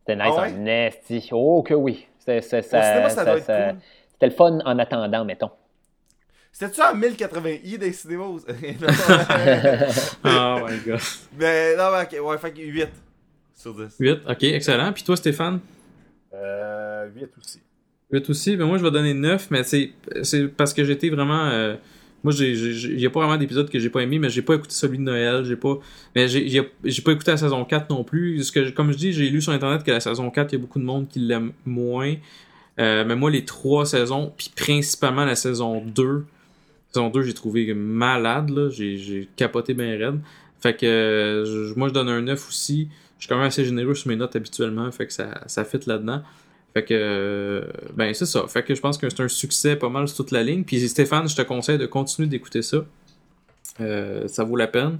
C'était 0.00 0.16
nice 0.16 0.34
Ah 0.36 0.42
ouais? 0.42 0.52
en 0.52 0.58
nasty. 0.58 1.28
Oh 1.32 1.62
que 1.62 1.72
oui. 1.74 2.06
C'était 2.18 2.42
c'est- 2.42 2.62
ça- 2.62 2.82
cinéma, 2.82 3.08
ça, 3.08 3.14
ça- 3.16 3.24
doit 3.24 3.38
être 3.38 3.44
ça- 3.46 3.70
cool. 3.72 3.80
C'était 4.12 4.26
le 4.26 4.32
fun 4.32 4.58
en 4.66 4.78
attendant, 4.78 5.24
mettons. 5.24 5.50
C'était-tu 6.52 6.82
en 6.82 6.94
1080i 6.94 7.78
des 7.78 7.92
cinémas? 7.92 8.24
Oh 10.24 10.58
my 10.68 10.78
god. 10.84 11.00
mais 11.38 11.76
non, 11.76 11.90
mais 11.92 12.02
ok, 12.18 12.26
ouais, 12.26 12.38
fait 12.38 12.52
que 12.52 12.60
8 12.60 12.88
sur 13.54 13.74
10. 13.74 13.96
8, 13.98 14.18
ok, 14.28 14.42
excellent. 14.44 14.92
Puis 14.92 15.02
toi, 15.04 15.16
Stéphane? 15.16 15.60
Euh, 16.34 17.08
8 17.14 17.30
aussi. 17.40 17.60
8 18.12 18.30
aussi. 18.30 18.56
Ben 18.56 18.66
moi, 18.66 18.78
je 18.78 18.82
vais 18.82 18.90
donner 18.90 19.14
9, 19.14 19.48
mais 19.50 19.62
c'est 19.62 19.92
parce 20.56 20.74
que 20.74 20.84
j'étais 20.84 21.08
vraiment. 21.10 21.44
euh, 21.46 21.76
moi, 22.22 22.34
il 22.38 23.00
y 23.00 23.06
a 23.06 23.10
pas 23.10 23.20
vraiment 23.20 23.38
d'épisodes 23.38 23.70
que 23.70 23.78
j'ai 23.78 23.88
pas 23.88 24.00
aimé, 24.00 24.18
mais 24.18 24.28
j'ai 24.28 24.42
pas 24.42 24.54
écouté 24.54 24.74
celui 24.74 24.98
de 24.98 25.02
Noël. 25.02 25.44
J'ai 25.44 25.56
pas. 25.56 25.78
Mais 26.14 26.28
j'ai 26.28 26.62
pas 27.02 27.12
écouté 27.12 27.30
la 27.30 27.36
saison 27.36 27.64
4 27.64 27.90
non 27.90 28.04
plus. 28.04 28.50
Que, 28.50 28.70
comme 28.70 28.92
je 28.92 28.98
dis, 28.98 29.12
j'ai 29.12 29.30
lu 29.30 29.40
sur 29.40 29.52
internet 29.52 29.82
que 29.82 29.90
la 29.90 30.00
saison 30.00 30.30
4, 30.30 30.52
il 30.52 30.56
y 30.56 30.58
a 30.58 30.60
beaucoup 30.60 30.78
de 30.78 30.84
monde 30.84 31.08
qui 31.08 31.18
l'aime 31.20 31.52
moins. 31.64 32.14
Euh, 32.78 33.04
mais 33.06 33.16
moi, 33.16 33.30
les 33.30 33.44
trois 33.44 33.86
saisons, 33.86 34.32
puis 34.36 34.50
principalement 34.54 35.24
la 35.24 35.34
saison 35.34 35.82
2. 35.84 36.24
Saison 36.92 37.08
2, 37.08 37.22
j'ai 37.22 37.34
trouvé 37.34 37.72
malade. 37.74 38.70
J'ai 38.70 39.28
capoté 39.36 39.74
bien 39.74 39.96
raide. 39.96 40.20
Fait 40.60 40.76
que 40.76 40.84
euh, 40.84 41.72
moi, 41.76 41.88
je 41.88 41.94
donne 41.94 42.08
un 42.08 42.20
9 42.20 42.48
aussi. 42.48 42.88
Je 43.18 43.24
suis 43.24 43.28
quand 43.28 43.36
même 43.36 43.46
assez 43.46 43.64
généreux 43.64 43.94
sur 43.94 44.08
mes 44.08 44.16
notes 44.16 44.34
habituellement, 44.34 44.90
fait 44.90 45.06
que 45.06 45.12
ça, 45.12 45.42
ça 45.46 45.64
fit 45.64 45.80
là-dedans. 45.86 46.22
Fait 46.74 46.84
que, 46.84 47.66
ben 47.94 48.14
c'est 48.14 48.26
ça. 48.26 48.46
Fait 48.46 48.62
que 48.62 48.74
je 48.74 48.80
pense 48.80 48.96
que 48.96 49.08
c'est 49.10 49.20
un 49.22 49.28
succès 49.28 49.74
pas 49.76 49.88
mal 49.88 50.06
sur 50.06 50.18
toute 50.18 50.30
la 50.30 50.42
ligne. 50.44 50.62
Puis 50.64 50.88
Stéphane, 50.88 51.28
je 51.28 51.34
te 51.36 51.42
conseille 51.42 51.78
de 51.78 51.86
continuer 51.86 52.28
d'écouter 52.28 52.62
ça. 52.62 52.78
Euh, 53.80 54.28
ça 54.28 54.44
vaut 54.44 54.56
la 54.56 54.66
peine. 54.68 54.98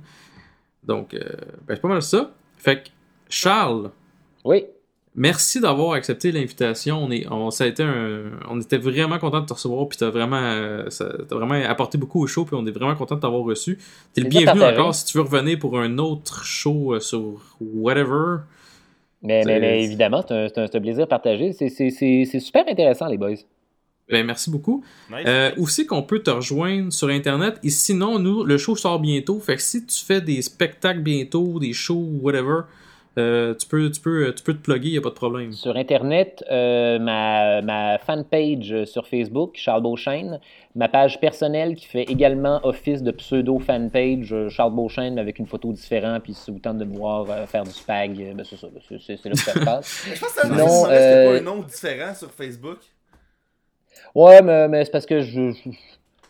Donc, 0.84 1.14
euh, 1.14 1.20
ben 1.66 1.74
c'est 1.74 1.80
pas 1.80 1.88
mal 1.88 2.02
ça. 2.02 2.30
Fait 2.58 2.82
que, 2.82 2.88
Charles, 3.28 3.90
Oui. 4.44 4.64
merci 5.14 5.60
d'avoir 5.60 5.92
accepté 5.92 6.32
l'invitation. 6.32 7.04
On, 7.04 7.10
est, 7.10 7.26
on, 7.30 7.50
ça 7.50 7.64
a 7.64 7.66
été 7.68 7.82
un, 7.82 8.22
on 8.48 8.60
était 8.60 8.78
vraiment 8.78 9.18
content 9.18 9.40
de 9.40 9.46
te 9.46 9.52
recevoir. 9.52 9.86
Puis 9.88 9.98
t'as 9.98 10.10
vraiment, 10.10 10.40
euh, 10.42 10.88
ça- 10.90 11.12
vraiment 11.30 11.54
apporté 11.68 11.98
beaucoup 11.98 12.20
au 12.22 12.26
show. 12.26 12.44
Puis 12.44 12.56
on 12.58 12.66
est 12.66 12.70
vraiment 12.72 12.96
content 12.96 13.14
de 13.16 13.20
t'avoir 13.20 13.42
reçu. 13.42 13.78
T'es 14.14 14.22
le 14.22 14.28
bienvenu 14.28 14.62
encore 14.64 14.94
si 14.94 15.04
tu 15.04 15.18
veux 15.18 15.22
revenir 15.24 15.58
pour 15.58 15.78
un 15.78 15.98
autre 15.98 16.44
show 16.44 16.94
euh, 16.94 17.00
sur 17.00 17.40
whatever. 17.60 18.38
Mais, 19.22 19.42
mais, 19.44 19.84
évidemment, 19.84 20.24
c'est 20.26 20.34
un, 20.34 20.48
c'est 20.48 20.76
un- 20.76 20.80
plaisir 20.80 21.06
partagé. 21.06 21.52
C'est- 21.52 21.68
C'est 21.68 21.90
c'est- 21.90 22.24
c'est 22.24 22.40
super 22.40 22.64
intéressant, 22.68 23.06
les 23.06 23.18
boys. 23.18 23.34
Ben, 24.08 24.26
merci 24.26 24.50
beaucoup. 24.50 24.82
Nice. 25.10 25.24
Euh, 25.26 25.52
aussi 25.56 25.86
qu'on 25.86 26.02
peut 26.02 26.18
te 26.20 26.30
rejoindre 26.30 26.92
sur 26.92 27.08
Internet? 27.08 27.60
Et 27.62 27.70
sinon, 27.70 28.18
nous, 28.18 28.42
le 28.44 28.58
show 28.58 28.74
sort 28.74 28.98
bientôt. 28.98 29.38
Fait 29.38 29.54
que 29.56 29.62
si 29.62 29.84
tu 29.86 30.04
fais 30.04 30.20
des 30.20 30.42
spectacles 30.42 31.00
bientôt, 31.00 31.60
des 31.60 31.72
shows, 31.72 32.08
whatever, 32.20 32.62
euh, 33.18 33.54
tu, 33.54 33.66
peux, 33.66 33.90
tu, 33.90 34.00
peux, 34.00 34.32
tu 34.34 34.42
peux 34.42 34.54
te 34.54 34.62
plugger, 34.62 34.90
y 34.90 34.98
a 34.98 35.00
pas 35.00 35.08
de 35.08 35.14
problème. 35.14 35.52
Sur 35.52 35.76
Internet, 35.76 36.44
euh, 36.50 36.98
ma, 36.98 37.60
ma 37.62 37.98
fanpage 37.98 38.84
sur 38.84 39.06
Facebook, 39.06 39.52
Charles 39.56 39.82
Beauchesne, 39.82 40.40
ma 40.76 40.88
page 40.88 41.18
personnelle 41.20 41.74
qui 41.74 41.86
fait 41.86 42.04
également 42.04 42.60
office 42.64 43.02
de 43.02 43.10
pseudo-fanpage, 43.10 44.32
euh, 44.32 44.48
Charles 44.48 44.74
Beauchesne, 44.74 45.14
mais 45.14 45.20
avec 45.20 45.38
une 45.38 45.46
photo 45.46 45.72
différente, 45.72 46.22
puis 46.22 46.34
si 46.34 46.50
vous 46.50 46.58
tentez 46.58 46.78
de 46.78 46.84
me 46.84 46.96
voir 46.96 47.28
euh, 47.28 47.46
faire 47.46 47.64
du 47.64 47.72
spag, 47.72 48.34
ben 48.34 48.44
c'est 48.44 48.56
ça, 48.56 48.68
c'est 48.88 49.24
là 49.24 49.32
que 49.32 49.38
ça 49.38 49.52
se 49.52 49.58
passe. 49.58 50.06
je 50.14 50.20
pense 50.20 50.32
que 50.32 50.40
c'est 50.40 50.46
un 50.46 50.58
euh, 50.90 51.32
pas 51.32 51.38
un 51.38 51.40
nom 51.40 51.62
différent 51.62 52.14
sur 52.14 52.30
Facebook. 52.30 52.78
Ouais, 54.14 54.40
mais, 54.42 54.68
mais 54.68 54.84
c'est 54.84 54.90
parce 54.92 55.06
que 55.06 55.20
je, 55.20 55.50
je, 55.50 55.70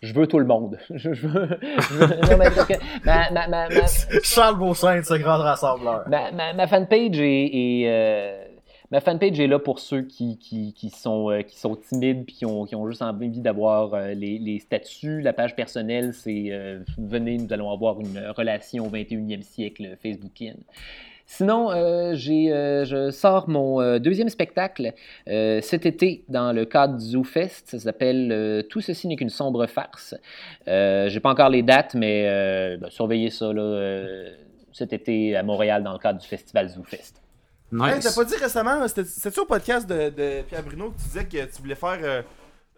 je 0.02 0.12
veux 0.14 0.26
tout 0.26 0.38
le 0.38 0.46
monde. 0.46 0.78
Je, 0.90 1.08
veux, 1.10 1.16
je 1.16 1.94
veux- 1.94 2.06
non, 2.30 2.36
mais 2.38 2.50
parce 2.50 2.66
que 2.66 2.74
ma, 3.04 3.30
ma, 3.30 3.48
ma, 3.48 3.68
ma, 3.68 3.86
Charles 4.22 4.58
Beauchamp, 4.58 5.02
ce 5.04 5.14
grand 5.14 5.38
rassembleur. 5.38 6.04
Ma, 6.08 6.66
fanpage 6.66 7.18
est, 7.20 7.46
est, 7.52 7.84
euh, 7.88 8.44
ma 8.90 9.00
fanpage 9.00 9.38
est 9.38 9.46
là 9.46 9.58
pour 9.58 9.78
ceux 9.78 10.02
qui, 10.02 10.38
qui, 10.38 10.72
qui 10.72 10.90
sont, 10.90 11.30
euh, 11.30 11.42
qui 11.42 11.58
sont 11.58 11.76
timides 11.76 12.24
puis 12.24 12.34
qui 12.36 12.46
ont, 12.46 12.64
qui 12.64 12.74
ont 12.74 12.88
juste 12.88 13.02
envie 13.02 13.28
d'avoir 13.28 13.94
euh, 13.94 14.14
les, 14.14 14.38
les 14.38 14.58
statuts. 14.58 15.20
La 15.20 15.32
page 15.32 15.54
personnelle, 15.54 16.14
c'est 16.14 16.46
euh, 16.50 16.80
venez, 16.98 17.36
nous 17.38 17.52
allons 17.52 17.70
avoir 17.70 18.00
une 18.00 18.18
relation 18.36 18.86
au 18.86 18.90
21e 18.90 19.42
siècle 19.42 19.96
Facebookienne. 20.02 20.58
Sinon, 21.32 21.70
euh, 21.70 22.12
j'ai, 22.14 22.52
euh, 22.52 22.84
je 22.84 23.10
sors 23.12 23.48
mon 23.48 23.80
euh, 23.80 24.00
deuxième 24.00 24.28
spectacle 24.28 24.92
euh, 25.28 25.60
cet 25.62 25.86
été 25.86 26.24
dans 26.28 26.52
le 26.52 26.64
cadre 26.64 26.96
du 26.98 27.04
ZooFest. 27.04 27.62
Ça 27.68 27.78
s'appelle 27.78 28.32
euh, 28.32 28.62
Tout 28.62 28.80
ceci 28.80 29.06
n'est 29.06 29.14
qu'une 29.14 29.28
sombre 29.30 29.64
farce. 29.68 30.16
Euh, 30.66 31.08
j'ai 31.08 31.20
pas 31.20 31.30
encore 31.30 31.48
les 31.48 31.62
dates, 31.62 31.94
mais 31.94 32.24
euh, 32.26 32.76
ben, 32.78 32.90
surveillez 32.90 33.30
ça 33.30 33.52
là, 33.52 33.62
euh, 33.62 34.28
cet 34.72 34.92
été 34.92 35.36
à 35.36 35.44
Montréal 35.44 35.84
dans 35.84 35.92
le 35.92 36.00
cadre 36.00 36.18
du 36.18 36.26
festival 36.26 36.68
ZooFest. 36.68 37.22
Nice. 37.70 37.94
Hey, 37.94 38.00
t'as 38.00 38.12
pas 38.12 38.24
dit 38.24 38.34
récemment, 38.34 38.88
c'était- 38.88 39.04
c'était-tu 39.04 39.38
au 39.40 39.44
podcast 39.46 39.88
de, 39.88 40.08
de 40.10 40.42
Pierre 40.48 40.64
Bruno 40.64 40.90
que 40.90 40.96
tu 41.00 41.04
disais 41.04 41.24
que 41.26 41.54
tu 41.54 41.62
voulais 41.62 41.76
faire 41.76 41.98
euh, 42.02 42.22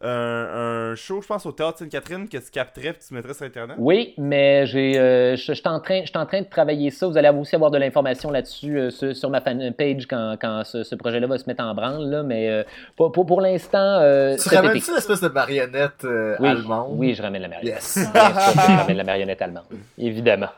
un, 0.02 0.90
un 0.90 0.94
show, 0.94 1.22
je 1.22 1.26
pense, 1.26 1.46
au 1.46 1.52
Théâtre 1.52 1.78
Sainte-Catherine 1.78 2.28
que 2.28 2.38
tu 2.38 2.50
capterais 2.50 2.88
et 2.88 2.94
tu 2.94 3.14
mettrais 3.14 3.34
sur 3.34 3.46
Internet? 3.46 3.76
Oui, 3.78 4.14
mais 4.18 4.66
j'ai, 4.66 4.98
euh, 4.98 5.36
je 5.36 5.42
je 5.44 5.52
suis 5.52 5.68
en, 5.68 5.80
train- 5.80 6.00
je 6.02 6.08
suis 6.08 6.18
en 6.18 6.26
train 6.26 6.40
de 6.42 6.46
travailler 6.48 6.90
ça. 6.90 7.06
Vous 7.06 7.16
allez 7.16 7.28
aussi 7.28 7.54
avoir 7.54 7.70
de 7.70 7.78
l'information 7.78 8.30
là-dessus 8.30 8.78
euh, 8.78 8.90
sur, 8.90 9.14
sur 9.16 9.30
ma 9.30 9.40
fanpage 9.40 10.06
quand, 10.06 10.36
quand 10.40 10.62
ce, 10.64 10.82
ce 10.82 10.94
projet-là 10.94 11.26
va 11.26 11.38
se 11.38 11.44
mettre 11.46 11.62
en 11.64 11.74
branle. 11.74 12.08
Là, 12.10 12.22
mais 12.22 12.48
euh, 12.50 12.62
pour, 12.96 13.12
pour, 13.12 13.26
pour 13.26 13.40
l'instant, 13.40 13.78
euh, 14.00 14.36
Tu 14.36 14.48
ramènes-tu 14.54 14.92
l'espèce 14.94 15.20
de 15.20 15.28
marionnette 15.28 16.04
euh, 16.04 16.36
Oui, 16.40 16.48
allemande? 16.48 16.88
oui, 16.98 17.14
je 17.14 17.22
ramène 17.22 17.42
la 17.42 17.48
marionnette. 17.48 17.76
Yes. 17.82 17.98
Je 18.14 18.76
ramène 18.76 18.96
la 18.96 19.04
marionnette 19.04 19.40
allemande. 19.42 19.64
Évidemment. 19.98 20.48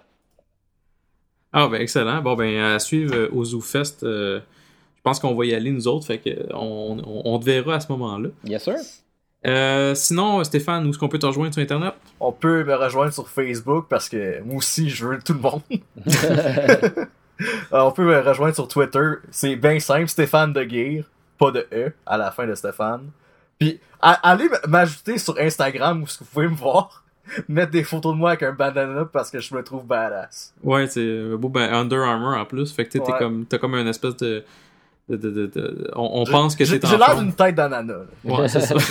Ah, 1.53 1.69
ben 1.69 1.81
excellent. 1.81 2.21
Bon, 2.21 2.35
ben 2.35 2.57
à 2.59 2.79
suivre 2.79 3.15
euh, 3.15 3.29
au 3.33 3.45
ZooFest. 3.45 4.03
euh, 4.03 4.41
je 4.97 5.03
pense 5.03 5.21
qu'on 5.21 5.35
va 5.35 5.45
y 5.45 5.55
aller 5.55 5.71
nous 5.71 5.87
autres. 5.87 6.07
Fait 6.07 6.19
que 6.19 6.31
euh, 6.31 6.47
on, 6.55 6.99
on, 7.07 7.23
on 7.35 7.39
te 7.39 7.45
verra 7.45 7.75
à 7.77 7.81
ce 7.81 7.91
moment-là. 7.93 8.31
Bien 8.43 8.59
sûr. 8.59 8.75
Euh, 9.47 9.95
sinon, 9.95 10.43
Stéphane, 10.45 10.87
où 10.87 10.91
est-ce 10.91 10.99
qu'on 10.99 11.09
peut 11.09 11.19
te 11.19 11.27
rejoindre 11.27 11.53
sur 11.53 11.63
Internet? 11.63 11.93
On 12.21 12.33
peut 12.33 12.65
me 12.65 12.75
rejoindre 12.75 13.13
sur 13.13 13.29
Facebook 13.29 13.87
parce 13.91 14.09
que 14.09 14.41
moi 14.43 14.57
aussi, 14.57 14.89
je 14.89 15.07
veux 15.07 15.19
tout 15.23 15.35
le 15.35 15.41
monde. 15.41 15.63
Euh, 17.73 17.81
on 17.81 17.91
peut 17.91 18.05
me 18.05 18.17
rejoindre 18.21 18.55
sur 18.55 18.69
Twitter. 18.69 19.15
C'est 19.33 19.57
bien 19.57 19.81
simple, 19.81 20.07
Stéphane 20.07 20.53
de 20.53 20.63
Guire. 20.63 21.05
Pas 21.37 21.51
de 21.51 21.67
E 21.73 21.93
à 22.07 22.17
la 22.17 22.31
fin 22.31 22.47
de 22.47 22.55
Stéphane. 22.55 23.11
Puis, 23.59 23.81
allez 24.01 24.49
m'ajouter 24.69 25.19
sur 25.19 25.37
Instagram 25.41 26.01
où 26.03 26.07
ce 26.07 26.19
que 26.19 26.23
vous 26.25 26.31
pouvez 26.33 26.47
me 26.49 26.55
voir. 26.55 27.03
Mettre 27.49 27.73
des 27.73 27.83
photos 27.83 28.13
de 28.15 28.19
moi 28.19 28.31
avec 28.31 28.45
un 28.45 28.53
bandana 28.53 29.05
parce 29.13 29.33
que 29.33 29.41
je 29.41 29.53
me 29.53 29.65
trouve 29.65 29.85
badass. 29.85 30.55
Ouais, 30.63 30.87
c'est 30.87 31.37
beau, 31.37 31.49
ben, 31.49 31.73
Under 31.75 32.03
Armour 32.03 32.37
en 32.37 32.45
plus. 32.45 32.73
Fait 32.73 32.85
que 32.85 32.91
t'es 32.93 33.01
Ouais. 33.01 33.19
comme, 33.19 33.45
t'as 33.47 33.59
comme 33.59 33.75
une 33.75 33.89
espèce 33.89 34.17
de. 34.19 34.45
de, 35.09 35.17
de, 35.17 35.31
de- 35.31 35.47
de- 35.47 35.91
on 35.97 36.21
on 36.21 36.25
Je- 36.25 36.31
pense 36.31 36.55
que 36.55 36.65
c'est 36.65 36.85
en 36.85 36.89
J'ai 36.89 36.97
l'air 36.99 37.17
d'une 37.17 37.33
tête 37.35 37.57
d'ananas. 37.57 38.05
Ouais, 38.25 38.47
c'est 38.49 38.61
ça. 38.61 38.77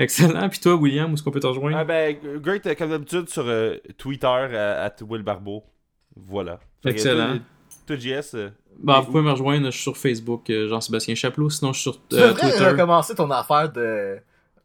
Excellent. 0.00 0.48
Puis 0.48 0.58
toi, 0.60 0.74
William, 0.74 1.10
où 1.10 1.14
est-ce 1.14 1.22
qu'on 1.22 1.30
peut 1.30 1.40
te 1.40 1.46
rejoindre? 1.46 1.76
Ah 1.76 1.84
ben, 1.84 2.16
great, 2.42 2.66
euh, 2.66 2.74
comme 2.74 2.90
d'habitude, 2.90 3.28
sur 3.28 3.44
euh, 3.46 3.76
Twitter, 3.98 4.26
euh, 4.26 4.86
at 4.86 4.94
Will 5.08 5.22
Barbeau. 5.22 5.62
Voilà. 6.16 6.58
Fait 6.82 6.90
Excellent. 6.90 7.38
Toi, 7.86 7.96
JS. 7.96 8.34
euh, 8.34 8.48
Bah, 8.82 8.98
Et 8.98 9.04
vous 9.04 9.12
pouvez 9.12 9.22
me 9.22 9.30
rejoindre, 9.30 9.66
je 9.66 9.70
suis 9.72 9.82
sur 9.82 9.96
Facebook, 9.96 10.48
euh, 10.50 10.68
Jean-Sébastien 10.68 11.14
Chaplot, 11.14 11.50
sinon 11.50 11.72
je 11.72 11.80
suis 11.80 11.90
sur 11.90 11.98
Tu 12.08 12.16
euh, 12.16 12.28
devrais 12.28 12.50
Twitter. 12.50 12.64
recommencer 12.70 13.14
ton 13.14 13.30
affaire 13.30 13.70
de. 13.72 14.16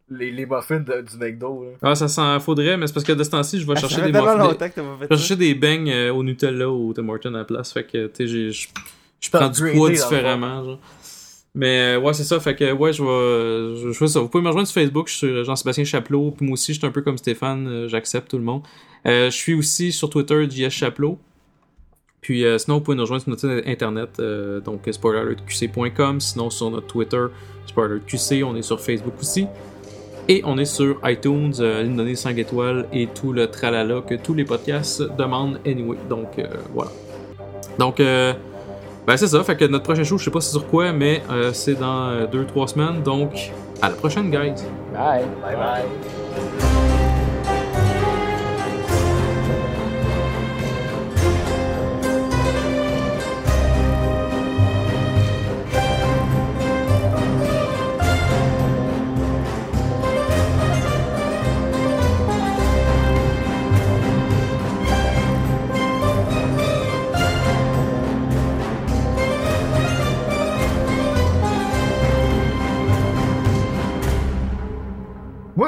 Les, 0.08 0.30
les 0.32 0.46
muffins 0.46 0.80
de- 0.80 1.02
du 1.02 1.18
McDo. 1.18 1.64
Là. 1.64 1.70
Ah, 1.82 1.96
ça 1.96 2.08
s'en 2.08 2.40
faudrait, 2.40 2.78
mais 2.78 2.86
c'est 2.86 2.94
parce 2.94 3.04
que 3.04 3.12
de 3.14 3.24
ce 3.24 3.30
temps-ci, 3.32 3.60
je 3.60 3.66
vais 3.66 3.74
ah, 3.76 3.80
chercher 3.80 3.96
ça 3.96 4.02
des 4.04 4.12
muffins. 4.12 4.38
longtemps 4.38 4.54
que 4.54 4.76
t'as 4.76 4.84
pas 4.84 4.98
fait 5.00 5.06
Je 5.06 5.08
vais 5.10 5.18
chercher 5.18 5.36
des 5.36 5.56
beignes 5.56 5.90
euh, 5.92 6.14
au 6.14 6.22
Nutella 6.24 6.70
ou 6.70 6.90
au 6.90 6.94
Tim 6.94 7.10
Hortons 7.10 7.34
à 7.34 7.40
la 7.40 7.44
place. 7.44 7.74
Fait 7.74 7.84
que, 7.86 8.06
tu 8.06 8.14
sais, 8.16 8.28
j'ai- 8.28 8.52
je 9.20 9.30
prends 9.32 9.50
du 9.50 9.72
poids 9.74 9.90
différemment. 9.90 10.64
Genre. 10.64 10.80
Mais 11.56 11.96
euh, 11.96 12.00
ouais, 12.00 12.14
c'est 12.14 12.26
ça. 12.26 12.40
Fait 12.40 12.54
que, 12.56 12.72
ouais, 12.74 12.92
je 12.92 13.02
vais. 13.02 13.82
Je, 13.82 13.98
fais 13.98 14.08
ça. 14.08 14.20
Vous 14.20 14.28
pouvez 14.28 14.44
me 14.44 14.50
rejoindre 14.50 14.68
sur 14.68 14.82
Facebook. 14.82 15.08
Je 15.08 15.14
suis 15.14 15.28
sur 15.28 15.44
Jean-Sébastien 15.46 15.86
Chaplot. 15.86 16.32
Puis 16.32 16.46
moi 16.46 16.54
aussi, 16.54 16.74
je 16.74 16.80
suis 16.80 16.88
un 16.88 16.92
peu 16.92 17.02
comme 17.02 17.18
Stéphane. 17.18 17.68
euh, 17.68 17.88
J'accepte 17.88 18.30
tout 18.30 18.38
le 18.38 18.44
monde. 18.44 18.62
Euh, 19.08 19.30
je 19.30 19.36
suis 19.36 19.54
aussi 19.54 19.92
sur 19.92 20.10
Twitter, 20.10 20.46
JS 20.50 20.70
Chaplot. 20.70 21.18
Puis 22.20 22.44
euh, 22.44 22.58
sinon, 22.58 22.78
vous 22.78 22.82
pouvez 22.84 22.98
nous 22.98 23.04
rejoindre 23.04 23.24
sur 23.24 23.30
notre 23.30 23.42
site 23.42 23.68
internet, 23.68 24.10
euh, 24.20 24.60
donc 24.60 24.82
spoileralertqc.com. 24.92 26.20
Sinon, 26.20 26.50
sur 26.50 26.72
notre 26.72 26.88
Twitter, 26.88 27.26
spoilerqc. 27.68 28.44
On 28.44 28.56
est 28.56 28.62
sur 28.62 28.82
Facebook 28.82 29.14
aussi. 29.22 29.48
Et 30.28 30.42
on 30.44 30.58
est 30.58 30.66
sur 30.66 31.00
iTunes, 31.04 31.54
euh, 31.60 31.84
nous 31.84 31.96
donner 31.98 32.16
5 32.16 32.36
étoiles 32.40 32.88
et 32.92 33.06
tout 33.08 33.32
le 33.32 33.46
tralala 33.46 34.02
que 34.02 34.16
tous 34.16 34.34
les 34.34 34.44
podcasts 34.44 35.04
demandent 35.18 35.60
anyway. 35.68 35.98
Donc 36.10 36.40
euh, 36.40 36.48
voilà. 36.74 36.90
Donc 37.78 38.00
euh, 38.00 38.34
ben 39.08 39.18
c'est 39.18 39.28
ça, 39.28 39.44
fait 39.44 39.56
que 39.56 39.66
notre 39.66 39.84
prochain 39.84 40.04
show, 40.04 40.18
je 40.18 40.26
sais 40.26 40.32
pas 40.32 40.42
c'est 40.42 40.52
sur 40.52 40.68
quoi, 40.68 40.92
mais 40.92 41.22
euh, 41.30 41.52
c'est 41.54 41.76
dans 41.76 42.26
2-3 42.26 42.68
semaines. 42.68 43.04
Donc 43.04 43.52
à 43.82 43.90
la 43.90 43.96
prochaine 43.96 44.30
guys. 44.30 44.64
Bye. 44.94 45.26
Bye 45.42 45.56
bye. 45.56 46.75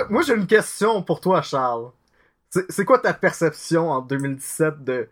Moi, 0.10 0.22
j'ai 0.24 0.34
une 0.36 0.48
question 0.48 1.02
pour 1.02 1.20
toi, 1.20 1.42
Charles. 1.42 1.92
C'est 2.70 2.86
quoi 2.86 3.00
ta 3.00 3.14
perception 3.14 3.90
en 3.92 4.02
2017 4.02 4.84
de 4.84 5.10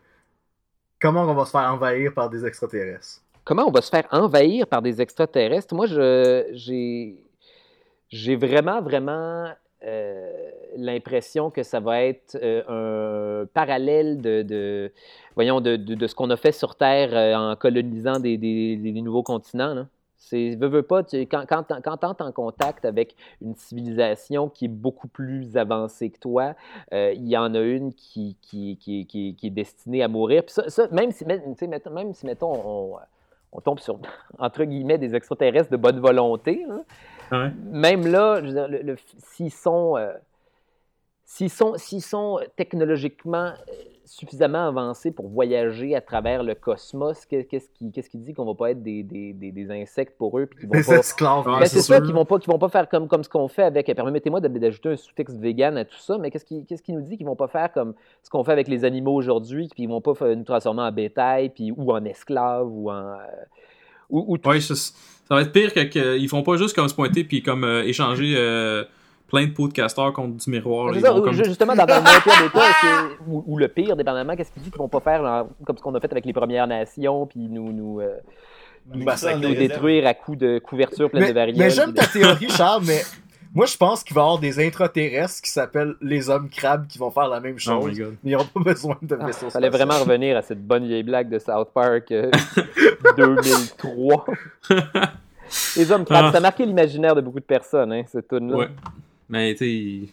comment 1.00 1.22
on 1.22 1.34
va 1.34 1.44
se 1.44 1.50
faire 1.50 1.72
envahir 1.72 2.12
par 2.14 2.30
des 2.30 2.44
extraterrestres? 2.44 3.20
Comment 3.44 3.68
on 3.68 3.70
va 3.70 3.82
se 3.82 3.90
faire 3.90 4.06
envahir 4.10 4.66
par 4.66 4.82
des 4.82 5.00
extraterrestres? 5.00 5.74
Moi, 5.74 5.86
j'ai, 5.86 7.16
vraiment, 8.36 8.80
vraiment 8.82 9.48
euh, 9.84 10.50
l'impression 10.76 11.50
que 11.50 11.62
ça 11.62 11.78
va 11.80 12.02
être 12.02 12.36
euh, 12.42 13.42
un 13.42 13.46
parallèle 13.46 14.20
de, 14.20 14.90
voyons, 15.34 15.60
de- 15.60 15.76
de 15.76 16.06
ce 16.06 16.14
qu'on 16.14 16.30
a 16.30 16.36
fait 16.36 16.52
sur 16.52 16.74
Terre 16.74 17.10
euh, 17.14 17.34
en 17.52 17.56
colonisant 17.56 18.18
des, 18.18 18.38
des- 18.38 18.76
des 18.76 19.02
nouveaux 19.02 19.22
continents. 19.22 19.74
Là. 19.74 19.86
C'est, 20.18 20.56
veux, 20.56 20.68
veux 20.68 20.82
pas, 20.82 21.02
tu- 21.04 21.18
quand, 21.26 21.44
quand, 21.48 21.64
quand 21.82 21.96
t'entres 21.98 22.24
en 22.24 22.32
contact 22.32 22.84
avec 22.84 23.14
une 23.42 23.54
civilisation 23.54 24.48
qui 24.48 24.64
est 24.64 24.68
beaucoup 24.68 25.08
plus 25.08 25.56
avancée 25.56 26.10
que 26.10 26.18
toi, 26.18 26.54
euh, 26.92 27.12
il 27.14 27.28
y 27.28 27.36
en 27.36 27.54
a 27.54 27.60
une 27.60 27.92
qui, 27.92 28.36
qui, 28.40 28.76
qui, 28.78 29.06
qui- 29.06 29.34
qui 29.36 29.46
est 29.46 29.50
destinée 29.50 30.02
à 30.02 30.08
mourir. 30.08 30.42
Puis 30.44 30.54
ça, 30.54 30.68
ça, 30.70 30.88
même 30.90 31.12
si, 31.12 31.24
tu 31.24 31.90
même 31.90 32.14
si, 32.14 32.26
mettons, 32.26 32.52
on, 32.52 32.96
on 33.52 33.60
tombe 33.60 33.78
sur, 33.78 33.98
entre 34.38 34.64
guillemets, 34.64 34.98
des 34.98 35.14
extraterrestres 35.14 35.70
de 35.70 35.76
bonne 35.76 36.00
volonté, 36.00 36.64
hein, 36.70 36.82
Ouais. 37.32 37.50
même 37.72 38.06
là, 38.06 38.40
je 38.40 38.46
veux 38.46 38.52
dire, 38.52 38.68
le- 38.68 38.82
le- 38.82 38.96
s'ils 39.18 39.52
sont, 39.52 39.96
euh, 39.96 40.12
s'ils 41.24 41.50
sont, 41.50 41.74
s'ils 41.76 42.02
sont 42.02 42.38
technologiquement 42.56 43.46
euh, 43.68 43.72
suffisamment 44.06 44.68
avancés 44.68 45.10
pour 45.10 45.28
voyager 45.28 45.94
à 45.94 46.00
travers 46.00 46.42
le 46.42 46.54
cosmos, 46.54 47.26
qu'est- 47.26 47.44
qu'est-ce 47.44 47.68
qui, 47.70 47.90
qu'est-ce 47.92 48.08
qui 48.08 48.18
dit 48.18 48.32
qu'on 48.32 48.44
va 48.46 48.54
pas 48.54 48.70
être 48.70 48.82
des, 48.82 49.02
des, 49.02 49.32
des, 49.32 49.50
des 49.52 49.70
insectes 49.70 50.16
pour 50.16 50.38
eux 50.38 50.46
puis 50.46 50.60
qu'ils 50.60 50.68
vont 50.68 50.74
Des 50.78 50.84
pas 50.84 50.98
esclaves. 50.98 51.44
Ben, 51.44 51.58
c'est 51.62 51.68
c'est 51.76 51.82
ça 51.82 51.96
sûr. 51.96 52.06
qu'ils 52.06 52.14
vont 52.14 52.24
pas 52.24 52.38
qu'ils 52.38 52.52
vont 52.52 52.58
pas 52.58 52.68
faire 52.68 52.88
comme, 52.88 53.08
comme 53.08 53.24
ce 53.24 53.28
qu'on 53.28 53.48
fait 53.48 53.64
avec. 53.64 53.86
Permettez-moi 53.94 54.40
d'ajouter 54.40 54.90
un 54.90 54.96
sous-texte 54.96 55.36
vegan 55.38 55.76
à 55.76 55.84
tout 55.84 55.98
ça, 55.98 56.16
mais 56.18 56.30
qu'est-ce 56.30 56.44
qui, 56.44 56.64
qu'est-ce 56.64 56.82
qui 56.82 56.92
nous 56.92 57.02
dit 57.02 57.16
qu'ils 57.16 57.26
vont 57.26 57.36
pas 57.36 57.48
faire 57.48 57.72
comme 57.72 57.94
ce 58.22 58.30
qu'on 58.30 58.44
fait 58.44 58.52
avec 58.52 58.68
les 58.68 58.84
animaux 58.84 59.14
aujourd'hui, 59.14 59.68
puis 59.74 59.82
ils 59.82 59.88
vont 59.88 60.00
pas 60.00 60.12
nous 60.34 60.44
transformer 60.44 60.82
en 60.82 60.92
bétail, 60.92 61.50
puis 61.50 61.72
ou 61.76 61.92
en 61.92 62.04
esclaves 62.04 62.68
ou 62.70 62.90
en 62.90 62.94
euh, 62.94 63.16
ou, 64.08 64.24
ou 64.28 64.38
tout- 64.38 64.48
Ouais, 64.48 64.60
ça, 64.60 64.74
ça 64.76 64.92
va 65.34 65.42
être 65.42 65.50
pire 65.52 65.72
que, 65.74 65.80
que- 65.82 66.16
ils 66.16 66.28
font 66.28 66.44
pas 66.44 66.56
juste 66.56 66.76
comme 66.76 66.88
se 66.88 66.94
pointer 66.94 67.24
puis 67.24 67.42
comme 67.42 67.64
euh, 67.64 67.82
échanger 67.82 68.34
euh, 68.36 68.84
plein 69.28 69.46
de 69.46 69.52
pots 69.52 69.68
de 69.68 69.72
castor 69.72 70.12
contre 70.12 70.36
du 70.36 70.50
miroir. 70.50 70.86
là. 70.86 70.92
C'est 70.94 70.98
Ils 71.00 71.02
ça, 71.02 71.12
vont 71.12 71.18
ou- 71.18 71.22
comme- 71.22 71.32
justement 71.32 71.74
dans, 71.74 71.84
dans 71.86 71.96
le 71.96 72.22
pire 72.22 72.42
des 72.42 72.50
cas, 72.50 73.08
ou, 73.26 73.42
ou 73.46 73.58
le 73.58 73.68
pire, 73.68 73.96
dépendamment, 73.96 74.36
qu'est-ce 74.36 74.52
qu'ils 74.52 74.62
disent 74.62 74.70
qu'ils 74.72 74.78
vont 74.78 74.88
pas 74.88 75.00
faire 75.00 75.22
genre, 75.22 75.48
comme 75.66 75.76
ce 75.76 75.82
qu'on 75.82 75.94
a 75.94 76.00
fait 76.00 76.12
avec 76.12 76.24
les 76.24 76.32
Premières 76.32 76.66
Nations, 76.66 77.26
puis 77.26 77.40
nous 77.40 77.72
nous, 77.72 78.00
euh, 78.00 78.16
Nous 78.94 79.04
massacrer 79.04 79.40
nous 79.40 79.48
les 79.48 79.68
détruire 79.68 80.06
à 80.06 80.14
coups 80.14 80.38
de 80.38 80.58
couverture 80.60 81.10
pleine 81.10 81.22
Mais, 81.24 81.28
de 81.30 81.34
variables. 81.34 81.58
mais 81.58 81.70
j'aime 81.70 81.92
ta 81.92 82.06
théorie, 82.06 82.48
Charles, 82.56 82.84
mais 82.86 83.00
moi 83.52 83.66
je 83.66 83.76
pense 83.76 84.04
qu'il 84.04 84.14
va 84.14 84.20
y 84.20 84.24
avoir 84.24 84.38
des 84.38 84.64
intraterrestres 84.64 85.42
qui 85.42 85.50
s'appellent 85.50 85.94
les 86.00 86.30
hommes 86.30 86.48
crabes 86.48 86.86
qui 86.86 86.98
vont 86.98 87.10
faire 87.10 87.26
la 87.26 87.40
même 87.40 87.56
Oh 87.56 87.58
chose. 87.58 87.98
mais 87.98 88.06
ils 88.22 88.30
n'auront 88.32 88.44
pas 88.44 88.60
besoin 88.60 88.96
de 89.02 89.18
Ah, 89.20 89.26
vaisseaux 89.26 89.50
fallait 89.50 89.68
spatiaux. 89.70 89.86
vraiment 89.88 90.04
revenir 90.04 90.36
à 90.36 90.42
cette 90.42 90.64
bonne 90.64 90.86
vieille 90.86 91.02
blague 91.02 91.28
de 91.30 91.40
South 91.40 91.70
Park 91.74 92.12
euh, 92.12 92.30
2003. 93.16 94.24
Les 95.76 95.92
hommes 95.92 96.04
crabes, 96.04 96.26
Ah. 96.28 96.32
ça 96.32 96.38
a 96.38 96.40
marqué 96.40 96.66
l'imaginaire 96.66 97.14
de 97.14 97.20
beaucoup 97.20 97.38
de 97.40 97.44
personnes, 97.44 97.92
hein, 97.92 98.02
cette 98.06 98.28
tune-là. 98.28 98.56
Ouais. 98.56 98.68
Mais 99.28 99.52
tu 99.54 99.58
sais, 99.58 99.68
ils, 99.70 100.08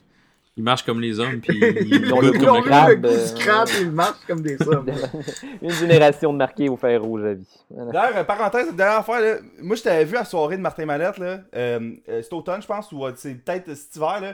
ils 0.58 0.64
marchent 0.64 0.84
comme 0.84 1.02
les 1.02 1.20
hommes 1.20 1.40
puis 1.42 1.58
ils 1.86 2.14
ont 2.14 2.22
le 2.22 2.32
goût 2.32 2.46
le 2.56 2.62
crabe, 2.62 2.90
le 3.04 3.10
goût 3.10 3.34
du 3.36 3.44
crabe 3.44 3.68
et 3.70 3.82
ils 3.82 3.92
marchent 3.92 4.26
comme 4.28 4.42
des 4.42 4.58
hommes. 4.68 4.86
Une 5.62 5.72
génération 5.72 6.32
de 6.34 6.38
marqués 6.38 6.70
au 6.70 6.78
fer 6.78 7.02
rouge 7.02 7.24
à 7.26 7.34
vie. 7.34 7.48
Voilà. 7.70 7.92
D'ailleurs, 7.92 8.26
parenthèse, 8.26 8.74
dernière 8.74 9.04
fois, 9.06 9.20
là, 9.20 9.36
moi 9.62 9.76
je 9.76 9.84
t'avais 9.84 10.06
vu 10.06 10.16
à 10.16 10.20
la 10.20 10.26
soirée 10.26 10.58
de 10.58 10.62
Martin 10.62 10.86
Mallette, 10.86 11.18
là, 11.18 11.40
euh, 11.56 11.92
euh, 12.10 12.22
cet 12.22 12.34
automne, 12.34 12.62
je 12.62 12.68
pense, 12.68 12.92
ou 12.92 13.06
euh, 13.06 13.12
c'est 13.16 13.34
peut-être 13.36 13.74
cet 13.76 13.96
hiver, 13.96 14.20
là. 14.22 14.34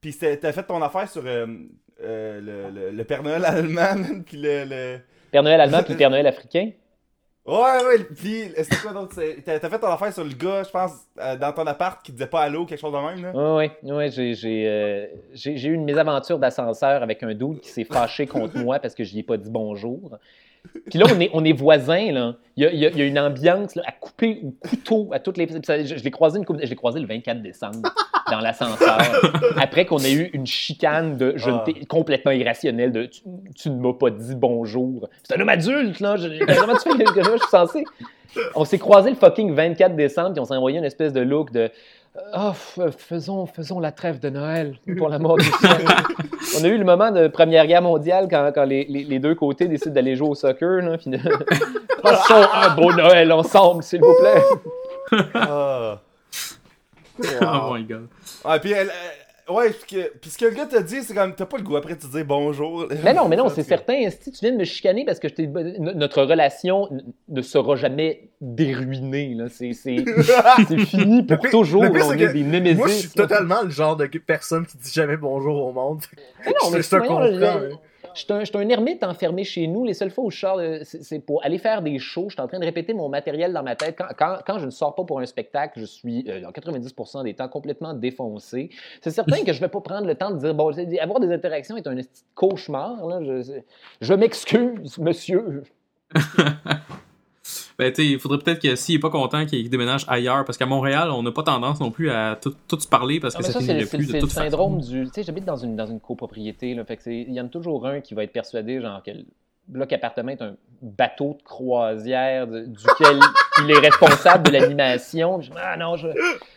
Puis 0.00 0.14
t'as 0.18 0.52
fait 0.52 0.62
ton 0.64 0.82
affaire 0.82 1.08
sur 1.08 1.22
euh, 1.24 1.46
euh, 2.02 2.40
le, 2.40 2.80
le, 2.80 2.90
le 2.90 3.04
Père 3.04 3.22
Noël 3.22 3.42
allemand, 3.46 3.70
man, 3.96 4.22
puis 4.24 4.36
le, 4.36 4.64
le- 4.64 4.98
Père 5.30 5.42
Noël 5.42 5.60
allemand 5.60 5.82
puis 5.82 5.94
Père 5.94 6.10
Noël 6.10 6.26
africain. 6.26 6.70
Ouais, 7.46 7.54
ouais, 7.84 8.04
puis 8.16 8.44
euh, 8.44 8.62
c'était 8.62 8.76
quoi 8.76 8.92
d'autre? 8.94 9.16
T'as 9.44 9.60
fait 9.68 9.78
ton 9.78 9.88
affaire 9.88 10.12
sur 10.14 10.24
le 10.24 10.32
gars, 10.32 10.62
je 10.62 10.70
pense, 10.70 10.92
euh, 11.20 11.36
dans 11.36 11.52
ton 11.52 11.66
appart 11.66 12.02
qui 12.02 12.10
disait 12.12 12.26
pas 12.26 12.40
allô, 12.40 12.64
quelque 12.64 12.80
chose 12.80 12.92
de 12.94 12.98
même, 12.98 13.22
là? 13.22 13.32
Oui, 13.56 13.70
oui, 13.82 13.92
ouais, 13.92 14.10
j'ai, 14.10 14.64
euh, 14.66 15.06
eu 15.46 15.72
une 15.74 15.84
mésaventure 15.84 16.38
d'ascenseur 16.38 17.02
avec 17.02 17.22
un 17.22 17.34
dude 17.34 17.60
qui 17.60 17.68
s'est 17.68 17.84
fâché 17.84 18.26
contre 18.26 18.56
moi 18.56 18.78
parce 18.78 18.94
que 18.94 19.04
je 19.04 19.12
lui 19.12 19.20
ai 19.20 19.22
pas 19.22 19.36
dit 19.36 19.50
bonjour. 19.50 20.18
Puis 20.88 20.98
là, 20.98 21.04
on 21.14 21.20
est, 21.20 21.28
on 21.34 21.44
est 21.44 21.52
voisins, 21.52 22.10
là. 22.12 22.36
Il 22.56 22.64
y 22.64 22.66
a, 22.66 22.72
y 22.72 23.02
a- 23.02 23.04
une 23.04 23.18
ambiance 23.18 23.76
à 23.84 23.92
couper 23.92 24.40
au 24.42 24.50
couteau 24.66 25.10
à 25.12 25.18
toutes 25.20 25.36
les. 25.36 25.46
Je, 25.46 25.96
je 25.98 26.02
l'ai 26.02 26.10
croisé 26.10 26.38
une 26.38 26.66
je 26.66 26.74
croisé 26.74 26.98
le 26.98 27.06
24 27.06 27.42
décembre 27.42 27.82
dans 28.30 28.40
l'ascenseur. 28.40 28.98
après 29.56 29.84
qu'on 29.86 29.98
ait 29.98 30.12
eu 30.12 30.30
une 30.32 30.46
chicane 30.46 31.16
de 31.16 31.34
je 31.36 31.50
ne 31.50 31.56
Ah. 31.56 31.64
complètement 31.88 32.32
irrationnelle 32.32 32.92
de 32.92 33.04
tu, 33.06 33.20
tu 33.56 33.70
ne 33.70 33.80
m'as 33.80 33.92
pas 33.92 34.10
dit 34.10 34.34
bonjour. 34.34 35.08
C'est 35.22 35.36
un 35.36 35.40
homme 35.40 35.48
adulte, 35.48 36.00
là. 36.00 36.16
Je- 36.16 36.44
comment 36.60 36.76
tu 36.76 36.96
fais 36.96 37.04
que 37.04 37.22
je 37.22 37.30
suis 37.30 37.48
censé? 37.50 37.84
On 38.54 38.64
s'est 38.64 38.78
croisé 38.78 39.10
le 39.10 39.16
fucking 39.16 39.54
24 39.54 39.94
décembre, 39.94 40.32
puis 40.32 40.40
on 40.40 40.44
s'est 40.44 40.54
envoyé 40.56 40.78
une 40.78 40.84
espèce 40.84 41.12
de 41.12 41.20
look 41.20 41.52
de 41.52 41.70
f- 42.34 42.90
faisons, 42.96 43.46
faisons 43.46 43.78
la 43.78 43.92
trêve 43.92 44.18
de 44.20 44.28
Noël, 44.28 44.76
pour 44.98 45.08
l'amour 45.08 45.36
du 45.38 45.44
ciel. 45.44 45.84
on 46.60 46.64
a 46.64 46.68
eu 46.68 46.78
le 46.78 46.84
moment 46.84 47.10
de 47.12 47.28
Première 47.28 47.66
Guerre 47.66 47.82
mondiale 47.82 48.26
quand, 48.28 48.50
quand 48.54 48.64
les, 48.64 48.86
les- 48.88 49.04
les 49.04 49.18
deux 49.20 49.34
côtés 49.36 49.66
décident 49.68 49.94
d'aller 49.94 50.16
jouer 50.16 50.28
au 50.30 50.34
soccer. 50.34 50.82
Là, 50.82 50.98
puis 50.98 51.10
de- 51.10 51.18
Passons 52.02 52.42
un 52.52 52.74
beau 52.74 52.92
Noël 52.92 53.30
ensemble, 53.32 53.82
s'il 53.82 54.00
vous 54.00 54.14
plaît. 54.20 55.22
Ah. 55.34 56.00
Oh 57.42 57.74
my 57.74 57.84
god. 57.84 58.08
Ouais, 58.44 58.60
puis 58.60 58.72
elle, 58.72 58.88
euh, 58.88 59.52
ouais, 59.54 59.70
puis 59.70 59.96
que, 59.96 60.12
puis 60.18 60.30
ce 60.30 60.38
que 60.38 60.46
le 60.46 60.50
gars 60.52 60.66
t'a 60.66 60.80
dit, 60.82 61.02
c'est 61.02 61.14
comme, 61.14 61.34
t'as 61.34 61.46
pas 61.46 61.56
le 61.58 61.62
goût 61.62 61.76
après 61.76 61.94
de 61.94 62.00
te 62.00 62.06
dire 62.06 62.24
bonjour. 62.24 62.86
Mais 63.04 63.14
non, 63.14 63.28
mais 63.28 63.36
non, 63.36 63.48
c'est 63.54 63.62
certain. 63.62 64.08
Si 64.10 64.32
tu 64.32 64.38
viens 64.40 64.52
de 64.52 64.56
me 64.58 64.64
chicaner 64.64 65.04
parce 65.04 65.18
que 65.20 65.28
je 65.28 65.42
no- 65.42 65.92
notre 65.94 66.22
relation 66.22 66.88
ne 67.28 67.42
sera 67.42 67.76
jamais 67.76 68.30
déruinée. 68.40 69.34
là. 69.34 69.46
C'est 69.48 69.72
c'est- 69.72 70.04
c'est 70.68 70.78
fini 70.80 71.22
pour 71.22 71.38
Le 71.44 71.50
toujours. 71.50 71.82
le 71.84 71.90
pire, 71.92 72.00
là. 72.00 72.06
on 72.08 72.12
est 72.18 72.32
des 72.32 72.42
némésis. 72.42 72.78
Moi 72.78 72.88
je 72.88 72.92
suis 72.94 73.08
totalement 73.10 73.62
le 73.62 73.70
genre 73.70 73.96
de 73.96 74.06
personne 74.06 74.66
qui 74.66 74.76
dit 74.78 74.92
jamais 74.92 75.16
bonjour 75.16 75.66
au 75.66 75.72
monde. 75.72 76.00
Mais 76.44 76.52
non, 76.62 76.70
mais 76.70 76.82
je 76.82 76.90
te 76.90 76.96
comprends. 76.96 77.78
Je 78.14 78.20
suis 78.44 78.56
un, 78.56 78.68
ermite 78.68 79.02
enfermé 79.02 79.44
chez 79.44 79.66
nous. 79.66 79.84
Les 79.84 79.94
seules 79.94 80.10
fois 80.10 80.24
où 80.24 80.30
je 80.30 80.38
sors, 80.38 80.60
c'est 80.82 81.18
pour 81.18 81.44
aller 81.44 81.58
faire 81.58 81.82
des 81.82 81.98
shows. 81.98 82.26
Je 82.28 82.34
suis 82.34 82.40
en 82.40 82.46
train 82.46 82.58
de 82.58 82.64
répéter 82.64 82.94
mon 82.94 83.08
matériel 83.08 83.52
dans 83.52 83.62
ma 83.62 83.74
tête. 83.76 84.00
Quand, 84.18 84.38
quand- 84.46 84.58
je 84.58 84.66
ne 84.66 84.70
sors 84.70 84.94
pas 84.94 85.04
pour 85.04 85.20
un 85.20 85.26
spectacle, 85.26 85.80
je 85.80 85.84
suis, 85.84 86.24
euh, 86.28 86.40
dans 86.40 86.50
90% 86.50 87.24
des 87.24 87.34
temps, 87.34 87.48
complètement 87.48 87.92
défoncé. 87.92 88.70
C'est 89.00 89.10
certain 89.10 89.42
que 89.42 89.52
je 89.52 89.58
ne 89.58 89.64
vais 89.64 89.68
pas 89.68 89.80
prendre 89.80 90.06
le 90.06 90.14
temps 90.14 90.30
de 90.30 90.38
dire, 90.38 90.54
bon, 90.54 90.70
avoir 91.00 91.20
des 91.20 91.32
interactions 91.32 91.76
est 91.76 91.86
un 91.86 91.96
cauchemar. 92.34 92.96
je 94.00 94.14
m'excuse, 94.14 94.98
monsieur. 94.98 95.64
Ben, 97.78 97.92
tu 97.92 98.02
il 98.02 98.18
faudrait 98.18 98.38
peut-être 98.38 98.60
que 98.60 98.74
s'il 98.76 98.94
est 98.96 98.98
pas 99.00 99.10
content, 99.10 99.44
qu'il 99.46 99.68
déménage 99.68 100.04
ailleurs. 100.08 100.44
Parce 100.44 100.56
qu'à 100.58 100.66
Montréal, 100.66 101.10
on 101.10 101.22
n'a 101.22 101.32
pas 101.32 101.42
tendance 101.42 101.80
non 101.80 101.90
plus 101.90 102.10
à 102.10 102.38
tout, 102.40 102.54
tout 102.68 102.80
se 102.80 102.88
parler 102.88 103.20
parce 103.20 103.34
Non, 103.34 103.40
que 103.40 103.46
mais 103.46 103.52
ça, 103.52 103.60
c'est- 103.60 103.96
plus 103.96 104.06
de 104.06 104.10
c'est 104.12 104.12
le 104.14 104.20
toute 104.20 104.30
syndrome 104.30 104.80
façon. 104.80 104.90
du. 104.92 105.04
Tu 105.06 105.10
sais, 105.12 105.22
j'habite 105.24 105.44
dans 105.44 105.56
une, 105.56 105.76
dans 105.76 105.86
une 105.86 106.00
copropriété, 106.00 106.74
là, 106.74 106.84
fait 106.84 106.96
que 106.96 107.10
il 107.10 107.32
y 107.32 107.40
en 107.40 107.46
a 107.46 107.48
toujours 107.48 107.86
un 107.86 108.00
qui 108.00 108.14
va 108.14 108.24
être 108.24 108.32
persuadé, 108.32 108.80
genre, 108.80 109.02
que 109.02 109.10
le 109.10 109.24
bloc 109.68 109.92
appartement 109.92 110.30
est 110.32 110.42
un 110.42 110.56
bateau 110.82 111.36
de 111.38 111.42
croisière 111.42 112.46
de- 112.46 112.66
duquel 112.66 113.18
il 113.64 113.70
est 113.70 113.78
responsable 113.78 114.46
de 114.46 114.52
l'animation. 114.52 115.40
Ah 115.56 115.76
non, 115.76 115.96
je. 115.96 116.08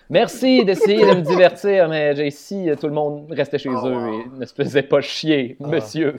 Merci 0.09 0.63
d'essayer 0.65 1.05
de 1.05 1.15
me 1.15 1.21
divertir, 1.21 1.89
mais 1.89 2.15
j'ai- 2.15 2.27
ici, 2.27 2.67
tout 2.79 2.87
le 2.87 2.93
monde 2.93 3.27
restait 3.31 3.57
chez 3.57 3.69
Oh, 3.69 3.87
eux 3.87 4.13
et 4.13 4.39
ne 4.39 4.45
se 4.45 4.53
faisait 4.53 4.83
pas 4.83 5.01
chier, 5.01 5.57
Ah. 5.63 5.67
monsieur. 5.67 6.15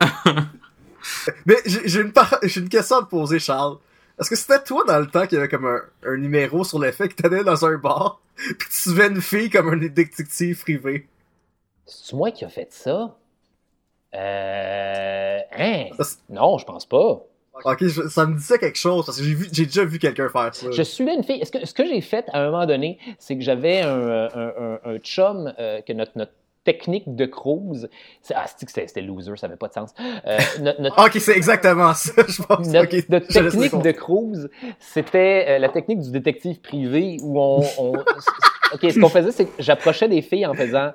Mais 1.46 1.56
j'ai 1.66 2.00
une, 2.00 2.12
par- 2.12 2.38
une 2.42 2.68
question 2.68 2.96
à 2.98 3.02
te 3.02 3.08
poser, 3.08 3.38
Charles. 3.38 3.78
Est-ce 4.20 4.28
que 4.30 4.36
c'était 4.36 4.62
toi 4.62 4.84
dans 4.86 4.98
le 4.98 5.06
temps 5.06 5.26
qu'il 5.26 5.36
y 5.36 5.38
avait 5.38 5.48
comme 5.48 5.66
un, 5.66 5.80
un 6.04 6.16
numéro 6.16 6.62
sur 6.64 6.78
le 6.78 6.92
fait 6.92 7.08
que 7.08 7.14
t'allais 7.22 7.42
dans 7.44 7.64
un 7.64 7.76
bar 7.78 8.20
pis 8.36 8.54
tu 8.70 8.76
suivais 8.76 9.08
une 9.08 9.20
fille 9.20 9.50
comme 9.50 9.68
un 9.70 9.76
détective 9.76 10.60
privé? 10.60 11.06
C'est 11.86 12.14
moi 12.14 12.30
qui 12.30 12.44
a 12.44 12.48
fait 12.48 12.72
ça? 12.72 13.16
Euh. 14.14 15.38
Hein? 15.52 15.84
Non, 16.28 16.58
je 16.58 16.64
pense 16.64 16.86
pas. 16.86 17.22
Ok, 17.64 17.86
je- 17.86 18.08
ça 18.08 18.26
me 18.26 18.36
disait 18.36 18.58
quelque 18.58 18.78
chose 18.78 19.04
parce 19.04 19.18
que 19.18 19.24
j'ai 19.24 19.34
vu, 19.34 19.48
j'ai 19.52 19.66
déjà 19.66 19.84
vu 19.84 19.98
quelqu'un 19.98 20.28
faire 20.28 20.54
ça. 20.54 20.70
Je 20.70 20.82
suivais 20.82 21.14
une 21.14 21.24
fille. 21.24 21.44
Ce 21.44 21.50
que, 21.50 21.66
ce 21.66 21.74
que 21.74 21.84
j'ai 21.84 22.00
fait 22.00 22.24
à 22.32 22.40
un 22.42 22.50
moment 22.50 22.64
donné, 22.66 22.98
c'est 23.18 23.36
que 23.36 23.42
j'avais 23.42 23.82
un, 23.82 24.28
un, 24.28 24.28
un, 24.34 24.78
un 24.84 24.98
chum 24.98 25.52
euh, 25.58 25.80
que 25.82 25.92
notre, 25.92 26.12
notre 26.16 26.32
technique 26.64 27.14
de 27.16 27.26
cruise. 27.26 27.88
c'est- 28.22 28.34
Ah, 28.36 28.44
c'était 28.46 29.00
loser, 29.00 29.32
ça 29.36 29.46
n'avait 29.48 29.56
pas 29.58 29.68
de 29.68 29.72
sens. 29.72 29.90
Euh, 30.26 30.38
notre, 30.60 30.80
notre- 30.82 30.94
Ah, 30.98 31.04
Ok, 31.06 31.12
c'est 31.20 31.36
exactement 31.36 31.94
ça, 31.94 32.12
je 32.28 32.42
pense. 32.42 32.66
notre, 33.08 33.26
je 33.28 33.40
technique 33.40 33.82
de 33.82 33.90
cruise, 33.92 34.50
c'était 34.78 35.46
euh, 35.48 35.58
la 35.58 35.68
technique 35.68 36.00
du 36.00 36.10
détective 36.10 36.60
privé 36.60 37.16
où 37.22 37.40
on. 37.40 37.62
on- 37.78 37.92
ok, 38.74 38.80
ce 38.90 39.00
qu'on 39.00 39.08
faisait, 39.08 39.32
c'est 39.32 39.46
que 39.46 39.62
j'approchais 39.62 40.08
des 40.08 40.22
filles 40.22 40.46
en 40.46 40.54
faisant. 40.54 40.92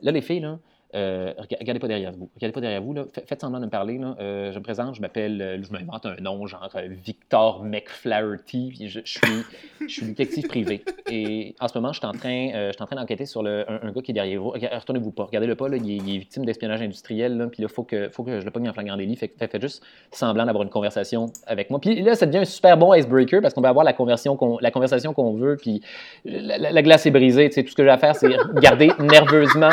Là, 0.00 0.12
les 0.12 0.20
filles, 0.22 0.40
là. 0.40 0.58
Euh, 0.94 1.32
rega- 1.38 1.56
regardez 1.60 1.80
pas 1.80 1.88
derrière 1.88 2.12
vous. 2.12 2.30
Regardez 2.34 2.52
pas 2.52 2.60
derrière 2.60 2.80
vous. 2.82 2.94
Là. 2.94 3.04
Fa- 3.14 3.20
Faites 3.26 3.40
semblant 3.40 3.60
de 3.60 3.66
me 3.66 3.70
parler. 3.70 3.98
Là. 3.98 4.16
Euh, 4.20 4.52
je 4.52 4.58
me 4.58 4.62
présente, 4.62 4.94
je 4.94 5.00
m'appelle, 5.00 5.40
euh, 5.42 5.62
je 5.62 5.70
m'invente 5.72 6.06
un 6.06 6.16
nom, 6.20 6.46
genre 6.46 6.68
Victor 7.04 7.62
McFlaherty. 7.64 8.88
Je, 8.88 9.00
je 9.04 9.10
suis, 9.18 9.42
je 9.82 9.86
suis 9.92 10.06
détective 10.06 10.46
privé. 10.48 10.82
Et 11.10 11.54
en 11.60 11.68
ce 11.68 11.76
moment, 11.78 11.92
je 11.92 11.98
suis 11.98 12.06
en 12.06 12.12
train, 12.12 12.50
euh, 12.54 12.68
je 12.68 12.72
suis 12.72 12.82
en 12.82 12.86
train 12.86 12.96
d'enquêter 12.96 13.26
sur 13.26 13.42
le, 13.42 13.64
un, 13.70 13.88
un 13.88 13.92
gars 13.92 14.00
qui 14.02 14.12
est 14.12 14.14
derrière 14.14 14.40
vous. 14.40 14.50
Retournez-vous 14.50 15.10
pas. 15.10 15.24
Regardez-le 15.24 15.54
pas. 15.56 15.68
Là, 15.68 15.76
il, 15.76 15.90
est, 15.90 15.96
il 15.96 16.14
est 16.16 16.18
victime 16.18 16.44
d'espionnage 16.44 16.80
industriel. 16.82 17.36
Là, 17.36 17.46
puis 17.48 17.62
là, 17.62 17.68
il 17.70 17.74
faut 17.74 17.84
que, 17.84 18.08
faut 18.10 18.22
que 18.24 18.40
je 18.40 18.44
le 18.44 18.50
pogne 18.50 18.68
en 18.68 18.72
flagrant 18.72 18.96
délit. 18.96 19.16
Fait, 19.16 19.32
fait, 19.38 19.48
faites 19.50 19.62
juste 19.62 19.82
semblant 20.10 20.46
d'avoir 20.46 20.62
une 20.64 20.70
conversation 20.70 21.26
avec 21.46 21.70
moi. 21.70 21.80
Puis 21.80 22.02
là, 22.02 22.14
ça 22.14 22.26
devient 22.26 22.38
un 22.38 22.44
super 22.44 22.76
bon 22.78 22.94
icebreaker 22.94 23.40
parce 23.42 23.52
qu'on 23.54 23.60
va 23.60 23.68
avoir 23.68 23.84
la, 23.84 23.92
conversion 23.92 24.36
qu'on- 24.36 24.58
la 24.60 24.70
conversation 24.70 25.12
qu'on 25.12 25.34
veut. 25.34 25.56
Puis 25.60 25.82
la, 26.24 26.56
la- 26.58 26.70
la 26.72 26.82
glace 26.82 27.04
est 27.06 27.10
brisée. 27.10 27.50
Tout 27.50 27.66
ce 27.66 27.74
que 27.74 27.82
j'ai 27.84 27.90
à 27.90 27.98
faire, 27.98 28.16
c'est 28.16 28.28
garder 28.60 28.90
nerveusement 28.98 29.70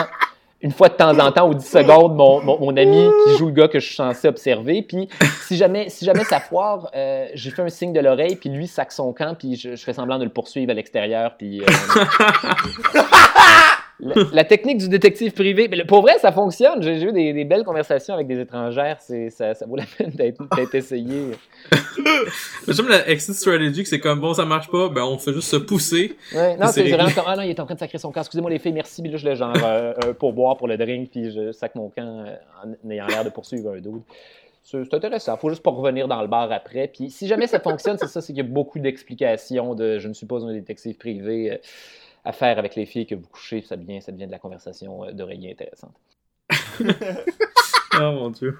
une 0.65 0.71
fois 0.71 0.89
de 0.89 0.95
temps 0.95 1.17
en 1.19 1.31
temps, 1.31 1.47
ou 1.47 1.53
10 1.53 1.63
secondes, 1.63 2.15
mon, 2.15 2.41
mon, 2.41 2.59
mon 2.59 2.75
ami 2.75 3.07
qui 3.23 3.37
joue 3.37 3.45
le 3.45 3.51
gars 3.51 3.67
que 3.67 3.79
je 3.79 3.85
suis 3.85 3.95
censé 3.95 4.27
observer. 4.27 4.81
Puis 4.81 5.07
si 5.43 5.57
jamais, 5.57 5.89
si 5.89 6.05
jamais 6.05 6.23
ça 6.23 6.39
foire, 6.39 6.89
euh, 6.95 7.27
j'ai 7.35 7.51
fait 7.51 7.61
un 7.61 7.69
signe 7.69 7.93
de 7.93 7.99
l'oreille, 7.99 8.35
puis 8.35 8.49
lui 8.49 8.65
sac 8.65 8.91
son 8.91 9.13
camp, 9.13 9.35
puis 9.37 9.57
je, 9.57 9.75
je 9.75 9.83
fais 9.83 9.93
semblant 9.93 10.17
de 10.17 10.23
le 10.23 10.31
poursuivre 10.31 10.71
à 10.71 10.73
l'extérieur. 10.73 11.35
Puis 11.37 11.61
euh, 11.61 11.65
la, 13.99 14.15
la 14.33 14.43
technique 14.43 14.77
du 14.79 14.89
détective 14.89 15.31
privé, 15.31 15.67
mais 15.69 15.77
le- 15.77 15.85
pour 15.85 16.01
vrai, 16.01 16.17
ça 16.19 16.31
fonctionne. 16.31 16.81
J'ai 16.81 17.01
eu 17.01 17.11
des, 17.11 17.33
des 17.33 17.45
belles 17.45 17.63
conversations 17.63 18.13
avec 18.13 18.27
des 18.27 18.39
étrangères. 18.39 18.99
Ça, 19.01 19.53
ça 19.53 19.65
vaut 19.65 19.75
la 19.75 19.85
peine 19.97 20.11
d'être, 20.11 20.75
essayé. 20.75 21.31
J'aime 22.67 22.87
la 22.87 23.07
exit 23.09 23.35
strategy 23.35 23.83
que 23.83 23.89
c'est 23.89 23.99
comme 23.99 24.19
bon, 24.19 24.33
ça 24.33 24.45
marche 24.45 24.69
pas, 24.69 24.89
ben 24.89 25.03
on 25.03 25.17
fait 25.17 25.33
juste 25.33 25.49
se 25.49 25.55
pousser. 25.57 26.15
Ouais, 26.33 26.57
non, 26.57 26.67
C'est 26.67 26.83
vraiment 26.89 27.09
comme, 27.11 27.23
ah 27.27 27.35
non, 27.35 27.43
il 27.43 27.49
est 27.51 27.59
en 27.59 27.65
train 27.65 27.75
de 27.75 27.79
sacrer 27.79 27.97
son 27.97 28.11
camp. 28.11 28.21
Excusez-moi 28.21 28.49
les 28.51 28.59
filles, 28.59 28.73
merci. 28.73 29.01
Puis 29.01 29.11
là, 29.11 29.17
je 29.17 29.27
le 29.27 29.35
genre 29.35 29.55
euh, 29.63 29.93
un 30.05 30.13
pourboire 30.13 30.57
pour 30.57 30.67
le 30.67 30.77
drink, 30.77 31.11
puis 31.11 31.31
je 31.31 31.51
sac 31.51 31.75
mon 31.75 31.89
camp 31.89 32.25
euh, 32.25 32.35
en 32.63 32.89
ayant 32.89 33.07
l'air 33.07 33.23
de 33.23 33.29
poursuivre 33.29 33.71
un. 33.71 33.79
C'est 34.63 34.83
c'est 34.83 34.93
intéressant. 34.95 35.37
Faut 35.37 35.49
juste 35.49 35.61
pas 35.63 35.69
revenir 35.71 36.07
dans 36.07 36.21
le 36.21 36.27
bar 36.27 36.51
après. 36.51 36.87
Puis 36.93 37.11
si 37.11 37.27
jamais 37.27 37.47
ça 37.47 37.59
fonctionne, 37.59 37.97
c'est 37.99 38.07
ça, 38.07 38.19
c'est 38.21 38.33
qu'il 38.33 38.43
y 38.43 38.47
a 38.47 38.49
beaucoup 38.51 38.79
d'explications 38.79 39.75
de 39.75 39.99
je 39.99 40.07
ne 40.07 40.13
suis 40.13 40.25
pas 40.25 40.43
un 40.43 40.53
détective 40.53 40.97
privé 40.97 41.51
euh, 41.51 41.57
à 42.25 42.33
faire 42.33 42.57
avec 42.59 42.75
les 42.75 42.85
filles 42.85 43.05
que 43.05 43.15
vous 43.15 43.27
couchez. 43.27 43.61
Ça 43.61 43.77
devient, 43.77 44.01
ça 44.01 44.11
devient 44.11 44.27
de 44.27 44.31
la 44.31 44.39
conversation 44.39 45.05
euh, 45.05 45.11
d'oreiller 45.11 45.51
intéressante. 45.51 45.95
Oh 47.97 48.11
mon 48.11 48.29
dieu. 48.29 48.59